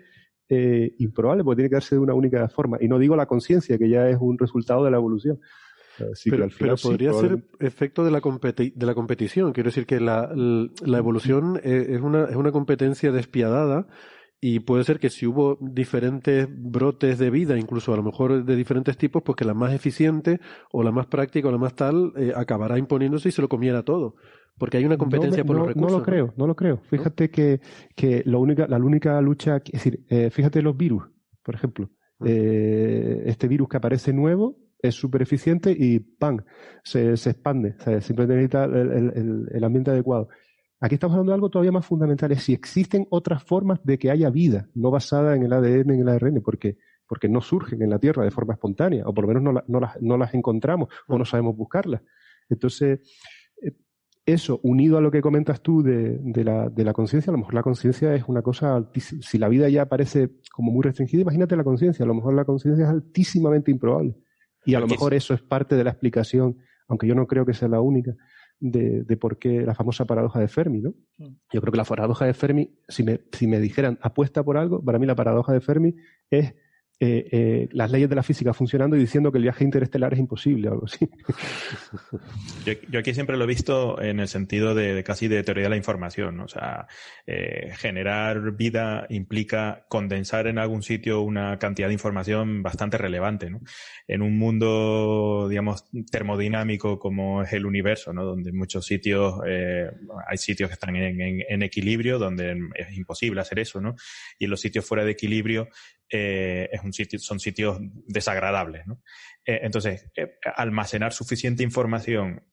eh, 0.48 0.94
improbable 0.98 1.44
porque 1.44 1.56
tiene 1.56 1.70
que 1.70 1.76
darse 1.76 1.96
de 1.96 2.00
una 2.00 2.14
única 2.14 2.48
forma. 2.48 2.78
Y 2.80 2.88
no 2.88 2.98
digo 2.98 3.16
la 3.16 3.26
conciencia, 3.26 3.78
que 3.78 3.88
ya 3.88 4.08
es 4.08 4.18
un 4.20 4.38
resultado 4.38 4.84
de 4.84 4.90
la 4.90 4.96
evolución. 4.96 5.40
pero, 6.30 6.48
podría 6.82 7.12
ser 7.12 7.44
efecto 7.58 8.04
de 8.04 8.10
la, 8.10 8.20
de 8.20 8.86
la 8.86 8.94
competición. 8.94 9.52
Quiero 9.52 9.68
decir 9.68 9.86
que 9.86 10.00
la, 10.00 10.30
la 10.34 10.98
evolución 10.98 11.60
eh, 11.62 11.86
es 11.90 12.00
una, 12.00 12.24
es 12.24 12.36
una 12.36 12.52
competencia 12.52 13.12
despiadada 13.12 13.86
y 14.40 14.60
puede 14.60 14.84
ser 14.84 15.00
que 15.00 15.08
si 15.08 15.26
hubo 15.26 15.58
diferentes 15.60 16.46
brotes 16.48 17.18
de 17.18 17.30
vida, 17.30 17.58
incluso 17.58 17.92
a 17.94 17.96
lo 17.96 18.02
mejor 18.02 18.44
de 18.44 18.54
diferentes 18.54 18.98
tipos, 18.98 19.22
pues 19.22 19.34
que 19.34 19.44
la 19.44 19.54
más 19.54 19.72
eficiente 19.72 20.40
o 20.70 20.82
la 20.82 20.92
más 20.92 21.06
práctica 21.06 21.48
o 21.48 21.50
la 21.50 21.58
más 21.58 21.74
tal 21.74 22.12
eh, 22.16 22.32
acabará 22.36 22.78
imponiéndose 22.78 23.30
y 23.30 23.32
se 23.32 23.42
lo 23.42 23.48
comiera 23.48 23.82
todo. 23.82 24.16
Porque 24.58 24.78
hay 24.78 24.84
una 24.84 24.96
competencia 24.96 25.44
por 25.44 25.56
los 25.56 25.68
recursos. 25.68 25.92
No 25.92 25.98
lo 25.98 26.04
creo, 26.04 26.34
no, 26.36 26.46
lo 26.46 26.56
creo. 26.56 26.78
Fíjate 26.78 27.30
que, 27.30 27.60
que 27.94 28.22
lo 28.24 28.40
única, 28.40 28.66
la 28.66 28.78
única 28.78 29.20
lucha, 29.20 29.56
es 29.56 29.72
decir, 29.72 30.04
eh, 30.08 30.30
fíjate 30.30 30.62
los 30.62 30.76
virus, 30.76 31.04
por 31.42 31.54
ejemplo. 31.54 31.90
Eh, 32.24 33.24
este 33.26 33.46
virus 33.46 33.68
que 33.68 33.76
aparece 33.76 34.12
nuevo 34.12 34.56
es 34.80 34.94
súper 34.94 35.20
eficiente 35.20 35.76
y 35.78 35.98
¡pam! 35.98 36.38
Se, 36.82 37.16
se 37.16 37.30
expande. 37.30 37.76
simplemente 38.00 38.34
necesita 38.34 38.64
el, 38.64 39.48
el 39.52 39.64
ambiente 39.64 39.90
adecuado. 39.90 40.28
Aquí 40.78 40.94
estamos 40.94 41.14
hablando 41.14 41.32
de 41.32 41.36
algo 41.36 41.50
todavía 41.50 41.72
más 41.72 41.86
fundamental, 41.86 42.32
es 42.32 42.42
si 42.42 42.52
existen 42.52 43.06
otras 43.08 43.42
formas 43.42 43.82
de 43.82 43.98
que 43.98 44.10
haya 44.10 44.28
vida, 44.28 44.68
no 44.74 44.90
basada 44.90 45.34
en 45.34 45.42
el 45.42 45.52
ADN, 45.52 45.90
en 45.90 46.00
el 46.00 46.08
ARN, 46.08 46.42
porque, 46.42 46.76
porque 47.08 47.30
no 47.30 47.40
surgen 47.40 47.80
en 47.80 47.90
la 47.90 47.98
Tierra 47.98 48.24
de 48.24 48.30
forma 48.30 48.52
espontánea, 48.52 49.04
o 49.06 49.14
por 49.14 49.24
lo 49.24 49.28
menos 49.28 49.42
no, 49.66 49.80
las, 49.80 50.02
no 50.02 50.18
las, 50.18 50.34
encontramos 50.34 50.90
o 51.08 51.16
no 51.16 51.24
sabemos 51.24 51.56
buscarlas. 51.56 52.02
Entonces, 52.50 53.00
eso, 54.26 54.58
unido 54.64 54.98
a 54.98 55.00
lo 55.00 55.12
que 55.12 55.20
comentas 55.20 55.60
tú 55.60 55.84
de, 55.84 56.18
de 56.18 56.44
la, 56.44 56.68
de 56.68 56.84
la 56.84 56.92
conciencia, 56.92 57.30
a 57.30 57.32
lo 57.32 57.38
mejor 57.38 57.54
la 57.54 57.62
conciencia 57.62 58.12
es 58.14 58.24
una 58.26 58.42
cosa. 58.42 58.90
Si 58.94 59.38
la 59.38 59.48
vida 59.48 59.68
ya 59.68 59.86
parece 59.86 60.30
como 60.52 60.72
muy 60.72 60.82
restringida, 60.82 61.22
imagínate 61.22 61.56
la 61.56 61.62
conciencia, 61.62 62.04
a 62.04 62.08
lo 62.08 62.14
mejor 62.14 62.34
la 62.34 62.44
conciencia 62.44 62.84
es 62.84 62.90
altísimamente 62.90 63.70
improbable. 63.70 64.16
Y 64.64 64.74
a 64.74 64.80
lo 64.80 64.88
mejor 64.88 65.14
eso 65.14 65.32
es 65.32 65.42
parte 65.42 65.76
de 65.76 65.84
la 65.84 65.90
explicación, 65.90 66.58
aunque 66.88 67.06
yo 67.06 67.14
no 67.14 67.28
creo 67.28 67.46
que 67.46 67.54
sea 67.54 67.68
la 67.68 67.80
única, 67.80 68.14
de, 68.58 69.04
de, 69.04 69.16
por 69.16 69.38
qué 69.38 69.62
la 69.62 69.74
famosa 69.74 70.06
paradoja 70.06 70.40
de 70.40 70.48
Fermi, 70.48 70.80
¿no? 70.80 70.94
Mm. 71.18 71.36
Yo 71.52 71.60
creo 71.60 71.70
que 71.70 71.78
la 71.78 71.84
paradoja 71.84 72.24
de 72.24 72.34
Fermi, 72.34 72.70
si 72.88 73.04
me, 73.04 73.20
si 73.30 73.46
me 73.46 73.60
dijeran 73.60 73.96
apuesta 74.02 74.42
por 74.42 74.56
algo, 74.56 74.82
para 74.82 74.98
mí 74.98 75.06
la 75.06 75.14
paradoja 75.14 75.52
de 75.52 75.60
Fermi 75.60 75.94
es 76.30 76.54
eh, 76.98 77.28
eh, 77.30 77.68
las 77.72 77.90
leyes 77.90 78.08
de 78.08 78.16
la 78.16 78.22
física 78.22 78.54
funcionando 78.54 78.96
y 78.96 79.00
diciendo 79.00 79.30
que 79.30 79.36
el 79.36 79.42
viaje 79.42 79.64
interestelar 79.64 80.14
es 80.14 80.18
imposible 80.18 80.70
o 80.70 80.72
algo 80.72 80.86
así. 80.86 81.06
Yo, 82.90 82.98
aquí 82.98 83.12
siempre 83.12 83.36
lo 83.36 83.44
he 83.44 83.46
visto 83.46 84.00
en 84.00 84.18
el 84.18 84.28
sentido 84.28 84.74
de, 84.74 85.04
casi 85.04 85.28
de 85.28 85.42
teoría 85.42 85.64
de 85.64 85.68
la 85.68 85.76
información. 85.76 86.40
O 86.40 86.48
sea, 86.48 86.86
eh, 87.26 87.74
generar 87.76 88.52
vida 88.52 89.06
implica 89.10 89.84
condensar 89.90 90.46
en 90.46 90.58
algún 90.58 90.82
sitio 90.82 91.20
una 91.20 91.58
cantidad 91.58 91.88
de 91.88 91.92
información 91.92 92.62
bastante 92.62 92.96
relevante. 92.96 93.50
¿no? 93.50 93.60
En 94.08 94.22
un 94.22 94.38
mundo, 94.38 95.48
digamos, 95.50 95.84
termodinámico 96.10 96.98
como 96.98 97.42
es 97.42 97.52
el 97.52 97.66
universo, 97.66 98.14
¿no? 98.14 98.24
donde 98.24 98.48
en 98.48 98.56
muchos 98.56 98.86
sitios 98.86 99.34
hay 99.44 100.38
sitios 100.38 100.70
que 100.70 100.74
están 100.74 100.96
en, 100.96 101.42
en, 101.46 101.62
equilibrio, 101.62 102.18
donde 102.18 102.58
es 102.74 102.96
imposible 102.96 103.42
hacer 103.42 103.58
eso. 103.58 103.82
¿no? 103.82 103.96
Y 104.38 104.46
en 104.46 104.50
los 104.50 104.62
sitios 104.62 104.86
fuera 104.86 105.04
de 105.04 105.10
equilibrio 105.10 105.68
eh, 106.08 106.68
es 106.70 106.82
un 106.82 106.92
sitio, 106.92 107.18
son 107.18 107.40
sitios 107.40 107.78
desagradables. 108.06 108.86
¿no? 108.86 109.02
Eh, 109.44 109.60
entonces, 109.62 110.10
eh, 110.16 110.38
almacenar 110.54 111.12
suficiente 111.12 111.62
información 111.62 112.44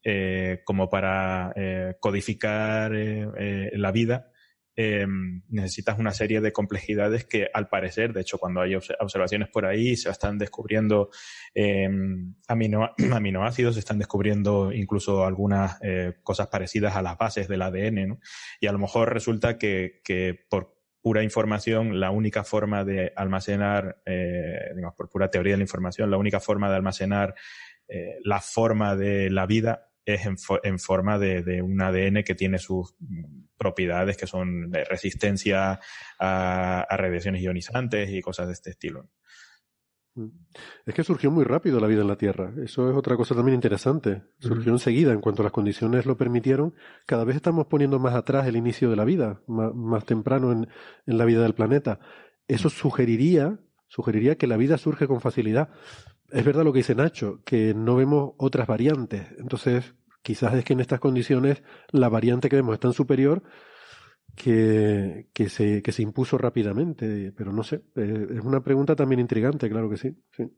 como 0.65 0.90
para 0.90 1.53
codificar 1.99 2.91
la 2.91 3.91
vida 3.91 4.30
necesitas 4.75 5.99
una 5.99 6.11
serie 6.11 6.41
de 6.41 6.51
complejidades 6.51 7.25
que 7.25 7.48
al 7.53 7.69
parecer, 7.69 8.11
de 8.11 8.22
hecho 8.22 8.40
cuando 8.40 8.61
hay 8.61 8.75
observaciones 8.75 9.49
por 9.49 9.65
ahí, 9.65 9.95
se 9.95 10.09
están 10.09 10.38
descubriendo 10.38 11.09
aminoácidos, 12.48 13.75
se 13.75 13.80
están 13.80 13.99
descubriendo 13.99 14.72
incluso 14.73 15.25
algunas 15.25 15.80
cosas 16.23 16.48
parecidas 16.48 16.95
a 16.95 17.01
las 17.01 17.17
bases 17.17 17.48
del 17.48 17.61
ADN, 17.61 18.07
¿no? 18.07 18.19
Y 18.59 18.67
a 18.67 18.72
lo 18.72 18.80
mejor 18.80 19.14
resulta 19.14 19.57
que, 19.57 20.01
que 20.03 20.45
por 20.49 20.73
pura 21.03 21.22
información, 21.22 21.99
la 21.99 22.11
única 22.11 22.45
forma 22.45 22.85
de 22.85 23.11
almacenar, 23.15 24.01
eh, 24.06 24.72
digamos, 24.73 24.95
por 24.95 25.09
pura 25.09 25.30
teoría 25.30 25.53
de 25.53 25.57
la 25.57 25.64
información, 25.64 26.09
la 26.09 26.17
única 26.17 26.40
forma 26.40 26.69
de 26.69 26.77
almacenar 26.77 27.35
eh, 27.90 28.19
la 28.23 28.40
forma 28.40 28.95
de 28.95 29.30
la 29.30 29.45
vida 29.45 29.90
es 30.06 30.22
en, 30.25 30.80
forma 30.80 31.19
de, 31.19 31.61
un 31.61 31.82
ADN 31.82 32.23
que 32.23 32.35
tiene 32.35 32.57
sus 32.57 32.95
propiedades 33.57 34.17
que 34.17 34.27
son 34.27 34.69
de 34.69 34.83
resistencia 34.85 35.80
a 36.19 36.98
radiaciones 36.98 37.41
ionizantes 37.41 38.09
y 38.09 38.22
cosas 38.22 38.48
de 38.48 38.53
este 38.53 38.72
estilo. 38.72 39.09
Mm. 40.16 40.27
Es 40.85 40.93
que 40.93 41.03
surgió 41.03 41.32
muy 41.32 41.43
rápido 41.43 41.80
la 41.80 41.88
vida 41.88 42.01
en 42.01 42.08
la 42.08 42.17
Tierra. 42.17 42.53
Eso 42.64 42.90
es 42.90 42.95
otra 42.95 43.16
cosa 43.16 43.35
también 43.35 43.56
interesante. 43.56 44.24
Surgió 44.40 44.72
enseguida, 44.72 45.11
en 45.11 45.22
cuanto 45.22 45.43
las 45.43 45.51
condiciones 45.51 46.06
lo 46.06 46.17
permitieron. 46.17 46.74
Cada 47.06 47.24
vez 47.24 47.35
estamos 47.35 47.67
poniendo 47.67 48.00
más 48.00 48.16
atrás 48.16 48.48
el 48.48 48.56
inicio 48.56 48.90
de 48.90 48.95
la 48.95 49.06
vida, 49.06 49.42
más, 49.48 50.06
temprano 50.06 50.51
en, 50.51 50.67
en, 51.06 51.17
la 51.17 51.25
vida 51.25 51.42
del 51.42 51.53
planeta. 51.53 52.00
Eso 52.48 52.69
sugeriría, 52.69 53.59
sugeriría 53.88 54.38
que 54.38 54.48
la 54.48 54.58
vida 54.58 54.77
surge 54.77 55.08
con 55.08 55.22
facilidad. 55.22 55.69
Es 56.32 56.45
verdad 56.45 56.64
lo 56.64 56.74
que 56.74 56.80
dice 56.80 56.95
Nacho, 56.95 57.42
que 57.45 57.74
no 57.74 57.95
vemos 57.95 58.33
otras 58.38 58.67
variantes. 58.67 59.27
Entonces, 59.38 59.95
quizás 60.22 60.53
es 60.56 60.66
que 60.66 60.74
en 60.74 60.80
estas 60.80 61.00
condiciones 61.00 61.64
la 61.92 62.09
variante 62.09 62.50
que 62.50 62.56
vemos 62.56 62.74
es 62.74 62.80
tan 62.80 62.93
superior 62.93 63.43
que, 64.36 65.28
que, 65.34 65.50
se, 65.50 65.82
que 65.82 65.92
se 65.92 66.02
impuso 66.02 66.38
rápidamente, 66.38 67.32
pero 67.36 67.52
no 67.52 67.64
sé, 67.64 67.82
eh, 67.95 68.28
es 68.32 68.40
una 68.44 68.62
pregunta 68.62 68.95
también 68.95 69.20
intrigante, 69.20 69.70
claro 69.70 69.90
que 69.90 69.98
sí. 69.98 70.16
sí. 70.32 70.50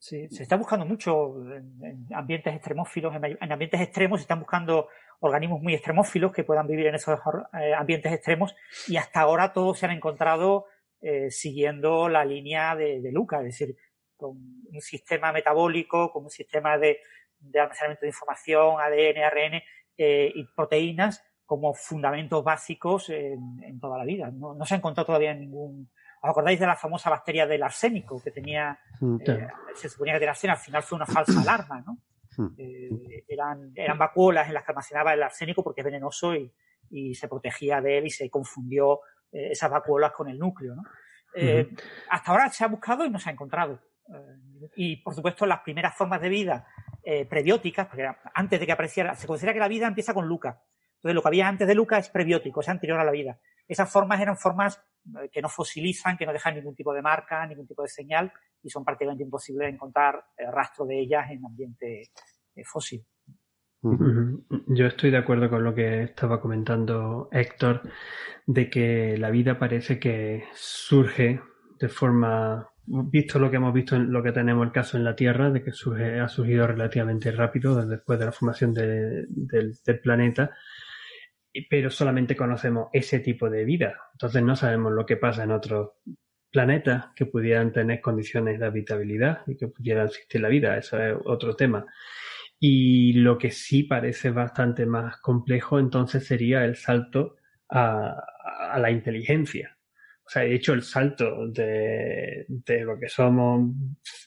Se 0.00 0.42
está 0.42 0.56
buscando 0.56 0.86
mucho 0.86 1.34
en, 1.52 2.06
ambientes 2.14 2.54
extremófilos, 2.54 3.14
en, 3.16 3.52
ambientes 3.52 3.80
extremos 3.80 4.20
se 4.20 4.22
están 4.22 4.40
buscando 4.40 4.88
organismos 5.20 5.60
muy 5.60 5.74
extremófilos 5.74 6.32
que 6.32 6.44
puedan 6.44 6.68
vivir 6.68 6.86
en 6.86 6.94
esos 6.94 7.18
eh, 7.60 7.74
ambientes 7.74 8.12
extremos 8.12 8.54
y 8.86 8.96
hasta 8.96 9.20
ahora 9.20 9.52
todos 9.52 9.78
se 9.78 9.86
han 9.86 9.92
encontrado 9.92 10.66
eh, 11.00 11.30
siguiendo 11.30 12.08
la 12.08 12.24
línea 12.24 12.76
de, 12.76 13.00
de 13.00 13.12
Luca, 13.12 13.38
es 13.38 13.46
decir, 13.46 13.76
con 14.16 14.30
un 14.72 14.80
sistema 14.80 15.32
metabólico, 15.32 16.12
con 16.12 16.24
un 16.24 16.30
sistema 16.30 16.78
de, 16.78 16.98
de 17.40 17.60
almacenamiento 17.60 18.02
de 18.02 18.08
información, 18.08 18.80
ADN, 18.80 19.22
ARN 19.24 19.62
eh, 19.96 20.32
y 20.34 20.44
proteínas 20.54 21.24
como 21.48 21.72
fundamentos 21.72 22.44
básicos 22.44 23.08
en, 23.08 23.62
en 23.64 23.80
toda 23.80 23.96
la 23.96 24.04
vida. 24.04 24.30
No, 24.30 24.54
no, 24.54 24.64
se 24.64 24.74
ha 24.74 24.76
encontrado 24.76 25.06
todavía 25.06 25.32
ningún. 25.32 25.90
¿Os 26.20 26.30
acordáis 26.30 26.60
de 26.60 26.66
la 26.66 26.76
famosa 26.76 27.08
bacteria 27.08 27.46
del 27.46 27.62
arsénico 27.62 28.22
que 28.22 28.30
tenía? 28.30 28.78
Eh, 29.26 29.48
se 29.74 29.88
suponía 29.88 30.14
que 30.14 30.20
tenía 30.20 30.32
arsénico, 30.32 30.58
al 30.58 30.62
final 30.62 30.82
fue 30.82 30.96
una 30.96 31.06
falsa 31.06 31.40
alarma, 31.42 31.80
¿no? 31.80 31.98
Eh, 32.56 33.24
eran, 33.26 33.72
eran 33.74 33.98
vacuolas 33.98 34.46
en 34.46 34.54
las 34.54 34.62
que 34.62 34.70
almacenaba 34.70 35.14
el 35.14 35.22
arsénico 35.22 35.64
porque 35.64 35.80
es 35.80 35.84
venenoso 35.84 36.36
y, 36.36 36.52
y 36.90 37.14
se 37.14 37.28
protegía 37.28 37.80
de 37.80 37.98
él 37.98 38.06
y 38.06 38.10
se 38.10 38.30
confundió 38.30 39.00
eh, 39.32 39.52
esas 39.52 39.70
vacuolas 39.70 40.12
con 40.12 40.28
el 40.28 40.38
núcleo, 40.38 40.74
¿no? 40.74 40.82
Eh, 41.34 41.68
hasta 42.10 42.30
ahora 42.30 42.48
se 42.50 42.64
ha 42.64 42.68
buscado 42.68 43.04
y 43.04 43.10
no 43.10 43.18
se 43.18 43.28
ha 43.28 43.32
encontrado. 43.32 43.80
Eh, 44.12 44.70
y 44.76 44.96
por 44.96 45.14
supuesto, 45.14 45.46
las 45.46 45.60
primeras 45.60 45.96
formas 45.96 46.20
de 46.20 46.28
vida 46.28 46.66
prebióticas, 47.30 47.86
porque 47.86 48.06
antes 48.34 48.60
de 48.60 48.66
que 48.66 48.72
apareciera, 48.72 49.14
se 49.14 49.26
considera 49.26 49.54
que 49.54 49.60
la 49.60 49.68
vida 49.68 49.86
empieza 49.86 50.12
con 50.12 50.28
Luca. 50.28 50.62
Entonces, 50.98 51.14
lo 51.14 51.22
que 51.22 51.28
había 51.28 51.48
antes 51.48 51.66
de 51.66 51.74
Luca 51.74 51.98
es 51.98 52.10
prebiótico, 52.10 52.60
es 52.60 52.68
anterior 52.68 52.98
a 52.98 53.04
la 53.04 53.12
vida. 53.12 53.38
Esas 53.66 53.90
formas 53.90 54.20
eran 54.20 54.36
formas 54.36 54.82
eh, 55.06 55.28
que 55.30 55.40
no 55.40 55.48
fosilizan, 55.48 56.16
que 56.16 56.26
no 56.26 56.32
dejan 56.32 56.56
ningún 56.56 56.74
tipo 56.74 56.92
de 56.92 57.02
marca, 57.02 57.46
ningún 57.46 57.66
tipo 57.66 57.82
de 57.82 57.88
señal, 57.88 58.32
y 58.62 58.68
son 58.68 58.84
prácticamente 58.84 59.22
imposibles 59.22 59.68
de 59.68 59.74
encontrar 59.74 60.24
eh, 60.36 60.50
rastro 60.50 60.84
de 60.86 60.98
ellas 60.98 61.30
en 61.30 61.44
ambiente 61.44 62.10
eh, 62.54 62.64
fósil. 62.64 63.04
Yo 63.80 64.86
estoy 64.86 65.12
de 65.12 65.18
acuerdo 65.18 65.48
con 65.48 65.62
lo 65.62 65.72
que 65.72 66.02
estaba 66.02 66.40
comentando 66.40 67.28
Héctor, 67.30 67.82
de 68.44 68.68
que 68.68 69.16
la 69.18 69.30
vida 69.30 69.56
parece 69.56 70.00
que 70.00 70.46
surge 70.52 71.40
de 71.78 71.88
forma, 71.88 72.68
visto 72.86 73.38
lo 73.38 73.50
que 73.50 73.56
hemos 73.56 73.72
visto 73.72 73.94
en 73.94 74.12
lo 74.12 74.20
que 74.20 74.32
tenemos 74.32 74.66
el 74.66 74.72
caso 74.72 74.96
en 74.96 75.04
la 75.04 75.14
Tierra, 75.14 75.50
de 75.50 75.62
que 75.62 75.70
surge, 75.70 76.18
ha 76.18 76.28
surgido 76.28 76.66
relativamente 76.66 77.30
rápido 77.30 77.86
después 77.86 78.18
de 78.18 78.24
la 78.24 78.32
formación 78.32 78.74
de, 78.74 79.26
del, 79.28 79.76
del 79.86 80.00
planeta, 80.00 80.50
pero 81.68 81.90
solamente 81.90 82.36
conocemos 82.36 82.88
ese 82.92 83.20
tipo 83.20 83.50
de 83.50 83.64
vida. 83.64 83.96
Entonces 84.12 84.42
no 84.42 84.56
sabemos 84.56 84.92
lo 84.92 85.06
que 85.06 85.16
pasa 85.16 85.44
en 85.44 85.52
otros 85.52 85.90
planetas 86.50 87.06
que 87.14 87.26
pudieran 87.26 87.72
tener 87.72 88.00
condiciones 88.00 88.58
de 88.58 88.66
habitabilidad 88.66 89.42
y 89.46 89.56
que 89.56 89.68
pudiera 89.68 90.04
existir 90.04 90.40
la 90.40 90.48
vida. 90.48 90.76
Eso 90.76 91.02
es 91.02 91.16
otro 91.24 91.54
tema. 91.56 91.86
Y 92.58 93.12
lo 93.14 93.38
que 93.38 93.50
sí 93.50 93.84
parece 93.84 94.30
bastante 94.30 94.84
más 94.86 95.18
complejo 95.18 95.78
entonces 95.78 96.26
sería 96.26 96.64
el 96.64 96.76
salto 96.76 97.36
a, 97.70 98.16
la 98.78 98.90
inteligencia. 98.90 99.76
O 100.24 100.30
sea, 100.30 100.42
de 100.42 100.54
hecho, 100.54 100.74
el 100.74 100.82
salto 100.82 101.48
de, 101.48 102.44
de 102.48 102.80
lo 102.84 102.98
que 102.98 103.08
somos 103.08 103.70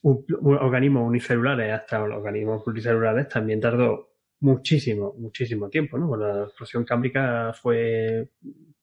organismos 0.01 1.07
unicelulares 1.07 1.73
hasta 1.73 1.99
los 1.99 2.17
organismos 2.17 2.63
pluricelulares 2.63 3.27
también 3.27 3.59
tardó 3.59 4.10
muchísimo, 4.41 5.13
muchísimo 5.17 5.69
tiempo, 5.69 5.97
¿no? 5.97 6.07
Bueno, 6.07 6.27
la 6.27 6.43
explosión 6.43 6.83
cámbrica 6.83 7.53
fue 7.53 8.29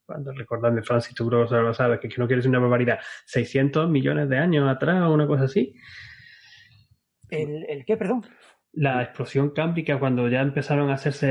cuando 0.07 0.33
recordadme, 0.33 0.83
Francis, 0.83 1.15
tú 1.15 1.29
creo 1.29 1.47
que 1.47 1.55
lo 1.57 1.75
sabes, 1.75 2.01
que 2.01 2.09
no 2.17 2.27
quieres 2.27 2.47
una 2.47 2.59
barbaridad, 2.59 2.99
600 3.27 3.91
millones 3.91 4.31
de 4.31 4.39
años 4.39 4.67
atrás 4.67 5.03
o 5.03 5.13
una 5.13 5.27
cosa 5.27 5.45
así. 5.45 5.75
¿El, 7.29 7.67
el 7.69 7.85
qué, 7.85 7.99
perdón? 7.99 8.25
La 8.73 9.03
explosión 9.03 9.51
cámbrica 9.51 9.99
cuando 9.99 10.27
ya 10.29 10.41
empezaron 10.41 10.89
a 10.89 10.95
hacerse 10.95 11.27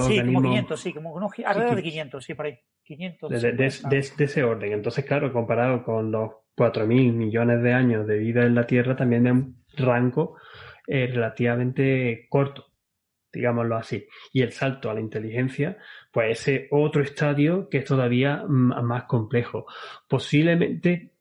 Sí, 0.00 0.24
como 0.24 0.42
500, 0.42 0.80
sí, 0.80 0.92
como 0.92 1.12
unos, 1.12 1.32
alrededor 1.44 1.76
de 1.76 1.82
500, 1.82 2.24
sí, 2.24 2.34
por 2.34 2.46
ahí. 2.46 2.58
500. 2.84 3.30
De, 3.30 3.52
de, 3.52 3.98
ese 3.98 4.44
orden. 4.44 4.72
Entonces, 4.72 5.04
claro, 5.04 5.32
comparado 5.32 5.82
con 5.82 6.10
los 6.10 6.30
4.000 6.56 7.12
millones 7.12 7.62
de 7.62 7.72
años 7.72 8.06
de 8.06 8.18
vida 8.18 8.44
en 8.44 8.54
la 8.54 8.66
Tierra, 8.66 8.96
también 8.96 9.26
es 9.26 9.32
un 9.32 9.64
rango 9.76 10.36
eh, 10.86 11.06
relativamente 11.06 12.26
corto, 12.28 12.66
digámoslo 13.32 13.76
así. 13.76 14.06
Y 14.32 14.42
el 14.42 14.52
salto 14.52 14.90
a 14.90 14.94
la 14.94 15.00
inteligencia, 15.00 15.78
pues 16.12 16.40
ese 16.40 16.68
otro 16.70 17.02
estadio 17.02 17.68
que 17.68 17.78
es 17.78 17.84
todavía 17.84 18.44
más 18.46 19.04
complejo. 19.04 19.66
Posiblemente 20.08 21.12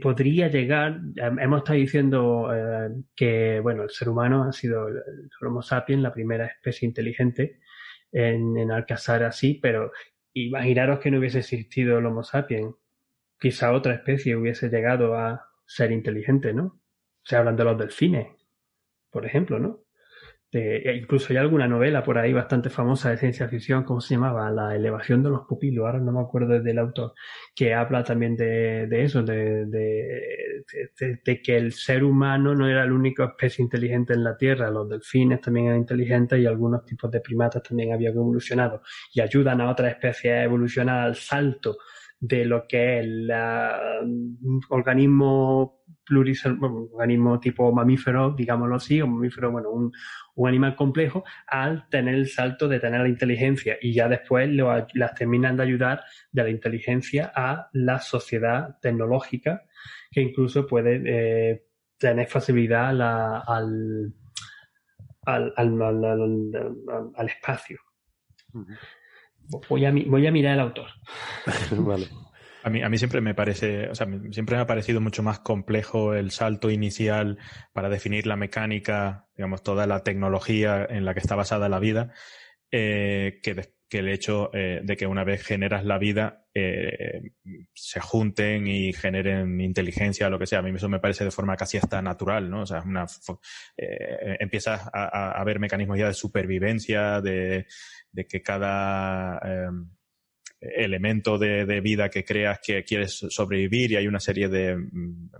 podría 0.00 0.48
llegar, 0.48 1.00
hemos 1.16 1.58
estado 1.58 1.78
diciendo 1.78 2.50
eh, 2.54 2.90
que 3.14 3.60
bueno, 3.60 3.82
el 3.82 3.90
ser 3.90 4.08
humano 4.08 4.44
ha 4.44 4.52
sido 4.52 4.88
el, 4.88 5.02
Homo 5.40 5.62
sapiens, 5.62 6.02
la 6.02 6.12
primera 6.12 6.46
especie 6.46 6.86
inteligente 6.86 7.58
en, 8.12 8.56
en 8.56 8.70
alcanzar 8.70 9.24
así, 9.24 9.58
pero 9.60 9.92
imaginaros 10.32 11.00
que 11.00 11.10
no 11.10 11.18
hubiese 11.18 11.40
existido 11.40 11.98
el 11.98 12.06
Homo 12.06 12.22
sapiens, 12.22 12.74
quizá 13.38 13.72
otra 13.72 13.94
especie 13.94 14.36
hubiese 14.36 14.68
llegado 14.68 15.16
a 15.16 15.48
ser 15.66 15.90
inteligente, 15.92 16.52
¿no? 16.52 16.80
Se 17.24 17.36
hablan 17.36 17.56
de 17.56 17.64
los 17.64 17.78
delfines, 17.78 18.28
por 19.10 19.26
ejemplo, 19.26 19.58
¿no? 19.58 19.81
E 20.54 20.96
incluso 20.96 21.28
hay 21.30 21.38
alguna 21.38 21.66
novela 21.66 22.02
por 22.04 22.18
ahí 22.18 22.34
bastante 22.34 22.68
famosa 22.68 23.08
de 23.08 23.16
ciencia 23.16 23.48
ficción, 23.48 23.84
¿cómo 23.84 24.02
se 24.02 24.14
llamaba? 24.14 24.50
La 24.50 24.76
elevación 24.76 25.22
de 25.22 25.30
los 25.30 25.46
pupilos, 25.46 25.86
ahora 25.86 25.98
no 25.98 26.12
me 26.12 26.20
acuerdo 26.20 26.60
del 26.60 26.78
autor, 26.78 27.14
que 27.54 27.72
habla 27.72 28.04
también 28.04 28.36
de, 28.36 28.86
eso, 29.02 29.22
de, 29.22 29.64
de, 29.64 31.42
que 31.42 31.56
el 31.56 31.72
ser 31.72 32.04
humano 32.04 32.54
no 32.54 32.68
era 32.68 32.84
la 32.84 32.92
única 32.92 33.24
especie 33.24 33.62
inteligente 33.62 34.12
en 34.12 34.24
la 34.24 34.36
Tierra, 34.36 34.70
los 34.70 34.90
delfines 34.90 35.40
también 35.40 35.68
eran 35.68 35.78
inteligentes 35.78 36.38
y 36.38 36.44
algunos 36.44 36.84
tipos 36.84 37.10
de 37.10 37.20
primatas 37.20 37.62
también 37.62 37.94
habían 37.94 38.12
evolucionado 38.12 38.82
y 39.14 39.22
ayudan 39.22 39.62
a 39.62 39.70
otras 39.70 39.92
especies 39.92 40.34
a 40.34 40.44
evolucionar 40.44 41.06
al 41.06 41.14
salto 41.14 41.78
de 42.20 42.44
lo 42.44 42.68
que 42.68 43.00
es 43.00 43.04
el 43.06 43.32
organismo 44.68 45.81
plurisel, 46.12 46.58
organismo 46.60 47.40
tipo 47.40 47.72
mamífero, 47.72 48.34
digámoslo 48.36 48.76
así, 48.76 49.00
o 49.00 49.06
mamífero, 49.06 49.50
bueno, 49.50 49.70
un, 49.70 49.90
un, 50.34 50.48
animal 50.48 50.76
complejo, 50.76 51.24
al 51.46 51.88
tener 51.88 52.14
el 52.14 52.28
salto 52.28 52.68
de 52.68 52.78
tener 52.78 53.00
la 53.00 53.08
inteligencia 53.08 53.78
y 53.80 53.94
ya 53.94 54.08
después 54.08 54.50
lo, 54.50 54.86
las 54.92 55.14
terminan 55.14 55.56
de 55.56 55.62
ayudar 55.62 56.02
de 56.30 56.42
la 56.42 56.50
inteligencia 56.50 57.32
a 57.34 57.70
la 57.72 57.98
sociedad 57.98 58.78
tecnológica 58.82 59.62
que 60.10 60.20
incluso 60.20 60.66
puede 60.66 61.00
eh, 61.06 61.64
tener 61.96 62.26
facilidad 62.26 62.90
al, 62.90 64.12
al, 65.24 65.54
al, 65.56 66.04
al, 67.16 67.28
espacio. 67.28 67.78
Voy 69.66 69.86
a, 69.86 69.90
voy 69.90 70.26
a 70.26 70.30
mirar 70.30 70.54
el 70.54 70.60
autor. 70.60 70.88
vale. 71.70 72.06
A 72.62 72.70
mí, 72.70 72.82
a 72.82 72.88
mí 72.88 72.96
siempre 72.96 73.20
me 73.20 73.34
parece, 73.34 73.88
o 73.88 73.94
sea, 73.94 74.06
siempre 74.30 74.56
me 74.56 74.62
ha 74.62 74.66
parecido 74.66 75.00
mucho 75.00 75.22
más 75.22 75.40
complejo 75.40 76.14
el 76.14 76.30
salto 76.30 76.70
inicial 76.70 77.38
para 77.72 77.88
definir 77.88 78.26
la 78.26 78.36
mecánica, 78.36 79.26
digamos, 79.36 79.62
toda 79.62 79.86
la 79.86 80.04
tecnología 80.04 80.86
en 80.88 81.04
la 81.04 81.12
que 81.12 81.20
está 81.20 81.34
basada 81.34 81.68
la 81.68 81.80
vida, 81.80 82.12
eh, 82.70 83.40
que, 83.42 83.74
que, 83.88 83.98
el 83.98 84.08
hecho 84.08 84.50
eh, 84.54 84.80
de 84.84 84.96
que 84.96 85.06
una 85.06 85.24
vez 85.24 85.44
generas 85.44 85.84
la 85.84 85.98
vida, 85.98 86.46
eh, 86.54 87.32
se 87.74 88.00
junten 88.00 88.68
y 88.68 88.92
generen 88.92 89.60
inteligencia 89.60 90.30
lo 90.30 90.38
que 90.38 90.46
sea. 90.46 90.60
A 90.60 90.62
mí 90.62 90.70
eso 90.70 90.88
me 90.88 91.00
parece 91.00 91.24
de 91.24 91.30
forma 91.32 91.56
casi 91.56 91.78
hasta 91.78 92.00
natural, 92.00 92.48
¿no? 92.48 92.62
O 92.62 92.66
sea, 92.66 92.82
una, 92.82 93.06
empiezas 93.76 94.88
a, 94.92 95.32
a, 95.32 95.44
ver 95.44 95.58
mecanismos 95.58 95.98
ya 95.98 96.06
de 96.06 96.14
supervivencia, 96.14 97.20
de, 97.20 97.66
de 98.12 98.26
que 98.26 98.40
cada 98.40 99.40
elemento 100.62 101.38
de, 101.38 101.80
vida 101.80 102.08
que 102.08 102.24
creas 102.24 102.60
que 102.64 102.84
quieres 102.84 103.26
sobrevivir 103.28 103.92
y 103.92 103.96
hay 103.96 104.06
una 104.06 104.20
serie 104.20 104.48
de... 104.48 104.76
Mm, 104.76 105.30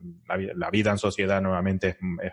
la, 0.55 0.71
vida 0.71 0.91
en 0.91 0.99
sociedad 0.99 1.41
nuevamente 1.41 1.97
es, 2.23 2.33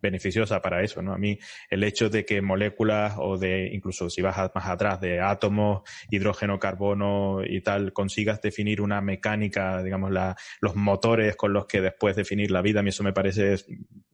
beneficiosa 0.00 0.60
para 0.60 0.82
eso, 0.82 1.02
¿no? 1.02 1.12
A 1.12 1.18
mí 1.18 1.38
el 1.68 1.82
hecho 1.82 2.08
de 2.08 2.24
que 2.24 2.40
moléculas 2.40 3.14
o 3.18 3.36
de 3.36 3.68
incluso 3.72 4.08
si 4.08 4.22
vas 4.22 4.36
más 4.54 4.66
atrás 4.68 5.00
de 5.00 5.20
átomos, 5.20 5.82
hidrógeno, 6.08 6.60
carbono 6.60 7.40
y 7.44 7.60
tal, 7.62 7.92
consigas 7.92 8.40
definir 8.40 8.80
una 8.80 9.00
mecánica, 9.00 9.82
digamos, 9.82 10.12
la, 10.12 10.36
los 10.60 10.76
motores 10.76 11.34
con 11.34 11.52
los 11.52 11.66
que 11.66 11.80
después 11.80 12.14
definir 12.14 12.52
la 12.52 12.62
vida, 12.62 12.78
a 12.78 12.82
mí 12.84 12.90
eso 12.90 13.02
me 13.02 13.12
parece 13.12 13.56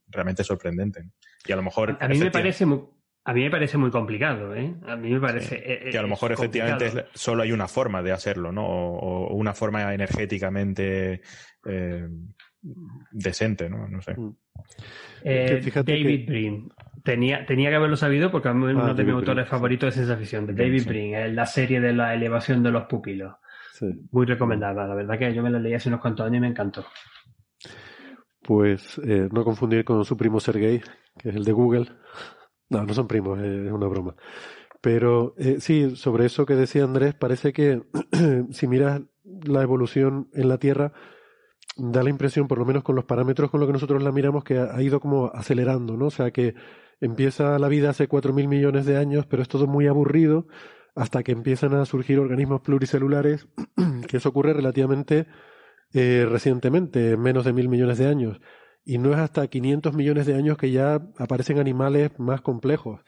realmente 0.08 0.42
sorprendente. 0.42 1.10
Y 1.46 1.52
a 1.52 1.56
lo 1.56 1.62
mejor... 1.62 1.98
A 2.00 2.08
mí 2.08 2.16
me 2.18 2.30
parece 2.30 2.64
muy, 2.64 2.80
a 3.26 3.32
mí 3.32 3.42
me 3.42 3.50
parece 3.50 3.78
muy 3.78 3.90
complicado, 3.90 4.54
¿eh? 4.54 4.74
A 4.86 4.96
mí 4.96 5.10
me 5.10 5.20
parece. 5.20 5.56
Eh, 5.64 5.90
que 5.90 5.98
a 5.98 6.02
lo 6.02 6.08
mejor 6.08 6.32
efectivamente 6.32 7.06
solo 7.14 7.42
hay 7.42 7.52
una 7.52 7.66
forma 7.68 8.02
de 8.02 8.12
hacerlo, 8.12 8.52
¿no? 8.52 8.66
O, 8.66 9.34
una 9.34 9.54
forma 9.54 9.94
energéticamente 9.94 11.22
eh, 11.64 12.08
decente, 13.10 13.70
¿no? 13.70 13.88
No 13.88 14.02
sé. 14.02 14.14
Mm. 14.14 14.36
Eh, 15.24 15.72
David 15.74 16.26
Brin. 16.28 16.68
Tenía, 17.02 17.44
tenía 17.46 17.70
que 17.70 17.76
haberlo 17.76 17.96
sabido 17.96 18.30
porque 18.30 18.48
es 18.48 18.54
uno 18.54 18.84
ah, 18.84 18.94
de 18.94 19.04
mis 19.04 19.14
autores 19.14 19.48
favoritos 19.48 19.88
de 19.88 19.92
ciencia 19.92 20.16
ficción, 20.16 20.46
de 20.46 20.54
David 20.54 20.86
Brin, 20.86 21.34
la 21.34 21.46
serie 21.46 21.80
de 21.80 21.92
la 21.92 22.14
elevación 22.14 22.62
de 22.62 22.70
los 22.70 22.84
pupilos. 22.84 23.34
Muy 24.10 24.24
recomendada, 24.24 24.86
la 24.86 24.94
verdad 24.94 25.18
que 25.18 25.34
yo 25.34 25.42
me 25.42 25.50
la 25.50 25.58
leí 25.58 25.74
hace 25.74 25.88
unos 25.88 26.00
cuantos 26.00 26.24
años 26.26 26.38
y 26.38 26.40
me 26.40 26.48
encantó. 26.48 26.86
Pues 28.40 28.98
no 29.04 29.44
confundir 29.44 29.84
con 29.84 30.02
su 30.04 30.16
primo 30.16 30.40
Sergey, 30.40 30.80
que 31.18 31.28
es 31.28 31.36
el 31.36 31.44
de 31.44 31.52
Google. 31.52 31.88
No, 32.74 32.84
no 32.84 32.92
son 32.92 33.06
primos, 33.06 33.38
es 33.38 33.70
una 33.70 33.86
broma. 33.86 34.16
Pero 34.80 35.34
eh, 35.38 35.58
sí, 35.60 35.94
sobre 35.94 36.26
eso 36.26 36.44
que 36.44 36.56
decía 36.56 36.82
Andrés, 36.82 37.14
parece 37.14 37.52
que 37.52 37.82
si 38.50 38.66
miras 38.66 39.00
la 39.44 39.62
evolución 39.62 40.28
en 40.34 40.48
la 40.48 40.58
Tierra, 40.58 40.92
da 41.76 42.02
la 42.02 42.10
impresión, 42.10 42.48
por 42.48 42.58
lo 42.58 42.64
menos 42.64 42.82
con 42.82 42.96
los 42.96 43.04
parámetros 43.04 43.50
con 43.50 43.60
los 43.60 43.68
que 43.68 43.72
nosotros 43.72 44.02
la 44.02 44.10
miramos, 44.10 44.42
que 44.42 44.58
ha, 44.58 44.82
ido 44.82 44.98
como 44.98 45.26
acelerando, 45.32 45.96
¿no? 45.96 46.06
O 46.06 46.10
sea, 46.10 46.32
que 46.32 46.54
empieza 47.00 47.58
la 47.60 47.68
vida 47.68 47.90
hace 47.90 48.08
cuatro 48.08 48.32
mil 48.32 48.48
millones 48.48 48.86
de 48.86 48.96
años, 48.96 49.24
pero 49.26 49.42
es 49.42 49.48
todo 49.48 49.68
muy 49.68 49.86
aburrido 49.86 50.48
hasta 50.96 51.22
que 51.22 51.32
empiezan 51.32 51.74
a 51.74 51.86
surgir 51.86 52.18
organismos 52.18 52.60
pluricelulares, 52.60 53.46
que 54.08 54.16
eso 54.16 54.28
ocurre 54.30 54.52
relativamente 54.52 55.26
eh, 55.92 56.26
recientemente, 56.28 57.16
menos 57.16 57.44
de 57.44 57.52
mil 57.52 57.68
millones 57.68 57.98
de 57.98 58.08
años 58.08 58.40
y 58.84 58.98
no 58.98 59.12
es 59.12 59.18
hasta 59.18 59.46
500 59.46 59.94
millones 59.94 60.26
de 60.26 60.34
años 60.34 60.58
que 60.58 60.70
ya 60.70 61.00
aparecen 61.18 61.58
animales 61.58 62.10
más 62.18 62.42
complejos. 62.42 63.00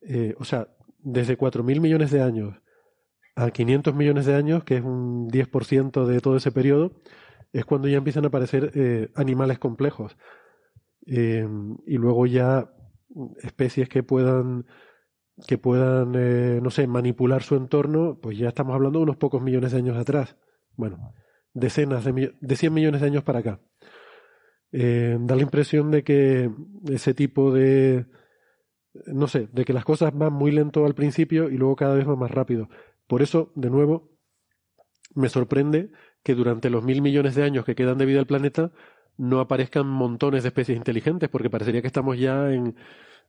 Eh, 0.00 0.34
o 0.38 0.44
sea, 0.44 0.68
desde 0.98 1.38
4.000 1.38 1.80
millones 1.80 2.10
de 2.10 2.22
años 2.22 2.56
a 3.36 3.50
500 3.52 3.94
millones 3.94 4.26
de 4.26 4.34
años, 4.34 4.64
que 4.64 4.78
es 4.78 4.82
un 4.82 5.28
10% 5.30 6.06
de 6.06 6.20
todo 6.20 6.36
ese 6.36 6.50
periodo, 6.50 7.00
es 7.52 7.64
cuando 7.64 7.86
ya 7.86 7.98
empiezan 7.98 8.24
a 8.24 8.28
aparecer 8.28 8.72
eh, 8.74 9.10
animales 9.14 9.60
complejos. 9.60 10.16
Eh, 11.06 11.46
y 11.86 11.96
luego 11.96 12.26
ya 12.26 12.70
especies 13.40 13.88
que 13.88 14.02
puedan 14.02 14.66
que 15.46 15.56
puedan, 15.56 16.10
no 16.60 16.70
sé, 16.70 16.88
manipular 16.88 17.44
su 17.44 17.54
entorno, 17.54 18.18
pues 18.20 18.36
ya 18.36 18.48
estamos 18.48 18.74
hablando 18.74 18.98
de 18.98 19.04
unos 19.04 19.18
pocos 19.18 19.40
millones 19.40 19.70
de 19.70 19.78
años 19.78 19.96
atrás. 19.96 20.36
Bueno, 20.74 21.14
decenas 21.54 22.04
de, 22.04 22.34
de 22.40 22.56
100 22.56 22.74
millones 22.74 23.00
de 23.02 23.06
años 23.06 23.22
para 23.22 23.38
acá. 23.38 23.60
Eh, 24.72 25.16
da 25.20 25.34
la 25.34 25.42
impresión 25.42 25.90
de 25.90 26.04
que 26.04 26.50
ese 26.90 27.14
tipo 27.14 27.52
de, 27.52 28.06
no 29.06 29.26
sé, 29.28 29.48
de 29.52 29.64
que 29.64 29.72
las 29.72 29.84
cosas 29.84 30.12
van 30.14 30.32
muy 30.32 30.50
lento 30.50 30.84
al 30.84 30.94
principio 30.94 31.48
y 31.48 31.56
luego 31.56 31.76
cada 31.76 31.94
vez 31.94 32.06
van 32.06 32.18
más 32.18 32.30
rápido. 32.30 32.68
Por 33.06 33.22
eso, 33.22 33.52
de 33.54 33.70
nuevo, 33.70 34.10
me 35.14 35.28
sorprende 35.28 35.90
que 36.22 36.34
durante 36.34 36.70
los 36.70 36.84
mil 36.84 37.00
millones 37.02 37.34
de 37.34 37.44
años 37.44 37.64
que 37.64 37.74
quedan 37.74 37.98
de 37.98 38.06
vida 38.06 38.20
al 38.20 38.26
planeta 38.26 38.72
no 39.16 39.40
aparezcan 39.40 39.86
montones 39.86 40.42
de 40.42 40.48
especies 40.48 40.76
inteligentes, 40.76 41.28
porque 41.28 41.50
parecería 41.50 41.80
que 41.80 41.86
estamos 41.88 42.18
ya 42.18 42.52
en, 42.52 42.76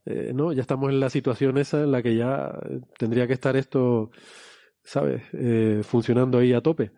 eh, 0.06 0.32
no, 0.35 0.51
ya 0.53 0.61
estamos 0.61 0.90
en 0.90 1.00
la 1.00 1.09
situación 1.09 1.58
esa 1.58 1.84
en 1.84 1.92
la 1.92 2.03
que 2.03 2.16
ya 2.16 2.59
tendría 2.98 3.27
que 3.27 3.34
estar 3.34 3.56
esto, 3.56 4.11
¿sabes?, 4.84 5.24
eh, 5.34 5.82
funcionando 5.84 6.38
ahí 6.38 6.53
a 6.53 6.61
tope. 6.61 6.92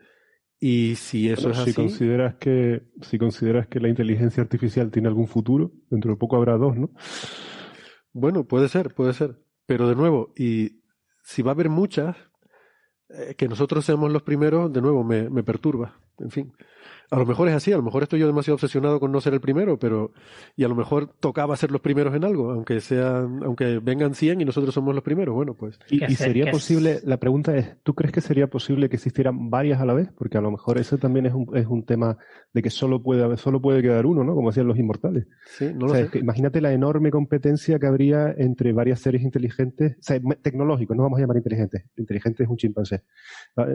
Y 0.64 0.93
si 0.95 1.27
eso 1.27 1.49
es 1.49 1.57
si 1.57 1.64
así. 1.64 1.73
Consideras 1.73 2.35
que, 2.35 2.83
si 3.01 3.17
consideras 3.17 3.67
que 3.67 3.80
la 3.80 3.90
inteligencia 3.90 4.43
artificial 4.43 4.91
tiene 4.91 5.07
algún 5.07 5.27
futuro, 5.27 5.72
dentro 5.90 6.11
de 6.11 6.17
poco 6.17 6.38
habrá 6.38 6.56
dos, 6.56 6.77
¿no? 6.77 6.91
Bueno, 8.14 8.45
puede 8.45 8.69
ser, 8.69 8.93
puede 8.93 9.14
ser. 9.14 9.41
Pero 9.65 9.90
de 9.90 9.95
nuevo, 9.95 10.33
y 10.38 10.83
si 11.23 11.41
va 11.41 11.51
a 11.51 11.56
haber 11.56 11.69
muchas, 11.69 12.15
eh, 13.09 13.33
que 13.35 13.48
nosotros 13.48 13.83
seamos 13.83 14.11
los 14.11 14.22
primeros, 14.22 14.72
de 14.72 14.81
nuevo 14.81 15.03
me, 15.03 15.31
me 15.31 15.43
perturba. 15.43 15.99
en 16.19 16.30
fin. 16.30 16.53
A 17.14 17.19
lo 17.19 17.25
mejor 17.25 17.49
es 17.49 17.53
así, 17.53 17.73
a 17.73 17.75
lo 17.75 17.83
mejor 17.83 18.03
estoy 18.03 18.22
yo 18.22 18.27
demasiado 18.27 18.56
obsesionado 18.56 18.98
con 19.01 19.11
no 19.11 19.19
ser 19.19 19.33
el 19.33 19.41
primero, 19.41 19.77
pero 19.77 20.14
y 20.56 20.64
a 20.64 20.69
lo 20.69 20.75
mejor 20.75 21.09
tocaba 21.19 21.57
ser 21.57 21.69
los 21.69 21.81
primeros 21.81 22.15
en 22.15 22.23
algo, 22.23 22.51
aunque 22.51 22.80
sean, 22.80 23.43
aunque 23.43 23.80
vengan 23.80 24.15
100 24.15 24.40
y 24.40 24.45
nosotros 24.45 24.73
somos 24.73 24.95
los 24.95 25.03
primeros, 25.03 25.35
bueno, 25.35 25.53
pues. 25.53 25.77
Y, 25.90 25.99
sería 26.15 26.49
posible, 26.49 27.01
la 27.03 27.17
pregunta 27.17 27.53
es, 27.57 27.75
¿tú 27.83 27.95
crees 27.95 28.14
que 28.14 28.22
sería 28.22 28.48
posible 28.48 28.88
que 28.88 28.95
existieran 28.95 29.49
varias 29.49 29.81
a 29.81 29.85
la 29.85 29.93
vez? 29.93 30.07
Porque 30.17 30.38
a 30.38 30.41
lo 30.41 30.51
mejor 30.51 30.77
eso 30.77 30.98
también 30.98 31.25
es 31.25 31.33
un, 31.33 31.49
es 31.53 31.67
un 31.67 31.83
tema 31.83 32.17
de 32.53 32.61
que 32.61 32.69
solo 32.69 33.03
puede 33.03 33.35
solo 33.35 33.61
puede 33.61 33.81
quedar 33.81 34.06
uno, 34.06 34.23
¿no? 34.23 34.33
Como 34.33 34.49
decían 34.49 34.67
los 34.67 34.80
inmortales. 34.80 35.27
Sí, 35.48 35.69
no 35.75 35.88
lo 35.88 35.95
sé. 35.95 36.09
imagínate 36.14 36.61
la 36.61 36.72
enorme 36.72 37.11
competencia 37.11 37.77
que 37.77 37.88
habría 37.88 38.33
entre 38.38 38.72
varias 38.72 39.01
seres 39.01 39.22
inteligentes, 39.22 39.98
o 39.99 40.01
sea, 40.01 40.17
tecnológicos, 40.41 40.95
no 40.95 41.03
vamos 41.03 41.17
a 41.17 41.22
llamar 41.23 41.35
inteligentes, 41.35 41.83
inteligente 41.98 42.43
es 42.43 42.49
un 42.49 42.56
chimpancé, 42.56 43.03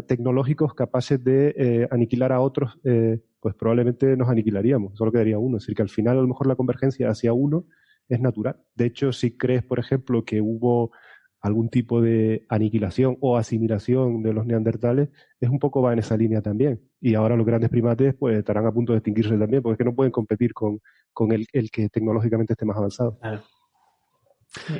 tecnológicos 0.06 0.72
capaces 0.72 1.22
de 1.22 1.54
eh, 1.54 1.88
aniquilar 1.90 2.32
a 2.32 2.40
otros 2.40 2.78
eh, 2.82 3.20
pues 3.40 3.54
probablemente 3.54 4.16
nos 4.16 4.28
aniquilaríamos, 4.28 4.96
solo 4.96 5.12
quedaría 5.12 5.38
uno. 5.38 5.56
Es 5.56 5.64
decir, 5.64 5.76
que 5.76 5.82
al 5.82 5.88
final 5.88 6.18
a 6.18 6.22
lo 6.22 6.28
mejor 6.28 6.46
la 6.46 6.56
convergencia 6.56 7.08
hacia 7.10 7.32
uno 7.32 7.66
es 8.08 8.20
natural. 8.20 8.56
De 8.74 8.86
hecho, 8.86 9.12
si 9.12 9.36
crees, 9.36 9.62
por 9.62 9.78
ejemplo, 9.78 10.24
que 10.24 10.40
hubo 10.40 10.92
algún 11.40 11.68
tipo 11.68 12.00
de 12.00 12.44
aniquilación 12.48 13.16
o 13.20 13.36
asimilación 13.36 14.22
de 14.22 14.32
los 14.32 14.46
neandertales, 14.46 15.10
es 15.40 15.48
un 15.48 15.58
poco 15.58 15.80
va 15.80 15.92
en 15.92 16.00
esa 16.00 16.16
línea 16.16 16.42
también. 16.42 16.80
Y 17.00 17.14
ahora 17.14 17.36
los 17.36 17.46
grandes 17.46 17.70
primates 17.70 18.14
pues 18.14 18.36
estarán 18.38 18.66
a 18.66 18.72
punto 18.72 18.92
de 18.92 18.98
extinguirse 18.98 19.36
también, 19.38 19.62
porque 19.62 19.74
es 19.74 19.78
que 19.78 19.84
no 19.84 19.94
pueden 19.94 20.12
competir 20.12 20.52
con, 20.52 20.80
con 21.12 21.32
el, 21.32 21.46
el, 21.52 21.70
que 21.70 21.88
tecnológicamente 21.88 22.54
esté 22.54 22.64
más 22.64 22.76
avanzado. 22.76 23.18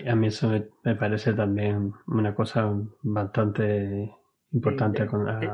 A 0.07 0.15
mí 0.15 0.27
eso 0.27 0.51
me 0.85 0.97
parece 0.97 1.35
también 1.35 1.93
una 2.07 2.35
cosa 2.35 2.73
bastante 3.03 4.11
importante. 4.57 5.07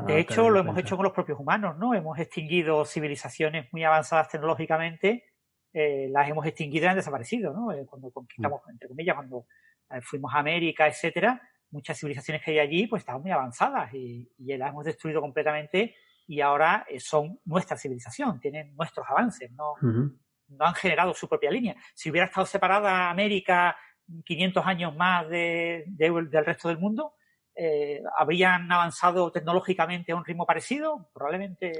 De, 0.07 0.21
hecho, 0.21 0.49
lo 0.49 0.61
hemos 0.61 0.79
hecho 0.79 0.97
con 0.97 1.05
los 1.05 1.13
propios 1.13 1.39
humanos, 1.39 1.77
¿no? 1.77 1.95
Hemos 1.95 2.19
extinguido 2.19 2.85
civilizaciones 2.85 3.67
muy 3.73 3.85
avanzadas 3.85 4.29
tecnológicamente, 4.29 5.25
eh, 5.73 6.09
las 6.11 6.29
hemos 6.29 6.47
extinguido 6.47 6.87
y 6.87 6.89
han 6.89 6.97
desaparecido, 6.97 7.53
¿no? 7.53 7.73
Eh, 7.73 7.85
cuando 7.85 8.11
conquistamos, 8.11 8.63
mm. 8.65 8.71
entre 8.71 8.89
comillas, 8.89 9.17
cuando 9.17 9.47
eh, 9.91 10.01
fuimos 10.03 10.33
a 10.35 10.39
América, 10.39 10.87
etcétera, 10.87 11.41
muchas 11.71 11.99
civilizaciones 11.99 12.43
que 12.45 12.53
hay 12.53 12.59
allí, 12.61 12.87
pues 12.87 13.01
estaban 13.01 13.23
muy 13.23 13.31
avanzadas 13.31 13.93
y, 13.93 14.31
las 14.39 14.71
hemos 14.71 14.85
destruido 14.85 15.21
completamente 15.21 15.95
y 16.27 16.41
ahora 16.41 16.87
son 16.99 17.41
nuestra 17.45 17.77
civilización, 17.77 18.39
tienen 18.39 18.77
nuestros 18.77 19.07
avances, 19.09 19.51
no, 19.53 19.75
no 19.81 20.65
han 20.65 20.75
generado 20.75 21.15
su 21.15 21.29
propia 21.29 21.51
línea. 21.51 21.75
Si 21.95 22.11
hubiera 22.11 22.27
estado 22.27 22.47
separada 22.47 23.11
América 23.11 23.77
500 24.25 24.67
años 24.67 24.95
más 24.95 25.29
de, 25.29 25.85
del 25.89 26.45
resto 26.45 26.69
del 26.69 26.79
mundo, 26.79 27.15
eh, 27.55 28.03
¿habrían 28.19 28.71
avanzado 28.71 29.31
tecnológicamente 29.31 30.13
a 30.13 30.17
un 30.17 30.25
ritmo 30.25 30.47
parecido? 30.47 31.09
Probablemente. 31.13 31.73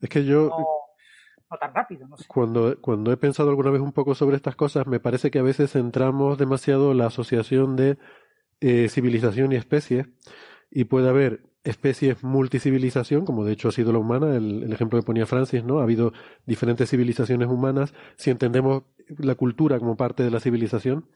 Es 0.00 0.08
que 0.08 0.24
yo. 0.24 0.50
No, 1.50 1.56
tan 1.56 1.74
rápido, 1.74 2.06
no 2.06 2.16
sé. 2.16 2.26
Cuando, 2.28 2.78
cuando 2.80 3.10
he 3.10 3.16
pensado 3.16 3.48
alguna 3.48 3.70
vez 3.70 3.80
un 3.80 3.92
poco 3.92 4.14
sobre 4.14 4.36
estas 4.36 4.54
cosas, 4.54 4.86
me 4.86 5.00
parece 5.00 5.30
que 5.30 5.38
a 5.38 5.42
veces 5.42 5.72
centramos 5.72 6.36
demasiado 6.36 6.92
la 6.92 7.06
asociación 7.06 7.74
de 7.74 7.96
eh, 8.60 8.88
civilización 8.90 9.52
y 9.52 9.56
especie, 9.56 10.06
y 10.70 10.84
puede 10.84 11.08
haber 11.08 11.40
especies 11.64 12.22
multicivilización, 12.22 13.24
como 13.24 13.44
de 13.44 13.52
hecho 13.52 13.68
ha 13.68 13.72
sido 13.72 13.92
la 13.92 13.98
humana, 13.98 14.36
el, 14.36 14.62
el, 14.62 14.72
ejemplo 14.72 14.98
que 14.98 15.06
ponía 15.06 15.26
Francis, 15.26 15.64
¿no? 15.64 15.80
Ha 15.80 15.84
habido 15.84 16.12
diferentes 16.44 16.90
civilizaciones 16.90 17.48
humanas, 17.48 17.94
si 18.16 18.30
entendemos 18.30 18.82
la 19.16 19.34
cultura 19.34 19.78
como 19.78 19.96
parte 19.96 20.22
de 20.22 20.30
la 20.30 20.40
civilización, 20.40 21.06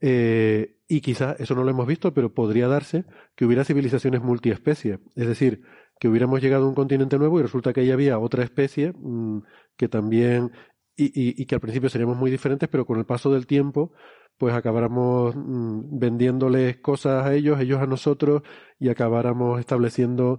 eh, 0.00 0.76
y 0.88 1.00
quizás 1.00 1.40
eso 1.40 1.54
no 1.54 1.64
lo 1.64 1.70
hemos 1.70 1.86
visto, 1.86 2.12
pero 2.12 2.34
podría 2.34 2.68
darse 2.68 3.04
que 3.34 3.44
hubiera 3.44 3.64
civilizaciones 3.64 4.22
multiespecies. 4.22 4.98
Es 5.14 5.26
decir, 5.26 5.62
que 5.98 6.08
hubiéramos 6.08 6.42
llegado 6.42 6.66
a 6.66 6.68
un 6.68 6.74
continente 6.74 7.18
nuevo 7.18 7.38
y 7.38 7.42
resulta 7.42 7.72
que 7.72 7.80
ahí 7.80 7.90
había 7.90 8.18
otra 8.18 8.44
especie 8.44 8.92
mm, 8.96 9.42
que 9.76 9.88
también. 9.88 10.52
Y, 10.96 11.44
que 11.46 11.56
al 11.56 11.60
principio 11.60 11.88
seríamos 11.88 12.16
muy 12.16 12.30
diferentes, 12.30 12.68
pero 12.68 12.86
con 12.86 13.00
el 13.00 13.04
paso 13.04 13.32
del 13.32 13.48
tiempo, 13.48 13.92
pues 14.38 14.54
acabáramos 14.54 15.34
mm, 15.34 15.98
vendiéndoles 15.98 16.76
cosas 16.78 17.26
a 17.26 17.34
ellos, 17.34 17.60
ellos 17.60 17.80
a 17.80 17.86
nosotros, 17.86 18.42
y 18.78 18.88
acabáramos 18.90 19.58
estableciendo 19.58 20.38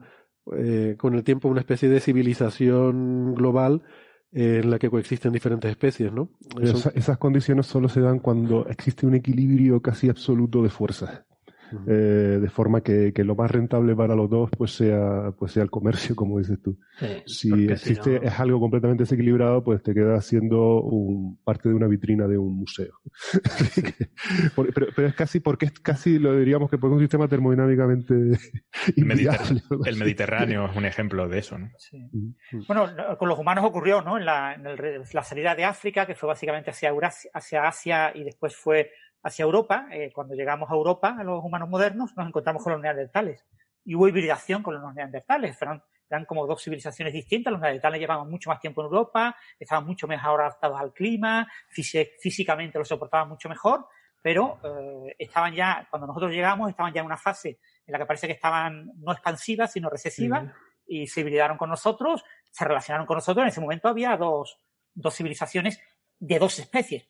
eh, 0.55 0.95
con 0.97 1.13
el 1.15 1.23
tiempo 1.25 1.49
una 1.49 1.59
especie 1.59 1.89
de 1.89 1.99
civilización 1.99 3.35
global 3.35 3.83
en 4.35 4.69
la 4.69 4.77
que 4.77 4.89
coexisten 4.89 5.31
diferentes 5.31 5.71
especies, 5.71 6.11
¿no? 6.11 6.29
esas 6.93 7.17
condiciones 7.17 7.65
solo 7.67 7.87
se 7.87 8.01
dan 8.01 8.19
cuando 8.19 8.67
existe 8.67 9.05
un 9.05 9.15
equilibrio 9.15 9.81
casi 9.81 10.09
absoluto 10.09 10.61
de 10.61 10.69
fuerzas. 10.69 11.23
Eh, 11.87 12.39
de 12.41 12.49
forma 12.49 12.81
que, 12.81 13.11
lo 13.17 13.35
más 13.35 13.49
rentable 13.49 13.95
para 13.95 14.15
los 14.15 14.29
dos 14.29 14.49
pues 14.55 14.71
sea, 14.71 15.31
pues 15.37 15.51
sea 15.51 15.63
el 15.63 15.69
comercio, 15.69 16.15
como 16.15 16.39
dices 16.39 16.61
tú. 16.61 16.77
si 17.25 17.69
existe, 17.69 18.25
es 18.25 18.39
algo 18.39 18.59
completamente 18.59 19.03
desequilibrado, 19.03 19.63
pues 19.63 19.81
te 19.81 19.93
queda 19.93 20.21
siendo 20.21 20.81
un, 20.81 21.39
parte 21.43 21.69
de 21.69 21.75
una 21.75 21.87
vitrina 21.87 22.27
de 22.27 22.37
un 22.37 22.57
museo. 22.57 22.93
pero, 24.73 25.07
es 25.07 25.15
casi, 25.15 25.39
porque 25.39 25.65
es 25.65 25.71
casi, 25.79 26.19
lo 26.19 26.37
diríamos 26.37 26.69
que 26.69 26.77
por 26.77 26.91
un 26.91 26.99
sistema 26.99 27.27
termodinámicamente 27.27 28.13
el, 28.95 29.05
Mediterráneo 29.97 30.69
es 30.69 30.75
un 30.75 30.85
ejemplo 30.85 31.27
de 31.27 31.39
eso, 31.39 31.57
¿no? 31.57 31.69
Bueno, 32.67 32.87
con 33.17 33.27
los 33.27 33.39
humanos 33.39 33.65
ocurrió, 33.65 34.01
¿no? 34.01 34.17
En 34.17 34.25
la, 34.25 34.55
la 34.57 35.23
salida 35.23 35.55
de 35.55 35.65
África, 35.65 36.05
que 36.05 36.15
fue 36.15 36.27
básicamente 36.27 36.69
hacia, 36.69 36.89
Eurasia, 36.89 37.31
hacia 37.33 37.67
Asia 37.67 38.11
y 38.13 38.23
después 38.23 38.55
fue 38.55 38.91
hacia 39.25 39.41
Europa, 39.41 39.87
eh, 39.91 40.11
cuando 40.13 40.35
llegamos 40.35 40.69
a 40.69 40.75
Europa, 40.75 41.15
a 41.19 41.23
los 41.23 41.43
humanos 41.43 41.67
modernos, 41.67 42.15
nos 42.15 42.27
encontramos 42.27 42.63
con 42.63 42.73
los 42.73 42.81
neandertales. 42.81 43.43
Y 43.83 43.95
hubo 43.95 44.07
hibridación 44.07 44.61
con 44.61 44.79
los 44.79 44.93
neandertales. 44.93 45.59
Eran, 45.59 45.81
eran 46.07 46.25
como 46.25 46.45
dos 46.45 46.63
civilizaciones 46.63 47.11
distintas. 47.11 47.51
Los 47.51 47.59
neandertales 47.59 47.99
llevaban 47.99 48.29
mucho 48.29 48.51
más 48.51 48.59
tiempo 48.59 48.81
en 48.81 48.85
Europa, 48.85 49.35
estaban 49.59 49.83
mucho 49.83 50.07
mejor 50.07 50.41
adaptados 50.41 50.79
al 50.79 50.93
clima, 50.93 51.47
físicamente 51.69 52.77
lo 52.77 52.85
soportaban 52.85 53.27
mucho 53.27 53.49
mejor, 53.49 53.87
pero 54.21 54.59
eh, 54.63 55.15
estaban 55.17 55.55
ya, 55.55 55.87
cuando 55.89 56.05
nosotros 56.05 56.31
llegamos, 56.31 56.69
estaban 56.69 56.93
ya 56.93 56.99
en 56.99 57.07
una 57.07 57.17
fase 57.17 57.57
en 57.87 57.93
la 57.93 57.97
que 57.97 58.05
parece 58.05 58.27
que 58.27 58.33
estaban 58.33 58.91
no 58.97 59.11
expansivas, 59.11 59.71
sino 59.71 59.89
recesivas, 59.89 60.53
y 60.85 61.07
se 61.07 61.21
hibridaron 61.21 61.57
con 61.57 61.71
nosotros, 61.71 62.23
se 62.51 62.63
relacionaron 62.63 63.07
con 63.07 63.17
nosotros. 63.17 63.41
En 63.41 63.49
ese 63.49 63.61
momento 63.61 63.87
había 63.87 64.15
dos, 64.17 64.59
dos 64.93 65.15
civilizaciones 65.15 65.81
de 66.19 66.37
dos 66.37 66.59
especies 66.59 67.07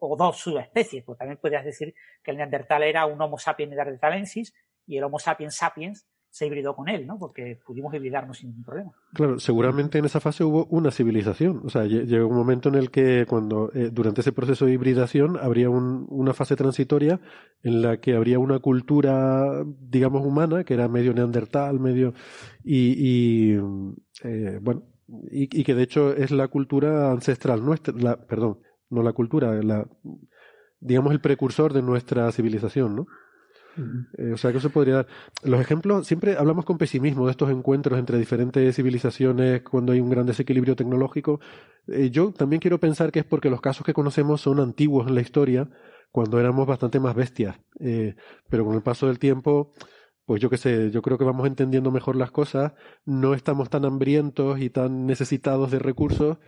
o, 0.00 0.16
dos 0.16 0.38
subespecies, 0.38 1.04
porque 1.04 1.18
también 1.18 1.38
podrías 1.38 1.64
decir 1.64 1.94
que 2.22 2.30
el 2.30 2.36
neandertal 2.36 2.82
era 2.82 3.06
un 3.06 3.20
Homo 3.20 3.38
sapiens 3.38 3.72
neanderthalensis 3.72 4.54
y 4.86 4.98
el 4.98 5.04
Homo 5.04 5.18
sapiens 5.18 5.56
sapiens 5.56 6.06
se 6.34 6.48
hibridó 6.48 6.74
con 6.74 6.88
él, 6.88 7.06
¿no? 7.06 7.16
Porque 7.16 7.60
pudimos 7.64 7.94
hibridarnos 7.94 8.38
sin 8.38 8.48
ningún 8.48 8.64
problema. 8.64 8.90
Claro, 9.12 9.38
seguramente 9.38 9.98
en 9.98 10.04
esa 10.04 10.18
fase 10.18 10.42
hubo 10.42 10.66
una 10.66 10.90
civilización. 10.90 11.62
O 11.64 11.68
sea, 11.68 11.84
llegó 11.84 12.26
un 12.26 12.34
momento 12.34 12.68
en 12.70 12.74
el 12.74 12.90
que 12.90 13.24
cuando 13.24 13.70
eh, 13.72 13.90
durante 13.92 14.20
ese 14.20 14.32
proceso 14.32 14.66
de 14.66 14.72
hibridación 14.72 15.38
habría 15.40 15.70
una 15.70 16.34
fase 16.34 16.56
transitoria 16.56 17.20
en 17.62 17.82
la 17.82 17.98
que 17.98 18.16
habría 18.16 18.40
una 18.40 18.58
cultura, 18.58 19.62
digamos, 19.64 20.26
humana, 20.26 20.64
que 20.64 20.74
era 20.74 20.88
medio 20.88 21.14
neandertal, 21.14 21.78
medio 21.78 22.14
y, 22.64 23.54
eh, 24.24 24.58
bueno, 24.60 24.82
y, 25.30 25.60
y, 25.60 25.62
que 25.62 25.76
de 25.76 25.84
hecho 25.84 26.12
es 26.16 26.32
la 26.32 26.48
cultura 26.48 27.12
ancestral 27.12 27.64
nuestra, 27.64 27.94
la, 27.96 28.26
perdón, 28.26 28.58
no 28.90 29.02
la 29.02 29.12
cultura, 29.12 29.52
la, 29.62 29.86
digamos 30.80 31.12
el 31.12 31.20
precursor 31.20 31.72
de 31.72 31.82
nuestra 31.82 32.30
civilización, 32.32 32.96
¿no? 32.96 33.06
Eh, 34.18 34.32
o 34.32 34.36
sea 34.36 34.52
que 34.52 34.58
eso 34.58 34.70
podría 34.70 34.96
dar. 34.96 35.06
Los 35.42 35.60
ejemplos, 35.60 36.06
siempre 36.06 36.36
hablamos 36.36 36.64
con 36.64 36.78
pesimismo 36.78 37.26
de 37.26 37.32
estos 37.32 37.50
encuentros 37.50 37.98
entre 37.98 38.18
diferentes 38.18 38.76
civilizaciones 38.76 39.62
cuando 39.62 39.92
hay 39.92 40.00
un 40.00 40.10
gran 40.10 40.26
desequilibrio 40.26 40.76
tecnológico. 40.76 41.40
Eh, 41.88 42.10
yo 42.10 42.32
también 42.32 42.60
quiero 42.60 42.78
pensar 42.78 43.10
que 43.10 43.20
es 43.20 43.24
porque 43.24 43.50
los 43.50 43.60
casos 43.60 43.84
que 43.84 43.94
conocemos 43.94 44.40
son 44.40 44.60
antiguos 44.60 45.08
en 45.08 45.14
la 45.14 45.20
historia, 45.20 45.68
cuando 46.10 46.38
éramos 46.38 46.66
bastante 46.66 47.00
más 47.00 47.14
bestias. 47.14 47.56
Eh, 47.80 48.14
pero 48.48 48.64
con 48.64 48.74
el 48.74 48.82
paso 48.82 49.08
del 49.08 49.18
tiempo, 49.18 49.72
pues 50.24 50.40
yo 50.40 50.48
qué 50.48 50.56
sé, 50.56 50.90
yo 50.90 51.02
creo 51.02 51.18
que 51.18 51.24
vamos 51.24 51.46
entendiendo 51.46 51.90
mejor 51.90 52.16
las 52.16 52.30
cosas, 52.30 52.72
no 53.04 53.34
estamos 53.34 53.68
tan 53.68 53.84
hambrientos 53.84 54.60
y 54.60 54.70
tan 54.70 55.06
necesitados 55.06 55.70
de 55.70 55.80
recursos 55.80 56.38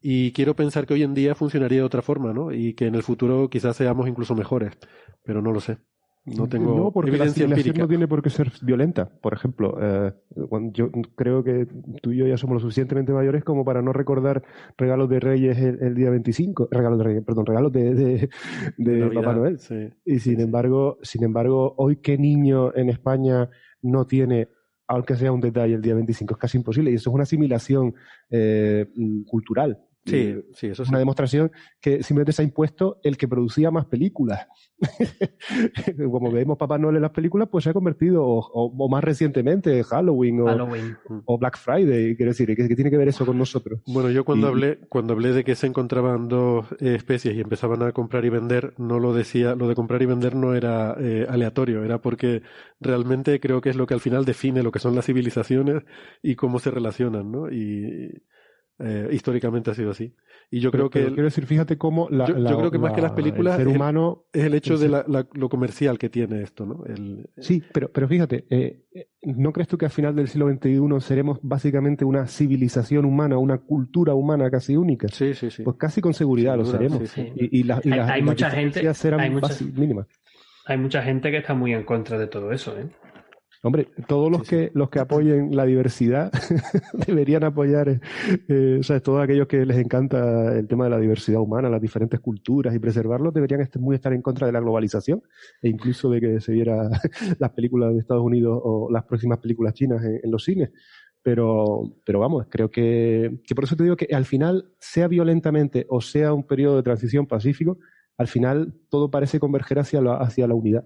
y 0.00 0.32
quiero 0.32 0.54
pensar 0.54 0.86
que 0.86 0.94
hoy 0.94 1.02
en 1.02 1.14
día 1.14 1.34
funcionaría 1.34 1.78
de 1.78 1.84
otra 1.84 2.02
forma, 2.02 2.32
¿no? 2.32 2.52
Y 2.52 2.74
que 2.74 2.86
en 2.86 2.94
el 2.94 3.02
futuro 3.02 3.48
quizás 3.50 3.76
seamos 3.76 4.08
incluso 4.08 4.34
mejores, 4.34 4.72
pero 5.24 5.42
no 5.42 5.52
lo 5.52 5.60
sé. 5.60 5.78
No 6.26 6.48
tengo 6.48 6.76
no, 6.76 6.90
porque 6.90 7.10
evidencia 7.10 7.46
la 7.46 7.56
no 7.56 7.86
tiene 7.86 8.08
por 8.08 8.20
qué 8.20 8.30
ser 8.30 8.50
violenta. 8.60 9.08
Por 9.08 9.32
ejemplo, 9.32 9.78
eh, 9.80 10.12
yo 10.72 10.90
creo 11.14 11.44
que 11.44 11.68
tú 12.02 12.10
y 12.10 12.16
yo 12.16 12.26
ya 12.26 12.36
somos 12.36 12.54
lo 12.54 12.60
suficientemente 12.60 13.12
mayores 13.12 13.44
como 13.44 13.64
para 13.64 13.80
no 13.80 13.92
recordar 13.92 14.42
regalos 14.76 15.08
de 15.08 15.20
Reyes 15.20 15.56
el, 15.56 15.94
día 15.94 16.10
25, 16.10 16.68
regalos 16.72 16.98
de 16.98 17.04
Reyes, 17.04 17.24
perdón, 17.24 17.46
regalos 17.46 17.72
de, 17.72 18.28
de, 18.76 19.10
Papá 19.14 19.34
Noel. 19.34 19.60
y 20.04 20.18
sin 20.18 20.40
embargo, 20.40 20.98
sin 21.02 21.22
embargo, 21.22 21.74
hoy 21.76 21.98
qué 21.98 22.18
niño 22.18 22.74
en 22.74 22.90
España 22.90 23.48
no 23.82 24.06
tiene 24.06 24.48
aunque 24.88 25.16
sea 25.16 25.32
un 25.32 25.40
detalle 25.40 25.74
el 25.74 25.82
día 25.82 25.94
25, 25.94 26.34
es 26.34 26.38
casi 26.38 26.58
imposible. 26.58 26.92
Y 26.92 26.94
eso 26.94 27.10
es 27.10 27.14
una 27.14 27.24
asimilación 27.24 27.94
eh, 28.30 28.86
cultural 29.26 29.85
Sí, 30.06 30.34
sí, 30.54 30.68
eso 30.68 30.84
es 30.84 30.88
una 30.88 30.98
demostración 30.98 31.50
que 31.80 32.02
simplemente 32.02 32.32
se 32.32 32.42
ha 32.42 32.44
impuesto 32.44 33.00
el 33.02 33.16
que 33.16 33.26
producía 33.26 33.70
más 33.70 33.86
películas. 33.86 34.46
Como 35.96 36.30
vemos 36.30 36.56
Papá 36.58 36.78
Noel 36.78 36.96
en 36.96 37.02
las 37.02 37.10
películas, 37.10 37.48
pues 37.50 37.64
se 37.64 37.70
ha 37.70 37.72
convertido, 37.72 38.22
o, 38.24 38.88
más 38.88 39.02
recientemente, 39.02 39.82
Halloween, 39.82 40.40
o, 41.24 41.38
Black 41.38 41.58
Friday, 41.58 42.16
quiero 42.16 42.30
decir, 42.30 42.54
¿qué, 42.54 42.74
tiene 42.74 42.90
que 42.90 42.96
ver 42.96 43.08
eso 43.08 43.26
con 43.26 43.36
nosotros? 43.36 43.80
Bueno, 43.86 44.10
yo 44.10 44.24
cuando 44.24 44.46
hablé, 44.48 44.78
cuando 44.88 45.14
hablé 45.14 45.32
de 45.32 45.44
que 45.44 45.56
se 45.56 45.66
encontraban 45.66 46.28
dos 46.28 46.66
eh, 46.78 46.94
especies 46.94 47.34
y 47.34 47.40
empezaban 47.40 47.82
a 47.82 47.92
comprar 47.92 48.24
y 48.24 48.28
vender, 48.28 48.74
no 48.78 49.00
lo 49.00 49.12
decía, 49.12 49.54
lo 49.54 49.66
de 49.66 49.74
comprar 49.74 50.02
y 50.02 50.06
vender 50.06 50.36
no 50.36 50.54
era 50.54 50.96
eh, 51.00 51.26
aleatorio, 51.28 51.82
era 51.82 52.00
porque 52.00 52.42
realmente 52.80 53.40
creo 53.40 53.60
que 53.60 53.70
es 53.70 53.76
lo 53.76 53.86
que 53.86 53.94
al 53.94 54.00
final 54.00 54.24
define 54.24 54.62
lo 54.62 54.70
que 54.70 54.78
son 54.78 54.94
las 54.94 55.06
civilizaciones 55.06 55.82
y 56.22 56.36
cómo 56.36 56.60
se 56.60 56.70
relacionan, 56.70 57.32
¿no? 57.32 57.50
Y 57.50 58.22
eh, 58.78 59.08
históricamente 59.10 59.70
ha 59.70 59.74
sido 59.74 59.90
así. 59.90 60.14
Y 60.50 60.60
yo 60.60 60.70
creo 60.70 60.90
que. 60.90 61.06
quiero 61.06 61.24
decir, 61.24 61.46
fíjate 61.46 61.78
cómo 61.78 62.08
la, 62.10 62.26
yo, 62.26 62.58
creo 62.58 62.70
que 62.70 62.78
más 62.78 62.92
que 62.92 63.00
las 63.00 63.12
películas. 63.12 63.58
El 63.58 63.66
ser 63.66 63.74
humano. 63.74 64.26
Es 64.32 64.44
el, 64.44 64.54
hecho 64.54 64.76
de 64.76 64.88
lo 64.88 65.48
comercial 65.48 65.98
que 65.98 66.10
tiene 66.10 66.42
esto, 66.42 66.66
¿no? 66.66 66.84
El, 66.84 67.30
sí, 67.38 67.62
pero, 67.72 67.90
pero 67.90 68.06
fíjate, 68.06 68.46
eh, 68.50 68.84
¿no 69.22 69.52
crees 69.52 69.68
tú 69.68 69.78
que 69.78 69.86
al 69.86 69.90
final 69.90 70.14
del 70.14 70.28
siglo 70.28 70.50
XXI 70.50 71.00
seremos 71.00 71.38
básicamente 71.42 72.04
una 72.04 72.26
civilización 72.26 73.06
humana, 73.06 73.38
una 73.38 73.58
cultura 73.58 74.14
humana 74.14 74.50
casi 74.50 74.76
única? 74.76 75.08
Sí, 75.08 75.34
sí, 75.34 75.50
sí. 75.50 75.62
Pues 75.62 75.76
casi 75.78 76.00
con 76.00 76.12
seguridad 76.12 76.56
lo 76.56 76.66
seremos. 76.66 77.16
Y, 77.16 77.60
y, 77.60 77.70
hay, 77.70 77.98
hay 77.98 78.22
mucha 78.22 78.50
gente. 78.50 78.92
Serán 78.94 79.20
hay 79.20 79.30
mínimas. 79.74 80.06
Hay 80.66 80.78
mucha 80.78 81.02
gente 81.02 81.30
que 81.30 81.38
está 81.38 81.54
muy 81.54 81.72
en 81.72 81.84
contra 81.84 82.18
de 82.18 82.26
todo 82.26 82.52
eso, 82.52 82.76
¿eh? 82.76 82.88
Hombre, 83.66 83.88
todos 84.06 84.30
los 84.30 84.44
que 84.44 84.70
los 84.74 84.90
que 84.90 85.00
apoyen 85.00 85.56
la 85.56 85.64
diversidad 85.64 86.30
deberían 87.08 87.42
apoyar, 87.42 88.00
eh, 88.46 88.76
o 88.78 88.82
sea, 88.84 89.00
todos 89.00 89.20
aquellos 89.20 89.48
que 89.48 89.66
les 89.66 89.78
encanta 89.78 90.56
el 90.56 90.68
tema 90.68 90.84
de 90.84 90.90
la 90.90 91.00
diversidad 91.00 91.40
humana, 91.40 91.68
las 91.68 91.82
diferentes 91.82 92.20
culturas 92.20 92.72
y 92.76 92.78
preservarlos, 92.78 93.34
deberían 93.34 93.62
estar, 93.62 93.82
muy 93.82 93.96
estar 93.96 94.12
en 94.12 94.22
contra 94.22 94.46
de 94.46 94.52
la 94.52 94.60
globalización 94.60 95.20
e 95.60 95.68
incluso 95.68 96.08
de 96.10 96.20
que 96.20 96.40
se 96.40 96.52
viera 96.52 96.88
las 97.40 97.50
películas 97.50 97.92
de 97.92 97.98
Estados 97.98 98.22
Unidos 98.22 98.60
o 98.62 98.88
las 98.88 99.02
próximas 99.02 99.40
películas 99.40 99.74
chinas 99.74 100.00
en, 100.04 100.30
los 100.30 100.44
cines. 100.44 100.70
Pero, 101.20 101.96
pero 102.04 102.20
vamos, 102.20 102.46
creo 102.48 102.70
que, 102.70 103.40
que 103.44 103.56
por 103.56 103.64
eso 103.64 103.74
te 103.74 103.82
digo 103.82 103.96
que 103.96 104.14
al 104.14 104.26
final, 104.26 104.74
sea 104.78 105.08
violentamente 105.08 105.86
o 105.88 106.00
sea 106.00 106.32
un 106.32 106.46
periodo 106.46 106.76
de 106.76 106.84
transición 106.84 107.26
pacífico, 107.26 107.78
al 108.16 108.28
final 108.28 108.74
todo 108.88 109.10
parece 109.10 109.40
converger 109.40 109.80
hacia 109.80 110.00
la, 110.00 110.18
hacia 110.18 110.46
la 110.46 110.54
unidad. 110.54 110.84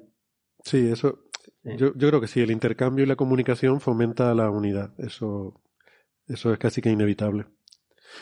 Sí, 0.64 0.88
eso, 0.90 1.18
yo, 1.62 1.92
yo, 1.94 2.08
creo 2.08 2.20
que 2.20 2.26
sí, 2.26 2.40
el 2.40 2.50
intercambio 2.50 3.04
y 3.04 3.08
la 3.08 3.16
comunicación 3.16 3.80
fomenta 3.80 4.34
la 4.34 4.50
unidad. 4.50 4.92
Eso, 4.98 5.60
eso 6.26 6.52
es 6.52 6.58
casi 6.58 6.80
que 6.80 6.90
inevitable. 6.90 7.46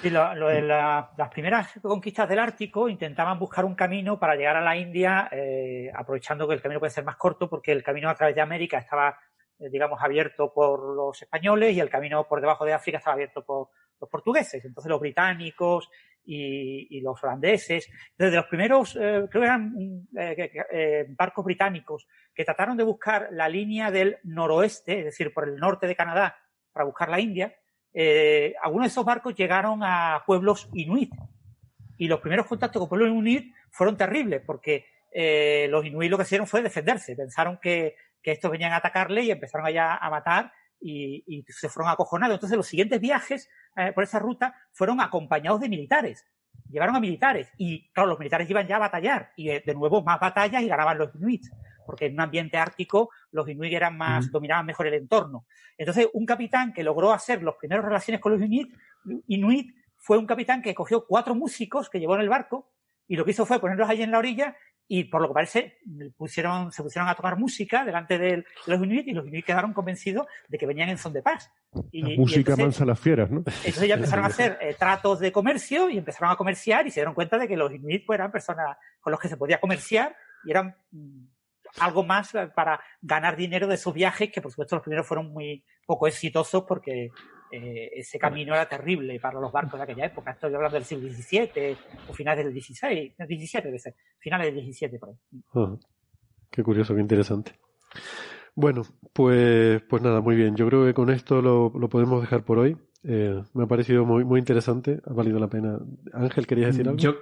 Sí, 0.03 0.11
lo, 0.11 0.49
de 0.49 0.63
las 0.63 1.29
primeras 1.31 1.73
conquistas 1.83 2.29
del 2.29 2.39
Ártico 2.39 2.89
intentaban 2.89 3.39
buscar 3.39 3.65
un 3.65 3.75
camino 3.75 4.19
para 4.19 4.37
llegar 4.37 4.57
a 4.57 4.61
la 4.61 4.77
India, 4.77 5.29
eh, 5.33 5.91
aprovechando 5.95 6.47
que 6.47 6.55
el 6.55 6.63
camino 6.63 6.79
puede 6.79 6.91
ser 6.91 7.05
más 7.05 7.17
corto, 7.17 7.49
porque 7.49 7.73
el 7.73 7.83
camino 7.83 8.09
a 8.09 8.15
través 8.15 8.35
de 8.35 8.41
América 8.41 8.79
estaba, 8.79 9.19
eh, 9.59 9.69
digamos, 9.71 9.99
abierto 10.01 10.53
por 10.53 10.95
los 10.95 11.21
españoles 11.21 11.75
y 11.75 11.81
el 11.81 11.91
camino 11.91 12.29
por 12.29 12.41
debajo 12.41 12.65
de 12.65 12.75
África 12.75 12.99
estaba 12.99 13.15
abierto 13.15 13.45
por 13.45 13.71
los 14.01 14.09
portugueses. 14.09 14.65
Entonces 14.65 14.89
los 14.89 15.01
británicos 15.01 15.91
y, 16.29 17.01
los 17.01 17.23
holandeses. 17.23 17.89
Desde 18.17 18.37
los 18.37 18.47
primeros, 18.47 18.97
eh, 18.97 19.27
creo 19.31 19.43
que 19.43 19.47
eran 19.47 20.07
eh, 20.17 20.51
eh, 20.73 21.07
barcos 21.09 21.45
británicos 21.45 22.07
que 22.35 22.45
trataron 22.45 22.77
de 22.77 22.85
buscar 22.85 23.29
la 23.33 23.49
línea 23.49 23.91
del 23.91 24.19
noroeste, 24.25 25.01
es 25.01 25.05
decir, 25.07 25.33
por 25.33 25.49
el 25.49 25.57
norte 25.57 25.87
de 25.87 25.97
Canadá, 25.97 26.37
para 26.73 26.85
buscar 26.85 27.09
la 27.09 27.21
India, 27.21 27.55
algunos 28.63 28.87
de 28.87 28.89
esos 28.89 29.05
barcos 29.05 29.35
llegaron 29.35 29.81
a 29.83 30.23
pueblos 30.25 30.69
inuit. 30.75 31.13
Y 31.97 32.07
los 32.07 32.21
primeros 32.21 32.47
contactos 32.47 32.79
con 32.81 32.89
pueblos 32.89 33.09
inuit 33.09 33.53
fueron 33.71 33.97
terribles, 33.97 34.43
porque 34.47 34.85
los 35.69 35.85
inuit 35.85 36.11
lo 36.11 36.17
que 36.17 36.23
hicieron 36.23 36.47
fue 36.47 36.63
defenderse. 36.63 37.17
Pensaron 37.17 37.59
que, 37.61 37.97
que 38.23 38.31
estos 38.31 38.53
venían 38.53 38.73
a 38.73 38.77
atacarle 38.77 39.23
y 39.23 39.33
empezaron 39.33 39.67
allá 39.67 39.97
a 39.97 40.11
matar 40.11 40.53
y, 40.81 41.45
se 41.49 41.69
fueron 41.69 41.91
acojonados. 41.91 42.35
Entonces 42.35 42.57
los 42.57 42.67
siguientes 42.67 43.01
viajes 43.01 43.49
eh, 43.77 43.93
por 43.93 44.05
esa 44.05 44.19
ruta 44.19 44.55
fueron 44.73 45.01
acompañados 45.01 45.61
de 45.61 45.69
militares. 45.69 46.27
Llevaron 46.71 46.97
a 46.97 47.01
militares 47.01 47.51
y, 47.57 47.89
claro, 47.93 48.11
los 48.11 48.19
militares 48.19 48.49
iban 48.51 48.67
ya 48.67 48.77
a 48.77 48.81
batallar 48.81 49.33
y 49.37 49.49
de, 49.49 49.75
nuevo 49.75 50.03
más 50.03 50.21
batallas 50.21 50.63
y 50.63 50.69
ganaban 50.69 50.99
los 50.99 51.15
inuits, 51.15 51.51
porque 51.87 52.07
en 52.07 52.15
un 52.15 52.21
ambiente 52.21 52.59
ártico 52.59 53.11
los 53.31 53.49
inuits 53.49 53.75
eran 53.75 53.97
más, 53.97 54.31
dominaban 54.31 54.67
mejor 54.67 54.87
el 54.87 54.95
entorno. 54.95 55.47
Entonces, 55.79 56.09
un 56.13 56.27
capitán 56.27 56.73
que 56.73 56.83
logró 56.83 57.13
hacer 57.13 57.43
las 57.43 57.55
primeras 57.55 57.85
relaciones 57.85 58.21
con 58.21 58.33
los 58.33 58.43
inuit, 58.43 58.75
inuit 59.29 59.75
fue 59.97 60.19
un 60.19 60.27
capitán 60.27 60.61
que 60.61 60.75
cogió 60.75 61.07
cuatro 61.07 61.35
músicos 61.35 61.89
que 61.89 62.01
llevó 62.01 62.17
en 62.17 62.23
el 62.23 62.29
barco 62.29 62.71
y 63.07 63.17
lo 63.17 63.25
que 63.25 63.31
hizo 63.31 63.47
fue 63.47 63.61
ponerlos 63.61 63.89
allí 63.89 64.03
en 64.03 64.11
la 64.11 64.19
orilla 64.19 64.55
y 64.91 65.05
por 65.05 65.21
lo 65.21 65.29
que 65.29 65.35
parece 65.35 65.79
pusieron, 66.17 66.73
se 66.73 66.83
pusieron 66.83 67.09
a 67.09 67.15
tocar 67.15 67.39
música 67.39 67.85
delante 67.85 68.19
de 68.19 68.45
los 68.67 68.83
Inuit 68.83 69.07
y 69.07 69.13
los 69.13 69.27
Inuit 69.27 69.45
quedaron 69.45 69.75
convencidos 69.75 70.27
de 70.49 70.57
que 70.57 70.67
venían 70.67 70.89
en 70.89 70.97
son 70.97 71.13
de 71.13 71.23
paz. 71.23 71.53
Y, 71.93 72.03
la 72.03 72.17
música 72.17 72.57
mansa 72.57 72.87
las 72.87 72.99
fieras, 72.99 73.31
¿no? 73.31 73.45
Entonces 73.47 73.87
ya 73.87 73.95
empezaron 73.97 74.25
a 74.25 74.29
hacer 74.29 74.59
eh, 74.63 74.75
tratos 74.79 75.21
de 75.21 75.31
comercio 75.31 75.91
y 75.91 75.99
empezaron 75.99 76.31
a 76.31 76.37
comerciar 76.37 76.87
y 76.87 76.91
se 76.91 77.01
dieron 77.01 77.15
cuenta 77.15 77.37
de 77.37 77.47
que 77.47 77.57
los 77.57 77.73
Inuit 77.73 78.07
pues, 78.07 78.19
eran 78.19 78.33
personas 78.33 78.79
con 79.01 79.11
los 79.11 79.21
que 79.21 79.29
se 79.29 79.37
podía 79.37 79.61
comerciar 79.61 80.17
y 80.45 80.53
eran 80.53 80.75
mm, 80.91 81.25
algo 81.81 82.03
más 82.03 82.33
para 82.55 82.81
ganar 83.03 83.37
dinero 83.37 83.67
de 83.67 83.75
esos 83.75 83.93
viajes 83.93 84.33
que 84.33 84.41
por 84.41 84.51
supuesto 84.51 84.77
los 84.77 84.83
primeros 84.83 85.07
fueron 85.07 85.31
muy 85.31 85.63
poco 85.85 86.07
exitosos 86.07 86.65
porque 86.67 87.11
eh, 87.51 87.91
ese 87.95 88.19
camino 88.19 88.55
era 88.55 88.69
terrible 88.69 89.19
para 89.21 89.41
los 89.41 89.53
barcos 89.53 89.79
de 89.79 89.85
aquella 89.85 90.07
época. 90.07 90.33
Estoy 90.33 90.55
hablando 90.55 90.75
del 90.75 90.85
siglo 90.85 91.09
XVII 91.09 91.77
o 92.09 92.13
finales 92.13 92.45
del 92.45 92.55
XVI, 92.55 93.15
no, 93.19 93.27
XVII 93.27 93.63
debe 93.63 93.79
ser, 93.79 93.95
finales 94.19 94.55
del 94.55 94.73
XVII 94.73 94.99
por 94.99 95.11
ahí. 95.11 95.79
qué 96.51 96.63
curioso, 96.63 96.95
qué 96.95 97.01
interesante. 97.01 97.53
Bueno, 98.55 98.83
pues, 99.13 99.81
pues 99.83 100.03
nada, 100.03 100.21
muy 100.21 100.35
bien. 100.35 100.57
Yo 100.57 100.67
creo 100.67 100.85
que 100.85 100.95
con 100.95 101.11
esto 101.11 101.41
lo, 101.41 101.73
lo 101.79 101.89
podemos 101.89 102.21
dejar 102.21 102.45
por 102.45 102.59
hoy. 102.59 102.77
Eh, 103.05 103.41
me 103.55 103.65
ha 103.65 103.67
parecido 103.67 104.05
muy, 104.05 104.25
muy 104.25 104.41
interesante, 104.41 105.01
ha 105.07 105.13
valido 105.13 105.39
la 105.39 105.49
pena. 105.49 105.79
Ángel, 106.13 106.47
¿querías 106.47 106.71
decir 106.71 106.89
algo? 106.89 106.99
Yo, 106.99 107.15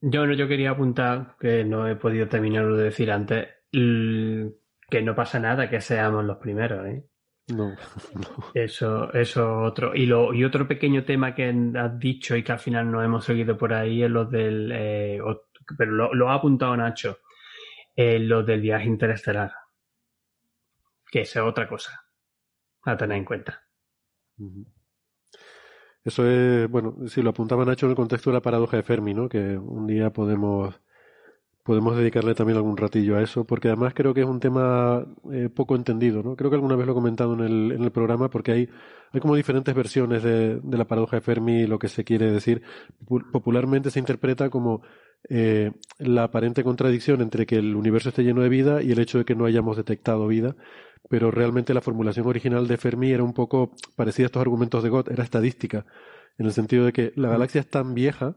yo, 0.00 0.30
yo 0.32 0.48
quería 0.48 0.70
apuntar, 0.70 1.36
que 1.40 1.64
no 1.64 1.88
he 1.88 1.96
podido 1.96 2.28
terminar 2.28 2.70
de 2.72 2.82
decir 2.84 3.10
antes, 3.10 3.48
que 3.72 5.02
no 5.02 5.14
pasa 5.14 5.38
nada 5.38 5.70
que 5.70 5.80
seamos 5.80 6.24
los 6.24 6.36
primeros, 6.36 6.86
¿eh? 6.86 7.06
No, 7.56 7.74
Eso, 8.54 9.12
eso 9.12 9.60
otro. 9.60 9.94
Y, 9.94 10.06
lo, 10.06 10.32
y 10.32 10.44
otro 10.44 10.66
pequeño 10.66 11.04
tema 11.04 11.34
que 11.34 11.54
has 11.76 11.98
dicho 11.98 12.36
y 12.36 12.42
que 12.42 12.52
al 12.52 12.58
final 12.58 12.90
no 12.90 13.02
hemos 13.02 13.24
seguido 13.24 13.56
por 13.56 13.72
ahí 13.72 14.02
es 14.02 14.10
lo 14.10 14.24
del. 14.24 14.70
Eh, 14.72 15.20
pero 15.76 16.14
lo, 16.14 16.30
ha 16.30 16.34
apuntado 16.34 16.76
Nacho. 16.76 17.18
Eh, 17.94 18.18
lo 18.18 18.42
del 18.42 18.60
viaje 18.60 18.86
interestelar. 18.86 19.52
Que 21.10 21.20
es 21.22 21.36
otra 21.36 21.68
cosa 21.68 22.04
a 22.84 22.96
tener 22.96 23.18
en 23.18 23.24
cuenta. 23.24 23.62
Eso 26.04 26.26
es, 26.26 26.68
bueno, 26.68 26.96
si 27.06 27.22
lo 27.22 27.30
apuntaba 27.30 27.64
Nacho 27.64 27.86
en 27.86 27.90
el 27.90 27.96
contexto 27.96 28.30
de 28.30 28.34
la 28.34 28.42
paradoja 28.42 28.76
de 28.76 28.82
Fermi, 28.82 29.14
¿no? 29.14 29.28
Que 29.28 29.56
un 29.56 29.86
día 29.86 30.10
podemos 30.10 30.80
podemos 31.62 31.96
dedicarle 31.96 32.34
también 32.34 32.56
algún 32.56 32.76
ratillo 32.76 33.16
a 33.16 33.22
eso, 33.22 33.44
porque 33.44 33.68
además 33.68 33.94
creo 33.94 34.14
que 34.14 34.22
es 34.22 34.26
un 34.26 34.40
tema 34.40 35.06
eh, 35.32 35.48
poco 35.48 35.76
entendido, 35.76 36.22
¿no? 36.22 36.34
Creo 36.34 36.50
que 36.50 36.56
alguna 36.56 36.76
vez 36.76 36.86
lo 36.86 36.92
he 36.92 36.94
comentado 36.94 37.34
en 37.34 37.40
el, 37.40 37.72
en 37.72 37.84
el 37.84 37.92
programa, 37.92 38.30
porque 38.30 38.52
hay, 38.52 38.68
hay 39.12 39.20
como 39.20 39.36
diferentes 39.36 39.74
versiones 39.74 40.22
de, 40.22 40.60
de 40.60 40.76
la 40.76 40.86
paradoja 40.86 41.16
de 41.16 41.22
Fermi, 41.22 41.66
lo 41.66 41.78
que 41.78 41.88
se 41.88 42.04
quiere 42.04 42.32
decir. 42.32 42.62
Popularmente 43.32 43.90
se 43.90 44.00
interpreta 44.00 44.50
como 44.50 44.82
eh, 45.28 45.70
la 45.98 46.24
aparente 46.24 46.64
contradicción 46.64 47.20
entre 47.20 47.46
que 47.46 47.56
el 47.56 47.76
universo 47.76 48.08
esté 48.08 48.24
lleno 48.24 48.42
de 48.42 48.48
vida 48.48 48.82
y 48.82 48.90
el 48.90 48.98
hecho 48.98 49.18
de 49.18 49.24
que 49.24 49.36
no 49.36 49.44
hayamos 49.44 49.76
detectado 49.76 50.26
vida, 50.26 50.56
pero 51.08 51.30
realmente 51.30 51.74
la 51.74 51.80
formulación 51.80 52.26
original 52.26 52.66
de 52.66 52.76
Fermi 52.76 53.12
era 53.12 53.22
un 53.22 53.34
poco 53.34 53.72
parecida 53.94 54.26
a 54.26 54.26
estos 54.26 54.40
argumentos 54.40 54.82
de 54.82 54.88
Gott, 54.88 55.10
era 55.10 55.22
estadística, 55.22 55.86
en 56.38 56.46
el 56.46 56.52
sentido 56.52 56.86
de 56.86 56.92
que 56.92 57.12
la 57.14 57.28
galaxia 57.28 57.60
es 57.60 57.70
tan 57.70 57.94
vieja 57.94 58.36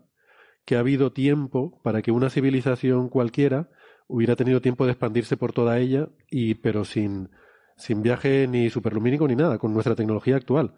que 0.66 0.76
ha 0.76 0.80
habido 0.80 1.12
tiempo 1.14 1.80
para 1.84 2.02
que 2.02 2.12
una 2.12 2.30
civilización 2.30 3.10
cualquiera 3.10 3.70
hubiera 4.08 4.36
tenido 4.36 4.62
tiempo 4.62 4.86
de 4.86 4.92
expandirse 4.92 5.38
por 5.38 5.54
toda 5.54 5.80
ella, 5.80 6.10
y 6.30 6.56
pero 6.56 6.86
sin, 6.86 7.30
sin 7.78 8.02
viaje 8.02 8.48
ni 8.48 8.70
superlumínico 8.70 9.28
ni 9.28 9.36
nada, 9.36 9.58
con 9.58 9.74
nuestra 9.74 9.96
tecnología 9.96 10.36
actual. 10.36 10.76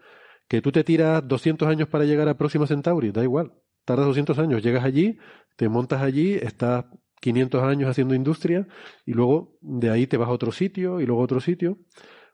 Que 0.48 0.62
tú 0.62 0.72
te 0.72 0.84
tiras 0.84 1.28
200 1.28 1.68
años 1.68 1.90
para 1.90 2.06
llegar 2.06 2.30
a 2.30 2.38
Próxima 2.38 2.68
Centauri, 2.68 3.12
da 3.12 3.24
igual. 3.24 3.54
Tardas 3.86 4.06
200 4.08 4.40
años, 4.40 4.64
llegas 4.64 4.84
allí, 4.84 5.18
te 5.56 5.70
montas 5.70 6.02
allí, 6.02 6.36
estás 6.36 6.86
500 7.22 7.64
años 7.64 7.90
haciendo 7.90 8.16
industria 8.16 8.68
y 9.06 9.14
luego 9.14 9.58
de 9.62 9.90
ahí 9.90 10.08
te 10.08 10.18
vas 10.18 10.30
a 10.30 10.32
otro 10.32 10.52
sitio 10.52 11.02
y 11.02 11.06
luego 11.06 11.22
a 11.22 11.26
otro 11.26 11.40
sitio. 11.40 11.80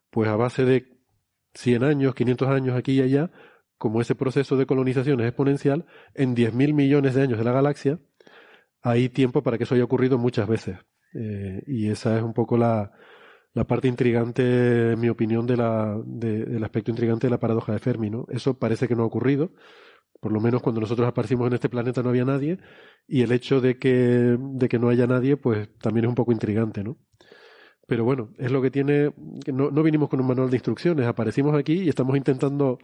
Pues 0.10 0.30
a 0.30 0.36
base 0.36 0.66
de 0.66 0.98
100 1.56 1.84
años, 1.84 2.16
500 2.16 2.48
años 2.50 2.76
aquí 2.78 2.94
y 2.94 3.02
allá, 3.02 3.32
como 3.78 4.02
ese 4.02 4.16
proceso 4.16 4.58
de 4.58 4.66
colonización 4.66 5.20
es 5.22 5.28
exponencial, 5.28 5.86
en 6.14 6.36
10.000 6.36 6.74
millones 6.74 7.16
de 7.16 7.22
años 7.24 7.38
de 7.38 7.44
la 7.44 7.52
galaxia 7.52 8.00
hay 8.84 9.10
tiempo 9.10 9.42
para 9.42 9.58
que 9.58 9.64
eso 9.64 9.76
haya 9.76 9.86
ocurrido 9.86 10.18
muchas 10.18 10.48
veces. 10.48 10.78
Eh, 11.14 11.64
y 11.68 11.90
esa 11.90 12.18
es 12.18 12.24
un 12.24 12.34
poco 12.34 12.58
la, 12.58 12.92
parte 13.68 13.88
intrigante, 13.88 14.92
en 14.92 15.00
mi 15.00 15.10
opinión, 15.10 15.48
del 15.48 16.64
aspecto 16.64 16.92
intrigante 16.92 17.28
de 17.28 17.32
la 17.32 17.40
paradoja 17.40 17.72
de 17.72 17.80
Fermi. 17.80 18.10
¿no? 18.10 18.26
Eso 18.30 18.60
parece 18.60 18.88
que 18.88 18.96
no 18.96 19.04
ha 19.04 19.06
ocurrido, 19.06 19.54
Por 20.20 20.32
lo 20.34 20.42
menos 20.42 20.62
cuando 20.62 20.82
nosotros 20.82 21.08
aparecimos 21.08 21.48
en 21.48 21.54
este 21.54 21.70
planeta 21.70 22.04
no 22.04 22.10
había 22.10 22.26
nadie 22.26 22.60
y 23.08 23.22
el 23.22 23.32
hecho 23.32 23.62
de 23.62 23.78
que, 23.78 24.38
no 24.80 24.90
haya 24.90 25.08
nadie, 25.08 25.38
pues 25.38 25.70
también 25.80 26.06
es 26.06 26.10
un 26.10 26.16
poco 26.16 26.32
intrigante, 26.32 26.84
¿no? 26.84 26.98
Pero 27.88 28.06
bueno, 28.06 28.30
es 28.38 28.50
lo 28.52 28.62
que 28.62 28.72
tiene. 28.72 29.14
No 29.48 29.84
vinimos 29.84 30.10
con 30.10 30.22
un 30.22 30.28
manual 30.28 30.50
de 30.50 30.56
instrucciones, 30.56 31.06
aparecimos 31.06 31.54
aquí 31.56 31.84
y 31.84 31.90
estamos 31.90 32.16
intentando 32.18 32.80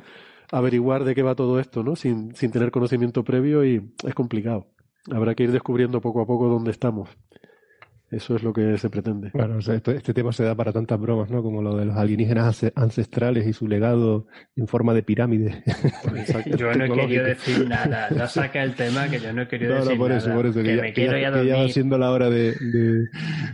averiguar 0.52 1.04
de 1.04 1.16
qué 1.16 1.24
va 1.24 1.36
todo 1.36 1.60
esto, 1.60 1.84
¿no? 1.84 1.96
Sin, 1.96 2.36
sin 2.36 2.52
tener 2.52 2.72
conocimiento 2.72 3.24
previo 3.24 3.66
y 3.66 3.94
es 4.06 4.14
complicado. 4.14 4.68
Habrá 5.12 5.36
que 5.36 5.44
ir 5.44 5.52
descubriendo 5.52 6.02
poco 6.02 6.22
a 6.22 6.26
poco 6.26 6.48
dónde 6.48 6.72
estamos. 6.72 7.10
Eso 8.12 8.36
es 8.36 8.44
lo 8.44 8.52
que 8.52 8.78
se 8.80 8.90
pretende. 8.90 9.30
Bueno, 9.34 9.60
este 9.60 10.14
tema 10.16 10.32
se 10.32 10.44
da 10.44 10.56
para 10.56 10.74
tantas 10.74 11.00
bromas, 11.00 11.30
¿no? 11.30 11.44
Como 11.44 11.62
lo 11.62 11.78
de 11.78 11.86
los 11.86 11.96
alienígenas 11.96 12.64
ancestrales 12.76 13.46
y 13.46 13.54
su 13.54 13.68
legado 13.68 14.26
en 14.56 14.68
forma 14.68 14.96
de 14.96 15.04
pirámide. 15.04 15.64
yo 16.58 16.74
no 16.74 16.86
he 16.86 16.90
querido 16.92 17.24
decir 17.24 17.68
nada. 17.68 18.10
No 18.10 18.28
saca 18.28 18.64
el 18.64 18.74
tema 18.74 19.08
que 19.10 19.20
yo 19.20 19.32
no 19.32 19.44
he 19.44 19.48
querido 19.48 19.76
decir 19.76 19.98
por 19.98 20.10
nada. 20.10 20.20
Eso, 20.20 20.34
por 20.34 20.48
eso, 20.48 20.64
que, 20.64 20.76
ya, 20.76 20.82
me 20.82 20.94
quiero 20.94 21.14
que, 21.14 21.46
ya, 21.46 21.58
va 21.58 21.68
siendo 21.70 22.00
la 22.00 22.10
hora 22.10 22.32
de, 22.32 22.56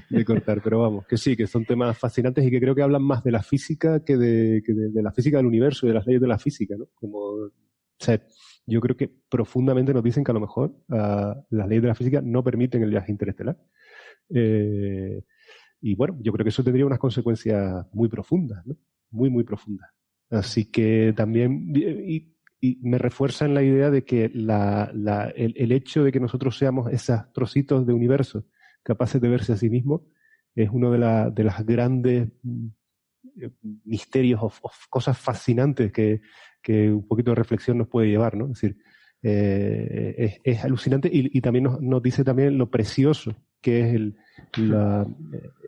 de, 0.10 0.26
cortar. 0.26 0.62
Pero 0.64 0.80
vamos, 0.80 1.06
que 1.06 1.18
sí, 1.18 1.36
que 1.36 1.48
son 1.48 1.66
temas 1.66 1.98
fascinantes 1.98 2.46
y 2.46 2.50
que 2.50 2.62
creo 2.62 2.74
que 2.74 2.82
hablan 2.82 3.04
más 3.04 3.24
de 3.26 3.32
la 3.32 3.44
física 3.44 4.06
que 4.06 4.16
de, 4.16 4.64
que 4.66 4.74
de, 4.74 5.04
la 5.04 5.12
física 5.12 5.38
del 5.38 5.48
universo 5.48 5.86
y 5.86 5.90
de 5.90 5.96
las 5.96 6.06
leyes 6.06 6.22
de 6.22 6.28
la 6.28 6.40
física, 6.40 6.76
¿no? 6.78 6.86
Como, 6.96 7.18
o 7.18 7.52
sea, 8.00 8.22
yo 8.66 8.80
creo 8.80 8.96
que 8.96 9.12
profundamente 9.30 9.94
nos 9.94 10.04
dicen 10.04 10.24
que 10.24 10.32
a 10.32 10.34
lo 10.34 10.40
mejor 10.40 10.72
uh, 10.90 11.36
las 11.50 11.68
leyes 11.68 11.82
de 11.82 11.88
la 11.90 11.96
física 11.96 12.22
no 12.22 12.42
permiten 12.44 12.82
el 12.84 12.90
viaje 12.90 13.12
interestelar. 13.12 13.58
Eh, 14.30 15.22
y 15.82 15.96
bueno, 15.96 16.18
yo 16.22 16.32
creo 16.32 16.44
que 16.44 16.50
eso 16.50 16.64
tendría 16.64 16.86
unas 16.86 17.00
consecuencias 17.00 17.86
muy 17.94 18.10
profundas, 18.10 18.66
¿no? 18.66 18.76
Muy, 19.12 19.30
muy 19.30 19.44
profundas. 19.44 19.90
Así 20.30 20.72
que 20.72 21.14
también, 21.16 21.72
y, 21.76 22.36
y 22.60 22.80
me 22.82 22.98
refuerza 22.98 23.46
en 23.46 23.54
la 23.54 23.64
idea 23.64 23.92
de 23.92 24.04
que 24.04 24.32
la, 24.34 24.92
la, 24.94 25.30
el, 25.30 25.54
el, 25.58 25.72
hecho 25.72 26.04
de 26.04 26.12
que 26.12 26.20
nosotros 26.20 26.58
seamos 26.58 26.92
esos 26.92 27.32
trocitos 27.34 27.86
de 27.86 27.94
universo 27.94 28.46
capaces 28.84 29.22
de 29.22 29.30
verse 29.30 29.54
a 29.54 29.58
sí 29.58 29.70
mismos 29.70 30.02
es 30.56 30.70
uno 30.72 30.92
de, 30.92 31.00
la, 31.00 31.30
de 31.30 31.44
las 31.44 31.66
grandes 31.66 32.30
misterios 33.84 34.42
o, 34.42 34.48
o 34.62 34.72
cosas 34.90 35.18
fascinantes 35.18 35.92
que, 35.92 36.22
que, 36.62 36.92
un 36.92 37.08
poquito 37.08 37.32
de 37.32 37.36
reflexión 37.36 37.78
nos 37.78 37.88
puede 37.88 38.08
llevar, 38.08 38.36
¿no? 38.38 38.46
Es 38.46 38.62
decir, 38.62 38.78
eh, 39.22 40.16
es, 40.18 40.40
es, 40.44 40.64
alucinante 40.64 41.10
y, 41.12 41.38
y 41.38 41.42
también 41.42 41.66
nos, 41.66 41.82
nos, 41.82 42.02
dice 42.02 42.24
también 42.24 42.58
lo 42.58 42.70
precioso 42.70 43.36
que 43.66 43.80
es 43.80 43.96
el, 43.96 44.16
la, 44.58 45.08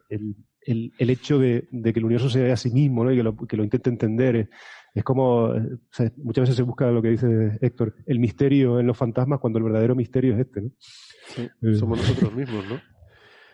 el, 0.07 0.35
el, 0.61 0.93
el, 0.99 1.09
hecho 1.09 1.39
de, 1.39 1.67
de, 1.71 1.93
que 1.93 1.97
el 1.97 2.05
universo 2.05 2.29
se 2.29 2.43
vea 2.43 2.53
a 2.53 2.57
sí 2.57 2.69
mismo 2.69 3.03
¿no? 3.03 3.11
y 3.11 3.15
que 3.15 3.23
lo, 3.23 3.35
que 3.35 3.57
lo 3.57 3.63
intente 3.63 3.89
entender. 3.89 4.35
Es, 4.35 4.49
es 4.93 5.03
como, 5.03 5.45
o 5.45 5.59
sea, 5.89 6.11
muchas 6.17 6.43
veces 6.43 6.57
se 6.57 6.61
busca 6.61 6.91
lo 6.91 7.01
que 7.01 7.09
dice 7.09 7.57
Héctor, 7.59 7.95
el 8.05 8.19
misterio 8.19 8.79
en 8.79 8.85
los 8.85 8.95
fantasmas 8.95 9.39
cuando 9.39 9.57
el 9.57 9.65
verdadero 9.65 9.95
misterio 9.95 10.35
es 10.35 10.41
este. 10.41 10.61
¿no? 10.61 10.71
Sí, 11.29 11.49
eh. 11.63 11.73
somos 11.73 11.97
nosotros 11.97 12.35
mismos, 12.35 12.65
¿no? 12.69 12.75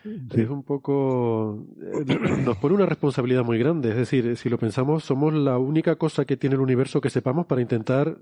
Sí. 0.04 0.42
Es 0.42 0.50
un 0.50 0.64
poco. 0.64 1.66
Nos 2.44 2.58
pone 2.58 2.76
una 2.76 2.86
responsabilidad 2.86 3.46
muy 3.46 3.58
grande. 3.58 3.92
Es 3.92 3.96
decir, 3.96 4.36
si 4.36 4.50
lo 4.50 4.58
pensamos, 4.58 5.06
somos 5.06 5.34
la 5.34 5.58
única 5.58 5.96
cosa 5.96 6.26
que 6.26 6.36
tiene 6.36 6.56
el 6.56 6.62
universo 6.62 7.00
que 7.00 7.10
sepamos 7.10 7.46
para 7.46 7.62
intentar 7.62 8.18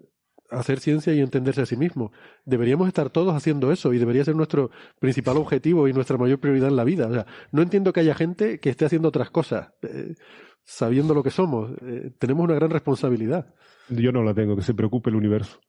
hacer 0.52 0.80
ciencia 0.80 1.14
y 1.14 1.20
entenderse 1.20 1.62
a 1.62 1.66
sí 1.66 1.76
mismo. 1.76 2.12
Deberíamos 2.46 2.88
estar 2.88 3.10
todos 3.10 3.36
haciendo 3.36 3.72
eso 3.72 3.94
y 3.94 3.98
debería 3.98 4.24
ser 4.24 4.36
nuestro 4.36 4.70
principal 5.00 5.38
objetivo 5.38 5.88
y 5.88 5.94
nuestra 5.94 6.18
mayor 6.18 6.40
prioridad 6.40 6.70
en 6.70 6.76
la 6.76 6.84
vida. 6.84 7.08
O 7.08 7.14
sea, 7.14 7.26
no 7.52 7.62
entiendo 7.62 7.94
que 7.94 8.02
haya 8.02 8.14
gente 8.14 8.60
que 8.60 8.70
esté 8.70 8.86
haciendo 8.86 9.08
otras 9.08 9.32
cosas, 9.32 9.70
eh, 9.82 10.16
sabiendo 10.64 11.14
lo 11.14 11.24
que 11.24 11.32
somos. 11.32 11.72
Eh, 11.82 12.12
tenemos 12.20 12.44
una 12.44 12.56
gran 12.56 12.70
responsabilidad. 12.70 13.54
Yo 13.90 14.12
no 14.12 14.24
la 14.24 14.34
tengo, 14.34 14.56
que 14.56 14.62
se 14.62 14.74
preocupe 14.74 15.10
el 15.10 15.16
universo. 15.16 15.60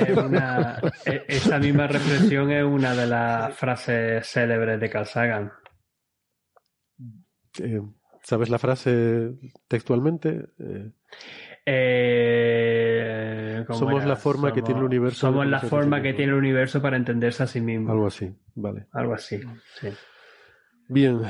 Es 0.00 0.16
una, 0.16 0.80
esa 1.28 1.58
misma 1.58 1.86
reflexión 1.86 2.50
es 2.50 2.64
una 2.64 2.94
de 2.94 3.06
las 3.06 3.54
frases 3.54 4.26
célebres 4.26 4.80
de 4.80 4.90
Carl 4.90 5.06
Sagan. 5.06 5.52
Eh, 7.60 7.80
¿Sabes 8.22 8.50
la 8.50 8.58
frase 8.58 9.32
textualmente? 9.68 10.46
Eh, 11.64 13.64
somos 13.68 14.02
era? 14.02 14.06
la 14.06 14.16
forma 14.16 14.48
somos, 14.48 14.54
que 14.54 14.62
tiene 14.62 14.80
el 14.80 14.86
universo. 14.86 15.20
Somos 15.20 15.46
la 15.46 15.60
forma 15.60 16.02
que 16.02 16.14
tiene 16.14 16.32
el 16.32 16.38
universo 16.38 16.82
para 16.82 16.96
entenderse 16.96 17.44
a 17.44 17.46
sí 17.46 17.60
mismo. 17.60 17.92
Algo 17.92 18.06
así, 18.06 18.34
vale. 18.54 18.86
Algo 18.92 19.14
así, 19.14 19.40
sí. 19.80 19.88
Bien, 20.88 21.20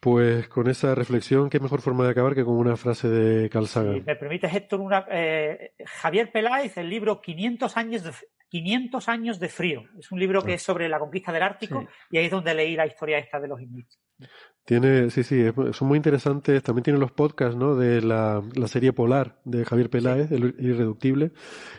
pues 0.00 0.48
con 0.48 0.68
esa 0.68 0.94
reflexión, 0.94 1.50
qué 1.50 1.60
mejor 1.60 1.80
forma 1.80 2.04
de 2.04 2.10
acabar 2.10 2.34
que 2.34 2.44
con 2.44 2.54
una 2.54 2.76
frase 2.76 3.08
de 3.08 3.48
Carl 3.50 3.68
Sagan. 3.68 3.94
Si 3.94 4.00
me 4.00 4.16
permites, 4.16 4.52
Héctor, 4.52 4.80
una, 4.80 5.06
eh, 5.10 5.74
Javier 5.84 6.32
Peláez, 6.32 6.76
el 6.78 6.88
libro 6.88 7.20
500 7.20 7.76
años 7.76 8.02
de, 8.02 8.12
500 8.48 9.08
años 9.08 9.38
de 9.38 9.48
frío. 9.48 9.84
Es 9.98 10.10
un 10.12 10.18
libro 10.18 10.42
que 10.42 10.54
es 10.54 10.62
sobre 10.62 10.88
la 10.88 10.98
conquista 10.98 11.32
del 11.32 11.42
Ártico 11.42 11.80
sí. 11.80 11.86
y 12.12 12.18
ahí 12.18 12.26
es 12.26 12.30
donde 12.30 12.54
leí 12.54 12.76
la 12.76 12.86
historia 12.86 13.18
esta 13.18 13.40
de 13.40 13.48
los 13.48 13.60
inuits. 13.60 14.00
Tiene, 14.66 15.10
sí, 15.10 15.22
sí, 15.22 15.44
son 15.72 15.88
muy 15.88 15.96
interesantes. 15.96 16.60
También 16.60 16.82
tiene 16.82 16.98
los 16.98 17.12
podcasts, 17.12 17.56
¿no? 17.56 17.76
De 17.76 18.02
la, 18.02 18.42
la 18.54 18.66
serie 18.66 18.92
polar 18.92 19.36
de 19.44 19.64
Javier 19.64 19.88
Peláez, 19.88 20.32
El 20.32 20.56
Irreductible. 20.58 21.30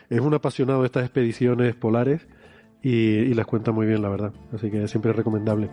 Es 0.08 0.20
un 0.20 0.32
apasionado 0.32 0.80
de 0.80 0.86
estas 0.86 1.04
expediciones 1.04 1.74
polares 1.74 2.26
y, 2.82 2.90
y 2.90 3.34
las 3.34 3.44
cuenta 3.44 3.72
muy 3.72 3.86
bien, 3.86 4.00
la 4.00 4.08
verdad. 4.08 4.32
Así 4.54 4.70
que 4.70 4.88
siempre 4.88 5.10
es 5.10 5.16
recomendable. 5.18 5.68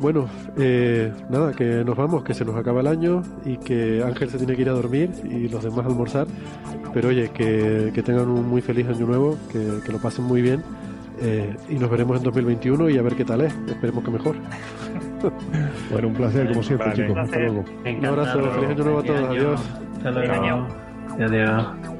Bueno, 0.00 0.28
eh, 0.58 1.12
nada, 1.28 1.52
que 1.52 1.84
nos 1.84 1.96
vamos, 1.96 2.24
que 2.24 2.34
se 2.34 2.44
nos 2.44 2.56
acaba 2.56 2.80
el 2.80 2.88
año 2.88 3.22
y 3.44 3.58
que 3.58 4.02
Ángel 4.02 4.28
se 4.28 4.38
tiene 4.38 4.56
que 4.56 4.62
ir 4.62 4.70
a 4.70 4.72
dormir 4.72 5.10
y 5.22 5.48
los 5.48 5.62
demás 5.62 5.86
a 5.86 5.88
almorzar. 5.88 6.26
Pero 6.92 7.10
oye, 7.10 7.28
que, 7.28 7.92
que 7.94 8.02
tengan 8.02 8.28
un 8.28 8.48
muy 8.48 8.60
feliz 8.60 8.88
año 8.88 9.06
nuevo, 9.06 9.38
que, 9.52 9.80
que 9.86 9.92
lo 9.92 9.98
pasen 9.98 10.24
muy 10.24 10.42
bien 10.42 10.64
eh, 11.20 11.54
y 11.68 11.74
nos 11.74 11.90
veremos 11.90 12.16
en 12.16 12.22
2021 12.24 12.88
y 12.90 12.98
a 12.98 13.02
ver 13.02 13.14
qué 13.14 13.24
tal 13.24 13.42
es. 13.42 13.54
Esperemos 13.68 14.02
que 14.02 14.10
mejor. 14.10 14.36
bueno, 15.90 16.08
un 16.08 16.14
placer, 16.14 16.48
como 16.48 16.62
siempre, 16.62 16.88
vale. 16.88 17.02
chicos. 17.02 17.18
Hasta 17.18 17.38
luego. 17.38 17.64
Un 17.84 18.06
abrazo, 18.06 18.50
feliz 18.50 18.70
año 18.70 18.84
nuevo 18.84 18.98
a 18.98 19.02
todos. 19.02 19.28
Adiós. 19.28 19.60
Hasta 19.96 20.10
luego. 20.10 20.66
Adiós. 21.18 21.99